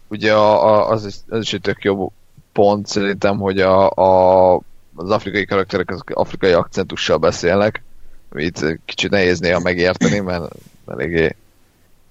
ugye 0.09 0.33
a, 0.35 0.91
az, 0.91 1.07
is, 1.07 1.15
az 1.29 1.41
is 1.41 1.53
egy 1.53 1.61
tök 1.61 1.85
jó 1.85 2.13
pont 2.53 2.87
szerintem, 2.87 3.39
hogy 3.39 3.61
a, 3.61 3.91
a, 3.91 4.55
az 4.95 5.11
afrikai 5.11 5.45
karakterek 5.45 5.91
az 5.91 6.03
afrikai 6.13 6.53
akcentussal 6.53 7.17
beszélnek, 7.17 7.83
amit 8.33 8.81
kicsit 8.85 9.11
nehéz 9.11 9.39
néha 9.39 9.61
megérteni, 9.61 10.19
mert 10.19 10.55
eléggé 10.87 11.37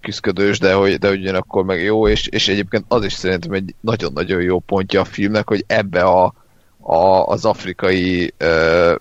küzdködős, 0.02 0.60
de 0.60 0.74
hogy, 0.74 0.98
de 0.98 1.10
ugyanakkor 1.10 1.64
meg 1.64 1.84
jó, 1.84 2.08
és, 2.08 2.28
és 2.28 2.48
egyébként 2.48 2.86
az 2.88 3.04
is 3.04 3.14
szerintem 3.14 3.52
egy 3.52 3.76
nagyon-nagyon 3.80 4.42
jó 4.42 4.60
pontja 4.60 5.02
a 5.02 5.06
filmnek, 5.06 5.48
hogy 5.48 5.64
ebbe 5.68 6.02
a, 6.02 6.34
a, 6.80 7.26
az 7.26 7.46
afrikai 7.46 8.34
ö, 8.38 8.96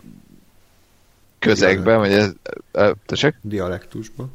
közegben, 1.44 1.98
vagy 1.98 2.12
ez, 2.12 2.32
tessék? 3.06 3.34
Dialektusban. 3.40 4.32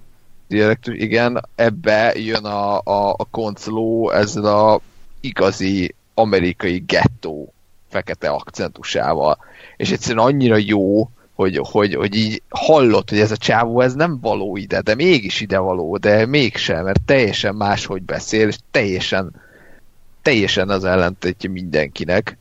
Dialektus, 0.48 0.96
igen, 0.96 1.48
ebbe 1.56 2.14
jön 2.16 2.46
a, 2.46 2.78
a, 2.78 3.10
a 3.18 3.26
koncoló 3.32 4.12
ezzel 4.12 4.46
a 4.46 4.82
igazi 5.20 5.96
amerikai 6.14 6.84
gettó 6.88 7.54
fekete 7.90 8.30
akcentusával. 8.30 9.38
És 9.78 9.92
egyszerűen 9.92 10.26
annyira 10.26 10.58
jó, 10.58 11.10
hogy, 11.34 11.60
hogy, 11.64 11.96
hogy 11.96 12.16
így 12.16 12.42
hallott, 12.50 13.10
hogy 13.10 13.20
ez 13.20 13.32
a 13.32 13.38
csávó 13.38 13.82
ez 13.82 13.94
nem 13.94 14.20
való 14.20 14.58
ide, 14.58 14.82
de 14.82 14.96
mégis 14.96 15.42
ide 15.42 15.58
való, 15.58 15.98
de 15.98 16.26
mégsem, 16.26 16.84
mert 16.84 17.02
teljesen 17.06 17.56
máshogy 17.56 18.02
beszél, 18.02 18.48
és 18.48 18.58
teljesen, 18.72 19.32
teljesen 20.22 20.70
az 20.70 20.84
ellentétje 20.84 21.50
mindenkinek. 21.50 22.38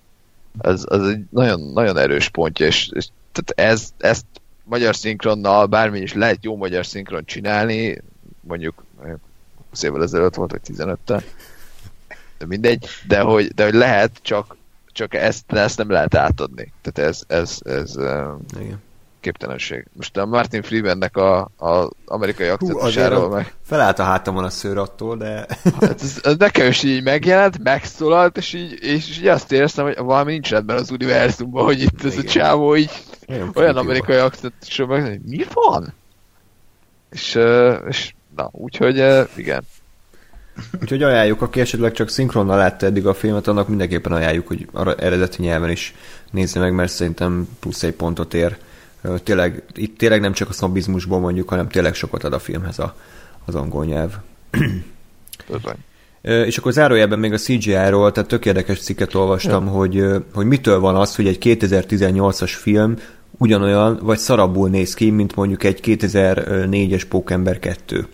Az, 0.58 0.86
az 0.88 1.08
egy 1.08 1.20
nagyon, 1.30 1.60
nagyon 1.60 1.96
erős 1.96 2.28
pontja, 2.28 2.66
és, 2.66 2.90
és 2.92 3.06
tehát 3.32 3.72
ez, 3.72 3.90
ezt 3.98 4.24
magyar 4.68 4.96
szinkronnal 4.96 5.66
bármi 5.66 5.98
is 6.00 6.14
lehet 6.14 6.44
jó 6.44 6.56
magyar 6.56 6.86
szinkron 6.86 7.24
csinálni, 7.24 8.02
mondjuk 8.40 8.84
20 9.70 9.82
évvel 9.82 10.02
ezelőtt 10.02 10.34
volt, 10.34 10.50
vagy 10.50 10.60
15-tel, 10.64 11.22
de 12.38 12.46
mindegy, 12.46 12.86
de 13.06 13.20
hogy, 13.20 13.46
de 13.54 13.64
hogy 13.64 13.74
lehet, 13.74 14.18
csak, 14.22 14.56
csak 14.86 15.14
ezt, 15.14 15.52
ezt 15.52 15.78
nem 15.78 15.90
lehet 15.90 16.14
átadni. 16.14 16.72
Tehát 16.82 17.10
ez, 17.10 17.22
ez, 17.26 17.58
ez 17.64 17.94
Igen 18.60 18.86
képtelenség. 19.20 19.86
Most 19.92 20.16
a 20.16 20.26
Martin 20.26 20.62
Freemannek 20.62 21.16
a, 21.16 21.38
a 21.40 21.90
amerikai 22.04 22.48
akcentusáról 22.48 23.28
meg... 23.28 23.54
Felállt 23.64 23.98
a 23.98 24.02
hátamon 24.02 24.44
a 24.44 24.50
szőr 24.50 24.78
attól, 24.78 25.16
de... 25.16 25.46
Hát 25.80 26.02
ez, 26.02 26.20
ez 26.22 26.36
nekem 26.36 26.66
is 26.66 26.82
így 26.82 27.02
megjelent, 27.02 27.62
megszólalt, 27.62 28.36
és 28.36 28.52
így, 28.52 28.78
és 28.82 29.18
így 29.18 29.26
azt 29.26 29.52
éreztem, 29.52 29.84
hogy 29.84 29.96
valami 29.98 30.32
nincs 30.32 30.50
rendben 30.50 30.76
az 30.76 30.90
univerzumban, 30.90 31.64
hogy 31.64 31.82
itt 31.82 32.04
ez 32.04 32.16
a 32.16 32.22
csávó 32.22 32.76
így 32.76 32.90
Olyan, 33.28 33.50
olyan 33.54 33.76
amerikai 33.76 34.16
akcentusról 34.16 34.86
meg, 34.86 35.06
hogy 35.06 35.20
mi 35.20 35.44
van? 35.52 35.94
És, 37.10 37.38
és 37.88 38.14
na, 38.36 38.48
úgyhogy 38.52 39.04
igen. 39.36 39.64
Úgyhogy 40.82 41.02
ajánljuk, 41.02 41.42
aki 41.42 41.60
esetleg 41.60 41.92
csak 41.92 42.08
szinkronnal 42.08 42.56
látta 42.56 42.86
eddig 42.86 43.06
a 43.06 43.14
filmet, 43.14 43.46
annak 43.46 43.68
mindenképpen 43.68 44.12
ajánljuk, 44.12 44.46
hogy 44.46 44.68
arra 44.72 44.94
eredeti 44.94 45.42
nyelven 45.42 45.70
is 45.70 45.94
nézze 46.30 46.60
meg, 46.60 46.72
mert 46.72 46.92
szerintem 46.92 47.48
plusz 47.60 47.82
egy 47.82 47.92
pontot 47.92 48.34
ér 48.34 48.56
tényleg, 49.22 49.62
itt 49.74 49.98
tényleg 49.98 50.20
nem 50.20 50.32
csak 50.32 50.48
a 50.48 50.52
sznobizmusból 50.52 51.20
mondjuk, 51.20 51.48
hanem 51.48 51.68
tényleg 51.68 51.94
sokat 51.94 52.24
ad 52.24 52.32
a 52.32 52.38
filmhez 52.38 52.78
a, 52.78 52.94
az 53.44 53.54
angol 53.54 53.84
nyelv. 53.84 54.12
És 56.22 56.58
akkor 56.58 56.72
zárójelben 56.72 57.18
még 57.18 57.32
a 57.32 57.36
CGI-ról, 57.36 58.12
tehát 58.12 58.28
tök 58.28 58.46
érdekes 58.46 58.80
cikket 58.80 59.14
olvastam, 59.14 59.64
ja. 59.64 59.70
hogy, 59.70 60.04
hogy 60.34 60.46
mitől 60.46 60.80
van 60.80 60.96
az, 60.96 61.16
hogy 61.16 61.26
egy 61.26 61.38
2018-as 61.40 62.52
film 62.56 62.96
ugyanolyan, 63.38 63.98
vagy 64.02 64.18
szarabul 64.18 64.68
néz 64.68 64.94
ki, 64.94 65.10
mint 65.10 65.34
mondjuk 65.34 65.64
egy 65.64 65.80
2004-es 65.82 67.02
Pókember 67.08 67.58
2. 67.58 68.06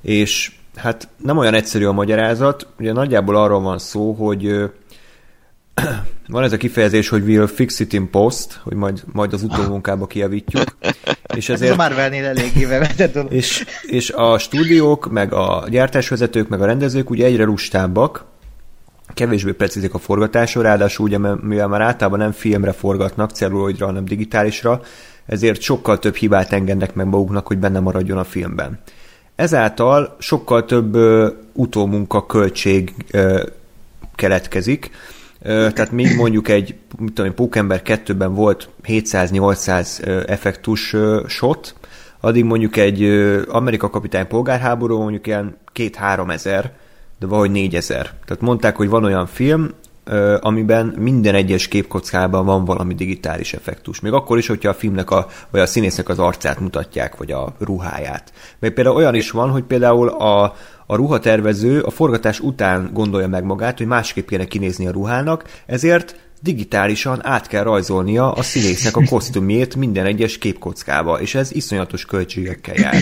És 0.00 0.52
hát 0.76 1.08
nem 1.16 1.38
olyan 1.38 1.54
egyszerű 1.54 1.84
a 1.84 1.92
magyarázat, 1.92 2.66
ugye 2.78 2.92
nagyjából 2.92 3.36
arról 3.36 3.60
van 3.60 3.78
szó, 3.78 4.12
hogy 4.12 4.70
van 6.28 6.42
ez 6.42 6.52
a 6.52 6.56
kifejezés, 6.56 7.08
hogy 7.08 7.22
we'll 7.26 7.50
fix 7.54 7.80
it 7.80 7.92
in 7.92 8.10
post, 8.10 8.60
hogy 8.62 8.74
majd, 8.74 9.02
majd 9.12 9.32
az 9.32 9.42
utómunkába 9.42 10.06
kijavítjuk. 10.06 10.76
És 11.36 11.48
ezért, 11.48 11.70
ez 11.70 11.78
a 11.78 11.82
Marvelnél 11.82 12.24
eléggé 12.24 12.66
bevetett 12.66 13.32
és, 13.32 13.64
és 13.82 14.10
a 14.10 14.38
stúdiók, 14.38 15.10
meg 15.10 15.32
a 15.32 15.66
gyártásvezetők, 15.68 16.48
meg 16.48 16.62
a 16.62 16.64
rendezők 16.64 17.10
ugye 17.10 17.24
egyre 17.24 17.44
lustábbak, 17.44 18.24
kevésbé 19.14 19.52
precízik 19.52 19.94
a 19.94 19.98
forgatásra, 19.98 20.62
ráadásul 20.62 21.06
ugye, 21.06 21.18
mivel 21.18 21.68
már 21.68 21.80
általában 21.80 22.18
nem 22.18 22.32
filmre 22.32 22.72
forgatnak, 22.72 23.30
celluloidra, 23.30 23.86
hanem 23.86 24.04
digitálisra, 24.04 24.80
ezért 25.26 25.60
sokkal 25.60 25.98
több 25.98 26.14
hibát 26.14 26.52
engednek 26.52 26.94
meg 26.94 27.06
maguknak, 27.06 27.46
hogy 27.46 27.58
benne 27.58 27.80
maradjon 27.80 28.18
a 28.18 28.24
filmben. 28.24 28.80
Ezáltal 29.34 30.16
sokkal 30.18 30.64
több 30.64 30.94
ö, 30.94 31.28
utómunka 31.52 32.26
költség 32.26 32.94
ö, 33.10 33.42
keletkezik, 34.14 34.90
tehát 35.42 35.90
még 35.90 36.16
mondjuk 36.16 36.48
egy, 36.48 36.74
mit 36.98 37.12
tudom, 37.12 37.34
Pókember 37.34 37.82
2-ben 37.84 38.34
volt 38.34 38.68
700-800 38.84 40.06
effektus 40.28 40.96
shot, 41.26 41.74
addig 42.20 42.44
mondjuk 42.44 42.76
egy 42.76 43.02
Amerika 43.48 43.90
kapitány 43.90 44.26
polgárháború 44.26 44.98
mondjuk 44.98 45.26
ilyen 45.26 45.56
2-3 45.74 46.32
ezer, 46.32 46.72
de 47.18 47.26
valahogy 47.26 47.50
4 47.50 47.74
ezer. 47.74 48.10
Tehát 48.24 48.42
mondták, 48.42 48.76
hogy 48.76 48.88
van 48.88 49.04
olyan 49.04 49.26
film, 49.26 49.70
amiben 50.40 50.86
minden 50.98 51.34
egyes 51.34 51.68
képkockában 51.68 52.44
van 52.44 52.64
valami 52.64 52.94
digitális 52.94 53.52
effektus. 53.52 54.00
Még 54.00 54.12
akkor 54.12 54.38
is, 54.38 54.46
hogyha 54.46 54.68
a 54.68 54.74
filmnek 54.74 55.10
a, 55.10 55.26
vagy 55.50 55.60
a 55.60 55.66
színésznek 55.66 56.08
az 56.08 56.18
arcát 56.18 56.60
mutatják, 56.60 57.16
vagy 57.16 57.32
a 57.32 57.54
ruháját. 57.58 58.32
Még 58.58 58.72
például 58.72 58.96
olyan 58.96 59.14
is 59.14 59.30
van, 59.30 59.50
hogy 59.50 59.62
például 59.62 60.08
a, 60.08 60.54
a 60.86 60.96
ruhatervező 60.96 61.80
a 61.80 61.90
forgatás 61.90 62.40
után 62.40 62.90
gondolja 62.92 63.28
meg 63.28 63.44
magát, 63.44 63.78
hogy 63.78 63.86
másképp 63.86 64.26
kéne 64.26 64.44
kinézni 64.44 64.86
a 64.86 64.92
ruhának, 64.92 65.44
ezért 65.66 66.16
digitálisan 66.40 67.26
át 67.26 67.46
kell 67.46 67.62
rajzolnia 67.62 68.32
a 68.32 68.42
színésznek 68.42 68.96
a 68.96 69.04
kosztümjét 69.08 69.76
minden 69.76 70.06
egyes 70.06 70.38
képkockába, 70.38 71.20
és 71.20 71.34
ez 71.34 71.52
iszonyatos 71.52 72.04
költségekkel 72.04 72.74
jár. 72.74 72.94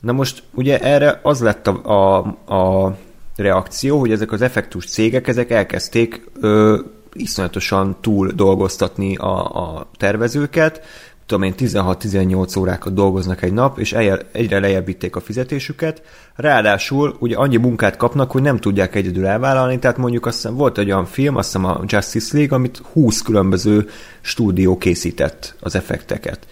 Na 0.00 0.12
most 0.12 0.42
ugye 0.54 0.78
erre 0.78 1.20
az 1.22 1.40
lett 1.40 1.66
a, 1.66 1.80
a, 1.84 2.54
a 2.54 2.96
reakció, 3.40 3.98
hogy 3.98 4.12
ezek 4.12 4.32
az 4.32 4.42
effektus 4.42 4.86
cégek, 4.86 5.28
ezek 5.28 5.50
elkezdték 5.50 6.24
ö, 6.40 6.78
iszonyatosan 7.12 7.96
túl 8.00 8.28
dolgoztatni 8.28 9.16
a, 9.16 9.44
a 9.44 9.90
tervezőket, 9.96 10.82
tudom 11.30 11.44
én 11.44 11.54
16-18 11.58 12.58
órákat 12.58 12.94
dolgoznak 12.94 13.42
egy 13.42 13.52
nap, 13.52 13.78
és 13.78 13.92
egyre 14.32 14.60
lejjebb 14.60 14.86
vitték 14.86 15.16
a 15.16 15.20
fizetésüket. 15.20 16.02
Ráadásul 16.34 17.16
ugye 17.18 17.36
annyi 17.36 17.56
munkát 17.56 17.96
kapnak, 17.96 18.30
hogy 18.30 18.42
nem 18.42 18.58
tudják 18.58 18.94
egyedül 18.94 19.26
elvállalni, 19.26 19.78
tehát 19.78 19.96
mondjuk 19.96 20.26
azt 20.26 20.36
hiszem 20.36 20.56
volt 20.56 20.78
egy 20.78 20.90
olyan 20.90 21.04
film, 21.04 21.36
azt 21.36 21.46
hiszem 21.46 21.64
a 21.64 21.80
Justice 21.86 22.36
League, 22.36 22.56
amit 22.56 22.82
20 22.92 23.22
különböző 23.22 23.88
stúdió 24.20 24.78
készített 24.78 25.54
az 25.60 25.74
effekteket. 25.74 26.46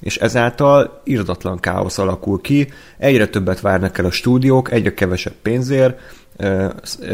És 0.00 0.16
ezáltal 0.16 1.00
irdatlan 1.04 1.58
káosz 1.60 1.98
alakul 1.98 2.40
ki, 2.40 2.68
egyre 2.98 3.26
többet 3.26 3.60
várnak 3.60 3.98
el 3.98 4.04
a 4.04 4.10
stúdiók, 4.10 4.72
egyre 4.72 4.94
kevesebb 4.94 5.34
pénzért, 5.42 5.98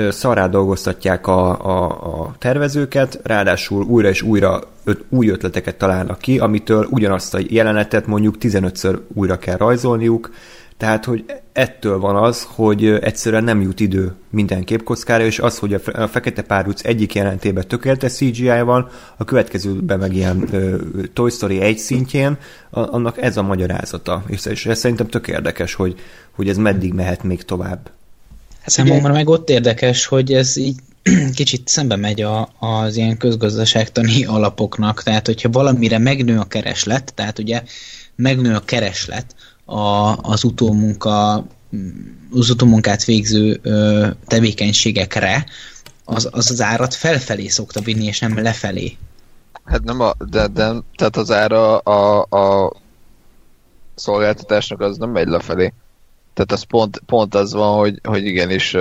szará 0.08 0.46
dolgoztatják 0.46 1.26
a, 1.26 1.66
a, 1.66 1.86
a 2.22 2.34
tervezőket, 2.38 3.20
ráadásul 3.22 3.84
újra 3.84 4.08
és 4.08 4.22
újra 4.22 4.60
öt, 4.84 5.04
új 5.08 5.28
ötleteket 5.28 5.78
találnak 5.78 6.18
ki, 6.18 6.38
amitől 6.38 6.86
ugyanazt 6.90 7.34
a 7.34 7.38
jelenetet 7.48 8.06
mondjuk 8.06 8.34
15-ször 8.40 8.98
újra 9.14 9.38
kell 9.38 9.56
rajzolniuk, 9.56 10.30
tehát, 10.78 11.04
hogy 11.04 11.24
ettől 11.52 11.98
van 11.98 12.16
az, 12.16 12.46
hogy 12.54 12.86
egyszerűen 12.86 13.44
nem 13.44 13.60
jut 13.60 13.80
idő 13.80 14.12
minden 14.30 14.64
képkockára, 14.64 15.24
és 15.24 15.38
az, 15.38 15.58
hogy 15.58 15.74
a 15.92 16.06
Fekete 16.06 16.42
Párduc 16.42 16.84
egyik 16.84 17.14
jelentében 17.14 17.68
tökéletes 17.68 18.12
CGI 18.12 18.60
van, 18.60 18.88
a 19.16 19.24
következőben 19.24 19.98
meg 19.98 20.14
ilyen 20.14 20.36
uh, 20.52 20.80
Toy 21.12 21.30
Story 21.30 21.60
1 21.60 21.78
szintjén, 21.78 22.36
a, 22.70 22.80
annak 22.80 23.22
ez 23.22 23.36
a 23.36 23.42
magyarázata. 23.42 24.22
És, 24.26 24.46
és 24.46 24.66
ez 24.66 24.78
szerintem 24.78 25.06
tök 25.06 25.28
érdekes, 25.28 25.74
hogy, 25.74 26.00
hogy 26.30 26.48
ez 26.48 26.56
meddig 26.56 26.92
mehet 26.92 27.22
még 27.22 27.42
tovább. 27.42 27.90
Számomra 28.68 29.12
meg 29.12 29.28
ott 29.28 29.50
érdekes, 29.50 30.06
hogy 30.06 30.32
ez 30.32 30.56
így 30.56 30.76
kicsit 31.34 31.68
szembe 31.68 31.96
megy 31.96 32.22
a, 32.22 32.48
az 32.58 32.96
ilyen 32.96 33.16
közgazdaságtani 33.16 34.24
alapoknak, 34.24 35.02
tehát 35.02 35.26
hogyha 35.26 35.48
valamire 35.48 35.98
megnő 35.98 36.38
a 36.38 36.44
kereslet, 36.44 37.14
tehát 37.14 37.38
ugye 37.38 37.62
megnő 38.16 38.54
a 38.54 38.64
kereslet 38.64 39.34
a, 39.64 40.16
az 40.16 40.44
utómunka 40.44 41.46
az 42.32 42.50
utómunkát 42.50 43.04
végző 43.04 43.58
ö, 43.62 44.06
tevékenységekre, 44.26 45.46
az, 46.04 46.28
az 46.30 46.50
az 46.50 46.60
árat 46.60 46.94
felfelé 46.94 47.48
szokta 47.48 47.80
vinni, 47.80 48.04
és 48.04 48.18
nem 48.18 48.42
lefelé. 48.42 48.96
Hát 49.64 49.84
nem 49.84 50.00
a, 50.00 50.14
de, 50.30 50.46
de 50.46 50.72
tehát 50.96 51.16
az 51.16 51.30
ára 51.30 51.78
a, 51.78 52.20
a 52.22 52.72
szolgáltatásnak 53.94 54.80
az 54.80 54.96
nem 54.96 55.10
megy 55.10 55.26
lefelé. 55.26 55.72
Tehát 56.39 56.52
az 56.52 56.62
pont, 56.62 57.02
pont 57.06 57.35
az 57.35 57.52
van, 57.52 57.78
hogy, 57.78 58.01
hogy 58.02 58.27
igenis 58.27 58.74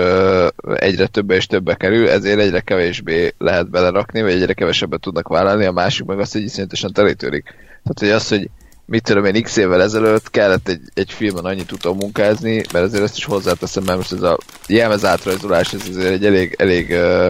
egyre 0.75 1.07
többe 1.07 1.35
és 1.35 1.45
többe 1.45 1.75
kerül, 1.75 2.09
ezért 2.09 2.39
egyre 2.39 2.59
kevésbé 2.59 3.33
lehet 3.37 3.69
belerakni, 3.69 4.21
vagy 4.21 4.31
egyre 4.31 4.53
kevesebbet 4.53 4.99
tudnak 4.99 5.27
vállalni, 5.27 5.65
a 5.65 5.71
másik 5.71 6.05
meg 6.05 6.19
azt, 6.19 6.33
hogy 6.33 6.41
iszonyatosan 6.41 6.93
telétörik. 6.93 7.43
Tehát, 7.43 7.99
hogy 7.99 8.09
az, 8.09 8.27
hogy 8.27 8.49
mit 8.85 9.03
tudom 9.03 9.25
én, 9.25 9.43
x 9.43 9.57
évvel 9.57 9.81
ezelőtt 9.81 10.29
kellett 10.29 10.67
egy, 10.67 10.81
egy 10.93 11.11
filmen 11.11 11.45
annyit 11.45 11.67
tudom 11.67 11.97
munkázni, 11.97 12.55
mert 12.55 12.85
azért 12.85 13.03
ezt 13.03 13.17
is 13.17 13.25
hozzáteszem, 13.25 13.83
mert 13.83 13.97
most 13.97 14.11
ez 14.11 14.21
a 14.21 14.37
jelmez 14.67 15.05
átrajzolás, 15.05 15.73
ez 15.73 15.87
azért 15.89 16.13
egy 16.13 16.25
elég, 16.25 16.55
elég 16.57 16.91
ö, 16.91 17.29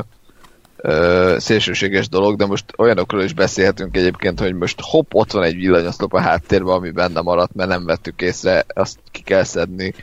ö, 0.77 1.35
szélsőséges 1.39 2.09
dolog, 2.09 2.37
de 2.37 2.45
most 2.45 2.65
olyanokról 2.77 3.23
is 3.23 3.33
beszélhetünk 3.33 3.97
egyébként, 3.97 4.39
hogy 4.39 4.53
most 4.53 4.79
hopp, 4.81 5.13
ott 5.13 5.31
van 5.31 5.43
egy 5.43 5.55
villanyoszlop 5.55 6.13
a 6.13 6.19
háttérben, 6.19 6.75
ami 6.75 6.91
benne 6.91 7.21
maradt, 7.21 7.55
mert 7.55 7.69
nem 7.69 7.85
vettük 7.85 8.21
észre, 8.21 8.65
azt 8.73 8.99
ki 9.11 9.21
kell 9.21 9.43
szedni 9.43 9.93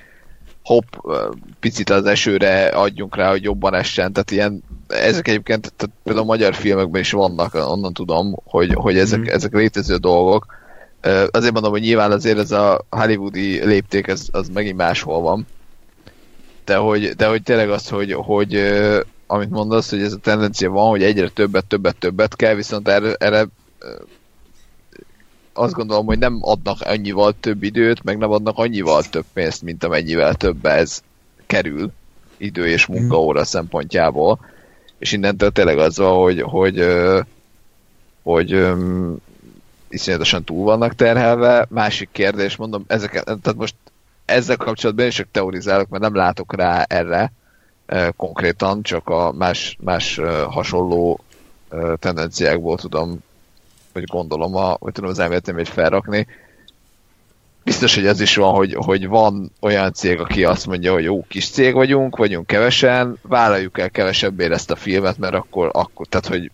hopp, 0.64 0.84
picit 1.60 1.90
az 1.90 2.06
esőre 2.06 2.66
adjunk 2.66 3.16
rá, 3.16 3.30
hogy 3.30 3.42
jobban 3.42 3.74
essen, 3.74 4.12
tehát 4.12 4.30
ilyen, 4.30 4.62
ezek 4.88 5.28
egyébként, 5.28 5.72
tehát 5.76 5.96
például 6.02 6.24
a 6.24 6.28
magyar 6.28 6.54
filmekben 6.54 7.00
is 7.00 7.10
vannak, 7.10 7.54
onnan 7.54 7.92
tudom, 7.92 8.36
hogy, 8.44 8.74
hogy 8.74 8.98
ezek, 8.98 9.18
mm. 9.18 9.24
ezek 9.26 9.52
létező 9.52 9.96
dolgok. 9.96 10.46
Azért 11.30 11.52
mondom, 11.52 11.70
hogy 11.70 11.80
nyilván 11.80 12.12
azért 12.12 12.38
ez 12.38 12.50
a 12.50 12.84
hollywoodi 12.90 13.64
lépték, 13.64 14.06
ez, 14.06 14.26
az 14.30 14.48
megint 14.48 14.76
máshol 14.76 15.20
van. 15.20 15.46
De 16.64 16.76
hogy, 16.76 17.08
de 17.08 17.26
hogy 17.26 17.42
tényleg 17.42 17.70
az, 17.70 17.88
hogy, 17.88 18.12
hogy 18.12 18.72
amit 19.26 19.50
mondasz, 19.50 19.90
hogy 19.90 20.02
ez 20.02 20.12
a 20.12 20.18
tendencia 20.18 20.70
van, 20.70 20.88
hogy 20.88 21.02
egyre 21.02 21.28
többet, 21.28 21.66
többet, 21.66 21.96
többet 21.96 22.36
kell, 22.36 22.54
viszont 22.54 22.88
erre, 22.88 23.14
erre 23.14 23.46
azt 25.54 25.72
gondolom, 25.72 26.06
hogy 26.06 26.18
nem 26.18 26.38
adnak 26.40 26.80
annyival 26.80 27.34
több 27.40 27.62
időt, 27.62 28.02
meg 28.02 28.18
nem 28.18 28.30
adnak 28.30 28.58
annyival 28.58 29.02
több 29.02 29.24
pénzt, 29.32 29.62
mint 29.62 29.84
amennyivel 29.84 30.34
több 30.34 30.64
ez 30.64 31.02
kerül 31.46 31.92
idő 32.36 32.66
és 32.66 32.86
munkaóra 32.86 33.40
mm. 33.40 33.42
szempontjából. 33.42 34.38
És 34.98 35.12
innentől 35.12 35.50
tényleg 35.50 35.78
az 35.78 35.96
van, 35.96 36.22
hogy, 36.22 36.40
hogy, 36.40 36.86
hogy, 38.22 38.52
hogy 38.52 38.72
iszonyatosan 39.88 40.44
túl 40.44 40.64
vannak 40.64 40.94
terhelve. 40.94 41.66
Másik 41.68 42.08
kérdés, 42.12 42.56
mondom, 42.56 42.84
ezeket, 42.86 43.24
tehát 43.24 43.54
most 43.56 43.74
ezzel 44.24 44.56
kapcsolatban 44.56 45.06
is 45.06 45.14
csak 45.14 45.28
teorizálok, 45.30 45.88
mert 45.88 46.02
nem 46.02 46.14
látok 46.14 46.54
rá 46.56 46.82
erre 46.82 47.32
konkrétan, 48.16 48.82
csak 48.82 49.08
a 49.08 49.32
más, 49.32 49.76
más 49.80 50.20
hasonló 50.48 51.20
tendenciákból 51.98 52.78
tudom 52.78 53.18
vagy 53.94 54.04
gondolom, 54.04 54.54
a, 54.54 54.76
vagy 54.78 54.92
tudom 54.92 55.10
az 55.10 55.18
elméletem 55.18 55.64
felrakni. 55.64 56.26
Biztos, 57.64 57.94
hogy 57.94 58.06
ez 58.06 58.20
is 58.20 58.36
van, 58.36 58.54
hogy, 58.54 58.74
hogy 58.74 59.06
van 59.06 59.52
olyan 59.60 59.92
cég, 59.92 60.20
aki 60.20 60.44
azt 60.44 60.66
mondja, 60.66 60.92
hogy 60.92 61.04
jó 61.04 61.24
kis 61.28 61.50
cég 61.50 61.74
vagyunk, 61.74 62.16
vagyunk 62.16 62.46
kevesen, 62.46 63.18
vállaljuk 63.22 63.78
el 63.78 63.90
kevesebbé 63.90 64.50
ezt 64.50 64.70
a 64.70 64.76
filmet, 64.76 65.18
mert 65.18 65.34
akkor, 65.34 65.70
akkor 65.72 66.06
tehát, 66.06 66.26
hogy 66.26 66.50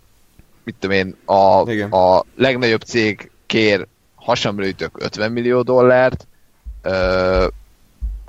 mit 0.65 0.75
tudom 0.79 0.97
én, 0.97 1.17
a, 1.25 1.61
a 1.97 2.25
legnagyobb 2.37 2.81
cég 2.81 3.31
kér 3.47 3.87
hasamlőtök 4.15 5.03
50 5.03 5.33
millió 5.33 5.63
dollárt, 5.63 6.27
ö, 6.83 7.47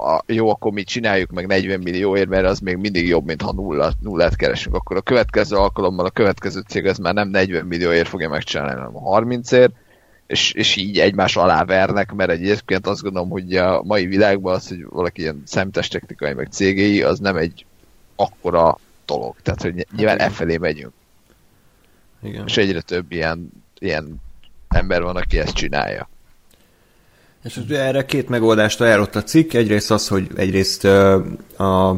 a, 0.01 0.23
jó, 0.25 0.49
akkor 0.49 0.71
mi 0.71 0.83
csináljuk 0.83 1.31
meg 1.31 1.47
40 1.47 1.79
millióért, 1.79 2.29
mert 2.29 2.45
az 2.45 2.59
még 2.59 2.77
mindig 2.77 3.07
jobb, 3.07 3.25
mint 3.25 3.41
ha 3.41 3.53
nulla, 3.53 3.91
nullát 3.99 4.35
keresünk. 4.35 4.75
Akkor 4.75 4.97
a 4.97 5.01
következő 5.01 5.55
alkalommal 5.55 6.05
a 6.05 6.09
következő 6.09 6.63
cég 6.67 6.85
az 6.85 6.97
már 6.97 7.13
nem 7.13 7.29
40 7.29 7.65
millióért 7.65 8.07
fogja 8.07 8.29
megcsinálni, 8.29 8.71
hanem 8.71 8.91
30ért, 8.93 9.71
és, 10.27 10.51
és 10.51 10.75
így 10.75 10.99
egymás 10.99 11.35
alá 11.35 11.65
vernek, 11.65 12.13
mert 12.13 12.29
egyébként 12.29 12.87
azt 12.87 13.01
gondolom, 13.01 13.29
hogy 13.29 13.55
a 13.55 13.83
mai 13.83 14.05
világban 14.05 14.53
az, 14.53 14.67
hogy 14.67 14.85
valaki 14.89 15.21
ilyen 15.21 15.43
szemtesttechnikai 15.45 16.33
meg 16.33 16.47
cégéi, 16.51 17.01
az 17.01 17.19
nem 17.19 17.35
egy 17.35 17.65
akkora 18.15 18.77
dolog. 19.05 19.35
Tehát, 19.41 19.61
hogy 19.61 19.87
nyilván 19.95 20.19
e 20.19 20.29
felé 20.29 20.57
megyünk. 20.57 20.93
Igen. 22.23 22.43
És 22.47 22.57
egyre 22.57 22.81
több 22.81 23.11
ilyen, 23.11 23.51
ilyen 23.79 24.21
ember 24.67 25.01
van, 25.01 25.15
aki 25.15 25.39
ezt 25.39 25.53
csinálja. 25.53 26.09
És 27.43 27.59
erre 27.69 28.05
két 28.05 28.29
megoldást 28.29 28.81
ajánlott 28.81 29.15
a 29.15 29.23
cikk. 29.23 29.53
Egyrészt 29.53 29.91
az, 29.91 30.07
hogy 30.07 30.27
egyrészt 30.35 30.83
a 31.57 31.97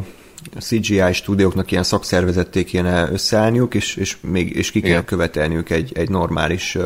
CGI 0.59 1.13
stúdióknak 1.13 1.71
ilyen 1.71 1.83
szakszervezetté 1.83 2.63
kéne 2.63 3.09
összeállniuk, 3.11 3.73
és, 3.73 3.95
és, 3.95 4.17
még, 4.21 4.55
és 4.55 4.71
ki 4.71 4.79
kéne 4.79 4.93
Igen. 4.93 5.05
követelniük 5.05 5.69
egy, 5.69 5.91
egy 5.95 6.09
normális 6.09 6.77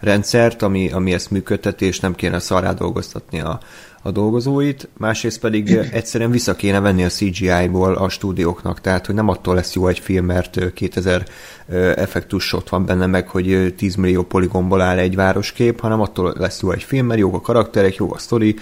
rendszert, 0.00 0.62
ami, 0.62 0.90
ami 0.90 1.12
ezt 1.12 1.30
működteti, 1.30 1.84
és 1.84 2.00
nem 2.00 2.14
kéne 2.14 2.38
szarrá 2.38 2.72
dolgoztatni 2.72 3.40
a, 3.40 3.60
a 4.02 4.10
dolgozóit, 4.10 4.88
másrészt 4.96 5.40
pedig 5.40 5.70
egyszerűen 5.92 6.30
vissza 6.30 6.54
kéne 6.54 6.80
venni 6.80 7.04
a 7.04 7.08
CGI-ból 7.08 7.94
a 7.94 8.08
stúdióknak, 8.08 8.80
tehát 8.80 9.06
hogy 9.06 9.14
nem 9.14 9.28
attól 9.28 9.54
lesz 9.54 9.74
jó 9.74 9.86
egy 9.86 9.98
film, 9.98 10.24
mert 10.24 10.72
2000 10.72 11.24
effektus 11.96 12.44
shot 12.44 12.68
van 12.68 12.86
benne 12.86 13.06
meg, 13.06 13.28
hogy 13.28 13.74
10 13.76 13.94
millió 13.94 14.22
poligomból 14.22 14.80
áll 14.80 14.98
egy 14.98 15.14
városkép, 15.14 15.80
hanem 15.80 16.00
attól 16.00 16.34
lesz 16.38 16.62
jó 16.62 16.70
egy 16.70 16.82
film, 16.82 17.06
mert 17.06 17.20
jó 17.20 17.34
a 17.34 17.40
karakterek, 17.40 17.94
jó 17.94 18.12
a 18.12 18.18
sztori, 18.18 18.54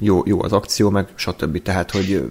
jó, 0.00 0.22
jó 0.26 0.42
az 0.42 0.52
akció, 0.52 0.90
meg 0.90 1.06
stb. 1.14 1.62
Tehát, 1.62 1.90
hogy... 1.90 2.28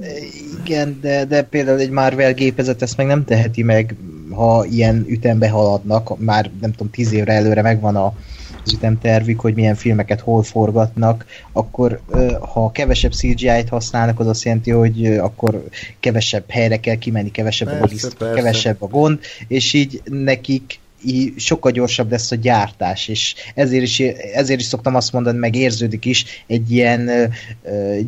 Igen, 0.64 1.00
de, 1.02 1.26
de 1.26 1.42
például 1.44 1.80
egy 1.80 1.90
Marvel 1.90 2.34
gépezet 2.34 2.82
ezt 2.82 2.98
meg 2.98 3.06
nem 3.06 3.26
teheti 3.26 3.64
meg, 3.64 3.96
ha 4.32 4.66
ilyen 4.66 5.06
ütembe 5.08 5.50
haladnak, 5.50 6.20
már 6.20 6.52
nem 6.62 6.72
tudom, 6.72 6.92
tíz 6.92 7.14
évre 7.14 7.34
előre 7.34 7.62
megvan 7.62 7.96
a, 7.96 8.14
az 8.66 8.74
ütemtervük, 8.74 9.40
hogy 9.40 9.54
milyen 9.54 9.76
filmeket 9.76 10.20
hol 10.20 10.44
forgatnak, 10.44 11.26
akkor 11.52 12.02
ha 12.54 12.72
kevesebb 12.72 13.12
CGI-t 13.12 13.70
használnak, 13.70 14.20
az 14.20 14.28
azt 14.28 14.44
jelenti, 14.44 14.72
hogy 14.72 15.06
akkor 15.06 15.64
kevesebb 16.00 16.44
helyre 16.50 16.80
kell 16.80 16.96
kimenni, 16.96 17.32
kevesebb 17.32 17.68
persze, 17.68 17.84
a 17.84 17.86
logisztika, 17.86 18.32
kevesebb 18.32 18.82
a 18.82 18.88
gond, 18.88 19.20
és 19.48 19.74
így 19.74 20.02
nekik 20.06 20.80
így 21.06 21.34
sokkal 21.40 21.72
gyorsabb 21.72 22.12
lesz 22.12 22.32
a 22.32 22.36
gyártás, 22.36 23.08
és 23.08 23.36
ezért 23.56 23.84
is, 23.84 24.00
ezért 24.34 24.60
is 24.60 24.66
szoktam 24.66 24.96
azt 24.96 25.14
mondani, 25.14 25.38
meg 25.38 25.56
érződik 25.56 26.06
is 26.06 26.26
egy 26.48 26.72
ilyen 26.72 27.34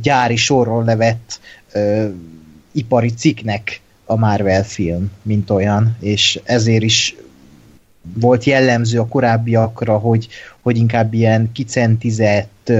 gyári 0.01 0.35
sorról 0.35 0.83
levett 0.83 1.39
ipari 2.71 3.09
cikknek 3.13 3.81
a 4.05 4.15
Marvel 4.15 4.63
film, 4.63 5.11
mint 5.21 5.49
olyan, 5.49 5.97
és 5.99 6.39
ezért 6.43 6.83
is 6.83 7.15
volt 8.13 8.43
jellemző 8.43 8.99
a 8.99 9.07
korábbiakra, 9.07 9.97
hogy, 9.97 10.27
hogy 10.61 10.77
inkább 10.77 11.13
ilyen 11.13 11.51
kicentizett, 11.53 12.71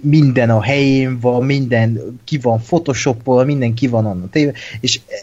minden 0.00 0.50
a 0.50 0.62
helyén 0.62 1.20
van, 1.20 1.44
minden 1.44 2.18
ki 2.24 2.38
van 2.38 2.60
photoshopol, 2.60 3.44
minden 3.44 3.74
ki 3.74 3.86
van 3.86 4.06
annak 4.06 4.30
téve, 4.30 4.52
és 4.80 5.00
e, 5.08 5.14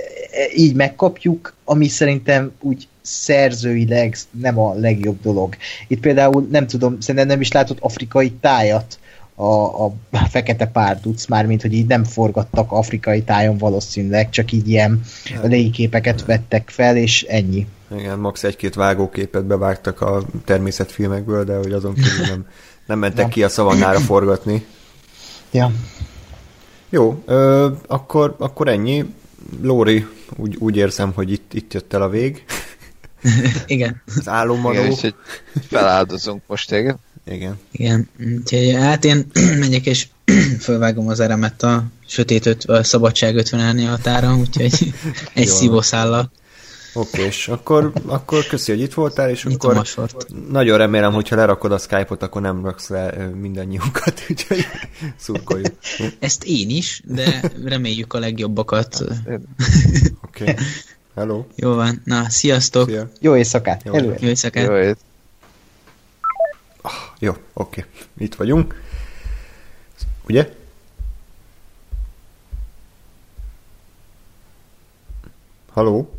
e, 0.42 0.48
így 0.56 0.76
megkapjuk, 0.76 1.56
ami 1.64 1.88
szerintem 1.88 2.52
úgy 2.60 2.88
szerzőileg 3.02 4.18
nem 4.32 4.60
a 4.60 4.74
legjobb 4.74 5.22
dolog. 5.22 5.56
Itt 5.88 6.00
például 6.00 6.48
nem 6.52 6.68
tudom, 6.68 7.00
szerintem 7.00 7.30
nem 7.30 7.42
is 7.42 7.52
látott 7.52 7.80
afrikai 7.80 8.32
tájat 8.32 9.00
a, 9.42 9.86
a 9.86 9.94
fekete 10.30 10.66
párduc, 10.66 11.26
mármint, 11.26 11.62
hogy 11.62 11.74
így 11.74 11.88
nem 11.88 12.04
forgattak 12.04 12.72
afrikai 12.72 13.24
tájon 13.24 13.58
valószínűleg, 13.58 14.30
csak 14.30 14.52
így 14.52 14.70
ilyen 14.70 15.02
légiképeket 15.42 16.26
vettek 16.26 16.70
fel, 16.70 16.98
és 16.98 17.24
ennyi. 17.24 17.68
Igen, 17.98 18.20
max. 18.20 18.44
egy-két 18.44 18.76
vágóképet 18.76 19.46
bevágtak 19.46 20.02
a 20.02 20.24
természetfilmekből, 20.46 21.44
de 21.44 21.58
hogy 21.58 21.72
azon 21.72 21.94
kívül 21.94 22.26
nem, 22.28 22.46
nem 22.86 23.00
mentek 23.00 23.28
ki 23.28 23.44
a 23.44 23.50
szavannára 23.50 24.00
forgatni. 24.00 24.66
Ja. 25.52 25.72
Jó, 26.90 27.24
ö, 27.26 27.70
akkor, 27.88 28.36
akkor 28.40 28.68
ennyi. 28.68 29.14
Lóri, 29.62 30.08
úgy, 30.36 30.56
úgy 30.60 30.78
érzem, 30.78 31.12
hogy 31.14 31.32
itt, 31.32 31.54
itt 31.54 31.74
jött 31.74 31.94
el 31.94 32.02
a 32.02 32.10
vég. 32.10 32.44
Igen, 33.66 34.02
Az 34.16 34.28
álommaló. 34.28 34.80
Igen, 34.80 34.92
és 34.92 35.02
hogy 35.02 35.16
feláldozunk 35.68 36.42
most 36.48 36.70
téged. 36.70 36.96
Igen. 37.26 37.60
igen. 37.72 38.10
Úgyhogy 38.38 38.72
hát 38.74 39.06
én 39.06 39.26
megyek 39.60 39.86
és 39.86 40.08
fölvágom 40.60 41.08
az 41.08 41.20
eremet 41.20 41.64
a 41.64 41.84
sötét 42.08 42.46
öt, 42.46 42.64
a 42.64 42.84
szabadság 42.84 43.36
50 43.36 43.60
árnyalatára, 43.60 44.36
úgyhogy 44.36 44.94
egy 45.34 45.48
szívószállal 45.48 46.32
Oké, 46.94 47.22
és 47.22 47.48
akkor, 47.48 47.92
akkor 48.06 48.46
köszi, 48.46 48.72
hogy 48.72 48.82
itt 48.82 48.94
voltál, 48.94 49.30
és 49.30 49.44
nyitom 49.44 49.78
akkor 49.78 50.10
nagyon 50.50 50.78
remélem, 50.78 51.14
hogyha 51.14 51.36
lerakod 51.36 51.72
a 51.72 51.78
Skype-ot, 51.78 52.24
akkor 52.24 52.42
nem 52.42 52.64
raksz 52.66 52.90
le 52.90 53.30
mindannyiunkat, 53.42 54.24
úgyhogy 54.30 54.66
szurkoljuk. 55.18 55.74
Ezt 56.20 56.44
én 56.44 56.70
is, 56.70 57.02
de 57.06 57.52
reméljük 57.66 58.14
a 58.14 58.20
legjobbakat. 58.20 59.02
Oké. 60.28 60.42
Okay. 60.42 60.56
Hello. 61.16 61.46
Jó 61.56 61.74
van, 61.74 62.02
na, 62.06 62.30
sziasztok! 62.30 62.90
Szia. 62.90 63.10
Jó 63.20 63.36
éjszakát! 63.36 63.82
Jó. 63.84 63.94
Előre! 63.94 64.18
Jó 64.20 64.28
éjszakát! 64.28 64.68
Jó, 64.68 64.76
ét. 64.76 64.98
Jó, 67.22 67.34
oké. 67.54 67.86
Itt 68.18 68.36
vagyunk. 68.36 68.82
Ugye? 70.28 70.50
Haló? 75.74 76.14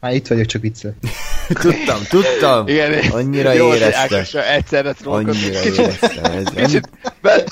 Már 0.00 0.14
itt 0.14 0.26
vagyok, 0.26 0.46
csak 0.46 0.62
viccel. 0.62 0.94
Tudtam, 1.48 2.02
tudtam. 2.08 2.68
Igen, 2.68 3.10
Annyira 3.10 3.52
jó, 3.52 3.68
hogy 3.68 3.76
érezte. 3.76 4.16
Ákosra 4.16 4.46
egyszerre. 4.46 4.94
Annyira 5.04 5.60
Kicsit, 5.60 5.78
éreztem. 5.78 6.24
Ez 6.24 6.44
kicsit 6.44 6.88
ben... 7.20 7.44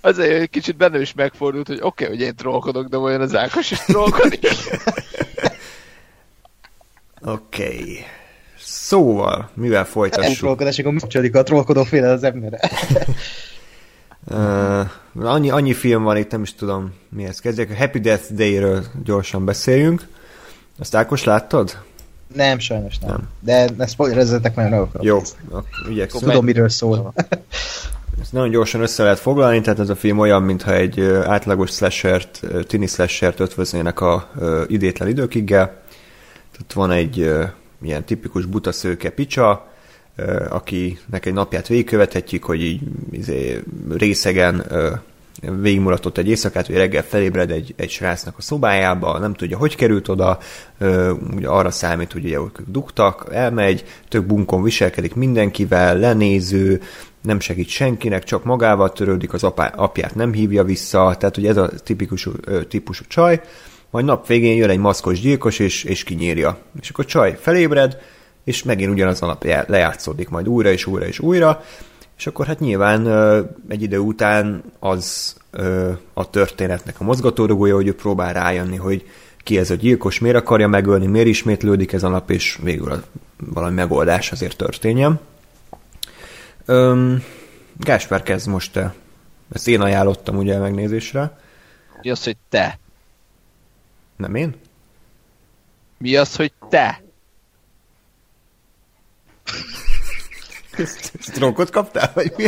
Azért, 0.00 0.38
hogy 0.38 0.50
kicsit 0.50 0.76
benne 0.76 1.00
is 1.00 1.12
megfordult, 1.12 1.66
hogy 1.66 1.78
oké, 1.80 2.04
okay, 2.04 2.16
hogy 2.16 2.26
én 2.26 2.34
trollkodok, 2.34 2.88
de 2.88 2.96
vajon 2.96 3.20
az 3.20 3.34
Ákos 3.34 3.70
is 3.70 3.78
trollkodik? 3.78 4.46
Oké. 7.20 7.64
Okay. 7.64 8.06
Szóval, 8.70 9.50
mivel 9.54 9.84
folytassuk? 9.84 10.36
trollkodás, 10.36 10.78
akkor 10.78 10.94
kapcsolódik 10.96 11.34
a 11.34 11.42
trollkodó 11.42 11.84
féle 11.84 12.10
az 12.10 12.22
emberre. 12.22 12.60
Uh, 14.30 14.86
annyi, 15.26 15.50
annyi 15.50 15.72
film 15.72 16.02
van 16.02 16.16
itt, 16.16 16.30
nem 16.30 16.42
is 16.42 16.54
tudom 16.54 16.92
mihez 17.08 17.40
kezdjek. 17.40 17.70
A 17.70 17.74
Happy 17.74 17.98
Death 17.98 18.32
Day-ről 18.32 18.84
gyorsan 19.04 19.44
beszéljünk. 19.44 20.06
Azt 20.78 20.94
Ákos 20.94 21.24
láttad? 21.24 21.78
Nem, 22.34 22.58
sajnos 22.58 22.98
nem. 22.98 23.10
Nem. 23.10 23.28
nem. 23.44 23.66
De 23.66 23.74
ne 23.76 23.86
spoilerezzetek, 23.86 24.54
mert 24.54 24.70
nem 24.70 24.80
akarok. 24.80 25.06
Jó, 25.06 25.20
igyekszünk. 25.90 26.22
Tudom, 26.22 26.44
miről 26.44 26.68
szól. 26.68 27.12
Ezt 28.20 28.32
nagyon 28.32 28.50
gyorsan 28.50 28.80
össze 28.80 29.02
lehet 29.02 29.18
foglalni, 29.18 29.60
tehát 29.60 29.78
ez 29.78 29.88
a 29.88 29.96
film 29.96 30.18
olyan, 30.18 30.42
mintha 30.42 30.74
egy 30.74 31.00
átlagos 31.24 31.70
slashert, 31.70 32.40
tini 32.66 32.86
slashert 32.86 33.40
ötvöznének 33.40 34.00
a 34.00 34.30
idétlen 34.66 35.08
időkiggel. 35.08 35.66
Tehát 36.52 36.72
van 36.74 36.90
egy 36.90 37.30
ilyen 37.82 38.04
tipikus 38.04 38.44
buta 38.44 38.72
szőke 38.72 39.10
picsa, 39.10 39.68
akinek 40.48 41.26
egy 41.26 41.32
napját 41.32 41.68
végigkövethetjük, 41.68 42.44
hogy 42.44 42.62
így 42.62 42.80
izé, 43.10 43.62
részegen 43.90 44.64
végigmulatott 45.60 46.18
egy 46.18 46.28
éjszakát, 46.28 46.66
hogy 46.66 46.76
reggel 46.76 47.02
felébred 47.02 47.50
egy, 47.50 47.74
egy 47.76 47.90
srácnak 47.90 48.34
a 48.38 48.42
szobájába, 48.42 49.18
nem 49.18 49.34
tudja, 49.34 49.56
hogy 49.56 49.76
került 49.76 50.08
oda, 50.08 50.38
ugye 51.34 51.48
arra 51.48 51.70
számít, 51.70 52.12
hogy 52.12 52.24
ugye 52.24 52.38
ők 52.38 52.58
dugtak, 52.66 53.28
elmegy, 53.32 53.84
tök 54.08 54.24
bunkon 54.24 54.62
viselkedik 54.62 55.14
mindenkivel, 55.14 55.98
lenéző, 55.98 56.82
nem 57.22 57.40
segít 57.40 57.68
senkinek, 57.68 58.24
csak 58.24 58.44
magával 58.44 58.92
törődik, 58.92 59.32
az 59.32 59.44
apá, 59.44 59.66
apját 59.76 60.14
nem 60.14 60.32
hívja 60.32 60.64
vissza, 60.64 61.16
tehát 61.18 61.34
hogy 61.34 61.46
ez 61.46 61.56
a 61.56 61.70
tipikus 61.84 62.28
típusú 62.68 63.04
csaj, 63.08 63.40
majd 63.90 64.04
nap 64.04 64.26
végén 64.26 64.56
jön 64.56 64.70
egy 64.70 64.78
maszkos 64.78 65.20
gyilkos, 65.20 65.58
és, 65.58 65.84
és 65.84 66.04
kinyírja. 66.04 66.58
És 66.80 66.90
akkor 66.90 67.04
csaj 67.04 67.38
felébred, 67.40 67.98
és 68.44 68.62
megint 68.62 68.92
ugyanaz 68.92 69.22
a 69.22 69.26
nap 69.26 69.44
já- 69.44 69.68
lejátszódik 69.68 70.28
majd 70.28 70.48
újra 70.48 70.70
és 70.70 70.86
újra 70.86 71.06
és 71.06 71.18
újra, 71.18 71.62
és 72.18 72.26
akkor 72.26 72.46
hát 72.46 72.60
nyilván 72.60 73.08
egy 73.68 73.82
idő 73.82 73.98
után 73.98 74.62
az 74.78 75.36
a 76.12 76.30
történetnek 76.30 77.00
a 77.00 77.04
mozgatórugója, 77.04 77.74
hogy 77.74 77.86
ő 77.86 77.94
próbál 77.94 78.32
rájönni, 78.32 78.76
hogy 78.76 79.06
ki 79.38 79.58
ez 79.58 79.70
a 79.70 79.74
gyilkos, 79.74 80.18
miért 80.18 80.36
akarja 80.36 80.68
megölni, 80.68 81.06
miért 81.06 81.26
ismétlődik 81.26 81.92
ez 81.92 82.02
a 82.02 82.08
nap, 82.08 82.30
és 82.30 82.58
végül 82.62 83.04
valami 83.36 83.74
megoldás 83.74 84.32
azért 84.32 84.56
történjen. 84.56 85.20
Öm, 86.64 87.22
Gáspár, 87.76 88.22
kezd 88.22 88.48
most 88.48 88.72
te. 88.72 88.94
Ezt 89.52 89.68
én 89.68 89.80
ajánlottam 89.80 90.36
ugye 90.36 90.58
megnézésre. 90.58 91.38
Mi 92.02 92.10
az, 92.10 92.24
hogy 92.24 92.36
te? 92.48 92.78
Nem 94.18 94.34
én? 94.34 94.54
Mi 95.98 96.16
az, 96.16 96.36
hogy 96.36 96.52
te? 96.68 97.02
Strokot 101.20 101.70
kaptál, 101.70 102.10
vagy 102.14 102.32
mi? 102.36 102.46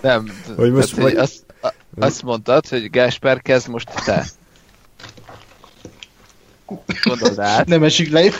Nem. 0.00 0.30
Hogy 0.56 0.72
most 0.72 0.94
tehát, 0.94 1.02
hogy 1.04 1.14
vagy- 1.14 1.22
azt, 1.22 1.44
a, 1.62 1.74
azt 1.98 2.22
mondtad, 2.22 2.68
hogy 2.68 2.90
Gáspár 2.90 3.42
kezd 3.42 3.68
most 3.68 3.90
te. 4.04 4.24
Gondold 7.04 7.38
át. 7.38 7.66
Nem 7.66 7.82
esik 7.82 8.10
le. 8.10 8.30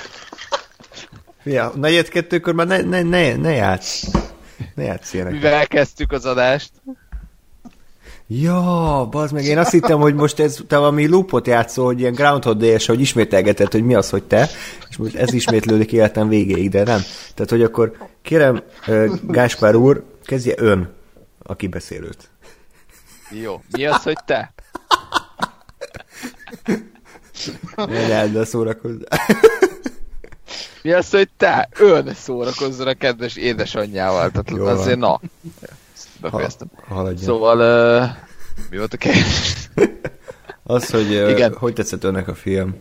Fia, 1.42 1.72
negyed 1.76 2.08
kettőkor 2.08 2.54
már 2.54 2.66
ne, 2.66 2.80
ne, 2.80 3.02
ne, 3.02 3.36
ne 3.36 3.52
játsz. 3.52 4.04
Ne 4.74 4.82
játsz 4.82 5.12
ilyeneket. 5.12 5.40
Mivel 5.42 5.66
kezdtük 5.66 6.12
az 6.12 6.24
adást? 6.24 6.70
Ja, 8.32 9.06
bazd 9.10 9.32
meg, 9.32 9.44
én 9.44 9.58
azt 9.58 9.70
hittem, 9.70 10.00
hogy 10.00 10.14
most 10.14 10.40
ez 10.40 10.58
te 10.66 10.76
valami 10.76 11.06
loopot 11.06 11.46
játszol, 11.46 11.84
hogy 11.84 12.00
ilyen 12.00 12.12
Groundhog 12.12 12.56
day 12.56 12.76
hogy 12.86 13.00
ismételgeted, 13.00 13.72
hogy 13.72 13.84
mi 13.84 13.94
az, 13.94 14.10
hogy 14.10 14.22
te, 14.22 14.48
és 14.90 14.96
most 14.96 15.14
ez 15.14 15.32
ismétlődik 15.32 15.92
életem 15.92 16.28
végéig, 16.28 16.70
de 16.70 16.82
nem. 16.82 17.00
Tehát, 17.34 17.50
hogy 17.50 17.62
akkor 17.62 17.96
kérem, 18.22 18.62
Gáspár 19.22 19.74
úr, 19.74 20.04
kezdje 20.24 20.54
ön 20.56 20.92
a 21.42 21.56
kibeszélőt. 21.56 22.30
Jó. 23.30 23.62
Mi 23.70 23.86
az, 23.86 24.02
hogy 24.02 24.18
te? 24.26 24.52
Ne 27.76 28.08
lehet, 28.08 28.32
de 28.32 28.44
szórakozz. 28.44 29.02
Mi 30.82 30.92
az, 30.92 31.10
hogy 31.10 31.28
te? 31.36 31.68
Ön 31.78 32.14
szórakozzon 32.14 32.86
a 32.86 32.94
kedves 32.94 33.36
édesanyjával. 33.36 34.30
Tehát 34.30 34.50
van. 34.50 34.76
azért 34.78 34.98
na. 36.20 36.28
Ha, 36.28 36.36
Befejeztem. 36.36 36.68
haladjon. 36.88 37.22
Szóval, 37.22 37.58
uh, 38.02 38.08
mi 38.70 38.76
volt 38.76 38.94
a 38.94 38.96
kérdés? 38.96 39.68
Az, 40.62 40.90
hogy 40.90 41.14
ö, 41.14 41.28
Igen. 41.30 41.54
hogy 41.56 41.72
tetszett 41.72 42.04
önnek 42.04 42.28
a 42.28 42.34
film? 42.34 42.76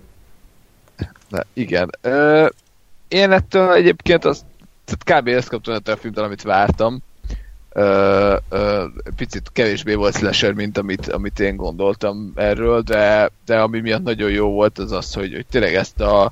Na, 1.30 1.44
igen. 1.54 1.90
Ö, 2.02 2.48
én 3.08 3.32
ettől 3.32 3.74
egyébként 3.74 4.26
azt, 4.26 4.44
tehát 4.86 5.22
kb. 5.22 5.28
ezt 5.28 5.50
kaptam 5.50 5.74
ettől 5.74 5.96
a 5.96 5.98
filmtől, 5.98 6.24
amit 6.24 6.42
vártam. 6.42 7.00
Ö, 7.70 8.36
ö, 8.50 8.86
picit 9.16 9.50
kevésbé 9.54 9.94
volt 9.94 10.16
slasher, 10.18 10.54
mint 10.54 10.78
amit, 10.78 11.08
amit 11.08 11.40
én 11.40 11.56
gondoltam 11.56 12.32
erről, 12.36 12.82
de, 12.82 13.30
de 13.46 13.60
ami 13.60 13.80
miatt 13.80 14.04
nagyon 14.04 14.32
jó 14.32 14.50
volt, 14.52 14.78
az 14.80 14.92
az, 14.92 15.14
hogy, 15.14 15.34
hogy 15.34 15.46
tényleg 15.46 15.76
ezt 15.76 16.00
a, 16.00 16.32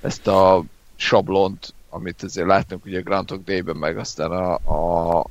ezt 0.00 0.26
a 0.26 0.64
sablont, 0.96 1.74
amit 1.90 2.22
azért 2.22 2.46
láttunk 2.46 2.84
ugye 2.84 3.00
Groundhog 3.00 3.44
Day-ben, 3.44 3.76
meg 3.76 3.98
aztán 3.98 4.30
a, 4.30 4.54
a 4.54 5.26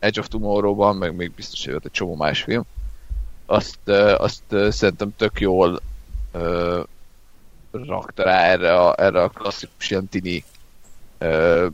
Edge 0.00 0.20
of 0.20 0.28
Tomorrow-ban, 0.28 0.96
meg 0.96 1.14
még 1.14 1.32
biztos, 1.32 1.66
volt 1.66 1.84
egy 1.84 1.90
csomó 1.90 2.16
más 2.16 2.42
film, 2.42 2.62
azt, 3.46 3.88
azt 4.16 4.42
szerintem 4.48 5.16
tök 5.16 5.40
jól 5.40 5.80
ö, 6.32 6.82
rakta 7.70 8.22
rá 8.22 8.42
erre 8.42 8.80
a, 8.80 8.94
erre 8.98 9.22
a 9.22 9.28
klasszikus 9.28 9.90
ilyen 9.90 10.08
tini 10.08 10.44
ö, 11.18 11.66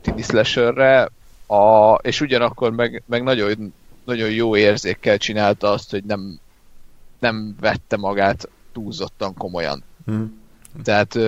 tini 0.00 0.22
slasherre, 0.22 1.10
a, 1.46 1.94
és 1.94 2.20
ugyanakkor 2.20 2.70
meg, 2.70 3.02
meg 3.06 3.22
nagyon, 3.22 3.74
nagyon 4.04 4.30
jó 4.30 4.56
érzékkel 4.56 5.18
csinálta 5.18 5.70
azt, 5.70 5.90
hogy 5.90 6.04
nem, 6.04 6.38
nem 7.18 7.56
vette 7.60 7.96
magát 7.96 8.48
túlzottan 8.72 9.34
komolyan. 9.34 9.82
Hm. 10.06 10.22
Tehát, 10.82 11.18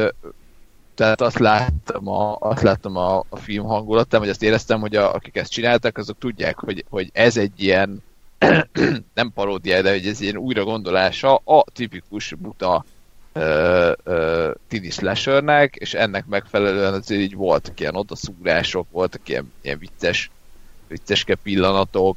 tehát 0.97 1.21
azt 1.21 1.39
láttam 1.39 2.09
a, 2.09 2.37
azt 2.41 2.63
láttam 2.63 2.97
a, 2.97 3.25
a 3.29 3.37
film 3.37 3.65
hangulatán, 3.65 4.21
vagy 4.21 4.29
azt 4.29 4.43
éreztem, 4.43 4.81
hogy 4.81 4.97
a, 4.97 5.15
akik 5.15 5.37
ezt 5.37 5.51
csináltak, 5.51 5.99
azok 5.99 6.19
tudják, 6.19 6.59
hogy, 6.59 6.85
hogy 6.89 7.11
ez 7.13 7.37
egy 7.37 7.63
ilyen 7.63 8.03
nem 9.15 9.33
paródia, 9.35 9.83
de 9.83 9.91
hogy 9.91 10.07
ez 10.07 10.21
ilyen 10.21 10.37
újra 10.37 10.65
gondolása 10.65 11.37
a 11.37 11.65
tipikus 11.73 12.35
buta 12.39 12.85
ö, 13.33 14.51
tini 14.69 14.91
slashernek, 14.91 15.75
és 15.75 15.95
ennek 15.95 16.27
megfelelően 16.27 16.95
azért 16.95 17.21
így 17.21 17.35
voltak 17.35 17.81
ilyen 17.81 17.95
odaszúrások, 17.95 18.87
voltak 18.91 19.29
ilyen, 19.29 19.53
ilyen 19.63 19.79
vicces, 19.79 20.31
vicceske 20.89 21.35
pillanatok, 21.35 22.17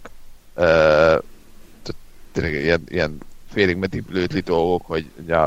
ö, 0.53 1.17
tényleg 2.31 2.53
ilyen, 2.53 2.83
ilyen 2.87 3.17
félig 3.51 3.75
meddig 3.75 4.03
dolgok, 4.43 4.85
hogy 4.85 5.09
ugye 5.23 5.37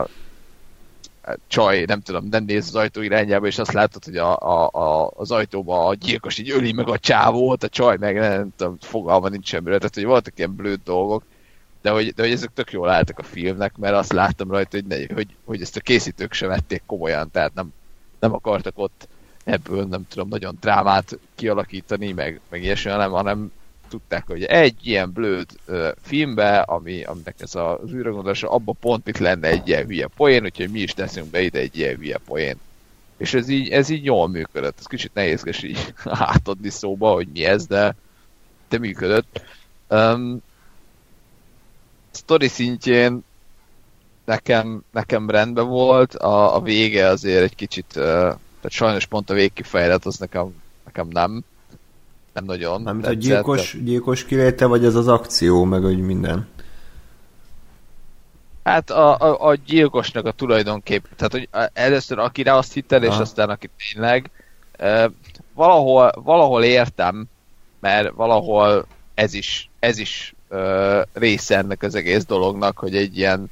csaj, 1.47 1.85
nem 1.85 2.01
tudom, 2.01 2.27
nem 2.31 2.45
néz 2.45 2.67
az 2.67 2.75
ajtó 2.75 3.01
irányába, 3.01 3.47
és 3.47 3.59
azt 3.59 3.73
látod, 3.73 4.05
hogy 4.05 4.17
a, 4.17 4.39
a, 4.39 4.69
a, 4.73 5.13
az 5.17 5.31
ajtóba 5.31 5.87
a 5.87 5.95
gyilkos 5.95 6.39
így 6.39 6.51
öli 6.51 6.73
meg 6.73 6.89
a 6.89 6.99
csávót, 6.99 7.63
a 7.63 7.69
csaj 7.69 7.97
meg 7.97 8.15
nem, 8.15 8.31
nem 8.31 8.53
tudom, 8.57 8.77
fogalma 8.81 9.29
nincs 9.29 9.49
semmiről, 9.49 9.79
tehát 9.79 9.95
hogy 9.95 10.05
voltak 10.05 10.39
ilyen 10.39 10.55
blőd 10.55 10.81
dolgok, 10.85 11.23
de 11.83 11.91
hogy, 11.91 12.15
de 12.15 12.23
hogy 12.23 12.33
ezek 12.33 12.51
tök 12.55 12.73
jól 12.73 12.89
álltak 12.89 13.19
a 13.19 13.23
filmnek, 13.23 13.77
mert 13.77 13.95
azt 13.95 14.13
láttam 14.13 14.51
rajta, 14.51 14.77
hogy, 14.77 14.87
ne, 14.87 15.15
hogy, 15.15 15.37
hogy 15.45 15.61
ezt 15.61 15.77
a 15.77 15.81
készítők 15.81 16.33
sem 16.33 16.49
vették 16.49 16.83
komolyan, 16.87 17.31
tehát 17.31 17.55
nem, 17.55 17.73
nem 18.19 18.33
akartak 18.33 18.79
ott 18.79 19.09
ebből, 19.45 19.85
nem 19.85 20.07
tudom, 20.09 20.29
nagyon 20.29 20.57
drámát 20.61 21.19
kialakítani, 21.35 22.13
meg, 22.13 22.41
meg 22.51 22.63
ilyesmi, 22.63 22.91
hanem, 22.91 23.11
hanem 23.11 23.53
tudták, 23.93 24.27
hogy 24.27 24.43
egy 24.45 24.77
ilyen 24.83 25.13
blőd 25.13 25.49
uh, 25.67 25.89
filmbe, 26.03 26.59
ami, 26.59 27.03
aminek 27.05 27.35
ez 27.39 27.55
az 27.55 27.93
űrgondolása, 27.93 28.51
abban 28.51 28.77
pont 28.81 29.09
itt 29.09 29.19
lenne 29.19 29.49
egy 29.49 29.69
ilyen 29.69 29.87
hülye 29.87 30.07
poén, 30.17 30.45
úgyhogy 30.45 30.71
mi 30.71 30.81
is 30.81 30.93
teszünk 30.93 31.31
be 31.31 31.41
ide 31.41 31.59
egy 31.59 31.77
ilyen 31.77 31.97
hülye 31.97 32.19
poén. 32.27 32.57
És 33.17 33.35
ez 33.35 33.49
így, 33.49 33.69
ez 33.69 33.89
így 33.89 34.05
jól 34.05 34.29
működött. 34.29 34.79
Ez 34.79 34.87
kicsit 34.87 35.15
nehézkes 35.15 35.63
így 35.63 35.95
átadni 36.05 36.69
szóba, 36.69 37.13
hogy 37.13 37.29
mi 37.33 37.45
ez, 37.45 37.67
de, 37.67 37.95
de 38.69 38.79
működött. 38.79 39.43
Um, 39.89 40.43
story 42.13 42.49
szintjén 42.49 43.25
nekem, 44.25 44.85
nekem 44.91 45.31
rendben 45.31 45.67
volt, 45.67 46.15
a, 46.15 46.57
a 46.57 46.61
vége 46.61 47.07
azért 47.07 47.43
egy 47.43 47.55
kicsit, 47.55 47.87
uh, 47.97 48.03
tehát 48.03 48.71
sajnos 48.71 49.07
pont 49.07 49.31
a 49.31 49.35
végkifejlet 49.35 50.07
az 50.07 50.17
nekem, 50.17 50.63
nekem 50.85 51.09
nem 51.09 51.45
nem 52.33 52.45
nagyon. 52.45 52.83
Nem, 52.83 53.01
a 53.05 53.13
gyilkos, 53.13 53.77
gyilkos 53.85 54.25
kiléte, 54.25 54.67
vagy 54.67 54.85
ez 54.85 54.95
az 54.95 55.09
akció, 55.09 55.65
meg 55.65 55.83
hogy 55.83 56.01
minden? 56.01 56.49
Hát 58.65 58.91
a, 58.91 59.19
a, 59.19 59.49
a 59.49 59.55
gyilkosnak 59.55 60.27
a 60.27 60.33
tulajdonképp, 60.33 61.05
tehát 61.17 61.33
hogy 61.33 61.49
először 61.73 62.19
akire 62.19 62.55
azt 62.55 62.73
hitted, 62.73 63.03
és 63.03 63.17
aztán 63.17 63.49
aki 63.49 63.71
tényleg, 63.93 64.31
e, 64.73 65.11
valahol, 65.55 66.13
valahol 66.25 66.65
értem, 66.65 67.29
mert 67.81 68.11
valahol 68.11 68.87
ez 69.15 69.35
is, 69.35 69.71
ez 69.79 69.99
is 69.99 70.35
e, 70.49 70.59
része 71.13 71.57
ennek 71.57 71.83
az 71.83 71.95
egész 71.95 72.25
dolognak, 72.25 72.79
hogy 72.79 72.97
egy 72.97 73.19
ilyen 73.19 73.51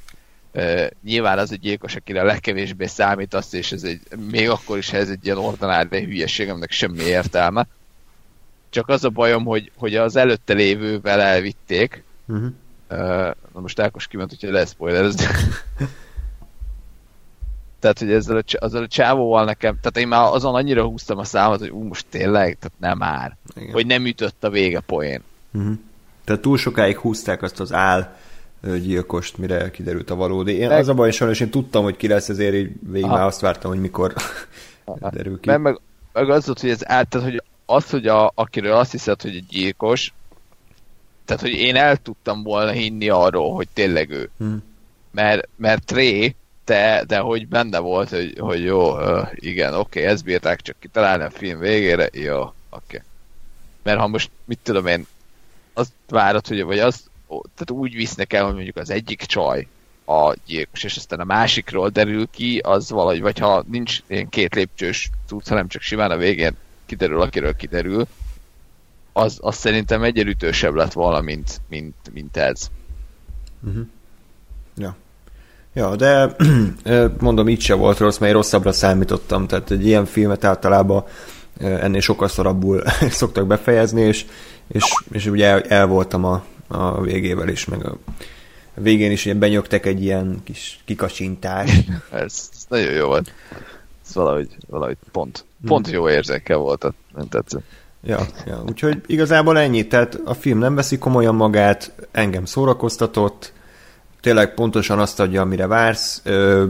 e, 0.51 0.91
nyilván 1.03 1.37
az 1.37 1.51
egy 1.51 1.59
gyilkos, 1.59 1.95
akire 1.95 2.21
a 2.21 2.25
legkevésbé 2.25 2.85
számít 2.85 3.33
azt, 3.33 3.53
és 3.53 3.71
ez 3.71 3.83
egy, 3.83 4.01
még 4.31 4.49
akkor 4.49 4.77
is, 4.77 4.93
ez 4.93 5.09
egy 5.09 5.25
ilyen 5.25 5.37
ordinári 5.37 6.03
hülyeség, 6.03 6.49
aminek 6.49 6.71
semmi 6.71 7.03
értelme. 7.03 7.67
Csak 8.71 8.87
az 8.87 9.03
a 9.03 9.09
bajom, 9.09 9.45
hogy, 9.45 9.71
hogy 9.77 9.95
az 9.95 10.15
előtte 10.15 10.53
lévővel 10.53 11.21
elvitték. 11.21 12.03
Uh-huh. 12.27 12.45
Uh, 12.89 12.97
na 13.53 13.59
most 13.59 13.79
Ákos 13.79 14.07
kiment, 14.07 14.29
hogyha 14.29 14.51
lesz 14.51 14.71
spoiler. 14.71 15.11
tehát, 17.79 17.99
hogy 17.99 18.11
ezzel 18.11 18.37
a, 18.37 18.43
azzal 18.59 18.83
a 18.83 18.87
csávóval 18.87 19.45
nekem, 19.45 19.77
tehát 19.81 19.97
én 19.97 20.07
már 20.07 20.33
azon 20.33 20.55
annyira 20.55 20.83
húztam 20.83 21.17
a 21.17 21.23
számot, 21.23 21.59
hogy 21.59 21.69
ú, 21.69 21.83
most 21.83 22.05
tényleg, 22.09 22.57
tehát 22.59 22.79
nem 22.79 22.97
már. 22.97 23.37
Igen. 23.55 23.71
Hogy 23.71 23.85
nem 23.85 24.05
ütött 24.05 24.43
a 24.43 24.49
vége 24.49 24.79
poén. 24.79 25.21
Uh-huh. 25.53 25.73
Tehát 26.23 26.41
túl 26.41 26.57
sokáig 26.57 26.97
húzták 26.97 27.41
azt 27.41 27.59
az 27.59 27.73
áll 27.73 28.15
gyilkost, 28.61 29.37
mire 29.37 29.71
kiderült 29.71 30.09
a 30.09 30.15
valódi. 30.15 30.53
Én 30.53 30.67
meg... 30.67 30.79
az 30.79 30.87
a 30.87 30.93
baj, 30.93 31.11
sajnos 31.11 31.39
én 31.39 31.49
tudtam, 31.49 31.83
hogy 31.83 31.97
ki 31.97 32.07
lesz, 32.07 32.29
ezért 32.29 32.53
így 32.53 32.71
végig 32.91 33.09
már 33.09 33.25
azt 33.25 33.41
vártam, 33.41 33.71
hogy 33.71 33.79
mikor 33.79 34.13
derül 35.11 35.39
ki. 35.39 35.49
Meg, 35.49 35.61
meg, 35.61 35.79
meg 36.13 36.29
az 36.29 36.45
volt, 36.45 36.59
hogy 36.59 36.69
ez 36.69 36.89
át, 36.89 37.07
tehát, 37.07 37.27
hogy 37.27 37.43
az, 37.71 37.89
hogy 37.89 38.07
a, 38.07 38.31
akiről 38.35 38.73
azt 38.73 38.91
hiszed, 38.91 39.21
hogy 39.21 39.35
egy 39.35 39.45
gyilkos, 39.45 40.13
tehát, 41.25 41.41
hogy 41.41 41.53
én 41.53 41.75
el 41.75 41.97
tudtam 41.97 42.43
volna 42.43 42.71
hinni 42.71 43.09
arról, 43.09 43.53
hogy 43.53 43.67
tényleg 43.73 44.09
ő. 44.09 44.29
Hmm. 44.37 44.63
Mert, 45.11 45.47
mert 45.55 45.85
Tré, 45.85 46.35
de, 46.65 47.03
de 47.07 47.17
hogy 47.17 47.47
benne 47.47 47.79
volt, 47.79 48.09
hogy, 48.09 48.35
hogy 48.39 48.63
jó, 48.63 48.95
igen, 49.33 49.73
oké, 49.73 49.99
okay, 49.99 50.11
ezt 50.11 50.23
bírták 50.23 50.61
csak 50.61 50.75
kitalálni 50.79 51.23
a 51.23 51.29
film 51.29 51.59
végére, 51.59 52.09
jó, 52.13 52.41
oké. 52.41 52.53
Okay. 52.69 52.99
Mert 53.83 53.99
ha 53.99 54.07
most, 54.07 54.29
mit 54.45 54.59
tudom 54.63 54.87
én, 54.87 55.07
azt 55.73 55.91
várod, 56.09 56.47
hogy, 56.47 56.63
vagy 56.63 56.79
azt, 56.79 57.09
tehát 57.27 57.71
úgy 57.71 57.95
visznek 57.95 58.33
el, 58.33 58.45
hogy 58.45 58.53
mondjuk 58.53 58.77
az 58.77 58.89
egyik 58.89 59.21
csaj 59.21 59.67
a 60.05 60.35
gyilkos, 60.45 60.83
és 60.83 60.95
aztán 60.95 61.19
a 61.19 61.23
másikról 61.23 61.89
derül 61.89 62.27
ki, 62.31 62.57
az 62.57 62.89
valahogy, 62.89 63.21
vagy 63.21 63.39
ha 63.39 63.63
nincs 63.69 63.99
ilyen 64.07 64.29
két 64.29 64.55
lépcsős 64.55 65.09
tudsz, 65.27 65.49
hanem 65.49 65.67
csak 65.67 65.81
simán 65.81 66.11
a 66.11 66.17
végén 66.17 66.55
kiderül, 66.91 67.21
akiről 67.21 67.55
kiderül, 67.55 68.07
az, 69.13 69.37
az 69.41 69.55
szerintem 69.55 70.03
egyelütősebb 70.03 70.73
lett 70.73 70.93
volna, 70.93 71.21
mint, 71.21 71.61
mint, 71.69 71.95
mint 72.13 72.37
ez. 72.37 72.69
Uh-huh. 73.63 73.85
Ja. 74.77 74.95
Ja, 75.73 75.95
de 75.95 76.35
mondom, 77.19 77.49
így 77.49 77.61
se 77.61 77.73
volt 77.73 77.97
rossz, 77.97 78.17
mert 78.17 78.33
rosszabbra 78.33 78.71
számítottam, 78.71 79.47
tehát 79.47 79.71
egy 79.71 79.85
ilyen 79.85 80.05
filmet 80.05 80.43
általában 80.43 81.03
ennél 81.59 81.99
sokkal 81.99 82.27
szorabbul 82.27 82.83
szoktak 83.09 83.47
befejezni, 83.47 84.01
és, 84.01 84.25
és, 84.67 84.83
és 85.11 85.25
ugye 85.25 85.45
el, 85.45 85.61
el 85.61 85.87
voltam 85.87 86.25
a, 86.25 86.43
a 86.67 87.01
végével 87.01 87.47
is, 87.47 87.65
meg 87.65 87.85
a 87.85 87.97
végén 88.73 89.11
is 89.11 89.25
ugye 89.25 89.35
benyögtek 89.35 89.85
egy 89.85 90.03
ilyen 90.03 90.41
kis 90.43 90.79
kikacsintást. 90.85 91.87
ez, 92.11 92.49
ez 92.53 92.65
nagyon 92.69 92.93
jó 92.93 93.07
volt. 93.07 93.33
Ez 94.05 94.13
valahogy, 94.13 94.55
valahogy 94.67 94.97
pont 95.11 95.45
Pont 95.65 95.89
jó 95.89 96.09
érzéke 96.09 96.55
volt, 96.55 96.93
nem 97.15 97.27
tetszett. 97.27 97.63
Ja, 98.03 98.19
ja, 98.45 98.63
úgyhogy 98.67 99.01
igazából 99.05 99.57
ennyi, 99.57 99.87
tehát 99.87 100.21
a 100.25 100.33
film 100.33 100.59
nem 100.59 100.75
veszi 100.75 100.97
komolyan 100.97 101.35
magát, 101.35 101.93
engem 102.11 102.45
szórakoztatott, 102.45 103.53
tényleg 104.21 104.53
pontosan 104.53 104.99
azt 104.99 105.19
adja, 105.19 105.41
amire 105.41 105.67
vársz, 105.67 106.21
ö, 106.23 106.65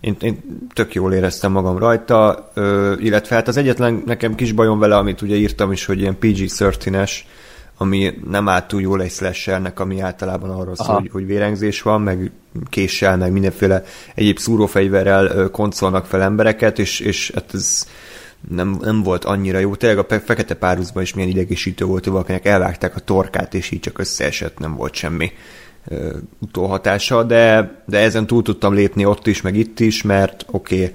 én, 0.00 0.16
én 0.20 0.68
tök 0.74 0.94
jól 0.94 1.12
éreztem 1.12 1.52
magam 1.52 1.78
rajta, 1.78 2.50
ö, 2.54 2.94
illetve 2.98 3.34
hát 3.34 3.48
az 3.48 3.56
egyetlen 3.56 4.02
nekem 4.06 4.34
kis 4.34 4.52
bajom 4.52 4.78
vele, 4.78 4.96
amit 4.96 5.22
ugye 5.22 5.34
írtam 5.34 5.72
is, 5.72 5.84
hogy 5.84 6.00
ilyen 6.00 6.16
PG-13-es, 6.20 7.12
ami 7.76 8.18
nem 8.28 8.48
áll 8.48 8.66
túl 8.66 8.80
jól 8.80 9.02
egy 9.02 9.10
slashernek, 9.10 9.80
ami 9.80 10.00
általában 10.00 10.50
arról 10.50 10.76
szól, 10.76 10.94
hogy, 10.94 11.10
hogy 11.12 11.26
vérengzés 11.26 11.82
van, 11.82 12.00
meg 12.00 12.30
késsel, 12.68 13.16
meg 13.16 13.32
mindenféle 13.32 13.82
egyéb 14.14 14.38
szúrófegyverrel 14.38 15.50
koncolnak 15.50 16.06
fel 16.06 16.22
embereket, 16.22 16.78
és, 16.78 17.00
és 17.00 17.30
hát 17.34 17.54
ez 17.54 17.86
nem, 18.48 18.78
nem 18.80 19.02
volt 19.02 19.24
annyira 19.24 19.58
jó. 19.58 19.74
Tényleg 19.74 19.98
a 19.98 20.20
fekete 20.20 20.54
párhuzban 20.54 21.02
is 21.02 21.14
milyen 21.14 21.30
idegesítő 21.30 21.84
volt, 21.84 22.04
hogy 22.04 22.12
valakinek 22.12 22.44
elvágták 22.44 22.96
a 22.96 23.00
torkát, 23.00 23.54
és 23.54 23.70
így 23.70 23.80
csak 23.80 23.98
összeesett, 23.98 24.58
nem 24.58 24.74
volt 24.74 24.94
semmi 24.94 25.32
ö, 25.88 26.16
utóhatása, 26.38 27.22
de, 27.22 27.74
de 27.86 27.98
ezen 27.98 28.26
túl 28.26 28.42
tudtam 28.42 28.74
lépni 28.74 29.04
ott 29.04 29.26
is, 29.26 29.40
meg 29.40 29.56
itt 29.56 29.80
is, 29.80 30.02
mert 30.02 30.44
oké, 30.50 30.74
okay, 30.74 30.94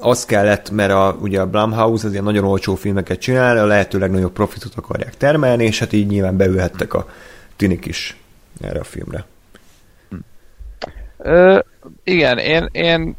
az 0.00 0.24
kellett, 0.24 0.70
mert 0.70 0.92
a, 0.92 1.16
ugye 1.20 1.40
a 1.40 1.46
Blumhouse 1.46 2.06
az 2.06 2.12
ilyen 2.12 2.24
nagyon 2.24 2.44
olcsó 2.44 2.74
filmeket 2.74 3.20
csinál, 3.20 3.58
a 3.58 3.66
lehető 3.66 3.98
legnagyobb 3.98 4.32
profitot 4.32 4.74
akarják 4.74 5.16
termelni, 5.16 5.64
és 5.64 5.78
hát 5.78 5.92
így 5.92 6.06
nyilván 6.06 6.36
beülhettek 6.36 6.94
a 6.94 7.08
tinik 7.56 7.86
is 7.86 8.16
erre 8.60 8.80
a 8.80 8.84
filmre. 8.84 9.24
Ö, 11.18 11.58
igen, 12.04 12.38
én, 12.38 12.68
én 12.72 13.16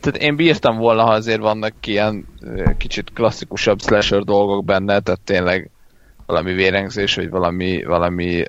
tehát 0.00 0.22
én 0.22 0.36
bírtam 0.36 0.76
volna, 0.76 1.02
ha 1.02 1.10
azért 1.10 1.40
vannak 1.40 1.86
ilyen 1.86 2.26
kicsit 2.78 3.12
klasszikusabb 3.12 3.80
slasher 3.80 4.22
dolgok 4.22 4.64
benne, 4.64 5.00
tehát 5.00 5.20
tényleg 5.20 5.70
valami 6.26 6.52
vérengzés, 6.52 7.14
vagy 7.14 7.30
valami, 7.30 7.84
valami 7.84 8.44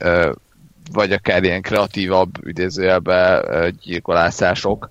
vagy 0.91 1.11
akár 1.11 1.43
ilyen 1.43 1.61
kreatívabb 1.61 2.47
idézőjelbe 2.47 3.43
gyilkolászások. 3.83 4.89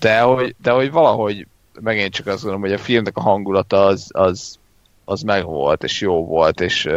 De 0.00 0.20
hogy, 0.20 0.54
de 0.62 0.70
hogy 0.70 0.90
valahogy 0.90 1.46
megint 1.80 2.12
csak 2.12 2.26
azt 2.26 2.42
gondolom, 2.42 2.60
hogy 2.60 2.72
a 2.72 2.78
filmnek 2.78 3.16
a 3.16 3.20
hangulata 3.20 3.84
az, 3.84 4.08
az, 4.12 4.58
az 5.04 5.22
megvolt, 5.22 5.84
és 5.84 6.00
jó 6.00 6.26
volt, 6.26 6.60
és, 6.60 6.88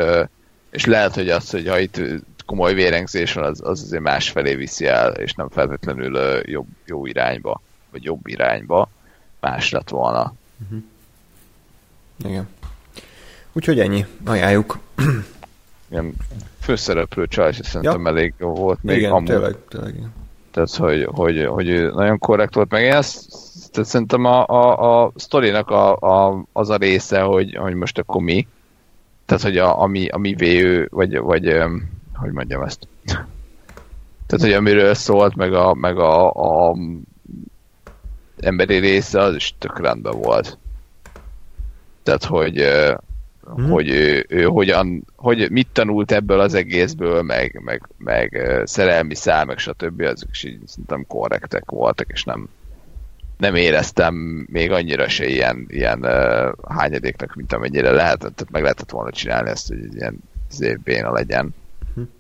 és 0.72 0.86
lehet, 0.86 1.14
hogy 1.14 1.30
az, 1.30 1.50
hogy 1.50 1.68
ha 1.68 1.80
itt 1.80 2.02
komoly 2.46 2.74
vérengzés 2.74 3.34
van, 3.34 3.44
az, 3.44 3.62
az 3.64 3.82
azért 3.82 4.04
másfelé 4.04 4.56
viszi 4.56 4.86
el, 4.86 5.12
és 5.12 5.34
nem 5.34 5.50
feltétlenül 5.50 6.42
jobb, 6.46 6.68
jó 6.86 7.06
irányba 7.06 7.62
vagy 7.92 8.04
jobb 8.04 8.28
irányba 8.28 8.90
más 9.40 9.72
lett 9.72 9.90
volna. 9.90 10.34
Uh-huh. 10.64 10.84
Igen. 12.26 12.48
Úgyhogy 13.52 13.80
ennyi, 13.80 14.06
ajánljuk. 14.26 14.80
Igen, 15.90 16.14
főszereplő 16.60 17.28
csaj, 17.28 17.52
szerintem 17.52 18.02
ja. 18.02 18.08
elég 18.08 18.34
jó 18.38 18.54
volt. 18.54 18.84
Még 18.84 18.98
igen, 18.98 19.12
amúgy. 19.12 19.26
tényleg, 19.26 19.56
tényleg. 19.68 19.96
Tehát, 20.52 20.76
hogy, 20.76 21.08
hogy, 21.12 21.46
hogy 21.46 21.94
nagyon 21.94 22.18
korrekt 22.18 22.54
volt, 22.54 22.72
meg 22.72 22.84
én 22.84 22.94
ezt 22.94 23.28
tehát 23.72 23.90
szerintem 23.90 24.26
a, 24.26 24.46
a, 24.48 25.04
a 25.04 25.12
sztorinak 25.16 25.70
a, 25.70 25.96
a, 25.96 26.44
az 26.54 26.70
a 26.70 26.76
része, 26.76 27.22
hogy, 27.22 27.56
hogy 27.56 27.74
most 27.74 27.98
akkor 27.98 28.22
mi, 28.22 28.48
tehát, 29.26 29.44
hogy 29.44 29.58
a, 29.58 29.82
ami, 29.82 30.08
ami 30.08 30.34
véő, 30.34 30.88
vagy, 30.92 31.18
vagy 31.18 31.58
hogy 32.14 32.32
mondjam 32.32 32.62
ezt, 32.62 32.88
Tehát, 34.28 34.46
hogy 34.46 34.54
amiről 34.54 34.94
szólt, 34.94 35.36
meg 35.36 35.54
a, 35.54 35.74
meg 35.74 35.98
a, 35.98 36.32
a 36.32 36.76
emberi 38.42 38.78
része, 38.78 39.20
az 39.22 39.36
is 39.36 39.56
tök 39.58 39.80
rendben 39.80 40.22
volt. 40.22 40.58
Tehát, 42.04 42.24
hogy, 42.24 42.64
hmm. 43.56 43.70
hogy 43.70 43.90
ő, 43.90 44.26
ő 44.30 44.44
hogyan, 44.44 45.06
hogy 45.16 45.52
mit 45.52 45.68
tanult 45.72 46.12
ebből 46.12 46.40
az 46.40 46.54
egészből, 46.54 47.22
meg, 47.22 47.60
meg, 47.64 47.90
meg 47.98 48.42
szerelmi 48.64 49.16
szál, 49.16 49.46
meg 49.46 49.58
stb. 49.58 50.02
azok 50.02 50.30
is 50.32 50.44
így 50.44 50.60
szerintem 50.66 51.06
korrektek 51.08 51.72
voltak, 51.72 52.08
és 52.12 52.24
nem, 52.24 52.50
nem 53.38 53.56
éreztem 53.56 54.14
még 54.52 54.72
annyira 54.72 55.10
se 55.10 55.28
ilyen, 55.28 55.66
ilyen 55.68 56.00
uh, 56.00 56.52
hányadéknak, 56.68 57.36
mint 57.36 57.54
amennyire 57.54 57.92
lehetett, 57.92 58.36
tehát 58.36 58.52
meg 58.52 58.62
lehetett 58.62 58.90
volna 58.90 59.12
csinálni 59.12 59.50
ezt, 59.50 59.68
hogy 59.68 59.96
ilyen 59.96 60.20
azért 60.50 60.80
béna 60.80 61.12
legyen 61.12 61.54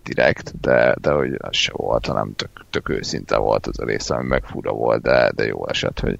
direkt, 0.03 0.53
de, 0.61 0.95
de 1.01 1.11
hogy 1.11 1.35
az 1.37 1.55
se 1.55 1.71
volt, 1.75 2.05
hanem 2.05 2.33
tök, 2.35 2.49
tök 2.69 2.89
őszinte 2.89 3.37
volt 3.37 3.67
az 3.67 3.79
a 3.79 3.85
része, 3.85 4.15
ami 4.15 4.27
meg 4.27 4.43
fura 4.43 4.71
volt, 4.71 5.01
de, 5.01 5.31
de 5.35 5.45
jó 5.45 5.67
esett, 5.67 5.99
hogy 5.99 6.19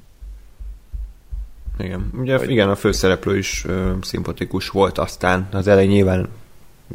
igen, 1.80 2.12
ugye 2.14 2.38
hogy... 2.38 2.50
igen, 2.50 2.70
a 2.70 2.76
főszereplő 2.76 3.38
is 3.38 3.66
ö, 3.68 3.92
szimpatikus 4.02 4.70
volt, 4.70 4.98
aztán 4.98 5.48
az 5.52 5.68
elején 5.68 5.90
nyilván 5.90 6.30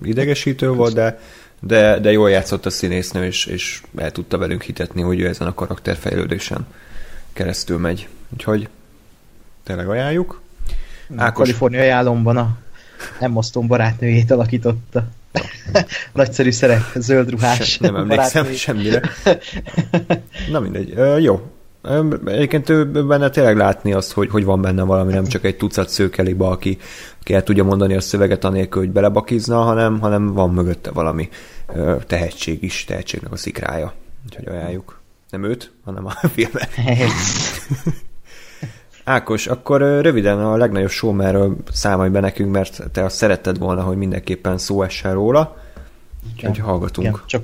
idegesítő 0.02 0.70
volt, 0.70 0.94
de, 0.94 1.20
de, 1.60 1.98
de 1.98 2.12
jól 2.12 2.30
játszott 2.30 2.66
a 2.66 2.70
színésznő, 2.70 3.24
és, 3.24 3.46
és 3.46 3.82
el 3.96 4.12
tudta 4.12 4.38
velünk 4.38 4.62
hitetni, 4.62 5.02
hogy 5.02 5.20
ő 5.20 5.28
ezen 5.28 5.46
a 5.46 5.54
karakterfejlődésen 5.54 6.66
keresztül 7.32 7.78
megy. 7.78 8.08
Úgyhogy 8.32 8.68
tényleg 9.62 9.88
ajánljuk. 9.88 10.40
Ákos... 11.16 11.28
A 11.28 11.32
kaliforniai 11.32 11.88
álomban 11.88 12.36
a 12.36 12.56
Emma 13.18 13.42
Stone 13.42 13.66
barátnőjét 13.66 14.30
alakította. 14.30 15.06
Nagyszerű 16.12 16.50
szerep, 16.50 16.82
zöld 16.94 17.30
ruhás. 17.30 17.70
Se, 17.70 17.78
nem 17.80 17.96
emlékszem 17.96 18.42
barátnőjét. 18.42 18.58
semmire. 18.58 19.00
Na 20.50 20.60
mindegy. 20.60 20.92
Ö, 20.96 21.18
jó. 21.18 21.40
Egyébként 22.26 22.68
ő 22.68 23.06
benne 23.06 23.30
tényleg 23.30 23.56
látni 23.56 23.92
azt, 23.92 24.12
hogy, 24.12 24.30
hogy 24.30 24.44
van 24.44 24.60
benne 24.60 24.82
valami, 24.82 25.12
nem 25.12 25.26
csak 25.26 25.44
egy 25.44 25.56
tucat 25.56 25.88
szőkeliba, 25.88 26.48
aki, 26.48 26.78
aki 27.20 27.34
el 27.34 27.42
tudja 27.42 27.64
mondani 27.64 27.94
a 27.94 28.00
szöveget 28.00 28.44
anélkül, 28.44 28.82
hogy 28.82 28.90
belebakizna, 28.90 29.60
hanem, 29.60 30.00
hanem 30.00 30.32
van 30.32 30.50
mögötte 30.50 30.90
valami 30.90 31.28
tehetség 32.06 32.62
is, 32.62 32.84
tehetségnek 32.84 33.32
a 33.32 33.36
szikrája. 33.36 33.92
Úgyhogy 34.24 34.46
ajánljuk. 34.48 35.00
Nem 35.30 35.44
őt, 35.44 35.72
hanem 35.84 36.06
a 36.06 36.28
filmet. 36.34 36.68
Ákos, 39.04 39.46
akkor 39.46 39.80
röviden 39.80 40.38
a 40.38 40.56
legnagyobb 40.56 40.90
showmerről 40.90 41.56
számolj 41.72 42.08
be 42.08 42.20
nekünk, 42.20 42.52
mert 42.52 42.82
te 42.92 43.04
azt 43.04 43.16
szeretted 43.16 43.58
volna, 43.58 43.82
hogy 43.82 43.96
mindenképpen 43.96 44.58
szó 44.58 44.82
essen 44.82 45.12
róla. 45.12 45.56
Úgyhogy 46.32 46.56
ja, 46.56 46.64
hallgatunk. 46.64 47.06
Ja, 47.06 47.22
csak, 47.26 47.42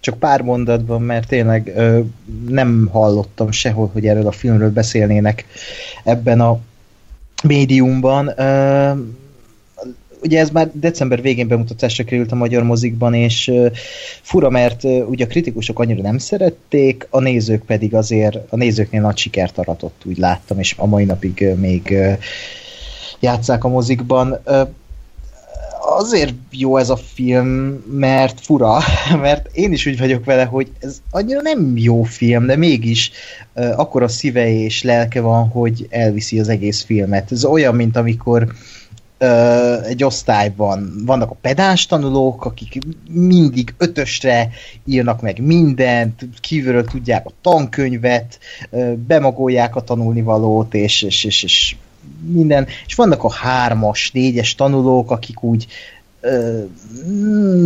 csak 0.00 0.18
pár 0.18 0.42
mondatban, 0.42 1.02
mert 1.02 1.28
tényleg 1.28 1.72
ö, 1.76 2.00
nem 2.48 2.88
hallottam 2.92 3.50
sehol, 3.50 3.90
hogy 3.92 4.06
erről 4.06 4.26
a 4.26 4.32
filmről 4.32 4.70
beszélnének 4.70 5.44
ebben 6.04 6.40
a 6.40 6.58
médiumban. 7.42 8.32
Ö, 8.36 8.92
ugye 10.22 10.40
ez 10.40 10.50
már 10.50 10.70
december 10.72 11.22
végén 11.22 11.48
bemutatásra 11.48 12.04
került 12.04 12.32
a 12.32 12.34
magyar 12.34 12.62
mozikban, 12.62 13.14
és 13.14 13.52
fura, 14.22 14.50
mert 14.50 14.84
ugye 14.84 15.24
a 15.24 15.28
kritikusok 15.28 15.78
annyira 15.78 16.02
nem 16.02 16.18
szerették, 16.18 17.06
a 17.10 17.20
nézők 17.20 17.64
pedig 17.64 17.94
azért, 17.94 18.38
a 18.48 18.56
nézőknél 18.56 19.00
nagy 19.00 19.16
sikert 19.16 19.58
aratott, 19.58 20.02
úgy 20.04 20.18
láttam, 20.18 20.58
és 20.58 20.74
a 20.78 20.86
mai 20.86 21.04
napig 21.04 21.48
még 21.56 21.96
játszák 23.20 23.64
a 23.64 23.68
mozikban. 23.68 24.40
Azért 25.82 26.34
jó 26.50 26.76
ez 26.76 26.90
a 26.90 26.96
film, 26.96 27.84
mert 27.90 28.40
fura, 28.40 28.78
mert 29.22 29.48
én 29.52 29.72
is 29.72 29.86
úgy 29.86 29.98
vagyok 29.98 30.24
vele, 30.24 30.44
hogy 30.44 30.70
ez 30.80 31.02
annyira 31.10 31.40
nem 31.40 31.72
jó 31.76 32.02
film, 32.02 32.46
de 32.46 32.56
mégis 32.56 33.10
akkor 33.54 34.02
a 34.02 34.08
szíve 34.08 34.48
és 34.48 34.82
lelke 34.82 35.20
van, 35.20 35.48
hogy 35.48 35.86
elviszi 35.90 36.40
az 36.40 36.48
egész 36.48 36.82
filmet. 36.82 37.32
Ez 37.32 37.44
olyan, 37.44 37.74
mint 37.74 37.96
amikor 37.96 38.52
egy 39.84 40.04
osztályban 40.04 40.92
vannak 41.04 41.30
a 41.30 41.36
pedáns 41.40 41.86
tanulók, 41.86 42.44
akik 42.44 42.78
mindig 43.10 43.74
ötösre 43.78 44.50
írnak 44.84 45.20
meg 45.20 45.40
mindent, 45.42 46.28
kívülről 46.40 46.84
tudják 46.84 47.26
a 47.26 47.32
tankönyvet, 47.42 48.38
bemagolják 49.06 49.76
a 49.76 49.80
tanulnivalót, 49.80 50.74
és, 50.74 51.02
és, 51.02 51.24
és, 51.24 51.42
és 51.42 51.76
minden. 52.26 52.66
És 52.86 52.94
vannak 52.94 53.24
a 53.24 53.32
hármas, 53.32 54.10
négyes 54.10 54.54
tanulók, 54.54 55.10
akik 55.10 55.42
úgy 55.42 55.66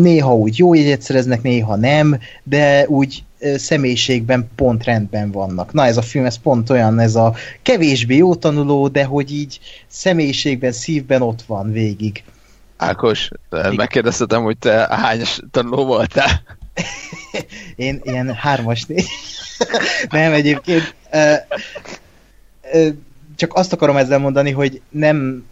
néha 0.00 0.34
úgy 0.34 0.58
jó 0.58 0.74
jegyet 0.74 1.02
szereznek, 1.02 1.42
néha 1.42 1.76
nem, 1.76 2.18
de 2.42 2.88
úgy 2.88 3.24
személyiségben 3.56 4.50
pont 4.54 4.84
rendben 4.84 5.30
vannak. 5.30 5.72
Na 5.72 5.84
ez 5.86 5.96
a 5.96 6.02
film, 6.02 6.24
ez 6.24 6.38
pont 6.38 6.70
olyan, 6.70 6.98
ez 6.98 7.14
a 7.14 7.34
kevésbé 7.62 8.16
jó 8.16 8.34
tanuló, 8.34 8.88
de 8.88 9.04
hogy 9.04 9.32
így 9.32 9.60
személyiségben, 9.86 10.72
szívben 10.72 11.22
ott 11.22 11.42
van 11.42 11.72
végig. 11.72 12.22
Ákos, 12.76 13.28
megkérdeztetem, 13.76 14.42
hogy 14.42 14.58
te 14.58 14.86
hányos 14.90 15.38
tanuló 15.50 15.84
voltál? 15.84 16.42
Én 17.76 18.00
ilyen 18.02 18.34
hármas 18.34 18.84
négy. 18.84 19.06
nem, 20.10 20.32
egyébként 20.32 20.94
csak 23.36 23.54
azt 23.54 23.72
akarom 23.72 23.96
ezzel 23.96 24.18
mondani, 24.18 24.50
hogy 24.50 24.80
nem 24.90 25.44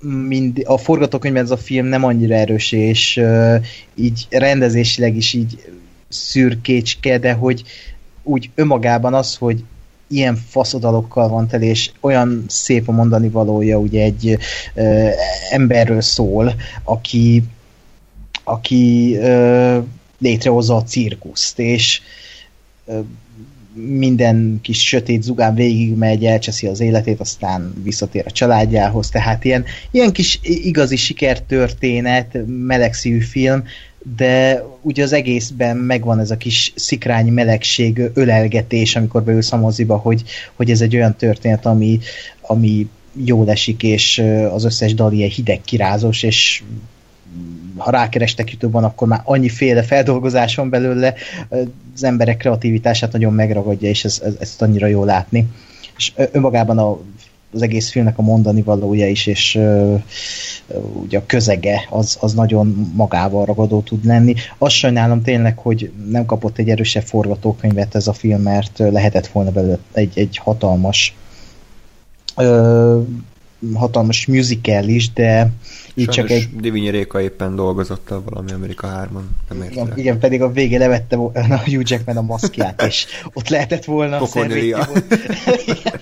mind, 0.00 0.62
a 0.64 0.78
forgatókönyvben 0.78 1.42
ez 1.42 1.50
a 1.50 1.56
film 1.56 1.86
nem 1.86 2.04
annyira 2.04 2.34
erős, 2.34 2.72
és 2.72 3.16
uh, 3.16 3.64
így 3.94 4.26
rendezésileg 4.30 5.16
is 5.16 5.32
így 5.32 5.72
szürkécske, 6.08 7.18
de 7.18 7.32
hogy 7.32 7.62
úgy 8.22 8.50
önmagában 8.54 9.14
az, 9.14 9.36
hogy 9.36 9.64
ilyen 10.08 10.36
faszodalokkal 10.36 11.28
van 11.28 11.48
tele, 11.48 11.64
és 11.64 11.90
olyan 12.00 12.44
szép 12.48 12.88
a 12.88 12.92
mondani 12.92 13.28
valója, 13.28 13.78
ugye 13.78 14.02
egy 14.02 14.38
ö, 14.74 15.08
emberről 15.50 16.00
szól, 16.00 16.54
aki 16.84 17.42
aki 18.48 19.16
ö, 19.16 19.78
létrehozza 20.18 20.76
a 20.76 20.82
cirkuszt, 20.82 21.58
és 21.58 22.00
ö, 22.84 23.00
minden 23.72 24.58
kis 24.62 24.86
sötét 24.86 25.22
zugán 25.22 25.54
végigmegy, 25.54 26.24
elcseszi 26.24 26.66
az 26.66 26.80
életét, 26.80 27.20
aztán 27.20 27.72
visszatér 27.82 28.24
a 28.26 28.30
családjához, 28.30 29.08
tehát 29.08 29.44
ilyen, 29.44 29.64
ilyen 29.90 30.12
kis 30.12 30.38
igazi 30.42 30.96
sikertörténet, 30.96 32.38
melegszívű 32.46 33.20
film, 33.20 33.64
de 34.14 34.64
ugye 34.80 35.02
az 35.02 35.12
egészben 35.12 35.76
megvan 35.76 36.18
ez 36.18 36.30
a 36.30 36.36
kis 36.36 36.72
szikrányi 36.76 37.30
melegség, 37.30 38.10
ölelgetés, 38.14 38.96
amikor 38.96 39.22
beülsz 39.22 39.52
a 39.52 39.56
moziba, 39.56 39.96
hogy, 39.96 40.22
hogy 40.54 40.70
ez 40.70 40.80
egy 40.80 40.96
olyan 40.96 41.16
történet, 41.16 41.66
ami, 41.66 41.98
ami 42.40 42.88
jól 43.24 43.50
esik, 43.50 43.82
és 43.82 44.22
az 44.50 44.64
összes 44.64 44.94
dal 44.94 45.12
ilyen 45.12 45.28
hideg 45.28 45.60
kirázós, 45.60 46.22
és 46.22 46.62
ha 47.76 47.90
rákerestek 47.90 48.50
YouTube-on, 48.50 48.84
akkor 48.84 49.08
már 49.08 49.20
annyiféle 49.24 49.82
feldolgozás 49.82 50.54
van 50.54 50.70
belőle, 50.70 51.14
az 51.94 52.04
emberek 52.04 52.36
kreativitását 52.36 53.12
nagyon 53.12 53.32
megragadja, 53.32 53.88
és 53.88 54.04
ez, 54.04 54.20
ez, 54.24 54.34
ezt 54.40 54.62
annyira 54.62 54.86
jó 54.86 55.04
látni. 55.04 55.46
És 55.96 56.12
önmagában 56.32 56.78
a 56.78 56.98
az 57.56 57.62
egész 57.62 57.90
filmnek 57.90 58.18
a 58.18 58.22
mondani 58.22 58.62
valója 58.62 59.08
is, 59.08 59.26
és 59.26 59.54
uh, 59.54 60.02
ugye 61.02 61.18
a 61.18 61.26
közege 61.26 61.86
az, 61.90 62.16
az 62.20 62.32
nagyon 62.32 62.92
magával 62.94 63.44
ragadó 63.44 63.80
tud 63.80 64.04
lenni. 64.04 64.34
Azt 64.58 64.74
sajnálom 64.74 65.22
tényleg, 65.22 65.58
hogy 65.58 65.92
nem 66.10 66.26
kapott 66.26 66.58
egy 66.58 66.68
erősebb 66.68 67.02
forgatókönyvet 67.02 67.94
ez 67.94 68.06
a 68.06 68.12
film, 68.12 68.42
mert 68.42 68.78
lehetett 68.78 69.26
volna 69.26 69.50
belőle 69.50 69.78
egy, 69.92 70.18
egy 70.18 70.36
hatalmas 70.36 71.16
uh, 72.36 73.02
hatalmas 73.74 74.26
musical 74.26 74.88
is, 74.88 75.12
de 75.12 75.50
így 75.94 76.08
csak 76.08 76.30
egy... 76.30 76.48
Divinyi 76.60 76.90
Réka 76.90 77.20
éppen 77.20 77.56
dolgozott 77.56 78.10
a 78.10 78.22
valami 78.24 78.52
Amerika 78.52 79.08
3-on, 79.12 79.22
nem 79.48 79.68
igen, 79.70 79.92
igen, 79.94 80.18
pedig 80.18 80.42
a 80.42 80.52
végén 80.52 80.78
levette 80.78 81.16
a 81.56 81.62
Hugh 81.64 81.82
Jackman 81.84 82.16
a 82.16 82.22
maszkját, 82.22 82.82
és 82.82 83.06
ott 83.32 83.48
lehetett 83.48 83.84
volna 83.84 84.16
a 84.16 84.26
Cornelia. 84.26 84.88
igen, 85.66 86.00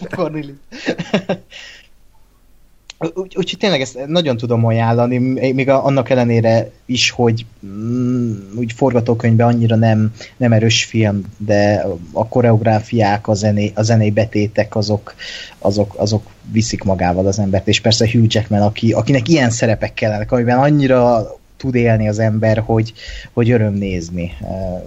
Úgyhogy 2.98 3.36
úgy, 3.36 3.54
tényleg 3.58 3.80
ezt 3.80 4.06
nagyon 4.06 4.36
tudom 4.36 4.64
ajánlani, 4.64 5.18
még 5.52 5.68
annak 5.68 6.10
ellenére 6.10 6.70
is, 6.86 7.10
hogy 7.10 7.46
mm, 7.66 8.32
úgy 8.56 8.72
forgatókönyvben 8.72 9.46
annyira 9.46 9.76
nem, 9.76 10.12
nem 10.36 10.52
erős 10.52 10.84
film, 10.84 11.22
de 11.38 11.86
a 12.12 12.28
koreográfiák, 12.28 13.28
a, 13.28 13.34
zené, 13.34 13.72
a 13.74 13.82
zenei 13.82 14.10
betétek, 14.10 14.76
azok, 14.76 15.14
azok, 15.58 15.94
azok 15.96 16.26
viszik 16.50 16.82
magával 16.82 17.26
az 17.26 17.38
embert, 17.38 17.68
és 17.68 17.80
persze 17.80 18.10
Hugh 18.10 18.26
Jackman, 18.28 18.62
aki, 18.62 18.92
akinek 18.92 19.28
ilyen 19.28 19.50
szerepek 19.50 19.94
kellenek, 19.94 20.32
amiben 20.32 20.58
annyira 20.58 21.26
tud 21.56 21.74
élni 21.74 22.08
az 22.08 22.18
ember, 22.18 22.58
hogy, 22.58 22.92
hogy 23.32 23.50
öröm 23.50 23.74
nézni. 23.74 24.32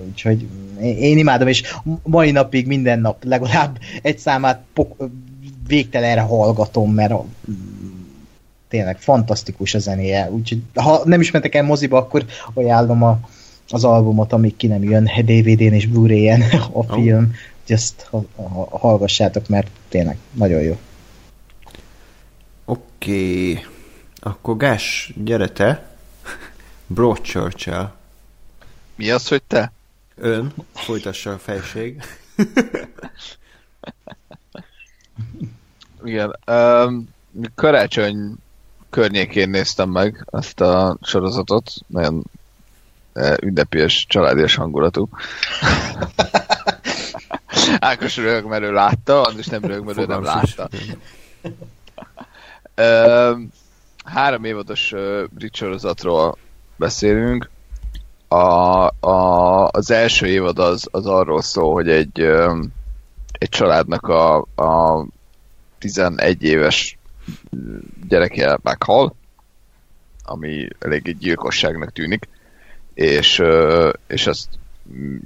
Úgyhogy 0.07 0.47
én 0.79 1.17
imádom, 1.17 1.47
és 1.47 1.63
mai 2.03 2.31
napig 2.31 2.67
minden 2.67 2.99
nap 2.99 3.23
legalább 3.23 3.77
egy 4.01 4.17
számát 4.17 4.61
pok- 4.73 5.09
végtelenre 5.67 6.21
hallgatom, 6.21 6.93
mert 6.93 7.13
tényleg 8.69 8.99
fantasztikus 8.99 9.73
a 9.73 9.79
zenéje, 9.79 10.31
úgyhogy 10.31 10.61
ha 10.73 11.01
nem 11.05 11.21
is 11.21 11.31
mentek 11.31 11.55
el 11.55 11.63
moziba, 11.63 11.97
akkor 11.97 12.25
ajánlom 12.53 13.03
a 13.03 13.19
az 13.69 13.83
albumot, 13.83 14.33
amíg 14.33 14.55
ki 14.55 14.67
nem 14.67 14.83
jön 14.83 15.03
DVD-n 15.03 15.73
és 15.73 15.85
Blu-ray-en 15.87 16.41
a 16.71 16.83
film. 16.83 17.23
Úgyhogy 17.23 17.75
ezt 17.75 18.07
ha, 18.09 18.23
ha, 18.35 18.77
hallgassátok, 18.77 19.47
mert 19.47 19.69
tényleg 19.89 20.17
nagyon 20.31 20.61
jó. 20.61 20.77
Oké. 22.65 23.51
Okay. 23.51 23.65
Akkor 24.19 24.57
Gás, 24.57 25.13
gyere 25.23 25.49
te. 25.49 25.95
Broadchurch-el. 26.87 27.95
Mi 28.95 29.09
az, 29.09 29.27
hogy 29.27 29.43
te? 29.43 29.71
Ön, 30.15 30.53
folytassa 30.73 31.31
a 31.31 31.37
felség. 31.37 32.01
Igen. 36.03 36.35
Um, 36.47 37.09
karácsony 37.55 38.35
környékén 38.89 39.49
néztem 39.49 39.89
meg 39.89 40.27
ezt 40.31 40.61
a 40.61 40.97
sorozatot. 41.01 41.71
Nagyon 41.87 42.23
uh, 43.13 43.35
ünnepélyes, 43.41 44.05
családias 44.09 44.55
hangulatú. 44.55 45.09
Ákos 47.79 48.17
röhög, 48.17 48.45
mert 48.45 48.63
ő 48.63 48.71
látta, 48.71 49.21
Andris 49.21 49.45
nem 49.45 49.65
röhög, 49.65 49.85
mert 49.85 49.97
ő 49.97 50.05
nem 50.05 50.23
látta. 50.23 50.69
Három 54.05 54.43
évados 54.43 54.93
brit 55.29 55.55
sorozatról 55.55 56.37
beszélünk. 56.75 57.49
A, 58.27 58.87
a, 59.07 59.67
az 59.67 59.91
első 59.91 60.27
évad 60.27 60.59
az, 60.59 60.87
az 60.91 61.05
arról 61.05 61.41
szól, 61.41 61.73
hogy 61.73 61.89
egy, 61.89 62.19
egy 63.31 63.49
családnak 63.49 64.07
a, 64.07 64.37
a 64.55 65.05
11 65.77 66.43
éves 66.43 66.97
gyereke 68.07 68.59
meghal, 68.63 69.15
ami 70.23 70.67
elég 70.79 71.07
egy 71.07 71.17
gyilkosságnak 71.17 71.91
tűnik, 71.91 72.27
és, 72.93 73.43
és 74.07 74.27
azt 74.27 74.47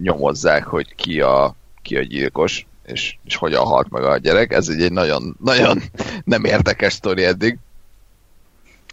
nyomozzák, 0.01 0.63
hogy 0.63 0.95
ki 0.95 1.21
a, 1.21 1.55
ki 1.81 1.97
a 1.97 2.01
gyilkos, 2.01 2.65
és, 2.85 3.17
és 3.23 3.35
hogyan 3.35 3.65
halt 3.65 3.89
meg 3.89 4.03
a 4.03 4.17
gyerek. 4.17 4.53
Ez 4.53 4.69
egy, 4.69 4.81
egy 4.81 4.91
nagyon, 4.91 5.35
nagyon 5.43 5.81
nem 6.23 6.43
érdekes 6.43 6.93
sztori 6.93 7.23
eddig. 7.23 7.57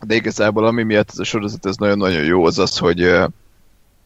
De 0.07 0.15
igazából 0.15 0.67
ami 0.67 0.83
miatt 0.83 1.11
ez 1.11 1.19
a 1.19 1.25
sorozat 1.25 1.67
ez 1.67 1.77
nagyon-nagyon 1.77 2.25
jó, 2.25 2.45
az 2.45 2.59
az, 2.59 2.79
hogy, 2.79 3.11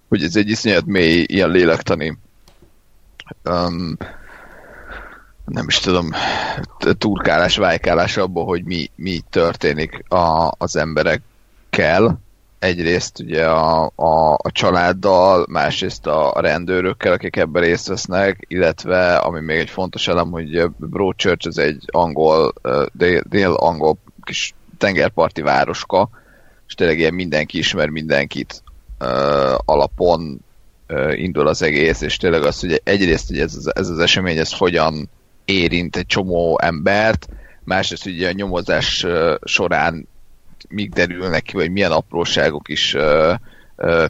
hogy 0.08 0.22
ez 0.22 0.36
egy 0.36 0.48
iszonyat 0.48 0.86
mély, 0.86 1.24
ilyen 1.28 1.50
lélektani 1.50 2.18
um, 3.44 3.96
nem 5.44 5.64
is 5.68 5.78
tudom, 5.78 6.10
turkálás, 6.98 7.56
vájkálás 7.56 8.16
abból, 8.16 8.44
hogy 8.44 8.64
mi, 8.64 8.90
mi 8.96 9.20
történik 9.30 10.04
a, 10.08 10.52
az 10.58 10.76
emberekkel. 10.76 12.20
Egyrészt 12.58 13.18
ugye 13.20 13.48
a, 13.48 13.92
a, 13.94 14.32
a 14.32 14.50
családdal, 14.52 15.46
másrészt 15.48 16.06
a, 16.06 16.40
rendőrökkel, 16.40 17.12
akik 17.12 17.36
ebben 17.36 17.62
részt 17.62 17.88
vesznek, 17.88 18.44
illetve, 18.48 19.16
ami 19.16 19.40
még 19.40 19.58
egy 19.58 19.70
fontos 19.70 20.08
elem, 20.08 20.30
hogy 20.30 20.70
Broadchurch 20.76 21.46
az 21.46 21.58
egy 21.58 21.84
angol, 21.86 22.52
dél, 22.92 23.22
dél-angol 23.28 23.96
kis 24.22 24.54
tengerparti 24.78 25.42
városka, 25.42 26.10
és 26.66 26.74
tényleg 26.74 26.98
ilyen 26.98 27.14
mindenki 27.14 27.58
ismer 27.58 27.88
mindenkit 27.88 28.62
alapon 29.64 30.40
indul 31.10 31.46
az 31.46 31.62
egész, 31.62 32.00
és 32.00 32.16
tényleg 32.16 32.42
az, 32.42 32.60
hogy 32.60 32.80
egyrészt 32.84 33.28
hogy 33.28 33.38
ez, 33.38 33.70
ez 33.74 33.88
az 33.88 33.98
esemény, 33.98 34.38
ez 34.38 34.52
hogyan 34.52 35.10
érint 35.44 35.96
egy 35.96 36.06
csomó 36.06 36.58
embert, 36.62 37.28
másrészt 37.64 38.06
ugye 38.06 38.28
a 38.28 38.32
nyomozás 38.32 39.06
során 39.44 40.08
mik 40.68 40.92
derülnek 40.92 41.42
ki, 41.42 41.56
vagy 41.56 41.70
milyen 41.70 41.92
apróságok 41.92 42.68
is 42.68 42.96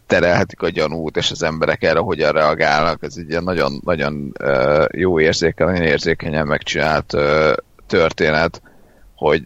terelhetik 0.07 0.63
a 0.63 0.69
gyanút, 0.69 1.17
és 1.17 1.31
az 1.31 1.43
emberek 1.43 1.83
erre 1.83 1.99
hogyan 1.99 2.33
reagálnak. 2.33 3.03
Ez 3.03 3.15
egy 3.17 3.43
nagyon, 3.43 3.81
nagyon 3.85 4.33
jó 4.91 5.21
érzékel, 5.21 5.67
nagyon 5.67 5.83
érzékenyen 5.83 6.47
megcsinált 6.47 7.17
történet, 7.87 8.63
hogy 9.15 9.43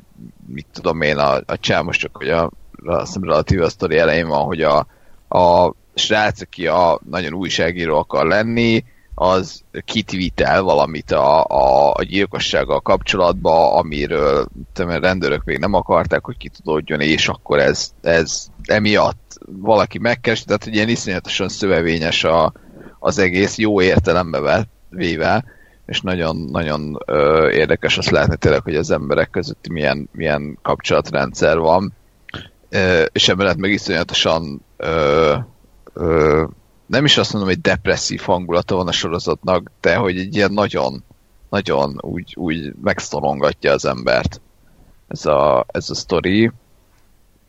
mit 0.46 0.66
tudom 0.72 1.00
én, 1.00 1.16
a, 1.16 1.34
a 1.46 1.58
csá 1.60 1.80
most 1.80 2.00
csak, 2.00 2.16
hogy 2.16 2.28
a, 2.28 2.50
hiszem 2.98 3.24
relatív 3.24 3.62
a 3.62 3.68
sztori 3.68 3.98
elején 3.98 4.28
van, 4.28 4.44
hogy 4.44 4.62
a, 4.62 4.86
a 5.28 5.74
srác, 5.94 6.40
aki 6.40 6.66
a 6.66 7.00
nagyon 7.10 7.32
újságíró 7.32 7.98
akar 7.98 8.26
lenni, 8.26 8.84
az 9.18 9.62
kitvitel 9.84 10.62
valamit 10.62 11.10
a, 11.10 11.44
a, 11.44 11.92
a 11.94 12.02
gyilkossággal 12.02 12.80
kapcsolatban, 12.80 13.78
amiről 13.78 14.46
tudom, 14.72 14.90
rendőrök 14.90 15.44
még 15.44 15.58
nem 15.58 15.74
akarták, 15.74 16.24
hogy 16.24 16.36
kitudódjon, 16.36 17.00
és 17.00 17.28
akkor 17.28 17.58
ez, 17.58 17.92
ez 18.02 18.46
emiatt 18.64 19.38
valaki 19.46 19.98
megkeres, 19.98 20.44
tehát 20.44 20.64
hogy 20.64 20.74
ilyen 20.74 20.88
iszonyatosan 20.88 21.48
szövevényes 21.48 22.24
a, 22.24 22.52
az 22.98 23.18
egész 23.18 23.58
jó 23.58 23.82
értelembe 23.82 24.66
véve, 24.88 25.44
és 25.86 26.00
nagyon, 26.00 26.36
nagyon 26.36 27.02
ö, 27.06 27.50
érdekes 27.50 27.98
azt 27.98 28.10
látni 28.10 28.36
tényleg, 28.36 28.62
hogy 28.62 28.76
az 28.76 28.90
emberek 28.90 29.30
között 29.30 29.68
milyen, 29.68 30.08
milyen 30.12 30.58
kapcsolatrendszer 30.62 31.58
van, 31.58 31.92
ö, 32.68 33.02
és 33.12 33.28
emellett 33.28 33.56
meg 33.56 33.70
iszonyatosan 33.70 34.64
ö, 34.76 35.34
ö, 35.92 36.44
nem 36.86 37.04
is 37.04 37.16
azt 37.16 37.32
mondom, 37.32 37.50
hogy 37.50 37.60
depresszív 37.60 38.20
hangulata 38.20 38.76
van 38.76 38.88
a 38.88 38.92
sorozatnak, 38.92 39.70
de 39.80 39.96
hogy 39.96 40.18
egy 40.18 40.36
ilyen 40.36 40.52
nagyon, 40.52 41.04
nagyon 41.50 41.98
úgy, 42.00 42.34
úgy 42.36 42.72
megszorongatja 42.82 43.72
az 43.72 43.84
embert 43.84 44.40
ez 45.08 45.26
a, 45.26 45.66
ez 45.68 45.90
a 45.90 45.94
sztori. 45.94 46.50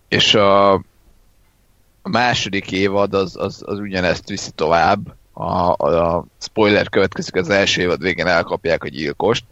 És 0.08 0.34
a, 0.34 0.74
a 0.74 2.10
második 2.10 2.72
évad 2.72 3.14
az, 3.14 3.36
az, 3.38 3.64
az 3.66 3.80
ugyanezt 3.80 4.30
viszi 4.30 4.52
tovább. 4.52 5.16
A, 5.34 5.76
a, 5.78 6.16
a 6.16 6.26
spoiler 6.40 6.90
következik, 6.90 7.36
az 7.36 7.50
első 7.50 7.82
évad 7.82 8.02
végén 8.02 8.28
elkapják 8.28 8.84
a 8.84 8.88
gyilkost, 8.88 9.46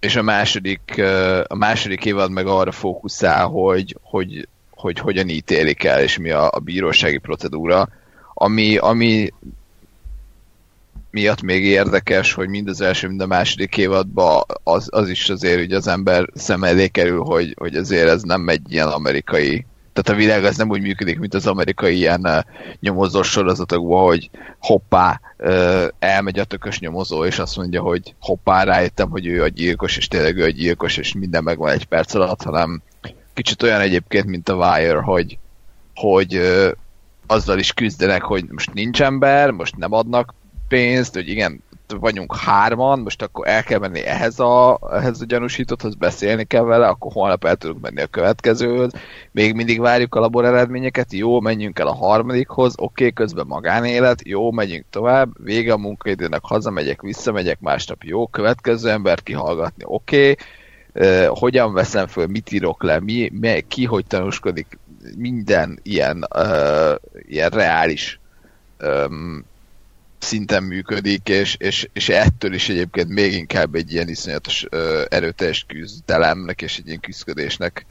és 0.00 0.16
a 0.16 0.22
második, 0.22 1.02
a 1.46 1.54
második 1.54 2.04
évad 2.04 2.30
meg 2.30 2.46
arra 2.46 2.72
fókuszál, 2.72 3.46
hogy, 3.46 3.96
hogy, 4.02 4.48
hogy 4.70 4.98
hogyan 4.98 5.28
ítélik 5.28 5.84
el, 5.84 6.00
és 6.00 6.18
mi 6.18 6.30
a, 6.30 6.50
a 6.52 6.58
bírósági 6.58 7.18
procedúra 7.18 7.88
ami, 8.34 8.76
ami 8.76 9.32
miatt 11.10 11.42
még 11.42 11.64
érdekes, 11.64 12.32
hogy 12.32 12.48
mind 12.48 12.68
az 12.68 12.80
első, 12.80 13.08
mind 13.08 13.20
a 13.20 13.26
második 13.26 13.76
évadban 13.76 14.42
az, 14.62 14.88
az 14.90 15.08
is 15.08 15.28
azért, 15.28 15.58
hogy 15.58 15.72
az 15.72 15.86
ember 15.86 16.28
szem 16.34 16.64
elé 16.64 16.88
kerül, 16.88 17.22
hogy, 17.22 17.54
hogy 17.58 17.76
azért 17.76 18.08
ez 18.08 18.22
nem 18.22 18.48
egy 18.48 18.72
ilyen 18.72 18.88
amerikai 18.88 19.66
tehát 19.94 20.20
a 20.20 20.24
világ 20.24 20.44
az 20.44 20.56
nem 20.56 20.70
úgy 20.70 20.80
működik, 20.80 21.18
mint 21.18 21.34
az 21.34 21.46
amerikai 21.46 21.96
ilyen 21.96 22.20
uh, 22.26 22.38
nyomozós 22.80 23.30
sorozatokban, 23.30 24.04
hogy 24.04 24.30
hoppá, 24.58 25.20
uh, 25.38 25.86
elmegy 25.98 26.38
a 26.38 26.44
tökös 26.44 26.78
nyomozó, 26.78 27.24
és 27.24 27.38
azt 27.38 27.56
mondja, 27.56 27.82
hogy 27.82 28.14
hoppá, 28.20 28.64
rájöttem, 28.64 29.10
hogy 29.10 29.26
ő 29.26 29.42
a 29.42 29.48
gyilkos, 29.48 29.96
és 29.96 30.08
tényleg 30.08 30.36
ő 30.36 30.44
a 30.44 30.48
gyilkos, 30.48 30.96
és 30.96 31.12
minden 31.12 31.42
megvan 31.42 31.70
egy 31.70 31.84
perc 31.84 32.14
alatt, 32.14 32.42
hanem 32.42 32.82
kicsit 33.34 33.62
olyan 33.62 33.80
egyébként, 33.80 34.26
mint 34.26 34.48
a 34.48 34.54
Wire, 34.54 35.00
hogy, 35.00 35.38
hogy 35.94 36.36
uh, 36.36 36.70
azzal 37.26 37.58
is 37.58 37.72
küzdenek, 37.72 38.22
hogy 38.22 38.44
most 38.50 38.72
nincs 38.72 39.02
ember, 39.02 39.50
most 39.50 39.76
nem 39.76 39.92
adnak 39.92 40.34
pénzt, 40.68 41.14
hogy 41.14 41.28
igen, 41.28 41.62
vagyunk 41.88 42.36
hárman, 42.36 43.00
most 43.00 43.22
akkor 43.22 43.48
el 43.48 43.62
kell 43.62 43.78
menni 43.78 44.00
ehhez 44.00 44.40
a, 44.40 44.78
ehhez 44.92 45.20
a 45.20 45.24
gyanúsítotthoz, 45.24 45.94
beszélni 45.94 46.44
kell 46.44 46.62
vele, 46.62 46.86
akkor 46.86 47.12
holnap 47.12 47.44
el 47.44 47.56
tudunk 47.56 47.80
menni 47.80 48.00
a 48.00 48.06
következőhöz, 48.06 48.92
még 49.32 49.54
mindig 49.54 49.80
várjuk 49.80 50.14
a 50.14 50.20
labor 50.20 50.44
eredményeket, 50.44 51.12
jó, 51.12 51.40
menjünk 51.40 51.78
el 51.78 51.86
a 51.86 51.94
harmadikhoz, 51.94 52.74
oké, 52.76 52.84
okay, 52.84 53.12
közben 53.12 53.46
magánélet, 53.46 54.26
jó, 54.26 54.52
megyünk 54.52 54.84
tovább, 54.90 55.44
vége 55.44 55.72
a 55.72 55.76
munkaidőnek, 55.76 56.40
hazamegyek, 56.42 57.02
visszamegyek, 57.02 57.60
másnap 57.60 58.02
jó, 58.02 58.26
következő 58.26 58.90
embert 58.90 59.22
kihallgatni, 59.22 59.84
oké, 59.86 60.30
okay, 60.30 60.36
uh, 60.94 61.38
hogyan 61.38 61.72
veszem 61.72 62.06
föl, 62.06 62.26
mit 62.26 62.52
írok 62.52 62.82
le, 62.82 63.00
mi, 63.00 63.30
mi, 63.40 63.64
ki 63.68 63.84
hogy 63.84 64.06
tanúskodik, 64.06 64.78
minden 65.16 65.78
ilyen, 65.82 66.26
uh, 66.34 66.94
ilyen 67.28 67.50
reális 67.50 68.20
um, 68.80 69.44
szinten 70.18 70.62
működik, 70.62 71.28
és, 71.28 71.56
és, 71.58 71.88
és 71.92 72.08
ettől 72.08 72.54
is 72.54 72.68
egyébként 72.68 73.08
még 73.08 73.32
inkább 73.32 73.74
egy 73.74 73.92
ilyen 73.92 74.08
iszonyatos 74.08 74.66
uh, 74.70 75.02
erőteljes 75.08 75.64
küzdelemnek 75.68 76.62
és 76.62 76.78
egy 76.78 76.86
ilyen 76.86 77.00
küzdködésnek 77.00 77.86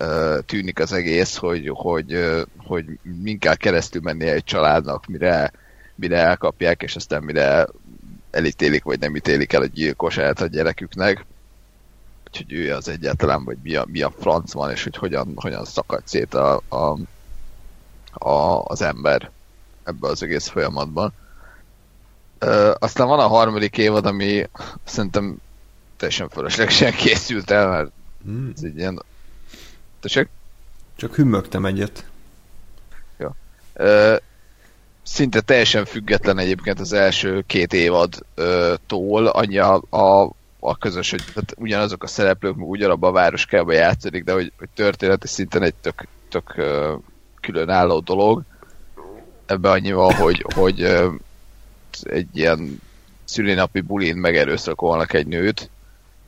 uh, 0.00 0.38
tűnik 0.46 0.78
az 0.78 0.92
egész, 0.92 1.36
hogy, 1.36 1.70
hogy, 1.74 2.14
uh, 2.14 2.42
hogy 2.56 2.84
min 3.22 3.38
kell 3.38 3.54
keresztül 3.54 4.00
menni 4.04 4.26
egy 4.26 4.44
családnak, 4.44 5.06
mire, 5.06 5.52
mire 5.94 6.16
elkapják, 6.16 6.82
és 6.82 6.96
aztán 6.96 7.22
mire 7.22 7.66
elítélik, 8.30 8.84
vagy 8.84 9.00
nem 9.00 9.16
ítélik 9.16 9.52
el 9.52 9.62
a 9.62 9.66
gyilkosát 9.66 10.40
a 10.40 10.46
gyereküknek 10.46 11.24
hogy 12.32 12.52
ő 12.52 12.74
az 12.74 12.88
egyáltalán, 12.88 13.44
vagy 13.44 13.56
mi 13.62 13.74
a, 13.74 13.84
mi 13.88 14.02
a 14.02 14.12
franc 14.18 14.52
van, 14.52 14.70
és 14.70 14.82
hogy 14.82 14.96
hogyan, 14.96 15.32
hogyan 15.36 15.64
szakad 15.64 16.02
szét 16.04 16.34
a, 16.34 16.62
a, 16.68 16.98
a, 18.28 18.62
az 18.64 18.82
ember 18.82 19.30
ebbe 19.84 20.08
az 20.08 20.22
egész 20.22 20.48
folyamatban. 20.48 21.12
Ö, 22.38 22.74
aztán 22.78 23.06
van 23.06 23.18
a 23.18 23.26
harmadik 23.26 23.78
évad, 23.78 24.06
ami 24.06 24.48
szerintem 24.84 25.36
teljesen 25.96 26.28
fölöslegesen 26.28 26.92
készült 26.92 27.50
el, 27.50 27.68
mert 27.68 27.90
hmm. 28.24 28.52
ez 28.56 28.62
egy 28.62 28.76
ilyen... 28.78 29.02
Tessék? 30.00 30.28
Csak 30.96 31.14
hümmögtem 31.14 31.66
egyet. 31.66 32.04
Jó. 33.16 33.28
Ö, 33.72 34.16
szinte 35.02 35.40
teljesen 35.40 35.84
független 35.84 36.38
egyébként 36.38 36.80
az 36.80 36.92
első 36.92 37.44
két 37.46 37.72
évadtól, 37.72 39.26
annyi 39.26 39.58
a, 39.58 39.82
a, 39.90 40.30
a 40.66 40.76
közös, 40.76 41.10
hogy 41.10 41.24
tehát 41.34 41.54
ugyanazok 41.56 42.02
a 42.02 42.06
szereplők, 42.06 42.56
ugyanabban 42.58 43.10
a 43.10 43.12
városkában 43.12 43.74
játszódik, 43.74 44.24
de 44.24 44.32
hogy, 44.32 44.52
hogy 44.58 44.68
történeti 44.74 45.26
szinten 45.26 45.62
egy 45.62 45.74
tök, 45.74 46.06
tök 46.28 46.54
különálló 47.40 48.00
dolog. 48.00 48.42
Ebben 49.46 49.72
annyi 49.72 49.92
van, 49.92 50.14
hogy, 50.14 50.44
hogy 50.54 50.82
egy 52.02 52.28
ilyen 52.32 52.80
szülinapi 53.24 53.80
bulin 53.80 54.16
megerőszakolnak 54.16 55.12
egy 55.12 55.26
nőt, 55.26 55.70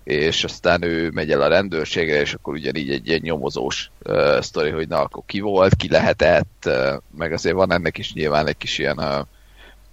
és 0.04 0.44
aztán 0.44 0.82
ő 0.82 1.10
megy 1.10 1.30
el 1.30 1.42
a 1.42 1.48
rendőrségre, 1.48 2.20
és 2.20 2.34
akkor 2.34 2.54
ugyanígy 2.54 2.90
egy 2.90 3.06
ilyen 3.06 3.20
nyomozós 3.22 3.90
uh, 4.04 4.40
sztori, 4.40 4.70
hogy 4.70 4.88
na, 4.88 5.00
akkor 5.00 5.22
ki 5.26 5.40
volt, 5.40 5.74
ki 5.74 5.88
lehetett, 5.88 6.62
uh, 6.66 6.92
meg 7.16 7.32
azért 7.32 7.54
van 7.54 7.72
ennek 7.72 7.98
is 7.98 8.12
nyilván 8.12 8.46
egy 8.46 8.56
kis 8.56 8.78
ilyen 8.78 8.98
uh, 8.98 9.26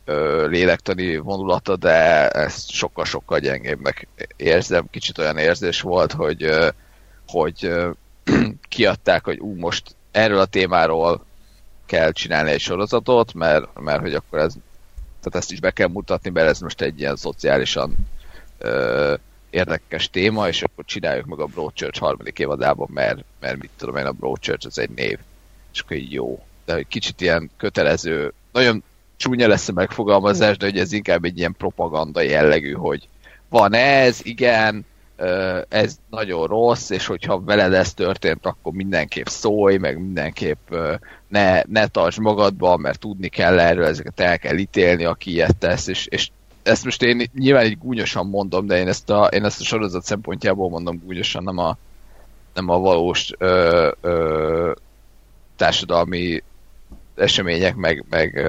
uh, 0.07 0.47
lélektani 0.47 1.17
vonulata, 1.17 1.75
de 1.75 2.29
ezt 2.29 2.69
sokkal-sokkal 2.69 3.39
gyengébbnek 3.39 4.07
érzem. 4.35 4.87
Kicsit 4.91 5.17
olyan 5.17 5.37
érzés 5.37 5.81
volt, 5.81 6.11
hogy, 6.11 6.49
hogy 7.27 7.67
uh, 7.67 7.95
kiadták, 8.69 9.23
hogy 9.23 9.39
ú, 9.39 9.55
most 9.55 9.95
erről 10.11 10.39
a 10.39 10.45
témáról 10.45 11.25
kell 11.85 12.11
csinálni 12.11 12.51
egy 12.51 12.59
sorozatot, 12.59 13.33
mert, 13.33 13.79
mert 13.79 14.01
hogy 14.01 14.13
akkor 14.13 14.39
ez, 14.39 14.53
tehát 15.19 15.35
ezt 15.35 15.51
is 15.51 15.59
be 15.59 15.71
kell 15.71 15.87
mutatni, 15.87 16.29
mert 16.29 16.49
ez 16.49 16.59
most 16.59 16.81
egy 16.81 16.99
ilyen 16.99 17.15
szociálisan 17.15 17.95
uh, 18.61 19.13
érdekes 19.49 20.09
téma, 20.09 20.47
és 20.47 20.63
akkor 20.63 20.85
csináljuk 20.85 21.25
meg 21.25 21.39
a 21.39 21.45
Broadchurch 21.45 21.99
harmadik 21.99 22.39
évadában, 22.39 22.89
mert, 22.93 23.23
mert 23.39 23.57
mit 23.57 23.69
tudom 23.77 23.95
én, 23.95 24.05
a 24.05 24.11
Broadchurch 24.11 24.65
az 24.65 24.79
egy 24.79 24.89
név. 24.89 25.19
És 25.73 25.79
akkor 25.79 25.97
így 25.97 26.11
jó. 26.11 26.45
De 26.65 26.73
hogy 26.73 26.87
kicsit 26.87 27.21
ilyen 27.21 27.49
kötelező, 27.57 28.33
nagyon 28.51 28.83
csúnya 29.17 29.47
lesz 29.47 29.67
a 29.67 29.73
megfogalmazás, 29.73 30.57
de 30.57 30.65
hogy 30.65 30.77
ez 30.77 30.91
inkább 30.91 31.23
egy 31.23 31.37
ilyen 31.37 31.55
propaganda 31.57 32.21
jellegű, 32.21 32.71
hogy 32.71 33.07
van 33.49 33.73
ez, 33.73 34.19
igen, 34.23 34.85
ez 35.69 35.97
nagyon 36.09 36.47
rossz, 36.47 36.89
és 36.89 37.05
hogyha 37.05 37.39
veled 37.39 37.73
ez 37.73 37.93
történt, 37.93 38.45
akkor 38.45 38.73
mindenképp 38.73 39.25
szólj, 39.25 39.77
meg 39.77 39.97
mindenképp 39.97 40.75
ne, 41.27 41.61
ne 41.67 41.87
tartsd 41.87 42.19
magadba, 42.19 42.77
mert 42.77 42.99
tudni 42.99 43.27
kell 43.27 43.59
erről, 43.59 43.85
ezeket 43.85 44.19
el 44.19 44.39
kell 44.39 44.57
ítélni, 44.57 45.05
aki 45.05 45.31
ilyet 45.31 45.55
tesz, 45.55 45.87
és, 45.87 46.05
és 46.05 46.29
ezt 46.63 46.83
most 46.83 47.01
én 47.01 47.29
nyilván 47.33 47.65
így 47.65 47.77
gúnyosan 47.77 48.27
mondom, 48.27 48.65
de 48.65 48.77
én 48.77 48.87
ezt 48.87 49.09
a, 49.09 49.25
én 49.25 49.45
ezt 49.45 49.59
a 49.59 49.63
sorozat 49.63 50.03
szempontjából 50.03 50.69
mondom 50.69 51.01
gúnyosan, 51.05 51.43
nem 51.43 51.57
a, 51.57 51.77
nem 52.53 52.69
a 52.69 52.77
valós 52.77 53.31
ö, 53.37 53.91
ö, 54.01 54.71
társadalmi 55.55 56.43
események, 57.15 57.75
meg, 57.75 58.05
meg 58.09 58.45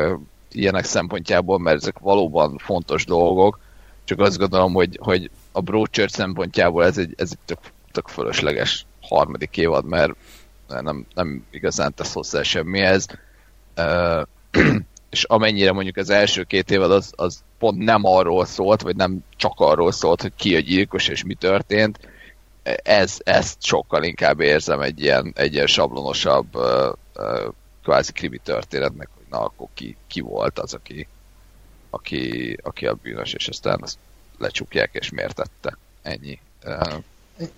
ilyenek 0.57 0.85
szempontjából, 0.85 1.59
mert 1.59 1.76
ezek 1.76 1.99
valóban 1.99 2.59
fontos 2.59 3.05
dolgok, 3.05 3.59
csak 4.05 4.20
azt 4.20 4.39
gondolom, 4.39 4.73
hogy, 4.73 4.99
hogy 5.02 5.31
a 5.52 5.60
Broadchurch 5.60 6.15
szempontjából 6.15 6.85
ez 6.85 6.99
egy, 6.99 7.15
ez 7.17 7.31
egy 7.33 7.39
tök, 7.44 7.59
tök 7.93 8.09
fölösleges 8.09 8.86
harmadik 9.01 9.57
évad, 9.57 9.85
mert 9.85 10.12
nem, 10.68 11.07
nem 11.15 11.44
igazán 11.51 11.94
tesz 11.94 12.12
hozzá 12.12 12.43
semmihez. 12.43 13.07
Uh, 13.76 14.23
és 15.10 15.25
amennyire 15.25 15.73
mondjuk 15.73 15.97
az 15.97 16.10
első 16.10 16.43
két 16.43 16.70
évad 16.70 16.91
az, 16.91 17.12
az 17.17 17.43
pont 17.59 17.85
nem 17.85 18.05
arról 18.05 18.44
szólt, 18.44 18.83
vagy 18.83 18.97
nem 18.97 19.18
csak 19.36 19.52
arról 19.57 19.93
szólt, 19.93 20.23
hogy 20.23 20.33
ki 20.36 20.57
a 20.57 20.60
gyilkos 20.60 21.09
és 21.09 21.25
mi 21.25 21.35
történt, 21.35 21.99
ez, 22.83 23.17
ezt 23.25 23.62
sokkal 23.62 24.02
inkább 24.02 24.41
érzem 24.41 24.81
egy 24.81 25.01
ilyen, 25.01 25.33
egy 25.36 25.55
ilyen 25.55 25.67
sablonosabb 25.67 26.57
uh, 26.57 27.52
kvázi 27.83 28.12
krimi 28.12 28.39
történetnek, 28.39 29.09
hogy 29.29 29.39
na 29.39 29.45
akkor 29.45 29.69
ki, 29.75 29.97
ki 30.07 30.21
volt 30.21 30.59
az, 30.59 30.75
aki, 30.75 31.07
aki, 31.91 32.57
aki 32.63 32.87
a 32.87 32.99
bűnös, 33.03 33.33
és 33.33 33.49
aztán 33.49 33.79
azt 33.83 33.99
lecsukják 34.39 34.91
és 34.93 35.11
miért 35.11 35.35
tette. 35.35 35.77
Ennyi. 36.03 36.39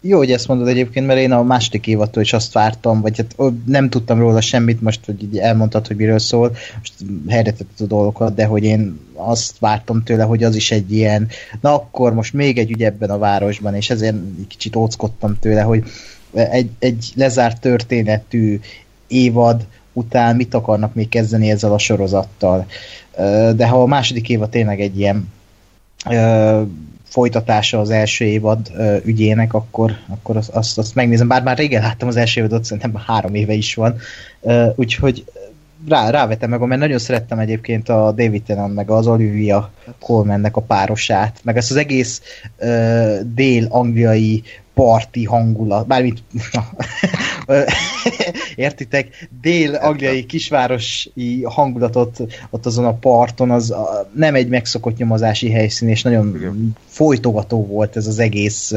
Jó, 0.01 0.19
hogy 0.19 0.33
ezt 0.33 0.49
mondod 0.49 0.69
egyébként, 0.69 1.07
mert 1.07 1.19
én 1.19 1.33
a 1.33 1.43
második 1.43 1.87
évattól 1.87 2.23
is 2.23 2.33
azt 2.33 2.53
vártam, 2.53 3.01
vagy 3.01 3.17
hát 3.17 3.53
nem 3.67 3.89
tudtam 3.89 4.19
róla 4.19 4.41
semmit, 4.41 4.81
most 4.81 5.05
hogy 5.05 5.23
így 5.23 5.39
elmondtad, 5.39 5.87
hogy 5.87 5.97
miről 5.97 6.19
szól, 6.19 6.57
most 6.79 6.93
helyretett 7.29 7.81
a 7.81 7.85
dolgokat, 7.85 8.35
de 8.35 8.45
hogy 8.45 8.65
én 8.65 9.01
azt 9.15 9.59
vártam 9.59 10.03
tőle, 10.03 10.23
hogy 10.23 10.45
az 10.45 10.55
is 10.55 10.71
egy 10.71 10.93
ilyen, 10.93 11.29
na 11.61 11.75
akkor 11.75 12.15
most 12.15 12.33
még 12.33 12.59
egy 12.59 12.71
ügy 12.71 12.83
ebben 12.83 13.11
a 13.11 13.19
városban, 13.19 13.75
és 13.75 13.91
ezért 13.91 14.17
kicsit 14.49 14.77
óckodtam 14.77 15.39
tőle, 15.39 15.63
hogy 15.63 15.85
egy, 16.33 16.71
egy 16.79 17.13
lezárt 17.15 17.61
történetű 17.61 18.61
évad 19.07 19.67
után 19.99 20.37
mit 20.37 20.55
akarnak 20.55 20.95
még 20.95 21.09
kezdeni 21.09 21.51
ezzel 21.51 21.73
a 21.73 21.79
sorozattal. 21.79 22.67
De 23.55 23.67
ha 23.67 23.83
a 23.83 23.87
második 23.87 24.29
évad 24.29 24.51
tényleg 24.51 24.81
egy 24.81 24.99
ilyen 24.99 25.33
folytatása 27.05 27.81
az 27.81 27.91
első 27.91 28.25
évad 28.25 28.73
ügyének, 29.05 29.55
akkor, 29.55 29.93
akkor 30.09 30.37
azt, 30.37 30.79
azt, 30.79 30.95
megnézem. 30.95 31.29
Bár 31.29 31.43
már 31.43 31.57
régen 31.57 31.83
láttam 31.83 32.09
az 32.09 32.17
első 32.17 32.41
évadot, 32.41 32.65
szerintem 32.65 33.03
három 33.07 33.35
éve 33.35 33.53
is 33.53 33.75
van. 33.75 33.97
Úgyhogy 34.75 35.25
rá, 35.89 36.11
rávetem 36.11 36.51
meg, 36.51 36.61
mert 36.61 36.81
nagyon 36.81 36.99
szerettem 36.99 37.39
egyébként 37.39 37.89
a 37.89 38.13
David 38.13 38.43
Tennant, 38.43 38.75
meg 38.75 38.91
az 38.91 39.07
Olivia 39.07 39.71
Colmannek 40.01 40.57
a 40.57 40.61
párosát, 40.61 41.41
meg 41.43 41.57
ezt 41.57 41.71
az 41.71 41.77
egész 41.77 42.23
ö, 42.59 43.17
dél-angliai 43.35 44.43
parti 44.79 45.25
hangulat, 45.25 45.87
bármit 45.87 46.23
értitek, 48.57 49.29
dél-angliai 49.41 50.27
kisvárosi 50.27 51.43
hangulatot 51.43 52.19
ott 52.51 52.67
azon 52.67 52.85
a 52.85 52.93
parton, 52.93 53.51
az 53.51 53.71
a, 53.71 54.11
nem 54.15 54.35
egy 54.35 54.49
megszokott 54.49 54.97
nyomozási 54.97 55.51
helyszín, 55.51 55.89
és 55.89 56.03
nagyon 56.03 56.35
Igen. 56.37 56.77
folytogató 56.87 57.67
volt 57.67 57.97
ez 57.97 58.07
az 58.07 58.19
egész 58.19 58.73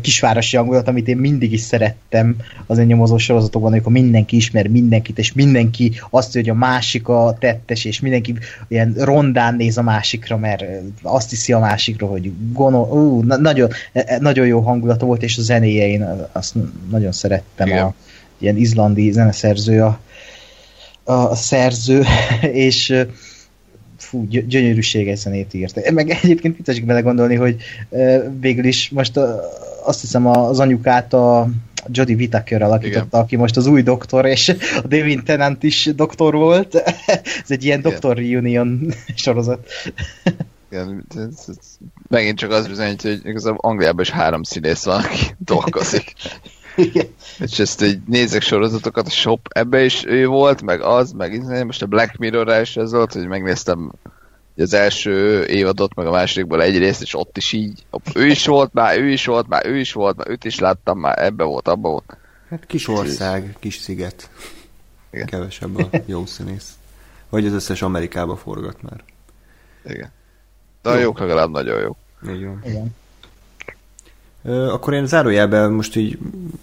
kisvárosi 0.00 0.56
hangulat, 0.56 0.88
amit 0.88 1.08
én 1.08 1.16
mindig 1.16 1.52
is 1.52 1.60
szerettem 1.60 2.36
az 2.66 2.78
nyomozó 2.78 3.18
sorozatokban, 3.18 3.72
amikor 3.72 3.92
mindenki 3.92 4.36
ismer 4.36 4.66
mindenkit, 4.66 5.18
és 5.18 5.32
mindenki 5.32 6.00
azt, 6.10 6.32
hogy 6.32 6.48
a 6.48 6.54
másik 6.54 7.08
a 7.08 7.36
tettes, 7.40 7.84
és 7.84 8.00
mindenki 8.00 8.34
ilyen 8.68 8.94
rondán 8.98 9.54
néz 9.54 9.78
a 9.78 9.82
másikra, 9.82 10.36
mert 10.36 10.64
azt 11.02 11.30
hiszi 11.30 11.52
a 11.52 11.58
másikra, 11.58 12.06
hogy 12.06 12.32
gono, 12.52 12.82
ú, 12.82 13.22
na, 13.22 13.36
nagyon, 13.36 13.70
e, 13.92 14.04
e, 14.06 14.18
nagyon 14.20 14.46
jó 14.46 14.60
hangulata 14.60 15.06
volt, 15.06 15.22
és 15.22 15.38
a 15.38 15.42
zenéje 15.42 15.88
én 15.88 16.28
azt 16.32 16.54
nagyon 16.90 17.12
szerettem. 17.12 17.66
Igen. 17.66 17.84
A, 17.84 17.94
ilyen 18.38 18.56
izlandi 18.56 19.10
zeneszerző 19.10 19.82
a, 19.82 20.00
a 21.04 21.34
szerző, 21.34 22.04
és 22.52 23.06
fú, 23.98 24.26
gyönyörűséges 24.28 25.18
zenét 25.18 25.54
írt. 25.54 25.90
Meg 25.92 26.10
egyébként 26.10 26.56
vicces 26.56 26.80
belegondolni, 26.80 27.34
hogy 27.34 27.56
végül 28.40 28.64
is 28.64 28.90
most 28.90 29.16
a, 29.16 29.40
azt 29.84 30.00
hiszem 30.00 30.26
az 30.26 30.60
anyukát 30.60 31.12
a 31.12 31.48
Jodie 31.90 32.16
Whittaker 32.16 32.62
alakította, 32.62 33.06
Igen. 33.06 33.20
aki 33.20 33.36
most 33.36 33.56
az 33.56 33.66
új 33.66 33.82
doktor, 33.82 34.26
és 34.26 34.48
a 34.82 34.86
David 34.86 35.22
Tennant 35.22 35.62
is 35.62 35.90
doktor 35.94 36.34
volt. 36.34 36.74
Ez 37.42 37.50
egy 37.50 37.64
ilyen 37.64 37.80
doktor 37.80 38.16
reunion 38.16 38.92
sorozat. 39.14 39.68
Igen, 40.70 41.04
ez, 41.16 41.44
ez, 41.48 41.56
megint 42.08 42.38
csak 42.38 42.50
az 42.50 42.68
bizonyítja, 42.68 43.10
hogy 43.10 43.20
igazából 43.24 43.58
Angliában 43.60 44.00
is 44.00 44.10
három 44.10 44.42
színész 44.42 44.84
van, 44.84 45.02
aki 45.04 45.34
dolgozik. 45.38 46.12
Igen. 46.78 47.06
És 47.38 47.58
ezt 47.58 47.82
így 47.82 47.98
nézek 48.06 48.42
sorozatokat, 48.42 49.06
a 49.06 49.10
shop 49.10 49.48
ebbe 49.50 49.84
is 49.84 50.04
ő 50.06 50.26
volt, 50.26 50.62
meg 50.62 50.80
az, 50.80 51.12
meg 51.12 51.64
most 51.64 51.82
a 51.82 51.86
Black 51.86 52.16
mirror 52.16 52.60
is 52.60 52.76
ez 52.76 52.92
volt, 52.92 53.12
hogy 53.12 53.26
megnéztem 53.26 53.92
az 54.56 54.72
első 54.72 55.44
évadot, 55.44 55.94
meg 55.94 56.06
a 56.06 56.10
másodikból 56.10 56.62
egy 56.62 56.78
részt, 56.78 57.02
és 57.02 57.14
ott 57.14 57.36
is 57.36 57.52
így, 57.52 57.84
ő 58.14 58.26
is 58.26 58.46
volt 58.46 58.72
már, 58.72 58.98
ő 58.98 59.08
is 59.08 59.24
volt 59.24 59.48
már, 59.48 59.66
ő 59.66 59.78
is 59.78 59.92
volt 59.92 60.16
már, 60.16 60.28
őt 60.28 60.44
is 60.44 60.58
láttam 60.58 60.98
már, 60.98 61.22
ebbe 61.22 61.44
volt, 61.44 61.68
abba 61.68 61.88
volt. 61.88 62.16
Hát 62.50 62.66
kis 62.66 62.88
ország, 62.88 63.56
kis 63.58 63.76
sziget. 63.76 64.30
Igen. 65.10 65.26
Kevesebb 65.26 65.78
a 65.78 65.88
jó 66.06 66.26
színész. 66.26 66.72
Vagy 67.28 67.46
az 67.46 67.52
összes 67.52 67.82
Amerikába 67.82 68.36
forgat 68.36 68.82
már. 68.82 69.04
Igen. 69.84 70.12
De 70.82 70.90
a 70.90 70.98
jók 70.98 71.18
legalább 71.18 71.50
nagyon 71.50 71.80
jó. 71.80 71.96
Így 72.32 72.44
van. 72.44 72.62
Igen. 72.64 72.96
Akkor 74.48 74.94
én 74.94 75.06
zárójelben 75.06 75.72
most 75.72 75.96
így 75.96 76.18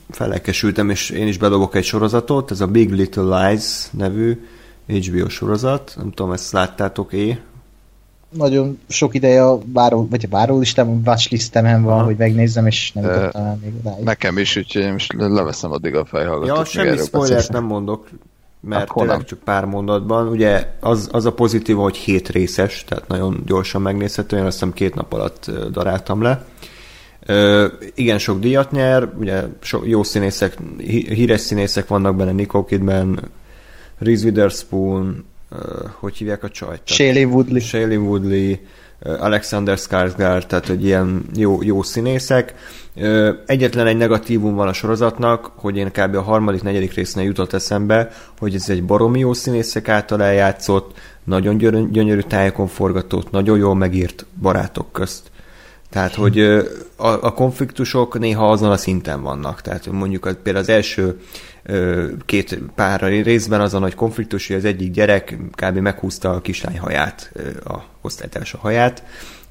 felelkesültem, 0.09 0.89
és 0.89 1.09
én 1.09 1.27
is 1.27 1.37
bedobok 1.37 1.75
egy 1.75 1.83
sorozatot, 1.83 2.51
ez 2.51 2.61
a 2.61 2.67
Big 2.67 2.91
Little 2.91 3.47
Lies 3.47 3.87
nevű 3.91 4.45
HBO 4.87 5.29
sorozat, 5.29 5.93
nem 5.97 6.11
tudom, 6.11 6.31
ezt 6.31 6.51
láttátok-é? 6.51 7.39
Nagyon 8.29 8.79
sok 8.87 9.15
ideje 9.15 9.45
a 9.45 9.59
váró, 9.73 10.07
vagy 10.09 10.25
a 10.25 10.27
várólistem, 10.29 11.01
watchlistemen 11.05 11.83
van, 11.83 11.93
Aha. 11.93 12.03
hogy 12.03 12.15
megnézzem, 12.17 12.67
és 12.67 12.91
nem 12.91 13.03
jutottam 13.03 13.59
még 13.61 13.73
odáig. 13.79 14.03
Nekem 14.03 14.37
is, 14.37 14.55
úgyhogy 14.55 14.91
most 14.91 15.13
leveszem 15.17 15.71
addig 15.71 15.95
a 15.95 16.05
fejhallgatót. 16.05 16.57
Ja, 16.57 16.65
semmi 16.65 16.97
spoilert 16.97 17.51
nem 17.51 17.63
mondok, 17.63 18.09
mert 18.59 18.89
Akkor 18.89 19.01
tényleg 19.01 19.17
nem. 19.17 19.25
csak 19.25 19.39
pár 19.39 19.65
mondatban. 19.65 20.27
Ugye 20.27 20.73
az, 20.79 21.09
az 21.11 21.25
a 21.25 21.33
pozitív, 21.33 21.75
hogy 21.75 21.95
hét 21.97 22.29
részes, 22.29 22.83
tehát 22.87 23.07
nagyon 23.07 23.43
gyorsan 23.45 23.81
megnézhető, 23.81 24.37
én 24.37 24.43
azt 24.43 24.53
hiszem 24.53 24.73
két 24.73 24.95
nap 24.95 25.13
alatt 25.13 25.51
daráltam 25.71 26.21
le. 26.21 26.45
Ö, 27.25 27.67
igen, 27.95 28.17
sok 28.17 28.39
díjat 28.39 28.71
nyer, 28.71 29.09
ugye 29.19 29.43
so, 29.61 29.79
jó 29.83 30.03
színészek, 30.03 30.57
híres 31.07 31.41
színészek 31.41 31.87
vannak 31.87 32.15
benne, 32.15 32.31
Nicole 32.31 32.65
Kidman, 32.67 33.19
Reese 33.97 34.25
Witherspoon, 34.25 35.25
uh, 35.51 35.57
hogy 35.99 36.15
hívják 36.15 36.43
a 36.43 36.49
csajt? 36.49 36.81
Shailene 36.83 37.25
Woodley. 37.25 37.59
Shailene 37.59 37.97
Woodley, 37.97 38.55
Alexander 38.99 39.77
Skarsgård, 39.77 40.47
tehát 40.47 40.67
hogy 40.67 40.85
ilyen 40.85 41.25
jó, 41.35 41.63
jó 41.63 41.81
színészek. 41.81 42.53
Egyetlen 43.45 43.87
egy 43.87 43.97
negatívum 43.97 44.55
van 44.55 44.67
a 44.67 44.73
sorozatnak, 44.73 45.51
hogy 45.55 45.77
én 45.77 45.91
kb. 45.91 46.15
a 46.15 46.21
harmadik, 46.21 46.63
negyedik 46.63 46.93
résznél 46.93 47.25
jutott 47.25 47.53
eszembe, 47.53 48.11
hogy 48.39 48.55
ez 48.55 48.69
egy 48.69 48.83
baromi 48.83 49.19
jó 49.19 49.33
színészek 49.33 49.89
által 49.89 50.23
eljátszott, 50.23 50.97
nagyon 51.23 51.57
gyönyörű 51.91 52.19
tájékon 52.19 52.67
forgatott, 52.67 53.31
nagyon 53.31 53.57
jól 53.57 53.75
megírt 53.75 54.25
barátok 54.41 54.91
közt. 54.91 55.31
Tehát, 55.95 56.15
hogy 56.15 56.39
a, 56.95 57.07
a 57.07 57.33
konfliktusok 57.33 58.19
néha 58.19 58.51
azon 58.51 58.71
a 58.71 58.77
szinten 58.77 59.21
vannak. 59.21 59.61
Tehát 59.61 59.91
mondjuk 59.91 60.21
például 60.43 60.63
az 60.63 60.69
első 60.69 61.19
két 62.25 62.59
pár 62.75 63.01
részben 63.01 63.61
azon, 63.61 63.81
hogy 63.81 63.95
konfliktus, 63.95 64.47
hogy 64.47 64.55
az 64.55 64.65
egyik 64.65 64.91
gyerek 64.91 65.37
kb. 65.51 65.77
meghúzta 65.77 66.31
a 66.31 66.41
kislány 66.41 66.79
haját, 66.79 67.31
a 67.65 67.75
osztálytársa 68.01 68.57
haját, 68.57 69.03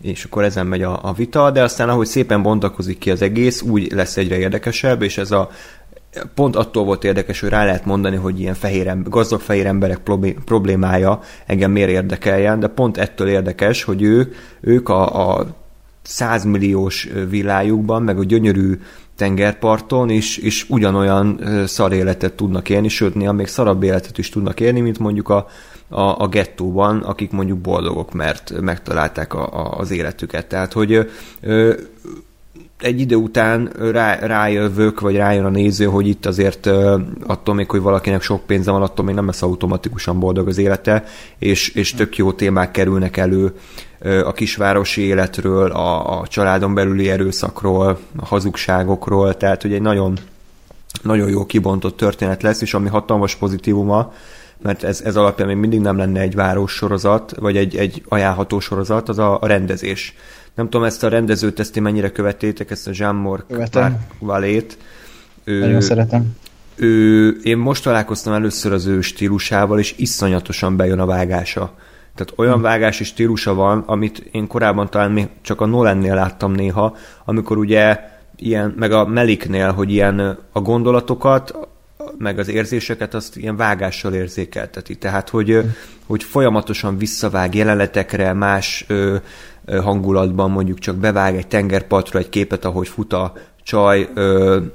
és 0.02 0.24
akkor 0.24 0.44
ezen 0.44 0.66
megy 0.66 0.82
a, 0.82 0.98
a 1.02 1.12
vita, 1.12 1.50
de 1.50 1.62
aztán 1.62 1.88
ahogy 1.88 2.06
szépen 2.06 2.42
bontakozik 2.42 2.98
ki 2.98 3.10
az 3.10 3.22
egész, 3.22 3.62
úgy 3.62 3.92
lesz 3.92 4.16
egyre 4.16 4.38
érdekesebb, 4.38 5.02
és 5.02 5.18
ez 5.18 5.30
a 5.30 5.50
pont 6.34 6.56
attól 6.56 6.84
volt 6.84 7.04
érdekes, 7.04 7.40
hogy 7.40 7.48
rá 7.48 7.64
lehet 7.64 7.84
mondani, 7.84 8.16
hogy 8.16 8.40
ilyen 8.40 8.54
fehér, 8.54 9.02
gazdag 9.02 9.40
fehér 9.40 9.66
emberek 9.66 10.00
problémája 10.44 11.20
engem 11.46 11.70
miért 11.70 11.90
érdekeljen, 11.90 12.60
de 12.60 12.66
pont 12.66 12.96
ettől 12.96 13.28
érdekes, 13.28 13.84
hogy 13.84 14.02
ők, 14.02 14.34
ők 14.60 14.88
a, 14.88 15.30
a 15.38 15.62
százmilliós 16.04 17.08
világukban, 17.28 18.02
meg 18.02 18.18
a 18.18 18.24
gyönyörű 18.24 18.80
tengerparton 19.16 20.10
is, 20.10 20.36
és 20.36 20.66
ugyanolyan 20.68 21.40
szar 21.66 21.92
életet 21.92 22.32
tudnak 22.32 22.68
élni, 22.68 22.88
sőt, 22.88 23.14
néha 23.14 23.32
még 23.32 23.46
szarabb 23.46 23.82
életet 23.82 24.18
is 24.18 24.28
tudnak 24.28 24.60
élni, 24.60 24.80
mint 24.80 24.98
mondjuk 24.98 25.28
a, 25.28 25.46
a, 25.88 26.00
a 26.00 26.28
gettóban, 26.28 26.98
akik 26.98 27.30
mondjuk 27.30 27.58
boldogok, 27.58 28.12
mert 28.12 28.60
megtalálták 28.60 29.34
a, 29.34 29.52
a, 29.52 29.78
az 29.78 29.90
életüket. 29.90 30.46
Tehát, 30.46 30.72
hogy 30.72 31.10
ö, 31.40 31.72
egy 32.80 33.00
idő 33.00 33.16
után 33.16 33.70
rá, 33.92 34.14
rájövök, 34.14 35.00
vagy 35.00 35.16
rájön 35.16 35.44
a 35.44 35.48
néző, 35.48 35.84
hogy 35.84 36.08
itt 36.08 36.26
azért 36.26 36.66
attól 37.26 37.54
még, 37.54 37.70
hogy 37.70 37.80
valakinek 37.80 38.22
sok 38.22 38.46
pénze 38.46 38.70
van, 38.70 38.82
attól 38.82 39.04
még 39.04 39.14
nem 39.14 39.26
lesz 39.26 39.42
automatikusan 39.42 40.20
boldog 40.20 40.48
az 40.48 40.58
élete, 40.58 41.04
és, 41.38 41.68
és 41.68 41.94
tök 41.94 42.16
jó 42.16 42.32
témák 42.32 42.70
kerülnek 42.70 43.16
elő 43.16 43.52
a 44.24 44.32
kisvárosi 44.32 45.02
életről, 45.02 45.70
a, 45.70 46.20
a 46.20 46.26
családon 46.26 46.74
belüli 46.74 47.10
erőszakról, 47.10 47.98
a 48.16 48.26
hazugságokról, 48.26 49.36
tehát 49.36 49.62
hogy 49.62 49.72
egy 49.72 49.82
nagyon, 49.82 50.18
nagyon 51.02 51.28
jó 51.28 51.46
kibontott 51.46 51.96
történet 51.96 52.42
lesz, 52.42 52.60
és 52.60 52.74
ami 52.74 52.88
hatalmas 52.88 53.34
pozitívuma, 53.34 54.12
mert 54.62 54.82
ez, 54.82 55.00
ez 55.00 55.16
alapján 55.16 55.48
még 55.48 55.56
mindig 55.56 55.80
nem 55.80 55.96
lenne 55.96 56.20
egy 56.20 56.34
város 56.34 56.72
sorozat, 56.72 57.34
vagy 57.40 57.56
egy, 57.56 57.76
egy 57.76 58.02
ajánlható 58.08 58.60
sorozat, 58.60 59.08
az 59.08 59.18
a, 59.18 59.38
a 59.40 59.46
rendezés. 59.46 60.14
Nem 60.54 60.68
tudom, 60.68 60.86
ezt 60.86 61.02
a 61.02 61.08
rendezőt, 61.08 61.60
ezt 61.60 61.80
mennyire 61.80 62.10
követétek, 62.10 62.70
ezt 62.70 62.88
a 62.88 62.90
Jean-Marc 62.94 63.44
Valét. 64.18 64.78
Nagyon 65.44 65.80
szeretem. 65.80 66.36
Ő, 66.76 67.28
én 67.42 67.56
most 67.56 67.82
találkoztam 67.82 68.32
először 68.32 68.72
az 68.72 68.86
ő 68.86 69.00
stílusával, 69.00 69.78
és 69.78 69.94
iszonyatosan 69.96 70.76
bejön 70.76 70.98
a 70.98 71.06
vágása. 71.06 71.74
Tehát 72.14 72.32
olyan 72.36 72.60
vágási 72.60 73.04
stílusa 73.04 73.54
van, 73.54 73.82
amit 73.86 74.18
én 74.18 74.46
korábban 74.46 74.90
talán 74.90 75.10
még 75.10 75.28
csak 75.40 75.60
a 75.60 75.66
Nolannél 75.66 76.14
láttam 76.14 76.52
néha, 76.52 76.96
amikor 77.24 77.58
ugye 77.58 78.00
ilyen, 78.36 78.74
meg 78.76 78.92
a 78.92 79.06
Meliknél, 79.06 79.72
hogy 79.72 79.90
ilyen 79.90 80.38
a 80.52 80.60
gondolatokat, 80.60 81.68
meg 82.18 82.38
az 82.38 82.48
érzéseket 82.48 83.14
azt 83.14 83.36
ilyen 83.36 83.56
vágással 83.56 84.14
érzékelteti. 84.14 84.96
Tehát, 84.96 85.28
hogy, 85.28 85.60
hogy 86.06 86.22
folyamatosan 86.22 86.98
visszavág 86.98 87.54
jelenetekre, 87.54 88.32
más 88.32 88.84
ö, 88.88 89.16
hangulatban 89.66 90.50
mondjuk 90.50 90.78
csak 90.78 90.96
bevág 90.96 91.36
egy 91.36 91.46
tengerpartra 91.46 92.18
egy 92.18 92.28
képet, 92.28 92.64
ahogy 92.64 92.88
fut 92.88 93.12
a 93.12 93.32
csaj, 93.62 94.08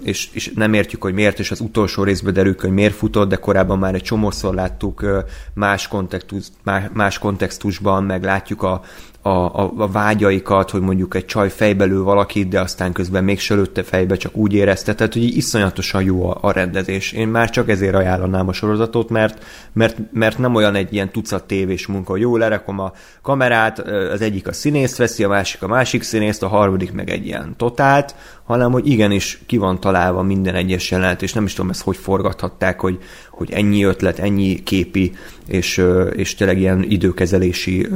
és, 0.04 0.30
és 0.34 0.52
nem 0.56 0.74
értjük, 0.74 1.02
hogy 1.02 1.14
miért, 1.14 1.40
és 1.40 1.52
az 1.52 1.60
utolsó 1.60 2.04
részben 2.04 2.34
derül, 2.34 2.56
hogy 2.60 2.72
miért 2.72 2.94
futott, 2.94 3.30
de 3.30 3.36
korábban 3.36 3.80
már 3.80 3.96
egy 3.96 4.04
csomószor 4.04 4.54
láttuk 4.54 5.06
más, 5.54 5.88
kontextus, 5.88 6.48
más 6.94 7.18
kontextusban, 7.18 8.04
meg 8.04 8.24
látjuk 8.24 8.64
a, 8.64 8.82
a, 9.22 9.30
a, 9.30 9.74
a 9.78 9.88
vágyaikat, 9.88 10.70
hogy 10.70 10.82
mondjuk 10.82 11.16
egy 11.16 11.26
csaj 11.26 11.50
fejbelül 11.50 12.04
valakit, 12.04 12.48
de 12.48 12.60
aztán 12.60 12.92
közben 12.92 13.24
még 13.24 13.40
lőtte 13.48 13.84
fejbe, 13.84 14.16
csak 14.16 14.36
úgy 14.36 14.54
érezte, 14.54 14.96
tehát 14.96 15.14
hogy 15.14 15.24
iszonyatosan 15.24 16.04
jó 16.04 16.30
a, 16.30 16.38
a 16.42 16.52
rendezés. 16.52 17.12
Én 17.12 17.28
már 17.28 17.50
csak 17.50 17.70
ezért 17.70 17.96
ajánlanám 17.96 18.48
a 18.48 18.54
sorozatot, 18.54 19.10
mert, 19.10 19.44
mert, 19.74 19.98
mert 20.12 20.38
nem 20.38 20.56
olyan 20.56 20.76
egy 20.76 20.94
ilyen 20.94 21.12
tucat 21.12 21.44
tévés 21.44 21.88
munka, 21.88 22.12
hogy 22.12 22.22
jó, 22.22 22.38
lerakom 22.38 22.80
a 22.80 22.92
kamerát, 23.22 23.80
az 24.12 24.22
egyik 24.22 24.48
a 24.48 24.54
színészt 24.54 24.98
veszi, 24.98 25.24
a 25.24 25.28
másik 25.28 25.62
a 25.62 25.68
másik 25.68 26.04
színészt, 26.04 26.44
a 26.44 26.48
harmadik 26.48 26.92
meg 26.92 27.10
egy 27.10 27.26
ilyen 27.26 27.54
totált, 27.58 28.16
hanem 28.50 28.72
hogy 28.72 28.88
igenis 28.88 29.42
ki 29.46 29.58
van 29.58 29.80
találva 29.80 30.22
minden 30.22 30.56
egyes 30.56 30.92
jelenet, 30.92 31.22
és 31.22 31.34
nem 31.34 31.46
is 31.46 31.54
tudom 31.54 31.70
ezt 31.70 31.82
hogy 31.82 31.98
forgathatták, 31.98 32.80
hogy, 32.80 32.98
hogy 33.30 33.52
ennyi 33.52 33.84
ötlet, 33.84 34.20
ennyi 34.20 34.64
képi, 34.64 35.12
és, 35.48 35.84
és 36.16 36.36
tényleg 36.36 36.60
ilyen 36.60 36.84
időkezelési 36.84 37.88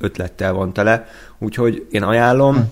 ötlettel 0.00 0.52
van 0.52 0.72
tele. 0.72 1.06
Úgyhogy 1.38 1.86
én 1.90 2.02
ajánlom, 2.02 2.54
hm. 2.54 2.62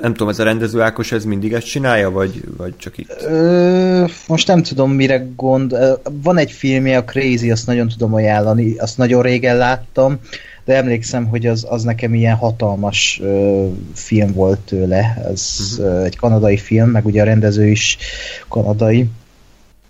Nem 0.00 0.12
tudom, 0.12 0.28
ez 0.28 0.38
a 0.38 0.44
rendező 0.44 0.80
Ákos 0.80 1.12
ez 1.12 1.24
mindig 1.24 1.52
ezt 1.52 1.66
csinálja, 1.66 2.10
vagy, 2.10 2.42
vagy 2.56 2.76
csak 2.76 2.98
itt? 2.98 3.22
Ö, 3.22 4.04
most 4.26 4.46
nem 4.46 4.62
tudom, 4.62 4.92
mire 4.92 5.26
gond. 5.36 5.76
Van 6.22 6.38
egy 6.38 6.52
filmje, 6.52 6.98
a 6.98 7.04
Crazy, 7.04 7.50
azt 7.50 7.66
nagyon 7.66 7.88
tudom 7.88 8.14
ajánlani, 8.14 8.76
azt 8.78 8.98
nagyon 8.98 9.22
régen 9.22 9.56
láttam 9.56 10.18
de 10.64 10.76
emlékszem, 10.76 11.26
hogy 11.26 11.46
az, 11.46 11.66
az 11.68 11.82
nekem 11.82 12.14
ilyen 12.14 12.36
hatalmas 12.36 13.20
ö, 13.22 13.66
film 13.94 14.32
volt 14.32 14.58
tőle. 14.58 15.22
Ez 15.30 15.76
uh-huh. 15.78 16.04
egy 16.04 16.16
kanadai 16.16 16.56
film, 16.56 16.90
meg 16.90 17.06
ugye 17.06 17.22
a 17.22 17.24
rendező 17.24 17.66
is 17.66 17.98
kanadai. 18.48 19.08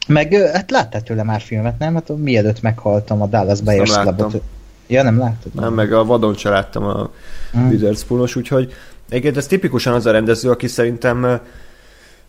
Meg 0.07 0.34
hát 0.52 0.70
láttál 0.70 1.02
tőle 1.02 1.23
már 1.23 1.40
filmet, 1.40 1.78
nem? 1.78 1.94
Hát 1.94 2.16
mielőtt 2.16 2.62
meghaltam 2.62 3.23
a 3.23 3.26
Dallas 3.26 3.60
Buyers 3.60 3.92
Clubot. 3.92 4.42
Ja, 4.86 5.02
nem 5.02 5.18
láttad? 5.18 5.55
Nem, 5.55 5.74
meg 5.74 5.92
a 5.92 6.05
vadon 6.05 6.34
se 6.34 6.49
láttam 6.49 6.84
a 6.84 7.10
hmm. 7.52 7.68
Witherspoon-os, 7.68 8.36
úgyhogy 8.36 8.73
egyébként 9.08 9.36
ez 9.36 9.47
tipikusan 9.47 9.94
az 9.94 10.07
a 10.07 10.10
rendező, 10.10 10.50
aki 10.50 10.66
szerintem 10.66 11.40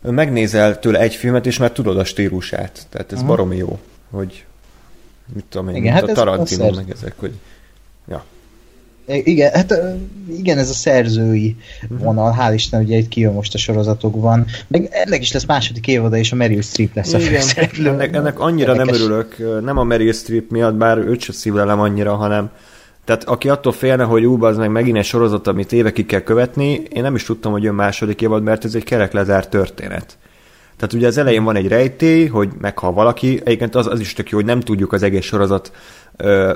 megnézel 0.02 0.78
tőle 0.78 0.98
egy 0.98 1.14
filmet, 1.14 1.46
és 1.46 1.58
már 1.58 1.70
tudod 1.70 1.98
a 1.98 2.04
stílusát. 2.04 2.86
Tehát 2.88 3.12
ez 3.12 3.18
uh-huh. 3.18 3.30
baromi 3.30 3.56
jó, 3.56 3.78
hogy 4.10 4.44
mit 5.34 5.44
tudom 5.48 5.68
én, 5.68 5.74
Igen, 5.74 5.92
hát 5.92 6.02
a 6.02 6.12
Tarantino, 6.12 6.70
meg 6.74 6.90
ezek, 6.90 7.14
hogy 7.16 7.32
ja. 8.08 8.24
Igen, 9.06 9.52
hát 9.52 9.74
igen, 10.36 10.58
ez 10.58 10.70
a 10.70 10.72
szerzői 10.72 11.56
vonal, 11.88 12.36
hál' 12.40 12.54
Isten, 12.54 12.82
ugye 12.82 12.96
itt 12.96 13.08
kijön 13.08 13.32
most 13.32 13.54
a 13.54 13.58
sorozatokban. 13.58 14.46
Meg 14.68 14.88
ennek 14.90 15.20
is 15.20 15.32
lesz 15.32 15.46
második 15.46 15.86
évada, 15.86 16.16
és 16.16 16.32
a 16.32 16.36
Meryl 16.36 16.62
Streep 16.62 16.94
lesz 16.94 17.12
a 17.12 17.18
főszereplő. 17.18 17.88
Ennek, 17.88 18.14
ennek 18.14 18.40
annyira 18.40 18.72
Érdekes. 18.72 18.98
nem 18.98 19.08
örülök, 19.08 19.62
nem 19.64 19.78
a 19.78 19.84
Meryl 19.84 20.12
Streep 20.12 20.50
miatt, 20.50 20.74
bár 20.74 20.98
őt 20.98 21.20
se 21.20 21.32
szívlelem 21.32 21.80
annyira, 21.80 22.14
hanem 22.14 22.50
tehát 23.04 23.24
aki 23.24 23.48
attól 23.48 23.72
félne, 23.72 24.04
hogy 24.04 24.24
ú, 24.24 24.44
az 24.44 24.56
meg 24.56 24.70
megint 24.70 24.96
egy 24.96 25.04
sorozat, 25.04 25.46
amit 25.46 25.72
évekig 25.72 26.06
kell 26.06 26.20
követni, 26.20 26.82
én 26.90 27.02
nem 27.02 27.14
is 27.14 27.24
tudtam, 27.24 27.52
hogy 27.52 27.62
jön 27.62 27.74
második 27.74 28.22
évad, 28.22 28.42
mert 28.42 28.64
ez 28.64 28.74
egy 28.74 28.84
kerek 28.84 29.12
lezárt 29.12 29.50
történet. 29.50 30.18
Tehát 30.82 30.96
ugye 30.96 31.06
az 31.06 31.16
elején 31.16 31.44
van 31.44 31.56
egy 31.56 31.68
rejtély, 31.68 32.26
hogy 32.26 32.48
meghal 32.60 32.92
valaki, 32.92 33.40
egyébként 33.44 33.74
az, 33.74 33.86
az 33.86 34.00
is 34.00 34.12
tök 34.12 34.30
jó, 34.30 34.36
hogy 34.36 34.46
nem 34.46 34.60
tudjuk 34.60 34.92
az 34.92 35.02
egész 35.02 35.24
sorozat 35.24 35.72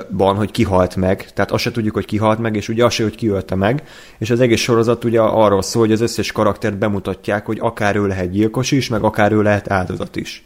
ban, 0.09 0.35
hogy 0.35 0.51
kihalt 0.51 0.95
meg, 0.95 1.31
tehát 1.33 1.51
azt 1.51 1.63
se 1.63 1.71
tudjuk, 1.71 1.93
hogy 1.93 2.05
kihalt 2.05 2.39
meg, 2.39 2.55
és 2.55 2.69
ugye 2.69 2.85
azt 2.85 2.95
se, 2.95 3.03
hogy 3.03 3.15
kiölte 3.15 3.55
meg, 3.55 3.83
és 4.17 4.29
az 4.29 4.39
egész 4.39 4.59
sorozat 4.59 5.03
ugye 5.03 5.19
arról 5.21 5.61
szól, 5.61 5.81
hogy 5.81 5.91
az 5.91 6.01
összes 6.01 6.31
karaktert 6.31 6.77
bemutatják, 6.77 7.45
hogy 7.45 7.57
akár 7.61 7.95
ő 7.95 8.07
lehet 8.07 8.31
gyilkos 8.31 8.71
is, 8.71 8.89
meg 8.89 9.03
akár 9.03 9.31
ő 9.31 9.41
lehet 9.41 9.71
áldozat 9.71 10.15
is. 10.15 10.43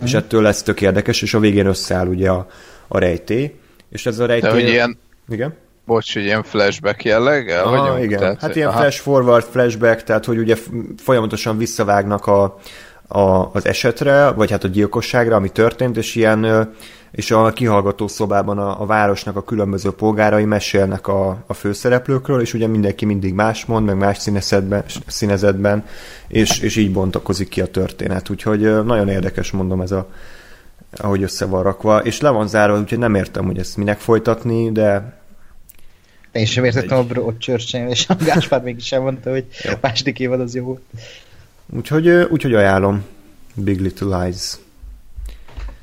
Mm. 0.00 0.04
És 0.04 0.10
mhm. 0.10 0.20
ettől 0.20 0.42
lesz 0.42 0.62
tök 0.62 0.80
érdekes, 0.80 1.22
és 1.22 1.34
a 1.34 1.38
végén 1.38 1.66
összeáll 1.66 2.06
ugye 2.06 2.30
a, 2.30 2.46
a 2.88 2.98
rejtély, 2.98 3.54
és 3.90 4.06
ez 4.06 4.18
a 4.18 4.26
rejtély... 4.26 4.50
De 4.50 4.56
hogy 4.56 4.68
ilyen... 4.68 4.98
Igen? 5.28 5.54
Bocs, 5.86 6.12
hogy 6.12 6.22
ilyen 6.22 6.42
flashback 6.42 7.04
jelleg? 7.04 7.48
Ah, 7.48 8.02
igen, 8.02 8.18
tehát, 8.18 8.40
hát 8.40 8.56
ilyen 8.56 8.68
aha. 8.68 8.80
flash 8.80 9.00
forward, 9.00 9.44
flashback, 9.44 10.02
tehát 10.02 10.24
hogy 10.24 10.38
ugye 10.38 10.56
folyamatosan 10.96 11.58
visszavágnak 11.58 12.26
a, 12.26 12.58
a, 13.08 13.50
az 13.52 13.66
esetre, 13.66 14.30
vagy 14.30 14.50
hát 14.50 14.64
a 14.64 14.68
gyilkosságra, 14.68 15.36
ami 15.36 15.48
történt, 15.48 15.96
és 15.96 16.14
ilyen 16.14 16.68
és 17.14 17.30
a 17.30 17.52
kihallgató 17.52 18.08
szobában 18.08 18.58
a, 18.58 18.80
a 18.80 18.86
városnak 18.86 19.36
a 19.36 19.44
különböző 19.44 19.90
polgárai 19.90 20.44
mesélnek 20.44 21.06
a, 21.06 21.44
a 21.46 21.54
főszereplőkről, 21.54 22.40
és 22.40 22.54
ugye 22.54 22.66
mindenki 22.66 23.04
mindig 23.04 23.34
más 23.34 23.64
mond, 23.64 23.86
meg 23.86 23.96
más 23.96 24.18
színezetben, 24.18 24.84
színezetben 25.06 25.84
és, 26.28 26.58
és 26.58 26.76
így 26.76 26.92
bontakozik 26.92 27.48
ki 27.48 27.60
a 27.60 27.66
történet. 27.66 28.30
Úgyhogy 28.30 28.84
nagyon 28.84 29.08
érdekes, 29.08 29.50
mondom, 29.50 29.80
ez 29.80 29.90
a 29.90 30.08
ahogy 30.96 31.22
össze 31.22 31.46
van 31.46 31.62
rakva, 31.62 31.98
és 31.98 32.20
le 32.20 32.28
van 32.28 32.48
zárva, 32.48 32.78
úgyhogy 32.78 32.98
nem 32.98 33.14
értem, 33.14 33.44
hogy 33.44 33.58
ezt 33.58 33.76
minek 33.76 33.98
folytatni, 33.98 34.72
de 34.72 35.18
én 36.32 36.44
sem 36.44 36.64
értettem 36.64 36.98
egy... 36.98 37.04
a 37.04 37.06
Broadchurch-en, 37.06 37.88
és 37.88 38.08
a 38.08 38.14
Gáspár 38.24 38.62
mégis 38.62 38.92
elmondta, 38.92 39.30
hogy 39.30 39.44
a 39.64 39.76
második 39.80 40.18
évad 40.18 40.40
az 40.40 40.54
jó. 40.54 40.78
Úgyhogy, 41.70 42.08
úgyhogy 42.08 42.54
ajánlom 42.54 43.04
Big 43.54 43.80
Little 43.80 44.18
Lies. 44.18 44.56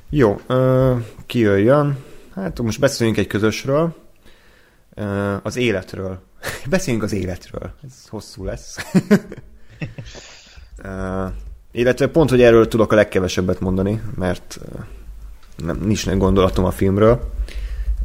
Jó, 0.09 0.39
ö, 0.47 0.95
ki 1.25 1.39
jöjjön? 1.39 1.97
Hát 2.35 2.61
most 2.61 2.79
beszéljünk 2.79 3.17
egy 3.17 3.27
közösről. 3.27 3.95
Az 5.43 5.55
életről. 5.55 6.21
beszéljünk 6.69 7.05
az 7.05 7.13
életről. 7.13 7.73
Ez 7.83 8.07
hosszú 8.07 8.43
lesz. 8.43 8.77
illetve 11.71 12.07
pont, 12.07 12.29
hogy 12.29 12.41
erről 12.41 12.67
tudok 12.67 12.91
a 12.91 12.95
legkevesebbet 12.95 13.59
mondani, 13.59 14.01
mert 14.15 14.59
nem, 15.55 15.77
nincs 15.77 16.09
gondolatom 16.09 16.65
a 16.65 16.71
filmről. 16.71 17.31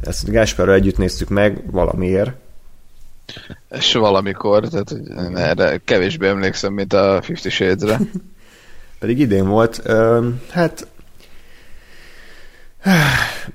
Ezt 0.01 0.29
Gáspárral 0.29 0.75
együtt 0.75 0.97
néztük 0.97 1.29
meg 1.29 1.71
valamiért. 1.71 2.31
És 3.69 3.93
valamikor, 3.93 4.67
tehát 4.67 4.89
hogy 4.89 5.01
erre 5.35 5.81
kevésbé 5.85 6.27
emlékszem, 6.27 6.73
mint 6.73 6.93
a 6.93 7.19
Fifty 7.21 7.49
Shades-re. 7.49 7.99
Pedig 8.99 9.19
idén 9.19 9.47
volt. 9.47 9.81
Hát 10.49 10.87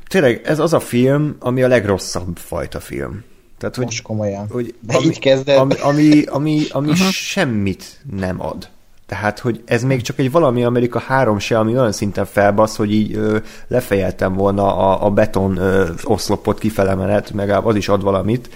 tényleg 0.09 0.41
ez 0.44 0.59
az 0.59 0.73
a 0.73 0.81
film, 0.81 1.36
ami 1.39 1.62
a 1.62 1.68
legrosszabb 1.68 2.36
fajta 2.36 2.81
film. 2.81 3.25
Tehát, 3.59 3.76
hogy, 3.76 3.84
Most 3.84 4.02
komolyan. 4.02 4.49
Hogy, 4.49 4.75
De 4.81 4.97
ami, 4.97 5.07
így 5.07 5.18
kezdett. 5.18 5.57
Ami, 5.57 5.75
ami, 5.81 6.25
ami, 6.25 6.62
ami 6.70 6.89
uh-huh. 6.89 7.09
semmit 7.09 7.84
nem 8.10 8.41
ad. 8.41 8.68
Tehát, 9.12 9.39
hogy 9.39 9.62
ez 9.65 9.82
még 9.82 10.02
csak 10.02 10.18
egy 10.18 10.31
valami 10.31 10.65
Amerika 10.65 10.99
3 10.99 11.39
se, 11.39 11.58
ami 11.58 11.73
olyan 11.73 11.92
szinten 11.92 12.24
felbasz, 12.24 12.76
hogy 12.76 12.92
így 12.92 13.16
ö, 13.16 13.39
lefejeltem 13.68 14.32
volna 14.32 14.76
a, 14.76 15.07
a 15.07 15.10
beton 15.10 15.57
ö, 15.57 15.89
oszlopot 16.02 16.58
kifele 16.58 16.94
menet, 16.94 17.32
meg 17.32 17.50
az 17.50 17.76
is 17.76 17.89
ad 17.89 18.02
valamit, 18.02 18.49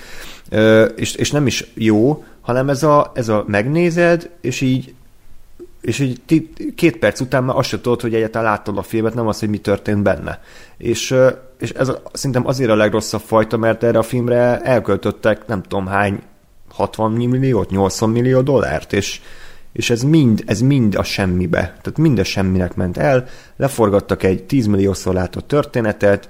ö, 0.51 0.85
és, 0.85 1.15
és 1.15 1.31
nem 1.31 1.47
is 1.47 1.70
jó, 1.75 2.25
hanem 2.41 2.68
ez 2.68 2.83
a, 2.83 3.12
ez 3.15 3.28
a 3.28 3.44
megnézed, 3.47 4.31
és 4.41 4.60
így 4.60 4.94
és 5.81 5.99
így 5.99 6.20
két 6.75 6.97
perc 6.97 7.20
után 7.20 7.44
már 7.44 7.57
azt 7.57 7.68
se 7.68 7.81
tudod, 7.81 8.01
hogy 8.01 8.15
egyáltalán 8.15 8.52
láttad 8.52 8.78
a 8.78 8.83
filmet, 8.83 9.15
nem 9.15 9.26
az, 9.26 9.39
hogy 9.39 9.49
mi 9.49 9.59
történt 9.59 10.02
benne. 10.02 10.41
És, 10.76 11.15
és 11.59 11.70
ez 11.70 11.91
szerintem 12.12 12.47
azért 12.47 12.70
a 12.70 12.76
legrosszabb 12.76 13.20
fajta, 13.20 13.57
mert 13.57 13.83
erre 13.83 13.99
a 13.99 14.02
filmre 14.02 14.60
elköltöttek 14.60 15.47
nem 15.47 15.62
tudom 15.62 15.86
hány 15.86 16.23
60 16.70 17.12
milliót, 17.12 17.70
80 17.70 18.10
millió 18.10 18.41
dollárt, 18.41 18.93
és, 18.93 19.20
és 19.76 19.90
ez 19.90 20.02
mind, 20.02 20.42
ez 20.46 20.60
mind 20.60 20.94
a 20.94 21.02
semmibe. 21.02 21.60
Tehát 21.60 21.98
mind 21.98 22.18
a 22.18 22.24
semminek 22.24 22.74
ment 22.74 22.96
el, 22.96 23.26
leforgattak 23.56 24.22
egy 24.22 24.44
10 24.44 24.66
milliószor 24.66 25.14
látott 25.14 25.48
történetet, 25.48 26.28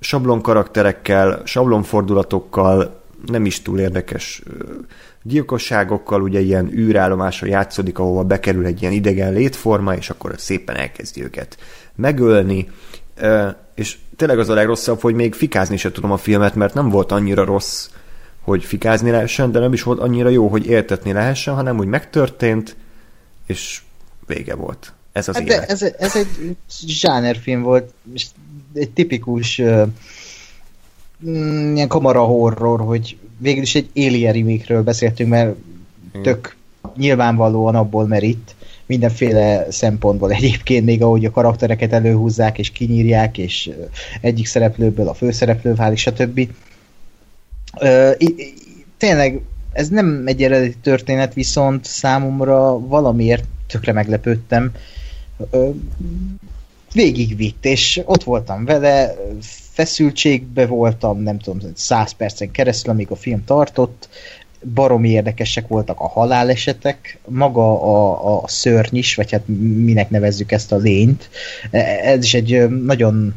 sablon 0.00 0.40
karakterekkel, 0.40 1.42
sablon 1.44 1.82
fordulatokkal, 1.82 3.02
nem 3.26 3.44
is 3.44 3.62
túl 3.62 3.78
érdekes 3.78 4.42
gyilkosságokkal, 5.22 6.22
ugye 6.22 6.40
ilyen 6.40 6.70
űrállomáson 6.72 7.48
játszódik, 7.48 7.98
ahova 7.98 8.22
bekerül 8.22 8.66
egy 8.66 8.82
ilyen 8.82 8.94
idegen 8.94 9.32
létforma, 9.32 9.94
és 9.94 10.10
akkor 10.10 10.34
szépen 10.36 10.76
elkezdi 10.76 11.22
őket 11.22 11.56
megölni, 11.94 12.70
és 13.74 13.96
tényleg 14.16 14.38
az 14.38 14.48
a 14.48 14.54
legrosszabb, 14.54 15.00
hogy 15.00 15.14
még 15.14 15.34
fikázni 15.34 15.76
se 15.76 15.92
tudom 15.92 16.12
a 16.12 16.16
filmet, 16.16 16.54
mert 16.54 16.74
nem 16.74 16.88
volt 16.88 17.12
annyira 17.12 17.44
rossz, 17.44 17.88
hogy 18.40 18.64
fikázni 18.64 19.10
lehessen, 19.10 19.52
de 19.52 19.58
nem 19.58 19.72
is 19.72 19.82
volt 19.82 19.98
annyira 19.98 20.28
jó, 20.28 20.48
hogy 20.48 20.66
értetni 20.66 21.12
lehessen, 21.12 21.54
hanem 21.54 21.78
úgy 21.78 21.86
megtörtént, 21.86 22.76
és 23.46 23.80
vége 24.26 24.54
volt. 24.54 24.92
Ez 25.12 25.28
az 25.28 25.34
hát 25.34 25.46
élet. 25.46 25.70
ez, 25.70 25.82
ez 25.82 26.16
egy 26.16 26.56
zsánerfilm 26.86 27.62
volt, 27.62 27.92
egy 28.74 28.90
tipikus 28.90 29.58
uh, 29.58 29.88
ilyen 31.74 31.88
kamara 31.88 32.22
horror, 32.22 32.80
hogy 32.80 33.16
végül 33.38 33.62
is 33.62 33.74
egy 33.74 33.90
Alien 33.94 34.32
remake 34.32 34.82
beszéltünk, 34.82 35.30
mert 35.30 35.54
tök 36.22 36.56
nyilvánvalóan 36.96 37.74
abból 37.74 38.06
merít, 38.06 38.54
mindenféle 38.86 39.66
szempontból 39.70 40.32
egyébként 40.32 40.84
még 40.84 41.02
ahogy 41.02 41.24
a 41.24 41.30
karaktereket 41.30 41.92
előhúzzák 41.92 42.58
és 42.58 42.70
kinyírják, 42.70 43.38
és 43.38 43.70
egyik 44.20 44.46
szereplőből 44.46 45.08
a 45.08 45.14
főszereplő 45.14 45.74
válik, 45.74 45.98
stb. 45.98 46.48
Tényleg 48.98 49.40
ez 49.74 49.88
nem 49.88 50.22
egy 50.26 50.42
eredeti 50.42 50.76
történet, 50.82 51.34
viszont 51.34 51.84
számomra 51.84 52.78
valamiért 52.78 53.44
tökre 53.66 53.92
meglepődtem. 53.92 54.72
Végigvitt, 56.92 57.64
és 57.64 58.00
ott 58.04 58.22
voltam 58.22 58.64
vele, 58.64 59.14
feszültségbe 59.72 60.66
voltam, 60.66 61.22
nem 61.22 61.38
tudom, 61.38 61.60
száz 61.74 62.12
percen 62.12 62.50
keresztül, 62.50 62.92
amíg 62.92 63.10
a 63.10 63.16
film 63.16 63.44
tartott, 63.44 64.08
baromi 64.74 65.08
érdekesek 65.08 65.68
voltak 65.68 66.00
a 66.00 66.08
halálesetek, 66.08 67.18
maga 67.28 67.82
a, 67.82 68.42
a 68.42 68.48
szörny 68.48 68.96
is, 68.96 69.14
vagy 69.14 69.32
hát 69.32 69.48
minek 69.76 70.10
nevezzük 70.10 70.52
ezt 70.52 70.72
a 70.72 70.76
lényt. 70.76 71.30
Ez 72.02 72.24
is 72.24 72.34
egy 72.34 72.68
nagyon, 72.68 73.34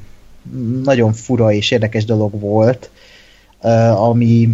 nagyon 0.84 1.14
fura 1.14 1.52
és 1.52 1.72
érdekes 1.72 2.06
dolog 2.06 2.40
volt, 2.40 2.90
ami, 3.96 4.50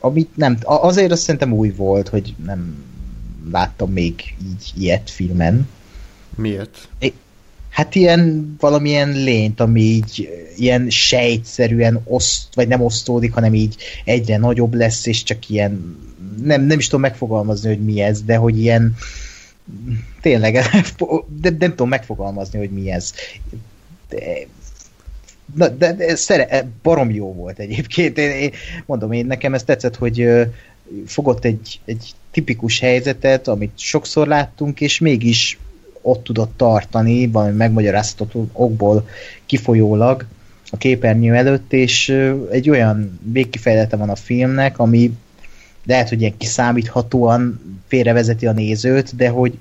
amit 0.00 0.36
nem, 0.36 0.58
azért 0.62 1.12
azt 1.12 1.22
szerintem 1.22 1.52
új 1.52 1.70
volt, 1.70 2.08
hogy 2.08 2.34
nem 2.44 2.84
láttam 3.50 3.92
még 3.92 4.34
így 4.46 4.72
ilyet 4.82 5.10
filmen. 5.10 5.68
Miért? 6.36 6.88
Hát 7.70 7.94
ilyen 7.94 8.54
valamilyen 8.60 9.10
lényt, 9.10 9.60
ami 9.60 9.80
így 9.80 10.28
ilyen 10.56 10.90
sejtszerűen 10.90 12.00
oszt, 12.04 12.54
vagy 12.54 12.68
nem 12.68 12.80
osztódik, 12.80 13.32
hanem 13.32 13.54
így 13.54 13.76
egyre 14.04 14.36
nagyobb 14.36 14.74
lesz, 14.74 15.06
és 15.06 15.22
csak 15.22 15.48
ilyen 15.48 15.98
nem, 16.42 16.62
nem 16.62 16.78
is 16.78 16.84
tudom 16.86 17.00
megfogalmazni, 17.00 17.68
hogy 17.68 17.84
mi 17.84 18.00
ez, 18.00 18.22
de 18.22 18.36
hogy 18.36 18.60
ilyen 18.60 18.96
tényleg, 20.20 20.52
de 21.42 21.50
nem 21.58 21.70
tudom 21.70 21.88
megfogalmazni, 21.88 22.58
hogy 22.58 22.70
mi 22.70 22.90
ez. 22.90 23.12
De, 24.08 24.18
Na, 25.54 25.68
de, 25.68 25.92
de 25.92 26.14
szere, 26.14 26.68
barom 26.82 27.10
jó 27.10 27.32
volt 27.34 27.58
egyébként. 27.58 28.18
Én, 28.18 28.30
én, 28.30 28.50
mondom, 28.86 29.12
én 29.12 29.26
nekem 29.26 29.54
ez 29.54 29.64
tetszett, 29.64 29.96
hogy 29.96 30.28
fogott 31.06 31.44
egy, 31.44 31.80
egy 31.84 32.12
tipikus 32.30 32.80
helyzetet, 32.80 33.48
amit 33.48 33.72
sokszor 33.78 34.26
láttunk, 34.26 34.80
és 34.80 34.98
mégis 34.98 35.58
ott 36.02 36.24
tudott 36.24 36.52
tartani, 36.56 37.26
valami 37.26 37.56
megmagyarázható 37.56 38.48
okból 38.52 39.08
kifolyólag 39.46 40.26
a 40.70 40.76
képernyő 40.76 41.34
előtt, 41.34 41.72
és 41.72 42.08
egy 42.50 42.70
olyan 42.70 43.20
végkifejlete 43.32 43.96
van 43.96 44.10
a 44.10 44.16
filmnek, 44.16 44.78
ami 44.78 45.12
lehet, 45.84 46.08
hogy 46.08 46.20
ilyen 46.20 46.36
kiszámíthatóan 46.36 47.60
félrevezeti 47.86 48.46
a 48.46 48.52
nézőt, 48.52 49.16
de 49.16 49.28
hogy 49.28 49.58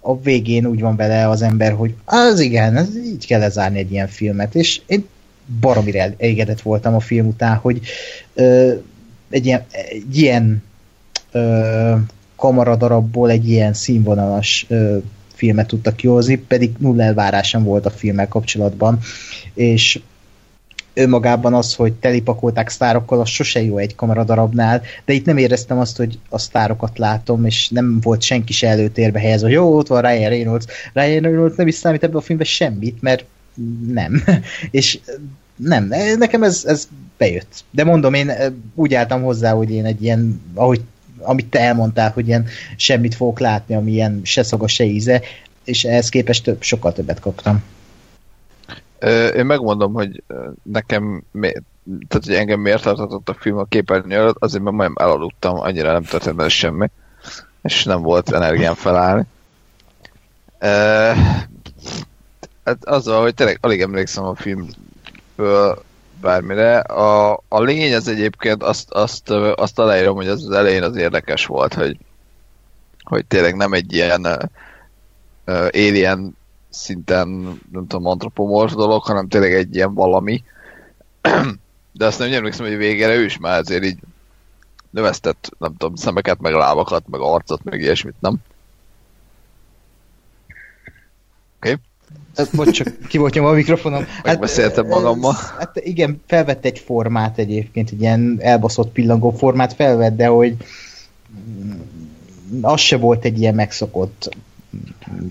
a 0.00 0.20
végén 0.20 0.66
úgy 0.66 0.80
van 0.80 0.96
vele 0.96 1.28
az 1.28 1.42
ember, 1.42 1.72
hogy 1.72 1.94
az 2.04 2.40
igen, 2.40 2.76
ez 2.76 2.96
így 2.96 3.26
kell 3.26 3.40
lezárni 3.40 3.78
egy 3.78 3.92
ilyen 3.92 4.08
filmet, 4.08 4.54
és 4.54 4.80
én 4.86 5.06
baromire 5.60 6.14
elégedett 6.18 6.60
voltam 6.60 6.94
a 6.94 7.00
film 7.00 7.26
után, 7.26 7.56
hogy 7.56 7.80
ö, 8.34 8.72
egy 9.30 9.46
ilyen, 9.46 9.64
egy 9.70 10.18
ilyen 10.18 10.62
ö, 11.32 11.94
kamaradarabból 12.36 13.30
egy 13.30 13.48
ilyen 13.48 13.72
színvonalas 13.72 14.66
ö, 14.68 14.96
filmet 15.34 15.66
tudtak 15.66 15.96
kihozni, 15.96 16.36
pedig 16.36 16.70
nulla 16.78 17.02
elvárásom 17.02 17.64
volt 17.64 17.86
a 17.86 17.90
filmmel 17.90 18.28
kapcsolatban, 18.28 18.98
és 19.54 20.00
önmagában 20.94 21.54
az, 21.54 21.74
hogy 21.74 21.92
telipakolták 21.92 22.68
sztárokkal, 22.68 23.20
az 23.20 23.28
sose 23.28 23.62
jó 23.62 23.78
egy 23.78 23.94
kameradarabnál, 23.94 24.82
de 25.04 25.12
itt 25.12 25.24
nem 25.24 25.36
éreztem 25.36 25.78
azt, 25.78 25.96
hogy 25.96 26.18
a 26.28 26.38
sztárokat 26.38 26.98
látom, 26.98 27.44
és 27.44 27.68
nem 27.68 28.00
volt 28.00 28.22
senki 28.22 28.52
se 28.52 28.68
előtérbe 28.68 29.18
helyezve, 29.18 29.46
hogy 29.46 29.56
jó, 29.56 29.76
ott 29.76 29.86
van 29.86 30.02
Ryan 30.02 30.28
Reynolds. 30.28 30.66
Ryan 30.92 31.22
Reynolds 31.22 31.56
nem 31.56 31.66
is 31.66 31.74
számít 31.74 32.02
ebbe 32.02 32.16
a 32.16 32.20
filmbe 32.20 32.44
semmit, 32.44 33.02
mert 33.02 33.24
nem. 33.86 34.22
és 34.70 34.98
nem, 35.56 35.92
nekem 36.18 36.42
ez, 36.42 36.64
ez 36.66 36.88
bejött. 37.16 37.64
De 37.70 37.84
mondom, 37.84 38.14
én 38.14 38.32
úgy 38.74 38.94
álltam 38.94 39.22
hozzá, 39.22 39.52
hogy 39.52 39.70
én 39.70 39.84
egy 39.84 40.02
ilyen, 40.02 40.40
ahogy 40.54 40.80
amit 41.22 41.46
te 41.46 41.60
elmondtál, 41.60 42.10
hogy 42.10 42.28
ilyen 42.28 42.46
semmit 42.76 43.14
fogok 43.14 43.40
látni, 43.40 43.74
ami 43.74 43.92
ilyen 43.92 44.20
se 44.24 44.42
szaga, 44.42 44.68
se 44.68 44.84
íze, 44.84 45.20
és 45.64 45.84
ehhez 45.84 46.08
képest 46.08 46.44
több, 46.44 46.62
sokkal 46.62 46.92
többet 46.92 47.20
kaptam. 47.20 47.62
Én 49.36 49.46
megmondom, 49.46 49.92
hogy 49.92 50.22
nekem, 50.62 51.22
tehát 52.08 52.24
hogy 52.24 52.34
engem 52.34 52.60
miért 52.60 52.82
tartott 52.82 53.28
a 53.28 53.34
film 53.34 53.58
a 53.58 53.64
képernyő 53.64 54.16
előtt, 54.16 54.36
azért 54.38 54.62
mert 54.62 54.76
majdnem 54.76 55.06
elaludtam, 55.06 55.60
annyira 55.60 55.92
nem 55.92 56.02
történt 56.02 56.36
benne 56.36 56.48
semmi, 56.48 56.90
és 57.62 57.84
nem 57.84 58.02
volt 58.02 58.32
energiám 58.32 58.74
felállni. 58.74 59.24
Hát 62.64 62.84
azzal, 62.84 63.22
hogy 63.22 63.34
tényleg 63.34 63.58
alig 63.60 63.80
emlékszem 63.80 64.24
a 64.24 64.34
filmből 64.34 65.82
bármire. 66.20 66.78
A, 66.78 67.42
a 67.48 67.60
lény 67.60 67.94
az 67.94 68.08
egyébként 68.08 68.62
azt, 68.62 68.90
azt, 68.90 69.30
azt 69.54 69.78
aláírom, 69.78 70.16
hogy 70.16 70.28
az, 70.28 70.44
az 70.44 70.50
elején 70.50 70.82
az 70.82 70.96
érdekes 70.96 71.46
volt, 71.46 71.74
hogy, 71.74 71.96
hogy 73.02 73.26
tényleg 73.26 73.56
nem 73.56 73.72
egy 73.72 73.92
ilyen 73.92 74.26
uh, 75.46 75.68
alien 75.72 76.38
szinten, 76.70 77.28
nem 77.72 77.86
tudom, 77.86 78.06
antropomorf 78.06 78.72
dolog, 78.72 79.02
hanem 79.02 79.28
tényleg 79.28 79.54
egy 79.54 79.74
ilyen 79.74 79.94
valami. 79.94 80.42
De 81.92 82.06
azt 82.06 82.18
nem 82.18 82.32
emlékszem, 82.32 82.66
hogy 82.66 82.76
végére 82.76 83.14
ő 83.14 83.24
is 83.24 83.38
már 83.38 83.58
azért 83.58 83.84
így 83.84 83.98
növesztett, 84.90 85.50
nem 85.58 85.76
tudom, 85.76 85.94
szemeket, 85.94 86.40
meg 86.40 86.52
lábakat, 86.52 87.08
meg 87.08 87.20
arcot, 87.20 87.64
meg 87.64 87.80
ilyesmit, 87.80 88.14
nem? 88.20 88.34
Oké. 91.56 91.70
Okay. 91.70 91.78
Bocs, 92.52 92.70
csak 92.70 92.98
ki 93.08 93.18
volt 93.18 93.34
nyomva 93.34 93.50
a 93.50 93.54
mikrofonom. 93.54 94.04
Megbeszéltem 94.22 94.86
magammal. 94.86 95.36
Hát 95.58 95.76
igen, 95.76 96.22
felvett 96.26 96.64
egy 96.64 96.78
formát 96.78 97.38
egyébként, 97.38 97.90
egy 97.90 98.00
ilyen 98.00 98.36
elbaszott 98.40 98.92
pillangó 98.92 99.30
formát 99.30 99.72
felvett, 99.72 100.16
de 100.16 100.26
hogy 100.26 100.56
az 102.60 102.80
se 102.80 102.96
volt 102.96 103.24
egy 103.24 103.40
ilyen 103.40 103.54
megszokott 103.54 104.36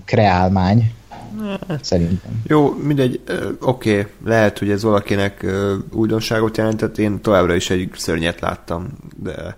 kreálmány. 0.04 0.94
Szerintem. 1.80 2.42
Jó, 2.46 2.74
mindegy, 2.82 3.20
oké, 3.60 3.98
okay, 3.98 4.12
lehet, 4.24 4.58
hogy 4.58 4.70
ez 4.70 4.82
valakinek 4.82 5.46
újdonságot 5.92 6.56
jelentett, 6.56 6.98
én 6.98 7.20
továbbra 7.20 7.54
is 7.54 7.70
egy 7.70 7.90
szörnyet 7.96 8.40
láttam, 8.40 8.88
de... 9.22 9.56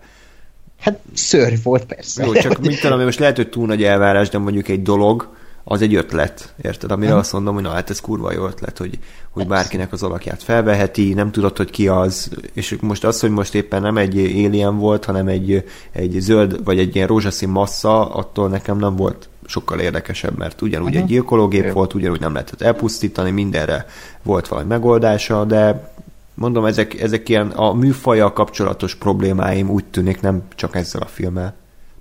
Hát 0.78 0.98
szörny 1.14 1.54
volt 1.62 1.84
persze. 1.84 2.24
Jó, 2.24 2.32
csak 2.32 2.58
mit 2.60 2.80
tudom, 2.80 3.00
most 3.00 3.18
lehet, 3.18 3.36
hogy 3.36 3.48
túl 3.48 3.66
nagy 3.66 3.82
elvárás, 3.82 4.28
de 4.28 4.38
mondjuk 4.38 4.68
egy 4.68 4.82
dolog, 4.82 5.28
az 5.64 5.82
egy 5.82 5.94
ötlet, 5.94 6.54
érted? 6.62 6.90
Amire 6.90 7.10
hmm. 7.10 7.18
azt 7.18 7.32
mondom, 7.32 7.54
hogy 7.54 7.62
na 7.62 7.70
hát 7.70 7.90
ez 7.90 8.00
kurva 8.00 8.32
jó 8.32 8.46
ötlet, 8.46 8.78
hogy, 8.78 8.98
hogy 9.30 9.46
bárkinek 9.46 9.92
az 9.92 10.02
alakját 10.02 10.42
felveheti, 10.42 11.14
nem 11.14 11.30
tudod, 11.30 11.56
hogy 11.56 11.70
ki 11.70 11.88
az, 11.88 12.30
és 12.52 12.76
most 12.80 13.04
az, 13.04 13.20
hogy 13.20 13.30
most 13.30 13.54
éppen 13.54 13.82
nem 13.82 13.96
egy 13.96 14.18
alien 14.18 14.78
volt, 14.78 15.04
hanem 15.04 15.28
egy, 15.28 15.64
egy 15.92 16.16
zöld, 16.20 16.64
vagy 16.64 16.78
egy 16.78 16.94
ilyen 16.94 17.06
rózsaszín 17.06 17.48
massza, 17.48 18.14
attól 18.14 18.48
nekem 18.48 18.78
nem 18.78 18.96
volt 18.96 19.28
sokkal 19.46 19.80
érdekesebb, 19.80 20.38
mert 20.38 20.62
ugyanúgy 20.62 20.86
uh-huh. 20.86 21.02
egy 21.02 21.08
gyilkológép 21.08 21.64
Jó. 21.64 21.72
volt, 21.72 21.94
ugyanúgy 21.94 22.20
nem 22.20 22.32
lehetett 22.32 22.60
elpusztítani, 22.60 23.30
mindenre 23.30 23.86
volt 24.22 24.48
valami 24.48 24.68
megoldása, 24.68 25.44
de 25.44 25.92
mondom, 26.34 26.64
ezek, 26.64 27.00
ezek 27.00 27.28
ilyen 27.28 27.48
a 27.50 27.72
műfaja 27.72 28.32
kapcsolatos 28.32 28.94
problémáim 28.94 29.70
úgy 29.70 29.84
tűnik, 29.84 30.20
nem 30.20 30.42
csak 30.54 30.76
ezzel 30.76 31.02
a 31.02 31.06
filmmel. 31.06 31.54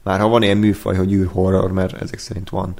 Már 0.03 0.19
ha 0.19 0.27
van 0.27 0.43
ilyen 0.43 0.57
műfaj, 0.57 0.95
hogy 0.95 1.13
űrhorror, 1.13 1.71
mert 1.71 2.01
ezek 2.01 2.19
szerint 2.19 2.49
van. 2.49 2.73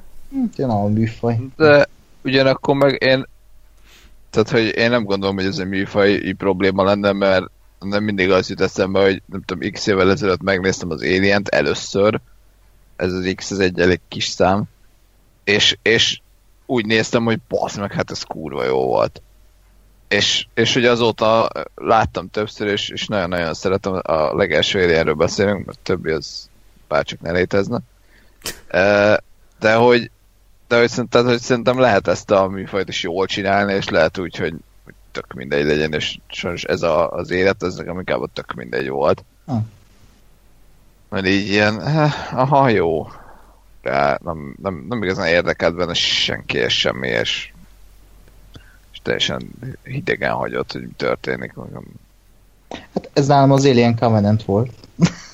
Tényleg 0.55 0.77
hm, 0.77 0.83
a 0.83 0.87
műfaj. 0.87 1.39
De 1.55 1.87
ugyanakkor 2.23 2.75
meg 2.75 3.01
én 3.01 3.25
tehát, 4.31 4.49
hogy 4.49 4.77
én 4.77 4.89
nem 4.89 5.03
gondolom, 5.03 5.35
hogy 5.35 5.45
ez 5.45 5.57
egy 5.57 5.67
műfaj 5.67 6.33
probléma 6.37 6.83
lenne, 6.83 7.11
mert 7.11 7.45
nem 7.79 8.03
mindig 8.03 8.31
az 8.31 8.49
jut 8.49 8.61
eszembe, 8.61 9.01
hogy 9.01 9.21
nem 9.25 9.41
tudom, 9.45 9.71
x 9.71 9.87
évvel 9.87 10.11
ezelőtt 10.11 10.41
megnéztem 10.41 10.89
az 10.89 11.01
alien 11.01 11.43
először, 11.49 12.19
ez 13.01 13.13
az 13.13 13.33
X, 13.35 13.51
ez 13.51 13.59
egy 13.59 13.79
elég 13.79 13.99
kis 14.07 14.25
szám, 14.25 14.63
és, 15.43 15.77
és 15.81 16.19
úgy 16.65 16.85
néztem, 16.85 17.23
hogy 17.23 17.39
basz 17.47 17.77
meg, 17.77 17.93
hát 17.93 18.11
ez 18.11 18.23
kurva 18.23 18.63
jó 18.63 18.85
volt. 18.85 19.21
És, 20.07 20.47
és 20.53 20.73
hogy 20.73 20.85
azóta 20.85 21.49
láttam 21.75 22.29
többször, 22.29 22.67
és, 22.67 22.89
és 22.89 23.07
nagyon-nagyon 23.07 23.53
szeretem, 23.53 23.99
a 24.03 24.35
legelső 24.35 24.83
Alienről 24.83 25.13
beszélünk, 25.13 25.65
mert 25.65 25.79
többi 25.79 26.11
az 26.11 26.49
bárcsak 26.87 27.21
ne 27.21 27.31
létezne. 27.31 27.79
De 29.59 29.73
hogy, 29.75 30.11
de 30.67 30.79
hogy 30.79 30.89
szerintem, 30.89 31.25
hogy 31.25 31.39
szerintem 31.39 31.79
lehet 31.79 32.07
ezt 32.07 32.31
a 32.31 32.47
műfajt 32.47 32.89
is 32.89 33.03
jól 33.03 33.25
csinálni, 33.25 33.73
és 33.73 33.89
lehet 33.89 34.17
úgy, 34.17 34.35
hogy, 34.35 34.53
hogy 34.83 34.93
tök 35.11 35.33
mindegy 35.33 35.65
legyen, 35.65 35.93
és 35.93 36.17
sajnos 36.27 36.63
ez 36.63 36.81
a, 36.81 37.09
az 37.09 37.31
élet, 37.31 37.63
ez 37.63 37.75
nekem 37.75 37.97
inkább 37.97 38.33
tök 38.33 38.53
mindegy 38.53 38.89
volt. 38.89 39.23
Hm. 39.45 39.55
Mert 41.11 41.27
így 41.27 41.47
ilyen, 41.47 41.81
eh, 41.81 42.39
aha, 42.39 42.69
jó. 42.69 43.07
De 43.81 44.19
nem, 44.23 44.55
nem, 44.61 44.85
nem 44.89 45.03
igazán 45.03 45.27
érdekelt 45.27 45.75
benne 45.75 45.93
senki 45.93 46.57
és 46.57 46.79
semmi, 46.79 47.07
és, 47.07 47.51
és 48.91 48.99
teljesen 49.03 49.49
hidegen 49.83 50.33
hagyott, 50.33 50.71
hogy 50.71 50.81
mi 50.81 50.93
történik. 50.97 51.53
Hát 52.69 53.09
ez 53.13 53.27
nálam 53.27 53.51
az 53.51 53.65
Alien 53.65 53.97
Covenant 53.97 54.43
volt. 54.43 54.71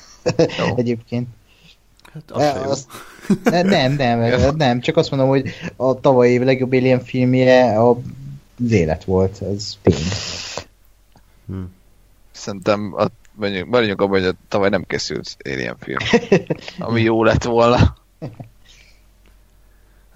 Egyébként. 0.76 1.28
Hát 2.14 2.32
az, 2.32 2.42
e, 2.42 2.62
az 2.62 2.88
Nem, 3.44 3.94
nem, 3.94 4.20
nem, 4.56 4.80
csak 4.80 4.98
azt 4.98 5.12
mondom, 5.12 5.30
hogy 5.30 5.50
a 5.76 6.00
tavalyi 6.00 6.32
év 6.32 6.42
legjobb 6.42 6.72
Alien 6.72 7.04
filmje 7.04 7.80
a 7.80 7.98
az 8.64 8.72
élet 8.72 9.04
volt, 9.04 9.42
ez 9.42 9.78
tény. 9.82 10.08
Hm. 11.46 11.64
Szerintem 12.32 12.94
a 12.98 13.08
mondjuk, 13.38 13.68
maradjunk 13.68 14.02
abban, 14.02 14.24
hogy 14.24 14.36
tavaly 14.48 14.70
nem 14.70 14.84
készült 14.88 15.38
Alien 15.44 15.76
film. 15.80 15.98
Ami 16.88 17.02
jó 17.02 17.24
lett 17.24 17.44
volna. 17.44 17.78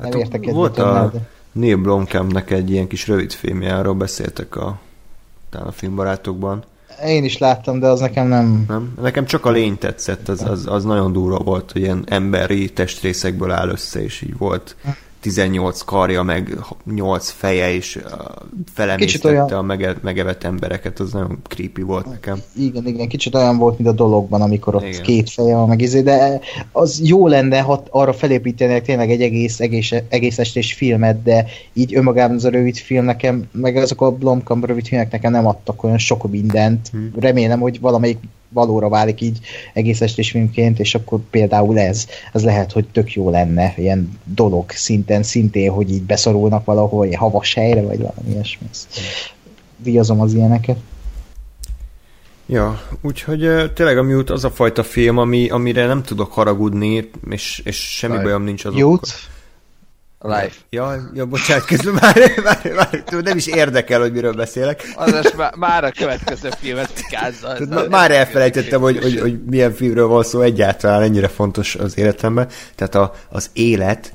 Hát 0.01 0.32
nem 0.32 0.53
volt 0.53 0.77
a 0.77 1.11
Neil 1.51 1.77
Blomkampnek 1.77 2.51
egy 2.51 2.69
ilyen 2.69 2.88
kis 2.88 3.08
rövid 3.08 3.32
filmje, 3.32 3.75
arról 3.75 3.93
beszéltek 3.93 4.56
a, 4.56 4.80
a 5.51 5.72
filmbarátokban. 5.72 6.64
Én 7.06 7.24
is 7.24 7.38
láttam, 7.38 7.80
de 7.80 7.88
az 7.88 8.00
nekem 8.00 8.27
nem... 8.27 8.66
Nem? 8.67 8.93
Nekem 9.01 9.25
csak 9.25 9.45
a 9.45 9.51
lény 9.51 9.77
tetszett, 9.77 10.30
az, 10.30 10.41
az, 10.41 10.67
az 10.67 10.83
nagyon 10.83 11.11
durva 11.11 11.38
volt, 11.38 11.72
hogy 11.72 11.82
ilyen 11.82 12.03
emberi 12.08 12.69
testrészekből 12.74 13.51
áll 13.51 13.69
össze, 13.69 14.03
és 14.03 14.22
így 14.22 14.38
volt 14.38 14.75
18 15.22 15.82
karja, 15.82 16.24
meg 16.24 16.58
8 16.95 17.30
feje, 17.30 17.74
és 17.74 18.00
felemésztette 18.74 19.27
olyan... 19.27 19.48
a 19.48 19.61
mege, 19.61 19.95
megevett 20.01 20.43
embereket, 20.43 21.00
az 21.00 21.11
nagyon 21.11 21.40
creepy 21.48 21.82
volt 21.82 22.06
nekem. 22.06 22.41
Igen, 22.56 22.88
igen, 22.88 23.08
kicsit 23.08 23.35
olyan 23.35 23.58
volt, 23.58 23.77
mint 23.77 23.90
a 23.90 23.93
dologban, 23.93 24.41
amikor 24.41 24.75
ott 24.75 24.85
igen. 24.85 25.01
két 25.01 25.30
feje 25.30 25.56
van, 25.56 25.67
meg 25.67 25.82
izé, 25.82 26.01
de 26.01 26.40
az 26.72 27.01
jó 27.03 27.27
lenne, 27.27 27.59
ha 27.59 27.83
arra 27.90 28.14
felépítenek 28.14 28.85
tényleg 28.85 29.11
egy 29.11 29.22
egész, 29.22 29.59
egész, 29.59 29.93
egész 30.09 30.38
estés 30.38 30.74
filmet, 30.74 31.24
de 31.24 31.45
így 31.74 31.95
önmagában 31.95 32.35
az 32.35 32.45
a 32.45 32.50
rövid 32.50 32.75
film 32.75 33.06
nekem, 33.06 33.43
meg 33.51 33.75
azok 33.75 34.01
a 34.01 34.11
Blomkamp 34.11 34.66
rövid 34.66 34.88
filmek 34.88 35.11
nekem 35.11 35.32
nem 35.32 35.48
adtak 35.48 35.83
olyan 35.83 35.98
sok 35.98 36.32
mindent. 36.32 36.88
Hmm. 36.91 37.11
Remélem, 37.19 37.59
hogy 37.59 37.80
valamelyik 37.80 38.17
valóra 38.54 38.90
válik 38.90 39.22
így 39.22 39.40
egész 39.74 40.02
estés 40.02 40.32
filmként, 40.32 40.80
és 40.80 40.96
akkor 40.96 41.20
például 41.30 41.80
ez, 41.80 42.08
az 42.32 42.44
lehet, 42.44 42.72
hogy 42.72 42.86
tök 42.92 43.14
jó 43.14 43.30
lenne, 43.30 43.74
ilyen 43.78 44.20
dolog 44.24 44.72
szinten, 44.72 45.24
szintén, 45.24 45.72
hogy 45.72 45.92
így 45.92 46.04
beszorulnak 46.04 46.66
valahol, 46.66 47.10
havas 47.12 47.54
helyre, 47.54 47.82
vagy 47.82 47.98
valami 47.98 48.32
ilyesmi. 48.32 48.68
Viazom 49.78 50.22
az 50.22 50.34
ilyeneket. 50.34 50.78
Ja, 52.46 52.82
úgyhogy 53.02 53.72
tényleg 53.74 53.98
a 53.98 54.04
Mute 54.04 54.34
az 54.34 54.44
a 54.44 54.52
fajta 54.52 54.84
film, 54.84 55.18
ami, 55.18 55.50
amire 55.50 55.86
nem 55.86 56.04
tudok 56.04 56.32
haragudni, 56.32 57.10
és, 57.30 57.62
és 57.66 57.96
semmi 57.98 58.16
Aj. 58.16 58.24
bajom 58.24 58.44
nincs 58.44 58.66
azokkal. 58.66 58.90
Mute? 58.90 59.12
Life. 60.24 60.56
Ja, 60.69 60.95
ja, 61.14 61.25
bocsánat, 61.25 61.66
közben 61.66 61.93
már, 61.93 62.16
már, 62.43 62.72
már, 62.75 63.03
nem 63.24 63.38
is 63.38 63.48
érdekel, 63.48 64.00
hogy 64.00 64.11
miről 64.11 64.33
beszélek. 64.33 64.93
Az 64.95 65.33
már, 65.38 65.56
már 65.56 65.83
a 65.83 65.91
következő 65.91 66.50
filmet 66.59 66.93
pikázza. 66.93 67.58
Már 67.90 68.11
elfelejtettem, 68.11 68.82
hogy, 68.82 68.98
hogy, 68.98 69.19
hogy 69.19 69.43
milyen 69.43 69.74
filmről 69.74 70.08
van 70.08 70.24
szó 70.24 70.41
egyáltalán, 70.41 71.01
ennyire 71.01 71.27
fontos 71.27 71.75
az 71.75 71.98
életemben. 71.98 72.48
Tehát 72.75 72.95
a, 72.95 73.14
az 73.30 73.50
élet 73.53 74.14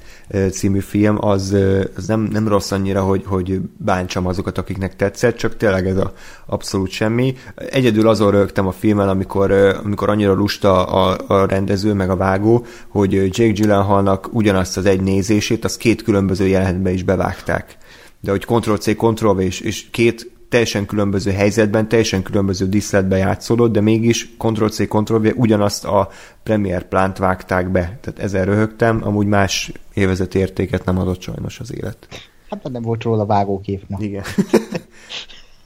című 0.51 0.79
film, 0.79 1.17
az, 1.21 1.57
az 1.97 2.07
nem, 2.07 2.21
nem 2.21 2.49
rossz 2.49 2.71
annyira, 2.71 3.03
hogy, 3.03 3.23
hogy 3.27 3.61
bántsam 3.77 4.27
azokat, 4.27 4.59
akiknek 4.59 4.97
tetszett, 4.97 5.37
csak 5.37 5.57
tényleg 5.57 5.87
ez 5.87 5.97
a 5.97 6.13
abszolút 6.47 6.91
semmi. 6.91 7.35
Egyedül 7.55 8.09
azon 8.09 8.31
rögtem 8.31 8.67
a 8.67 8.73
filmen, 8.73 9.09
amikor, 9.09 9.51
amikor 9.85 10.09
annyira 10.09 10.33
lusta 10.33 10.85
a, 10.85 11.19
a 11.27 11.47
rendező, 11.47 11.93
meg 11.93 12.11
a 12.11 12.17
vágó, 12.17 12.67
hogy 12.89 13.13
Jake 13.13 13.53
Gyllenhaalnak 13.53 14.29
ugyanazt 14.33 14.77
az 14.77 14.87
egy 14.87 15.01
nézését, 15.01 15.65
az 15.65 15.77
két 15.77 16.03
különböző 16.03 16.47
jelenetben 16.47 16.93
is 16.93 17.03
bevágták. 17.03 17.77
De 18.21 18.31
hogy 18.31 18.45
Ctrl-C, 18.45 18.97
Ctrl-V 18.97 19.41
és, 19.41 19.61
és 19.61 19.91
két 19.91 20.31
teljesen 20.57 20.87
különböző 20.87 21.31
helyzetben, 21.33 21.89
teljesen 21.89 22.23
különböző 22.23 22.69
diszletben 22.69 23.19
játszódott, 23.19 23.73
de 23.73 23.81
mégis 23.81 24.29
Ctrl-C, 24.39 24.89
Ctrl-V 24.89 25.33
ugyanazt 25.35 25.85
a 25.85 26.09
Premiere 26.43 26.85
plánt 26.85 27.19
vágták 27.19 27.69
be. 27.69 27.81
Tehát 27.81 28.19
ezzel 28.19 28.45
röhögtem, 28.45 29.01
amúgy 29.05 29.27
más 29.27 29.73
évezet 29.95 30.35
értéket 30.35 30.85
nem 30.85 30.99
adott 30.99 31.21
sajnos 31.21 31.61
az 31.61 31.75
élet. 31.75 32.09
Hát 32.51 32.69
nem 32.69 32.83
volt 32.83 33.03
róla 33.03 33.27
vágókép. 33.27 33.83
Na. 33.87 33.97
Igen. 34.01 34.23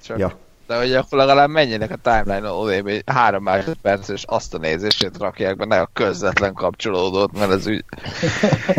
Csak. 0.04 0.18
Ja. 0.22 0.38
De 0.66 0.78
hogy 0.78 0.92
akkor 0.92 1.18
legalább 1.18 1.50
menjenek 1.50 1.90
a 1.90 1.96
timeline 2.02 2.50
odébb 2.50 2.86
egy 2.86 3.02
három 3.06 3.42
másodperc, 3.42 4.08
és 4.08 4.22
azt 4.26 4.54
a 4.54 4.58
nézését 4.58 5.18
rakják 5.18 5.56
be, 5.56 5.64
ne 5.64 5.80
a 5.80 5.90
közvetlen 5.92 6.54
kapcsolódót, 6.54 7.38
mert 7.38 7.50
ez 7.50 7.66
úgy 7.66 7.84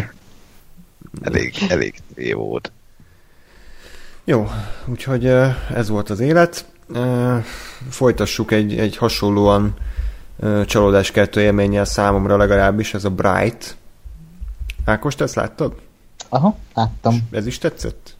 elég, 1.28 1.54
elég 1.70 1.96
jó 2.16 2.40
volt. 2.40 2.72
Jó, 4.24 4.48
úgyhogy 4.86 5.26
ez 5.74 5.90
volt 5.90 6.10
az 6.10 6.20
élet. 6.20 6.66
Folytassuk 7.90 8.52
egy, 8.52 8.78
egy 8.78 8.98
hasonlóan 8.98 9.74
csalódáskeltő 10.66 11.42
élménnyel 11.42 11.86
számomra 11.86 12.38
legalábbis, 12.38 12.94
ez 12.94 13.06
a 13.06 13.10
Bright. 13.10 13.76
Ákos, 14.86 15.16
te 15.16 15.24
ezt 15.24 15.36
láttad? 15.36 15.74
Aha, 16.30 16.58
láttam. 16.74 17.28
Ez 17.32 17.46
is 17.46 17.58
tetszett? 17.58 18.16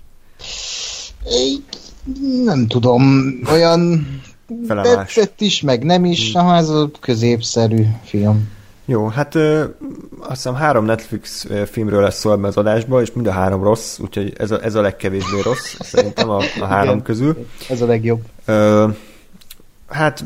Nem 2.44 2.68
tudom, 2.68 3.34
olyan 3.50 4.08
Felemás. 4.68 5.14
tetszett 5.14 5.42
is, 5.42 5.62
meg 5.62 5.84
nem 5.84 6.06
is, 6.06 6.32
hmm. 6.32 6.42
aha, 6.42 6.56
ez 6.56 6.70
a 6.70 6.90
középszerű 7.00 7.86
film. 8.04 8.50
Jó, 8.92 9.08
hát 9.08 9.36
ö, 9.36 9.64
azt 10.20 10.30
hiszem 10.30 10.54
három 10.54 10.86
Netflix 10.86 11.48
filmről 11.66 12.02
lesz 12.02 12.20
szó 12.20 12.32
ebben 12.32 12.44
az 12.44 12.58
adásban, 12.58 13.02
és 13.02 13.12
mind 13.14 13.28
a 13.28 13.32
három 13.32 13.64
rossz, 13.64 14.00
úgyhogy 14.00 14.34
ez 14.38 14.52
a, 14.52 14.64
ez 14.64 14.76
a 14.76 14.82
legkevésbé 14.82 15.42
rossz, 15.42 15.76
szerintem 15.80 16.30
a, 16.30 16.38
a 16.60 16.66
három 16.66 16.90
Igen, 16.90 17.02
közül. 17.02 17.48
Ez 17.70 17.82
a 17.82 17.86
legjobb. 17.86 18.22
Ö, 18.46 18.88
hát 19.88 20.24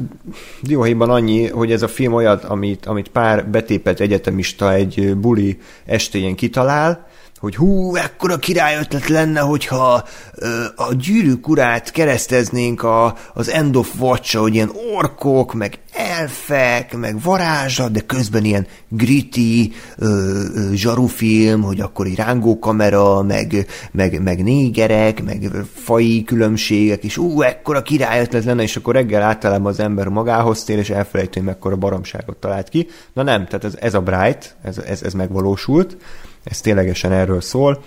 dióhéjban 0.62 1.10
annyi, 1.10 1.48
hogy 1.48 1.72
ez 1.72 1.82
a 1.82 1.88
film 1.88 2.14
olyat, 2.14 2.44
amit, 2.44 2.86
amit 2.86 3.10
pár 3.10 3.48
betépet 3.48 4.00
egyetemista 4.00 4.74
egy 4.74 5.16
buli 5.18 5.60
estéjén 5.86 6.36
kitalál, 6.36 7.08
hogy 7.40 7.56
hú, 7.56 7.96
ekkora 7.96 8.38
király 8.38 8.78
ötlet 8.78 9.08
lenne, 9.08 9.40
hogyha 9.40 10.04
ö, 10.36 10.64
a 10.76 10.94
gyűrűk 10.94 11.48
urát 11.48 11.92
kereszteznénk 11.92 12.84
a, 12.84 13.16
az 13.34 13.50
End 13.50 13.76
of 13.76 14.00
watch 14.00 14.36
hogy 14.36 14.54
ilyen 14.54 14.72
orkok, 14.96 15.54
meg 15.54 15.80
elfek, 15.92 16.98
meg 16.98 17.22
varázslat, 17.22 17.92
de 17.92 18.00
közben 18.00 18.46
ilyen 18.46 18.68
gritty 18.88 19.74
ö, 19.98 20.06
ö, 20.54 20.74
zsarufilm, 20.74 21.62
hogy 21.62 21.80
akkor 21.80 22.06
egy 22.06 22.16
rángókamera, 22.16 23.22
meg, 23.22 23.68
meg, 23.92 24.22
meg 24.22 24.44
négerek, 24.44 25.24
meg 25.24 25.52
fai 25.74 26.24
különbségek, 26.24 27.04
és 27.04 27.18
ú, 27.18 27.42
ekkora 27.42 27.82
király 27.82 28.22
ötlet 28.22 28.44
lenne, 28.44 28.64
és 28.64 28.76
akkor 28.76 28.94
reggel 28.94 29.22
általában 29.22 29.68
az 29.68 29.80
ember 29.80 30.08
magához 30.08 30.64
tér, 30.64 30.78
és 30.78 30.90
elfelejtő, 30.90 31.40
hogy 31.40 31.50
mekkora 31.50 31.76
baromságot 31.76 32.38
talált 32.38 32.70
ki. 32.70 32.88
Na 33.14 33.24
nem, 33.24 33.46
tehát 33.46 33.64
ez, 33.64 33.76
ez 33.80 33.94
a 33.94 34.02
Bright, 34.02 34.56
ez, 34.64 34.78
ez, 34.78 35.02
ez 35.02 35.14
megvalósult, 35.14 35.98
ez 36.46 36.62
ténylegesen 36.62 37.12
erről 37.12 37.42
szól. 37.42 37.84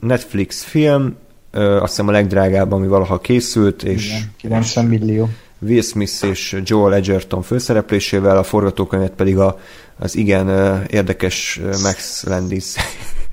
Netflix 0.00 0.62
film, 0.62 1.16
azt 1.52 1.88
hiszem 1.88 2.08
a 2.08 2.10
legdrágább, 2.10 2.72
ami 2.72 2.86
valaha 2.86 3.18
készült, 3.18 3.82
és... 3.82 4.06
Igen, 4.06 4.30
90 4.36 4.84
millió. 4.84 5.28
Will 5.58 5.82
Smith 5.82 6.24
és 6.24 6.60
Joel 6.64 6.94
Edgerton 6.94 7.42
főszereplésével, 7.42 8.36
a 8.36 8.42
forgatókönyvet 8.42 9.12
pedig 9.12 9.38
a, 9.38 9.58
az 9.98 10.16
igen 10.16 10.48
érdekes 10.90 11.60
Max 11.82 12.24
Landis 12.24 12.64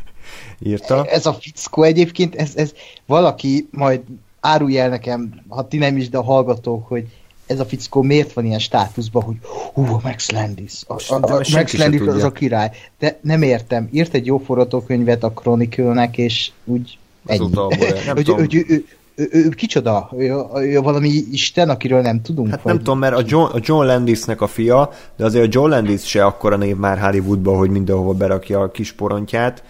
írta. 0.59 1.05
Ez 1.05 1.25
a 1.25 1.33
fickó 1.33 1.83
egyébként, 1.83 2.35
ez, 2.35 2.51
ez 2.55 2.73
valaki 3.05 3.67
majd 3.71 4.01
árulj 4.39 4.79
el 4.79 4.89
nekem, 4.89 5.41
ha 5.47 5.67
ti 5.67 5.77
nem 5.77 5.97
is, 5.97 6.09
de 6.09 6.17
a 6.17 6.23
hallgatók, 6.23 6.87
hogy 6.87 7.05
ez 7.45 7.59
a 7.59 7.65
fickó 7.65 8.01
miért 8.01 8.33
van 8.33 8.45
ilyen 8.45 8.59
státuszban, 8.59 9.23
hogy 9.23 9.35
hú, 9.73 9.85
a 9.85 9.99
Max 10.03 10.31
Landis, 10.31 10.83
a, 10.87 10.93
a, 10.93 11.15
a 11.15 11.45
Max 11.51 11.77
Landis 11.77 12.01
az 12.01 12.23
a 12.23 12.31
király. 12.31 12.71
De 12.99 13.19
nem 13.21 13.41
értem, 13.41 13.89
írt 13.91 14.13
egy 14.13 14.25
jó 14.25 14.37
forgatókönyvet 14.37 15.23
a 15.23 15.31
Chronicle-nek, 15.31 16.17
és 16.17 16.51
úgy 16.63 16.97
ennyi. 17.25 17.49
hogy, 18.13 18.27
hogy, 18.29 18.55
ő, 18.55 18.65
ő, 18.67 18.85
ő, 19.15 19.27
ő, 19.31 19.49
kicsoda? 19.49 20.09
Ő, 20.17 20.35
ő 20.55 20.79
valami 20.79 21.09
isten, 21.31 21.69
akiről 21.69 22.01
nem 22.01 22.21
tudunk? 22.21 22.49
Hát 22.49 22.61
vagy? 22.61 22.73
nem 22.73 22.83
tudom, 22.83 22.99
mert 22.99 23.15
a 23.15 23.21
John, 23.25 23.55
a 23.55 23.59
John 23.61 23.85
Landisnek 23.85 24.41
a 24.41 24.47
fia, 24.47 24.91
de 25.17 25.25
azért 25.25 25.45
a 25.45 25.49
John 25.51 25.69
Landis 25.69 26.05
se 26.05 26.25
akkora 26.25 26.55
név 26.55 26.75
már 26.75 26.99
Hollywoodba, 26.99 27.57
hogy 27.57 27.69
mindenhova 27.69 28.13
berakja 28.13 28.59
a 28.59 28.71
kis 28.71 28.91
porontját. 28.91 29.63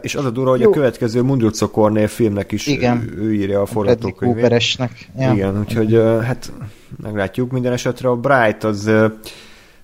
És 0.00 0.14
az 0.14 0.24
a 0.24 0.30
durva, 0.30 0.50
hogy 0.50 0.60
Jó. 0.60 0.70
a 0.70 0.72
következő 0.72 1.22
Mundrucco 1.22 1.70
Cornél 1.70 2.08
filmnek 2.08 2.52
is 2.52 2.66
Igen. 2.66 3.12
Ő, 3.16 3.34
írja 3.34 3.60
a 3.60 3.66
forgatókönyvét. 3.66 4.78
Ja. 5.18 5.32
Igen, 5.32 5.58
úgyhogy 5.58 5.94
hát 6.24 6.52
meglátjuk 7.02 7.50
minden 7.50 7.72
esetre. 7.72 8.08
A 8.08 8.16
Bright 8.16 8.64
az 8.64 8.90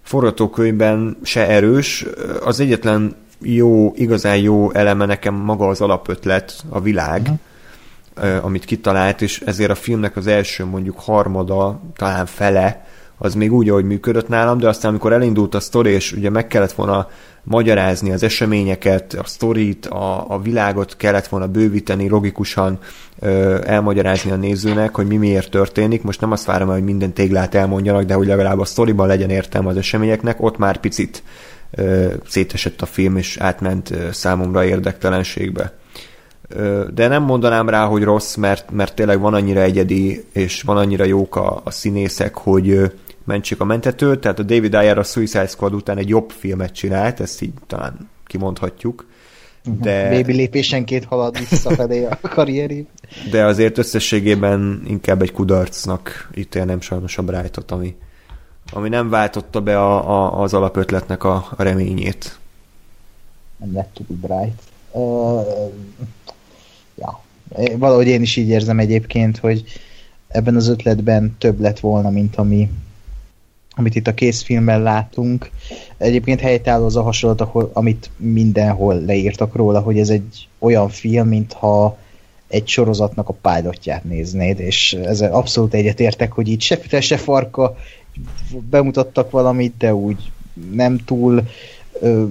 forgatókönyvben 0.03 1.17
se 1.23 1.49
erős. 1.49 2.07
Az 2.45 2.61
egyetlen 2.61 3.15
jó, 3.41 3.93
igazán 3.95 4.37
jó 4.37 4.73
eleme 4.73 5.07
nekem 5.07 5.35
maga 5.35 5.69
az 5.69 5.81
alapötlet, 5.81 6.65
a 6.69 6.81
világ. 6.81 7.21
Uh-huh 7.21 7.39
amit 8.41 8.65
kitalált, 8.65 9.23
és 9.23 9.41
ezért 9.41 9.71
a 9.71 9.75
filmnek 9.75 10.17
az 10.17 10.27
első 10.27 10.65
mondjuk 10.65 11.01
harmada, 11.01 11.81
talán 11.97 12.27
fele, 12.27 12.87
az 13.19 13.35
még 13.35 13.53
úgy, 13.53 13.69
ahogy 13.69 13.85
működött 13.85 14.29
nálam, 14.29 14.59
de 14.59 14.69
aztán 14.69 14.91
amikor 14.91 15.13
elindult 15.13 15.55
a 15.55 15.61
sztori, 15.61 15.91
és 15.91 16.13
ugye 16.13 16.31
meg 16.31 16.47
kellett 16.47 16.73
volna 16.73 17.09
magyarázni 17.45 18.13
az 18.13 18.23
eseményeket, 18.23 19.15
a 19.15 19.25
sztorit, 19.25 19.87
a, 19.87 20.31
a 20.31 20.41
világot 20.41 20.97
kellett 20.97 21.27
volna 21.27 21.47
bővíteni, 21.47 22.09
logikusan 22.09 22.79
ö, 23.19 23.59
elmagyarázni 23.65 24.31
a 24.31 24.37
nézőnek, 24.37 24.95
hogy 24.95 25.07
mi 25.07 25.17
miért 25.17 25.51
történik. 25.51 26.03
Most 26.03 26.21
nem 26.21 26.33
azt 26.33 26.45
várom, 26.45 26.69
hogy 26.69 26.85
minden 26.85 27.13
téglát 27.13 27.55
elmondjanak, 27.55 28.03
de 28.03 28.15
hogy 28.15 28.27
legalább 28.27 28.59
a 28.59 28.65
sztoriban 28.65 29.07
legyen 29.07 29.31
értelme 29.31 29.69
az 29.69 29.77
eseményeknek, 29.77 30.43
ott 30.43 30.59
már 30.59 30.77
picit 30.77 31.23
ö, 31.71 32.15
szétesett 32.29 32.83
a 32.83 32.87
film, 32.87 33.17
és 33.17 33.37
átment 33.37 33.91
ö, 33.91 34.09
számomra 34.11 34.65
érdektelenségbe 34.65 35.73
de 36.95 37.09
nem 37.09 37.23
mondanám 37.23 37.69
rá, 37.69 37.85
hogy 37.85 38.03
rossz, 38.03 38.35
mert, 38.35 38.71
mert 38.71 38.95
tényleg 38.95 39.21
van 39.21 39.35
annyira 39.35 39.61
egyedi, 39.61 40.25
és 40.33 40.63
van 40.63 40.77
annyira 40.77 41.05
jók 41.05 41.37
a, 41.37 41.61
a 41.65 41.71
színészek, 41.71 42.35
hogy 42.35 42.93
mentsék 43.25 43.61
a 43.61 43.65
mentetőt, 43.65 44.21
tehát 44.21 44.39
a 44.39 44.43
David 44.43 44.75
Ayer 44.75 44.99
a 44.99 45.03
Suicide 45.03 45.47
Squad 45.47 45.75
után 45.75 45.99
egy 45.99 46.09
jobb 46.09 46.31
filmet 46.31 46.73
csinált, 46.73 47.21
ezt 47.21 47.43
így 47.43 47.53
talán 47.67 48.09
kimondhatjuk. 48.27 49.07
De... 49.81 50.11
Baby 50.11 50.33
lépésenként 50.33 51.05
halad 51.05 51.39
visszafelé 51.39 52.05
a 52.05 52.19
karrieri. 52.21 52.87
De 53.31 53.45
azért 53.45 53.79
összességében 53.79 54.83
inkább 54.87 55.23
egy 55.23 55.33
kudarcnak 55.33 56.31
ítélnem 56.35 56.81
sajnos 56.81 57.19
a 57.19 57.23
Brightot, 57.23 57.71
ami, 57.71 57.97
ami 58.73 58.89
nem 58.89 59.09
váltotta 59.11 59.61
be 59.61 59.81
a, 59.81 60.11
a, 60.11 60.43
az 60.43 60.55
alapötletnek 60.55 61.25
a, 61.25 61.47
a 61.57 61.63
reményét. 61.63 62.39
Nem 63.57 63.75
lett 63.75 63.91
túl 63.95 64.17
Bright. 64.21 64.63
Uh, 64.91 65.47
ja, 66.95 67.23
valahogy 67.77 68.07
én 68.07 68.23
is 68.23 68.37
így 68.37 68.49
érzem 68.49 68.79
egyébként, 68.79 69.39
hogy 69.39 69.65
ebben 70.29 70.57
az 70.57 70.69
ötletben 70.69 71.35
több 71.39 71.61
lett 71.61 71.81
volna, 71.81 72.11
mint 72.11 72.37
ami, 72.37 72.71
amit 73.75 73.95
itt 73.95 74.07
a 74.07 74.15
készfilmben 74.15 74.83
látunk. 74.83 75.51
Egyébként 75.99 76.41
helytálló 76.41 76.85
az 76.85 76.97
a 76.97 77.03
hasonlat, 77.03 77.41
amit 77.73 78.11
mindenhol 78.17 79.01
leírtak 79.01 79.55
róla, 79.55 79.81
hogy 79.81 79.99
ez 79.99 80.09
egy 80.09 80.49
olyan 80.59 80.89
film, 80.89 81.29
mintha 81.29 81.99
egy 82.49 82.69
sorozatnak 82.69 83.29
a 83.29 83.37
pilotját 83.51 84.05
néznéd, 84.05 84.61
és 84.61 84.93
ezzel 84.93 85.33
abszolút 85.33 85.75
egyetértek, 85.75 86.33
hogy 86.33 86.49
így 86.49 86.61
se 86.61 86.77
füte, 86.77 87.01
se 87.01 87.17
farka 87.17 87.77
bemutattak 88.71 89.31
valamit, 89.31 89.75
de 89.79 89.95
úgy 89.95 90.31
nem 90.73 90.99
túl 91.05 91.43
ö, 92.01 92.25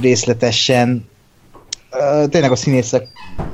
részletesen 0.00 1.08
tényleg 2.28 2.50
a 2.50 2.56
színészek 2.56 3.08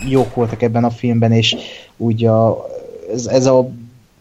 jók 0.08 0.34
voltak 0.34 0.62
ebben 0.62 0.84
a 0.84 0.90
filmben, 0.90 1.32
és 1.32 1.56
úgy 1.96 2.24
a, 2.24 2.66
ez, 3.12 3.26
ez 3.26 3.46
a 3.46 3.70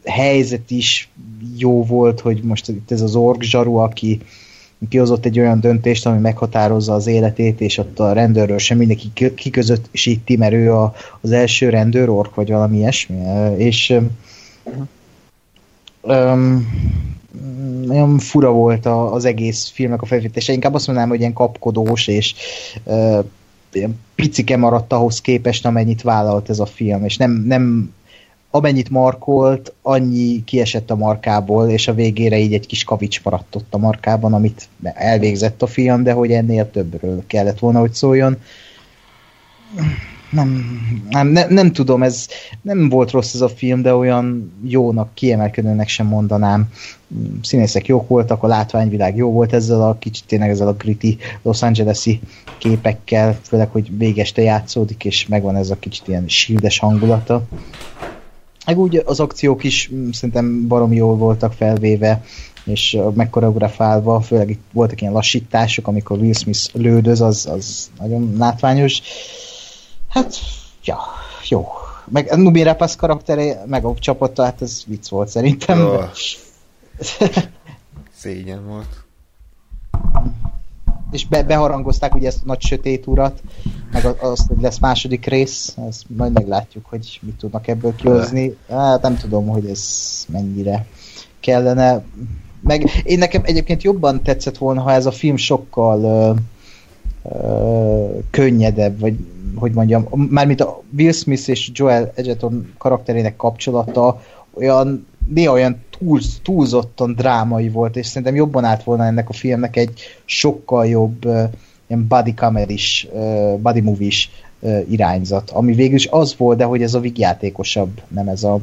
helyzet 0.06 0.72
is 0.72 1.10
jó 1.58 1.84
volt, 1.86 2.20
hogy 2.20 2.42
most 2.44 2.70
itt 2.70 2.92
ez 2.92 3.02
az 3.02 3.16
org 3.16 3.42
zsaru, 3.42 3.76
aki 3.76 4.20
kihozott 4.90 5.26
egy 5.26 5.40
olyan 5.40 5.60
döntést, 5.60 6.06
ami 6.06 6.20
meghatározza 6.20 6.94
az 6.94 7.08
életét, 7.08 7.62
és 7.62 7.78
ott 7.78 8.00
a 8.00 8.14
rendőrről 8.14 8.58
sem 8.58 8.78
mindenki 8.78 9.34
kiközösíti, 9.36 10.36
mert 10.36 10.54
ő 10.54 10.74
a, 10.74 10.94
az 11.22 11.32
első 11.32 11.70
rendőr 11.70 12.10
ork, 12.10 12.36
vagy 12.36 12.50
valami 12.50 12.78
ilyesmi. 12.78 13.16
És 13.58 13.94
um, 16.02 16.68
nagyon 17.86 18.20
fura 18.20 18.52
volt 18.52 18.86
a, 18.86 19.14
az 19.14 19.26
egész 19.26 19.72
filmnek 19.74 20.02
a 20.02 20.06
felvétése. 20.06 20.54
Inkább 20.54 20.74
azt 20.74 20.88
mondanám, 20.88 21.12
hogy 21.12 21.20
ilyen 21.20 21.34
kapkodós, 21.34 22.08
és 22.08 22.36
uh, 22.84 23.24
ilyen 23.72 24.00
picike 24.16 24.58
maradt 24.58 24.94
ahhoz 24.94 25.22
képest, 25.22 25.66
amennyit 25.66 26.02
vállalt 26.02 26.50
ez 26.50 26.60
a 26.60 26.66
film, 26.66 27.06
és 27.06 27.18
nem, 27.18 27.32
nem 27.32 27.94
amennyit 28.52 28.90
markolt, 28.90 29.74
annyi 29.82 30.44
kiesett 30.44 30.92
a 30.92 30.96
markából, 30.96 31.70
és 31.70 31.88
a 31.88 31.94
végére 31.94 32.38
így 32.38 32.54
egy 32.54 32.66
kis 32.66 32.84
kavics 32.84 33.24
maradt 33.24 33.56
ott 33.56 33.74
a 33.74 33.78
markában, 33.78 34.34
amit 34.34 34.68
elvégzett 34.84 35.62
a 35.62 35.68
film, 35.68 36.04
de 36.04 36.12
hogy 36.12 36.32
ennél 36.32 36.72
többről 36.72 37.24
kellett 37.28 37.60
volna, 37.60 37.80
hogy 37.80 37.94
szóljon. 37.94 38.38
Nem, 40.32 40.80
nem, 41.10 41.28
nem, 41.28 41.54
nem 41.54 41.72
tudom, 41.72 42.04
ez 42.04 42.28
nem 42.62 42.90
volt 42.90 43.12
rossz 43.12 43.34
ez 43.34 43.42
a 43.42 43.50
film, 43.50 43.82
de 43.82 43.96
olyan 43.96 44.54
jónak, 44.64 45.14
kiemelkedőnek 45.14 45.88
sem 45.88 46.08
mondanám 46.08 46.70
színészek 47.42 47.88
jók 47.88 48.08
voltak, 48.08 48.44
a 48.44 48.48
látványvilág 48.48 49.16
jó 49.16 49.32
volt 49.32 49.54
ezzel 49.54 49.82
a 49.82 49.98
kicsit 50.00 50.26
tényleg 50.28 50.50
ezzel 50.50 50.68
a 50.68 50.74
gritty 50.74 51.18
Los 51.42 51.62
Angeles-i 51.62 52.20
képekkel, 52.58 53.38
főleg, 53.42 53.70
hogy 53.70 53.98
végeste 53.98 54.42
játszódik, 54.42 55.06
és 55.06 55.28
megvan 55.28 55.56
ez 55.56 55.70
a 55.70 55.80
kicsit 55.80 56.08
ilyen 56.08 56.28
shieldes 56.28 56.80
hangulata. 56.80 57.44
Meg 58.66 58.80
úgy 58.80 59.02
az 59.06 59.20
akciók 59.20 59.64
is 59.64 59.90
mm, 59.94 60.10
szerintem 60.10 60.68
barom 60.68 60.94
jól 60.94 61.16
voltak 61.16 61.54
felvéve, 61.54 62.24
és 62.64 62.98
megkoreografálva, 63.14 64.22
főleg 64.22 64.50
itt 64.50 64.64
voltak 64.72 65.02
ilyen 65.02 65.14
lassítások, 65.14 65.88
amikor 65.88 66.18
Will 66.18 66.34
Smith 66.34 66.76
lődöz, 66.76 67.22
az, 67.22 67.46
az 67.46 67.92
nagyon 68.00 68.36
látványos. 68.38 69.02
Hát, 70.10 70.36
ja, 70.84 70.98
jó. 71.50 71.68
Meg 72.06 72.38
Nubi 72.38 72.64
Rapace 72.64 72.96
karaktere, 72.98 73.64
meg 73.66 73.86
a 73.86 73.94
csapata, 74.00 74.44
hát 74.44 74.62
ez 74.62 74.84
vicc 74.88 75.10
volt 75.10 75.28
szerintem. 75.28 75.80
Oh. 75.86 76.04
Szégyen 78.22 78.68
volt. 78.68 79.04
És 81.12 81.28
be, 81.28 81.44
beharangozták 81.44 82.16
ugye 82.16 82.28
ezt 82.28 82.42
a 82.42 82.46
nagy 82.46 82.62
sötét 82.62 83.08
urat, 83.08 83.42
meg 83.92 84.06
azt, 84.06 84.48
hogy 84.48 84.62
lesz 84.62 84.80
második 84.80 85.26
rész, 85.26 85.76
ezt 85.88 86.04
majd 86.18 86.32
meglátjuk, 86.32 86.86
hogy 86.86 87.20
mit 87.22 87.36
tudnak 87.36 87.68
ebből 87.68 87.96
kihozni. 87.96 88.56
Hát 88.70 89.02
nem 89.02 89.18
tudom, 89.18 89.48
hogy 89.48 89.66
ez 89.66 89.86
mennyire 90.32 90.86
kellene. 91.40 92.04
Meg 92.62 92.90
én 93.04 93.18
nekem 93.18 93.42
egyébként 93.46 93.84
jobban 93.84 94.24
tetszett 94.24 94.58
volna, 94.58 94.82
ha 94.82 94.92
ez 94.92 95.06
a 95.06 95.12
film 95.12 95.36
sokkal 95.36 96.04
ö, 96.04 96.34
ö, 97.34 98.20
könnyedebb, 98.30 99.00
vagy 99.00 99.16
hogy 99.56 99.72
mondjam, 99.72 100.08
mármint 100.30 100.62
a 100.62 100.82
Will 100.98 101.12
Smith 101.12 101.50
és 101.50 101.72
Joel 101.74 102.12
Edgerton 102.16 102.74
karakterének 102.78 103.36
kapcsolata 103.36 104.22
olyan 104.54 105.08
néha 105.30 105.54
olyan 105.54 105.84
túlz, 105.98 106.40
túlzottan 106.44 107.14
drámai 107.14 107.70
volt, 107.70 107.96
és 107.96 108.08
szerintem 108.08 108.36
jobban 108.36 108.64
állt 108.64 108.84
volna 108.84 109.06
ennek 109.06 109.30
a 109.30 109.34
filmnek 109.34 109.76
egy 109.76 110.02
sokkal 110.26 110.88
jobb 110.88 111.26
ilyen 111.88 112.08
body 112.08 112.34
comedy-is, 112.34 113.08
uh, 113.12 113.58
body 113.58 113.82
movie-is 113.82 114.30
uh, 114.60 114.92
irányzat, 114.92 115.50
ami 115.50 115.74
végül 115.74 115.96
is 115.96 116.08
az 116.08 116.36
volt, 116.38 116.58
de 116.58 116.64
hogy 116.64 116.82
ez 116.82 116.94
a 116.94 117.00
vígjátékosabb, 117.00 118.02
nem 118.08 118.28
ez 118.28 118.44
a 118.44 118.60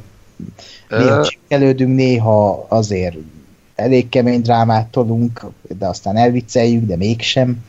néha 0.88 1.24
csikkelődünk, 1.24 1.94
néha 1.94 2.66
azért 2.68 3.16
elég 3.74 4.08
kemény 4.08 4.40
drámát 4.40 4.86
tolunk, 4.86 5.44
de 5.78 5.86
aztán 5.86 6.16
elvicceljük, 6.16 6.86
de 6.86 6.96
mégsem. 6.96 7.64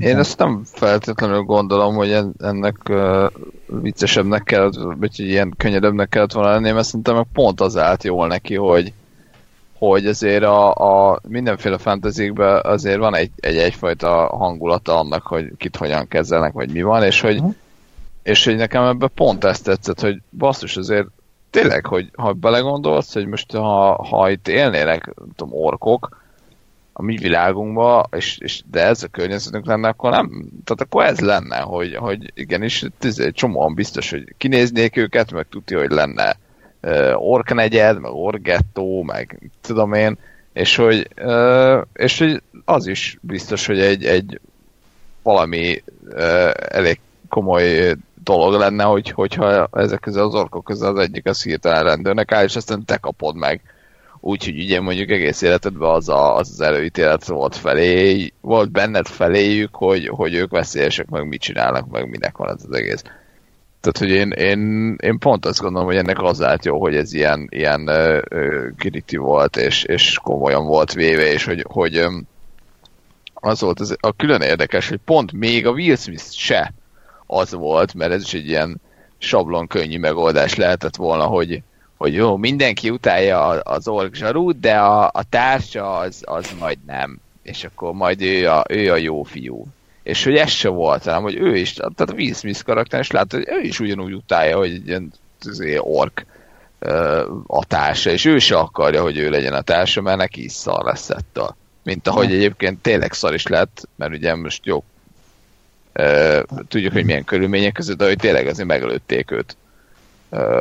Én 0.00 0.18
ezt 0.18 0.38
nem 0.38 0.62
feltétlenül 0.64 1.42
gondolom, 1.42 1.94
hogy 1.94 2.18
ennek 2.38 2.76
uh, 2.88 3.30
viccesebbnek 3.66 4.42
kellett, 4.42 4.74
vagy 4.98 5.20
ilyen 5.20 5.54
könnyedebbnek 5.56 6.08
kellett 6.08 6.32
volna 6.32 6.50
lenni, 6.50 6.70
mert 6.70 6.86
szerintem 6.86 7.14
meg 7.14 7.26
pont 7.32 7.60
az 7.60 7.76
állt 7.76 8.04
jól 8.04 8.26
neki, 8.26 8.54
hogy, 8.54 8.92
hogy 9.78 10.06
azért 10.06 10.42
a, 10.42 10.74
a 10.74 11.20
mindenféle 11.28 11.78
fantazikben 11.78 12.60
azért 12.64 12.98
van 12.98 13.14
egy, 13.14 13.30
egy 13.36 13.56
egyfajta 13.56 14.26
hangulata 14.26 14.98
annak, 14.98 15.22
hogy 15.26 15.52
kit 15.56 15.76
hogyan 15.76 16.08
kezelnek, 16.08 16.52
vagy 16.52 16.72
mi 16.72 16.82
van, 16.82 17.02
és 17.02 17.20
hogy, 17.20 17.36
uh-huh. 17.36 17.54
és 18.22 18.44
hogy 18.44 18.56
nekem 18.56 18.84
ebben 18.84 19.10
pont 19.14 19.44
ezt 19.44 19.64
tetszett, 19.64 20.00
hogy 20.00 20.20
basszus 20.30 20.76
azért 20.76 21.06
tényleg, 21.50 21.86
hogy 21.86 22.10
ha 22.16 22.32
belegondolsz, 22.32 23.12
hogy 23.12 23.26
most 23.26 23.52
ha, 23.52 24.04
ha 24.04 24.30
itt 24.30 24.48
élnének, 24.48 25.14
tudom, 25.36 25.54
orkok, 25.54 26.24
a 26.98 27.02
mi 27.02 27.16
világunkba, 27.16 28.08
és, 28.16 28.38
és 28.38 28.62
de 28.70 28.82
ez 28.82 29.02
a 29.02 29.08
környezetünk 29.08 29.66
lenne, 29.66 29.88
akkor 29.88 30.10
nem, 30.10 30.28
tehát 30.64 30.80
akkor 30.80 31.04
ez 31.04 31.20
lenne, 31.20 31.58
hogy, 31.58 31.94
hogy 31.94 32.32
igenis, 32.34 32.84
egy 33.00 33.32
csomóan 33.32 33.74
biztos, 33.74 34.10
hogy 34.10 34.34
kinéznék 34.36 34.96
őket, 34.96 35.32
meg 35.32 35.46
tudja, 35.50 35.78
hogy 35.78 35.90
lenne 35.90 36.36
orknegyed, 37.14 38.00
meg 38.00 38.12
orgettó, 38.12 39.02
meg 39.02 39.50
tudom 39.60 39.92
én, 39.92 40.18
és 40.52 40.76
hogy, 40.76 41.08
és 41.92 42.18
hogy 42.18 42.42
az 42.64 42.86
is 42.86 43.18
biztos, 43.20 43.66
hogy 43.66 43.80
egy, 43.80 44.04
egy 44.04 44.40
valami 45.22 45.82
elég 46.68 47.00
komoly 47.28 47.94
dolog 48.24 48.54
lenne, 48.60 48.84
hogy, 48.84 49.10
hogyha 49.10 49.68
ezek 49.72 50.00
közül 50.00 50.22
az 50.22 50.34
orkok 50.34 50.64
közül 50.64 50.86
az 50.86 50.98
egyik 50.98 51.26
az 51.26 51.42
hirtelen 51.42 51.84
rendőrnek 51.84 52.32
áll, 52.32 52.44
és 52.44 52.56
aztán 52.56 52.84
te 52.84 52.96
kapod 52.96 53.36
meg 53.36 53.60
úgyhogy 54.26 54.60
ugye 54.60 54.80
mondjuk 54.80 55.10
egész 55.10 55.42
életedben 55.42 55.90
az, 55.90 56.08
a, 56.08 56.36
az 56.36 56.50
az 56.50 56.60
előítélet 56.60 57.26
volt 57.26 57.56
felé, 57.56 58.32
volt 58.40 58.70
benned 58.70 59.06
feléjük, 59.06 59.74
hogy, 59.74 60.08
hogy 60.08 60.34
ők 60.34 60.50
veszélyesek, 60.50 61.08
meg 61.08 61.28
mit 61.28 61.40
csinálnak, 61.40 61.90
meg 61.90 62.08
minek 62.08 62.36
van 62.36 62.48
ez 62.48 62.64
az 62.68 62.76
egész. 62.76 63.02
Tehát, 63.80 63.98
hogy 63.98 64.10
én, 64.10 64.30
én, 64.30 64.94
én 65.02 65.18
pont 65.18 65.46
azt 65.46 65.60
gondolom, 65.60 65.86
hogy 65.86 65.96
ennek 65.96 66.22
az 66.22 66.42
állt 66.42 66.64
jó, 66.64 66.80
hogy 66.80 66.96
ez 66.96 67.12
ilyen, 67.12 67.46
ilyen 67.50 67.88
uh, 67.88 68.20
kiriti 68.78 69.16
volt, 69.16 69.56
és, 69.56 69.84
és 69.84 70.18
komolyan 70.22 70.66
volt 70.66 70.92
véve, 70.92 71.32
és 71.32 71.44
hogy, 71.44 71.64
hogy 71.68 72.06
az 73.34 73.60
volt 73.60 73.80
az, 73.80 73.96
a 74.00 74.16
külön 74.16 74.40
érdekes, 74.40 74.88
hogy 74.88 75.00
pont 75.04 75.32
még 75.32 75.66
a 75.66 75.70
Will 75.70 75.96
Smith 75.96 76.30
se 76.30 76.72
az 77.26 77.52
volt, 77.52 77.94
mert 77.94 78.12
ez 78.12 78.22
is 78.22 78.34
egy 78.34 78.48
ilyen 78.48 78.80
sablon 79.18 79.66
könnyű 79.66 79.98
megoldás 79.98 80.54
lehetett 80.54 80.96
volna, 80.96 81.24
hogy, 81.24 81.62
hogy 81.96 82.14
jó, 82.14 82.36
mindenki 82.36 82.90
utálja 82.90 83.48
az 83.48 83.88
ork 83.88 84.14
zsarút, 84.14 84.60
de 84.60 84.78
a, 84.78 85.04
a 85.04 85.22
társa 85.28 85.96
az, 85.96 86.22
az 86.24 86.54
majd 86.58 86.78
nem. 86.86 87.18
És 87.42 87.64
akkor 87.64 87.92
majd 87.92 88.22
ő 88.22 88.48
a, 88.50 88.64
ő 88.68 88.92
a 88.92 88.96
jó 88.96 89.22
fiú. 89.22 89.66
És 90.02 90.24
hogy 90.24 90.36
ez 90.36 90.50
se 90.50 90.68
volt, 90.68 91.04
hanem 91.04 91.22
hogy 91.22 91.36
ő 91.36 91.56
is, 91.56 91.72
tehát 91.72 92.00
a 92.00 92.14
Will 92.14 92.34
Smith 92.34 92.62
karakter 92.62 93.00
is 93.00 93.10
látod, 93.10 93.44
hogy 93.44 93.54
ő 93.56 93.60
is 93.60 93.80
ugyanúgy 93.80 94.12
utálja, 94.12 94.56
hogy 94.56 94.70
egy 94.70 94.86
ilyen 94.86 95.12
ork 95.78 96.26
a 97.46 97.64
társa, 97.64 98.10
és 98.10 98.24
ő 98.24 98.38
se 98.38 98.56
akarja, 98.56 99.02
hogy 99.02 99.18
ő 99.18 99.30
legyen 99.30 99.52
a 99.52 99.60
társa, 99.60 100.00
mert 100.00 100.18
neki 100.18 100.44
is 100.44 100.52
szar 100.52 100.84
lesz 100.84 101.10
ettől. 101.10 101.56
Mint 101.82 102.08
ahogy 102.08 102.32
egyébként 102.32 102.78
tényleg 102.78 103.12
szar 103.12 103.34
is 103.34 103.46
lett, 103.46 103.88
mert 103.96 104.12
ugye 104.12 104.34
most 104.34 104.64
jó, 104.64 104.84
tudjuk, 106.68 106.92
hogy 106.92 107.04
milyen 107.04 107.24
körülmények 107.24 107.72
között, 107.72 107.98
de 107.98 108.04
hogy 108.06 108.16
tényleg 108.16 108.46
azért 108.46 108.68
megelőtték 108.68 109.30
őt 109.30 109.56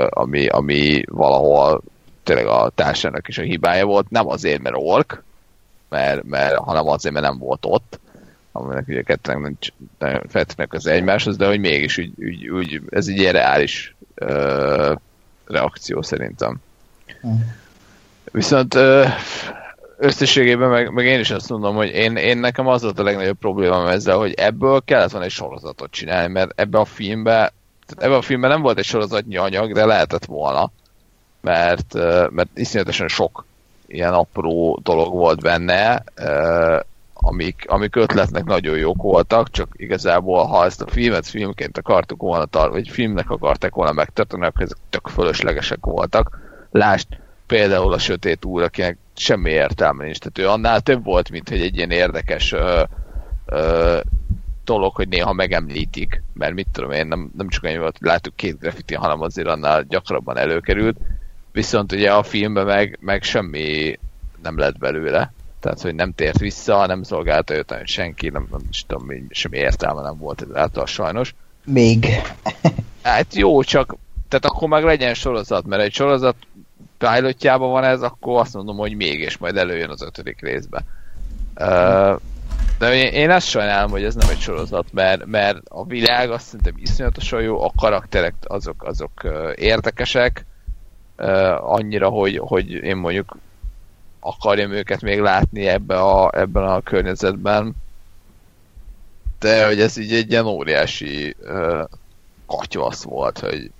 ami, 0.09 0.47
ami 0.47 1.03
valahol 1.07 1.81
tényleg 2.23 2.45
a 2.47 2.71
társának 2.75 3.27
is 3.27 3.37
a 3.37 3.41
hibája 3.41 3.85
volt, 3.85 4.09
nem 4.09 4.27
azért, 4.27 4.61
mert 4.61 4.75
ork, 4.79 5.23
mert, 5.89 6.23
mert, 6.23 6.55
hanem 6.55 6.87
azért, 6.87 7.13
mert 7.13 7.25
nem 7.25 7.37
volt 7.37 7.65
ott, 7.65 7.99
aminek 8.51 8.87
ugye 8.87 9.01
kettőnek 9.01 9.41
nem 9.99 10.21
feltétlenül 10.27 10.75
az 10.75 10.87
egymáshoz, 10.87 11.37
de 11.37 11.47
hogy 11.47 11.59
mégis 11.59 11.97
úgy, 11.97 12.11
úgy, 12.17 12.47
úgy 12.47 12.81
ez 12.89 13.07
egy 13.07 13.17
ilyen 13.17 13.33
reális 13.33 13.95
ö, 14.15 14.93
reakció 15.47 16.01
szerintem. 16.01 16.57
Viszont 18.31 18.73
ö, 18.73 19.05
összességében 19.97 20.69
meg, 20.69 20.91
meg 20.91 21.05
én 21.05 21.19
is 21.19 21.31
azt 21.31 21.49
mondom, 21.49 21.75
hogy 21.75 21.89
én, 21.89 22.15
én 22.15 22.37
nekem 22.37 22.67
az 22.67 22.81
volt 22.81 22.99
a 22.99 23.03
legnagyobb 23.03 23.37
problémám 23.37 23.87
ezzel, 23.87 24.17
hogy 24.17 24.33
ebből 24.33 24.81
kellett 24.85 25.11
volna 25.11 25.25
egy 25.25 25.31
sorozatot 25.31 25.91
csinálni, 25.91 26.33
mert 26.33 26.59
ebbe 26.59 26.77
a 26.77 26.85
filmbe 26.85 27.53
ebben 27.97 28.17
a 28.17 28.21
filmben 28.21 28.49
nem 28.49 28.61
volt 28.61 28.77
egy 28.77 28.85
sorozatnyi 28.85 29.37
anyag, 29.37 29.73
de 29.73 29.85
lehetett 29.85 30.25
volna, 30.25 30.71
mert, 31.41 31.93
mert 32.29 32.49
iszonyatosan 32.53 33.07
sok 33.07 33.45
ilyen 33.87 34.13
apró 34.13 34.79
dolog 34.83 35.13
volt 35.13 35.41
benne, 35.41 36.03
amik, 37.13 37.65
amik 37.67 37.95
ötletnek 37.95 38.43
nagyon 38.43 38.77
jók 38.77 39.01
voltak, 39.01 39.49
csak 39.49 39.67
igazából 39.73 40.45
ha 40.45 40.65
ezt 40.65 40.81
a 40.81 40.87
filmet 40.87 41.27
filmként 41.27 41.77
akartuk 41.77 42.21
volna, 42.21 42.45
tar- 42.45 42.71
vagy 42.71 42.89
filmnek 42.89 43.29
akarták 43.29 43.73
volna 43.73 43.91
megtartani, 43.91 44.45
akkor 44.45 44.61
ezek 44.61 44.77
tök 44.89 45.07
fölöslegesek 45.07 45.79
voltak. 45.81 46.39
Lásd 46.71 47.07
például 47.47 47.93
a 47.93 47.97
Sötét 47.97 48.45
úr, 48.45 48.61
akinek 48.61 48.97
semmi 49.15 49.49
értelme 49.49 50.03
nincs, 50.03 50.17
tehát 50.17 50.37
ő 50.37 50.53
annál 50.53 50.81
több 50.81 51.03
volt, 51.03 51.29
mint 51.29 51.49
hogy 51.49 51.61
egy 51.61 51.75
ilyen 51.75 51.91
érdekes 51.91 52.51
ö, 52.51 52.83
ö, 53.45 53.99
dolog, 54.65 54.95
hogy 54.95 55.07
néha 55.07 55.33
megemlítik, 55.33 56.23
mert 56.33 56.53
mit 56.53 56.67
tudom 56.71 56.91
én, 56.91 57.07
nem, 57.07 57.31
nem 57.37 57.49
csak 57.49 57.63
annyi 57.63 57.77
volt, 57.77 57.97
láttuk 57.99 58.35
két 58.35 58.59
graffiti, 58.59 58.93
hanem 58.93 59.21
azért 59.21 59.47
annál 59.47 59.83
gyakrabban 59.83 60.37
előkerült, 60.37 60.97
viszont 61.51 61.91
ugye 61.91 62.13
a 62.13 62.23
filmben 62.23 62.65
meg, 62.65 62.97
meg 63.01 63.23
semmi 63.23 63.99
nem 64.43 64.57
lett 64.57 64.77
belőle, 64.77 65.33
tehát 65.59 65.81
hogy 65.81 65.95
nem 65.95 66.13
tért 66.13 66.39
vissza, 66.39 66.85
nem 66.85 67.03
szolgálta 67.03 67.55
őt 67.55 67.69
nagyon 67.69 67.85
senki, 67.85 68.29
nem, 68.29 68.47
nem 68.51 68.61
is 68.69 68.85
tudom, 68.87 69.07
semmi 69.29 69.57
értelme 69.57 70.01
nem 70.01 70.17
volt 70.17 70.41
ez 70.41 70.55
által 70.55 70.85
sajnos. 70.85 71.35
Még. 71.65 72.07
Hát 73.03 73.35
jó, 73.35 73.63
csak 73.63 73.95
tehát 74.27 74.45
akkor 74.45 74.67
meg 74.67 74.83
legyen 74.83 75.13
sorozat, 75.13 75.65
mert 75.65 75.81
egy 75.81 75.93
sorozat 75.93 76.35
pilotjában 76.97 77.71
van 77.71 77.83
ez, 77.83 78.01
akkor 78.01 78.39
azt 78.39 78.53
mondom, 78.53 78.77
hogy 78.77 78.95
még, 78.95 79.19
és 79.19 79.37
majd 79.37 79.57
előjön 79.57 79.89
az 79.89 80.01
ötödik 80.01 80.41
részbe. 80.41 80.83
Uh, 81.55 82.19
de 82.77 82.93
én, 82.93 83.13
én 83.13 83.29
ezt 83.29 83.47
sajnálom, 83.47 83.91
hogy 83.91 84.03
ez 84.03 84.15
nem 84.15 84.29
egy 84.29 84.39
sorozat, 84.39 84.93
mert, 84.93 85.25
mert 85.25 85.57
a 85.67 85.85
világ 85.85 86.31
azt 86.31 86.45
szerintem 86.45 86.73
iszonyatosan 86.77 87.41
jó, 87.41 87.63
a 87.63 87.71
karakterek 87.77 88.33
azok, 88.43 88.83
azok 88.83 89.11
érdekesek, 89.55 90.45
annyira, 91.59 92.09
hogy, 92.09 92.37
hogy 92.37 92.71
én 92.71 92.95
mondjuk 92.95 93.37
akarjam 94.19 94.71
őket 94.71 95.01
még 95.01 95.19
látni 95.19 95.67
ebbe 95.67 95.99
a, 95.99 96.39
ebben 96.39 96.63
a 96.63 96.81
környezetben, 96.81 97.75
de 99.39 99.65
hogy 99.65 99.81
ez 99.81 99.97
így 99.97 100.13
egy 100.13 100.31
ilyen 100.31 100.45
óriási 100.45 101.35
katyvasz 102.45 103.03
volt, 103.03 103.39
hogy, 103.39 103.71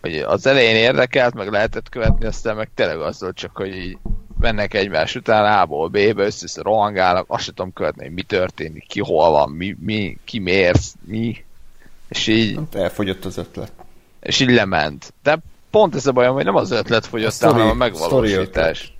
hogy 0.00 0.14
az 0.16 0.46
elején 0.46 0.76
érdekelt, 0.76 1.34
meg 1.34 1.50
lehetett 1.50 1.88
követni, 1.88 2.26
aztán 2.26 2.56
meg 2.56 2.70
tényleg 2.74 3.00
az 3.00 3.20
volt 3.20 3.36
csak, 3.36 3.56
hogy 3.56 3.76
így 3.76 3.98
mennek 4.38 4.74
egymás 4.74 5.14
után 5.14 5.58
A-ból 5.60 5.88
B-be, 5.88 6.24
össze 6.24 6.62
rohangálnak, 6.62 7.24
azt 7.28 7.44
sem 7.44 7.54
tudom 7.54 7.72
követni, 7.72 8.02
hogy 8.02 8.14
mi 8.14 8.22
történik, 8.22 8.86
ki 8.86 9.00
hol 9.00 9.30
van, 9.30 9.50
mi, 9.50 9.76
mi 9.80 10.18
ki 10.24 10.38
miért, 10.38 10.82
mi, 11.04 11.44
és 12.08 12.26
így... 12.26 12.56
Hát 12.56 12.74
elfogyott 12.74 13.24
az 13.24 13.36
ötlet. 13.36 13.72
És 14.20 14.40
így 14.40 14.50
lement. 14.50 15.12
De 15.22 15.38
pont 15.70 15.94
ez 15.94 16.06
a 16.06 16.12
bajom, 16.12 16.34
hogy 16.34 16.44
nem 16.44 16.56
az 16.56 16.70
ötlet 16.70 17.06
fogyott 17.06 17.42
el, 17.42 17.52
hanem 17.52 17.68
a 17.68 17.74
megvalósítás. 17.74 18.94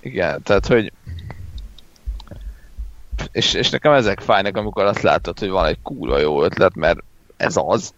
Igen, 0.00 0.42
tehát, 0.42 0.66
hogy 0.66 0.92
és, 3.32 3.54
és 3.54 3.70
nekem 3.70 3.92
ezek 3.92 4.20
fájnak, 4.20 4.56
amikor 4.56 4.84
azt 4.84 5.02
látod, 5.02 5.38
hogy 5.38 5.48
van 5.48 5.66
egy 5.66 5.78
kurva 5.82 6.18
jó 6.18 6.42
ötlet, 6.42 6.74
mert 6.74 6.98
ez 7.36 7.54
az, 7.56 7.92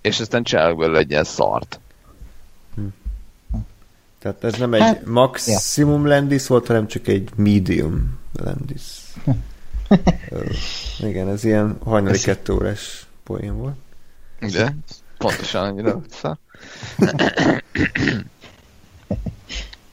és 0.00 0.20
aztán 0.20 0.42
csinálok 0.42 0.78
belőle 0.78 0.98
egy 0.98 1.10
ilyen 1.10 1.24
szart. 1.24 1.80
Tehát 4.24 4.44
ez 4.44 4.54
nem 4.58 4.74
egy 4.74 4.80
hát, 4.80 5.06
maximum 5.06 6.06
ja. 6.06 6.08
Landis 6.08 6.46
volt, 6.46 6.66
hanem 6.66 6.86
csak 6.86 7.06
egy 7.08 7.28
medium 7.36 8.18
Landis. 8.32 8.82
Igen, 11.08 11.28
ez 11.28 11.44
ilyen 11.44 11.78
hajnali 11.84 12.18
kettő 12.18 12.52
órás 12.52 13.06
poén 13.22 13.56
volt. 13.56 13.74
De, 14.52 14.76
pontosan 15.18 15.64
annyira 15.64 16.00
vissza. 16.00 16.38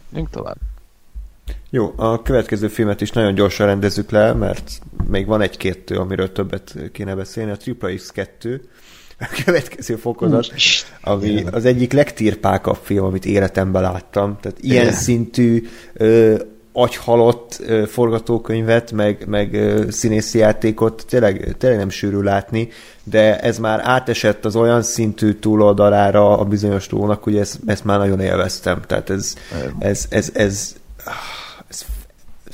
Gyünk 0.09 0.29
tovább. 0.29 0.57
Jó, 1.69 1.93
a 1.95 2.21
következő 2.21 2.67
filmet 2.67 3.01
is 3.01 3.11
nagyon 3.11 3.33
gyorsan 3.33 3.65
rendezzük 3.65 4.09
le, 4.09 4.33
mert 4.33 4.81
még 5.07 5.25
van 5.25 5.41
egy-kettő, 5.41 5.95
amiről 5.97 6.31
többet 6.31 6.75
kéne 6.91 7.15
beszélni. 7.15 7.51
A 7.51 7.57
Triple 7.57 7.93
X 7.93 8.09
2, 8.09 8.69
a 8.77 8.80
következő 9.45 9.95
fokozat, 9.95 10.53
ami 11.01 11.43
az 11.51 11.65
egyik 11.65 11.93
legtirpákabb 11.93 12.77
film, 12.81 13.05
amit 13.05 13.25
életemben 13.25 13.81
láttam. 13.81 14.37
Tehát 14.41 14.57
ilyen 14.61 14.83
Igen. 14.83 14.95
szintű 14.95 15.67
ö, 15.93 16.35
agyhalott 16.73 17.59
ö, 17.65 17.83
forgatókönyvet, 17.87 18.91
meg, 18.91 19.23
meg 19.27 19.53
ö, 19.53 19.85
színészi 19.89 20.37
játékot 20.37 21.05
tényleg, 21.09 21.55
tényleg 21.57 21.79
nem 21.79 21.89
sűrű 21.89 22.19
látni, 22.19 22.69
de 23.03 23.39
ez 23.39 23.59
már 23.59 23.81
átesett 23.83 24.45
az 24.45 24.55
olyan 24.55 24.81
szintű 24.81 25.33
túloldalára 25.33 26.37
a 26.37 26.43
bizonyos 26.43 26.87
túlnak, 26.87 27.23
hogy 27.23 27.37
ezt, 27.37 27.59
ezt 27.65 27.85
már 27.85 27.97
nagyon 27.97 28.19
élveztem. 28.19 28.81
Tehát 28.87 29.09
ez, 29.09 29.35
ez, 29.79 30.05
ez, 30.09 30.29
ez, 30.33 30.75
ez 31.67 31.85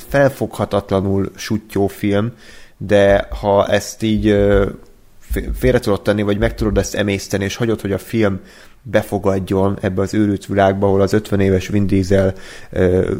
felfoghatatlanul 0.09 1.31
sutyó 1.35 1.87
film, 1.87 2.31
de 2.77 3.27
ha 3.39 3.67
ezt 3.67 4.03
így 4.03 4.37
félre 5.53 5.79
tudod 5.79 6.01
tenni, 6.01 6.21
vagy 6.21 6.37
meg 6.37 6.55
tudod 6.55 6.77
ezt 6.77 6.95
emészteni, 6.95 7.43
és 7.43 7.55
hagyod, 7.55 7.81
hogy 7.81 7.91
a 7.91 7.97
film 7.97 8.39
befogadjon 8.81 9.77
ebbe 9.81 10.01
az 10.01 10.13
őrült 10.13 10.45
világba, 10.45 10.87
ahol 10.87 11.01
az 11.01 11.13
50 11.13 11.39
éves 11.39 11.67
Vin 11.67 11.87
Diesel 11.87 12.33
ö, 12.71 13.11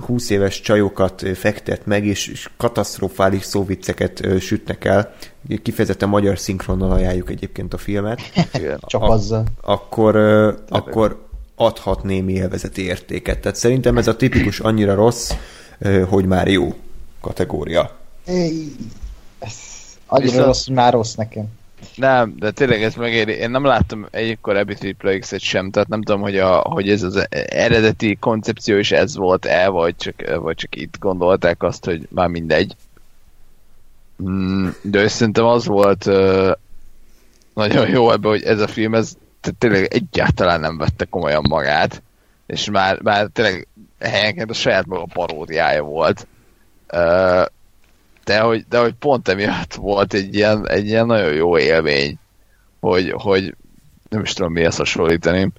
20 0.00 0.30
éves 0.30 0.60
csajokat 0.60 1.22
fektet 1.34 1.86
meg, 1.86 2.06
és, 2.06 2.48
katasztrofális 2.56 3.44
szóvicceket 3.44 4.40
sütnek 4.40 4.84
el. 4.84 5.14
Kifejezetten 5.62 6.08
magyar 6.08 6.38
szinkronnal 6.38 6.92
ajánljuk 6.92 7.30
egyébként 7.30 7.74
a 7.74 7.78
filmet. 7.78 8.20
Igen. 8.58 8.78
Csak 8.86 9.02
A- 9.02 9.08
azzal. 9.08 9.44
Akkor, 9.60 10.16
akkor 10.68 11.24
adhat 11.54 12.02
némi 12.02 12.32
élvezeti 12.32 12.82
értéket. 12.82 13.38
Tehát 13.38 13.56
szerintem 13.56 13.98
ez 13.98 14.08
a 14.08 14.16
tipikus 14.16 14.60
annyira 14.60 14.94
rossz, 14.94 15.32
hogy 16.08 16.24
már 16.26 16.48
jó 16.48 16.74
kategória. 17.20 17.96
Annyira 20.06 20.28
Viszont- 20.30 20.46
rossz, 20.46 20.66
hogy 20.66 20.74
már 20.74 20.92
rossz 20.92 21.14
nekem. 21.14 21.44
Nem, 21.94 22.34
de 22.38 22.50
tényleg 22.50 22.82
ez 22.82 22.94
megéri. 22.94 23.32
Én 23.32 23.50
nem 23.50 23.64
láttam 23.64 24.06
egyik 24.10 24.40
korábbi 24.40 24.74
Triple 24.74 25.18
X-et 25.18 25.40
sem, 25.40 25.70
tehát 25.70 25.88
nem 25.88 26.02
tudom, 26.02 26.20
hogy, 26.20 26.38
a, 26.38 26.56
hogy 26.56 26.90
ez 26.90 27.02
az 27.02 27.26
eredeti 27.48 28.16
koncepció 28.20 28.76
is 28.76 28.92
ez 28.92 29.16
volt-e, 29.16 29.68
vagy 29.68 29.96
csak, 29.96 30.38
vagy 30.40 30.56
csak 30.56 30.76
itt 30.76 30.98
gondolták 30.98 31.62
azt, 31.62 31.84
hogy 31.84 32.08
már 32.10 32.28
mindegy. 32.28 32.76
Mm, 34.22 34.68
De 34.82 35.08
szerintem 35.08 35.44
az 35.44 35.66
volt 35.66 36.04
nagyon 37.54 37.88
jó 37.88 38.10
ebben, 38.10 38.30
hogy 38.30 38.42
ez 38.42 38.60
a 38.60 38.68
film, 38.68 38.94
ez 38.94 39.12
tényleg 39.58 39.84
egyáltalán 39.94 40.60
nem 40.60 40.78
vette 40.78 41.04
komolyan 41.04 41.44
magát, 41.48 42.02
és 42.46 42.70
már, 42.70 43.00
már 43.02 43.28
tényleg 43.32 43.66
helyenként 44.00 44.50
a 44.50 44.54
saját 44.54 44.86
maga 44.86 45.06
paródiája 45.12 45.82
volt. 45.82 46.26
De 48.26 48.40
hogy, 48.40 48.64
de 48.68 48.78
hogy 48.78 48.94
pont 48.94 49.28
emiatt 49.28 49.74
volt 49.74 50.14
egy 50.14 50.34
ilyen, 50.34 50.68
egy 50.68 50.86
ilyen 50.86 51.06
nagyon 51.06 51.32
jó 51.32 51.58
élmény, 51.58 52.18
hogy, 52.80 53.14
hogy 53.16 53.54
nem 54.08 54.22
is 54.22 54.32
tudom 54.32 54.52
mihez 54.52 54.76
hasonlítani. 54.76 55.50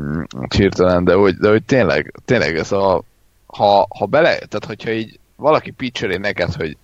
Mm, 0.00 0.22
hirtelen, 0.56 1.04
de 1.04 1.14
hogy, 1.14 1.34
de 1.34 1.48
hogy 1.48 1.62
tényleg, 1.62 2.14
tényleg 2.24 2.56
ez 2.56 2.72
a 2.72 3.02
ha, 3.46 3.86
ha 3.98 4.06
bele, 4.06 4.34
tehát 4.34 4.64
hogyha 4.64 4.90
így 4.90 5.18
valaki 5.36 5.70
pitcheri 5.70 6.16
neked, 6.16 6.52
hogy, 6.52 6.76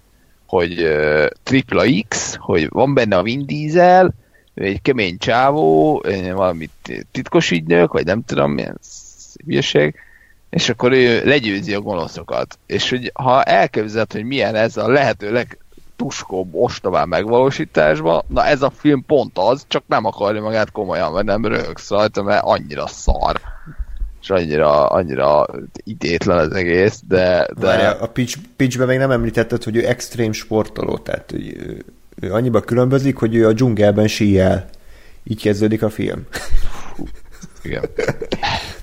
hogy 0.46 0.82
uh, 0.82 1.26
tripla 1.42 1.84
X, 2.08 2.36
hogy 2.38 2.68
van 2.68 2.94
benne 2.94 3.16
a 3.16 3.22
Vin 3.22 3.46
Diesel, 3.46 4.14
egy 4.55 4.82
kemény 4.82 5.18
csávó, 5.18 6.02
valami 6.32 6.68
titkos 7.10 7.50
ügynök, 7.50 7.92
vagy 7.92 8.05
nem 8.05 8.24
tudom, 8.24 8.52
milyen 8.52 8.78
hülyeség, 9.44 9.94
és 10.50 10.68
akkor 10.68 10.92
ő 10.92 11.25
legyőzi 11.25 11.75
a 11.75 11.81
gonoszokat. 11.81 12.58
És 12.66 12.91
hogy 12.91 13.10
ha 13.15 13.42
elképzeled, 13.42 14.12
hogy 14.12 14.25
milyen 14.25 14.55
ez 14.55 14.76
a 14.76 14.89
lehető 14.89 15.33
legtuskóbb, 15.33 16.55
ostobán 16.55 17.08
megvalósításban, 17.08 18.25
na 18.28 18.44
ez 18.44 18.62
a 18.62 18.70
film 18.76 19.05
pont 19.07 19.39
az, 19.39 19.65
csak 19.68 19.83
nem 19.86 20.05
akarja 20.05 20.42
magát 20.42 20.70
komolyan, 20.70 21.12
vagy 21.12 21.25
nem 21.25 21.44
rögsz 21.44 21.91
rajta, 21.91 22.23
mert 22.23 22.42
annyira 22.44 22.86
szar. 22.86 23.41
És 24.23 24.31
annyira, 24.31 24.86
annyira 24.86 25.47
idétlen 25.84 26.39
az 26.39 26.52
egész, 26.52 27.00
de... 27.08 27.49
De... 27.58 27.76
de 27.76 27.89
A 27.89 28.07
pitch, 28.07 28.39
pitchben 28.57 28.86
még 28.86 28.99
nem 28.99 29.10
említetted, 29.10 29.62
hogy 29.62 29.76
ő 29.76 29.86
extrém 29.86 30.33
sportoló, 30.33 30.99
tehát 30.99 31.31
hogy 31.31 31.47
ő, 31.57 31.84
ő 32.20 32.33
annyiba 32.33 32.60
különbözik, 32.60 33.16
hogy 33.16 33.34
ő 33.34 33.47
a 33.47 33.52
dzsungelben 33.52 34.08
síjel. 34.08 34.68
Így 35.25 35.42
kezdődik 35.42 35.83
a 35.83 35.91
film. 35.91 36.26
Igen. 37.62 37.84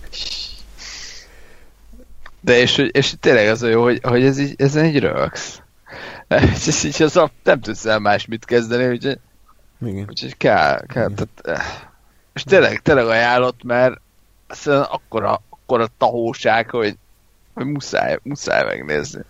De 2.44 2.58
és, 2.58 2.78
és 2.78 3.14
tényleg 3.20 3.48
az 3.48 3.62
a 3.62 3.68
jó, 3.68 3.84
hogy, 3.84 4.00
hogy 4.04 4.24
ez 4.26 4.40
így, 4.40 4.54
ez 4.58 4.76
egy 4.76 5.00
rögsz. 5.00 5.62
És 6.56 6.68
ez 6.68 6.84
így 6.84 7.02
az 7.02 7.18
a, 7.18 7.32
nem 7.44 7.60
tudsz 7.60 7.86
el 7.86 8.00
más 8.00 8.26
mit 8.26 8.46
kezdeni, 8.46 8.88
úgyhogy, 8.88 9.20
Igen. 9.86 10.06
úgyhogy 10.10 10.38
kell, 10.38 10.86
kell. 10.86 11.10
Tehát, 11.16 11.60
eh. 11.62 11.66
és 12.34 12.44
tényleg, 12.44 12.82
tényleg 12.82 13.06
ajánlott, 13.06 13.64
mert 13.64 14.02
szerintem 14.48 14.90
akkora, 14.92 15.42
akkora 15.50 15.88
tahóság, 15.98 16.70
hogy, 16.70 16.98
hogy 17.54 17.66
muszáj, 17.66 18.20
muszáj 18.24 18.66
megnézni. 18.66 19.22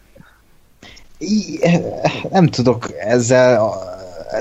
Í- 1.17 1.65
nem 2.29 2.47
tudok 2.47 2.87
ezzel 2.99 3.73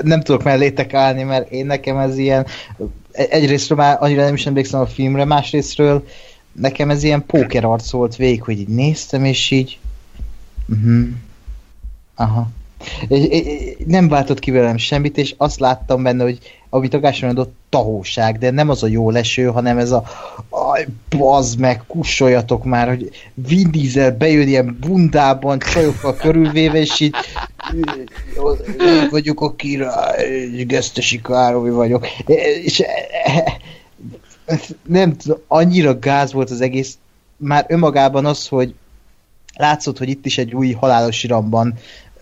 nem 0.01 0.21
tudok 0.21 0.43
mellétek 0.43 0.93
állni, 0.93 1.23
mert 1.23 1.51
én 1.51 1.65
nekem 1.65 1.97
ez 1.97 2.17
ilyen 2.17 2.45
egyrésztről 3.11 3.77
már 3.77 3.97
annyira 3.99 4.23
nem 4.23 4.33
is 4.33 4.45
emlékszem 4.45 4.79
a 4.79 4.85
filmre, 4.85 5.25
másrésztről 5.25 6.03
nekem 6.53 6.89
ez 6.89 7.03
ilyen 7.03 7.25
póker 7.25 7.65
arc 7.65 7.91
volt 7.91 8.15
végig, 8.15 8.41
hogy 8.41 8.59
így 8.59 8.67
néztem, 8.67 9.25
és 9.25 9.51
így 9.51 9.79
uh-huh. 10.69 11.07
aha. 12.15 12.49
Nem 13.85 14.07
váltott 14.07 14.39
ki 14.39 14.51
velem 14.51 14.77
semmit, 14.77 15.17
és 15.17 15.33
azt 15.37 15.59
láttam 15.59 16.03
benne, 16.03 16.23
hogy 16.23 16.39
amit 16.69 16.93
a 16.93 16.99
Gáspár 16.99 17.33
mondott, 17.33 17.55
tahóság, 17.69 18.37
de 18.37 18.51
nem 18.51 18.69
az 18.69 18.83
a 18.83 18.87
jó 18.87 19.09
leső, 19.09 19.45
hanem 19.45 19.77
ez 19.77 19.91
a 19.91 20.03
aj, 20.49 20.87
bazd 21.09 21.59
meg, 21.59 21.83
kussoljatok 21.87 22.63
már, 22.63 22.87
hogy 22.87 23.09
Vin 23.33 23.71
Diesel 23.71 24.11
bejön 24.11 24.47
ilyen 24.47 24.77
bundában, 24.79 25.59
csajokkal 25.59 26.15
körülvéve, 26.15 26.79
és 26.79 26.99
így 26.99 27.15
vagyok 29.09 29.41
a 29.41 29.55
király, 29.55 30.47
Gesztesi 30.67 31.21
Károly 31.21 31.69
vagyok. 31.69 32.07
És 32.63 32.83
nem 34.87 35.17
tudom, 35.17 35.37
annyira 35.47 35.99
gáz 35.99 36.33
volt 36.33 36.49
az 36.49 36.61
egész, 36.61 36.97
már 37.37 37.65
önmagában 37.67 38.25
az, 38.25 38.47
hogy 38.47 38.75
látszott, 39.55 39.97
hogy 39.97 40.09
itt 40.09 40.25
is 40.25 40.37
egy 40.37 40.53
új 40.53 40.71
halálos 40.71 41.23
iramban 41.23 41.73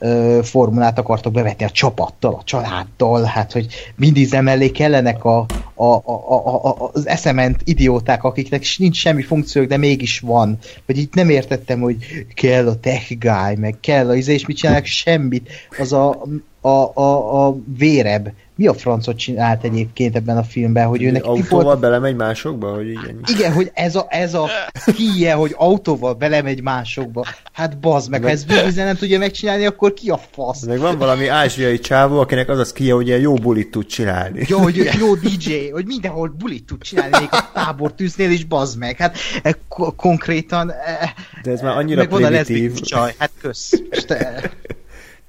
ö, 0.02 0.40
formulát 0.44 1.00
akartak 1.00 1.34
bevetni 1.34 1.66
a 1.66 1.70
csapattal, 1.70 2.34
a 2.34 2.44
családdal, 2.44 3.24
hát 3.24 3.52
hogy 3.52 3.68
mindig 3.96 4.34
mellé 4.42 4.70
kellenek 4.70 5.24
a, 5.24 5.46
a, 5.74 5.86
a, 5.86 6.02
a, 6.06 6.68
a, 6.68 6.90
az 6.94 7.08
eszement 7.08 7.62
idióták, 7.64 8.24
akiknek 8.24 8.66
nincs 8.78 8.98
semmi 8.98 9.22
funkciók, 9.22 9.66
de 9.66 9.78
mégis 9.78 10.20
van. 10.20 10.58
Vagy 10.86 10.98
így 10.98 11.10
nem 11.14 11.30
értettem, 11.30 11.80
hogy 11.80 11.96
kell 12.34 12.68
a 12.68 12.80
tech 12.80 13.18
guy, 13.20 13.56
meg 13.56 13.78
kell 13.80 14.10
a 14.10 14.16
izé, 14.16 14.34
és 14.34 14.46
mit 14.46 14.58
csinálnak 14.58 14.86
semmit. 14.86 15.50
Az 15.80 15.94
a, 15.94 16.24
a, 16.62 16.70
a, 16.94 17.46
a 17.48 17.58
véreb. 17.78 18.30
Mi 18.62 18.68
a 18.68 18.74
francot 18.74 19.18
csinált 19.18 19.64
egyébként 19.64 20.16
ebben 20.16 20.38
a 20.38 20.44
filmben, 20.44 20.88
hogy 20.88 21.04
ő 21.04 21.12
neki 21.12 21.24
ti 21.24 21.28
Autóval 21.30 21.64
volt 21.64 21.80
belemegy 21.80 22.16
másokba, 22.16 22.74
hogy 22.74 22.88
ennyi. 22.88 23.20
igen, 23.38 23.54
hogy 23.54 23.72
ez 23.74 23.96
a, 23.96 24.06
ez 24.10 24.34
a 24.34 24.50
híje, 24.96 25.34
hogy 25.34 25.54
autóval 25.58 26.14
belemegy 26.14 26.62
másokba. 26.62 27.26
Hát 27.52 27.80
bazd 27.80 28.10
meg, 28.10 28.24
ha 28.24 28.30
ez 28.30 28.46
Vin 28.46 28.58
Diesel 28.58 28.86
nem 28.86 28.96
tudja 28.96 29.20
megcsinálni, 29.20 29.66
akkor 29.66 29.94
ki 29.94 30.10
a 30.10 30.20
fasz? 30.32 30.66
Meg 30.66 30.80
van 30.80 30.98
valami 30.98 31.28
ázsiai 31.28 31.80
csávó, 31.80 32.20
akinek 32.20 32.50
az 32.50 32.60
az 32.60 32.72
kia, 32.74 32.96
hogy 32.96 33.08
ilyen 33.08 33.20
jó 33.20 33.34
bulit 33.34 33.72
tud 33.72 33.86
csinálni. 33.86 34.46
Jó, 34.48 34.60
hogy 34.60 34.90
jó 35.00 35.16
DJ, 35.16 35.70
hogy 35.72 35.86
mindenhol 35.86 36.34
bulit 36.38 36.66
tud 36.66 36.82
csinálni, 36.82 37.18
még 37.20 37.30
a 37.32 37.50
tábor 37.54 37.94
tűznél 37.94 38.32
is 38.32 38.46
bazd 38.46 38.78
meg. 38.78 38.98
Hát 38.98 39.18
e, 39.44 39.56
ko- 39.68 39.96
konkrétan... 39.96 40.70
E, 40.72 41.14
De 41.44 41.52
ez 41.52 41.62
már 41.62 41.78
annyira 41.78 42.00
meg 42.00 42.08
primitív. 42.08 42.32
leszbikus 42.38 42.82
csaj, 42.82 43.14
hát 43.18 43.32
kösz. 43.42 43.82
Most, 43.90 44.12
e, 44.12 44.52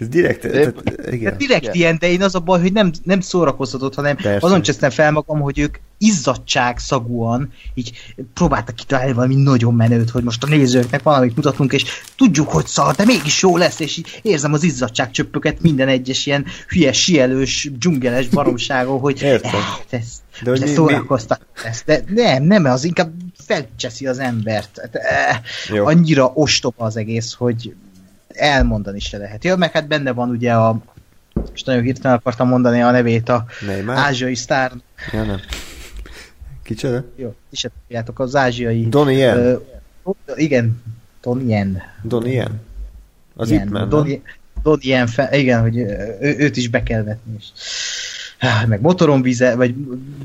Ez 0.02 0.08
direkt, 0.08 0.40
tehát, 0.40 0.82
igen. 1.10 1.30
Hát 1.30 1.40
direkt 1.40 1.62
Igen. 1.62 1.74
ilyen, 1.74 1.96
de 2.00 2.10
én 2.10 2.22
az 2.22 2.34
a 2.34 2.38
baj, 2.38 2.60
hogy 2.60 2.72
nem, 2.72 2.90
nem 3.02 3.20
szórakoztatott, 3.20 3.94
hanem 3.94 4.16
Persze. 4.16 4.46
azon 4.46 4.62
csesztem 4.62 4.90
fel 4.90 5.10
magam, 5.10 5.40
hogy 5.40 5.58
ők 5.58 5.76
izzadság 5.98 6.78
szagúan 6.78 7.52
így 7.74 7.92
próbáltak 8.34 8.74
kitalálni 8.74 9.12
valami 9.12 9.34
nagyon 9.34 9.74
menőt, 9.74 10.10
hogy 10.10 10.22
most 10.24 10.42
a 10.42 10.46
nézőknek 10.46 11.02
valamit 11.02 11.36
mutatunk, 11.36 11.72
és 11.72 11.84
tudjuk, 12.16 12.48
hogy 12.48 12.66
szar, 12.66 12.94
de 12.94 13.04
mégis 13.04 13.42
jó 13.42 13.56
lesz, 13.56 13.80
és 13.80 13.96
így 13.96 14.18
érzem 14.22 14.52
az 14.52 14.62
izzadság 14.62 15.10
csöppöket 15.10 15.60
minden 15.60 15.88
egyes 15.88 16.26
ilyen 16.26 16.44
hülye, 16.68 16.92
sielős, 16.92 17.70
dzsungeles 17.78 18.28
baromságon, 18.28 18.98
hogy 19.00 19.22
Értem. 19.22 19.50
eh, 19.54 19.98
ez, 20.00 20.06
De 20.42 20.50
hogy 20.50 20.58
de 20.58 20.64
mi- 20.66 20.72
szórakoztat 20.72 21.46
ezt. 21.64 21.84
De 21.84 22.02
nem, 22.08 22.42
nem, 22.42 22.64
az 22.64 22.84
inkább 22.84 23.12
felcseszi 23.46 24.06
az 24.06 24.18
embert. 24.18 24.78
Hát, 24.80 24.94
eh, 24.94 25.86
annyira 25.86 26.30
ostoba 26.34 26.84
az 26.84 26.96
egész, 26.96 27.32
hogy 27.32 27.74
elmondani 28.34 28.98
se 28.98 29.18
lehet. 29.18 29.44
Ja, 29.44 29.56
meg 29.56 29.72
hát 29.72 29.88
benne 29.88 30.12
van 30.12 30.28
ugye 30.30 30.52
a 30.52 30.78
és 31.54 31.62
nagyon 31.62 31.82
hirtelen 31.82 32.16
akartam 32.16 32.48
mondani 32.48 32.82
a 32.82 32.90
nevét 32.90 33.28
a 33.28 33.44
Neymar? 33.66 33.96
ázsiai 33.96 34.34
sztár. 34.34 34.72
Ja, 35.12 35.24
nem. 35.24 35.40
Kicsoda? 36.62 37.04
Jó, 37.16 37.34
ti 37.50 37.56
se 37.56 37.70
tudjátok, 37.86 38.18
az 38.18 38.36
ázsiai... 38.36 38.88
Donnie 38.88 39.16
Yen. 39.16 39.36
Ö, 39.36 39.56
igen, 40.36 40.82
Donnie 41.20 41.56
Yen. 41.56 41.82
Donnie 42.02 42.32
Yen. 42.32 42.60
Az 43.34 43.50
Yen, 43.50 43.68
nem? 43.68 43.88
Donnie, 43.88 44.20
Donnie 44.62 44.94
Yen, 44.96 45.06
fe, 45.06 45.38
igen, 45.38 45.60
hogy 45.60 45.76
ő, 45.76 46.18
őt 46.20 46.56
is 46.56 46.68
be 46.68 46.82
kell 46.82 47.02
vetni. 47.02 47.36
És, 47.38 47.46
meg 48.66 48.80
motoron 48.80 49.22
vize, 49.22 49.54
vagy 49.54 49.74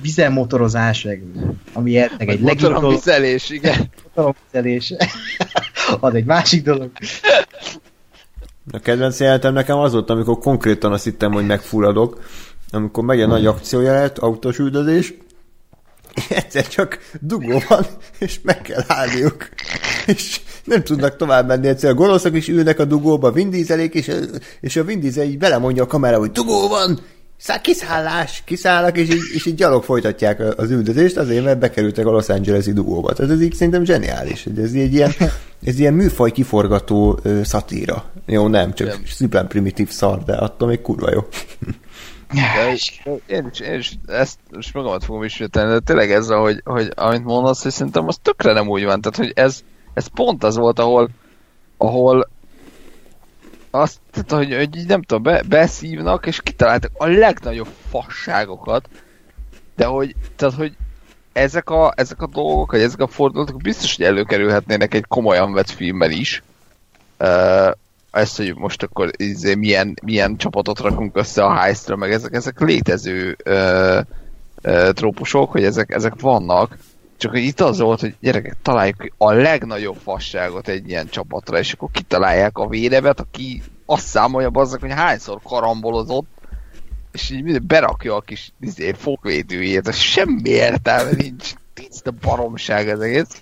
vizen 0.02 0.32
motorozás, 0.32 1.04
meg, 1.04 1.22
ami 1.74 1.92
meg 2.18 2.30
egy 2.30 2.40
Motoron 2.40 2.72
legitol, 2.72 2.90
vizelés, 2.90 3.50
igen. 3.50 3.90
motoromvizelés. 4.04 4.94
az 6.00 6.14
egy 6.14 6.26
másik 6.26 6.64
dolog. 6.64 6.92
A 8.72 8.80
kedvenc 8.80 9.20
jelenetem 9.20 9.54
nekem 9.54 9.78
az 9.78 9.92
volt, 9.92 10.10
amikor 10.10 10.38
konkrétan 10.38 10.92
azt 10.92 11.04
hittem, 11.04 11.32
hogy 11.32 11.46
megfulladok, 11.46 12.20
amikor 12.72 13.04
megy 13.04 13.22
a 13.22 13.28
nagy 13.28 13.46
akciójelet, 13.46 14.20
autós 14.20 14.58
üldözés, 14.58 15.14
és 16.16 16.30
egyszer 16.30 16.68
csak 16.68 17.00
dugó 17.22 17.62
van, 17.68 17.86
és 18.20 18.40
meg 18.44 18.62
kell 18.62 18.84
állniuk. 18.88 19.50
És 20.06 20.42
nem 20.64 20.84
tudnak 20.84 21.16
tovább 21.16 21.48
menni, 21.48 21.68
egyszer 21.68 21.90
a 21.90 21.94
gonoszok 21.94 22.36
is 22.36 22.48
ülnek 22.48 22.80
a 22.80 22.86
dugóba, 22.86 23.32
vindízelék, 23.32 23.94
és, 23.94 24.12
és 24.62 24.76
a 24.76 24.84
vindízel 24.84 25.26
így 25.26 25.38
belemondja 25.38 25.84
a 25.84 25.88
kamera, 25.88 26.18
hogy 26.18 26.32
dugó 26.32 26.68
van, 26.68 27.00
Szá, 27.38 27.62
kiszállás, 27.62 28.42
kiszállnak, 28.46 28.98
és 28.98 29.10
így, 29.10 29.22
és 29.34 29.46
így 29.46 29.56
gyalog 29.56 29.84
folytatják 29.84 30.40
az 30.60 30.72
üldözést, 30.72 31.18
azért, 31.18 31.44
mert 31.44 31.60
bekerültek 31.60 32.06
a 32.06 32.12
Los 32.12 32.30
Angeles-i 32.30 32.74
dugóba. 32.74 33.14
Tehát 33.14 33.32
ez 33.32 33.42
így 33.42 33.54
szerintem 33.54 33.84
zseniális. 33.84 34.46
Ez 34.58 34.74
egy 34.74 34.94
ilyen, 34.94 35.12
ez 35.64 35.80
ilyen 35.80 35.94
műfaj 35.94 36.32
kiforgató 36.32 37.20
uh, 37.24 37.42
szatíra. 37.44 38.04
Jó, 38.26 38.48
nem, 38.48 38.74
csak 38.74 38.88
nem. 38.88 39.06
szimplán 39.06 39.48
primitív 39.48 39.90
szar, 39.90 40.24
de 40.24 40.34
attól 40.34 40.68
még 40.68 40.82
kurva 40.82 41.12
jó. 41.12 41.22
De 42.34 42.68
én 43.28 43.46
is, 43.52 43.60
én 43.60 43.78
is 43.78 43.98
ezt 44.06 44.40
most 44.52 44.74
magamat 44.74 45.04
fogom 45.04 45.24
ismételni, 45.24 45.72
de 45.72 45.80
tényleg 45.80 46.12
ez, 46.12 46.28
hogy, 46.28 46.62
hogy 46.66 46.92
amit 46.96 47.24
mondasz, 47.24 47.64
hogy 47.64 47.72
szerintem 47.72 48.08
az 48.08 48.18
tökre 48.22 48.54
nem 48.54 48.68
úgy 48.68 48.84
van. 48.84 49.02
Tehát, 49.02 49.18
hogy 49.18 49.32
ez, 49.36 49.62
ez 49.94 50.08
pont 50.08 50.44
az 50.44 50.58
volt, 50.58 50.80
ahol, 50.80 51.10
ahol 51.78 52.30
azt, 53.72 54.00
hogy, 54.28 54.56
hogy 54.56 54.84
nem 54.88 55.02
tudom, 55.02 55.24
be, 55.24 55.42
beszívnak, 55.50 56.26
és 56.26 56.42
kitaláltak 56.42 56.92
a 56.94 57.08
legnagyobb 57.08 57.70
fasságokat, 57.90 58.90
de 59.76 59.86
hogy, 59.86 60.16
tehát, 60.36 60.54
hogy 60.54 60.76
ezek 61.34 61.70
a, 61.70 61.94
ezek 61.96 62.22
a 62.22 62.28
dolgok, 62.28 62.72
vagy 62.72 62.82
ezek 62.82 63.00
a 63.00 63.08
fordulatok 63.08 63.62
biztos, 63.62 63.96
hogy 63.96 64.06
előkerülhetnének 64.06 64.94
egy 64.94 65.06
komolyan 65.08 65.54
vett 65.54 65.70
filmben 65.70 66.12
is. 66.12 66.44
Uh, 67.20 67.72
ezt, 68.12 68.38
hogy 68.38 68.56
most 68.56 68.84
akkor 68.84 69.12
izé, 69.18 69.56
milyen, 69.56 69.94
milyen 70.04 70.38
csapatot 70.38 70.80
rakunk 70.80 71.18
össze 71.18 71.44
a 71.44 71.54
heistra, 71.54 71.96
meg 71.96 72.12
ezek, 72.12 72.34
ezek 72.34 72.60
létező 72.60 73.38
uh, 73.46 74.00
uh, 74.64 74.90
trópusok, 74.90 75.52
hogy 75.52 75.64
ezek, 75.64 75.92
ezek 75.92 76.22
vannak, 76.22 76.78
csak 77.18 77.32
hogy 77.32 77.44
itt 77.44 77.60
az 77.60 77.80
volt, 77.80 78.00
hogy 78.00 78.16
gyerekek, 78.20 78.56
találjuk 78.62 79.14
a 79.18 79.32
legnagyobb 79.32 79.96
fasságot 79.96 80.68
egy 80.68 80.90
ilyen 80.90 81.08
csapatra, 81.08 81.58
és 81.58 81.74
akkor 81.74 81.90
kitalálják 81.92 82.58
a 82.58 82.68
védevet, 82.68 83.20
aki 83.20 83.62
azt 83.86 84.06
számolja 84.06 84.50
bazzak, 84.50 84.80
hogy 84.80 84.92
hányszor 84.92 85.40
karambolozott, 85.44 86.28
és 87.12 87.30
így 87.30 87.44
minden 87.44 87.64
berakja 87.68 88.16
a 88.16 88.22
kis 88.22 88.54
izé, 88.60 88.92
fogvédőjét, 88.92 89.88
ez 89.88 89.98
semmi 89.98 90.50
értelme 90.50 91.12
nincs. 91.12 91.54
Tiszta 91.74 92.12
baromság 92.22 92.90
ez 92.90 93.00
egész. 93.00 93.42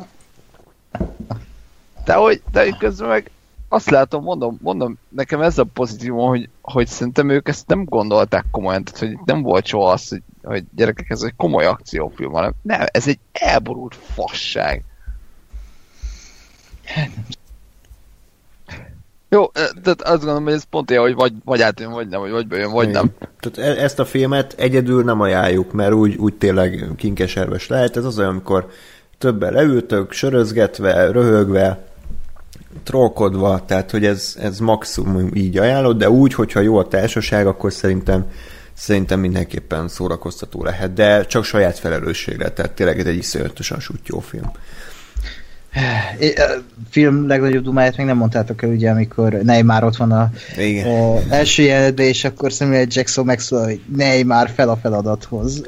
De 2.06 2.14
hogy, 2.14 2.42
de 2.52 2.70
közben 2.70 3.08
meg 3.08 3.32
azt 3.70 3.90
látom, 3.90 4.24
mondom, 4.24 4.58
mondom, 4.62 4.98
nekem 5.10 5.42
ez 5.42 5.58
a 5.58 5.64
pozitívum, 5.64 6.28
hogy, 6.28 6.50
hogy 6.62 6.88
szerintem 6.88 7.30
ők 7.30 7.48
ezt 7.48 7.68
nem 7.68 7.84
gondolták 7.84 8.46
komolyan, 8.52 8.84
tehát 8.84 9.00
hogy 9.00 9.18
nem 9.26 9.42
volt 9.42 9.66
soha 9.66 9.92
az, 9.92 10.10
hogy, 10.10 10.22
hogy 10.46 10.64
gyerekek, 10.76 11.10
ez 11.10 11.22
egy 11.22 11.36
komoly 11.36 11.66
akciófilm, 11.66 12.32
hanem 12.32 12.54
nem, 12.62 12.82
ez 12.92 13.08
egy 13.08 13.20
elborult 13.32 13.96
fasság. 13.96 14.84
Jó, 19.30 19.48
tehát 19.84 20.02
azt 20.02 20.18
gondolom, 20.18 20.44
hogy 20.44 20.54
ez 20.54 20.64
pont 20.64 20.90
ilyen, 20.90 21.02
hogy 21.02 21.16
vagy, 21.16 21.34
vagy 21.44 21.62
átjön, 21.62 21.92
vagy 21.92 22.08
nem, 22.08 22.20
vagy, 22.20 22.32
vagy 22.32 22.48
bejön, 22.48 22.72
vagy 22.72 22.90
nem. 22.90 23.12
Tehát 23.40 23.78
e- 23.78 23.84
ezt 23.84 24.00
a 24.00 24.06
filmet 24.06 24.54
egyedül 24.58 25.04
nem 25.04 25.22
ajánljuk, 25.22 25.72
mert 25.72 25.94
úgy, 25.94 26.16
úgy 26.16 26.34
tényleg 26.34 26.90
kinkeserves 26.98 27.68
lehet. 27.68 27.98
Ez 27.98 28.06
az 28.06 28.20
olyan, 28.20 28.30
amikor 28.30 28.70
többen 29.18 29.54
leültök, 29.54 30.12
sörözgetve, 30.12 31.12
röhögve, 31.12 31.88
trollkodva, 32.84 33.66
tehát 33.66 33.92
hogy 33.92 34.06
ez, 34.06 34.36
ez 34.40 34.60
maximum 34.60 35.30
így 35.34 35.58
ajánlott, 35.58 35.98
de 35.98 36.10
úgy, 36.10 36.34
hogyha 36.34 36.60
jó 36.60 36.78
a 36.78 36.88
társaság, 36.88 37.48
akkor 37.48 37.74
szerintem 37.74 38.26
szerintem 38.76 39.20
mindenképpen 39.20 39.88
szórakoztató 39.88 40.64
lehet, 40.64 40.94
de 40.94 41.26
csak 41.26 41.44
saját 41.44 41.80
felelősségre, 41.80 42.50
tehát 42.50 42.72
tényleg 42.72 43.08
egy 43.08 43.16
iszonyatosan 43.16 43.80
jó 44.06 44.20
film. 44.20 44.52
A 46.36 46.62
film 46.90 47.28
legnagyobb 47.28 47.64
dumáját 47.64 47.98
még 47.98 48.06
nem 48.06 48.18
mondtátok 48.18 48.62
el, 48.62 48.70
ugye, 48.70 48.90
amikor 48.90 49.32
Neymar 49.32 49.84
ott 49.84 49.96
van 49.96 50.12
a, 50.12 50.30
Igen. 50.58 50.88
a 50.88 51.20
első 51.30 51.64
jelenetben, 51.64 52.06
és 52.06 52.24
akkor 52.24 52.52
Samuel 52.52 52.86
Jackson 52.90 53.26
megszól, 53.26 53.64
hogy 53.64 53.82
Neymar 53.96 54.50
fel 54.56 54.70
a 54.70 54.78
feladathoz. 54.78 55.62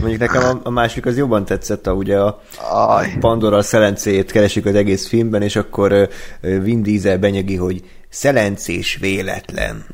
Mondjuk 0.00 0.18
nekem 0.18 0.42
a, 0.44 0.60
a 0.62 0.70
másik 0.70 1.06
az 1.06 1.16
jobban 1.16 1.44
tetszett, 1.44 1.86
a, 1.86 1.92
ugye 1.92 2.18
a, 2.18 2.40
a 2.72 3.06
Pandora 3.20 3.62
szelencéjét 3.62 4.30
keresik 4.30 4.66
az 4.66 4.74
egész 4.74 5.08
filmben, 5.08 5.42
és 5.42 5.56
akkor 5.56 6.08
Vin 6.40 6.82
Diesel 6.82 7.18
benyegi, 7.18 7.56
hogy 7.56 7.82
szelencés 8.08 8.98
véletlen. 9.00 9.84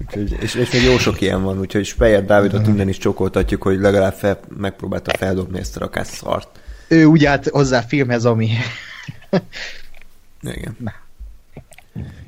Úgyhogy, 0.00 0.36
és, 0.40 0.54
és 0.54 0.70
még 0.70 0.82
jó 0.82 0.98
sok 0.98 1.20
ilyen 1.20 1.42
van, 1.42 1.58
úgyhogy 1.58 1.84
Speyer 1.84 2.24
Dávidot 2.24 2.66
innen 2.66 2.88
is 2.88 2.98
csokoltatjuk, 2.98 3.62
hogy 3.62 3.80
legalább 3.80 4.14
fel, 4.14 4.40
megpróbálta 4.56 5.16
feldobni 5.16 5.58
ezt 5.58 5.76
a 5.76 5.80
rakás 5.80 6.06
szart. 6.06 6.48
Ő 6.88 7.04
úgy 7.04 7.24
állt 7.24 7.48
hozzá 7.48 7.80
filmhez, 7.80 8.24
ami... 8.24 8.48
Igen. 10.40 10.76
Na. 10.78 10.92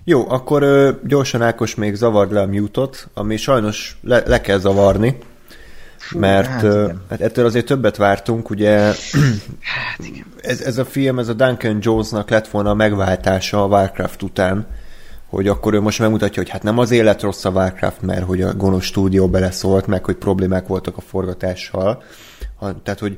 Jó, 0.04 0.30
akkor 0.30 0.62
ö, 0.62 0.90
gyorsan 1.04 1.42
Ákos 1.42 1.74
még 1.74 1.94
zavard 1.94 2.32
le 2.32 2.40
a 2.40 2.46
mute 2.46 2.88
ami 3.14 3.36
sajnos 3.36 3.98
le, 4.02 4.22
le 4.26 4.40
kell 4.40 4.58
zavarni, 4.58 5.18
Mert 6.10 6.46
hát, 6.46 6.94
hát 7.10 7.20
ettől 7.20 7.44
azért 7.44 7.66
többet 7.66 7.96
vártunk, 7.96 8.50
ugye 8.50 8.78
hát, 9.74 9.98
igen. 9.98 10.24
Ez, 10.40 10.60
ez 10.60 10.78
a 10.78 10.84
film, 10.84 11.18
ez 11.18 11.28
a 11.28 11.32
Duncan 11.32 11.78
Jonesnak 11.80 12.30
lett 12.30 12.48
volna 12.48 12.70
a 12.70 12.74
megváltása 12.74 13.62
a 13.62 13.66
Warcraft 13.66 14.22
után, 14.22 14.66
hogy 15.28 15.48
akkor 15.48 15.74
ő 15.74 15.80
most 15.80 15.98
megmutatja, 15.98 16.42
hogy 16.42 16.50
hát 16.50 16.62
nem 16.62 16.78
az 16.78 16.90
élet 16.90 17.22
rossz 17.22 17.44
a 17.44 17.50
Warcraft, 17.50 18.02
mert 18.02 18.24
hogy 18.24 18.42
a 18.42 18.54
gonosz 18.54 18.84
stúdió 18.84 19.28
beleszólt, 19.28 19.86
meg 19.86 20.04
hogy 20.04 20.16
problémák 20.16 20.66
voltak 20.66 20.96
a 20.96 21.00
forgatással, 21.00 22.02
ha, 22.56 22.82
tehát, 22.82 23.00
hogy 23.00 23.16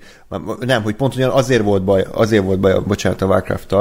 nem, 0.60 0.82
hogy 0.82 0.94
pont 0.94 1.14
ugyan 1.14 1.30
azért 1.30 1.62
volt 1.62 1.84
baj, 1.84 2.06
azért 2.12 2.44
volt 2.44 2.60
baj, 2.60 2.80
bocsánat, 2.86 3.22
a 3.22 3.26
warcraft 3.26 3.74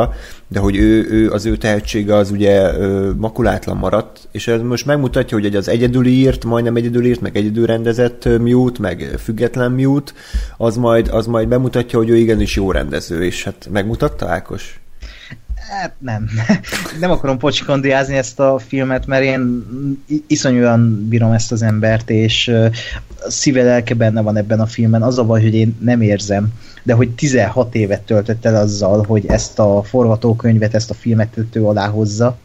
de 0.48 0.60
hogy 0.60 0.76
ő, 0.76 1.08
ő, 1.10 1.32
az 1.32 1.46
ő 1.46 1.58
tehetsége 1.58 2.16
az 2.16 2.32
ugye 2.32 2.72
makulátlan 3.14 3.78
maradt, 3.78 4.28
és 4.32 4.48
ez 4.48 4.62
most 4.62 4.86
megmutatja, 4.86 5.40
hogy 5.40 5.56
az 5.56 5.68
egyedüli 5.68 6.12
írt, 6.12 6.46
majdnem 6.46 6.76
egyedül 6.76 7.06
írt, 7.06 7.22
meg 7.22 7.38
egyedül 7.38 7.66
rendezett 7.66 8.40
mute, 8.40 8.82
meg 8.82 9.16
független 9.18 9.72
mute, 9.72 10.12
az 10.58 10.76
majd, 10.76 11.08
az 11.08 11.28
majd 11.28 11.48
bemutatja, 11.48 12.00
hogy 12.00 12.10
ő 12.10 12.16
igenis 12.16 12.56
jó 12.56 12.72
rendező, 12.72 13.24
és 13.24 13.44
hát 13.44 13.68
megmutatta 13.72 14.28
Ákos? 14.28 14.80
Hát 15.68 15.94
nem. 16.00 16.30
Nem 17.00 17.12
akarom 17.12 17.38
pocsikondiázni 17.38 18.16
ezt 18.16 18.40
a 18.40 18.60
filmet, 18.68 19.06
mert 19.06 19.24
én 19.24 19.66
iszonyúan 20.28 21.08
bírom 21.08 21.32
ezt 21.32 21.52
az 21.52 21.62
embert, 21.62 22.10
és 22.10 22.52
szíve 23.28 23.64
lelke 23.64 23.94
benne 23.94 24.22
van 24.22 24.38
ebben 24.38 24.60
a 24.60 24.66
filmben. 24.66 25.02
Az 25.04 25.18
a 25.18 25.24
baj, 25.24 25.42
hogy 25.42 25.54
én 25.54 25.78
nem 25.80 26.02
érzem, 26.02 26.48
de 26.84 26.94
hogy 26.94 27.10
16 27.10 27.76
évet 27.76 28.02
töltött 28.02 28.46
el 28.46 28.56
azzal, 28.56 29.04
hogy 29.06 29.26
ezt 29.26 29.60
a 29.60 29.84
forgatókönyvet, 29.84 30.74
ezt 30.74 30.90
a 30.90 30.94
filmet 30.94 31.28
tető 31.28 31.64
alá 31.64 31.88
hozza, 31.88 32.38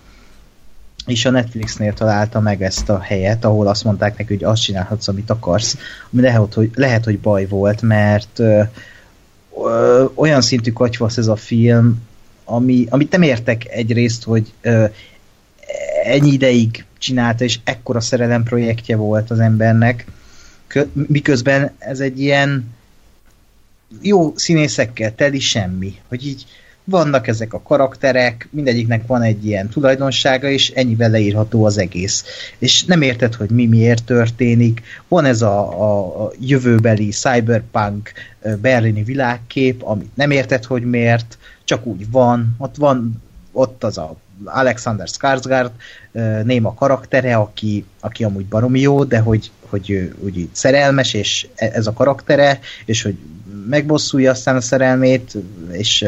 és 1.06 1.24
a 1.24 1.30
Netflixnél 1.30 1.92
találta 1.92 2.40
meg 2.40 2.62
ezt 2.62 2.88
a 2.88 3.00
helyet, 3.00 3.44
ahol 3.44 3.66
azt 3.66 3.84
mondták 3.84 4.18
neki, 4.18 4.34
hogy 4.34 4.44
azt 4.44 4.62
csinálhatsz, 4.62 5.08
amit 5.08 5.30
akarsz, 5.30 5.76
ami 6.12 6.22
lehet, 6.22 6.54
hogy, 6.54 6.70
lehet, 6.74 7.04
hogy 7.04 7.18
baj 7.18 7.46
volt, 7.46 7.82
mert 7.82 8.38
ö, 8.38 8.62
ö, 9.64 10.04
olyan 10.14 10.40
szintű 10.40 10.72
katyvasz 10.72 11.16
ez 11.16 11.26
a 11.26 11.36
film, 11.36 12.00
ami, 12.44 12.86
amit 12.90 13.10
nem 13.10 13.22
értek 13.22 13.68
egyrészt, 13.68 14.24
hogy 14.24 14.52
ö, 14.60 14.84
ennyi 16.04 16.32
ideig 16.32 16.84
csinálta, 16.98 17.44
és 17.44 17.58
ekkora 17.64 18.00
szerelem 18.00 18.42
projektje 18.42 18.96
volt 18.96 19.30
az 19.30 19.38
embernek, 19.38 20.06
miközben 20.92 21.72
ez 21.78 22.00
egy 22.00 22.20
ilyen 22.20 22.74
jó 24.02 24.32
színészekkel 24.36 25.14
teli 25.14 25.40
semmi, 25.40 25.94
hogy 26.08 26.26
így 26.26 26.44
vannak 26.84 27.26
ezek 27.26 27.52
a 27.52 27.62
karakterek, 27.62 28.48
mindegyiknek 28.50 29.06
van 29.06 29.22
egy 29.22 29.46
ilyen 29.46 29.68
tulajdonsága, 29.68 30.48
és 30.48 30.70
ennyivel 30.70 31.10
leírható 31.10 31.64
az 31.64 31.78
egész. 31.78 32.24
És 32.58 32.84
nem 32.84 33.02
érted, 33.02 33.34
hogy 33.34 33.50
mi 33.50 33.66
miért 33.66 34.04
történik. 34.04 34.82
Van 35.08 35.24
ez 35.24 35.42
a, 35.42 35.82
a, 35.82 36.24
a 36.24 36.32
jövőbeli 36.40 37.08
cyberpunk 37.08 38.12
berlini 38.60 39.02
világkép, 39.02 39.82
amit 39.82 40.16
nem 40.16 40.30
érted, 40.30 40.64
hogy 40.64 40.82
miért, 40.82 41.38
csak 41.64 41.86
úgy 41.86 42.10
van. 42.10 42.54
Ott 42.58 42.76
van 42.76 43.22
ott 43.52 43.84
az 43.84 43.98
a 43.98 44.16
Alexander 44.44 45.08
Skarsgård 45.08 45.70
néma 46.44 46.74
karaktere, 46.74 47.36
aki, 47.36 47.84
aki 48.00 48.24
amúgy 48.24 48.46
baromi 48.46 48.80
jó, 48.80 49.04
de 49.04 49.18
hogy, 49.18 49.50
hogy 49.60 49.90
ő 49.90 50.14
úgy 50.18 50.48
szerelmes, 50.52 51.14
és 51.14 51.46
e, 51.54 51.70
ez 51.72 51.86
a 51.86 51.92
karaktere, 51.92 52.60
és 52.84 53.02
hogy 53.02 53.16
megbosszulja 53.68 54.30
aztán 54.30 54.56
a 54.56 54.60
szerelmét, 54.60 55.36
és 55.70 56.04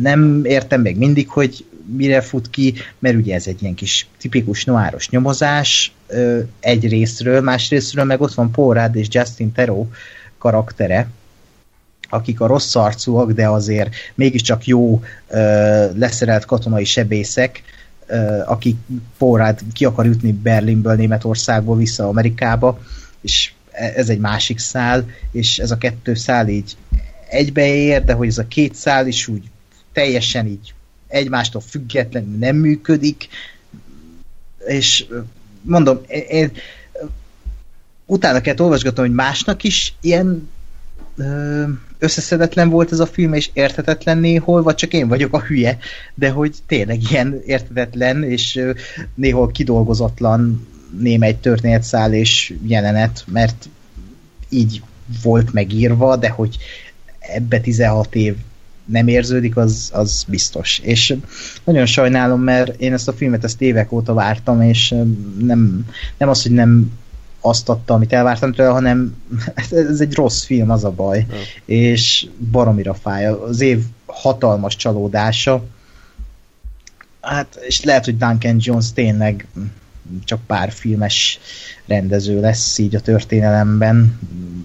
nem 0.00 0.44
értem 0.44 0.80
még 0.80 0.96
mindig, 0.96 1.28
hogy 1.28 1.64
mire 1.96 2.20
fut 2.20 2.50
ki, 2.50 2.74
mert 2.98 3.16
ugye 3.16 3.34
ez 3.34 3.46
egy 3.46 3.62
ilyen 3.62 3.74
kis 3.74 4.08
tipikus 4.18 4.64
noáros 4.64 5.08
nyomozás 5.08 5.92
egy 6.60 6.88
részről, 6.88 7.40
más 7.40 7.70
részről 7.70 8.04
meg 8.04 8.20
ott 8.20 8.34
van 8.34 8.50
Paul 8.50 8.74
Rudd 8.74 8.96
és 8.96 9.06
Justin 9.10 9.52
Theroux 9.52 9.96
karaktere, 10.38 11.08
akik 12.08 12.40
a 12.40 12.46
rossz 12.46 12.74
arcúak, 12.74 13.32
de 13.32 13.48
azért 13.48 13.94
mégiscsak 14.14 14.66
jó 14.66 15.02
ö, 15.28 15.86
leszerelt 15.94 16.44
katonai 16.44 16.84
sebészek, 16.84 17.62
ö, 18.06 18.40
akik 18.46 18.76
porrát 19.18 19.62
ki 19.72 19.84
akar 19.84 20.06
ütni 20.06 20.32
Berlinből, 20.32 20.94
Németországból 20.94 21.76
vissza 21.76 22.08
Amerikába, 22.08 22.80
és 23.20 23.52
e- 23.70 23.92
ez 23.96 24.08
egy 24.08 24.20
másik 24.20 24.58
szál, 24.58 25.04
és 25.32 25.58
ez 25.58 25.70
a 25.70 25.78
kettő 25.78 26.14
szál 26.14 26.48
így 26.48 26.76
egybeér, 27.28 28.04
de 28.04 28.12
hogy 28.12 28.28
ez 28.28 28.38
a 28.38 28.48
két 28.48 28.74
szál 28.74 29.06
is 29.06 29.28
úgy 29.28 29.42
teljesen 29.92 30.46
így 30.46 30.74
egymástól 31.08 31.60
függetlenül 31.60 32.38
nem 32.38 32.56
működik, 32.56 33.28
és 34.66 35.06
mondom, 35.60 36.00
én 36.28 36.52
utána 38.06 38.40
kellett 38.40 38.60
olvasgatom, 38.60 39.04
hogy 39.04 39.14
másnak 39.14 39.64
is 39.64 39.94
ilyen 40.00 40.48
összeszedetlen 41.98 42.68
volt 42.68 42.92
ez 42.92 42.98
a 42.98 43.06
film, 43.06 43.32
és 43.32 43.50
érthetetlen 43.52 44.18
néhol, 44.18 44.62
vagy 44.62 44.74
csak 44.74 44.92
én 44.92 45.08
vagyok 45.08 45.32
a 45.34 45.40
hülye, 45.40 45.78
de 46.14 46.30
hogy 46.30 46.54
tényleg 46.66 47.10
ilyen 47.10 47.40
érthetetlen, 47.46 48.22
és 48.22 48.60
néhol 49.14 49.50
kidolgozatlan 49.50 50.66
némely 50.98 51.38
történetszál 51.40 52.12
és 52.12 52.54
jelenet, 52.66 53.24
mert 53.26 53.68
így 54.48 54.82
volt 55.22 55.52
megírva, 55.52 56.16
de 56.16 56.28
hogy 56.28 56.56
ebbe 57.18 57.60
16 57.60 58.14
év 58.14 58.34
nem 58.84 59.08
érződik, 59.08 59.56
az, 59.56 59.90
az 59.92 60.24
biztos. 60.28 60.78
És 60.78 61.16
nagyon 61.64 61.86
sajnálom, 61.86 62.40
mert 62.40 62.80
én 62.80 62.92
ezt 62.92 63.08
a 63.08 63.12
filmet 63.12 63.44
ezt 63.44 63.60
évek 63.60 63.92
óta 63.92 64.14
vártam, 64.14 64.62
és 64.62 64.94
nem, 65.40 65.86
nem 66.18 66.28
az, 66.28 66.42
hogy 66.42 66.52
nem 66.52 66.97
azt 67.40 67.68
adta, 67.68 67.94
amit 67.94 68.12
elvártam 68.12 68.52
tőle, 68.52 68.68
hanem 68.68 69.16
ez 69.70 70.00
egy 70.00 70.14
rossz 70.14 70.44
film, 70.44 70.70
az 70.70 70.84
a 70.84 70.90
baj. 70.90 71.26
Ja. 71.30 71.36
És 71.64 72.26
baromira 72.50 72.94
fáj. 72.94 73.26
Az 73.26 73.60
év 73.60 73.82
hatalmas 74.06 74.76
csalódása. 74.76 75.64
Hát, 77.20 77.58
és 77.66 77.84
lehet, 77.84 78.04
hogy 78.04 78.16
Duncan 78.16 78.56
Jones 78.58 78.92
tényleg 78.92 79.46
csak 80.24 80.40
pár 80.46 80.72
filmes 80.72 81.38
rendező 81.86 82.40
lesz 82.40 82.78
így 82.78 82.94
a 82.94 83.00
történelemben. 83.00 84.18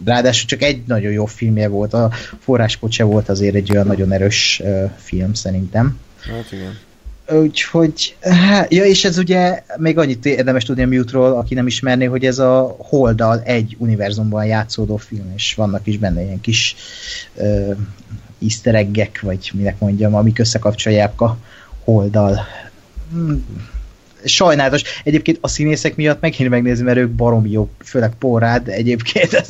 Ráadásul 0.05 0.47
csak 0.47 0.61
egy 0.61 0.83
nagyon 0.85 1.11
jó 1.11 1.25
filmje 1.25 1.67
volt, 1.67 1.93
a 1.93 2.11
Forráskocse 2.39 3.03
volt 3.03 3.29
azért 3.29 3.55
egy 3.55 3.71
olyan 3.71 3.87
nagyon 3.87 4.11
erős 4.11 4.61
uh, 4.63 4.91
film 4.97 5.33
szerintem. 5.33 5.99
Hát 6.19 6.51
igen. 6.51 6.77
Úgyhogy, 7.29 8.15
hát, 8.21 8.73
ja, 8.73 8.83
és 8.83 9.05
ez 9.05 9.17
ugye 9.17 9.63
még 9.77 9.97
annyit 9.97 10.25
érdemes 10.25 10.63
tudni 10.63 10.83
a 10.83 10.87
Mute-ról, 10.87 11.37
aki 11.37 11.53
nem 11.53 11.67
ismerné, 11.67 12.05
hogy 12.05 12.25
ez 12.25 12.39
a 12.39 12.75
Holdal 12.79 13.41
egy 13.43 13.75
univerzumban 13.79 14.45
játszódó 14.45 14.97
film, 14.97 15.31
és 15.35 15.53
vannak 15.53 15.87
is 15.87 15.97
benne 15.97 16.23
ilyen 16.23 16.41
kis 16.41 16.75
uh, 17.33 17.75
easter 18.41 18.75
egg 18.75 18.97
vagy 19.21 19.51
minek 19.53 19.79
mondjam, 19.79 20.15
amik 20.15 20.39
összekapcsolják 20.39 21.21
a 21.21 21.37
Holdal. 21.83 22.39
Hmm 23.11 23.71
sajnálatos. 24.25 24.83
Egyébként 25.03 25.37
a 25.41 25.47
színészek 25.47 25.95
miatt 25.95 26.21
megint 26.21 26.49
megnézni, 26.49 26.83
mert 26.83 26.97
ők 26.97 27.09
baromi 27.09 27.51
jó, 27.51 27.69
főleg 27.83 28.11
Porrád 28.19 28.67
egyébként 28.67 29.33
ez 29.33 29.47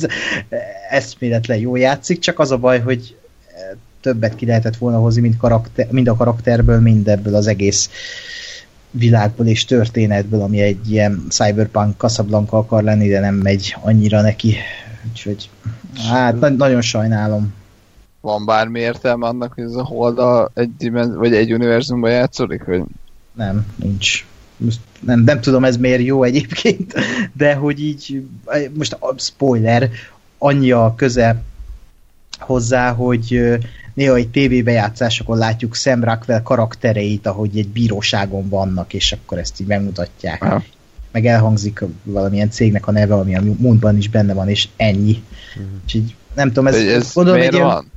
eszméletlen 0.90 1.58
jó 1.58 1.76
játszik, 1.76 2.18
csak 2.18 2.38
az 2.38 2.50
a 2.50 2.56
baj, 2.56 2.80
hogy 2.80 3.16
többet 4.04 4.34
ki 4.34 4.46
lehetett 4.46 4.76
volna 4.76 4.98
hozni, 4.98 5.20
mind, 5.20 5.36
karakter, 5.36 5.86
mind 5.90 6.08
a 6.08 6.16
karakterből, 6.16 6.80
mind 6.80 7.08
ebből 7.08 7.34
az 7.34 7.46
egész 7.46 7.90
világból 8.90 9.46
és 9.46 9.64
történetből, 9.64 10.40
ami 10.40 10.60
egy 10.60 10.90
ilyen 10.90 11.26
cyberpunk 11.28 11.96
Casablanca 11.96 12.56
akar 12.56 12.82
lenni, 12.82 13.08
de 13.08 13.20
nem 13.20 13.34
megy 13.34 13.76
annyira 13.80 14.20
neki. 14.20 14.56
Úgyhogy 15.08 15.50
hát 16.08 16.40
na- 16.40 16.48
nagyon 16.48 16.80
sajnálom. 16.80 17.54
Van 18.20 18.44
bármi 18.44 18.80
értelme 18.80 19.26
annak, 19.26 19.52
hogy 19.52 19.64
ez 19.64 19.74
a 19.74 19.84
Holda 19.84 20.50
egy, 20.54 20.76
dimenz- 20.78 21.16
vagy 21.16 21.34
egy 21.34 21.52
univerzumban 21.52 22.10
játszódik? 22.10 22.64
Vagy? 22.64 22.82
Nem, 23.32 23.66
nincs 23.76 24.26
most 24.56 24.80
nem, 25.00 25.20
nem 25.20 25.40
tudom 25.40 25.64
ez 25.64 25.76
miért 25.76 26.02
jó 26.02 26.22
egyébként, 26.22 26.94
de 27.42 27.54
hogy 27.54 27.80
így, 27.80 28.26
most 28.72 28.92
a 28.92 29.14
spoiler, 29.18 29.90
annyi 30.38 30.70
a 30.70 30.94
köze 30.96 31.42
hozzá, 32.38 32.92
hogy 32.92 33.58
néha 33.94 34.14
egy 34.14 34.28
tévébejátszásokon 34.28 35.38
látjuk 35.38 35.74
Sam 35.74 36.04
Rockwell 36.04 36.42
karaktereit, 36.42 37.26
ahogy 37.26 37.58
egy 37.58 37.68
bíróságon 37.68 38.48
vannak, 38.48 38.94
és 38.94 39.12
akkor 39.12 39.38
ezt 39.38 39.60
így 39.60 39.66
megmutatják. 39.66 40.42
Aha. 40.42 40.62
Meg 41.12 41.26
elhangzik 41.26 41.84
valamilyen 42.02 42.50
cégnek 42.50 42.86
a 42.86 42.90
neve, 42.90 43.14
ami 43.14 43.36
a 43.36 43.42
múltban 43.58 43.96
is 43.96 44.08
benne 44.08 44.34
van, 44.34 44.48
és 44.48 44.68
ennyi. 44.76 45.22
Uh-huh. 45.56 45.72
És 45.86 45.94
így, 45.94 46.14
nem 46.34 46.48
tudom, 46.48 46.66
ez, 46.66 46.74
ez 46.74 47.12
gondolom, 47.12 47.40
egy 47.40 47.52
ilyen, 47.52 47.66
van? 47.66 47.90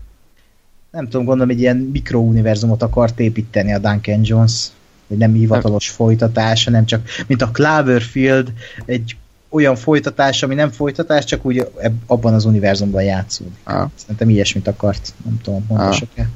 nem 0.91 1.05
tudom, 1.05 1.25
gondolom, 1.25 1.49
egy 1.49 1.59
ilyen 1.59 1.77
mikrouniverzumot 1.77 2.83
akart 2.83 3.19
építeni 3.19 3.73
a 3.73 3.79
Duncan 3.79 4.19
Jones 4.23 4.67
hogy 5.07 5.17
nem 5.17 5.33
hivatalos 5.33 5.89
folytatás, 5.89 6.63
hanem 6.63 6.85
csak, 6.85 7.07
mint 7.27 7.41
a 7.41 7.51
Cloverfield, 7.51 8.53
egy 8.85 9.15
olyan 9.49 9.75
folytatás, 9.75 10.43
ami 10.43 10.55
nem 10.55 10.71
folytatás, 10.71 11.25
csak 11.25 11.45
úgy 11.45 11.71
abban 12.05 12.33
az 12.33 12.45
univerzumban 12.45 13.03
játszódik. 13.03 13.53
Ah. 13.63 13.89
Szerintem 13.95 14.29
ilyesmit 14.29 14.67
akart, 14.67 15.13
nem 15.25 15.41
tudom, 15.41 15.65
mondhassuk-e. 15.67 16.21
Ah. 16.21 16.27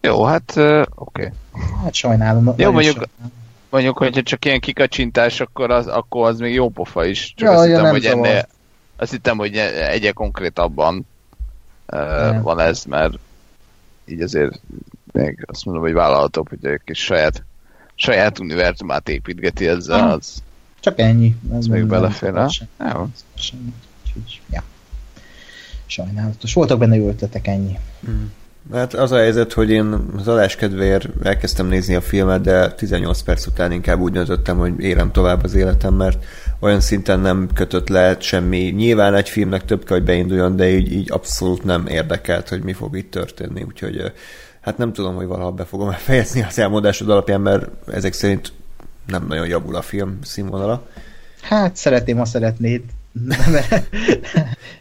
Jó, 0.00 0.24
hát 0.24 0.52
oké. 0.56 0.84
Okay. 0.94 1.28
Hát 1.82 1.94
sajnálom. 1.94 2.54
Jó, 2.56 2.70
mondjuk, 2.70 2.94
sajnálom. 2.94 3.32
mondjuk, 3.70 3.98
hogyha 3.98 4.22
csak 4.22 4.44
ilyen 4.44 4.60
kikacsintás, 4.60 5.40
akkor 5.40 5.70
az, 5.70 5.86
akkor 5.86 6.28
az 6.28 6.38
még 6.38 6.54
jó 6.54 6.68
pofa 6.68 7.04
is. 7.04 7.34
Csak 7.36 7.48
ja, 7.48 7.58
azt, 7.58 7.68
ja, 7.68 7.76
hittem, 7.76 7.90
hogy 7.90 8.04
ennél, 8.04 8.48
azt 8.96 9.10
hittem, 9.10 9.38
hogy 9.38 9.56
egye 9.56 10.12
konkrétabban 10.12 11.06
uh, 11.92 12.42
van 12.42 12.60
ez, 12.60 12.84
mert 12.84 13.18
így 14.04 14.20
azért 14.20 14.60
még 15.12 15.44
azt 15.46 15.64
mondom, 15.64 15.82
hogy 15.82 15.92
vállalhatóbb, 15.92 16.48
hogy 16.48 16.64
egy 16.64 16.80
kis 16.84 17.04
saját, 17.04 17.44
saját 17.94 18.38
univerzumát 18.38 19.08
építgeti 19.08 19.66
ezzel, 19.66 20.10
az... 20.10 20.42
Csak 20.82 20.98
ennyi. 20.98 21.36
Ez 21.52 21.66
még 21.66 21.84
belefér, 21.84 22.32
Jó. 22.78 23.08
Ja. 24.50 24.62
Sajnálatos. 25.86 26.54
Voltak 26.54 26.78
benne 26.78 26.96
jó 26.96 27.08
ötletek, 27.08 27.46
ennyi. 27.46 27.78
Mm. 28.10 28.24
Hát 28.72 28.94
az 28.94 29.12
a 29.12 29.16
helyzet, 29.16 29.52
hogy 29.52 29.70
én 29.70 29.96
az 30.16 30.28
adás 30.28 30.56
kedvéért 30.56 31.08
elkezdtem 31.22 31.66
nézni 31.66 31.94
a 31.94 32.00
filmet, 32.00 32.40
de 32.40 32.72
18 32.72 33.20
perc 33.20 33.46
után 33.46 33.72
inkább 33.72 34.00
úgy 34.00 34.12
döntöttem, 34.12 34.58
hogy 34.58 34.80
élem 34.80 35.12
tovább 35.12 35.44
az 35.44 35.54
életem, 35.54 35.94
mert 35.94 36.24
olyan 36.60 36.80
szinten 36.80 37.20
nem 37.20 37.48
kötött 37.54 37.88
le 37.88 38.16
semmi. 38.20 38.58
Nyilván 38.58 39.14
egy 39.14 39.28
filmnek 39.28 39.64
több 39.64 39.84
kell, 39.84 39.96
hogy 39.96 40.06
beinduljon, 40.06 40.56
de 40.56 40.68
így, 40.68 40.92
így 40.92 41.10
abszolút 41.12 41.64
nem 41.64 41.86
érdekelt, 41.86 42.48
hogy 42.48 42.62
mi 42.62 42.72
fog 42.72 42.96
itt 42.96 43.10
történni. 43.10 43.62
Úgyhogy 43.62 44.12
hát 44.60 44.78
nem 44.78 44.92
tudom, 44.92 45.14
hogy 45.14 45.26
valaha 45.26 45.50
be 45.50 45.64
fogom 45.64 45.90
fejezni 46.06 46.42
az 46.42 46.58
elmondásod 46.58 47.10
alapján, 47.10 47.40
mert 47.40 47.68
ezek 47.92 48.12
szerint 48.12 48.52
nem 49.06 49.26
nagyon 49.26 49.46
javul 49.46 49.76
a 49.76 49.82
film 49.82 50.18
színvonala. 50.22 50.86
Hát 51.40 51.76
szeretném, 51.76 52.16
ha 52.16 52.24
szeretnéd. 52.24 52.82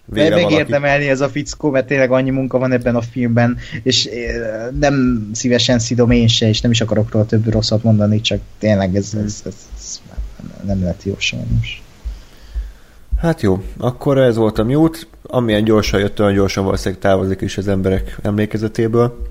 megérdemelni 0.06 1.10
ez 1.10 1.22
a 1.22 1.30
fickó, 1.30 1.70
mert 1.70 1.88
tényleg 1.88 2.12
annyi 2.12 2.30
munka 2.30 2.58
van 2.58 2.72
ebben 2.72 2.96
a 2.96 3.02
filmben, 3.02 3.58
és 3.84 4.06
eh, 4.06 4.68
nem 4.80 5.30
szívesen 5.34 5.80
szidom 5.80 6.12
én 6.12 6.28
se, 6.28 6.48
és 6.48 6.62
nem 6.62 6.72
is 6.72 6.82
akarok 6.82 7.12
róla 7.12 7.26
több 7.26 7.52
rosszat 7.52 7.84
mondani, 7.84 8.22
csak 8.22 8.40
tényleg 8.60 8.96
ez, 8.96 9.14
ez, 9.14 9.42
ez, 9.46 9.56
ez 9.78 10.02
nem 10.66 10.84
lett 10.84 11.04
jó 11.04 11.16
sajnos. 11.18 11.84
Hát 13.18 13.42
jó, 13.42 13.64
akkor 13.78 14.18
ez 14.18 14.36
volt 14.36 14.60
a 14.60 14.64
mute. 14.64 15.00
Amilyen 15.22 15.64
gyorsan 15.64 16.00
jött, 16.00 16.20
olyan 16.20 16.34
gyorsan 16.34 16.64
valószínűleg 16.64 17.02
távozik 17.02 17.42
is 17.42 17.58
az 17.58 17.68
emberek 17.68 18.18
emlékezetéből. 18.22 19.28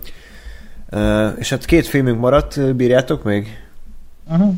Uh, 0.92 1.28
és 1.38 1.50
hát 1.50 1.64
két 1.64 1.86
filmünk 1.86 2.20
maradt, 2.20 2.74
bírjátok 2.74 3.24
még? 3.24 3.58
Uh-huh. 4.28 4.54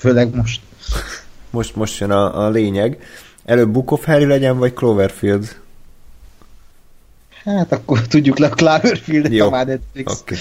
Főleg 0.00 0.34
most. 0.34 0.60
most, 1.50 1.76
most 1.76 2.00
jön 2.00 2.10
a, 2.10 2.44
a 2.44 2.50
lényeg. 2.50 3.02
Előbb 3.44 3.70
Book 3.70 3.90
of 3.90 4.04
Harry 4.04 4.24
legyen, 4.24 4.58
vagy 4.58 4.72
Cloverfield? 4.72 5.56
Hát 7.44 7.72
akkor 7.72 8.00
tudjuk 8.00 8.38
le 8.38 8.46
a 8.46 8.50
Cloverfield-et 8.50 9.32
Jó. 9.32 9.52
a 9.52 9.64
Netflix. 9.64 10.20
Okay. 10.20 10.38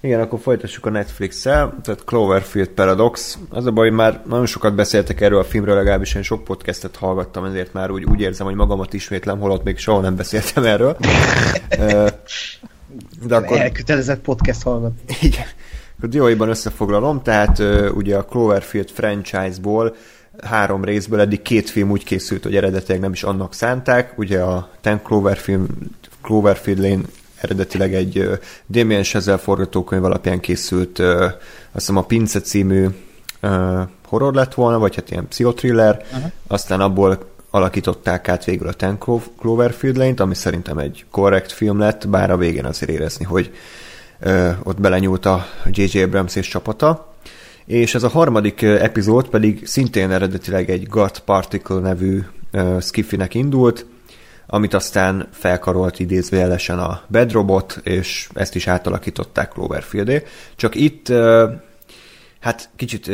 Igen, 0.00 0.20
akkor 0.20 0.40
folytassuk 0.40 0.86
a 0.86 0.90
Netflix-el, 0.90 1.74
tehát 1.82 2.04
Cloverfield 2.04 2.68
Paradox. 2.68 3.38
Az 3.48 3.66
a 3.66 3.70
baj, 3.70 3.88
hogy 3.88 3.96
már 3.96 4.22
nagyon 4.28 4.46
sokat 4.46 4.74
beszéltek 4.74 5.20
erről 5.20 5.38
a 5.38 5.44
filmről, 5.44 5.74
legalábbis 5.74 6.14
én 6.14 6.22
sok 6.22 6.44
podcastet 6.44 6.96
hallgattam, 6.96 7.44
ezért 7.44 7.72
már 7.72 7.90
úgy, 7.90 8.04
úgy 8.04 8.20
érzem, 8.20 8.46
hogy 8.46 8.54
magamat 8.54 8.92
ismétlem, 8.92 9.38
holott 9.38 9.64
még 9.64 9.78
soha 9.78 10.00
nem 10.00 10.16
beszéltem 10.16 10.64
erről. 10.64 10.96
De 13.26 13.36
akkor... 13.36 13.58
Elkötelezett 13.58 14.20
podcast 14.20 14.62
hallgatni. 14.62 15.16
Igen. 15.20 15.46
Akkor 15.96 16.08
dióiban 16.08 16.48
összefoglalom, 16.48 17.22
tehát 17.22 17.62
ugye 17.94 18.16
a 18.16 18.24
Cloverfield 18.24 18.90
franchise-ból 18.90 19.94
három 20.42 20.84
részből 20.84 21.20
eddig 21.20 21.42
két 21.42 21.70
film 21.70 21.90
úgy 21.90 22.04
készült, 22.04 22.42
hogy 22.42 22.56
eredetileg 22.56 23.00
nem 23.00 23.12
is 23.12 23.22
annak 23.22 23.54
szánták. 23.54 24.18
Ugye 24.18 24.40
a 24.40 24.70
Ten 24.80 25.02
Cloverfield, 25.02 25.68
Cloverfield 26.22 26.78
Lane 26.78 27.02
eredetileg 27.40 27.94
egy 27.94 28.30
Damien 28.66 29.02
Chazelle 29.02 29.38
forgatókönyv 29.38 30.04
alapján 30.04 30.40
készült, 30.40 30.98
azt 30.98 31.36
hiszem 31.72 31.96
a 31.96 32.02
Pince 32.02 32.40
című 32.40 32.86
horror 34.06 34.34
lett 34.34 34.54
volna, 34.54 34.78
vagy 34.78 34.94
hát 34.94 35.10
ilyen 35.10 35.28
pszichotriller, 35.28 36.04
uh-huh. 36.12 36.30
aztán 36.46 36.80
abból 36.80 37.32
alakították 37.50 38.28
át 38.28 38.44
végül 38.44 38.68
a 38.68 38.72
Ten 38.72 38.98
Cloverfield 39.40 39.96
Lane-t, 39.96 40.20
ami 40.20 40.34
szerintem 40.34 40.78
egy 40.78 41.04
korrekt 41.10 41.52
film 41.52 41.78
lett, 41.78 42.08
bár 42.08 42.30
a 42.30 42.36
végén 42.36 42.64
azért 42.64 42.90
érezni, 42.90 43.24
hogy 43.24 43.52
ott 44.62 44.80
belenyúlt 44.80 45.26
a 45.26 45.46
J.J. 45.70 46.02
Abrams 46.02 46.36
és 46.36 46.48
csapata. 46.48 47.14
És 47.66 47.94
ez 47.94 48.02
a 48.02 48.08
harmadik 48.08 48.62
epizód 48.62 49.28
pedig 49.28 49.66
szintén 49.66 50.10
eredetileg 50.10 50.70
egy 50.70 50.86
Gut 50.88 51.18
Particle 51.18 51.80
nevű 51.80 52.20
ö, 52.50 52.76
skiffinek 52.80 53.34
indult, 53.34 53.86
amit 54.46 54.74
aztán 54.74 55.28
felkarolt 55.32 55.98
idézőjelesen 55.98 56.78
a 56.78 57.02
Bedrobot, 57.06 57.80
és 57.82 58.28
ezt 58.34 58.54
is 58.54 58.66
átalakították 58.66 59.52
Cloverfieldé. 59.52 60.22
Csak 60.56 60.74
itt 60.74 61.12
hát 62.44 62.68
kicsit 62.76 63.10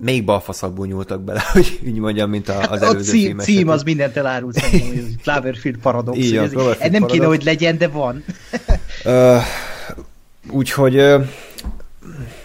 még 0.00 0.24
balfaszakból 0.24 0.86
nyúltak 0.86 1.20
bele, 1.20 1.42
hogy 1.52 1.80
így 1.84 1.98
mondjam, 1.98 2.30
mint 2.30 2.48
a, 2.48 2.70
az 2.70 2.82
előző 2.82 3.12
a 3.12 3.14
cím, 3.14 3.38
cím 3.38 3.68
az 3.68 3.82
mindent 3.82 4.16
elárul 4.16 4.52
Cloverfield 5.22 5.76
Paradox. 5.76 6.18
Így 6.18 6.34
van, 6.34 6.44
ez, 6.44 6.50
Cloverfield 6.50 6.92
nem 6.92 7.06
kéne, 7.06 7.18
Paradox. 7.18 7.36
hogy 7.36 7.44
legyen, 7.44 7.78
de 7.78 7.88
van. 7.88 8.24
Uh, 9.04 9.42
úgyhogy 10.50 10.98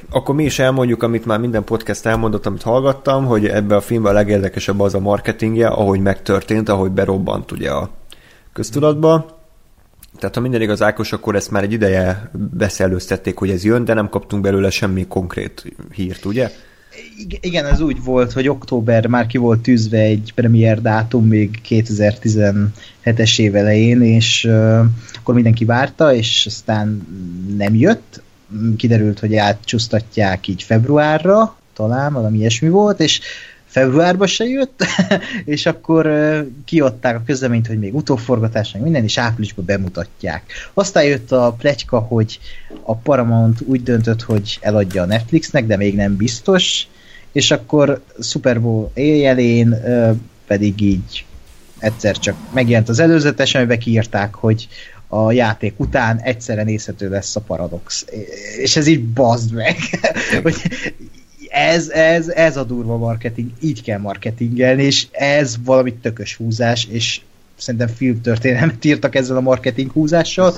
akkor 0.09 0.35
mi 0.35 0.43
is 0.43 0.59
elmondjuk, 0.59 1.03
amit 1.03 1.25
már 1.25 1.39
minden 1.39 1.63
podcast 1.63 2.05
elmondott, 2.05 2.45
amit 2.45 2.61
hallgattam, 2.61 3.25
hogy 3.25 3.45
ebbe 3.45 3.75
a 3.75 3.81
filmben 3.81 4.11
a 4.11 4.15
legérdekesebb 4.15 4.79
az 4.79 4.93
a 4.93 4.99
marketingje, 4.99 5.67
ahogy 5.67 5.99
megtörtént, 5.99 6.69
ahogy 6.69 6.91
berobbant 6.91 7.51
ugye 7.51 7.69
a 7.69 7.89
köztudatba. 8.53 9.35
Tehát 10.19 10.35
ha 10.35 10.41
minden 10.41 10.61
igaz, 10.61 10.81
Ákos, 10.81 11.11
akkor 11.11 11.35
ezt 11.35 11.51
már 11.51 11.63
egy 11.63 11.71
ideje 11.71 12.31
beszellőztették, 12.33 13.37
hogy 13.37 13.49
ez 13.49 13.63
jön, 13.63 13.85
de 13.85 13.93
nem 13.93 14.09
kaptunk 14.09 14.41
belőle 14.41 14.69
semmi 14.69 15.07
konkrét 15.07 15.73
hírt, 15.91 16.25
ugye? 16.25 16.51
Igen, 17.39 17.65
ez 17.65 17.81
úgy 17.81 18.03
volt, 18.03 18.31
hogy 18.31 18.47
október 18.47 19.07
már 19.07 19.27
ki 19.27 19.37
volt 19.37 19.59
tűzve 19.59 19.97
egy 19.97 20.31
premier 20.35 20.81
dátum 20.81 21.27
még 21.27 21.61
2017-es 21.69 23.39
év 23.39 23.55
elején, 23.55 24.01
és 24.01 24.49
akkor 25.27 25.39
mindenki 25.41 25.65
várta, 25.65 26.13
és 26.13 26.45
aztán 26.45 27.07
nem 27.57 27.75
jött. 27.75 28.21
Kiderült, 28.77 29.19
hogy 29.19 29.35
átcsúsztatják 29.35 30.47
így 30.47 30.63
februárra, 30.63 31.57
talán 31.73 32.13
valami 32.13 32.37
ilyesmi 32.37 32.69
volt, 32.69 32.99
és 32.99 33.19
februárban 33.65 34.27
se 34.27 34.45
jött, 34.45 34.85
és 35.55 35.65
akkor 35.65 36.09
kiadták 36.65 37.15
a 37.15 37.23
közleményt, 37.25 37.67
hogy 37.67 37.79
még 37.79 37.95
utóforgatás, 37.95 38.71
meg 38.71 38.81
minden, 38.81 39.03
és 39.03 39.17
áprilisban 39.17 39.65
bemutatják. 39.65 40.43
Aztán 40.73 41.03
jött 41.03 41.31
a 41.31 41.55
pletyka, 41.57 41.99
hogy 41.99 42.39
a 42.83 42.95
Paramount 42.95 43.61
úgy 43.65 43.83
döntött, 43.83 44.21
hogy 44.21 44.57
eladja 44.61 45.01
a 45.01 45.05
Netflixnek, 45.05 45.65
de 45.65 45.77
még 45.77 45.95
nem 45.95 46.15
biztos, 46.15 46.87
és 47.31 47.51
akkor 47.51 48.01
Super 48.19 48.61
Bowl 48.61 48.91
éjjelén 48.93 49.75
pedig 50.45 50.81
így 50.81 51.25
egyszer 51.79 52.17
csak 52.17 52.35
megjelent 52.53 52.89
az 52.89 52.99
előzetes, 52.99 53.55
amiben 53.55 53.79
kiírták, 53.79 54.35
hogy 54.35 54.67
a 55.07 55.31
játék 55.31 55.73
után 55.77 56.19
egyszerre 56.19 56.63
nézhető 56.63 57.09
lesz 57.09 57.35
a 57.35 57.39
Paradox. 57.39 58.05
És 58.57 58.75
ez 58.75 58.87
így 58.87 59.03
bazd 59.03 59.53
meg, 59.53 59.75
hogy 60.43 60.55
ez, 61.49 61.89
ez, 61.89 62.27
ez 62.27 62.57
a 62.57 62.63
durva 62.63 62.97
marketing, 62.97 63.49
így 63.59 63.83
kell 63.83 63.99
marketingelni, 63.99 64.83
és 64.83 65.07
ez 65.11 65.55
valami 65.63 65.93
tökös 65.93 66.35
húzás, 66.35 66.87
és 66.91 67.21
szerintem 67.57 67.87
filmtörténelmet 67.87 68.85
írtak 68.85 69.15
ezzel 69.15 69.37
a 69.37 69.41
marketing 69.41 69.91
húzással, 69.91 70.53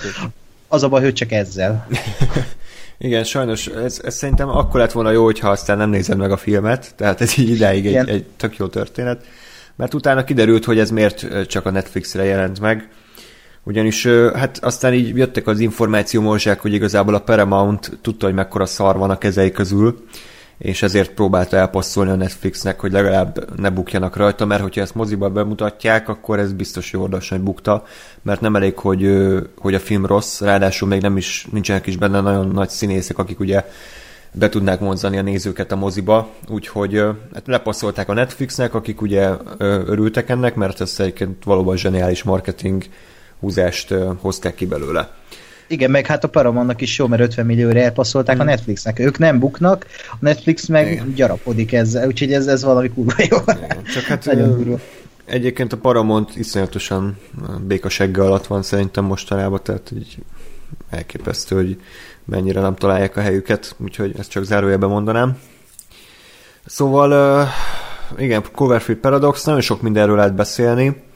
az 0.68 0.84
a 0.84 0.90
baj, 0.90 1.02
hogy 1.02 1.14
csak 1.14 1.32
ezzel. 1.32 1.88
Igen, 3.02 3.24
sajnos 3.24 3.68
ez, 3.68 4.02
ez 4.04 4.16
szerintem 4.16 4.50
akkor 4.50 4.80
lett 4.80 4.92
volna 4.92 5.12
jó, 5.12 5.24
hogyha 5.24 5.50
aztán 5.50 5.78
nem 5.78 5.90
nézed 5.90 6.18
meg 6.18 6.32
a 6.32 6.38
filmet, 6.38 6.94
tehát 6.96 7.22
ez 7.22 7.38
így 7.38 7.50
idáig 7.50 7.86
egy, 7.86 8.10
egy 8.10 8.26
tök 8.38 8.58
jó 8.58 8.68
történet, 8.68 9.26
mert 9.76 9.94
utána 9.94 10.24
kiderült, 10.24 10.66
hogy 10.66 10.80
ez 10.80 10.92
miért 10.92 11.48
csak 11.48 11.66
a 11.66 11.72
Netflixre 11.72 12.24
jelent 12.24 12.60
meg, 12.60 12.90
ugyanis 13.70 14.08
hát 14.34 14.58
aztán 14.62 14.94
így 14.94 15.18
jöttek 15.18 15.48
az 15.48 15.60
információ 15.60 16.22
morzsák, 16.22 16.60
hogy 16.60 16.74
igazából 16.74 17.16
a 17.16 17.20
Paramount 17.20 17.98
tudta, 18.02 18.26
hogy 18.26 18.36
mekkora 18.36 18.66
szar 18.66 18.98
van 18.98 19.10
a 19.10 19.18
kezei 19.18 19.52
közül, 19.52 20.06
és 20.58 20.82
ezért 20.82 21.12
próbálta 21.12 21.58
elpasszolni 21.58 22.12
a 22.12 22.16
Netflixnek, 22.16 22.80
hogy 22.80 22.92
legalább 22.92 23.60
ne 23.60 23.70
bukjanak 23.70 24.16
rajta, 24.16 24.46
mert 24.46 24.62
hogyha 24.62 24.82
ezt 24.82 24.96
moziba 24.96 25.30
bemutatják, 25.30 26.10
akkor 26.10 26.40
ez 26.40 26.54
biztos 26.54 26.92
jó 26.92 27.08
hogy 27.30 27.42
bukta, 27.42 27.84
mert 28.22 28.42
nem 28.42 28.56
elég, 28.56 28.78
hogy, 28.78 29.28
hogy 29.58 29.74
a 29.74 29.80
film 29.80 30.06
rossz, 30.06 30.42
ráadásul 30.42 30.88
még 30.88 31.02
nem 31.02 31.18
is, 31.18 31.48
nincsenek 31.52 31.88
is 31.88 31.98
benne 31.98 32.22
nagyon 32.22 32.48
nagy 32.48 32.70
színészek, 32.70 33.18
akik 33.18 33.40
ugye 33.40 33.66
be 34.32 34.50
tudnák 34.50 34.80
vonzani 34.80 35.18
a 35.18 35.22
nézőket 35.22 35.72
a 35.72 35.76
moziba, 35.76 36.30
úgyhogy 36.48 37.04
hát 37.34 37.48
lepasszolták 37.48 38.10
a 38.10 38.14
Netflixnek, 38.14 38.74
akik 38.74 39.02
ugye 39.02 39.30
örültek 39.58 40.30
ennek, 40.30 40.56
mert 40.56 40.82
ez 40.82 40.96
egyébként 40.98 41.44
valóban 41.44 41.78
zseniális 41.78 42.24
marketing 42.24 42.84
húzást 43.40 43.94
hozták 44.20 44.56
ki 44.56 44.66
belőle. 44.66 45.18
Igen, 45.68 45.92
meg 45.92 46.06
hát 46.06 46.24
a 46.24 46.28
Paramountnak 46.28 46.82
is 46.82 46.98
jó, 46.98 47.08
mert 47.08 47.22
50 47.22 47.46
millióra 47.46 47.80
elpasszolták 47.80 48.40
a 48.40 48.44
Netflixnek. 48.44 49.00
Ők 49.00 49.18
nem 49.18 49.40
buknak, 49.40 49.86
a 50.12 50.16
Netflix 50.20 50.66
meg. 50.66 50.92
Igen. 50.92 51.14
gyarapodik 51.16 51.74
ezzel, 51.74 52.08
úgyhogy 52.08 52.34
ez, 52.34 52.48
ez 52.48 52.64
valami 52.64 52.90
kurva 52.90 53.14
jó. 53.30 53.38
Csak 53.94 54.04
hát 54.04 54.26
Nagyon 54.26 54.58
durva. 54.58 54.80
Egyébként 55.26 55.74
a 55.74 55.78
Paramount 55.78 56.36
iszonyatosan 56.36 57.18
békasegge 57.68 58.22
alatt 58.22 58.48
van 58.48 58.64
szerintem 58.64 59.06
mostanában, 59.06 59.60
tehát 59.64 59.92
így 59.96 60.18
elképesztő, 60.90 61.56
hogy 61.56 61.82
mennyire 62.26 62.62
nem 62.62 62.76
találják 62.76 63.18
a 63.18 63.22
helyüket, 63.22 63.76
úgyhogy 63.78 64.16
ezt 64.18 64.30
csak 64.30 64.44
zárójelben 64.44 64.90
mondanám. 64.90 65.38
Szóval, 66.66 67.48
igen, 68.18 68.44
Coverfield 68.52 69.02
Paradox, 69.02 69.44
nagyon 69.44 69.62
sok 69.62 69.82
mindenről 69.82 70.16
lehet 70.16 70.36
beszélni. 70.36 71.08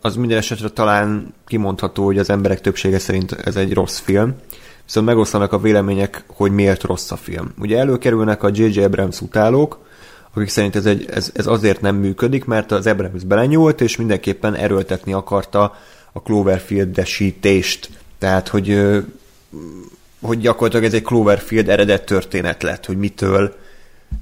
Az 0.00 0.16
minden 0.16 0.38
esetre 0.38 0.68
talán 0.68 1.34
kimondható, 1.46 2.04
hogy 2.04 2.18
az 2.18 2.30
emberek 2.30 2.60
többsége 2.60 2.98
szerint 2.98 3.32
ez 3.32 3.56
egy 3.56 3.72
rossz 3.72 3.98
film. 3.98 4.34
Viszont 4.84 5.06
megoszlanak 5.06 5.52
a 5.52 5.58
vélemények, 5.58 6.24
hogy 6.26 6.52
miért 6.52 6.82
rossz 6.82 7.10
a 7.10 7.16
film. 7.16 7.54
Ugye 7.58 7.78
előkerülnek 7.78 8.42
a 8.42 8.50
J.J. 8.52 8.80
Abrams 8.80 9.20
utálók, 9.20 9.78
akik 10.34 10.48
szerint 10.48 10.76
ez, 10.76 10.86
egy, 10.86 11.06
ez, 11.10 11.30
ez 11.34 11.46
azért 11.46 11.80
nem 11.80 11.96
működik, 11.96 12.44
mert 12.44 12.72
az 12.72 12.86
Abrams 12.86 13.24
belenyúlt, 13.24 13.80
és 13.80 13.96
mindenképpen 13.96 14.54
erőltetni 14.54 15.12
akarta 15.12 15.76
a 16.12 16.22
Cloverfield-esítést. 16.22 17.88
Tehát, 18.18 18.48
hogy, 18.48 18.80
hogy 20.20 20.38
gyakorlatilag 20.38 20.84
ez 20.84 20.94
egy 20.94 21.02
Cloverfield 21.02 21.68
eredet 21.68 22.04
történet 22.04 22.62
lett, 22.62 22.86
hogy 22.86 22.96
mitől 22.96 23.56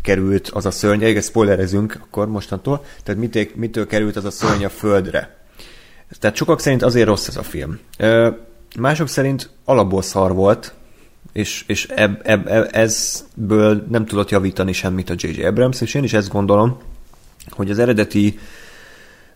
került 0.03 0.49
az 0.49 0.67
a 0.67 0.71
szörny, 0.71 1.03
igen, 1.03 1.23
spoilerezünk 1.23 1.99
akkor 2.03 2.29
mostantól, 2.29 2.85
tehát 3.03 3.21
mitől, 3.21 3.47
mitől 3.55 3.87
került 3.87 4.17
az 4.17 4.25
a 4.25 4.31
szörny 4.31 4.65
a 4.65 4.69
földre. 4.69 5.37
Tehát 6.21 6.37
sokak 6.37 6.61
szerint 6.61 6.83
azért 6.83 7.07
rossz 7.07 7.29
ez 7.29 7.37
a 7.37 7.43
film. 7.43 7.79
Mások 8.79 9.09
szerint 9.09 9.51
alapból 9.65 10.03
szar 10.03 10.35
volt, 10.35 10.75
és, 11.33 11.65
és 11.67 11.87
eb, 11.87 12.21
eb, 12.23 12.47
eb, 12.47 12.69
ezből 12.73 13.87
nem 13.91 14.07
tudott 14.07 14.31
javítani 14.31 14.73
semmit 14.73 15.11
a 15.11 15.15
J.J. 15.17 15.45
Abrams, 15.45 15.81
és 15.81 15.95
én 15.95 16.05
is 16.05 16.13
ezt 16.13 16.29
gondolom, 16.29 16.79
hogy 17.51 17.71
az 17.71 17.79
eredeti 17.79 18.39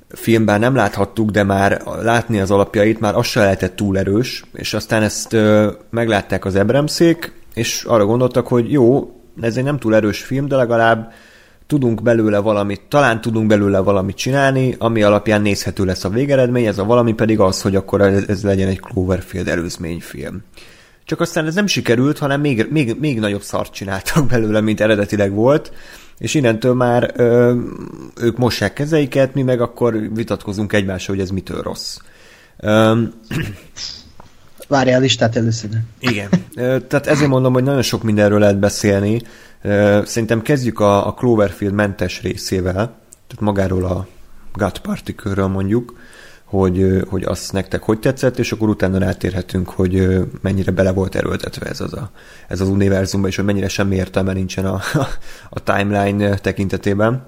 filmben 0.08 0.60
nem 0.60 0.74
láthattuk, 0.74 1.30
de 1.30 1.42
már 1.42 1.82
látni 2.02 2.40
az 2.40 2.50
alapjait, 2.50 3.00
már 3.00 3.14
az 3.14 3.26
se 3.26 3.40
lehetett 3.40 3.76
túl 3.76 3.98
erős, 3.98 4.44
és 4.52 4.74
aztán 4.74 5.02
ezt 5.02 5.32
ö, 5.32 5.72
meglátták 5.90 6.44
az 6.44 6.54
Abramszék, 6.54 7.32
és 7.54 7.84
arra 7.84 8.04
gondoltak, 8.04 8.46
hogy 8.46 8.72
jó, 8.72 9.15
ez 9.40 9.56
egy 9.56 9.64
nem 9.64 9.78
túl 9.78 9.94
erős 9.94 10.22
film, 10.22 10.48
de 10.48 10.56
legalább 10.56 11.12
tudunk 11.66 12.02
belőle 12.02 12.38
valamit, 12.38 12.80
talán 12.88 13.20
tudunk 13.20 13.46
belőle 13.46 13.78
valamit 13.78 14.16
csinálni, 14.16 14.74
ami 14.78 15.02
alapján 15.02 15.42
nézhető 15.42 15.84
lesz 15.84 16.04
a 16.04 16.08
végeredmény, 16.08 16.66
ez 16.66 16.78
a 16.78 16.84
valami 16.84 17.12
pedig 17.12 17.40
az, 17.40 17.62
hogy 17.62 17.76
akkor 17.76 18.00
ez, 18.00 18.24
ez 18.28 18.42
legyen 18.42 18.68
egy 18.68 18.80
Cloverfield 18.80 19.48
előzményfilm. 19.48 20.42
Csak 21.04 21.20
aztán 21.20 21.46
ez 21.46 21.54
nem 21.54 21.66
sikerült, 21.66 22.18
hanem 22.18 22.40
még, 22.40 22.66
még, 22.70 22.96
még 23.00 23.18
nagyobb 23.18 23.42
szart 23.42 23.72
csináltak 23.72 24.26
belőle, 24.30 24.60
mint 24.60 24.80
eredetileg 24.80 25.32
volt, 25.32 25.72
és 26.18 26.34
innentől 26.34 26.74
már 26.74 27.12
ö, 27.16 27.54
ők 28.20 28.36
mossák 28.36 28.72
kezeiket, 28.72 29.34
mi 29.34 29.42
meg 29.42 29.60
akkor 29.60 30.14
vitatkozunk 30.14 30.72
egymással, 30.72 31.14
hogy 31.14 31.24
ez 31.24 31.30
mitől 31.30 31.62
rossz. 31.62 31.96
Ö, 32.56 32.92
Várjál 34.66 35.00
listát 35.00 35.36
először. 35.36 35.70
igen. 35.98 36.28
Tehát 36.54 37.06
ezért 37.06 37.30
mondom, 37.30 37.52
hogy 37.52 37.62
nagyon 37.62 37.82
sok 37.82 38.02
mindenről 38.02 38.38
lehet 38.38 38.58
beszélni. 38.58 39.22
Szerintem 40.04 40.42
kezdjük 40.42 40.80
a, 40.80 41.06
a 41.06 41.14
Cloverfield 41.14 41.74
mentes 41.74 42.22
részével, 42.22 42.74
tehát 42.74 43.40
magáról 43.40 43.84
a 43.84 44.06
gut 44.52 44.78
particle 44.78 45.46
mondjuk, 45.46 45.94
hogy, 46.44 47.04
hogy 47.08 47.24
azt 47.24 47.52
nektek 47.52 47.82
hogy 47.82 47.98
tetszett, 47.98 48.38
és 48.38 48.52
akkor 48.52 48.68
utána 48.68 48.98
rátérhetünk, 48.98 49.68
hogy 49.68 50.08
mennyire 50.40 50.70
bele 50.70 50.92
volt 50.92 51.14
erőltetve 51.14 51.66
ez 51.66 51.80
az, 51.80 51.92
a, 51.92 52.10
ez 52.48 52.60
az 52.60 52.68
univerzumban, 52.68 53.30
és 53.30 53.36
hogy 53.36 53.44
mennyire 53.44 53.68
semmi 53.68 53.94
értelme 53.94 54.32
nincsen 54.32 54.64
a, 54.64 54.80
a 55.50 55.62
timeline 55.62 56.34
tekintetében. 56.34 57.26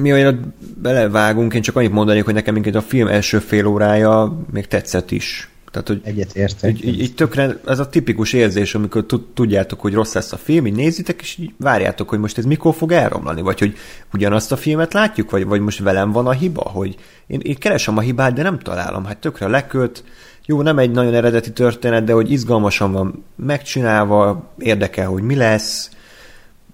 Mi 0.00 0.12
olyan 0.12 0.54
belevágunk, 0.82 1.54
én 1.54 1.62
csak 1.62 1.76
annyit 1.76 1.92
mondanék, 1.92 2.24
hogy 2.24 2.34
nekem 2.34 2.54
minket 2.54 2.74
a 2.74 2.80
film 2.80 3.08
első 3.08 3.38
fél 3.38 3.66
órája 3.66 4.38
még 4.52 4.66
tetszett 4.66 5.10
is. 5.10 5.50
Tehát, 5.70 5.88
hogy 5.88 6.00
Egyetértek. 6.04 6.70
így, 6.70 6.84
így, 6.84 7.00
így 7.00 7.14
tökre 7.14 7.60
ez 7.66 7.78
a 7.78 7.88
tipikus 7.88 8.32
érzés, 8.32 8.74
amikor 8.74 9.06
tudjátok, 9.34 9.80
hogy 9.80 9.92
rossz 9.92 10.14
lesz 10.14 10.32
a 10.32 10.36
film, 10.36 10.66
így 10.66 10.74
nézitek, 10.74 11.20
és 11.20 11.36
így 11.38 11.52
várjátok, 11.56 12.08
hogy 12.08 12.18
most 12.18 12.38
ez 12.38 12.44
mikor 12.44 12.74
fog 12.74 12.92
elromlani, 12.92 13.40
vagy 13.40 13.58
hogy 13.58 13.76
ugyanazt 14.12 14.52
a 14.52 14.56
filmet 14.56 14.92
látjuk, 14.92 15.30
vagy, 15.30 15.46
vagy 15.46 15.60
most 15.60 15.78
velem 15.78 16.12
van 16.12 16.26
a 16.26 16.32
hiba, 16.32 16.62
hogy 16.62 16.96
én, 17.26 17.40
én 17.42 17.54
keresem 17.54 17.96
a 17.96 18.00
hibát, 18.00 18.32
de 18.32 18.42
nem 18.42 18.58
találom, 18.58 19.04
hát 19.04 19.18
tökre 19.18 19.48
lekölt, 19.48 20.04
jó, 20.46 20.62
nem 20.62 20.78
egy 20.78 20.90
nagyon 20.90 21.14
eredeti 21.14 21.52
történet, 21.52 22.04
de 22.04 22.12
hogy 22.12 22.30
izgalmasan 22.30 22.92
van 22.92 23.24
megcsinálva, 23.36 24.52
érdekel, 24.58 25.08
hogy 25.08 25.22
mi 25.22 25.34
lesz, 25.34 25.90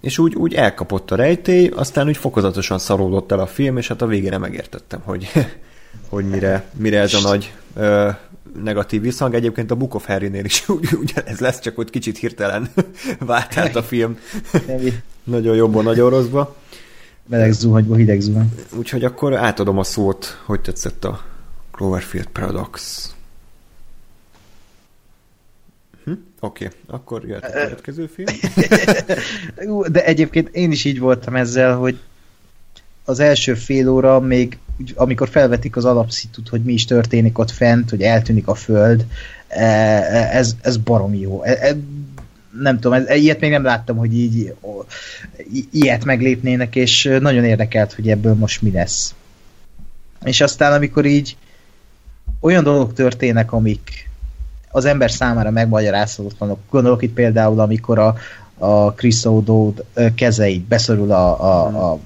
és 0.02 0.18
úgy, 0.18 0.34
úgy 0.34 0.54
elkapott 0.54 1.10
a 1.10 1.16
rejtély, 1.16 1.66
aztán 1.66 2.06
úgy 2.06 2.16
fokozatosan 2.16 2.78
szaródott 2.78 3.32
el 3.32 3.38
a 3.38 3.46
film, 3.46 3.76
és 3.76 3.88
hát 3.88 4.02
a 4.02 4.06
végére 4.06 4.38
megértettem, 4.38 5.00
hogy, 5.04 5.28
hogy 6.08 6.28
mire, 6.28 6.64
mire 6.76 7.00
ez 7.00 7.14
a 7.14 7.20
nagy 7.20 7.52
ö, 7.74 8.10
negatív 8.62 9.00
visszhang. 9.00 9.34
Egyébként 9.34 9.70
a 9.70 9.74
Book 9.74 9.94
of 9.94 10.06
Harry-nél 10.06 10.44
is 10.44 10.68
úgy, 10.68 10.88
úgy 11.00 11.12
ez 11.24 11.38
lesz, 11.40 11.60
csak 11.60 11.76
hogy 11.76 11.90
kicsit 11.90 12.18
hirtelen 12.18 12.68
vált 13.18 13.56
át 13.56 13.76
a 13.76 13.82
film. 13.82 14.18
nagyon 15.24 15.56
jobban, 15.56 15.84
nagyon 15.84 16.10
rosszba. 16.10 16.56
Meleg 17.26 17.52
zuhanyba, 17.52 17.96
hideg 17.96 18.20
zuhany. 18.20 18.48
Úgyhogy 18.76 19.04
akkor 19.04 19.36
átadom 19.36 19.78
a 19.78 19.84
szót, 19.84 20.40
hogy 20.44 20.60
tetszett 20.60 21.04
a 21.04 21.24
Cloverfield 21.70 22.26
Paradox. 22.26 23.08
Hm? 26.04 26.12
Oké, 26.44 26.64
okay. 26.64 26.78
akkor 26.86 27.24
jöhet 27.26 27.44
a 27.44 27.50
következő 27.50 28.06
film. 28.06 28.38
De 29.92 30.04
egyébként 30.04 30.48
én 30.48 30.70
is 30.70 30.84
így 30.84 30.98
voltam 30.98 31.36
ezzel, 31.36 31.76
hogy 31.76 31.98
az 33.04 33.20
első 33.20 33.54
fél 33.54 33.88
óra 33.88 34.20
még, 34.20 34.58
amikor 34.94 35.28
felvetik 35.28 35.76
az 35.76 35.84
alapszitut, 35.84 36.48
hogy 36.48 36.62
mi 36.62 36.72
is 36.72 36.84
történik 36.84 37.38
ott 37.38 37.50
fent, 37.50 37.90
hogy 37.90 38.02
eltűnik 38.02 38.48
a 38.48 38.54
föld, 38.54 39.06
e, 39.48 39.62
e, 39.62 40.36
ez, 40.36 40.56
ez 40.60 40.76
barom 40.76 41.14
jó. 41.14 41.42
E, 41.42 41.76
nem 42.60 42.80
tudom, 42.80 42.92
ez, 42.92 43.20
ilyet 43.20 43.40
még 43.40 43.50
nem 43.50 43.64
láttam, 43.64 43.96
hogy 43.96 44.14
így 44.18 44.54
ilyet 45.72 46.04
meglépnének, 46.04 46.76
és 46.76 47.16
nagyon 47.20 47.44
érdekelt, 47.44 47.92
hogy 47.92 48.08
ebből 48.08 48.34
most 48.34 48.62
mi 48.62 48.70
lesz. 48.70 49.14
És 50.24 50.40
aztán, 50.40 50.72
amikor 50.72 51.04
így 51.06 51.36
olyan 52.40 52.64
dolgok 52.64 52.92
történnek, 52.92 53.52
amik 53.52 54.10
az 54.72 54.84
ember 54.84 55.10
számára 55.10 55.50
megmagyarázhatatlanok. 55.50 56.58
Gondolok 56.70 57.02
itt 57.02 57.12
például, 57.12 57.60
amikor 57.60 57.98
a, 57.98 58.14
a 58.58 58.92
Chris 58.92 59.20
O'Dowd 59.22 59.82
kezeit 60.14 60.62
beszorul 60.62 61.12
a, 61.12 61.40
a, 61.40 61.90
a 61.90 61.98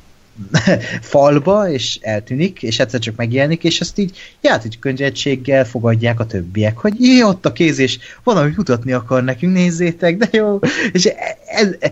falba, 1.00 1.68
és 1.70 1.98
eltűnik, 2.02 2.62
és 2.62 2.78
egyszer 2.78 3.00
csak 3.00 3.16
megjelenik, 3.16 3.64
és 3.64 3.80
ezt 3.80 3.98
így 3.98 4.18
játék 4.40 4.78
könnyedséggel 4.78 5.64
fogadják 5.64 6.20
a 6.20 6.26
többiek, 6.26 6.78
hogy 6.78 6.94
jé, 7.00 7.22
ott 7.22 7.46
a 7.46 7.52
kéz, 7.52 7.78
és 7.78 7.98
valami 8.22 8.52
mutatni 8.56 8.92
akar 8.92 9.24
nekünk, 9.24 9.52
nézzétek, 9.52 10.16
de 10.16 10.28
jó. 10.32 10.58
És 10.92 11.04
ez, 11.46 11.68
ez, 11.78 11.90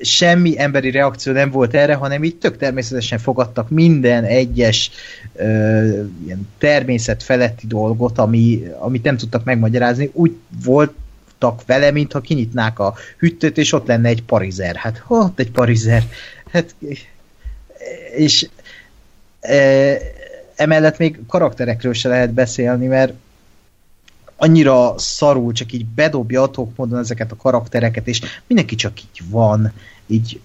semmi 0.00 0.60
emberi 0.60 0.90
reakció 0.90 1.32
nem 1.32 1.50
volt 1.50 1.74
erre, 1.74 1.94
hanem 1.94 2.24
így 2.24 2.36
tök 2.36 2.56
természetesen 2.56 3.18
fogadtak 3.18 3.70
minden 3.70 4.24
egyes 4.24 4.90
ö, 5.34 6.02
ilyen 6.24 6.48
természet 6.58 7.22
feletti 7.22 7.66
dolgot, 7.66 8.18
ami, 8.18 8.62
amit 8.78 9.02
nem 9.02 9.16
tudtak 9.16 9.44
megmagyarázni, 9.44 10.10
úgy 10.12 10.36
voltak 10.64 11.66
vele, 11.66 11.90
mintha 11.90 12.20
kinyitnák 12.20 12.78
a 12.78 12.94
hűtőt, 13.18 13.58
és 13.58 13.72
ott 13.72 13.86
lenne 13.86 14.08
egy 14.08 14.22
parizer. 14.22 14.76
Hát 14.76 15.04
ott 15.06 15.38
egy 15.38 15.50
parizer. 15.50 16.02
Hát, 16.52 16.74
és 18.16 18.48
e, 19.40 19.96
emellett 20.56 20.98
még 20.98 21.18
karakterekről 21.28 21.92
se 21.92 22.08
lehet 22.08 22.32
beszélni, 22.32 22.86
mert 22.86 23.12
annyira 24.38 24.94
szarul, 24.96 25.52
csak 25.52 25.72
így 25.72 25.86
bedobja 25.86 26.42
atok 26.42 26.76
módon 26.76 26.98
ezeket 26.98 27.32
a 27.32 27.36
karaktereket, 27.36 28.08
és 28.08 28.20
mindenki 28.46 28.74
csak 28.74 29.00
így 29.00 29.30
van, 29.30 29.72
így 30.06 30.40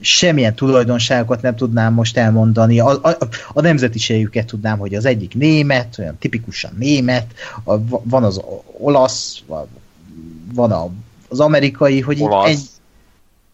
semmilyen 0.00 0.54
tulajdonságokat 0.54 1.42
nem 1.42 1.56
tudnám 1.56 1.94
most 1.94 2.16
elmondani. 2.16 2.80
A, 2.80 2.88
a, 3.02 3.16
a 3.52 3.60
nemzetiségüket 3.60 4.46
tudnám, 4.46 4.78
hogy 4.78 4.94
az 4.94 5.04
egyik 5.04 5.34
német, 5.34 5.98
olyan 5.98 6.18
tipikusan 6.18 6.72
német, 6.78 7.26
a, 7.64 7.74
van 8.02 8.24
az 8.24 8.40
olasz, 8.78 9.42
van 10.54 10.72
a, 10.72 10.88
az 11.28 11.40
amerikai, 11.40 12.00
hogy 12.00 12.22
olasz. 12.22 12.48
egy, 12.48 12.60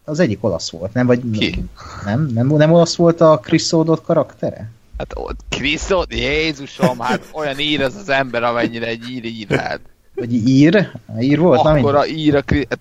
az 0.04 0.20
egyik 0.20 0.44
olasz 0.44 0.70
volt, 0.70 0.92
nem? 0.92 1.06
Vagy 1.06 1.30
Ki? 1.32 1.64
Nem, 2.04 2.26
nem, 2.34 2.46
nem 2.46 2.72
olasz 2.72 2.94
volt 2.94 3.20
a 3.20 3.38
Chris 3.38 3.68
O'Dowd 3.70 4.00
karaktere? 4.04 4.70
Hát 4.98 5.12
ott 5.14 5.40
Krisztot, 5.48 6.14
Jézusom, 6.14 6.98
hát 6.98 7.28
olyan 7.32 7.58
ír 7.58 7.80
az 7.80 7.94
az 7.94 8.08
ember, 8.08 8.42
amennyire 8.42 8.86
egy 8.86 9.08
ír 9.10 9.24
írhat. 9.24 9.80
Vagy 10.14 10.48
ír? 10.48 10.90
Ír 11.20 11.38
volt? 11.38 11.60
Akkor 11.60 11.94
a 11.94 12.06
ír 12.06 12.34
a 12.34 12.42
Kri- 12.42 12.66
hát 12.68 12.78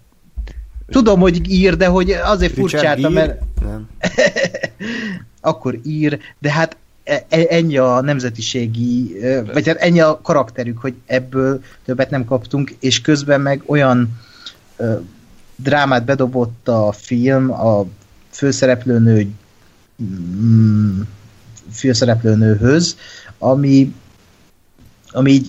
Tudom, 0.89 1.19
hogy 1.19 1.51
ír, 1.51 1.77
de 1.77 1.87
hogy 1.87 2.11
azért 2.11 2.53
furcsáltam, 2.53 3.13
mert 3.13 3.41
Nem. 3.61 3.89
akkor 5.41 5.79
ír, 5.85 6.19
de 6.39 6.51
hát 6.51 6.77
e- 7.03 7.25
e- 7.29 7.47
ennyi 7.49 7.77
a 7.77 8.01
nemzetiségi, 8.01 9.15
vagy 9.53 9.67
hát 9.67 9.77
ennyi 9.77 9.99
a 9.99 10.19
karakterük, 10.21 10.77
hogy 10.77 10.93
ebből 11.05 11.63
többet 11.85 12.09
nem 12.09 12.25
kaptunk, 12.25 12.75
és 12.79 13.01
közben 13.01 13.41
meg 13.41 13.63
olyan 13.65 14.19
ö, 14.77 14.93
drámát 15.55 16.05
bedobott 16.05 16.67
a 16.67 16.91
film, 16.91 17.51
a 17.51 17.85
főszereplőnő 18.29 19.27
mm, 20.03 21.01
főszereplőnőhöz, 21.73 22.97
ami 23.37 23.93
ami 25.13 25.31
így 25.31 25.47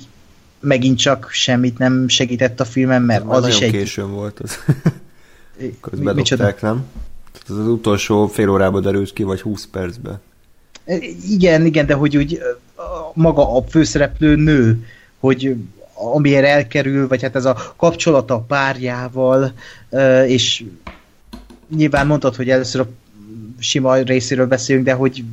megint 0.61 0.99
csak 0.99 1.28
semmit 1.33 1.78
nem 1.78 2.09
segített 2.09 2.61
a 2.61 2.65
filmen, 2.65 3.03
mert 3.03 3.25
az 3.27 3.47
is 3.47 3.61
egy... 3.61 3.70
későn 3.70 4.11
volt 4.11 4.41
az. 4.41 4.59
Közben 5.81 6.17
dobták, 6.17 6.61
nem? 6.61 6.85
Ez 7.49 7.57
az 7.57 7.67
utolsó 7.67 8.27
fél 8.27 8.51
órába 8.51 8.81
derült 8.81 9.12
ki, 9.12 9.23
vagy 9.23 9.41
20 9.41 9.67
percben. 9.67 10.20
Igen, 11.31 11.65
igen, 11.67 11.86
de 11.86 11.94
hogy 11.94 12.17
úgy 12.17 12.41
maga 13.15 13.57
a 13.57 13.65
főszereplő 13.69 14.36
nő, 14.36 14.86
hogy 15.19 15.57
amilyen 15.94 16.44
elkerül, 16.44 17.09
vagy 17.09 17.23
hát 17.23 17.36
ez 17.36 17.44
a 17.44 17.75
kapcsolata 17.77 18.35
a 18.35 18.41
párjával, 18.41 19.53
és 20.27 20.65
nyilván 21.77 22.07
mondtad, 22.07 22.36
hogy 22.36 22.51
először 22.51 22.81
a 22.81 22.89
sima 23.59 23.97
részéről 23.97 24.47
beszélünk, 24.47 24.85
de 24.85 24.93
hogy 24.93 25.25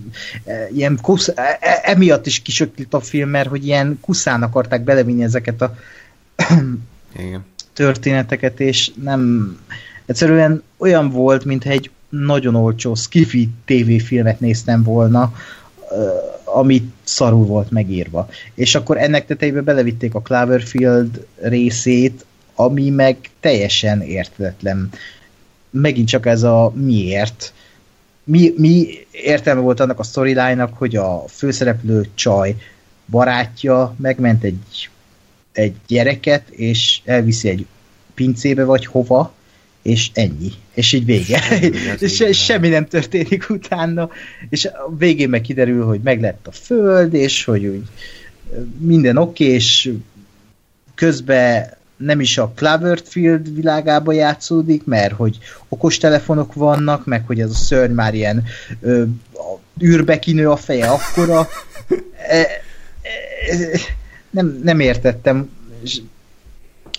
e, 0.45 0.67
ilyen 0.73 0.99
kusz, 1.01 1.27
e, 1.27 1.57
e- 1.59 1.81
emiatt 1.83 2.25
is 2.25 2.41
kisökült 2.41 2.93
a 2.93 2.99
film, 2.99 3.29
mert 3.29 3.49
hogy 3.49 3.65
ilyen 3.65 3.97
kuszán 4.01 4.43
akarták 4.43 4.83
belevinni 4.83 5.23
ezeket 5.23 5.61
a 5.61 5.75
Igen. 7.17 7.45
történeteket, 7.73 8.59
és 8.59 8.91
nem 9.03 9.55
egyszerűen 10.05 10.63
olyan 10.77 11.09
volt, 11.09 11.45
mintha 11.45 11.69
egy 11.69 11.89
nagyon 12.09 12.55
olcsó 12.55 12.95
skifi 12.95 13.49
tévéfilmet 13.65 14.39
néztem 14.39 14.83
volna, 14.83 15.33
ö, 15.91 16.09
amit 16.43 16.93
szarul 17.03 17.45
volt 17.45 17.71
megírva. 17.71 18.29
És 18.53 18.75
akkor 18.75 18.97
ennek 18.97 19.25
tetejébe 19.25 19.61
belevitték 19.61 20.15
a 20.15 20.21
Cloverfield 20.21 21.25
részét, 21.41 22.25
ami 22.55 22.89
meg 22.89 23.17
teljesen 23.39 24.01
értetlen. 24.01 24.89
Megint 25.69 26.07
csak 26.07 26.25
ez 26.25 26.43
a 26.43 26.71
miért. 26.75 27.53
Mi, 28.31 28.53
mi 28.57 29.07
értelme 29.11 29.61
volt 29.61 29.79
annak 29.79 29.99
a 29.99 30.03
storyline-nak, 30.03 30.77
hogy 30.77 30.95
a 30.95 31.23
főszereplő 31.27 32.07
csaj 32.13 32.55
barátja 33.05 33.95
megment 33.97 34.43
egy, 34.43 34.89
egy 35.51 35.75
gyereket, 35.87 36.49
és 36.49 37.01
elviszi 37.05 37.49
egy 37.49 37.65
pincébe 38.13 38.63
vagy 38.63 38.85
hova, 38.85 39.33
és 39.81 40.09
ennyi. 40.13 40.51
És 40.73 40.93
így 40.93 41.05
vége. 41.05 41.59
És 41.99 42.19
így 42.27 42.35
semmi 42.35 42.69
nem 42.69 42.87
történik 42.87 43.49
utána. 43.49 44.09
És 44.49 44.65
a 44.65 44.95
végén 44.97 45.29
meg 45.29 45.41
kiderül, 45.41 45.85
hogy 45.85 46.01
meg 46.03 46.21
lett 46.21 46.47
a 46.47 46.51
föld, 46.51 47.13
és 47.13 47.43
hogy 47.43 47.65
úgy 47.65 47.83
minden 48.77 49.17
oké, 49.17 49.45
és 49.45 49.93
közben 50.95 51.73
nem 52.01 52.19
is 52.19 52.37
a 52.37 52.51
Cloverfield 52.55 53.55
világába 53.55 54.11
játszódik, 54.11 54.85
mert 54.85 55.13
hogy 55.13 55.37
okostelefonok 55.69 56.53
vannak, 56.53 57.05
meg 57.05 57.23
hogy 57.27 57.39
ez 57.39 57.49
a 57.49 57.53
szörny 57.53 57.93
már 57.93 58.13
ilyen 58.13 58.43
ö, 58.81 59.03
a 59.33 59.83
űrbe 59.83 60.19
kinő 60.19 60.49
a 60.49 60.55
feje 60.55 60.87
akkora. 60.87 61.47
E, 62.27 62.37
e, 62.37 62.47
e, 63.49 63.79
nem, 64.29 64.59
nem 64.63 64.79
értettem. 64.79 65.49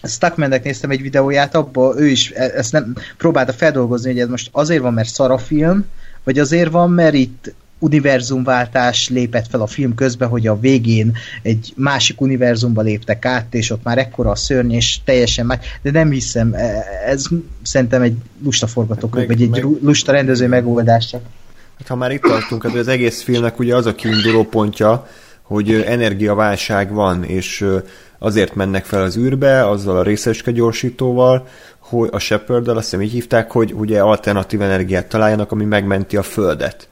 Stuckmannek 0.03 0.65
néztem 0.65 0.91
egy 0.91 1.03
videóját, 1.03 1.55
abban 1.55 1.99
ő 1.99 2.07
is 2.07 2.31
e- 2.31 2.53
ezt 2.57 2.73
nem 2.73 2.97
próbálta 3.17 3.53
feldolgozni, 3.53 4.11
hogy 4.11 4.21
ez 4.21 4.29
most 4.29 4.49
azért 4.53 4.83
van, 4.83 4.93
mert 4.93 5.09
szar 5.09 5.31
a 5.31 5.39
film, 5.39 5.85
vagy 6.25 6.39
azért 6.39 6.71
van, 6.71 6.91
mert 6.91 7.15
itt 7.15 7.55
univerzumváltás 7.83 9.09
lépett 9.09 9.47
fel 9.51 9.61
a 9.61 9.67
film 9.67 9.95
közben, 9.95 10.29
hogy 10.29 10.47
a 10.47 10.59
végén 10.61 11.17
egy 11.43 11.73
másik 11.77 12.21
univerzumba 12.21 12.83
léptek 12.83 13.25
át, 13.25 13.55
és 13.55 13.71
ott 13.71 13.83
már 13.83 13.99
ekkora 13.99 14.31
a 14.31 14.35
szörny, 14.35 14.71
és 14.71 14.99
teljesen 15.05 15.47
más, 15.47 15.59
de 15.83 15.91
nem 15.91 16.11
hiszem, 16.11 16.55
e- 16.55 16.85
ez 17.07 17.25
szerintem 17.63 18.03
egy 18.03 18.15
lusta 18.45 18.67
forgatókönyv, 18.67 19.29
Meg- 19.29 19.37
vagy 19.37 19.47
egy 19.47 19.51
meg- 19.51 19.83
lusta 19.83 20.13
rendező 20.13 20.49
megoldás 20.49 21.07
csak. 21.07 21.21
Hát 21.79 21.89
ha 21.89 21.97
már 21.97 22.11
itt 22.13 22.23
tartunk, 22.23 22.63
hát 22.63 22.75
az 22.75 22.89
egész 22.89 23.23
filmnek 23.23 23.59
ugye 23.59 23.77
az 23.77 23.87
a 23.87 23.95
kiinduló 23.95 24.45
pontja, 24.45 25.07
hogy 25.43 25.73
energiaválság 25.87 26.93
van, 26.93 27.25
és 27.25 27.67
azért 28.19 28.55
mennek 28.55 28.85
fel 28.85 29.03
az 29.03 29.17
űrbe, 29.17 29.69
azzal 29.69 29.97
a 29.97 30.03
részeske 30.03 30.51
gyorsítóval, 30.51 31.47
hogy 31.79 32.09
a 32.13 32.19
shepard 32.19 32.69
azt 32.69 32.79
hiszem 32.79 33.03
így 33.03 33.13
hívták, 33.13 33.51
hogy 33.51 33.73
ugye 33.73 34.01
alternatív 34.01 34.61
energiát 34.63 35.09
találjanak, 35.09 35.53
ami 35.53 35.65
megmenti 35.65 36.17
a 36.17 36.23
Földet. 36.23 36.89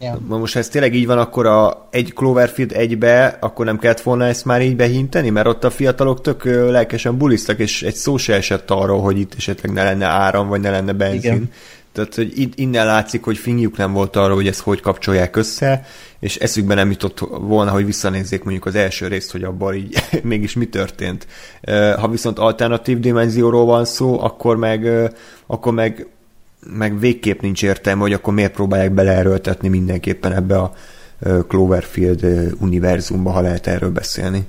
Ja. 0.00 0.18
Most 0.26 0.52
ha 0.52 0.58
ez 0.58 0.68
tényleg 0.68 0.94
így 0.94 1.06
van, 1.06 1.18
akkor 1.18 1.46
a 1.46 1.88
egy 1.90 2.12
Cloverfield 2.14 2.72
egybe, 2.72 3.36
akkor 3.40 3.64
nem 3.64 3.78
kellett 3.78 4.00
volna 4.00 4.24
ezt 4.24 4.44
már 4.44 4.62
így 4.62 4.76
behinteni, 4.76 5.30
mert 5.30 5.46
ott 5.46 5.64
a 5.64 5.70
fiatalok 5.70 6.20
tök 6.20 6.44
lelkesen 6.44 7.16
bulisztak, 7.16 7.58
és 7.58 7.82
egy 7.82 7.94
szó 7.94 8.16
se 8.16 8.34
esett 8.34 8.70
arról, 8.70 9.00
hogy 9.00 9.18
itt 9.18 9.34
esetleg 9.36 9.72
ne 9.72 9.82
lenne 9.84 10.06
áram, 10.06 10.48
vagy 10.48 10.60
ne 10.60 10.70
lenne 10.70 10.92
benzin. 10.92 11.32
Igen. 11.32 11.50
Tehát, 11.92 12.14
hogy 12.14 12.52
innen 12.54 12.86
látszik, 12.86 13.24
hogy 13.24 13.38
fingjuk 13.38 13.76
nem 13.76 13.92
volt 13.92 14.16
arra, 14.16 14.34
hogy 14.34 14.46
ezt 14.46 14.60
hogy 14.60 14.80
kapcsolják 14.80 15.36
össze, 15.36 15.86
és 16.20 16.36
eszükbe 16.36 16.74
nem 16.74 16.90
jutott 16.90 17.18
volna, 17.40 17.70
hogy 17.70 17.84
visszanézzék 17.84 18.42
mondjuk 18.42 18.66
az 18.66 18.74
első 18.74 19.06
részt, 19.06 19.30
hogy 19.30 19.42
abban 19.44 19.74
így 19.74 19.96
mégis 20.22 20.54
mi 20.54 20.66
történt. 20.66 21.26
Ha 21.96 22.08
viszont 22.08 22.38
alternatív 22.38 23.00
dimenzióról 23.00 23.64
van 23.64 23.84
szó, 23.84 24.20
akkor 24.20 24.56
meg, 24.56 24.88
akkor 25.46 25.72
meg, 25.72 26.06
meg 26.60 26.98
végképp 26.98 27.40
nincs 27.40 27.62
értelme, 27.62 28.00
hogy 28.00 28.12
akkor 28.12 28.34
miért 28.34 28.52
próbálják 28.52 28.92
beleerőltetni 28.92 29.68
mindenképpen 29.68 30.32
ebbe 30.32 30.58
a 30.58 30.72
Cloverfield 31.48 32.24
univerzumba, 32.60 33.30
ha 33.30 33.40
lehet 33.40 33.66
erről 33.66 33.90
beszélni. 33.90 34.46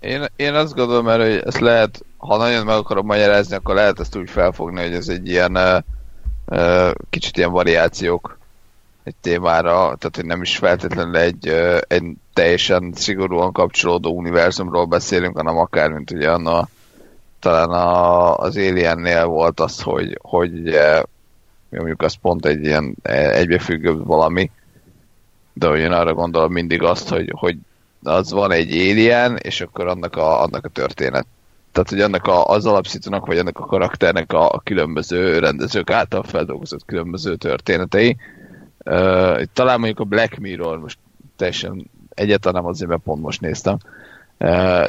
Én, 0.00 0.26
én 0.36 0.54
azt 0.54 0.74
gondolom, 0.74 1.04
mert 1.04 1.22
hogy 1.22 1.42
ezt 1.46 1.60
lehet, 1.60 2.04
ha 2.16 2.36
nagyon 2.36 2.64
meg 2.64 2.76
akarom 2.76 3.06
magyarázni, 3.06 3.56
akkor 3.56 3.74
lehet 3.74 4.00
ezt 4.00 4.16
úgy 4.16 4.30
felfogni, 4.30 4.82
hogy 4.82 4.94
ez 4.94 5.08
egy 5.08 5.28
ilyen 5.28 5.84
kicsit 7.10 7.36
ilyen 7.36 7.50
variációk 7.50 8.38
egy 9.02 9.14
témára, 9.20 9.72
tehát 9.72 10.16
hogy 10.16 10.24
nem 10.24 10.42
is 10.42 10.56
feltétlenül 10.56 11.16
egy, 11.16 11.48
egy 11.88 12.04
teljesen 12.32 12.92
szigorúan 12.94 13.52
kapcsolódó 13.52 14.16
univerzumról 14.16 14.84
beszélünk, 14.84 15.36
hanem 15.36 15.56
akár, 15.56 15.90
mint 15.90 16.10
ugye 16.10 16.30
anna, 16.30 16.68
talán 17.40 17.70
a, 17.70 18.36
az 18.36 18.56
Aliennél 18.56 19.26
volt 19.26 19.60
az, 19.60 19.80
hogy, 19.80 20.18
hogy 20.22 20.78
mondjuk 21.68 22.02
az 22.02 22.14
pont 22.14 22.46
egy 22.46 22.64
ilyen 22.64 22.96
egybefüggő 23.02 23.96
valami, 23.96 24.50
de 25.52 25.66
hogy 25.66 25.78
én 25.78 25.92
arra 25.92 26.14
gondolom 26.14 26.52
mindig 26.52 26.82
azt, 26.82 27.08
hogy, 27.08 27.32
hogy 27.36 27.56
az 28.02 28.32
van 28.32 28.52
egy 28.52 28.72
alien, 28.72 29.36
és 29.36 29.60
akkor 29.60 29.86
annak 29.86 30.16
a, 30.16 30.42
annak 30.42 30.64
a 30.64 30.68
történet. 30.68 31.26
Tehát, 31.72 31.88
hogy 31.88 32.00
annak 32.00 32.26
a, 32.26 32.46
az 32.46 32.66
alapszítónak, 32.66 33.26
vagy 33.26 33.38
annak 33.38 33.58
a 33.58 33.66
karakternek 33.66 34.32
a, 34.32 34.50
a 34.50 34.60
különböző 34.64 35.38
rendezők 35.38 35.90
által 35.90 36.22
feldolgozott 36.22 36.84
különböző 36.84 37.36
történetei. 37.36 38.16
Uh, 38.84 39.42
talán 39.52 39.78
mondjuk 39.78 40.00
a 40.00 40.04
Black 40.04 40.38
Mirror, 40.38 40.78
most 40.78 40.98
teljesen 41.36 41.90
egyáltalán 42.14 42.62
nem 42.62 42.70
azért, 42.70 42.90
mert 42.90 43.02
pont 43.02 43.22
most 43.22 43.40
néztem, 43.40 43.76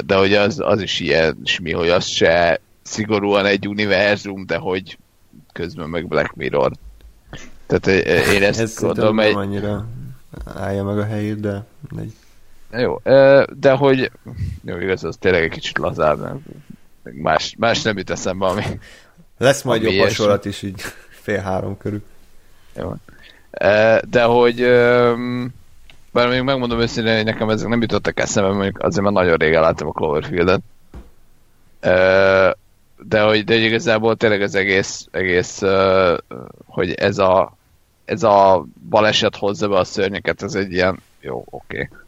de 0.04 0.14
hogy 0.16 0.34
az, 0.34 0.60
az 0.64 0.80
is 0.80 1.00
ilyen 1.00 1.38
smi, 1.44 1.72
hogy 1.72 1.88
az 1.88 2.06
se 2.06 2.60
szigorúan 2.82 3.46
egy 3.46 3.68
univerzum, 3.68 4.46
de 4.46 4.56
hogy 4.56 4.98
közben 5.52 5.88
meg 5.88 6.08
Black 6.08 6.34
Mirror. 6.34 6.72
Tehát 7.66 7.86
én 8.32 8.42
ezt 8.42 8.60
Ez 8.60 8.78
gondolom, 8.78 9.20
egy... 9.20 9.34
annyira 9.34 9.86
állja 10.54 10.84
meg 10.84 10.98
a 10.98 11.04
helyét, 11.04 11.40
de 11.40 11.64
egy 11.98 12.12
jó, 12.76 13.00
de 13.58 13.70
hogy 13.70 14.10
jó, 14.64 14.78
igaz, 14.78 15.04
az 15.04 15.16
tényleg 15.20 15.42
egy 15.42 15.50
kicsit 15.50 15.78
lazább, 15.78 16.20
nem? 16.20 16.42
Más, 17.02 17.54
más 17.58 17.82
nem 17.82 17.98
jut 17.98 18.10
eszembe, 18.10 18.46
ami... 18.46 18.62
Lesz 19.38 19.62
majd 19.62 19.82
jobb 19.82 19.98
hasonlat 19.98 20.44
is 20.44 20.62
így 20.62 20.80
fél 21.08 21.40
három 21.40 21.76
körül. 21.76 22.02
Jó. 22.76 22.94
De 24.10 24.22
hogy 24.22 24.60
bár 26.12 26.28
még 26.28 26.42
megmondom 26.42 26.80
őszintén, 26.80 27.16
hogy 27.16 27.24
nekem 27.24 27.48
ezek 27.48 27.68
nem 27.68 27.80
jutottak 27.80 28.20
eszembe, 28.20 28.52
mondjuk 28.52 28.82
azért 28.82 29.04
már 29.04 29.12
nagyon 29.12 29.36
régen 29.36 29.60
láttam 29.60 29.88
a 29.88 29.92
Cloverfield-et. 29.92 30.62
De 33.08 33.20
hogy 33.20 33.44
de 33.44 33.54
igazából 33.54 34.16
tényleg 34.16 34.42
az 34.42 34.54
egész, 34.54 35.06
egész 35.10 35.62
hogy 36.66 36.92
ez 36.92 37.18
a, 37.18 37.56
ez 38.04 38.22
a 38.22 38.66
baleset 38.88 39.36
hozza 39.36 39.68
be 39.68 39.78
a 39.78 39.84
szörnyeket, 39.84 40.42
ez 40.42 40.54
egy 40.54 40.72
ilyen, 40.72 40.98
jó, 41.20 41.44
oké. 41.50 41.88
Okay 41.90 42.00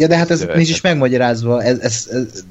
Ja, 0.00 0.06
de 0.06 0.16
hát 0.16 0.30
ez 0.30 0.38
Szövetet. 0.38 0.56
nincs 0.56 0.70
is 0.70 0.80
megmagyarázva, 0.80 1.62
ez, 1.62 1.78
ez, 1.78 2.08
ez 2.10 2.44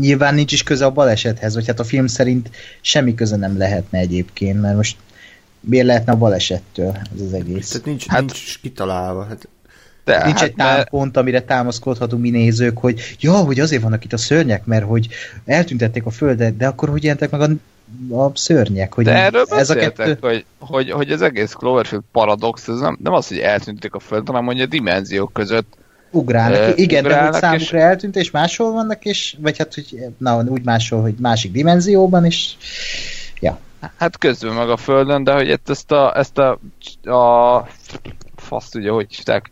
nyilván 0.00 0.34
nincs 0.34 0.52
is 0.52 0.62
köze 0.62 0.84
a 0.84 0.90
balesethez, 0.90 1.54
vagy 1.54 1.66
hát 1.66 1.80
a 1.80 1.84
film 1.84 2.06
szerint 2.06 2.50
semmi 2.80 3.14
köze 3.14 3.36
nem 3.36 3.58
lehetne 3.58 3.98
egyébként, 3.98 4.60
mert 4.60 4.76
most 4.76 4.96
miért 5.60 5.86
lehetne 5.86 6.12
a 6.12 6.16
balesettől 6.16 6.96
ez 7.14 7.20
az 7.20 7.32
egész? 7.32 7.68
Tehát 7.68 7.86
nincs, 7.86 8.06
hát, 8.06 8.20
nincs 8.20 8.60
kitalálva. 8.60 9.24
Hát 9.24 9.48
de, 10.04 10.24
Nincs 10.24 10.38
hát, 10.38 10.48
egy 10.48 10.54
támpont, 10.54 11.16
amire 11.16 11.40
támaszkodhatunk 11.40 12.22
mi 12.22 12.30
nézők, 12.30 12.78
hogy 12.78 13.16
ja, 13.20 13.32
hogy 13.32 13.60
azért 13.60 13.82
vannak 13.82 14.04
itt 14.04 14.12
a 14.12 14.16
szörnyek, 14.16 14.64
mert 14.64 14.84
hogy 14.84 15.08
eltüntették 15.44 16.06
a 16.06 16.10
földet, 16.10 16.56
de 16.56 16.66
akkor 16.66 16.88
hogy 16.88 17.02
jelentek 17.02 17.30
meg 17.30 17.40
a, 17.40 17.50
a 18.24 18.30
szörnyek? 18.34 18.94
Hogy 18.94 19.04
de 19.04 19.14
erről 19.14 19.44
ez 19.48 19.70
a 19.70 19.74
kettő... 19.74 20.18
hogy, 20.20 20.44
hogy, 20.58 20.90
hogy 20.90 21.10
az 21.10 21.22
egész 21.22 21.52
Cloverfield 21.52 22.04
paradox, 22.12 22.68
ez 22.68 22.78
nem, 22.78 22.98
nem 23.02 23.12
az, 23.12 23.28
hogy 23.28 23.38
eltüntették 23.38 23.94
a 23.94 24.00
földet, 24.00 24.26
hanem 24.26 24.44
hogy 24.44 24.60
a 24.60 24.66
dimenziók 24.66 25.32
között 25.32 25.80
Ugrálnak, 26.14 26.68
uh, 26.68 26.78
igen, 26.78 27.04
ugrálnak 27.04 27.32
de 27.32 27.38
számukra 27.38 27.78
és... 27.78 27.84
eltűnt, 27.84 28.16
és 28.16 28.30
máshol 28.30 28.72
vannak, 28.72 29.04
és, 29.04 29.36
vagy 29.40 29.58
hát, 29.58 29.74
hogy 29.74 30.06
na, 30.18 30.42
úgy 30.42 30.64
máshol, 30.64 31.00
hogy 31.00 31.14
másik 31.18 31.52
dimenzióban, 31.52 32.26
is. 32.26 32.56
ja. 33.40 33.58
Hát 33.96 34.18
közben 34.18 34.52
meg 34.52 34.70
a 34.70 34.76
Földön, 34.76 35.24
de 35.24 35.32
hogy 35.32 35.60
ezt 35.66 35.92
a, 35.92 36.16
ezt 36.16 36.38
a, 36.38 36.58
a 37.02 37.68
fasz 38.36 38.68
tudja, 38.68 38.94
hogy 38.94 39.14
hívták, 39.14 39.50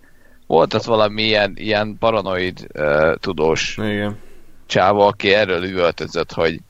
volt 0.50 0.74
az 0.74 0.86
valami 0.86 1.22
ilyen, 1.22 1.52
ilyen 1.56 1.96
paranoid 1.98 2.66
uh, 2.74 3.14
tudós 3.14 3.78
Igen. 3.82 4.18
csáva, 4.66 5.06
aki 5.06 5.32
erről 5.32 5.64
üvöltözött, 5.64 6.32
hogy, 6.32 6.60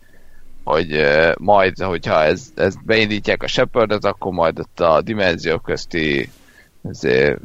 hogy 0.65 0.93
uh, 0.93 1.33
majd, 1.39 1.79
hogyha 1.79 2.23
ez, 2.23 2.53
ez 2.55 2.75
beindítják 2.85 3.43
a 3.43 3.47
shepard 3.47 4.05
akkor 4.05 4.33
majd 4.33 4.59
ott 4.59 4.81
a 4.81 5.01
dimenziók 5.03 5.63
közti 5.63 6.31
ezért, 6.89 7.39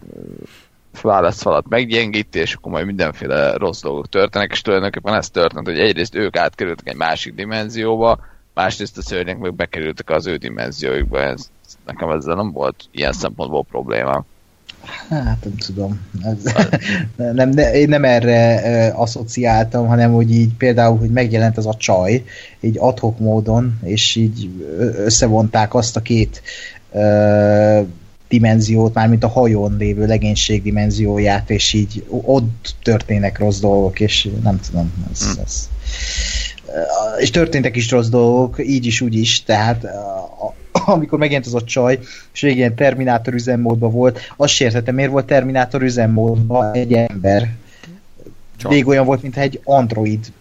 válaszfalat 1.02 1.70
meggyengíti, 1.70 2.40
és 2.40 2.54
akkor 2.54 2.72
majd 2.72 2.86
mindenféle 2.86 3.54
rossz 3.58 3.82
dolgok 3.82 4.10
történnek, 4.10 4.52
és 4.52 4.62
tulajdonképpen 4.62 5.14
ez 5.14 5.30
történt, 5.30 5.68
hogy 5.68 5.80
egyrészt 5.80 6.16
ők 6.16 6.38
átkerültek 6.38 6.88
egy 6.88 6.96
másik 6.96 7.34
dimenzióba, 7.34 8.20
másrészt 8.54 8.98
a 8.98 9.02
szörnyek 9.02 9.38
meg 9.38 9.54
bekerültek 9.54 10.10
az 10.10 10.28
ő 10.28 10.36
dimenzióikba. 10.36 11.20
Ez, 11.20 11.50
nekem 11.86 12.10
ezzel 12.10 12.36
nem 12.36 12.52
volt 12.52 12.84
ilyen 12.92 13.14
szempontból 13.14 13.64
probléma. 13.64 14.26
Hát 15.10 15.44
nem 15.44 15.56
tudom. 15.58 16.00
Ez, 16.24 16.54
nem, 17.34 17.50
ne, 17.50 17.74
én 17.74 17.90
nem 17.90 18.04
erre 18.04 18.62
uh, 18.92 19.00
asszociáltam, 19.02 19.88
hanem 19.88 20.12
hogy 20.12 20.32
így 20.32 20.54
például, 20.54 20.98
hogy 20.98 21.10
megjelent 21.10 21.58
az 21.58 21.66
a 21.66 21.76
csaj, 21.78 22.24
így 22.60 22.76
adhok 22.80 23.20
módon, 23.20 23.80
és 23.84 24.16
így 24.16 24.50
összevonták 24.98 25.74
azt 25.74 25.96
a 25.96 26.02
két 26.02 26.42
uh, 26.92 27.88
dimenziót, 28.28 28.94
mármint 28.94 29.24
a 29.24 29.28
hajón 29.28 29.76
lévő 29.78 30.06
legénység 30.06 30.64
dimenzióját, 30.64 31.50
és 31.50 31.74
így 31.74 32.06
ott 32.10 32.76
történnek 32.84 33.40
rossz 33.40 33.60
dolgok, 33.60 34.00
és 34.00 34.30
nem 34.44 34.60
tudom, 34.60 34.94
ez, 35.12 35.34
hm. 35.34 35.40
ez, 35.44 35.70
és 37.20 37.30
történtek 37.30 37.76
is 37.76 37.92
rossz 37.92 38.08
dolgok, 38.08 38.68
így 38.68 38.86
is, 38.86 39.02
úgy 39.02 39.16
is, 39.16 39.44
tehát 39.44 39.86
amikor 40.96 41.20
megjelent 41.20 41.46
az 41.46 41.54
a 41.54 41.64
csaj, 41.64 42.00
és 42.34 42.42
ilyen 42.42 42.76
Terminátor 42.76 43.34
üzemmódban 43.34 43.92
volt, 43.92 44.20
azt 44.36 44.54
sértettem, 44.54 44.96
miért 44.96 45.12
volt 45.12 45.26
Terminátor 45.26 45.82
üzemmódban 45.82 46.74
egy 46.74 46.94
ember. 46.94 47.54
Csak. 48.58 48.72
Még 48.72 48.88
olyan 48.88 49.06
volt, 49.06 49.22
mintha 49.22 49.42
egy 49.42 49.60
android 49.64 50.32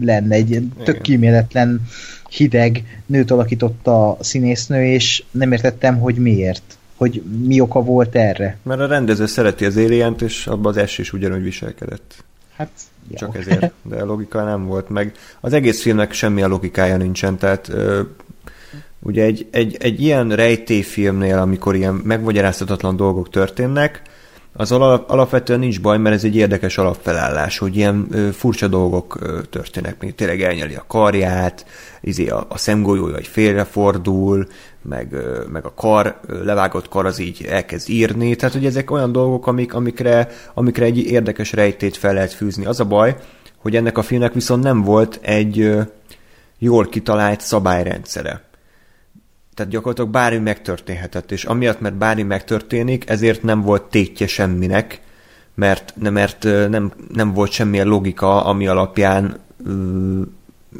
lenne, 0.00 0.34
egy 0.34 0.62
tök 0.84 1.00
kíméletlen, 1.00 1.82
hideg 2.30 3.02
nőt 3.06 3.30
alakította 3.30 4.10
a 4.10 4.24
színésznő, 4.24 4.84
és 4.84 5.24
nem 5.30 5.52
értettem, 5.52 5.98
hogy 5.98 6.14
miért 6.14 6.78
hogy 6.96 7.22
mi 7.44 7.60
oka 7.60 7.82
volt 7.82 8.16
erre. 8.16 8.58
Mert 8.62 8.80
a 8.80 8.86
rendező 8.86 9.26
szereti 9.26 9.64
az 9.64 9.76
alien 9.76 10.14
és 10.20 10.46
abban 10.46 10.72
az 10.72 10.76
es 10.76 10.98
is 10.98 11.12
ugyanúgy 11.12 11.42
viselkedett. 11.42 12.24
Hát, 12.56 12.70
Csak 13.14 13.34
jó. 13.34 13.40
ezért, 13.40 13.72
de 13.82 14.02
logika 14.02 14.44
nem 14.44 14.66
volt 14.66 14.88
meg. 14.88 15.12
Az 15.40 15.52
egész 15.52 15.82
filmnek 15.82 16.12
semmilyen 16.12 16.48
logikája 16.48 16.96
nincsen, 16.96 17.36
tehát 17.36 17.68
ö, 17.68 18.00
ugye 19.08 19.22
egy, 19.22 19.46
egy, 19.50 19.76
egy 19.80 20.02
ilyen 20.02 20.30
rejtélyfilmnél, 20.30 21.38
amikor 21.38 21.74
ilyen 21.74 21.94
megmagyarázhatatlan 22.04 22.96
dolgok 22.96 23.30
történnek, 23.30 24.02
az 24.52 24.72
alap, 24.72 25.10
alapvetően 25.10 25.58
nincs 25.58 25.80
baj, 25.80 25.98
mert 25.98 26.14
ez 26.14 26.24
egy 26.24 26.36
érdekes 26.36 26.78
alapfelállás, 26.78 27.58
hogy 27.58 27.76
ilyen 27.76 28.06
ö, 28.10 28.28
furcsa 28.32 28.68
dolgok 28.68 29.18
ö, 29.20 29.40
történnek, 29.50 30.00
mint 30.00 30.14
tényleg 30.14 30.42
elnyeli 30.42 30.74
a 30.74 30.84
karját, 30.86 31.66
izé 32.00 32.28
a, 32.28 32.46
a 32.48 32.58
szemgolyója 32.58 33.16
egy 33.16 33.26
félrefordul, 33.26 34.46
meg, 34.82 35.12
ö, 35.12 35.42
meg 35.52 35.64
a 35.64 35.74
kar, 35.74 36.20
ö, 36.26 36.44
levágott 36.44 36.88
kar 36.88 37.06
az 37.06 37.18
így 37.18 37.46
elkezd 37.48 37.88
írni, 37.90 38.36
tehát 38.36 38.54
hogy 38.54 38.66
ezek 38.66 38.90
olyan 38.90 39.12
dolgok, 39.12 39.46
amik, 39.46 39.74
amikre, 39.74 40.28
amikre 40.54 40.84
egy 40.84 40.98
érdekes 40.98 41.52
rejtét 41.52 41.96
fel 41.96 42.14
lehet 42.14 42.32
fűzni. 42.32 42.64
Az 42.64 42.80
a 42.80 42.84
baj, 42.84 43.16
hogy 43.58 43.76
ennek 43.76 43.98
a 43.98 44.02
filmnek 44.02 44.32
viszont 44.32 44.62
nem 44.62 44.82
volt 44.82 45.18
egy 45.22 45.60
ö, 45.60 45.80
jól 46.58 46.88
kitalált 46.88 47.40
szabályrendszere 47.40 48.47
tehát 49.58 49.72
gyakorlatilag 49.72 50.10
bármi 50.10 50.38
megtörténhetett, 50.38 51.32
és 51.32 51.44
amiatt, 51.44 51.80
mert 51.80 51.94
bármi 51.94 52.22
megtörténik, 52.22 53.10
ezért 53.10 53.42
nem 53.42 53.60
volt 53.60 53.82
tétje 53.82 54.26
semminek, 54.26 55.00
mert, 55.54 55.94
mert 55.98 56.42
nem, 56.68 56.92
nem 57.12 57.32
volt 57.32 57.50
semmilyen 57.50 57.86
logika, 57.86 58.44
ami 58.44 58.66
alapján 58.66 59.36
ö, 59.66 59.72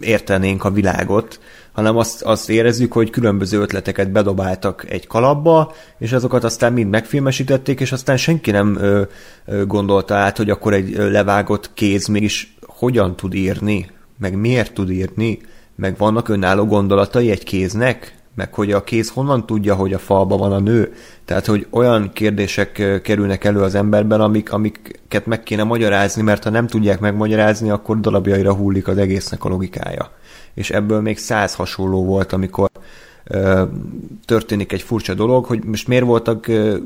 értenénk 0.01 0.65
a 0.65 0.71
világot, 0.71 1.41
hanem 1.73 1.97
azt, 1.97 2.23
azt 2.23 2.51
érezzük, 2.51 2.93
hogy 2.93 3.11
különböző 3.11 3.61
ötleteket 3.61 4.11
bedobáltak 4.11 4.91
egy 4.91 5.07
kalapba, 5.07 5.75
és 5.99 6.13
azokat 6.13 6.45
aztán 6.45 6.73
mind 6.73 6.91
megfilmesítették, 6.91 7.81
és 7.81 7.93
aztán 7.93 8.17
senki 8.17 8.51
nem 8.51 8.77
ö, 8.77 9.03
ö, 9.45 9.67
gondolta 9.67 10.15
át, 10.15 10.37
hogy 10.37 10.51
akkor 10.51 10.75
egy 10.75 10.97
levágott 10.97 11.71
kéz 11.75 12.07
mégis 12.07 12.57
hogyan 12.61 13.17
tud 13.17 13.35
írni, 13.35 13.91
meg 14.19 14.37
miért 14.37 14.75
tud 14.75 14.91
írni, 14.91 15.39
meg 15.77 15.97
vannak 15.97 16.29
önálló 16.29 16.67
gondolatai 16.67 17.31
egy 17.31 17.45
kéznek, 17.45 18.17
meg 18.39 18.55
hogy 18.55 18.73
a 18.73 18.85
kéz 18.85 19.11
honnan 19.11 19.47
tudja, 19.47 19.75
hogy 19.75 19.93
a 19.93 19.99
falba 19.99 20.37
van 20.37 20.53
a 20.53 20.59
nő. 20.59 20.93
Tehát, 21.25 21.47
hogy 21.47 21.67
olyan 21.71 22.13
kérdések 22.13 23.01
kerülnek 23.03 23.45
elő 23.45 23.61
az 23.61 23.75
emberben, 23.75 24.21
amik, 24.21 24.53
amiket 24.53 25.27
meg 25.27 25.43
kéne 25.43 25.65
magyarázni, 25.65 26.23
mert 26.23 26.45
ha 26.45 26.51
nem 26.51 26.67
tudják 26.67 27.01
megmagyarázni, 27.01 27.71
akkor 27.71 28.01
darabjaira 28.01 28.55
hullik 28.55 28.89
az 28.89 28.99
egésznek 28.99 29.45
a 29.45 29.49
logikája. 29.49 30.11
És 30.55 30.71
ebből 30.71 31.01
még 31.01 31.19
száz 31.19 31.55
hasonló 31.55 32.05
volt, 32.05 32.33
amikor 32.33 32.71
ö, 33.25 33.63
történik 34.25 34.73
egy 34.73 34.83
furcsa 34.83 35.15
dolog, 35.15 35.45
hogy 35.45 35.65
most 35.65 35.89
miért 35.89 36.05
voltak 36.05 36.49
ö, 36.49 36.77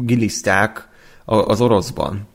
giliszták 0.00 0.88
az 1.24 1.60
oroszban 1.60 2.26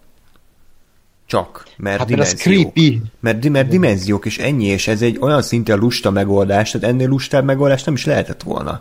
csak, 1.25 1.65
mert 1.77 1.97
hát, 1.97 2.07
dimenziók. 2.07 2.73
Mert, 2.75 3.01
mert, 3.19 3.49
mert 3.49 3.67
dimenziók, 3.67 4.25
és 4.25 4.37
ennyi, 4.37 4.65
és 4.65 4.87
ez 4.87 5.01
egy 5.01 5.17
olyan 5.21 5.41
szinten 5.41 5.77
lusta 5.77 6.11
megoldás, 6.11 6.71
tehát 6.71 6.89
ennél 6.89 7.07
lustább 7.07 7.45
megoldás 7.45 7.83
nem 7.83 7.93
is 7.93 8.05
lehetett 8.05 8.43
volna. 8.43 8.79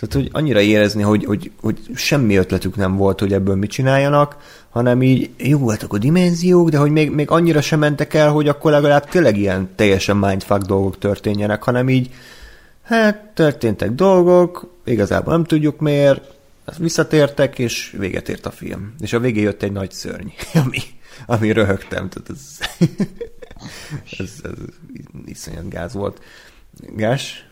Tehát, 0.00 0.14
hogy 0.14 0.28
annyira 0.32 0.60
érezni, 0.60 1.02
hogy, 1.02 1.24
hogy, 1.24 1.50
hogy 1.60 1.78
semmi 1.94 2.36
ötletük 2.36 2.76
nem 2.76 2.96
volt, 2.96 3.20
hogy 3.20 3.32
ebből 3.32 3.54
mit 3.54 3.70
csináljanak, 3.70 4.36
hanem 4.70 5.02
így 5.02 5.30
jó 5.36 5.58
voltak 5.58 5.92
a 5.92 5.98
dimenziók, 5.98 6.68
de 6.68 6.78
hogy 6.78 6.90
még, 6.90 7.10
még 7.10 7.30
annyira 7.30 7.60
sem 7.60 7.78
mentek 7.78 8.14
el, 8.14 8.30
hogy 8.30 8.48
akkor 8.48 8.70
legalább 8.70 9.08
tényleg 9.08 9.38
ilyen 9.38 9.68
teljesen 9.74 10.16
mindfuck 10.16 10.62
dolgok 10.62 10.98
történjenek, 10.98 11.62
hanem 11.62 11.88
így, 11.88 12.10
hát 12.82 13.16
történtek 13.34 13.90
dolgok, 13.90 14.74
igazából 14.84 15.32
nem 15.32 15.44
tudjuk 15.44 15.80
miért, 15.80 16.22
visszatértek, 16.78 17.58
és 17.58 17.94
véget 17.98 18.28
ért 18.28 18.46
a 18.46 18.50
film. 18.50 18.94
És 19.00 19.12
a 19.12 19.20
végén 19.20 19.42
jött 19.42 19.62
egy 19.62 19.72
nagy 19.72 19.90
szörny, 19.90 20.28
ami 20.64 20.78
ami 21.26 21.52
röhögtem, 21.52 22.08
tehát 22.08 22.30
ez, 22.30 22.58
ez, 24.18 24.32
ez 24.42 24.58
iszonyat 25.24 25.68
gáz 25.68 25.92
volt. 25.92 26.22
Gás? 26.96 27.48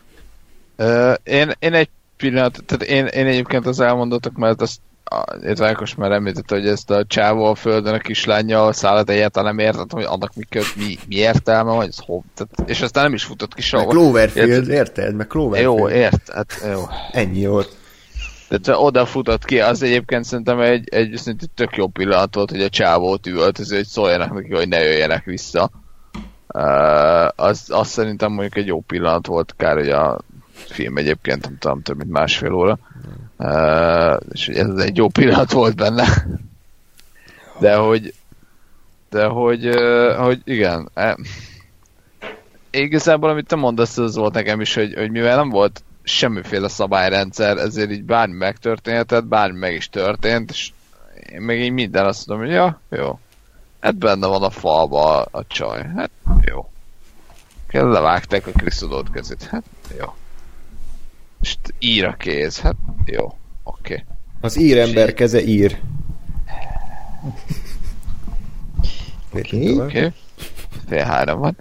Uh, 0.76 1.14
én, 1.22 1.52
én 1.58 1.74
egy 1.74 1.88
pillanat, 2.16 2.62
tehát 2.66 2.82
én, 2.82 3.06
én 3.06 3.26
egyébként 3.26 3.66
az 3.66 3.80
elmondottak, 3.80 4.36
mert 4.36 4.62
azt 4.62 4.80
itt 5.42 5.58
Rákos 5.58 5.94
már 5.94 6.12
említette, 6.12 6.54
hogy 6.54 6.66
ezt 6.66 6.90
a 6.90 7.04
csávó 7.06 7.44
a 7.44 7.54
földön 7.54 7.94
a 7.94 7.98
kislánya 7.98 8.66
a 8.66 8.72
szállat 8.72 9.10
egyáltalán 9.10 9.54
nem 9.54 9.66
értettem, 9.66 9.98
hogy 9.98 10.08
annak 10.08 10.34
mi, 10.34 10.44
mi, 10.76 10.98
mi 11.08 11.14
értelme, 11.14 11.72
vagy 11.72 11.88
ez 11.88 11.98
hov. 11.98 12.22
Tehát, 12.34 12.70
és 12.70 12.80
aztán 12.80 13.04
nem 13.04 13.14
is 13.14 13.24
futott 13.24 13.54
ki 13.54 13.62
sehol. 13.62 13.86
Meg 13.86 13.94
Cloverfield, 13.94 14.68
érted? 14.68 15.14
Meg 15.14 15.26
Cloverfield. 15.26 15.78
Jó, 15.78 15.88
ért, 15.88 16.30
hát 16.32 16.64
jó. 16.70 16.82
Ennyi 17.12 17.46
volt. 17.46 17.76
Tehát 18.48 18.80
oda 18.80 19.06
futott 19.06 19.44
ki, 19.44 19.60
az 19.60 19.82
egyébként 19.82 20.24
szerintem 20.24 20.60
egy, 20.60 20.88
egy 20.88 21.16
szerintem 21.16 21.48
tök 21.54 21.76
jó 21.76 21.86
pillanat 21.86 22.34
volt, 22.34 22.50
hogy 22.50 22.62
a 22.62 22.68
csávót 22.68 23.26
üvöltöző, 23.26 23.76
hogy 23.76 23.86
szóljanak 23.86 24.34
neki, 24.34 24.54
hogy 24.54 24.68
ne 24.68 24.82
jöjjenek 24.82 25.24
vissza. 25.24 25.70
Uh, 26.54 27.28
az, 27.36 27.64
az 27.68 27.88
szerintem 27.88 28.32
mondjuk 28.32 28.56
egy 28.56 28.66
jó 28.66 28.80
pillanat 28.80 29.26
volt, 29.26 29.54
kár, 29.56 29.76
hogy 29.76 29.88
a 29.88 30.20
film 30.52 30.96
egyébként 30.96 31.44
nem 31.44 31.58
tudom, 31.58 31.82
több 31.82 31.96
mint 31.96 32.10
másfél 32.10 32.52
óra. 32.52 32.78
Uh, 33.36 34.20
és 34.32 34.48
ez 34.48 34.76
egy 34.76 34.96
jó 34.96 35.08
pillanat 35.08 35.52
volt 35.52 35.76
benne. 35.76 36.06
De 37.60 37.76
hogy 37.76 38.14
de 39.10 39.24
hogy, 39.24 39.66
uh, 39.66 40.14
hogy 40.14 40.40
igen, 40.44 40.90
eh, 40.94 41.14
igazából 42.70 43.30
amit 43.30 43.46
te 43.46 43.56
mondasz, 43.56 43.98
az 43.98 44.16
volt 44.16 44.34
nekem 44.34 44.60
is, 44.60 44.74
hogy, 44.74 44.94
hogy 44.94 45.10
mivel 45.10 45.36
nem 45.36 45.48
volt 45.48 45.82
semmiféle 46.08 46.68
szabályrendszer, 46.68 47.56
ezért 47.56 47.90
így 47.90 48.04
bármi 48.04 48.34
megtörténhetett, 48.34 49.24
bármi 49.24 49.58
meg 49.58 49.74
is 49.74 49.88
történt, 49.88 50.50
és 50.50 50.70
én 51.32 51.40
meg 51.40 51.60
így 51.60 51.72
minden 51.72 52.06
azt 52.06 52.26
mondom, 52.26 52.46
hogy 52.46 52.54
ja, 52.54 52.80
jó. 52.90 53.18
Hát 53.80 53.96
benne 53.96 54.26
van 54.26 54.42
a 54.42 54.50
falba 54.50 55.16
a, 55.16 55.28
a 55.30 55.46
csaj. 55.46 55.86
Hát 55.96 56.10
jó. 56.40 56.70
Levágták 57.70 58.46
a 58.46 58.50
Krisztodót 58.50 59.10
kezét. 59.10 59.44
Hát 59.44 59.64
jó. 59.98 60.14
És 61.40 61.56
ír 61.78 62.04
a 62.04 62.14
kéz. 62.14 62.60
Hát 62.60 62.76
jó. 63.04 63.24
Oké. 63.62 63.92
Okay. 63.92 64.04
Az 64.40 64.56
ír 64.56 64.78
ember 64.78 65.14
keze 65.14 65.42
ír. 65.42 65.80
Oké. 69.32 69.72
Okay. 69.72 69.78
Okay. 69.78 70.12
Fél 70.88 71.04
három 71.04 71.40
van. 71.40 71.56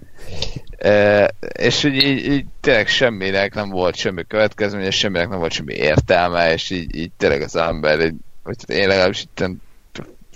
És 1.52 1.84
így, 1.84 2.02
így, 2.02 2.24
így 2.26 2.44
tényleg 2.60 2.86
semminek 2.86 3.54
nem 3.54 3.68
volt 3.68 3.94
semmi 3.94 4.26
következménye, 4.26 4.90
semminek 4.90 5.28
nem 5.28 5.38
volt 5.38 5.52
semmi 5.52 5.74
értelme, 5.74 6.52
és 6.52 6.70
így, 6.70 6.96
így 6.96 7.10
tényleg 7.16 7.42
az 7.42 7.56
ember, 7.56 8.00
így, 8.00 8.14
vagy 8.42 8.56
én 8.66 8.88
legalábbis 8.88 9.22
itt 9.22 9.44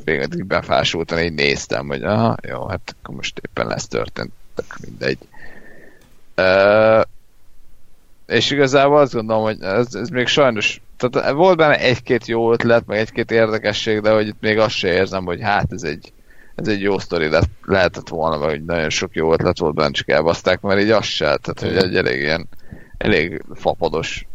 végül 0.04 0.44
befásultan 0.44 1.18
így 1.18 1.32
néztem, 1.32 1.86
hogy 1.86 2.02
aha, 2.02 2.36
jó, 2.48 2.66
hát 2.66 2.96
akkor 3.02 3.14
most 3.14 3.40
éppen 3.44 3.66
lesz 3.66 3.88
történt, 3.88 4.32
mindegy. 4.80 5.18
E, 6.34 7.06
és 8.26 8.50
igazából 8.50 8.98
azt 8.98 9.12
gondolom, 9.12 9.42
hogy 9.42 9.62
ez, 9.62 9.94
ez 9.94 10.08
még 10.08 10.26
sajnos, 10.26 10.80
tehát 10.96 11.30
volt 11.30 11.56
benne 11.56 11.78
egy-két 11.78 12.26
jó 12.26 12.52
ötlet, 12.52 12.86
meg 12.86 12.98
egy-két 12.98 13.30
érdekesség, 13.30 14.00
de 14.00 14.10
hogy 14.10 14.26
itt 14.26 14.40
még 14.40 14.58
azt 14.58 14.74
se 14.74 14.88
érzem, 14.88 15.24
hogy 15.24 15.40
hát 15.40 15.72
ez 15.72 15.82
egy 15.82 16.12
ez 16.54 16.68
egy 16.68 16.80
jó 16.80 16.98
sztori 16.98 17.28
lett, 17.28 17.48
lehetett 17.64 18.08
volna, 18.08 18.38
mert 18.38 18.50
hogy 18.50 18.64
nagyon 18.64 18.90
sok 18.90 19.14
jó 19.14 19.32
ötlet 19.32 19.58
volt 19.58 19.74
benne, 19.74 19.90
csak 19.90 20.08
elbaszták, 20.08 20.60
mert 20.60 20.80
így 20.80 20.90
az 20.90 21.04
se, 21.04 21.24
tehát 21.24 21.60
hogy 21.60 21.76
egy 21.76 21.96
elég 21.96 22.20
ilyen, 22.20 22.48
elég 22.98 23.42
fapados 23.54 24.26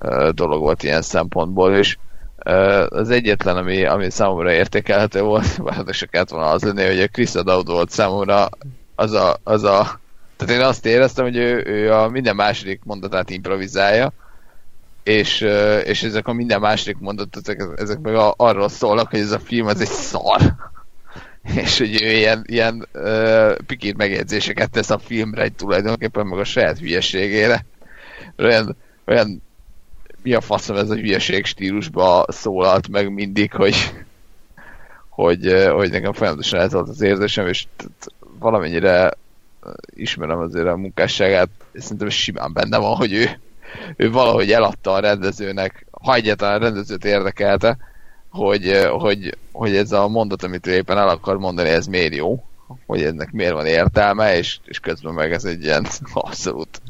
uh, 0.00 0.28
dolog 0.28 0.60
volt 0.60 0.82
ilyen 0.82 1.02
szempontból, 1.02 1.76
és 1.76 1.96
uh, 2.44 2.86
az 2.88 3.10
egyetlen, 3.10 3.56
ami, 3.56 3.84
ami 3.84 4.10
számomra 4.10 4.52
értékelhető 4.52 5.22
volt, 5.22 5.62
bár 5.64 5.84
se 5.90 6.06
kellett 6.06 6.30
volna 6.30 6.50
az 6.50 6.62
lenni, 6.62 6.86
hogy 6.86 7.00
a 7.00 7.08
Chris 7.08 7.30
O'Dowd 7.32 7.64
volt 7.66 7.90
számomra 7.90 8.48
az 8.94 9.12
a, 9.12 9.36
az 9.42 9.64
a 9.64 10.00
tehát 10.36 10.54
én 10.54 10.66
azt 10.66 10.86
éreztem, 10.86 11.24
hogy 11.24 11.36
ő, 11.36 11.62
ő 11.66 11.92
a 11.92 12.08
minden 12.08 12.36
második 12.36 12.80
mondatát 12.84 13.30
improvizálja, 13.30 14.12
és, 15.02 15.40
és 15.84 16.02
ezek 16.02 16.26
a 16.26 16.32
minden 16.32 16.60
második 16.60 16.98
mondatot, 16.98 17.48
ezek, 17.76 17.98
meg 18.00 18.14
a, 18.14 18.34
arról 18.36 18.68
szólnak, 18.68 19.10
hogy 19.10 19.18
ez 19.18 19.32
a 19.32 19.38
film 19.38 19.66
az 19.66 19.80
egy 19.80 19.86
szar 19.86 20.40
és 21.54 21.78
hogy 21.78 22.02
ő 22.02 22.10
ilyen, 22.10 22.44
ilyen 22.46 22.88
uh, 22.94 23.56
pikír 23.66 23.94
megjegyzéseket 23.94 24.70
tesz 24.70 24.90
a 24.90 24.98
filmre 24.98 25.42
egy 25.42 25.52
tulajdonképpen 25.52 26.26
meg 26.26 26.38
a 26.38 26.44
saját 26.44 26.78
hülyeségére. 26.78 27.64
Olyan, 28.36 28.76
olyan 29.06 29.42
mi 30.22 30.32
a 30.34 30.40
faszom 30.40 30.76
ez 30.76 30.90
a 30.90 30.94
hülyeség 30.94 31.44
stílusba 31.44 32.24
szólalt 32.28 32.88
meg 32.88 33.12
mindig, 33.12 33.52
hogy 33.52 33.92
hogy, 35.08 35.68
hogy 35.70 35.90
nekem 35.90 36.12
folyamatosan 36.12 36.60
ez 36.60 36.72
volt 36.72 36.88
az 36.88 37.00
érzésem, 37.00 37.46
és 37.46 37.66
valamennyire 38.38 39.12
ismerem 39.94 40.38
azért 40.38 40.66
a 40.66 40.76
munkásságát, 40.76 41.48
és 41.72 41.82
szerintem 41.82 42.08
simán 42.08 42.52
benne 42.52 42.78
van, 42.78 42.96
hogy 42.96 43.12
ő, 43.12 43.40
ő 43.96 44.10
valahogy 44.10 44.52
eladta 44.52 44.92
a 44.92 45.00
rendezőnek, 45.00 45.86
ha 45.90 46.14
egyáltalán 46.14 46.60
a 46.60 46.64
rendezőt 46.64 47.04
érdekelte, 47.04 47.76
hogy, 48.30 48.86
hogy, 48.90 49.36
hogy 49.52 49.76
ez 49.76 49.92
a 49.92 50.08
mondat, 50.08 50.42
amit 50.42 50.66
ő 50.66 50.72
éppen 50.72 50.98
el 50.98 51.08
akar 51.08 51.38
mondani, 51.38 51.68
ez 51.68 51.86
miért 51.86 52.14
jó, 52.14 52.44
hogy 52.86 53.02
ennek 53.02 53.30
miért 53.32 53.52
van 53.52 53.66
értelme, 53.66 54.36
és, 54.36 54.58
és 54.64 54.78
közben 54.78 55.14
meg 55.14 55.32
ez 55.32 55.44
egy 55.44 55.62
ilyen 55.64 55.86
abszolút, 56.12 56.80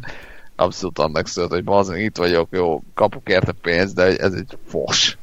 abszolút 0.57 0.99
annak 0.99 1.27
szólt, 1.27 1.51
hogy 1.51 1.63
az, 1.65 1.97
itt 1.97 2.17
vagyok, 2.17 2.49
jó, 2.51 2.83
kapok 2.95 3.29
érte 3.29 3.53
pénzt, 3.53 3.95
de 3.95 4.17
ez 4.17 4.33
egy 4.33 4.59
fos. 4.67 5.19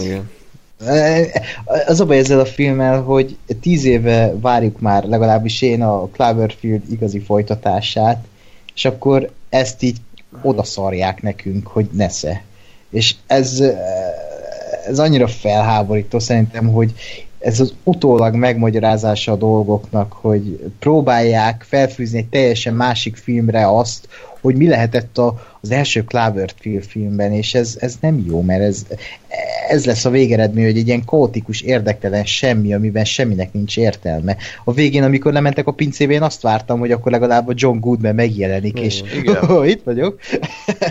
Igen. 0.00 0.30
Az 1.86 2.00
a 2.00 2.06
baj 2.06 2.18
ezzel 2.18 2.40
a 2.40 2.44
filmmel, 2.44 3.02
hogy 3.02 3.36
tíz 3.60 3.84
éve 3.84 4.32
várjuk 4.40 4.80
már, 4.80 5.04
legalábbis 5.04 5.62
én 5.62 5.82
a 5.82 6.08
Cloverfield 6.08 6.82
igazi 6.90 7.20
folytatását, 7.20 8.26
és 8.74 8.84
akkor 8.84 9.30
ezt 9.48 9.82
így 9.82 9.96
odaszarják 10.42 11.22
nekünk, 11.22 11.66
hogy 11.66 11.88
nesze. 11.92 12.42
És 12.90 13.14
ez, 13.26 13.62
ez 14.86 14.98
annyira 14.98 15.26
felháborító 15.26 16.18
szerintem, 16.18 16.68
hogy 16.68 16.92
ez 17.42 17.60
az 17.60 17.74
utólag 17.84 18.34
megmagyarázása 18.34 19.32
a 19.32 19.36
dolgoknak, 19.36 20.12
hogy 20.12 20.70
próbálják 20.78 21.64
felfűzni 21.68 22.18
egy 22.18 22.26
teljesen 22.26 22.74
másik 22.74 23.16
filmre 23.16 23.68
azt, 23.68 24.08
hogy 24.40 24.56
mi 24.56 24.68
lehetett 24.68 25.18
a, 25.18 25.56
az 25.60 25.70
első 25.70 26.04
Cloverfield 26.04 26.84
filmben, 26.84 27.32
és 27.32 27.54
ez, 27.54 27.76
ez 27.80 27.96
nem 28.00 28.24
jó, 28.26 28.40
mert 28.40 28.62
ez, 28.62 28.86
ez 29.68 29.84
lesz 29.84 30.04
a 30.04 30.10
végeredmény, 30.10 30.64
hogy 30.64 30.78
egy 30.78 30.86
ilyen 30.86 31.04
kaotikus, 31.04 31.60
érdektelen 31.60 32.24
semmi, 32.24 32.74
amiben 32.74 33.04
semminek 33.04 33.52
nincs 33.52 33.76
értelme. 33.76 34.36
A 34.64 34.72
végén, 34.72 35.02
amikor 35.02 35.32
lementek 35.32 35.66
a 35.66 35.72
pincébe, 35.72 36.12
én 36.12 36.22
azt 36.22 36.42
vártam, 36.42 36.78
hogy 36.78 36.92
akkor 36.92 37.12
legalább 37.12 37.48
a 37.48 37.54
John 37.56 37.78
Goodman 37.78 38.14
megjelenik, 38.14 38.80
és 38.80 39.02
Igen. 39.20 39.66
itt 39.74 39.82
vagyok. 39.84 40.18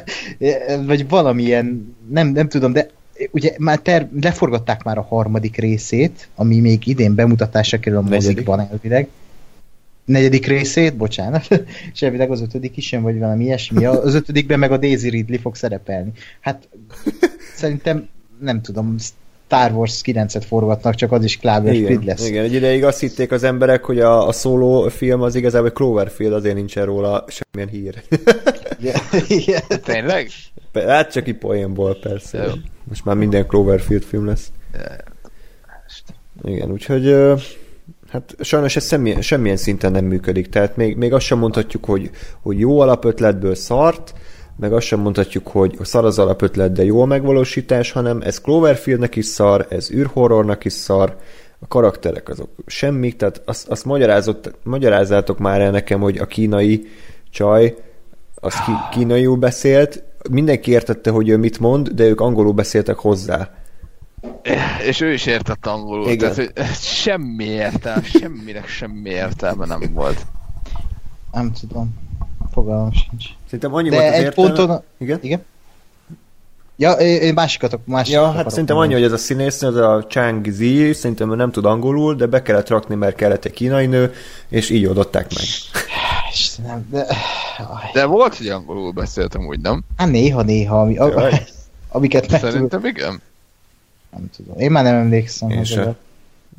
Vagy 0.88 1.08
valamilyen, 1.08 1.96
nem, 2.10 2.28
nem 2.28 2.48
tudom, 2.48 2.74
de 2.74 2.88
ugye 3.32 3.56
már 3.58 3.80
ter, 3.80 4.10
leforgatták 4.22 4.84
már 4.84 4.98
a 4.98 5.02
harmadik 5.02 5.58
részét, 5.58 6.30
ami 6.36 6.60
még 6.60 6.88
idén 6.88 7.16
bemutatásra 7.16 7.80
kerül 7.80 7.98
a 7.98 8.02
mozikban 8.02 8.60
elvileg. 8.60 9.08
Negyedik 10.06 10.48
részét, 10.48 10.98
bocsánat, 10.98 11.48
és 11.94 12.02
elvileg 12.02 12.32
az 12.32 12.42
ötödik 12.42 12.78
is 12.78 12.92
jön, 12.92 13.02
vagy 13.02 13.20
valami 13.20 13.44
ilyesmi. 13.44 13.86
Az 14.06 14.14
ötödikben 14.14 14.60
meg 14.60 14.72
a 14.72 14.78
Daisy 14.78 15.10
Ridley 15.10 15.40
fog 15.40 15.56
szerepelni. 15.56 16.12
Hát 16.40 16.68
szerintem 17.56 18.10
nem 18.40 18.62
tudom, 18.62 18.96
Star 19.46 19.72
Wars 19.72 20.02
9-et 20.06 20.44
forgatnak, 20.48 20.96
csak 20.96 21.12
az 21.12 21.24
is 21.24 21.38
Cloverfield 21.38 21.90
Igen, 21.90 22.04
lesz. 22.06 22.28
igen, 22.28 22.44
egy 22.44 22.54
ideig 22.54 22.84
azt 22.84 23.00
hitték 23.00 23.32
az 23.32 23.44
emberek, 23.44 23.84
hogy 23.84 24.00
a, 24.00 24.28
a 24.28 24.32
szóló 24.32 24.88
film 24.88 25.22
az 25.22 25.36
igazából 25.36 25.72
Cloverfield, 25.72 26.34
azért 26.34 26.56
nincsen 26.56 26.86
róla 26.86 27.26
semmilyen 27.28 27.74
hír. 27.74 28.04
Igen. 29.28 29.62
Tényleg? 29.84 30.30
Hát 30.74 31.12
csak 31.12 31.28
így 31.28 31.38
poénból 31.38 31.98
persze. 32.02 32.44
Jó. 32.44 32.52
Most 32.84 33.06
már 33.06 33.16
minden 33.16 33.48
Cloverfield 33.48 34.04
film 34.04 34.26
lesz. 34.26 34.52
Igen, 36.44 36.72
úgyhogy 36.72 37.16
hát 38.10 38.36
sajnos 38.40 38.76
ez 38.76 38.88
semmilyen, 38.88 39.22
semmilyen 39.22 39.58
szinten 39.58 39.92
nem 39.92 40.06
működik. 40.06 40.50
Tehát 40.50 40.76
még, 40.76 40.96
még 40.98 41.14
azt 41.14 41.26
sem 41.26 41.38
mondhatjuk, 41.38 41.86
hogy, 41.86 42.10
hogy 42.42 42.60
jó 42.60 42.80
alapötletből 42.80 43.56
szart, 43.56 44.14
meg 44.60 44.74
azt 44.74 44.86
sem 44.86 45.00
mondhatjuk, 45.00 45.48
hogy 45.48 45.78
szar 45.82 46.06
az 46.06 46.20
alapötlet, 46.20 46.72
de 46.72 46.84
jó 46.84 47.02
a 47.02 47.06
megvalósítás, 47.06 47.92
hanem 47.92 48.22
ez 48.22 48.42
Cloverfieldnek 48.42 49.16
is 49.16 49.26
szar, 49.26 49.66
ez 49.70 49.92
űrhorrornak 49.92 50.66
is 50.66 50.74
szar, 50.74 51.18
a 51.60 51.68
karakterek 51.68 52.30
azok 52.30 52.50
semmik, 52.66 53.16
tehát 53.16 53.42
azt, 53.46 53.68
azt 53.68 53.86
magyarázott, 53.86 54.56
magyarázzátok 54.64 55.38
már 55.38 55.62
el 55.62 55.72
nekem, 55.72 56.00
hogy 56.00 56.18
a 56.18 56.26
kínai 56.26 56.88
csaj, 57.30 57.76
az 58.36 58.54
ki, 58.54 58.72
kínaiul 58.92 59.38
beszélt, 59.38 60.04
mindenki 60.30 60.72
értette, 60.72 61.10
hogy 61.12 61.30
ő 61.30 61.38
mit 61.38 61.60
mond, 61.60 61.88
de 61.90 62.04
ők 62.04 62.22
angolul 62.22 62.54
beszéltek 62.54 62.96
hozzá. 62.98 63.50
És 64.86 65.02
ő 65.02 65.14
is 65.14 65.26
értett 65.26 65.66
angolul, 65.68 66.10
Igen. 66.10 66.18
tehát 66.18 66.36
hogy 66.36 66.66
semmi 66.82 67.44
értelme, 67.46 68.04
semminek 68.04 68.68
semmi 68.68 69.10
értelme 69.10 69.66
nem 69.66 69.82
volt. 69.94 70.26
Nem 71.32 71.52
tudom. 71.60 71.94
Fogalmam 72.52 72.92
sincs. 72.92 73.26
Szerintem 73.46 73.74
annyi 73.74 73.90
De 73.90 73.96
volt 73.96 74.08
az 74.10 74.14
egy 74.16 74.24
értelme. 74.24 74.54
ponton... 74.54 74.82
Igen? 74.98 75.20
Igen? 75.22 75.44
Ja, 76.76 76.92
én 76.92 77.34
másikat, 77.34 77.80
másikat 77.86 78.22
Ja, 78.22 78.32
hát 78.32 78.50
szerintem 78.50 78.76
mondani. 78.76 78.94
annyi, 78.94 79.04
hogy 79.04 79.04
ez 79.14 79.20
a 79.20 79.24
színész, 79.24 79.62
ez 79.62 79.76
a 79.76 80.06
Chang 80.10 80.48
Zi, 80.50 80.94
szerintem 80.94 81.32
ő 81.32 81.36
nem 81.36 81.52
tud 81.52 81.66
angolul, 81.66 82.16
de 82.16 82.26
be 82.26 82.42
kellett 82.42 82.68
rakni, 82.70 82.96
mert 82.96 83.16
kellett 83.16 83.46
egy 83.46 83.52
kínai 83.54 83.86
nő, 83.86 84.14
és 84.50 84.70
így 84.70 84.86
oldották 84.86 85.28
meg. 85.36 85.46
Istenem, 86.32 86.88
de... 86.90 87.06
Aj. 87.58 87.90
De 87.94 88.06
volt, 88.06 88.36
hogy 88.38 88.48
angolul 88.48 88.92
beszéltem 88.92 89.46
úgy, 89.46 89.60
nem? 89.60 89.84
Hát 89.98 90.10
néha, 90.12 90.42
néha, 90.42 90.82
ami, 90.82 90.98
a, 90.98 91.06
amiket 91.90 92.30
meg 92.30 92.40
tudom, 92.40 92.54
Szerintem 92.54 92.86
igen. 92.86 93.22
nem 94.12 94.30
tudom. 94.36 94.60
Én 94.60 94.72
már 94.72 94.84
nem 94.84 94.96
emlékszem. 94.96 95.50
Én 95.50 95.60
az 95.60 95.68
se. 95.68 95.82
a- 95.82 95.96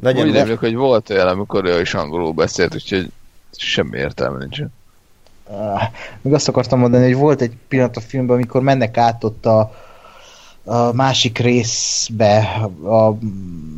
Legyen 0.02 0.28
Úgy 0.28 0.36
emlék, 0.36 0.58
hogy 0.58 0.74
volt 0.74 1.10
olyan, 1.10 1.26
amikor 1.28 1.64
ő 1.64 1.80
is 1.80 1.94
angolul 1.94 2.32
beszélt, 2.32 2.74
úgyhogy 2.74 3.10
semmi 3.56 3.98
értelme 3.98 4.38
nincsen. 4.38 4.72
Ah, 5.50 5.82
Még 6.20 6.32
azt 6.32 6.48
akartam 6.48 6.78
mondani, 6.78 7.04
hogy 7.04 7.14
volt 7.14 7.40
egy 7.40 7.52
pillanat 7.68 7.96
a 7.96 8.00
filmben, 8.00 8.36
amikor 8.36 8.62
mennek 8.62 8.96
át 8.96 9.24
ott 9.24 9.46
a, 9.46 9.74
a 10.64 10.92
másik 10.92 11.38
részbe, 11.38 12.38
a, 12.84 13.16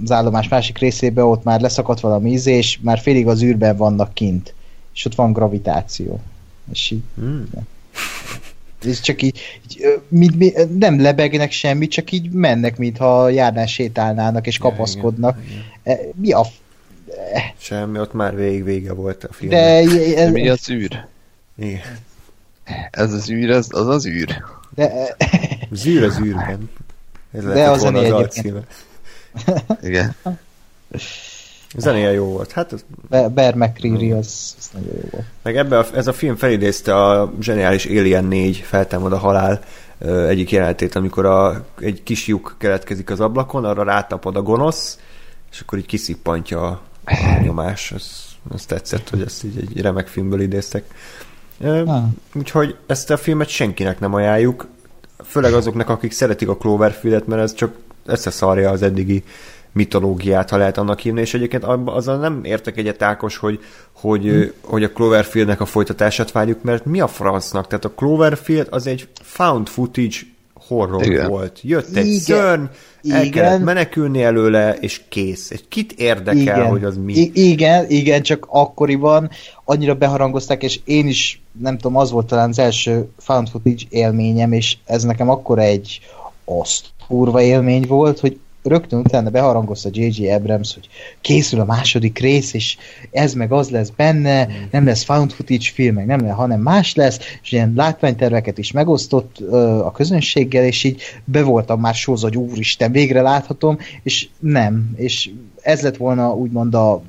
az 0.02 0.10
állomás 0.10 0.48
másik 0.48 0.78
részébe, 0.78 1.24
ott 1.24 1.44
már 1.44 1.60
leszakadt 1.60 2.00
valami 2.00 2.30
íz, 2.30 2.46
és 2.46 2.78
már 2.82 2.98
félig 2.98 3.28
az 3.28 3.42
űrben 3.42 3.76
vannak 3.76 4.14
kint. 4.14 4.54
És 4.94 5.04
ott 5.04 5.14
van 5.14 5.32
gravitáció. 5.32 6.20
És 6.72 6.90
így, 6.90 7.02
Hmm. 7.16 7.48
és 8.84 9.00
csak 9.00 9.22
így, 9.22 9.40
így 9.70 10.00
mint, 10.08 10.36
mi, 10.36 10.52
nem 10.78 11.00
lebegnek 11.00 11.50
semmit, 11.52 11.90
csak 11.90 12.12
így 12.12 12.30
mennek, 12.30 12.76
mintha 12.76 13.28
járnán 13.28 13.66
sétálnának 13.66 14.46
és 14.46 14.58
Ja, 14.58 14.62
kapaszkodnak. 14.70 15.38
igen, 15.48 15.62
E, 15.82 15.98
Mi 16.14 16.32
a... 16.32 16.44
f- 16.44 16.52
Semmi, 17.58 17.98
ott 17.98 18.12
már 18.12 18.36
végig 18.36 18.64
vége 18.64 18.92
volt 18.92 19.24
a 19.24 19.32
film. 19.32 19.50
De, 19.50 19.84
De 19.84 20.16
ez, 20.16 20.32
mi 20.32 20.48
az 20.48 20.70
űr? 20.70 21.06
Igen. 21.58 21.80
Ez 22.90 23.12
az 23.12 23.30
űr, 23.30 23.50
ez, 23.50 23.66
az 23.70 23.86
az 23.88 24.06
űr. 24.06 24.42
de, 24.74 25.16
Zűr 25.70 26.02
az 26.02 26.18
űrben. 26.20 26.70
Ez 27.32 27.42
De 27.42 27.48
lehetett 27.48 27.74
a 27.74 27.78
volna 27.78 27.98
az 27.98 28.04
zené 28.04 28.16
alcíme. 28.16 28.60
Igen. 29.82 30.14
A 30.24 30.30
zenéje 31.76 32.12
jó 32.12 32.24
volt. 32.24 32.52
Hát 32.52 32.72
ez, 32.72 32.84
Be- 33.08 33.28
Bear 33.28 33.54
McCreary 33.54 34.12
az, 34.12 34.54
az 34.58 34.70
nagyon 34.72 34.94
jó 35.02 35.08
volt. 35.10 35.24
meg 35.42 35.56
ebbe 35.56 35.78
a, 35.78 35.86
ez 35.94 36.06
a 36.06 36.12
film 36.12 36.36
felidézte 36.36 36.96
a 36.96 37.32
zseniális 37.40 37.86
Alien 37.86 38.24
4 38.24 38.56
feltámad 38.56 39.12
a 39.12 39.18
halál 39.18 39.60
egyik 40.28 40.50
jelenetét, 40.50 40.94
amikor 40.94 41.26
a, 41.26 41.64
egy 41.80 42.02
kis 42.02 42.26
lyuk 42.26 42.54
keletkezik 42.58 43.10
az 43.10 43.20
ablakon, 43.20 43.64
arra 43.64 43.82
rátapad 43.82 44.36
a 44.36 44.42
gonosz, 44.42 44.98
és 45.52 45.60
akkor 45.60 45.78
így 45.78 45.86
kiszippantja 45.86 46.66
a, 46.66 46.80
a 47.04 47.40
nyomás. 47.42 47.92
Ez, 47.92 48.22
ez 48.54 48.66
tetszett, 48.66 49.10
hogy 49.10 49.20
ezt 49.20 49.44
így 49.44 49.58
egy 49.58 49.80
remek 49.80 50.06
filmből 50.06 50.40
idéztek. 50.40 50.84
Ah. 51.60 52.02
Úgyhogy 52.34 52.76
ezt 52.86 53.10
a 53.10 53.16
filmet 53.16 53.48
senkinek 53.48 54.00
nem 54.00 54.14
ajánljuk, 54.14 54.68
főleg 55.24 55.54
azoknak, 55.54 55.88
akik 55.88 56.12
szeretik 56.12 56.48
a 56.48 56.56
Cloverfieldet, 56.56 57.26
mert 57.26 57.42
ez 57.42 57.54
csak 57.54 57.76
összeszarja 58.06 58.70
az 58.70 58.82
eddigi 58.82 59.24
mitológiát, 59.74 60.50
ha 60.50 60.56
lehet 60.56 60.78
annak 60.78 61.00
hívni, 61.00 61.20
és 61.20 61.34
egyébként 61.34 61.64
azzal 61.84 62.18
nem 62.18 62.40
értek 62.42 62.76
egyet 62.76 63.02
Ákos, 63.02 63.36
hogy, 63.36 63.58
hogy, 63.92 64.22
Hm. 64.24 64.42
hogy 64.60 64.84
a 64.84 64.90
Cloverfieldnek 64.90 65.60
a 65.60 65.66
folytatását 65.66 66.32
várjuk, 66.32 66.62
mert 66.62 66.84
mi 66.84 67.00
a 67.00 67.06
francnak? 67.06 67.66
Tehát 67.66 67.84
a 67.84 67.90
Cloverfield 67.90 68.66
az 68.70 68.86
egy 68.86 69.08
found 69.22 69.68
footage 69.68 70.16
horror 70.68 71.06
Igen. 71.06 71.28
volt. 71.28 71.58
Jött 71.62 71.96
egy 71.96 72.06
Igen. 72.06 72.18
szörny, 72.18 72.64
el 73.10 73.24
Igen. 73.24 73.30
kellett 73.30 73.64
menekülni 73.64 74.22
előle, 74.22 74.74
és 74.80 75.00
kész. 75.08 75.50
Egy 75.50 75.68
kit 75.68 75.92
érdekel, 75.92 76.64
hogy 76.64 76.84
az 76.84 76.96
mi? 76.96 77.12
I- 77.14 77.30
igen, 77.50 77.84
igen, 77.88 78.22
csak 78.22 78.46
akkoriban 78.50 79.30
annyira 79.64 79.94
beharangozták, 79.94 80.62
és 80.62 80.80
én 80.84 81.06
is, 81.06 81.42
nem 81.60 81.76
tudom, 81.76 81.96
az 81.96 82.10
volt 82.10 82.26
talán 82.26 82.48
az 82.48 82.58
első 82.58 83.08
found 83.18 83.48
footage 83.48 83.82
élményem, 83.88 84.52
és 84.52 84.76
ez 84.84 85.02
nekem 85.02 85.30
akkor 85.30 85.58
egy 85.58 86.00
azt 86.44 86.84
kurva 87.06 87.40
élmény 87.40 87.84
volt, 87.86 88.20
hogy 88.20 88.38
rögtön 88.64 88.98
utána 88.98 89.30
beharangozta 89.30 89.88
J.J. 89.92 90.30
Abrams, 90.30 90.74
hogy 90.74 90.88
készül 91.20 91.60
a 91.60 91.64
második 91.64 92.18
rész, 92.18 92.54
és 92.54 92.76
ez 93.10 93.34
meg 93.34 93.52
az 93.52 93.70
lesz 93.70 93.90
benne, 93.96 94.48
nem 94.70 94.84
lesz 94.84 95.04
found 95.04 95.32
footage 95.32 95.70
film, 95.72 95.94
meg 95.94 96.06
nem 96.06 96.20
lesz, 96.20 96.34
hanem 96.34 96.60
más 96.60 96.94
lesz, 96.94 97.18
és 97.42 97.52
ilyen 97.52 97.72
látványterveket 97.76 98.58
is 98.58 98.72
megosztott 98.72 99.36
ö, 99.40 99.56
a 99.84 99.92
közönséggel, 99.92 100.64
és 100.64 100.84
így 100.84 101.02
be 101.24 101.42
voltam 101.42 101.80
már 101.80 101.94
sózva, 101.94 102.28
hogy 102.28 102.36
úristen, 102.36 102.92
végre 102.92 103.22
láthatom, 103.22 103.78
és 104.02 104.28
nem, 104.38 104.90
és 104.96 105.30
ez 105.62 105.80
lett 105.80 105.96
volna 105.96 106.34
úgymond 106.34 106.74
a 106.74 107.02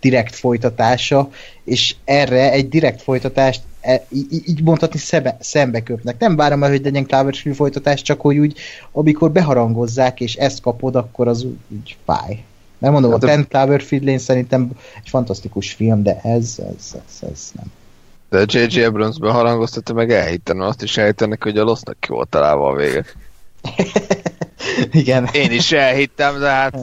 direkt 0.00 0.34
folytatása, 0.34 1.30
és 1.64 1.94
erre 2.04 2.52
egy 2.52 2.68
direkt 2.68 3.02
folytatást 3.02 3.62
e, 3.82 4.04
így 4.30 4.62
mondhatni 4.62 4.98
szembe, 4.98 5.36
szembe 5.40 5.82
köpnek. 5.82 6.18
Nem 6.18 6.36
várom 6.36 6.62
el, 6.62 6.70
hogy 6.70 6.84
legyen 6.84 7.06
Cloverfield 7.06 7.56
folytatás, 7.56 8.02
csak 8.02 8.20
hogy 8.20 8.38
úgy, 8.38 8.58
amikor 8.92 9.30
beharangozzák, 9.30 10.20
és 10.20 10.34
ezt 10.34 10.60
kapod, 10.60 10.96
akkor 10.96 11.28
az 11.28 11.42
úgy, 11.44 11.56
úgy 11.68 11.96
fáj. 12.04 12.44
Nem 12.78 12.92
mondom, 12.92 13.10
Hát 13.10 13.22
a 13.22 13.26
a- 13.26 13.28
Ten 13.28 13.46
Cloverfield 13.48 14.04
Lane 14.04 14.18
szerintem 14.18 14.70
egy 15.02 15.08
fantasztikus 15.08 15.72
film, 15.72 16.02
de 16.02 16.20
ez, 16.22 16.56
ez, 16.58 16.94
ez, 16.94 17.28
ez 17.32 17.50
nem. 17.54 17.66
De 18.30 18.44
J.J. 18.46 18.82
Abrams 18.82 19.18
beharangoztatta, 19.18 19.92
meg 19.92 20.10
elhittem, 20.12 20.60
azt 20.60 20.82
is 20.82 20.96
elhittenek, 20.96 21.42
hogy 21.42 21.58
a 21.58 21.62
Losznak 21.64 21.96
ki 22.00 22.08
volt 22.08 22.28
találva 22.28 22.68
a 22.68 22.74
vége. 22.76 23.04
Igen. 24.92 25.28
Én 25.32 25.50
is 25.50 25.72
elhittem, 25.72 26.38
de 26.38 26.48
hát 26.48 26.76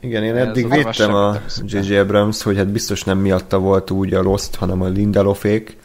Igen, 0.00 0.22
én 0.22 0.34
eddig 0.34 0.64
az 0.64 0.70
védtem 0.70 1.14
a. 1.14 1.36
J.J. 1.64 1.96
Abrams, 1.96 2.42
hogy 2.42 2.56
hát 2.56 2.68
biztos 2.68 3.04
nem 3.04 3.18
miatta 3.18 3.58
volt 3.58 3.90
úgy 3.90 4.14
a 4.14 4.22
Lost, 4.22 4.54
hanem 4.54 4.82
a 4.82 4.86
Lindelofék, 4.86 5.76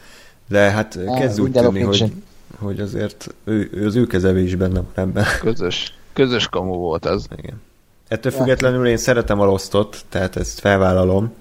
de 0.48 0.72
hát 0.72 1.00
kezd 1.20 1.42
úgy 1.42 1.52
tűnni, 1.52 1.82
hogy, 1.82 2.12
hogy 2.60 2.80
azért 2.80 3.36
ő, 3.44 3.70
ő 3.74 3.86
az 3.86 3.96
ő 3.96 4.08
kezeve 4.08 4.40
is 4.40 4.56
benne 4.56 4.74
van 4.74 4.88
ebben. 4.94 5.26
közös, 5.40 5.98
közös 6.14 6.48
kamu 6.48 6.76
volt 6.76 7.06
ez. 7.06 7.26
Igen. 7.38 7.62
Ettől 8.08 8.32
függetlenül 8.32 8.88
én 8.88 8.98
szeretem 8.98 9.40
a 9.40 9.46
Lostot, 9.46 9.98
tehát 10.10 10.36
ezt 10.36 10.60
felvállalom, 10.60 11.34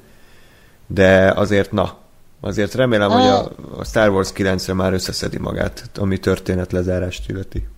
de 0.87 1.33
azért 1.37 1.73
na, 1.73 1.97
azért 2.41 2.75
remélem, 2.75 3.11
hogy 3.11 3.27
a, 3.27 3.51
a 3.79 3.85
Star 3.85 4.09
Wars 4.09 4.33
9 4.33 4.69
már 4.69 4.93
összeszedi 4.93 5.39
magát, 5.39 5.91
ami 5.99 6.19
történet 6.19 6.73
lezárást 6.73 7.29
illeti. 7.29 7.69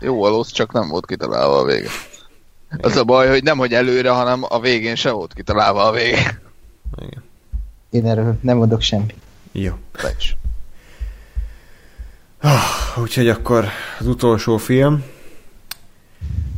Jó 0.00 0.22
a 0.22 0.28
Lost, 0.28 0.54
csak 0.54 0.72
nem 0.72 0.88
volt 0.88 1.06
kitalálva 1.06 1.58
a 1.58 1.64
vége. 1.64 1.88
Az 2.80 2.96
a 2.96 3.04
baj, 3.04 3.28
hogy 3.28 3.42
nem 3.42 3.58
hogy 3.58 3.72
előre, 3.72 4.10
hanem 4.10 4.44
a 4.48 4.60
végén 4.60 4.94
se 4.94 5.10
volt 5.10 5.34
kitalálva 5.34 5.84
a 5.84 5.92
vége. 5.92 6.40
Igen. 6.96 7.22
Én 7.90 8.06
erről 8.06 8.38
nem 8.40 8.56
mondok 8.56 8.80
semmit. 8.80 9.14
Jó. 9.52 9.72
De 10.02 10.14
is. 10.18 10.36
Úgyhogy 12.96 13.28
akkor 13.28 13.66
az 13.98 14.06
utolsó 14.06 14.56
film, 14.56 15.04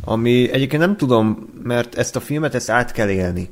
ami 0.04 0.52
egyébként 0.52 0.82
nem 0.82 0.96
tudom, 0.96 1.52
mert 1.62 1.94
ezt 1.94 2.16
a 2.16 2.20
filmet 2.20 2.54
ezt 2.54 2.70
át 2.70 2.92
kell 2.92 3.08
élni. 3.08 3.50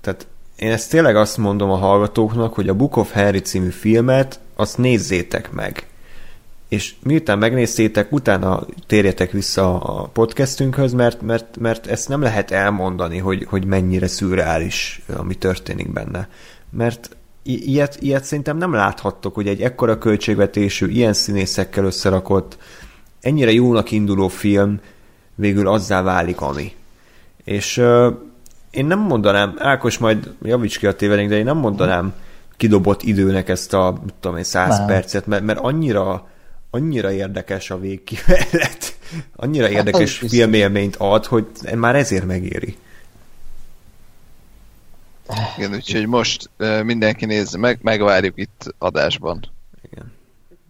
Tehát 0.00 0.26
én 0.56 0.70
ezt 0.70 0.90
tényleg 0.90 1.16
azt 1.16 1.36
mondom 1.36 1.70
a 1.70 1.76
hallgatóknak, 1.76 2.54
hogy 2.54 2.68
a 2.68 2.74
Book 2.74 2.96
of 2.96 3.12
Harry 3.12 3.40
című 3.40 3.68
filmet, 3.68 4.40
azt 4.54 4.78
nézzétek 4.78 5.52
meg. 5.52 5.86
És 6.68 6.94
miután 7.02 7.38
megnéztétek, 7.38 8.12
utána 8.12 8.66
térjetek 8.86 9.30
vissza 9.30 9.78
a 9.78 10.02
podcastünkhöz, 10.06 10.92
mert, 10.92 11.22
mert, 11.22 11.56
mert 11.58 11.86
ezt 11.86 12.08
nem 12.08 12.22
lehet 12.22 12.50
elmondani, 12.50 13.18
hogy, 13.18 13.46
hogy 13.48 13.64
mennyire 13.64 14.06
szürreális, 14.06 15.02
ami 15.16 15.34
történik 15.34 15.92
benne. 15.92 16.28
Mert 16.70 17.16
i- 17.42 17.70
ilyet, 17.70 17.96
ilyet 18.00 18.24
szerintem 18.24 18.56
nem 18.56 18.72
láthattok, 18.72 19.34
hogy 19.34 19.46
egy 19.46 19.62
ekkora 19.62 19.98
költségvetésű, 19.98 20.88
ilyen 20.88 21.12
színészekkel 21.12 21.84
összerakott, 21.84 22.58
ennyire 23.20 23.52
jónak 23.52 23.90
induló 23.90 24.28
film 24.28 24.80
végül 25.34 25.68
azzá 25.68 26.02
válik, 26.02 26.40
ami. 26.40 26.72
És 27.44 27.76
uh, 27.76 28.14
én 28.70 28.86
nem 28.86 28.98
mondanám, 28.98 29.54
Ákos 29.58 29.98
majd 29.98 30.34
javíts 30.42 30.78
ki 30.78 30.86
a 30.86 30.94
tévedénk, 30.94 31.28
de 31.28 31.36
én 31.36 31.44
nem 31.44 31.56
mondanám 31.56 32.14
kidobott 32.56 33.02
időnek 33.02 33.48
ezt 33.48 33.74
a, 33.74 34.00
tudom 34.20 34.36
én, 34.36 34.44
száz 34.44 34.78
Nem. 34.78 34.86
percet, 34.86 35.26
mert, 35.26 35.44
mert 35.44 35.58
annyira, 35.58 36.26
annyira 36.76 37.12
érdekes 37.12 37.70
a 37.70 37.78
végkimenet, 37.78 38.98
annyira 39.36 39.70
érdekes 39.70 40.00
az 40.14 40.20
biztos. 40.20 40.30
filmélményt 40.30 40.96
ad, 40.96 41.24
hogy 41.26 41.46
már 41.74 41.96
ezért 41.96 42.24
megéri. 42.24 42.76
Igen, 45.56 45.74
úgyhogy 45.74 46.06
most 46.06 46.50
mindenki 46.82 47.24
nézze 47.24 47.58
meg, 47.58 47.78
megvárjuk 47.82 48.38
itt 48.38 48.74
adásban. 48.78 49.52
Igen. 49.92 50.12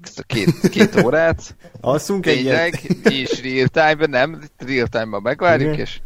Ezt 0.03 0.19
a 0.19 0.23
két, 0.23 0.69
két 0.69 1.03
órát. 1.05 1.57
Alszunk 1.81 2.27
egyet? 2.27 2.43
Tényleg, 2.45 3.13
és 3.13 3.43
real 3.43 3.69
time-ben, 3.69 4.11
nem, 4.11 4.43
real 4.59 4.87
time-ban 4.87 5.23
megvárjuk, 5.23 5.73
Igen. 5.73 5.81
és 5.81 6.01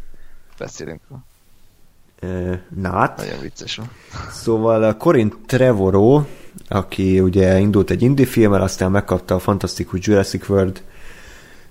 beszélünk. 0.57 1.01
Nát. 2.75 3.17
Nagyon 3.17 3.39
vicces 3.39 3.75
van. 3.75 3.91
Szóval 4.31 4.83
a 4.83 4.97
Corin 4.97 5.33
Trevorrow, 5.45 6.23
aki 6.71 7.19
ugye 7.19 7.59
indult 7.59 7.89
egy 7.89 8.01
indie 8.01 8.25
filmmel, 8.25 8.61
aztán 8.61 8.91
megkapta 8.91 9.35
a 9.35 9.39
fantasztikus 9.39 9.99
Jurassic 10.01 10.49
World 10.49 10.81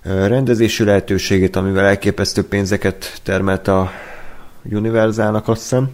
rendezési 0.03 0.83
lehetőségét, 0.83 1.55
amivel 1.55 1.85
elképesztő 1.85 2.43
pénzeket 2.43 3.19
termelt 3.23 3.67
a 3.67 3.91
Universalnak, 4.63 5.47
azt 5.47 5.61
hiszem. 5.61 5.89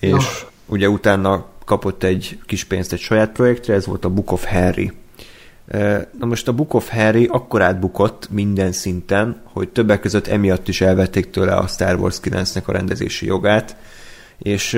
És 0.00 0.44
ugye 0.66 0.88
utána 0.88 1.46
kapott 1.64 2.02
egy 2.02 2.38
kis 2.46 2.64
pénzt 2.64 2.92
egy 2.92 3.00
saját 3.00 3.32
projektre, 3.32 3.74
ez 3.74 3.86
volt 3.86 4.04
a 4.04 4.08
Book 4.08 4.32
of 4.32 4.44
Harry. 4.44 4.92
Na 6.18 6.26
most 6.26 6.48
a 6.48 6.52
Book 6.52 6.74
of 6.74 6.90
Harry 6.90 7.26
akkor 7.30 7.62
átbukott 7.62 8.28
minden 8.30 8.72
szinten, 8.72 9.42
hogy 9.44 9.68
többek 9.68 10.00
között 10.00 10.26
emiatt 10.26 10.68
is 10.68 10.80
elvették 10.80 11.30
tőle 11.30 11.54
a 11.54 11.66
Star 11.66 11.94
Wars 11.94 12.20
9-nek 12.22 12.64
a 12.64 12.72
rendezési 12.72 13.26
jogát, 13.26 13.76
és 14.42 14.74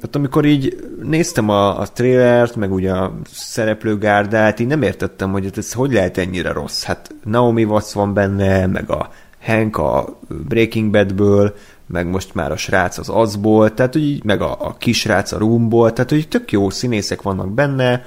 hát 0.00 0.16
amikor 0.16 0.44
így 0.44 0.90
néztem 1.02 1.48
a, 1.48 1.80
a 1.80 1.86
trailert, 1.86 2.56
meg 2.56 2.72
ugye 2.72 2.92
a 2.92 3.18
szereplőgárdát, 3.32 4.60
így 4.60 4.66
nem 4.66 4.82
értettem, 4.82 5.32
hogy 5.32 5.50
ez 5.56 5.72
hogy 5.72 5.92
lehet 5.92 6.18
ennyire 6.18 6.52
rossz. 6.52 6.82
Hát 6.82 7.14
Naomi 7.24 7.64
Watts 7.64 7.92
van 7.92 8.14
benne, 8.14 8.66
meg 8.66 8.90
a 8.90 9.10
Hank 9.40 9.76
a 9.76 10.18
Breaking 10.28 10.90
Badből, 10.90 11.54
meg 11.86 12.06
most 12.06 12.34
már 12.34 12.52
a 12.52 12.56
srác 12.56 12.98
az 12.98 13.08
azból, 13.08 13.74
tehát 13.74 13.94
így, 13.94 14.24
meg 14.24 14.40
a, 14.40 14.56
a 14.60 14.76
kisrác 14.78 15.32
a 15.32 15.38
Roomból, 15.38 15.92
tehát 15.92 16.10
hogy 16.10 16.28
tök 16.28 16.52
jó 16.52 16.70
színészek 16.70 17.22
vannak 17.22 17.52
benne, 17.52 18.04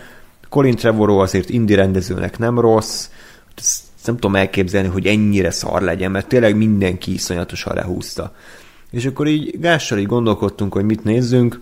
Colin 0.49 0.75
Trevorrow 0.75 1.17
azért 1.17 1.49
indie 1.49 1.75
rendezőnek 1.75 2.37
nem 2.37 2.59
rossz, 2.59 3.09
ezt 3.57 3.83
nem 4.05 4.15
tudom 4.15 4.35
elképzelni, 4.35 4.87
hogy 4.87 5.05
ennyire 5.05 5.51
szar 5.51 5.81
legyen, 5.81 6.11
mert 6.11 6.27
tényleg 6.27 6.55
mindenki 6.55 7.13
iszonyatosan 7.13 7.75
lehúzta. 7.75 8.33
És 8.91 9.05
akkor 9.05 9.27
így 9.27 9.59
Gással 9.59 9.97
így 9.97 10.05
gondolkodtunk, 10.05 10.73
hogy 10.73 10.83
mit 10.83 11.03
nézzünk, 11.03 11.59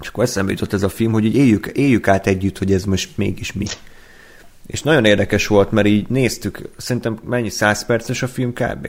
és 0.00 0.08
akkor 0.08 0.24
eszembe 0.24 0.52
jutott 0.52 0.72
ez 0.72 0.82
a 0.82 0.88
film, 0.88 1.12
hogy 1.12 1.24
így 1.24 1.36
éljük, 1.36 1.66
éljük 1.66 2.08
át 2.08 2.26
együtt, 2.26 2.58
hogy 2.58 2.72
ez 2.72 2.84
most 2.84 3.16
mégis 3.16 3.52
mi. 3.52 3.66
És 4.66 4.82
nagyon 4.82 5.04
érdekes 5.04 5.46
volt, 5.46 5.70
mert 5.70 5.86
így 5.86 6.08
néztük, 6.08 6.68
szerintem 6.76 7.18
mennyi, 7.24 7.48
100 7.48 7.86
perces 7.86 8.22
a 8.22 8.28
film 8.28 8.52
kb. 8.52 8.86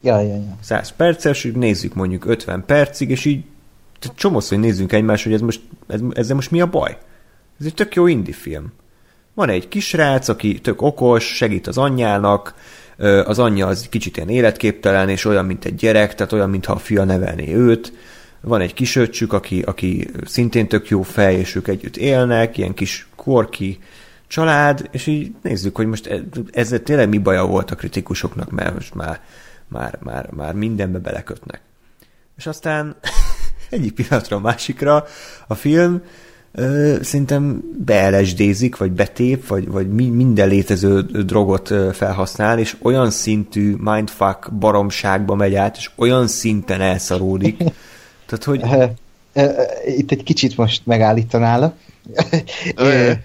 Ja, 0.00 0.20
ja, 0.20 0.34
ja. 0.34 0.56
100 0.60 0.92
perces, 0.92 1.44
így 1.44 1.56
nézzük 1.56 1.94
mondjuk 1.94 2.24
50 2.24 2.64
percig, 2.64 3.10
és 3.10 3.24
így 3.24 3.44
csomószor 4.14 4.58
hogy 4.58 4.66
nézzünk 4.66 4.92
egymás, 4.92 5.24
hogy 5.24 5.32
ez 5.32 5.40
most, 5.40 5.60
ez, 5.86 6.00
ezzel 6.12 6.34
most 6.34 6.50
mi 6.50 6.60
a 6.60 6.66
baj? 6.66 6.98
Ez 7.60 7.66
egy 7.66 7.74
tök 7.74 7.94
jó 7.94 8.06
indie 8.06 8.34
film. 8.34 8.72
Van 9.34 9.48
egy 9.48 9.68
kisrác, 9.68 10.28
aki 10.28 10.60
tök 10.60 10.82
okos, 10.82 11.24
segít 11.24 11.66
az 11.66 11.78
anyjának, 11.78 12.54
az 13.24 13.38
anyja 13.38 13.66
az 13.66 13.86
kicsit 13.88 14.16
ilyen 14.16 14.28
életképtelen, 14.28 15.08
és 15.08 15.24
olyan, 15.24 15.44
mint 15.44 15.64
egy 15.64 15.74
gyerek, 15.74 16.14
tehát 16.14 16.32
olyan, 16.32 16.50
mintha 16.50 16.72
a 16.72 16.78
fia 16.78 17.04
nevelné 17.04 17.54
őt. 17.54 17.92
Van 18.40 18.60
egy 18.60 18.74
kisöccsük, 18.74 19.32
aki, 19.32 19.62
aki 19.62 20.10
szintén 20.24 20.68
tök 20.68 20.88
jó 20.88 21.02
fej, 21.02 21.34
és 21.34 21.54
ők 21.54 21.68
együtt 21.68 21.96
élnek, 21.96 22.58
ilyen 22.58 22.74
kis 22.74 23.06
korki 23.16 23.78
család, 24.26 24.88
és 24.90 25.06
így 25.06 25.34
nézzük, 25.42 25.76
hogy 25.76 25.86
most 25.86 26.06
e- 26.06 26.24
ezzel 26.52 26.82
tényleg 26.82 27.08
mi 27.08 27.18
baja 27.18 27.46
volt 27.46 27.70
a 27.70 27.74
kritikusoknak, 27.74 28.50
mert 28.50 28.74
most 28.74 28.94
már, 28.94 29.20
már, 29.68 29.98
már, 30.02 30.30
már 30.30 30.54
mindenbe 30.54 30.98
belekötnek. 30.98 31.60
És 32.36 32.46
aztán 32.46 32.96
egyik 33.70 33.94
pillanatra 33.94 34.36
a 34.36 34.40
másikra 34.40 35.04
a 35.46 35.54
film 35.54 36.02
ö, 36.56 36.96
szerintem 37.02 37.62
beelesdézik, 37.84 38.76
vagy 38.76 38.92
betép, 38.92 39.46
vagy, 39.46 39.68
vagy 39.68 39.88
mi, 39.88 40.08
minden 40.08 40.48
létező 40.48 41.02
drogot 41.02 41.74
felhasznál, 41.92 42.58
és 42.58 42.76
olyan 42.82 43.10
szintű 43.10 43.74
mindfuck 43.78 44.52
baromságba 44.52 45.34
megy 45.34 45.54
át, 45.54 45.76
és 45.76 45.90
olyan 45.96 46.26
szinten 46.26 46.80
elszaródik. 46.80 47.56
Tehát, 48.26 48.44
hogy 48.44 48.90
Itt 49.96 50.10
egy 50.10 50.22
kicsit 50.22 50.56
most 50.56 50.86
megállítanálak. 50.86 51.74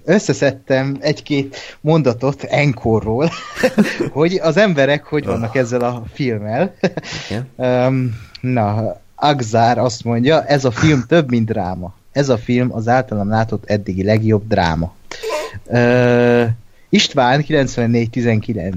Összeszedtem 0.06 0.98
egy-két 1.00 1.58
mondatot 1.82 2.44
Enkorról, 2.44 3.30
hogy 4.12 4.34
az 4.34 4.58
emberek 4.58 5.06
hogy 5.06 5.26
vannak 5.26 5.56
ezzel 5.56 5.82
a 5.82 6.04
filmmel. 6.14 6.76
Na, 8.42 8.96
Agzár 9.16 9.78
azt 9.78 10.04
mondja, 10.04 10.44
ez 10.44 10.66
a 10.66 10.72
film 10.72 11.04
több, 11.08 11.30
mint 11.30 11.46
dráma. 11.46 11.94
Ez 12.12 12.30
a 12.30 12.38
film 12.38 12.74
az 12.74 12.88
általam 12.88 13.30
látott 13.30 13.66
eddigi 13.66 14.04
legjobb 14.04 14.48
dráma. 14.48 14.94
Uh, 15.66 16.46
István 16.90 17.44
94-19. 17.48 18.74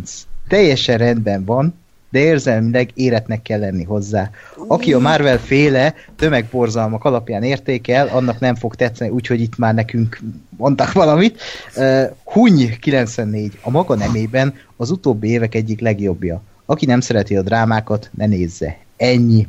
Teljesen 0.48 0.98
rendben 0.98 1.44
van, 1.44 1.74
de 2.10 2.18
érzelmileg 2.18 2.90
éretnek 2.94 3.42
kell 3.42 3.58
lenni 3.58 3.84
hozzá. 3.84 4.30
Aki 4.68 4.92
a 4.92 4.98
Marvel 4.98 5.38
féle 5.38 5.94
tömegborzalmak 6.16 7.04
alapján 7.04 7.42
értékel, 7.42 8.08
annak 8.08 8.40
nem 8.40 8.54
fog 8.54 8.74
tetszeni, 8.74 9.10
úgyhogy 9.10 9.40
itt 9.40 9.56
már 9.56 9.74
nekünk 9.74 10.20
mondtak 10.56 10.92
valamit. 10.92 11.40
Uh, 11.76 12.02
Huny 12.24 12.78
94. 12.80 13.58
A 13.62 13.70
maga 13.70 13.94
nemében 13.94 14.54
az 14.76 14.90
utóbbi 14.90 15.28
évek 15.28 15.54
egyik 15.54 15.80
legjobbja. 15.80 16.42
Aki 16.66 16.86
nem 16.86 17.00
szereti 17.00 17.36
a 17.36 17.42
drámákat, 17.42 18.10
ne 18.16 18.26
nézze. 18.26 18.78
Ennyi. 18.96 19.48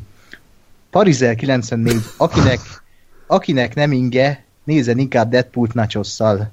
Parizel 0.90 1.34
94. 1.34 1.96
Akinek, 2.16 2.60
akinek 3.26 3.74
nem 3.74 3.92
inge, 3.92 4.44
nézzen 4.64 4.98
inkább 4.98 5.30
Deadpool-t 5.30 5.74
nachosszal. 5.74 6.50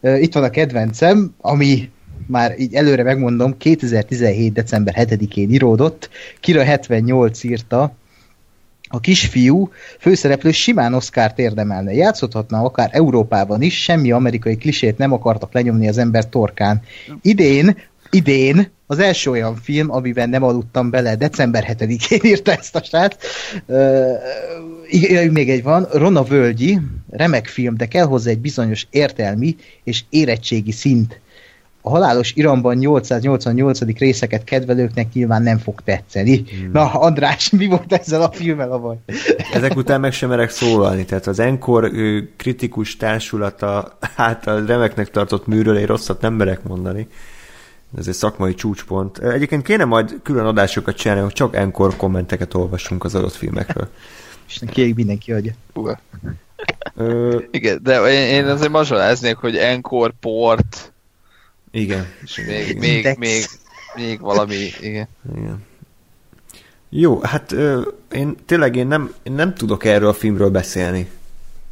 Itt 0.00 0.34
van 0.34 0.42
a 0.42 0.50
kedvencem, 0.50 1.34
ami 1.40 1.90
már 2.26 2.58
így 2.58 2.74
előre 2.74 3.02
megmondom, 3.02 3.56
2017. 3.56 4.52
december 4.52 4.94
7-én 4.98 5.50
íródott, 5.50 6.10
Kira 6.40 6.64
78 6.64 7.42
írta, 7.42 7.94
a 8.88 9.00
kisfiú 9.00 9.70
főszereplő 9.98 10.50
simán 10.50 10.94
Oscar-t 10.94 11.38
érdemelne. 11.38 11.92
Játszhatna 11.92 12.58
akár 12.58 12.88
Európában 12.92 13.62
is, 13.62 13.82
semmi 13.82 14.12
amerikai 14.12 14.56
klisét 14.56 14.98
nem 14.98 15.12
akartak 15.12 15.52
lenyomni 15.52 15.88
az 15.88 15.98
ember 15.98 16.28
torkán. 16.28 16.82
Idén, 17.22 17.76
idén 18.10 18.70
az 18.92 18.98
első 18.98 19.30
olyan 19.30 19.56
film, 19.56 19.90
amiben 19.90 20.28
nem 20.28 20.42
aludtam 20.42 20.90
bele, 20.90 21.16
december 21.16 21.76
7-én 21.78 22.20
írta 22.22 22.52
ezt 22.52 22.76
a 22.76 22.82
srác. 22.82 23.16
Uh, 23.66 25.30
még 25.30 25.50
egy 25.50 25.62
van, 25.62 25.86
Rona 25.92 26.22
Völgyi, 26.22 26.80
remek 27.10 27.46
film, 27.46 27.76
de 27.76 27.86
kell 27.86 28.04
hozzá 28.04 28.30
egy 28.30 28.38
bizonyos 28.38 28.86
értelmi 28.90 29.56
és 29.84 30.04
érettségi 30.10 30.72
szint. 30.72 31.20
A 31.84 31.90
halálos 31.90 32.32
iramban 32.34 32.76
888. 32.76 33.98
részeket 33.98 34.44
kedvelőknek 34.44 35.12
nyilván 35.12 35.42
nem 35.42 35.58
fog 35.58 35.80
tetszeni. 35.84 36.36
Hmm. 36.36 36.70
Na, 36.72 36.92
András, 36.92 37.50
mi 37.50 37.66
volt 37.66 37.92
ezzel 37.92 38.22
a 38.22 38.32
filmmel 38.32 38.72
a 38.72 38.78
baj? 38.78 38.96
ezek 39.52 39.76
után 39.76 40.00
meg 40.00 40.12
sem 40.12 40.28
merek 40.28 40.50
szólalni. 40.50 41.04
Tehát 41.04 41.26
az 41.26 41.38
Enkor 41.38 41.90
kritikus 42.36 42.96
társulata 42.96 43.98
által 44.16 44.66
remeknek 44.66 45.10
tartott 45.10 45.46
műről 45.46 45.76
egy 45.76 45.86
rosszat 45.86 46.20
nem 46.20 46.34
merek 46.34 46.62
mondani. 46.62 47.06
Ez 47.96 48.08
egy 48.08 48.14
szakmai 48.14 48.54
csúcspont. 48.54 49.18
Egyébként 49.18 49.62
kéne 49.62 49.84
majd 49.84 50.14
külön 50.22 50.44
adásokat 50.46 50.96
csinálni, 50.96 51.22
hogy 51.22 51.32
csak 51.32 51.56
Enkor 51.56 51.96
kommenteket 51.96 52.54
olvassunk 52.54 53.04
az 53.04 53.14
adott 53.14 53.34
filmekről. 53.34 53.88
És 54.48 54.60
kérjük 54.70 54.96
mindenki 54.96 55.32
adja. 55.32 55.52
Ö, 56.94 57.38
Igen, 57.50 57.80
de 57.82 58.00
én, 58.00 58.34
én 58.34 58.46
azért 58.46 58.70
mazsoláznék, 58.70 59.36
hogy 59.36 59.56
Encore, 59.56 60.12
Port, 60.20 60.92
igen. 61.70 62.06
és 62.24 62.42
még, 62.46 62.78
még, 62.78 62.96
Index. 62.96 63.18
még, 63.18 63.44
még 63.94 64.20
valami, 64.20 64.56
igen. 64.80 65.08
igen. 65.36 65.64
Jó, 66.88 67.20
hát 67.20 67.52
ö, 67.52 67.82
én 68.12 68.36
tényleg 68.46 68.76
én 68.76 68.86
nem, 68.86 69.12
én 69.22 69.32
nem 69.32 69.54
tudok 69.54 69.84
erről 69.84 70.08
a 70.08 70.12
filmről 70.14 70.50
beszélni. 70.50 71.10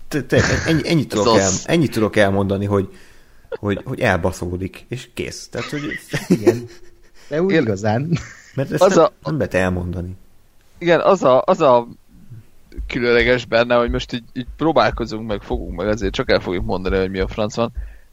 Te- 0.08 0.22
te- 0.22 0.42
Ennyi, 0.66 0.88
ennyit, 0.88 1.08
tudok 1.08 1.38
el, 1.38 1.50
ennyit 1.64 1.90
tudok 1.92 2.16
elmondani, 2.16 2.64
hogy 2.64 2.88
hogy, 3.58 3.80
hogy 3.84 4.00
elbaszódik, 4.00 4.84
és 4.88 5.08
kész. 5.14 5.48
Tehát, 5.50 5.70
hogy 5.70 5.80
Igen. 6.28 6.66
De 7.28 7.42
úgy 7.42 7.52
Én- 7.52 7.60
igazán. 7.62 8.18
mert 8.54 8.72
ezt 8.72 8.82
Az 8.82 8.94
nem, 8.94 9.04
a- 9.04 9.12
nem 9.22 9.36
lehet 9.36 9.54
elmondani. 9.54 10.16
Igen, 10.78 11.00
az 11.00 11.22
a, 11.22 11.42
az 11.46 11.60
a 11.60 11.86
különleges 12.86 13.44
benne, 13.44 13.74
hogy 13.74 13.90
most 13.90 14.12
így, 14.12 14.24
így 14.32 14.46
próbálkozunk, 14.56 15.26
meg 15.26 15.42
fogunk, 15.42 15.76
meg 15.76 15.88
azért 15.88 16.12
csak 16.12 16.30
el 16.30 16.40
fogjuk 16.40 16.64
mondani, 16.64 16.96
hogy 16.98 17.10
mi 17.10 17.18
a 17.18 17.28
franc 17.28 17.54
van. 17.54 17.72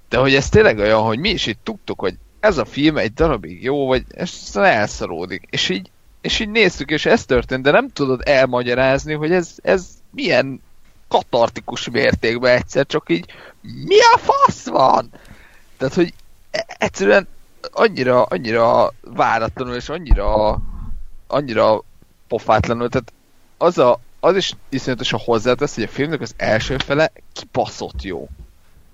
De 0.10 0.18
hogy 0.18 0.36
ez 0.36 0.50
tényleg 0.50 0.78
olyan, 0.78 1.02
hogy 1.02 1.20
mi 1.20 1.30
is 1.30 1.46
itt 1.46 1.60
tudtuk, 1.64 2.00
hogy 2.00 2.16
ez 2.40 2.58
a 2.58 2.66
film 2.66 2.98
egy 2.98 3.14
darabig 3.14 3.64
jó, 3.64 3.88
vagy 3.88 4.04
ez 4.10 4.30
aztán 4.34 4.64
elszaródik. 4.64 5.48
És 5.50 5.70
így, 5.70 5.90
és 6.22 6.40
így 6.40 6.50
néztük, 6.50 6.90
és 6.92 7.06
ez 7.06 7.26
történt, 7.26 7.64
de 7.64 7.72
nem 7.72 7.90
tudod 7.90 8.22
elmagyarázni, 8.26 9.14
hogy 9.14 9.32
ez, 9.32 9.56
ez 9.64 9.88
milyen 10.10 10.62
katartikus 11.08 11.90
mértékben 11.90 12.56
egyszer 12.58 12.86
csak 12.86 13.10
így 13.10 13.26
mi 13.62 14.00
a 14.14 14.18
fasz 14.18 14.66
van? 14.68 15.10
Tehát, 15.78 15.94
hogy 15.94 16.14
e- 16.52 16.76
egyszerűen 16.78 17.28
annyira, 17.72 18.24
annyira 18.24 18.94
váratlanul, 19.02 19.76
és 19.76 19.90
annyira 19.90 20.60
annyira 21.28 21.84
pofátlanul, 22.28 22.90
tehát 22.90 23.14
az, 23.58 23.78
a, 23.78 24.00
az 24.20 24.36
is 24.36 24.54
iszonyatosan 24.70 25.20
hozzátesz, 25.24 25.76
hogy 25.76 25.84
a 25.84 25.88
filmnek 25.88 26.22
az 26.22 26.34
első 26.38 26.78
fele 26.78 27.12
kibaszott 27.34 28.04
jó. 28.04 28.28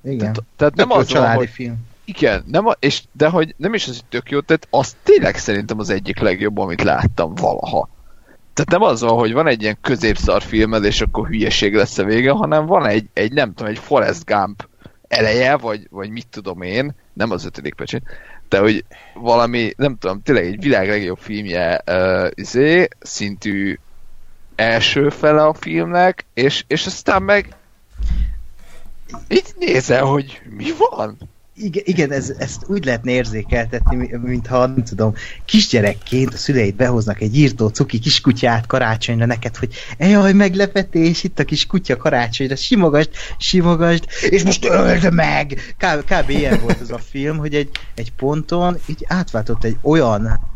Igen. 0.03 0.17
Tehát, 0.17 0.43
tehát 0.55 0.75
nem 0.75 0.91
az 0.91 1.11
van, 1.11 1.35
hogy 1.35 1.49
film. 1.49 1.75
igen, 2.05 2.43
nem 2.47 2.67
a, 2.67 2.75
és, 2.79 3.03
de 3.11 3.29
hogy 3.29 3.55
nem 3.57 3.73
is 3.73 3.87
az, 3.87 3.95
hogy 3.95 4.05
tök 4.09 4.31
jó, 4.31 4.39
tehát 4.39 4.67
az 4.69 4.95
tényleg 5.03 5.37
szerintem 5.37 5.79
az 5.79 5.89
egyik 5.89 6.19
legjobb, 6.19 6.57
amit 6.57 6.83
láttam 6.83 7.35
valaha. 7.35 7.89
Tehát 8.53 8.69
nem 8.71 8.81
az 8.81 9.01
van, 9.01 9.17
hogy 9.17 9.33
van 9.33 9.47
egy 9.47 9.61
ilyen 9.61 9.77
középszar 9.81 10.41
filmed, 10.41 10.83
és 10.83 11.01
akkor 11.01 11.27
hülyeség 11.27 11.75
lesz 11.75 11.97
a 11.97 12.03
vége, 12.03 12.31
hanem 12.31 12.65
van 12.65 12.85
egy, 12.85 13.09
egy 13.13 13.31
nem 13.31 13.53
tudom, 13.53 13.71
egy 13.71 13.79
Forrest 13.79 14.25
Gump 14.25 14.67
eleje, 15.13 15.57
vagy, 15.57 15.87
vagy 15.89 16.09
mit 16.09 16.27
tudom 16.27 16.61
én, 16.61 16.95
nem 17.13 17.31
az 17.31 17.45
ötödik 17.45 17.73
pecsét, 17.73 18.03
de 18.49 18.59
hogy 18.59 18.85
valami, 19.13 19.73
nem 19.77 19.97
tudom, 19.97 20.21
tényleg 20.21 20.45
egy 20.45 20.61
világ 20.61 20.87
legjobb 20.87 21.17
filmje 21.17 21.81
uh, 21.87 22.27
izé, 22.33 22.87
szintű 22.99 23.77
első 24.55 25.09
fele 25.09 25.43
a 25.43 25.53
filmnek, 25.53 26.25
és, 26.33 26.63
és 26.67 26.85
aztán 26.85 27.23
meg 27.23 27.55
így 29.27 29.53
nézel, 29.59 30.03
hogy 30.03 30.41
mi 30.49 30.73
van? 30.77 31.17
Igen, 31.55 31.83
igen 31.85 32.11
ez, 32.11 32.33
ezt 32.37 32.63
úgy 32.67 32.85
lehetne 32.85 33.11
érzékeltetni, 33.11 33.95
mi- 33.95 34.17
mintha, 34.23 34.65
nem 34.65 34.83
tudom, 34.83 35.13
kisgyerekként 35.45 36.33
a 36.33 36.37
szüleid 36.37 36.75
behoznak 36.75 37.21
egy 37.21 37.37
írtó 37.37 37.67
cuki 37.67 37.99
kiskutyát 37.99 38.65
karácsonyra 38.65 39.25
neked, 39.25 39.55
hogy 39.55 39.73
jaj, 39.97 40.33
meglepetés, 40.33 41.23
itt 41.23 41.39
a 41.39 41.43
kis 41.43 41.65
kutya 41.65 41.97
karácsonyra, 41.97 42.55
simogasd, 42.55 43.09
simogasd, 43.37 44.05
és 44.29 44.43
most 44.43 44.65
öld 44.65 45.13
meg! 45.13 45.75
Kb, 45.77 46.13
kb. 46.13 46.29
ilyen 46.29 46.59
volt 46.61 46.81
az 46.81 46.91
a 46.91 46.97
film, 46.97 47.37
hogy 47.37 47.55
egy, 47.55 47.69
egy 47.95 48.11
ponton 48.11 48.77
így 48.85 49.05
átváltott 49.07 49.63
egy 49.63 49.77
olyan 49.81 50.51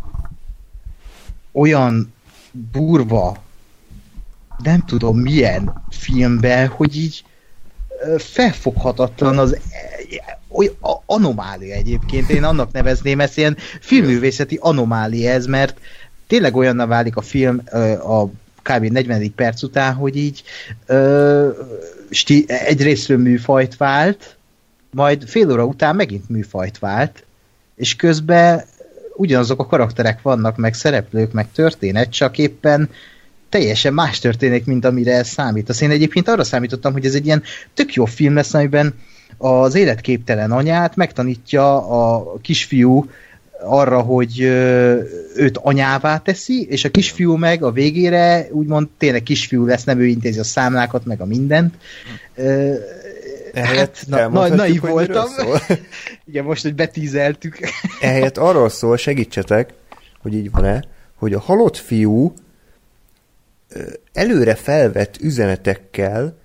olyan 1.51 2.13
durva 2.71 3.43
nem 4.63 4.85
tudom 4.85 5.17
milyen 5.17 5.83
filmbe, 5.89 6.65
hogy 6.65 6.97
így 6.97 7.23
felfoghatatlan 8.17 9.37
az 9.37 9.57
oly 10.57 10.75
a- 10.81 11.01
anomália 11.05 11.75
egyébként, 11.75 12.29
én 12.29 12.43
annak 12.43 12.71
nevezném 12.71 13.19
ezt, 13.19 13.37
ilyen 13.37 13.57
filmművészeti 13.81 14.57
anomália 14.61 15.31
ez, 15.31 15.45
mert 15.45 15.79
tényleg 16.27 16.55
olyanna 16.55 16.87
válik 16.87 17.15
a 17.15 17.21
film 17.21 17.61
a 18.07 18.25
kb. 18.61 18.83
40. 18.83 19.33
perc 19.35 19.63
után, 19.63 19.93
hogy 19.93 20.15
így 20.15 20.43
ö, 20.85 21.49
sti, 22.09 22.45
egyrésztről 22.47 23.17
műfajt 23.17 23.77
vált, 23.77 24.35
majd 24.91 25.23
fél 25.27 25.51
óra 25.51 25.65
után 25.65 25.95
megint 25.95 26.29
műfajt 26.29 26.79
vált, 26.79 27.23
és 27.75 27.95
közben 27.95 28.63
ugyanazok 29.15 29.59
a 29.59 29.65
karakterek 29.65 30.21
vannak, 30.21 30.57
meg 30.57 30.73
szereplők, 30.73 31.31
meg 31.31 31.51
történet, 31.51 32.11
csak 32.11 32.37
éppen 32.37 32.89
teljesen 33.49 33.93
más 33.93 34.19
történik, 34.19 34.65
mint 34.65 34.85
amire 34.85 35.13
ez 35.13 35.27
számít. 35.27 35.69
Azt 35.69 35.81
én 35.81 35.89
egyébként 35.89 36.27
arra 36.27 36.43
számítottam, 36.43 36.93
hogy 36.93 37.05
ez 37.05 37.15
egy 37.15 37.25
ilyen 37.25 37.43
tök 37.73 37.93
jó 37.93 38.05
film 38.05 38.33
lesz, 38.33 38.53
amiben 38.53 38.93
az 39.37 39.75
életképtelen 39.75 40.51
anyát 40.51 40.95
megtanítja 40.95 41.87
a 41.87 42.37
kisfiú 42.41 43.09
arra, 43.61 44.01
hogy 44.01 44.39
őt 45.35 45.57
anyává 45.61 46.17
teszi, 46.17 46.67
és 46.69 46.85
a 46.85 46.89
kisfiú 46.89 47.35
meg 47.35 47.63
a 47.63 47.71
végére 47.71 48.47
úgymond 48.51 48.87
tényleg 48.97 49.23
kisfiú 49.23 49.65
lesz, 49.65 49.83
nem 49.83 49.99
ő 49.99 50.05
intézi 50.05 50.39
a 50.39 50.43
számlákat, 50.43 51.05
meg 51.05 51.21
a 51.21 51.25
mindent. 51.25 51.75
Ö, 52.35 52.73
Hát, 53.53 54.03
na, 54.07 54.27
na, 54.27 54.61
hogy 54.61 54.79
voltam. 54.79 55.25
Igen, 56.27 56.43
most, 56.43 56.61
hogy 56.61 56.75
betízeltük. 56.75 57.57
Ehelyett 58.01 58.37
arról 58.37 58.69
szól, 58.69 58.97
segítsetek, 58.97 59.73
hogy 60.21 60.33
így 60.33 60.51
van-e, 60.51 60.83
hogy 61.15 61.33
a 61.33 61.39
halott 61.39 61.77
fiú 61.77 62.33
előre 64.13 64.55
felvett 64.55 65.17
üzenetekkel 65.21 66.37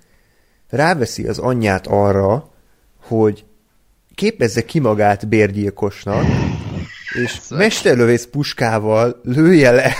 ráveszi 0.68 1.26
az 1.26 1.38
anyját 1.38 1.86
arra, 1.86 2.50
hogy 3.02 3.44
képezze 4.14 4.64
ki 4.64 4.78
magát 4.78 5.28
bérgyilkosnak, 5.28 6.24
és 7.22 7.38
mesterlövész 7.48 8.28
puskával 8.30 9.20
lője 9.24 9.70
le 9.70 9.94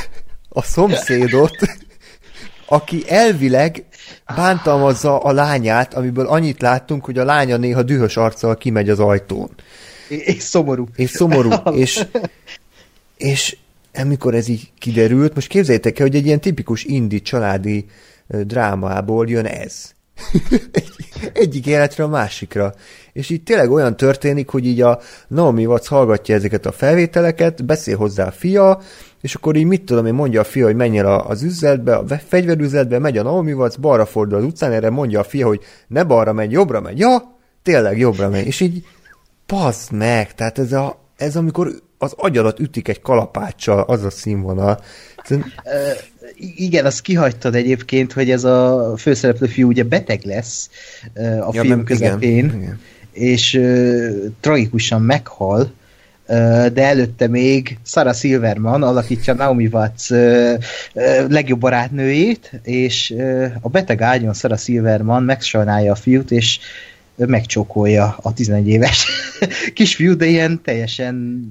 a 0.49 0.63
szomszédot, 0.63 1.57
aki 2.67 3.03
elvileg 3.09 3.85
bántalmazza 4.37 5.19
a 5.19 5.33
lányát, 5.33 5.95
amiből 5.95 6.27
annyit 6.27 6.61
láttunk, 6.61 7.05
hogy 7.05 7.19
a 7.19 7.25
lánya 7.25 7.57
néha 7.57 7.83
dühös 7.83 8.17
arccal 8.17 8.57
kimegy 8.57 8.89
az 8.89 9.01
ajtón 9.01 9.51
És 10.09 10.43
szomorú. 10.43 10.87
és 10.97 11.11
szomorú, 11.11 11.51
és, 11.73 12.07
és 13.17 13.57
amikor 13.95 14.35
ez 14.35 14.49
így 14.49 14.71
kiderült, 14.79 15.35
most 15.35 15.49
képzeljétek 15.49 15.99
el, 15.99 16.07
hogy 16.07 16.17
egy 16.17 16.27
ilyen 16.27 16.41
tipikus 16.41 16.85
indi 16.85 17.23
családi 17.23 17.87
drámából 18.29 19.29
jön 19.29 19.47
ez. 19.47 19.95
Egy- 20.73 20.91
Egyik 21.33 21.67
életre 21.67 22.05
a 22.05 22.09
másikra. 22.09 22.75
És 23.13 23.31
így 23.31 23.43
tényleg 23.43 23.71
olyan 23.71 23.97
történik, 23.97 24.49
hogy 24.49 24.67
így 24.67 24.81
a 24.81 24.99
Naomi 25.29 25.67
Watts 25.67 25.87
hallgatja 25.89 26.35
ezeket 26.35 26.67
a 26.67 26.73
felvételeket, 26.73 27.65
beszél 27.65 27.97
hozzá 27.97 28.27
a 28.27 28.31
fia, 28.31 28.81
és 29.21 29.35
akkor 29.35 29.57
így 29.57 29.65
mit 29.65 29.85
tudom 29.85 30.07
én, 30.07 30.15
mondja 30.15 30.41
a 30.41 30.45
fia, 30.45 30.65
hogy 30.65 30.77
menjen 30.77 31.07
az 31.07 31.43
üzletbe, 31.43 31.95
a 31.95 32.05
ve- 32.05 32.25
fegyverüzletbe, 32.29 32.99
megy 32.99 33.19
a 33.19 33.23
Naomi 33.23 33.53
Watts, 33.53 33.79
balra 33.79 34.07
fordul 34.07 34.39
az 34.39 34.45
utcán, 34.45 34.73
erre 34.73 34.91
mondja 34.91 35.21
a 35.21 35.25
fia, 35.25 35.47
hogy 35.47 35.61
ne 35.87 36.05
balra 36.05 36.33
megy, 36.33 36.51
jobbra 36.51 36.81
megy. 36.81 36.99
Ja, 36.99 37.39
tényleg 37.63 37.99
jobbra 37.99 38.29
megy. 38.29 38.47
És 38.47 38.61
így 38.61 38.85
Pazd 39.47 39.93
meg, 39.93 40.35
tehát 40.35 40.59
ez, 40.59 40.73
a, 40.73 40.99
ez 41.17 41.37
amikor 41.37 41.73
az 41.99 42.13
agyadat 42.17 42.61
ütik 42.61 42.89
egy 42.89 43.01
kalapáccsal, 43.01 43.81
az 43.81 44.05
a 44.05 44.11
színvonal. 44.11 44.81
Szerintem- 45.25 45.53
Igen, 46.57 46.85
azt 46.87 47.01
kihagytad 47.01 47.55
egyébként, 47.55 48.13
hogy 48.13 48.31
ez 48.31 48.45
a 48.45 48.93
főszereplő 48.99 49.47
fiú 49.47 49.69
ugye 49.69 49.83
beteg 49.83 50.21
lesz 50.25 50.71
a 51.15 51.21
Ja, 51.53 51.61
film 51.61 51.69
nem- 51.69 51.85
közepén, 51.85 52.45
igen, 52.45 52.61
igen. 52.61 52.81
és 53.13 53.55
ö, 53.55 54.09
tragikusan 54.41 55.03
meghal, 55.03 55.73
de 56.73 56.83
előtte 56.85 57.27
még 57.27 57.79
Sarah 57.85 58.15
Silverman 58.15 58.83
alakítja 58.83 59.35
Naomi 59.35 59.67
Watts 59.73 60.09
legjobb 61.29 61.61
barátnőjét, 61.61 62.61
és 62.63 63.15
a 63.61 63.69
beteg 63.69 64.03
ágyon 64.03 64.35
Sarah 64.35 64.59
Silverman 64.59 65.23
megsajnálja 65.23 65.93
a 65.93 65.95
fiút, 65.95 66.31
és 66.31 66.59
megcsókolja 67.17 68.19
a 68.23 68.33
11 68.33 68.69
éves 68.69 69.07
kisfiú, 69.75 70.17
de 70.17 70.27
ilyen 70.27 70.61
teljesen 70.65 71.49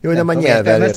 Jó, 0.00 0.10
nem 0.10 0.28
a 0.28 0.32
tudom, 0.32 0.46
nyelvvel 0.48 0.92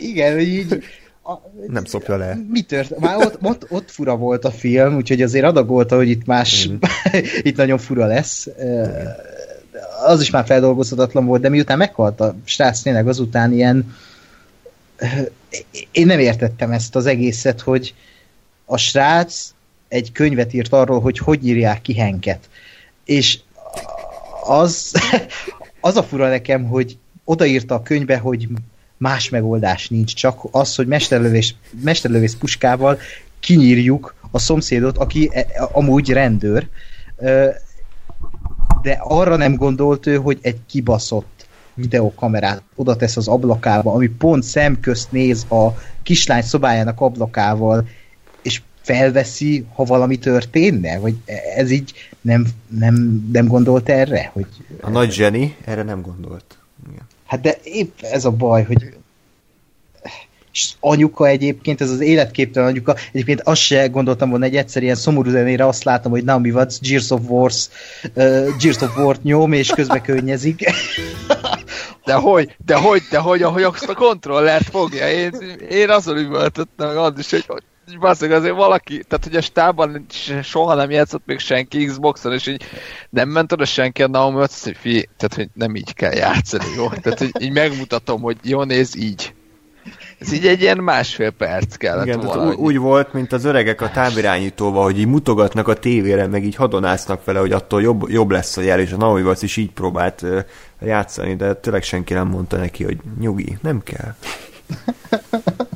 Igen, 0.00 0.34
hogy 0.34 0.48
így 0.48 0.82
a, 1.26 1.50
Nem 1.66 1.84
szopja 1.84 2.16
le. 2.16 2.38
mi 2.50 2.60
tört? 2.60 2.98
Már 2.98 3.16
ott, 3.16 3.38
ott, 3.42 3.66
ott 3.70 3.90
fura 3.90 4.16
volt 4.16 4.44
a 4.44 4.50
film, 4.50 4.96
úgyhogy 4.96 5.22
azért 5.22 5.44
adagolta, 5.44 5.96
hogy 5.96 6.08
itt 6.08 6.26
más, 6.26 6.66
Mhm. 6.66 6.76
itt 7.48 7.56
nagyon 7.56 7.78
fura 7.78 8.06
lesz. 8.06 8.48
Az 10.06 10.20
is 10.20 10.30
már 10.30 10.44
feldolgozhatatlan 10.46 11.24
volt, 11.26 11.40
de 11.42 11.48
miután 11.48 11.78
meghalt 11.78 12.20
a 12.20 12.34
srác 12.44 12.80
tényleg 12.82 13.08
azután 13.08 13.52
ilyen 13.52 13.94
én 15.92 16.06
nem 16.06 16.18
értettem 16.18 16.70
ezt 16.72 16.96
az 16.96 17.06
egészet, 17.06 17.60
hogy 17.60 17.94
a 18.64 18.76
srác 18.76 19.50
egy 19.88 20.12
könyvet 20.12 20.52
írt 20.52 20.72
arról, 20.72 21.00
hogy 21.00 21.18
hogy 21.18 21.46
írják 21.46 21.80
ki 21.82 21.94
Henket. 21.94 22.48
És 23.04 23.38
az, 24.46 24.92
az 25.80 25.96
a 25.96 26.02
fura 26.02 26.28
nekem, 26.28 26.64
hogy 26.64 26.98
odaírta 27.24 27.74
a 27.74 27.82
könyvbe, 27.82 28.16
hogy 28.16 28.48
más 28.96 29.28
megoldás 29.28 29.88
nincs, 29.88 30.14
csak 30.14 30.40
az, 30.50 30.74
hogy 30.74 30.86
mesterlövés, 30.86 31.54
mesterlövész 31.82 32.34
puskával 32.34 32.98
kinyírjuk 33.40 34.14
a 34.30 34.38
szomszédot, 34.38 34.98
aki 34.98 35.30
e- 35.32 35.46
amúgy 35.72 36.10
rendőr, 36.10 36.68
de 38.82 38.98
arra 39.00 39.36
nem 39.36 39.54
gondolt 39.54 40.06
ő, 40.06 40.16
hogy 40.16 40.38
egy 40.42 40.58
kibaszott 40.66 41.46
videokamerát 41.74 42.62
oda 42.74 42.96
tesz 42.96 43.16
az 43.16 43.28
ablakába, 43.28 43.92
ami 43.92 44.06
pont 44.06 44.42
szemközt 44.42 45.12
néz 45.12 45.46
a 45.50 45.66
kislány 46.02 46.42
szobájának 46.42 47.00
ablakával, 47.00 47.88
és 48.42 48.62
felveszi, 48.80 49.66
ha 49.74 49.84
valami 49.84 50.18
történne? 50.18 50.98
Vagy 50.98 51.16
ez 51.56 51.70
így 51.70 51.92
nem, 52.20 52.46
nem, 52.68 53.26
nem 53.32 53.46
gondolt 53.46 53.88
erre? 53.88 54.30
Hogy, 54.32 54.46
A 54.80 54.90
nagy 54.90 55.12
zseni 55.12 55.56
erre 55.64 55.82
nem 55.82 56.00
gondolt. 56.00 56.58
Igen. 56.90 57.06
Hát 57.26 57.40
de 57.40 57.58
épp 57.62 58.00
ez 58.00 58.24
a 58.24 58.30
baj, 58.30 58.64
hogy 58.64 58.94
és 60.56 60.72
anyuka 60.80 61.26
egyébként, 61.26 61.80
ez 61.80 61.90
az 61.90 62.00
életképtelen 62.00 62.68
anyuka, 62.68 62.96
egyébként 63.12 63.40
azt 63.40 63.60
se 63.60 63.86
gondoltam 63.86 64.30
volna, 64.30 64.44
egy 64.44 64.56
egyszer 64.56 64.82
ilyen 64.82 64.94
szomorú 64.94 65.30
zenére 65.30 65.66
azt 65.66 65.84
látom, 65.84 66.12
hogy 66.12 66.24
Naomi 66.24 66.50
Watts 66.50 66.80
Gears 66.80 67.10
of 67.10 67.20
Wars 67.28 67.68
uh, 68.14 68.56
Gears 68.60 68.80
of 68.80 68.96
War 68.96 69.16
nyom, 69.22 69.52
és 69.52 69.68
közbe 69.68 70.00
könnyezik. 70.00 70.64
De 72.04 72.14
hogy, 72.14 72.56
de 72.64 72.74
hogy, 72.74 73.02
de 73.10 73.18
hogy, 73.18 73.42
ahogy 73.42 73.62
azt 73.62 73.88
a 73.88 73.94
kontrollert 73.94 74.68
fogja. 74.68 75.10
Én, 75.10 75.32
én 75.70 75.90
azon 75.90 76.16
üvöltöttem 76.16 76.98
az 76.98 77.12
is, 77.18 77.30
hogy, 77.30 77.44
hogy 77.46 77.62
Basszak, 77.94 78.30
azért 78.30 78.54
valaki, 78.54 79.04
tehát 79.08 79.24
hogy 79.24 79.36
a 79.36 79.40
stában 79.40 80.06
soha 80.42 80.74
nem 80.74 80.90
játszott 80.90 81.22
még 81.26 81.38
senki 81.38 81.84
Xboxon, 81.84 82.32
és 82.32 82.46
így 82.46 82.62
nem 83.10 83.28
ment 83.28 83.52
oda 83.52 83.64
senki 83.64 84.02
a 84.02 84.08
Naomi 84.08 84.40
azt 84.40 84.64
hogy 84.64 84.76
fi, 84.76 85.08
tehát 85.16 85.34
hogy 85.34 85.48
nem 85.54 85.74
így 85.74 85.94
kell 85.94 86.12
játszani, 86.12 86.64
jó? 86.76 86.88
Tehát 86.88 87.18
hogy 87.18 87.30
így 87.38 87.52
megmutatom, 87.52 88.20
hogy 88.20 88.36
jó, 88.42 88.62
néz 88.62 88.96
így. 88.96 89.34
Ez 90.18 90.32
így 90.32 90.46
egy 90.46 90.60
ilyen 90.60 90.78
másfél 90.78 91.30
perc 91.30 91.76
kellett 91.76 92.06
Igen, 92.06 92.20
volna. 92.20 92.48
úgy, 92.48 92.54
úgy 92.54 92.76
volt, 92.76 93.12
mint 93.12 93.32
az 93.32 93.44
öregek 93.44 93.80
a 93.80 93.90
távirányítóval, 93.90 94.84
hogy 94.84 94.98
így 94.98 95.06
mutogatnak 95.06 95.68
a 95.68 95.74
tévére, 95.74 96.26
meg 96.26 96.44
így 96.44 96.54
hadonásznak 96.54 97.24
vele, 97.24 97.38
hogy 97.38 97.52
attól 97.52 97.82
jobb, 97.82 98.08
jobb 98.08 98.30
lesz 98.30 98.56
a 98.56 98.60
jel, 98.60 98.80
és 98.80 98.92
a 98.92 98.96
Naomi 98.96 99.22
Watts 99.22 99.42
is 99.42 99.56
így 99.56 99.70
próbált 99.70 100.22
uh, 100.22 100.38
játszani, 100.80 101.36
de 101.36 101.54
tényleg 101.54 101.82
senki 101.82 102.14
nem 102.14 102.28
mondta 102.28 102.56
neki, 102.56 102.84
hogy 102.84 102.98
nyugi, 103.20 103.58
nem 103.62 103.82
kell. 103.82 104.14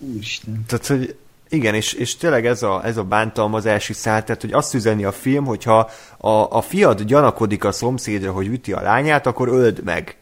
Úristen. 0.00 0.64
Tehát, 0.66 0.86
hogy 0.86 1.16
igen, 1.48 1.74
és, 1.74 1.92
és 1.92 2.16
tényleg 2.16 2.46
ez 2.46 2.62
a, 2.62 2.84
ez 2.84 2.96
a 2.96 3.04
bántalmazási 3.04 3.92
szál, 3.92 4.24
tehát, 4.24 4.40
hogy 4.40 4.52
azt 4.52 4.74
üzeni 4.74 5.04
a 5.04 5.12
film, 5.12 5.44
hogyha 5.44 5.90
a, 6.18 6.30
a 6.30 6.60
fiad 6.60 7.02
gyanakodik 7.02 7.64
a 7.64 7.72
szomszédra, 7.72 8.32
hogy 8.32 8.46
üti 8.46 8.72
a 8.72 8.80
lányát, 8.80 9.26
akkor 9.26 9.48
öld 9.48 9.84
meg. 9.84 10.16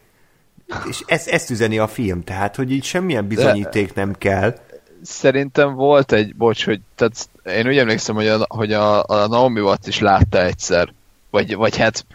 És 0.87 1.03
ez, 1.05 1.27
ezt 1.27 1.49
üzeni 1.49 1.77
a 1.77 1.87
film, 1.87 2.23
tehát, 2.23 2.55
hogy 2.55 2.71
így 2.71 2.83
semmilyen 2.83 3.27
bizonyíték 3.27 3.93
nem 3.93 4.13
kell. 4.13 4.59
Szerintem 5.01 5.73
volt 5.73 6.11
egy, 6.11 6.35
bocs, 6.35 6.65
hogy 6.65 6.79
tehát 6.95 7.29
én 7.45 7.67
úgy 7.67 7.77
emlékszem, 7.77 8.15
hogy 8.15 8.27
a, 8.27 8.45
hogy 8.49 8.73
a, 8.73 9.03
a 9.03 9.27
Naomi 9.27 9.59
Watts 9.59 9.87
is 9.87 9.99
látta 9.99 10.43
egyszer. 10.43 10.93
Vagy, 11.29 11.55
vagy 11.55 11.77
hát, 11.77 12.05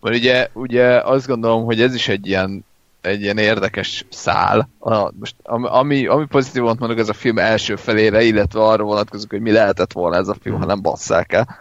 mert 0.00 0.16
ugye, 0.16 0.48
ugye 0.52 1.00
azt 1.00 1.26
gondolom, 1.26 1.64
hogy 1.64 1.80
ez 1.80 1.94
is 1.94 2.08
egy 2.08 2.26
ilyen 2.26 2.64
egy 3.02 3.22
ilyen 3.22 3.38
érdekes 3.38 4.06
szál. 4.10 4.68
A, 4.78 5.12
most, 5.18 5.34
ami, 5.42 6.06
ami 6.06 6.26
pozitívon 6.26 6.76
mondok, 6.78 6.98
ez 6.98 7.08
a 7.08 7.12
film 7.12 7.38
első 7.38 7.76
felére, 7.76 8.22
illetve 8.22 8.60
arra 8.60 8.82
vonatkozik, 8.82 9.30
hogy 9.30 9.40
mi 9.40 9.50
lehetett 9.50 9.92
volna 9.92 10.16
ez 10.16 10.28
a 10.28 10.36
film, 10.42 10.58
ha 10.58 10.66
nem 10.66 10.82
basszák 10.82 11.32
el. 11.32 11.56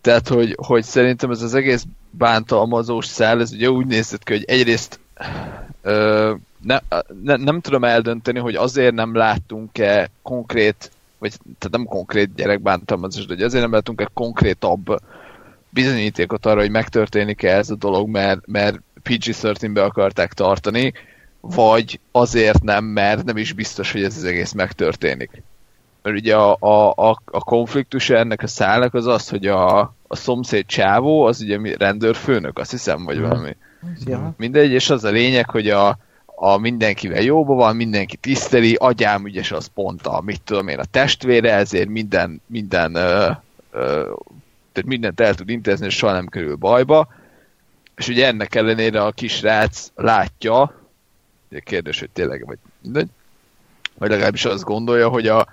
Tehát, 0.00 0.28
hogy, 0.28 0.56
hogy 0.66 0.82
szerintem 0.82 1.30
ez 1.30 1.42
az 1.42 1.54
egész 1.54 1.84
bántalmazós 2.10 3.06
szál, 3.06 3.40
ez 3.40 3.52
ugye 3.52 3.70
úgy 3.70 3.86
nézett 3.86 4.24
ki, 4.24 4.32
hogy 4.32 4.44
egyrészt 4.44 5.00
ö, 5.82 6.34
ne, 6.62 6.78
ne, 7.22 7.36
nem 7.36 7.60
tudom 7.60 7.84
eldönteni, 7.84 8.38
hogy 8.38 8.54
azért 8.54 8.94
nem 8.94 9.14
láttunk-e 9.14 10.10
konkrét, 10.22 10.90
vagy 11.18 11.30
tehát 11.30 11.76
nem 11.76 11.84
konkrét 11.84 12.34
gyerekbántalmazás, 12.34 13.26
de 13.26 13.34
hogy 13.34 13.42
azért 13.42 13.62
nem 13.62 13.72
láttunk-e 13.72 14.08
konkrétabb 14.14 15.00
bizonyítékot 15.70 16.46
arra, 16.46 16.60
hogy 16.60 16.70
megtörténik-e 16.70 17.56
ez 17.56 17.70
a 17.70 17.74
dolog, 17.74 18.08
mert, 18.08 18.46
mert 18.46 18.80
PG-13-be 19.04 19.82
akarták 19.82 20.32
tartani, 20.32 20.92
vagy 21.40 22.00
azért 22.12 22.62
nem, 22.62 22.84
mert 22.84 23.24
nem 23.24 23.36
is 23.36 23.52
biztos, 23.52 23.92
hogy 23.92 24.02
ez 24.02 24.16
az 24.16 24.24
egész 24.24 24.52
megtörténik. 24.52 25.42
Mert 26.02 26.16
ugye 26.16 26.36
a, 26.36 26.56
a, 26.60 26.90
a, 26.90 27.22
a 27.24 27.40
konfliktus 27.40 28.10
ennek 28.10 28.42
a 28.42 28.46
szállnak 28.46 28.94
az 28.94 29.06
az, 29.06 29.28
hogy 29.28 29.46
a, 29.46 29.78
a 30.06 30.16
szomszéd 30.16 30.66
csávó, 30.66 31.22
az 31.22 31.40
ugye 31.40 31.76
rendőrfőnök, 31.78 32.58
azt 32.58 32.70
hiszem, 32.70 33.04
vagy 33.04 33.20
valami. 33.20 33.56
Ja. 34.06 34.34
Mindegy, 34.36 34.70
és 34.70 34.90
az 34.90 35.04
a 35.04 35.10
lényeg, 35.10 35.50
hogy 35.50 35.68
a, 35.68 35.98
a 36.24 36.56
mindenkivel 36.56 37.22
jóban 37.22 37.56
van, 37.56 37.76
mindenki 37.76 38.16
tiszteli, 38.16 38.74
agyám 38.74 39.26
ügyes 39.26 39.52
az 39.52 39.66
pont 39.66 40.06
a, 40.06 40.20
mit 40.20 40.42
tudom 40.42 40.68
én, 40.68 40.78
a 40.78 40.84
testvére, 40.84 41.52
ezért 41.54 41.88
minden, 41.88 42.40
minden 42.46 42.94
ö, 42.94 43.30
ö, 43.70 44.12
tehát 44.72 44.88
mindent 44.88 45.20
el 45.20 45.34
tud 45.34 45.48
intézni, 45.48 45.86
és 45.86 45.96
soha 45.96 46.12
nem 46.12 46.26
kerül 46.26 46.56
bajba. 46.56 47.08
És 48.00 48.08
ugye 48.08 48.26
ennek 48.26 48.54
ellenére 48.54 49.02
a 49.02 49.12
kisrác 49.12 49.90
látja, 49.94 50.88
ugye 51.50 51.60
kérdés, 51.60 52.00
hogy 52.00 52.10
tényleg, 52.10 52.46
vagy 52.46 52.58
vagy 53.98 54.10
legalábbis 54.10 54.44
azt 54.44 54.64
gondolja, 54.64 55.08
hogy 55.08 55.26
a, 55.26 55.46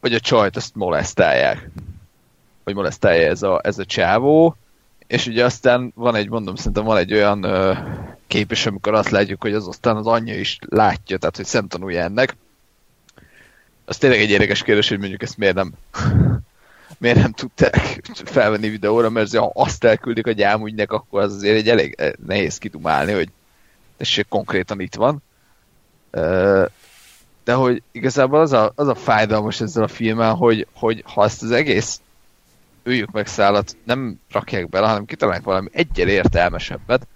hogy 0.00 0.14
a 0.14 0.20
csajt 0.20 0.56
azt 0.56 0.74
molesztálják. 0.74 1.68
Vagy 2.64 2.74
molesztálja 2.74 3.28
ez 3.28 3.42
a, 3.42 3.60
ez 3.62 3.78
a 3.78 3.84
csávó, 3.84 4.56
és 5.06 5.26
ugye 5.26 5.44
aztán 5.44 5.92
van 5.94 6.14
egy, 6.14 6.28
mondom, 6.28 6.54
szerintem 6.54 6.84
van 6.84 6.96
egy 6.96 7.12
olyan 7.12 7.42
ö, 7.42 7.72
kép 8.26 8.52
is, 8.52 8.66
amikor 8.66 8.94
azt 8.94 9.10
látjuk, 9.10 9.42
hogy 9.42 9.54
az 9.54 9.68
aztán 9.68 9.96
az 9.96 10.06
anyja 10.06 10.38
is 10.38 10.58
látja, 10.68 11.18
tehát 11.18 11.36
hogy 11.36 11.46
szemtanulja 11.46 12.02
ennek. 12.02 12.36
Az 13.84 13.98
tényleg 13.98 14.20
egy 14.20 14.30
érdekes 14.30 14.62
kérdés, 14.62 14.88
hogy 14.88 14.98
mondjuk 14.98 15.22
ezt 15.22 15.36
miért 15.36 15.54
nem 15.54 15.72
miért 16.98 17.18
nem 17.18 17.32
tudták 17.32 18.00
felvenni 18.24 18.68
videóra, 18.68 19.10
mert 19.10 19.36
ha 19.36 19.50
azt 19.54 19.84
elküldik 19.84 20.26
a 20.26 20.32
gyámügynek, 20.32 20.92
akkor 20.92 21.22
az 21.22 21.34
azért 21.34 21.56
egy 21.56 21.68
elég 21.68 21.94
eh, 21.98 22.10
nehéz 22.26 22.58
kidumálni, 22.58 23.12
hogy 23.12 23.28
tessék, 23.96 24.28
konkrétan 24.28 24.80
itt 24.80 24.94
van. 24.94 25.22
De 27.44 27.52
hogy 27.54 27.82
igazából 27.92 28.40
az 28.40 28.52
a, 28.52 28.72
az 28.74 28.88
a 28.88 28.94
fájdalmas 28.94 29.60
ezzel 29.60 29.82
a 29.82 29.88
filmmel, 29.88 30.34
hogy, 30.34 30.66
hogy 30.74 31.04
ha 31.06 31.24
ezt 31.24 31.42
az 31.42 31.50
egész 31.50 32.00
üljük 32.82 33.10
meg 33.10 33.26
szállat 33.26 33.76
nem 33.84 34.20
rakják 34.30 34.68
bele, 34.68 34.86
hanem 34.86 35.04
kitalálják 35.04 35.44
valami 35.44 35.68
egyel 35.72 36.08
értelmesebbet, 36.08 37.06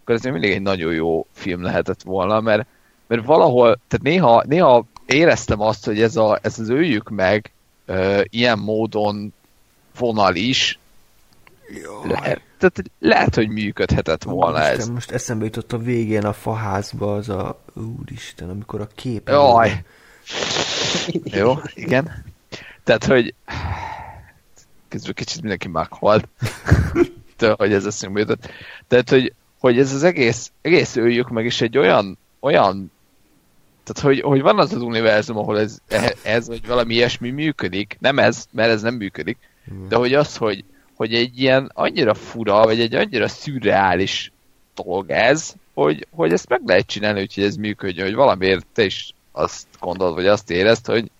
akkor 0.00 0.14
ez 0.14 0.22
mindig 0.22 0.50
egy 0.52 0.62
nagyon 0.62 0.92
jó 0.92 1.26
film 1.32 1.62
lehetett 1.62 2.02
volna, 2.02 2.40
mert, 2.40 2.66
mert 3.06 3.24
valahol, 3.24 3.80
tehát 3.88 4.02
néha, 4.02 4.42
néha 4.46 4.84
éreztem 5.06 5.60
azt, 5.60 5.84
hogy 5.84 6.02
ez, 6.02 6.16
a, 6.16 6.38
ez 6.42 6.58
az 6.58 6.68
öljük 6.68 7.08
meg 7.08 7.52
ilyen 8.24 8.58
módon 8.58 9.32
vonal 9.98 10.34
is, 10.34 10.78
lehet, 12.02 12.40
tehát 12.58 12.82
lehet, 12.98 13.34
hogy 13.34 13.48
működhetett 13.48 14.22
volna 14.22 14.56
Úristen, 14.56 14.78
ez. 14.78 14.88
Most 14.88 15.10
eszembe 15.10 15.44
jutott 15.44 15.72
a 15.72 15.78
végén 15.78 16.24
a 16.24 16.32
faházba 16.32 17.14
az 17.14 17.28
a... 17.28 17.60
Úristen, 17.74 18.50
amikor 18.50 18.80
a 18.80 18.88
kép... 18.94 19.28
Jaj. 19.28 19.84
Jó, 21.24 21.54
igen. 21.74 22.24
Tehát, 22.84 23.04
hogy 23.04 23.34
közben 24.88 25.14
kicsit 25.14 25.40
mindenki 25.40 25.68
meghalt, 25.68 26.28
de 27.38 27.54
hogy 27.56 27.72
ez 27.72 27.86
eszembe 27.86 28.20
jutott. 28.20 28.50
Tehát, 28.88 29.10
hogy, 29.10 29.32
hogy 29.58 29.78
ez 29.78 29.92
az 29.92 30.02
egész, 30.02 30.52
egész 30.60 30.96
öljük 30.96 31.28
meg 31.28 31.44
is 31.44 31.60
egy 31.60 31.78
olyan, 31.78 32.18
olyan 32.40 32.92
tehát, 33.84 34.02
hogy, 34.02 34.20
hogy 34.20 34.40
van 34.42 34.58
az 34.58 34.72
az 34.72 34.82
univerzum, 34.82 35.36
ahol 35.36 35.58
ez, 35.58 35.78
ez, 36.22 36.46
vagy 36.46 36.66
valami 36.66 36.94
ilyesmi 36.94 37.30
működik. 37.30 37.96
Nem 38.00 38.18
ez, 38.18 38.46
mert 38.52 38.70
ez 38.70 38.82
nem 38.82 38.94
működik. 38.94 39.38
De 39.88 39.96
hogy 39.96 40.14
az, 40.14 40.36
hogy, 40.36 40.64
hogy 40.94 41.14
egy 41.14 41.40
ilyen 41.40 41.70
annyira 41.74 42.14
fura, 42.14 42.64
vagy 42.64 42.80
egy 42.80 42.94
annyira 42.94 43.28
szürreális 43.28 44.32
dolog 44.74 45.10
ez, 45.10 45.54
hogy, 45.74 46.06
hogy 46.10 46.32
ezt 46.32 46.48
meg 46.48 46.60
lehet 46.64 46.86
csinálni, 46.86 47.20
úgyhogy 47.20 47.44
ez 47.44 47.56
működjön, 47.56 48.06
hogy 48.06 48.14
valamiért 48.14 48.66
te 48.72 48.84
is 48.84 49.14
azt 49.32 49.66
gondolod, 49.80 50.14
vagy 50.14 50.26
azt 50.26 50.50
érezt, 50.50 50.86
hogy, 50.86 51.10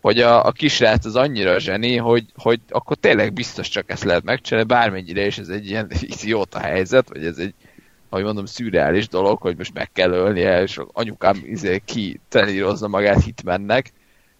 hogy 0.00 0.20
a, 0.20 0.46
a 0.46 0.52
kisrác 0.52 1.04
az 1.04 1.16
annyira 1.16 1.58
zseni, 1.58 1.96
hogy, 1.96 2.24
hogy 2.36 2.60
akkor 2.68 2.96
tényleg 2.96 3.32
biztos 3.32 3.68
csak 3.68 3.90
ezt 3.90 4.04
lehet 4.04 4.24
megcsinálni, 4.24 4.68
bármennyire 4.68 5.26
is 5.26 5.38
ez 5.38 5.48
egy 5.48 5.68
ilyen 5.68 5.90
idióta 6.20 6.58
helyzet, 6.58 7.08
vagy 7.08 7.24
ez 7.24 7.38
egy, 7.38 7.54
ahogy 8.14 8.26
mondom, 8.26 8.46
szürreális 8.46 9.08
dolog, 9.08 9.40
hogy 9.40 9.56
most 9.56 9.74
meg 9.74 9.92
kell 9.92 10.10
ölnie, 10.10 10.62
és 10.62 10.80
anyukám 10.92 11.42
izé, 11.44 11.82
ki 11.84 12.20
trenírozza 12.28 12.88
magát 12.88 13.24
hitmennek, 13.24 13.92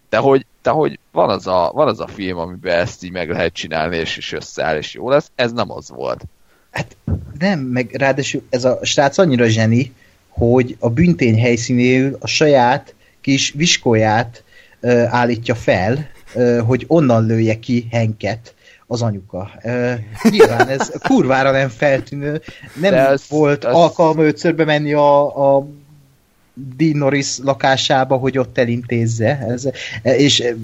de 0.09 0.17
hogy, 0.17 0.47
de 0.63 0.71
hogy 0.71 0.99
van, 1.13 1.31
az 1.31 1.47
a, 1.47 1.71
van 1.75 1.89
az 1.89 2.01
a 2.01 2.07
film, 2.07 2.39
amiben 2.39 2.79
ezt 2.79 3.05
így 3.05 3.11
meg 3.11 3.31
lehet 3.31 3.53
csinálni, 3.53 3.97
és, 3.97 4.17
és 4.17 4.33
összeáll, 4.33 4.77
és 4.77 4.95
jó 4.95 5.11
lesz, 5.11 5.31
ez 5.35 5.53
nem 5.53 5.71
az 5.71 5.89
volt. 5.89 6.25
Hát 6.71 6.97
nem, 7.39 7.61
meg 7.61 7.91
ráadásul 7.93 8.43
ez 8.51 8.65
a 8.65 8.79
srác 8.83 9.19
annyira 9.19 9.47
zseni, 9.47 9.93
hogy 10.29 10.77
a 10.79 10.91
büntény 10.91 11.41
helyszínéül 11.41 12.17
a 12.21 12.27
saját 12.27 12.95
kis 13.21 13.53
viskóját 13.57 14.45
uh, 14.81 15.15
állítja 15.15 15.55
fel, 15.55 16.11
uh, 16.35 16.59
hogy 16.59 16.85
onnan 16.87 17.27
lője 17.27 17.59
ki 17.59 17.87
Henket 17.91 18.54
az 18.87 19.03
anyuka. 19.03 19.51
Uh, 19.63 19.93
nyilván 20.31 20.69
ez 20.69 20.91
kurvára 21.03 21.51
nem 21.51 21.69
feltűnő. 21.69 22.43
Nem 22.81 22.91
De 22.91 23.03
az- 23.03 23.25
volt 23.29 23.65
az- 23.65 23.75
alkalma 23.75 24.23
ötször 24.23 24.55
bemenni 24.55 24.93
a, 24.93 25.57
a 25.57 25.67
Dean 26.77 26.97
Norris 26.97 27.39
lakásába, 27.43 28.17
hogy 28.17 28.39
ott 28.39 28.59
elintézze. 28.59 29.47
Ez, 29.49 29.65
és 30.03 30.41
eh, 30.41 30.55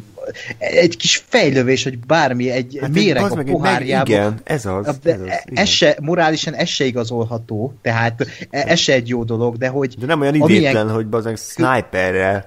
egy 0.58 0.97
kis 0.97 1.24
fejlövés, 1.28 1.82
hogy 1.82 1.99
bármi, 1.99 2.50
egy 2.50 2.78
hát 2.81 2.90
méreg 2.90 3.20
bazd 3.23 3.32
a 3.32 3.36
meg, 3.36 3.47
pohárjába. 3.47 4.10
igen, 4.10 4.40
ez 4.44 4.66
az. 4.66 4.99
De 5.02 5.12
ez 5.12 5.20
az 5.20 5.26
e- 5.26 5.42
igen. 5.47 5.62
ez 5.62 5.68
se, 5.68 5.97
morálisan 6.00 6.55
ez 6.55 6.68
se 6.68 6.84
igazolható, 6.84 7.74
tehát 7.82 8.26
e- 8.50 8.65
ez 8.68 8.78
se 8.78 8.92
egy 8.92 9.08
jó 9.08 9.24
dolog, 9.24 9.57
de 9.57 9.68
hogy 9.68 9.94
De 9.99 10.07
nem 10.07 10.20
olyan 10.20 10.40
amilyen- 10.40 10.62
idétlen, 10.62 10.90
hogy 10.90 11.07
bazeg 11.07 11.36
sniperrel. 11.36 12.47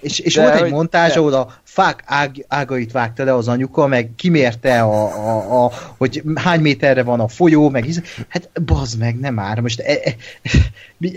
és, 0.00 0.18
és 0.18 0.34
De 0.34 0.42
volt 0.42 0.54
egy 0.54 0.60
hogy- 0.60 0.70
montázs, 0.70 1.16
ahol 1.16 1.32
a 1.34 1.54
fák 1.72 2.02
ág, 2.06 2.44
ágait 2.48 2.92
vágta 2.92 3.24
le 3.24 3.34
az 3.34 3.48
anyuka, 3.48 3.86
meg 3.86 4.10
kimérte, 4.16 4.82
a, 4.82 5.04
a, 5.04 5.64
a, 5.64 5.70
hogy 5.96 6.22
hány 6.34 6.60
méterre 6.60 7.02
van 7.02 7.20
a 7.20 7.28
folyó, 7.28 7.68
meg 7.68 7.84
hisz, 7.84 8.00
hát 8.28 8.50
bazd 8.64 8.98
meg, 8.98 9.18
nem 9.20 9.34
már, 9.34 9.60
most 9.60 9.80
e, 9.80 9.92
e, 10.02 10.14
mi, 10.96 11.12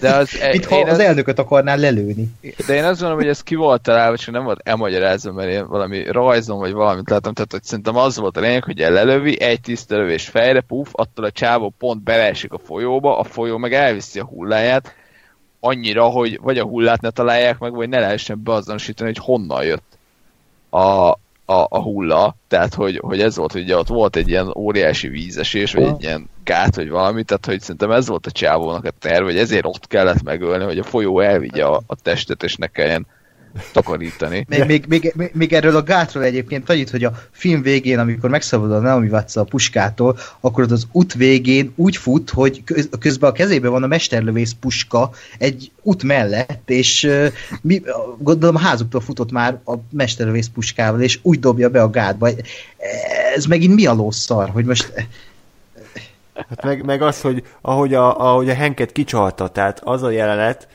De 0.00 0.14
az, 0.14 0.30
mint 0.52 0.64
ha 0.64 0.76
én 0.76 0.86
az 0.86 0.92
az- 0.92 0.98
elnököt 0.98 1.38
akarnál 1.38 1.76
lelőni. 1.78 2.28
De 2.66 2.74
én 2.74 2.84
azt 2.84 3.00
gondolom, 3.00 3.16
hogy 3.16 3.28
ez 3.28 3.42
ki 3.42 3.54
volt 3.54 3.82
találva, 3.82 4.16
csak 4.16 4.34
nem 4.34 4.44
volt 4.44 4.60
elmagyarázva, 4.62 5.32
mert 5.32 5.50
én 5.50 5.66
valami 5.68 6.04
rajzom, 6.10 6.58
vagy 6.58 6.72
valamit 6.72 7.10
láttam, 7.10 7.34
tehát 7.34 7.52
hogy 7.52 7.64
szerintem 7.64 7.96
az 7.96 8.16
volt 8.16 8.36
a 8.36 8.40
lényeg, 8.40 8.64
hogy 8.64 8.78
lelövi, 8.78 9.40
egy 9.40 9.60
tiszta 9.60 9.96
lövés 9.96 10.28
fejre, 10.28 10.60
puf, 10.60 10.88
attól 10.92 11.24
a 11.24 11.30
csávó 11.30 11.74
pont 11.78 12.02
beleesik 12.02 12.52
a 12.52 12.58
folyóba, 12.58 13.18
a 13.18 13.24
folyó 13.24 13.58
meg 13.58 13.72
elviszi 13.72 14.18
a 14.18 14.24
hulláját, 14.24 14.94
annyira, 15.64 16.04
hogy 16.04 16.38
vagy 16.42 16.58
a 16.58 16.64
hullát 16.64 17.00
ne 17.00 17.10
találják 17.10 17.58
meg, 17.58 17.72
vagy 17.72 17.88
ne 17.88 18.00
lehessen 18.00 18.42
beazonosítani, 18.42 19.12
hogy 19.14 19.24
honnan 19.24 19.64
jött 19.64 19.98
a, 20.70 21.10
a, 21.44 21.66
a 21.68 21.82
hulla, 21.82 22.36
tehát 22.48 22.74
hogy, 22.74 22.98
hogy 23.02 23.20
ez 23.20 23.36
volt, 23.36 23.52
hogy 23.52 23.62
ugye 23.62 23.76
ott 23.76 23.88
volt 23.88 24.16
egy 24.16 24.28
ilyen 24.28 24.52
óriási 24.56 25.08
vízesés, 25.08 25.72
vagy 25.72 25.82
egy 25.82 26.02
ilyen 26.02 26.28
gát, 26.44 26.76
vagy 26.76 26.88
valami, 26.88 27.22
tehát 27.22 27.46
hogy 27.46 27.60
szerintem 27.60 27.90
ez 27.90 28.08
volt 28.08 28.26
a 28.26 28.30
csávónak 28.30 28.84
a 28.84 28.90
terv, 28.90 29.24
hogy 29.24 29.38
ezért 29.38 29.66
ott 29.66 29.86
kellett 29.86 30.22
megölni, 30.22 30.64
hogy 30.64 30.78
a 30.78 30.82
folyó 30.82 31.20
elvigye 31.20 31.64
a, 31.64 31.80
a 31.86 31.96
testet, 32.02 32.42
és 32.42 32.56
ne 32.56 32.66
kelljen 32.66 33.06
takarítani. 33.72 34.46
Még, 34.48 34.64
még, 34.66 34.84
még, 34.88 35.30
még, 35.32 35.52
erről 35.52 35.76
a 35.76 35.82
gátról 35.82 36.24
egyébként 36.24 36.70
annyit, 36.70 36.90
hogy 36.90 37.04
a 37.04 37.12
film 37.30 37.62
végén, 37.62 37.98
amikor 37.98 38.30
megszabadul 38.30 38.74
a 38.74 38.80
Naomi 38.80 39.08
Watts 39.08 39.36
a 39.36 39.44
puskától, 39.44 40.18
akkor 40.40 40.64
ott 40.64 40.70
az 40.70 40.86
út 40.92 41.14
végén 41.14 41.72
úgy 41.76 41.96
fut, 41.96 42.30
hogy 42.30 42.64
köz, 42.64 42.88
közben 43.00 43.30
a 43.30 43.32
kezében 43.32 43.70
van 43.70 43.82
a 43.82 43.86
mesterlövész 43.86 44.54
puska 44.60 45.10
egy 45.38 45.70
út 45.82 46.02
mellett, 46.02 46.70
és 46.70 47.10
mi, 47.60 47.82
gondolom 48.18 48.56
a 48.56 48.58
házuktól 48.58 49.00
futott 49.00 49.30
már 49.30 49.60
a 49.64 49.74
mesterlövész 49.90 50.50
puskával, 50.54 51.00
és 51.00 51.18
úgy 51.22 51.40
dobja 51.40 51.68
be 51.68 51.82
a 51.82 51.90
gátba. 51.90 52.28
Ez 53.34 53.44
megint 53.44 53.74
mi 53.74 53.86
a 53.86 53.92
lószar, 53.92 54.48
hogy 54.48 54.64
most 54.64 54.92
Hát 56.34 56.64
meg, 56.64 56.84
meg 56.84 57.02
az, 57.02 57.20
hogy 57.20 57.42
ahogy 57.60 57.94
a, 57.94 58.20
ahogy 58.20 58.48
a 58.48 58.54
Henket 58.54 58.92
kicsalta, 58.92 59.48
tehát 59.48 59.80
az 59.84 60.02
a 60.02 60.10
jelenet, 60.10 60.68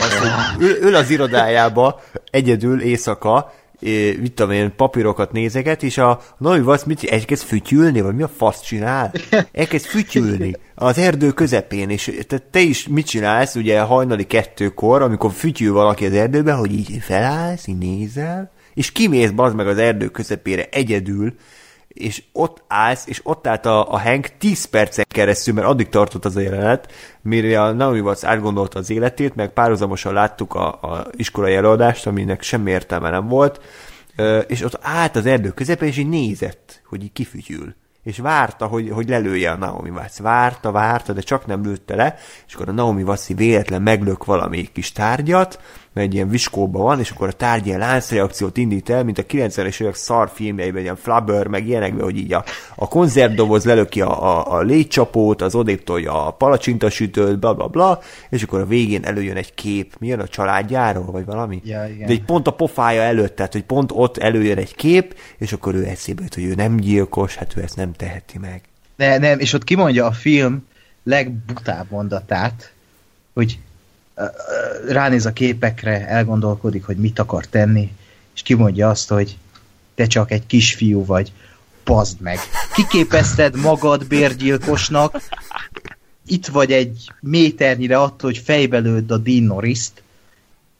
az, 0.00 0.18
hogy 0.18 0.62
ül, 0.62 0.76
ül 0.82 0.94
az 0.94 1.10
irodájába, 1.10 2.00
egyedül 2.30 2.80
éjszaka, 2.80 3.52
é, 3.80 4.16
mit 4.20 4.32
tudom 4.32 4.52
én, 4.52 4.72
papírokat 4.76 5.32
nézeget, 5.32 5.82
és 5.82 5.98
a 5.98 6.20
Navi 6.38 6.60
Vasz 6.60 6.84
mit 6.84 7.04
elkezd 7.04 7.46
fütyülni, 7.46 8.00
vagy 8.00 8.14
mi 8.14 8.22
a 8.22 8.30
fasz 8.36 8.60
csinál? 8.60 9.12
Elkezd 9.52 9.86
fütyülni 9.86 10.56
az 10.74 10.98
erdő 10.98 11.30
közepén, 11.30 11.90
és 11.90 12.24
te, 12.26 12.38
te 12.50 12.60
is 12.60 12.88
mit 12.88 13.06
csinálsz, 13.06 13.54
ugye 13.54 13.80
hajnali 13.80 14.26
kettőkor, 14.26 15.02
amikor 15.02 15.32
fütyül 15.32 15.72
valaki 15.72 16.06
az 16.06 16.12
erdőben, 16.12 16.56
hogy 16.56 16.72
így 16.72 16.98
felállsz, 17.00 17.66
így 17.66 17.78
nézel, 17.78 18.50
és 18.74 18.92
kimész 18.92 19.30
bazd 19.30 19.54
meg 19.54 19.66
az 19.66 19.78
erdő 19.78 20.08
közepére 20.08 20.68
egyedül, 20.70 21.34
és 21.94 22.22
ott 22.32 22.62
állsz, 22.66 23.06
és 23.06 23.20
ott 23.22 23.46
állt 23.46 23.66
a, 23.66 23.92
a 23.92 23.98
Hank 23.98 24.28
10 24.38 24.64
percen 24.64 25.04
keresztül, 25.08 25.54
mert 25.54 25.66
addig 25.66 25.88
tartott 25.88 26.24
az 26.24 26.36
a 26.36 26.40
jelenet, 26.40 26.92
mire 27.22 27.62
a 27.62 27.72
Naomi 27.72 28.00
Watts 28.00 28.24
átgondolta 28.24 28.78
az 28.78 28.90
életét, 28.90 29.34
meg 29.34 29.52
párhuzamosan 29.52 30.12
láttuk 30.12 30.54
a, 30.54 30.66
a 30.66 31.06
iskolai 31.12 31.54
előadást, 31.54 32.06
aminek 32.06 32.42
semmi 32.42 32.70
értelme 32.70 33.10
nem 33.10 33.28
volt, 33.28 33.60
és 34.46 34.62
ott 34.62 34.78
állt 34.82 35.16
az 35.16 35.26
erdő 35.26 35.50
közepén, 35.50 35.88
és 35.88 35.96
így 35.96 36.08
nézett, 36.08 36.82
hogy 36.86 37.02
így 37.02 37.12
kifütyül. 37.12 37.74
És 38.02 38.18
várta, 38.18 38.66
hogy, 38.66 38.90
hogy 38.90 39.08
lelője 39.08 39.50
a 39.50 39.56
Naomi 39.56 39.90
Watts. 39.90 40.18
Várta, 40.18 40.70
várta, 40.70 41.12
de 41.12 41.20
csak 41.20 41.46
nem 41.46 41.62
lőtte 41.62 41.94
le, 41.94 42.16
és 42.46 42.54
akkor 42.54 42.68
a 42.68 42.72
Naomi 42.72 43.02
Watts 43.02 43.26
véletlen 43.26 43.82
meglök 43.82 44.24
valami 44.24 44.68
kis 44.72 44.92
tárgyat, 44.92 45.60
mert 45.92 46.06
egy 46.06 46.14
ilyen 46.14 46.28
viskóban 46.28 46.82
van, 46.82 46.98
és 46.98 47.10
akkor 47.10 47.28
a 47.28 47.32
tárgy 47.32 47.66
ilyen 47.66 47.78
láncreakciót 47.78 48.56
indít 48.56 48.90
el, 48.90 49.04
mint 49.04 49.18
a 49.18 49.22
90-es 49.22 49.80
évek 49.80 49.94
szar 49.94 50.30
filmjeiben, 50.34 50.82
ilyen 50.82 50.96
flubber, 50.96 51.46
meg 51.46 51.66
ilyenekben, 51.66 52.04
hogy 52.04 52.16
így 52.16 52.32
a, 52.32 52.44
a 52.74 52.88
konzervdoboz 52.88 53.64
lelöki 53.64 54.00
a, 54.00 54.38
a, 54.38 54.52
a 54.52 54.60
légycsapót, 54.60 55.42
az 55.42 55.54
odébb 55.54 55.84
tolja 55.84 56.26
a 56.26 56.30
palacsintasütőt, 56.30 57.38
bla 57.38 57.54
bla 57.54 57.66
bla, 57.66 58.00
és 58.28 58.42
akkor 58.42 58.60
a 58.60 58.66
végén 58.66 59.04
előjön 59.04 59.36
egy 59.36 59.54
kép, 59.54 59.94
mi 59.98 60.06
jön 60.06 60.20
a 60.20 60.28
családjáról, 60.28 61.10
vagy 61.10 61.24
valami? 61.24 61.60
Ja, 61.64 61.86
igen. 61.86 62.06
De 62.06 62.12
egy 62.12 62.24
pont 62.24 62.46
a 62.46 62.50
pofája 62.50 63.02
előtt, 63.02 63.36
tehát 63.36 63.52
hogy 63.52 63.64
pont 63.64 63.90
ott 63.94 64.16
előjön 64.16 64.58
egy 64.58 64.74
kép, 64.74 65.14
és 65.38 65.52
akkor 65.52 65.74
ő 65.74 65.84
eszébe 65.84 66.22
jut, 66.22 66.34
hogy 66.34 66.44
ő 66.44 66.54
nem 66.54 66.76
gyilkos, 66.76 67.34
hát 67.34 67.56
ő 67.56 67.62
ezt 67.62 67.76
nem 67.76 67.92
teheti 67.92 68.38
meg. 68.38 68.62
Ne, 68.96 69.18
nem, 69.18 69.38
és 69.38 69.52
ott 69.52 69.64
kimondja 69.64 70.06
a 70.06 70.12
film 70.12 70.66
legbutább 71.02 71.86
mondatát, 71.90 72.72
hogy 73.34 73.58
ránéz 74.88 75.26
a 75.26 75.32
képekre, 75.32 76.08
elgondolkodik, 76.08 76.84
hogy 76.84 76.96
mit 76.96 77.18
akar 77.18 77.46
tenni, 77.46 77.92
és 78.34 78.42
kimondja 78.42 78.88
azt, 78.88 79.08
hogy 79.08 79.36
te 79.94 80.06
csak 80.06 80.30
egy 80.30 80.46
kisfiú 80.46 81.04
vagy, 81.04 81.32
pazd 81.84 82.20
meg. 82.20 82.38
Kiképezted 82.74 83.56
magad 83.56 84.06
bérgyilkosnak, 84.06 85.20
itt 86.26 86.46
vagy 86.46 86.72
egy 86.72 87.12
méternyire 87.20 87.98
attól, 87.98 88.30
hogy 88.30 88.38
fejbe 88.38 88.78
lőd 88.78 89.10
a 89.10 89.18
Dean 89.18 89.42
Norris-t, 89.42 90.02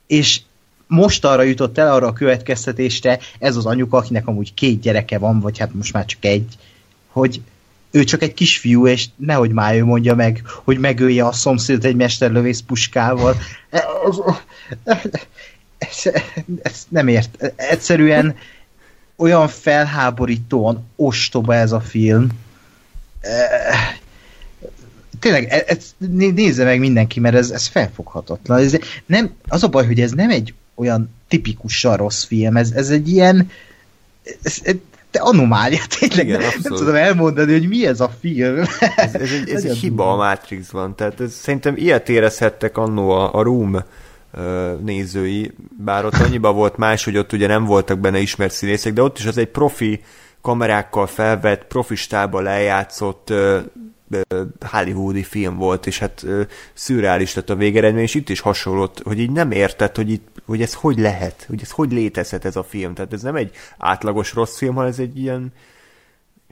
és 0.06 0.40
most 0.86 1.24
arra 1.24 1.42
jutott 1.42 1.78
el 1.78 1.92
arra 1.92 2.06
a 2.06 2.12
következtetésre, 2.12 3.18
ez 3.38 3.56
az 3.56 3.66
anyuka, 3.66 3.96
akinek 3.96 4.26
amúgy 4.26 4.54
két 4.54 4.80
gyereke 4.80 5.18
van, 5.18 5.40
vagy 5.40 5.58
hát 5.58 5.74
most 5.74 5.92
már 5.92 6.04
csak 6.04 6.24
egy, 6.24 6.54
hogy 7.08 7.40
ő 7.90 8.04
csak 8.04 8.22
egy 8.22 8.34
kisfiú, 8.34 8.86
és 8.86 9.06
nehogy 9.16 9.50
már 9.50 9.74
ő 9.74 9.84
mondja 9.84 10.14
meg, 10.14 10.42
hogy 10.64 10.78
megölje 10.78 11.26
a 11.26 11.32
szomszédot 11.32 11.84
egy 11.84 11.96
mesterlövész 11.96 12.60
puskával. 12.60 13.36
Ez, 15.78 16.12
ez 16.62 16.86
nem 16.88 17.08
ért. 17.08 17.52
Egyszerűen 17.56 18.36
olyan 19.16 19.48
felháborítóan 19.48 20.88
ostoba 20.96 21.54
ez 21.54 21.72
a 21.72 21.80
film. 21.80 22.28
Tényleg, 25.18 25.46
e- 25.48 25.64
ez, 25.66 25.94
né- 25.96 26.34
nézze 26.34 26.64
meg 26.64 26.78
mindenki, 26.78 27.20
mert 27.20 27.34
ez, 27.34 27.50
ez 27.50 27.66
felfoghatatlan. 27.66 28.58
Ez 28.58 28.78
nem, 29.06 29.34
az 29.48 29.62
a 29.62 29.68
baj, 29.68 29.86
hogy 29.86 30.00
ez 30.00 30.10
nem 30.10 30.30
egy 30.30 30.54
olyan 30.74 31.14
tipikusan 31.28 31.96
rossz 31.96 32.24
film, 32.24 32.56
ez, 32.56 32.70
ez 32.70 32.90
egy 32.90 33.08
ilyen 33.08 33.50
ez, 34.42 34.58
ez, 34.62 34.74
de 35.10 35.18
anomália, 35.18 35.80
tényleg. 35.98 36.26
Igen, 36.26 36.40
nem, 36.40 36.72
tudom 36.72 36.94
elmondani, 36.94 37.52
hogy 37.52 37.68
mi 37.68 37.86
ez 37.86 38.00
a 38.00 38.10
film. 38.20 38.58
Ez, 38.96 39.14
ez, 39.14 39.32
egy, 39.32 39.48
ez 39.48 39.64
egy 39.64 39.76
hiba 39.76 40.12
a 40.12 40.16
Matrixban, 40.16 40.96
tehát 40.96 41.20
ez, 41.20 41.32
szerintem 41.32 41.76
ilyet 41.76 42.08
érezhettek 42.08 42.76
annó 42.76 43.10
a, 43.10 43.34
a 43.34 43.42
Room 43.42 43.82
nézői, 44.80 45.54
bár 45.84 46.04
ott 46.04 46.14
annyiba 46.14 46.52
volt 46.52 46.76
más, 46.76 47.04
hogy 47.04 47.16
ott 47.16 47.32
ugye 47.32 47.46
nem 47.46 47.64
voltak 47.64 47.98
benne 47.98 48.18
ismert 48.18 48.52
színészek, 48.52 48.92
de 48.92 49.02
ott 49.02 49.18
is 49.18 49.26
az 49.26 49.38
egy 49.38 49.48
profi 49.48 50.00
kamerákkal 50.40 51.06
felvett, 51.06 51.64
profi 51.64 51.94
ö, 51.94 53.30
ö, 53.30 53.58
hollywoodi 54.60 55.22
film 55.22 55.56
volt, 55.56 55.86
és 55.86 55.98
hát 55.98 56.26
szürreális 56.74 57.34
lett 57.34 57.50
a 57.50 57.56
végeredmény, 57.56 58.02
és 58.02 58.14
itt 58.14 58.28
is 58.28 58.40
hasonlott, 58.40 59.02
hogy 59.02 59.18
így 59.18 59.30
nem 59.30 59.50
érted, 59.50 59.96
hogy, 59.96 60.10
itt, 60.10 60.28
hogy 60.46 60.62
ez 60.62 60.74
hogy 60.74 60.98
lehet, 60.98 61.44
hogy 61.48 61.60
ez 61.62 61.70
hogy 61.70 61.92
létezhet 61.92 62.44
ez 62.44 62.56
a 62.56 62.62
film. 62.62 62.94
Tehát 62.94 63.12
ez 63.12 63.22
nem 63.22 63.36
egy 63.36 63.50
átlagos 63.78 64.32
rossz 64.34 64.56
film, 64.56 64.74
hanem 64.74 64.90
ez 64.90 64.98
egy 64.98 65.18
ilyen 65.18 65.52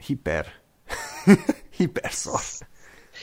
hiper, 0.05 0.45
hiperszar. 1.77 2.41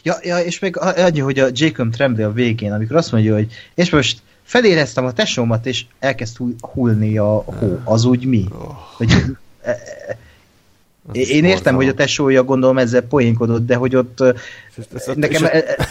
Ja, 0.03 0.17
ja, 0.23 0.39
és 0.39 0.59
még 0.59 0.77
annyi, 0.77 1.21
hogy 1.21 1.39
a 1.39 1.49
Jacob 1.53 1.93
Tremblay 1.93 2.25
a 2.25 2.33
végén, 2.33 2.73
amikor 2.73 2.97
azt 2.97 3.13
mondja, 3.13 3.35
hogy 3.35 3.53
és 3.75 3.91
most 3.91 4.23
feléreztem 4.43 5.05
a 5.05 5.13
tesómat, 5.13 5.67
és 5.67 5.85
elkezd 5.99 6.37
hull- 6.37 6.61
hullni 6.61 7.19
a 7.19 7.43
hó, 7.45 7.81
az 7.85 8.05
úgy 8.05 8.25
mi? 8.25 8.45
Hogy, 8.97 9.13
e, 9.63 9.71
e, 10.09 10.19
Az 11.09 11.17
én 11.17 11.25
értem, 11.45 11.49
borzalom. 11.51 11.77
hogy 11.77 11.89
a 11.89 11.95
tesója 11.95 12.43
gondolom 12.45 12.79
ezzel 12.79 13.03
poénkodott, 13.03 13.67
de 13.67 13.75
hogy 13.75 13.97
ott 13.97 14.21
ö, 14.21 14.33
Ezt, 14.79 14.95
ezt, 14.95 15.15
nekem... 15.17 15.45
e- 15.45 15.89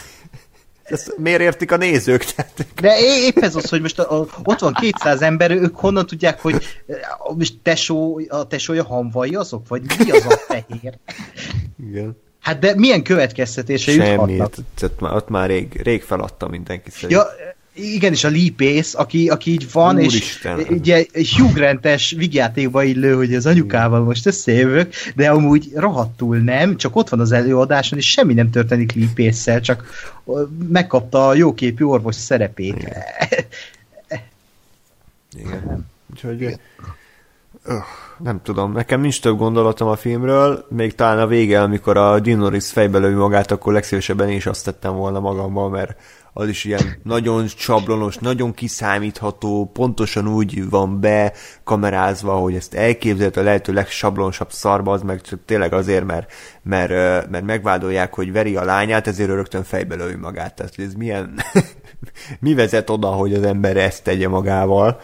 ezt 0.84 1.14
miért 1.18 1.42
értik 1.42 1.72
a 1.72 1.78
nézők? 1.78 2.24
Tehát, 2.36 2.66
De 2.82 3.00
épp 3.28 3.38
ez 3.38 3.56
az, 3.56 3.70
hogy 3.70 3.82
most 3.82 4.00
a, 4.00 4.20
a, 4.22 4.28
ott 4.44 4.60
van 4.60 4.74
200 4.74 5.22
ember, 5.22 5.52
ők 5.52 5.76
honnan 5.76 6.06
tudják, 6.06 6.42
hogy 6.42 6.64
a, 7.28 7.34
most 7.34 7.54
tesó, 7.64 8.22
a 8.28 8.48
tesója 8.48 8.84
hamvai 8.84 9.36
azok? 9.36 9.68
Vagy 9.68 9.82
mi 10.00 10.12
az 10.12 10.26
a 10.26 10.36
fehér? 10.48 10.98
igen. 11.90 12.18
Hát 12.40 12.60
de 12.60 12.76
milyen 12.76 13.04
következtetése 13.04 13.92
Semmi, 13.92 14.34
juthatnak? 14.34 15.00
már- 15.00 15.14
ott 15.16 15.30
már 15.30 15.50
rég, 15.50 15.82
rég 15.84 16.04
feladta 16.04 16.48
mindenki 16.48 16.90
szerint. 16.90 17.12
Ja, 17.12 17.26
igen, 17.76 18.12
és 18.12 18.24
a 18.24 18.28
lipész, 18.28 18.94
aki, 18.96 19.30
aki 19.30 19.52
így 19.52 19.72
van, 19.72 19.96
Úristen. 19.96 20.60
és 20.60 20.70
ugye 20.70 21.06
egy 21.12 21.30
Hugh 21.30 21.54
Grant-es 21.54 22.12
vigyátékba 22.18 22.84
illő, 22.84 23.16
hogy 23.16 23.34
az 23.34 23.46
anyukával 23.46 24.04
most 24.04 24.26
összejövök, 24.26 24.94
de 25.16 25.30
amúgy 25.30 25.72
rohadtul 25.74 26.38
nem, 26.38 26.78
csak 26.78 26.96
ott 26.96 27.10
van 27.10 27.20
az 27.20 27.32
előadáson, 27.32 28.00
és 28.00 28.12
semmi 28.12 28.34
nem 28.34 28.50
történik 28.50 28.94
lipésszel, 28.94 29.62
csak 29.62 29.86
megkapta 30.70 31.28
a 31.28 31.34
jóképű 31.34 31.84
orvos 31.84 32.16
szerepét. 32.16 32.88
Igen. 35.38 35.86
Úgyhogy 36.12 36.60
öh, 37.64 37.84
nem 38.18 38.42
tudom, 38.44 38.72
nekem 38.72 39.02
nincs 39.02 39.22
több 39.22 39.38
gondolatom 39.38 39.88
a 39.88 39.96
filmről, 39.96 40.66
még 40.70 40.96
talán 40.96 41.20
a 41.20 41.28
vége, 41.28 41.62
amikor 41.62 41.98
a 41.98 42.20
Dinoris 42.20 42.72
fejbe 42.72 42.98
lövi 42.98 43.14
magát, 43.14 43.52
akkor 43.52 43.74
legszívesebben 43.74 44.30
én 44.30 44.36
is 44.36 44.46
azt 44.46 44.66
tettem 44.66 44.96
volna 44.96 45.20
magammal, 45.20 45.70
mert 45.70 45.98
az 46.38 46.48
is 46.48 46.64
ilyen 46.64 47.00
nagyon 47.04 47.48
csablonos, 47.48 48.18
nagyon 48.18 48.54
kiszámítható, 48.54 49.70
pontosan 49.74 50.28
úgy 50.28 50.70
van 50.70 51.00
be 51.00 51.34
kamerázva, 51.64 52.34
hogy 52.34 52.56
ezt 52.56 52.74
elképzelhető 52.74 53.42
a 53.42 53.44
lehető 53.44 53.74
legsablonosabb 53.74 54.52
szarba, 54.52 54.92
az 54.92 55.02
meg 55.02 55.22
csak 55.22 55.40
tényleg 55.46 55.74
azért, 55.74 56.06
mert, 56.06 56.32
mert, 56.64 57.30
mert 57.30 57.46
megvádolják, 57.46 58.14
hogy 58.14 58.32
veri 58.32 58.56
a 58.56 58.64
lányát, 58.64 59.08
ezért 59.08 59.30
rögtön 59.30 59.64
fejbe 59.64 59.96
lövi 59.96 60.16
magát. 60.16 60.56
Tehát 60.56 60.74
ez 60.78 60.94
milyen, 60.94 61.40
mi 62.40 62.54
vezet 62.54 62.90
oda, 62.90 63.08
hogy 63.08 63.34
az 63.34 63.44
ember 63.44 63.78
ezt 63.78 64.04
tegye 64.04 64.28
magával 64.28 65.00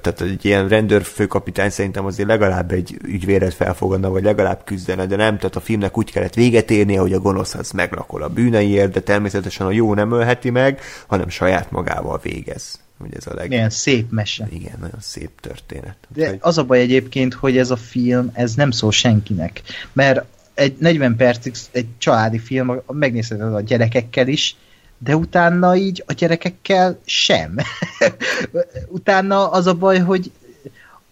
tehát 0.00 0.20
egy 0.20 0.44
ilyen 0.44 0.68
rendőrfőkapitány 0.68 1.70
szerintem 1.70 2.04
azért 2.04 2.28
legalább 2.28 2.72
egy 2.72 2.96
ügyvéret 3.04 3.54
felfogadna, 3.54 4.10
vagy 4.10 4.22
legalább 4.22 4.64
küzdene, 4.64 5.06
de 5.06 5.16
nem, 5.16 5.36
tehát 5.36 5.56
a 5.56 5.60
filmnek 5.60 5.98
úgy 5.98 6.12
kellett 6.12 6.34
véget 6.34 6.70
érnie, 6.70 7.00
hogy 7.00 7.12
a 7.12 7.20
gonosz 7.20 7.54
az 7.54 7.70
meglakol 7.70 8.22
a 8.22 8.28
bűneiért, 8.28 8.92
de 8.92 9.00
természetesen 9.00 9.66
a 9.66 9.70
jó 9.70 9.94
nem 9.94 10.12
ölheti 10.12 10.50
meg, 10.50 10.80
hanem 11.06 11.28
saját 11.28 11.70
magával 11.70 12.20
végez. 12.22 12.80
Ugye 12.98 13.16
ez 13.16 13.26
a 13.26 13.34
leg... 13.34 13.48
Milyen 13.48 13.70
szép 13.70 14.10
mese. 14.10 14.48
Igen, 14.50 14.76
nagyon 14.80 15.00
szép 15.00 15.30
történet. 15.40 15.96
De 16.14 16.28
hogy... 16.28 16.38
az 16.40 16.58
a 16.58 16.64
baj 16.64 16.80
egyébként, 16.80 17.34
hogy 17.34 17.56
ez 17.56 17.70
a 17.70 17.76
film, 17.76 18.30
ez 18.32 18.54
nem 18.54 18.70
szól 18.70 18.92
senkinek. 18.92 19.62
Mert 19.92 20.24
egy 20.54 20.76
40 20.78 21.16
percig 21.16 21.54
egy 21.72 21.86
családi 21.98 22.38
film, 22.38 22.80
megnézheted 22.86 23.54
a 23.54 23.60
gyerekekkel 23.60 24.28
is, 24.28 24.56
de 25.02 25.16
utána 25.16 25.76
így 25.76 26.04
a 26.06 26.12
gyerekekkel 26.12 26.98
sem. 27.04 27.56
utána 28.88 29.50
az 29.50 29.66
a 29.66 29.74
baj, 29.74 29.98
hogy 29.98 30.30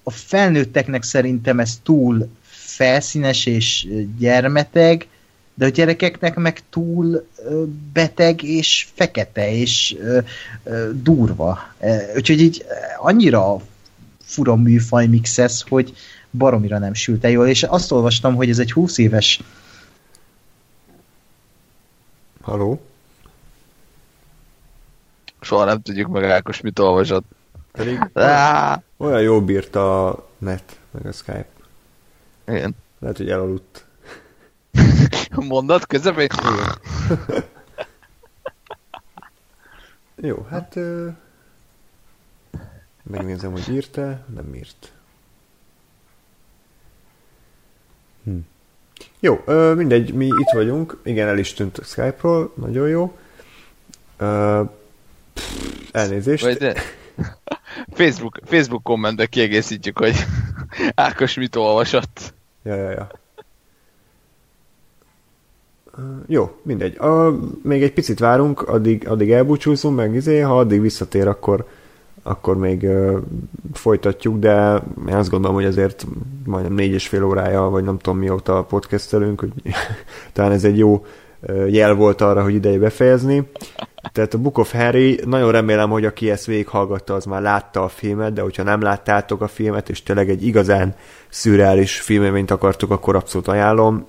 a 0.03 0.11
felnőtteknek 0.11 1.03
szerintem 1.03 1.61
ez 1.61 1.79
túl 1.83 2.29
felszínes 2.49 3.47
és 3.47 3.87
gyermeteg, 4.19 5.07
de 5.55 5.65
a 5.65 5.69
gyerekeknek 5.69 6.37
meg 6.37 6.61
túl 6.71 7.27
beteg 7.93 8.43
és 8.43 8.89
fekete 8.95 9.53
és 9.53 9.97
durva. 10.93 11.59
Úgyhogy 12.17 12.41
így 12.41 12.65
annyira 12.99 13.61
fura 14.23 14.57
műfaj 14.57 15.07
mix 15.07 15.39
ez, 15.39 15.61
hogy 15.69 15.95
baromira 16.31 16.79
nem 16.79 16.95
sült 16.95 17.25
el 17.25 17.31
jól, 17.31 17.49
és 17.49 17.63
azt 17.63 17.93
olvastam, 17.93 18.35
hogy 18.35 18.51
ez 18.51 18.59
egy 18.59 18.73
20 18.73 18.99
éves 18.99 19.41
Haló? 22.41 22.88
Soha 25.41 25.65
nem 25.65 25.83
tudjuk 25.83 26.09
meg 26.09 26.25
Ákos, 26.25 26.61
mit 26.61 26.79
olvasott. 26.79 27.25
Pedig 27.73 28.11
olyan, 28.15 28.83
olyan 28.97 29.21
jó 29.21 29.43
bírta 29.45 30.09
a 30.09 30.29
net, 30.39 30.81
meg 30.91 31.07
a 31.07 31.13
Skype. 31.13 31.49
Igen. 32.47 32.77
Lehet, 32.99 33.17
hogy 33.17 33.31
elaludt. 33.31 33.87
Mondat 35.31 35.87
közepén? 35.87 36.29
jó, 40.17 40.47
hát 40.51 40.77
ö... 40.77 41.09
megnézem, 43.03 43.53
hogy 43.53 43.69
írta, 43.69 44.25
nem 44.35 44.55
írt. 44.55 44.93
Hm. 48.25 48.39
Jó, 49.21 49.43
ö, 49.45 49.75
mindegy, 49.75 50.15
mi 50.15 50.27
itt 50.27 50.53
vagyunk. 50.53 51.01
Igen, 51.03 51.29
el 51.29 51.39
is 51.39 51.53
tűnt 51.53 51.79
a 51.79 51.85
Skype-ról, 51.85 52.53
nagyon 52.55 52.89
jó. 52.89 53.19
Ö, 54.17 54.63
Elnézést. 55.93 56.45
Vagy 56.45 56.57
de... 56.57 56.75
Facebook, 57.93 58.39
Facebook 58.45 58.83
kommentbe 58.83 59.27
kiegészítjük, 59.27 59.99
hogy 59.99 60.15
Ákos 60.95 61.35
mit 61.35 61.57
olvasott. 61.57 62.35
Ja, 62.63 62.75
ja, 62.75 62.91
ja. 62.91 63.09
Jó, 66.27 66.57
mindegy. 66.63 66.99
A, 66.99 67.39
még 67.63 67.83
egy 67.83 67.93
picit 67.93 68.19
várunk, 68.19 68.69
addig, 68.69 69.09
addig 69.09 69.31
elbúcsúzunk, 69.31 69.97
meg 69.97 70.15
izé, 70.15 70.39
ha 70.41 70.59
addig 70.59 70.81
visszatér, 70.81 71.29
akkor, 71.29 71.67
akkor 72.23 72.57
még 72.57 72.83
uh, 72.83 73.19
folytatjuk, 73.73 74.39
de 74.39 74.83
én 75.09 75.15
azt 75.15 75.31
gondolom, 75.31 75.57
hogy 75.57 75.65
azért 75.65 76.07
majdnem 76.45 76.75
négy 76.75 76.93
és 76.93 77.09
fél 77.09 77.25
órája, 77.25 77.63
vagy 77.63 77.85
nem 77.85 77.99
tudom 77.99 78.19
mióta 78.19 78.63
podcastelünk, 78.63 79.41
hogy 79.41 79.53
talán 80.33 80.53
ez 80.53 80.65
egy 80.65 80.79
jó 80.79 81.07
jel 81.69 81.95
volt 81.95 82.21
arra, 82.21 82.43
hogy 82.43 82.55
ideje 82.55 82.79
befejezni. 82.79 83.51
Tehát 84.13 84.35
a 84.35 84.39
Book 84.39 84.59
of 84.59 84.73
Harry, 84.73 85.21
nagyon 85.25 85.53
remélem, 85.53 85.91
hogy 85.91 86.05
aki 86.05 86.31
ezt 86.31 86.47
végighallgatta, 86.47 87.15
az 87.15 87.25
már 87.25 87.43
látta 87.43 87.85
a 87.85 87.89
filmet, 87.89 88.33
de 88.33 88.41
hogyha 88.41 88.63
nem 88.63 88.81
láttátok 88.81 89.41
a 89.41 89.49
filmet, 89.49 89.89
és 89.89 90.03
tényleg 90.03 90.31
egy 90.31 90.47
igazán 90.47 90.95
szürreális 91.29 92.01
filmélményt 92.01 92.51
akartok, 92.51 92.91
akkor 92.91 93.17
abszolút 93.17 93.49
ajánlom. 93.49 94.07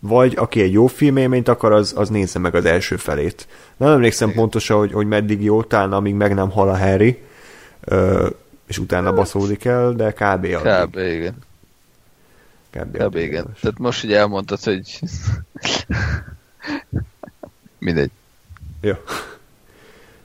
Vagy 0.00 0.34
aki 0.36 0.60
egy 0.60 0.72
jó 0.72 0.86
filmélményt 0.86 1.48
akar, 1.48 1.72
az, 1.72 1.94
az 1.96 2.08
nézze 2.08 2.38
meg 2.38 2.54
az 2.54 2.64
első 2.64 2.96
felét. 2.96 3.46
Nem 3.76 3.90
emlékszem 3.90 4.32
pontosan, 4.32 4.78
hogy, 4.78 4.92
hogy 4.92 5.06
meddig 5.06 5.42
jó, 5.42 5.62
talán 5.62 5.92
amíg 5.92 6.14
meg 6.14 6.34
nem 6.34 6.50
hal 6.50 6.68
a 6.68 6.78
Harry, 6.78 7.18
és 8.66 8.78
utána 8.78 9.14
baszódik 9.14 9.64
el, 9.64 9.92
de 9.92 10.10
kb. 10.12 10.44
Addig. 10.44 10.58
Kb. 10.60 10.96
igen. 10.96 11.34
Kb. 12.74 12.96
Kb. 12.96 13.16
igen. 13.16 13.46
Tehát 13.60 13.78
most 13.78 14.04
ugye 14.04 14.18
elmondtad, 14.18 14.62
hogy 14.62 15.00
mindegy. 17.78 18.10
Jó. 18.80 18.92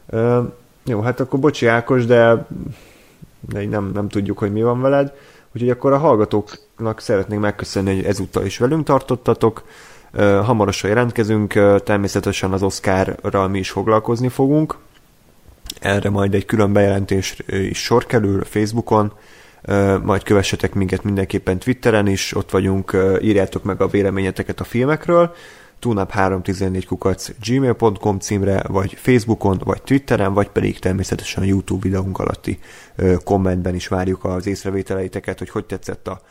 Uh, 0.06 0.54
jó, 0.86 1.02
hát 1.02 1.20
akkor 1.20 1.40
bocsi 1.40 1.68
Ákos, 1.68 2.06
de, 2.06 2.46
nem, 3.50 3.92
nem 3.94 4.08
tudjuk, 4.08 4.38
hogy 4.38 4.52
mi 4.52 4.62
van 4.62 4.82
veled. 4.82 5.14
Úgyhogy 5.54 5.70
akkor 5.70 5.94
a 5.94 5.98
hallgatóknak 5.98 7.00
szeretnénk 7.00 7.42
megköszönni, 7.42 7.96
hogy 7.96 8.06
ezúttal 8.06 8.46
is 8.46 8.58
velünk 8.58 8.86
tartottatok. 8.86 9.64
Hamarosan 10.44 10.90
jelentkezünk, 10.90 11.54
természetesen 11.84 12.52
az 12.52 12.64
Oscarral 12.64 13.48
mi 13.48 13.60
is 13.60 13.70
foglalkozni 13.70 14.28
fogunk. 14.28 14.78
Erre 15.80 16.10
majd 16.10 16.34
egy 16.34 16.46
külön 16.46 16.74
bejelentés 16.74 17.44
is 17.48 17.84
sor 17.84 18.06
kerül 18.06 18.44
Facebookon, 18.44 19.14
majd 20.04 20.24
kövessetek 20.24 20.74
minket 20.74 21.04
mindenképpen 21.04 21.60
Twitteren 21.60 22.08
is, 22.08 22.36
ott 22.36 22.52
vagyunk, 22.52 22.98
írjátok 23.22 23.64
meg 23.64 23.82
a 23.82 23.88
véleményeteket 23.88 24.60
a 24.60 24.64
filmekről 24.64 25.34
tunap314 25.82 26.84
kukac 26.88 27.32
gmail.com 27.46 28.20
címre, 28.20 28.64
vagy 28.68 28.94
Facebookon, 28.94 29.62
vagy 29.64 29.82
Twitteren, 29.82 30.34
vagy 30.34 30.50
pedig 30.50 30.80
természetesen 30.80 31.44
a 31.44 31.46
YouTube 31.46 31.82
videónk 31.82 32.20
alatti 32.20 32.60
kommentben 33.24 33.76
is 33.76 33.88
várjuk 33.88 34.26
az 34.26 34.48
észrevételeiteket, 34.48 35.38
hogy 35.38 35.50
hogy 35.50 35.66
tetszett 35.66 36.08
a 36.08 36.22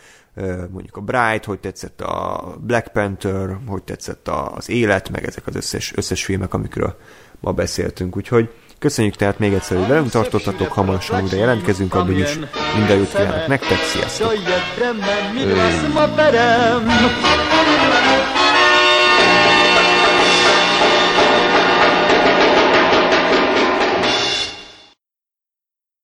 mondjuk 0.71 0.97
a 0.97 1.01
Bright, 1.01 1.45
hogy 1.45 1.59
tetszett 1.59 2.01
a 2.01 2.57
Black 2.61 2.93
Panther, 2.93 3.57
hogy 3.67 3.83
tetszett 3.83 4.29
az 4.29 4.71
élet, 4.71 5.11
meg 5.11 5.27
ezek 5.27 5.47
az 5.47 5.57
összes, 5.57 5.93
összes 5.97 6.25
filmek, 6.25 6.55
amikről 6.55 6.97
ma 7.41 7.53
beszéltünk. 7.53 8.17
Úgyhogy 8.17 8.51
Köszönjük 8.79 9.15
tehát 9.15 9.39
még 9.39 9.53
egyszer, 9.53 9.79
hogy 9.79 9.87
velünk 9.87 10.11
tartottatok, 10.11 10.73
hamarosan 10.73 11.23
újra 11.23 11.37
jelentkezünk, 11.37 11.95
addig 11.95 12.19
is 12.19 12.39
minden 12.77 12.97
jót 12.97 13.13
kívánok 13.13 13.47
nektek, 13.47 13.79
sziasztok! 13.79 14.33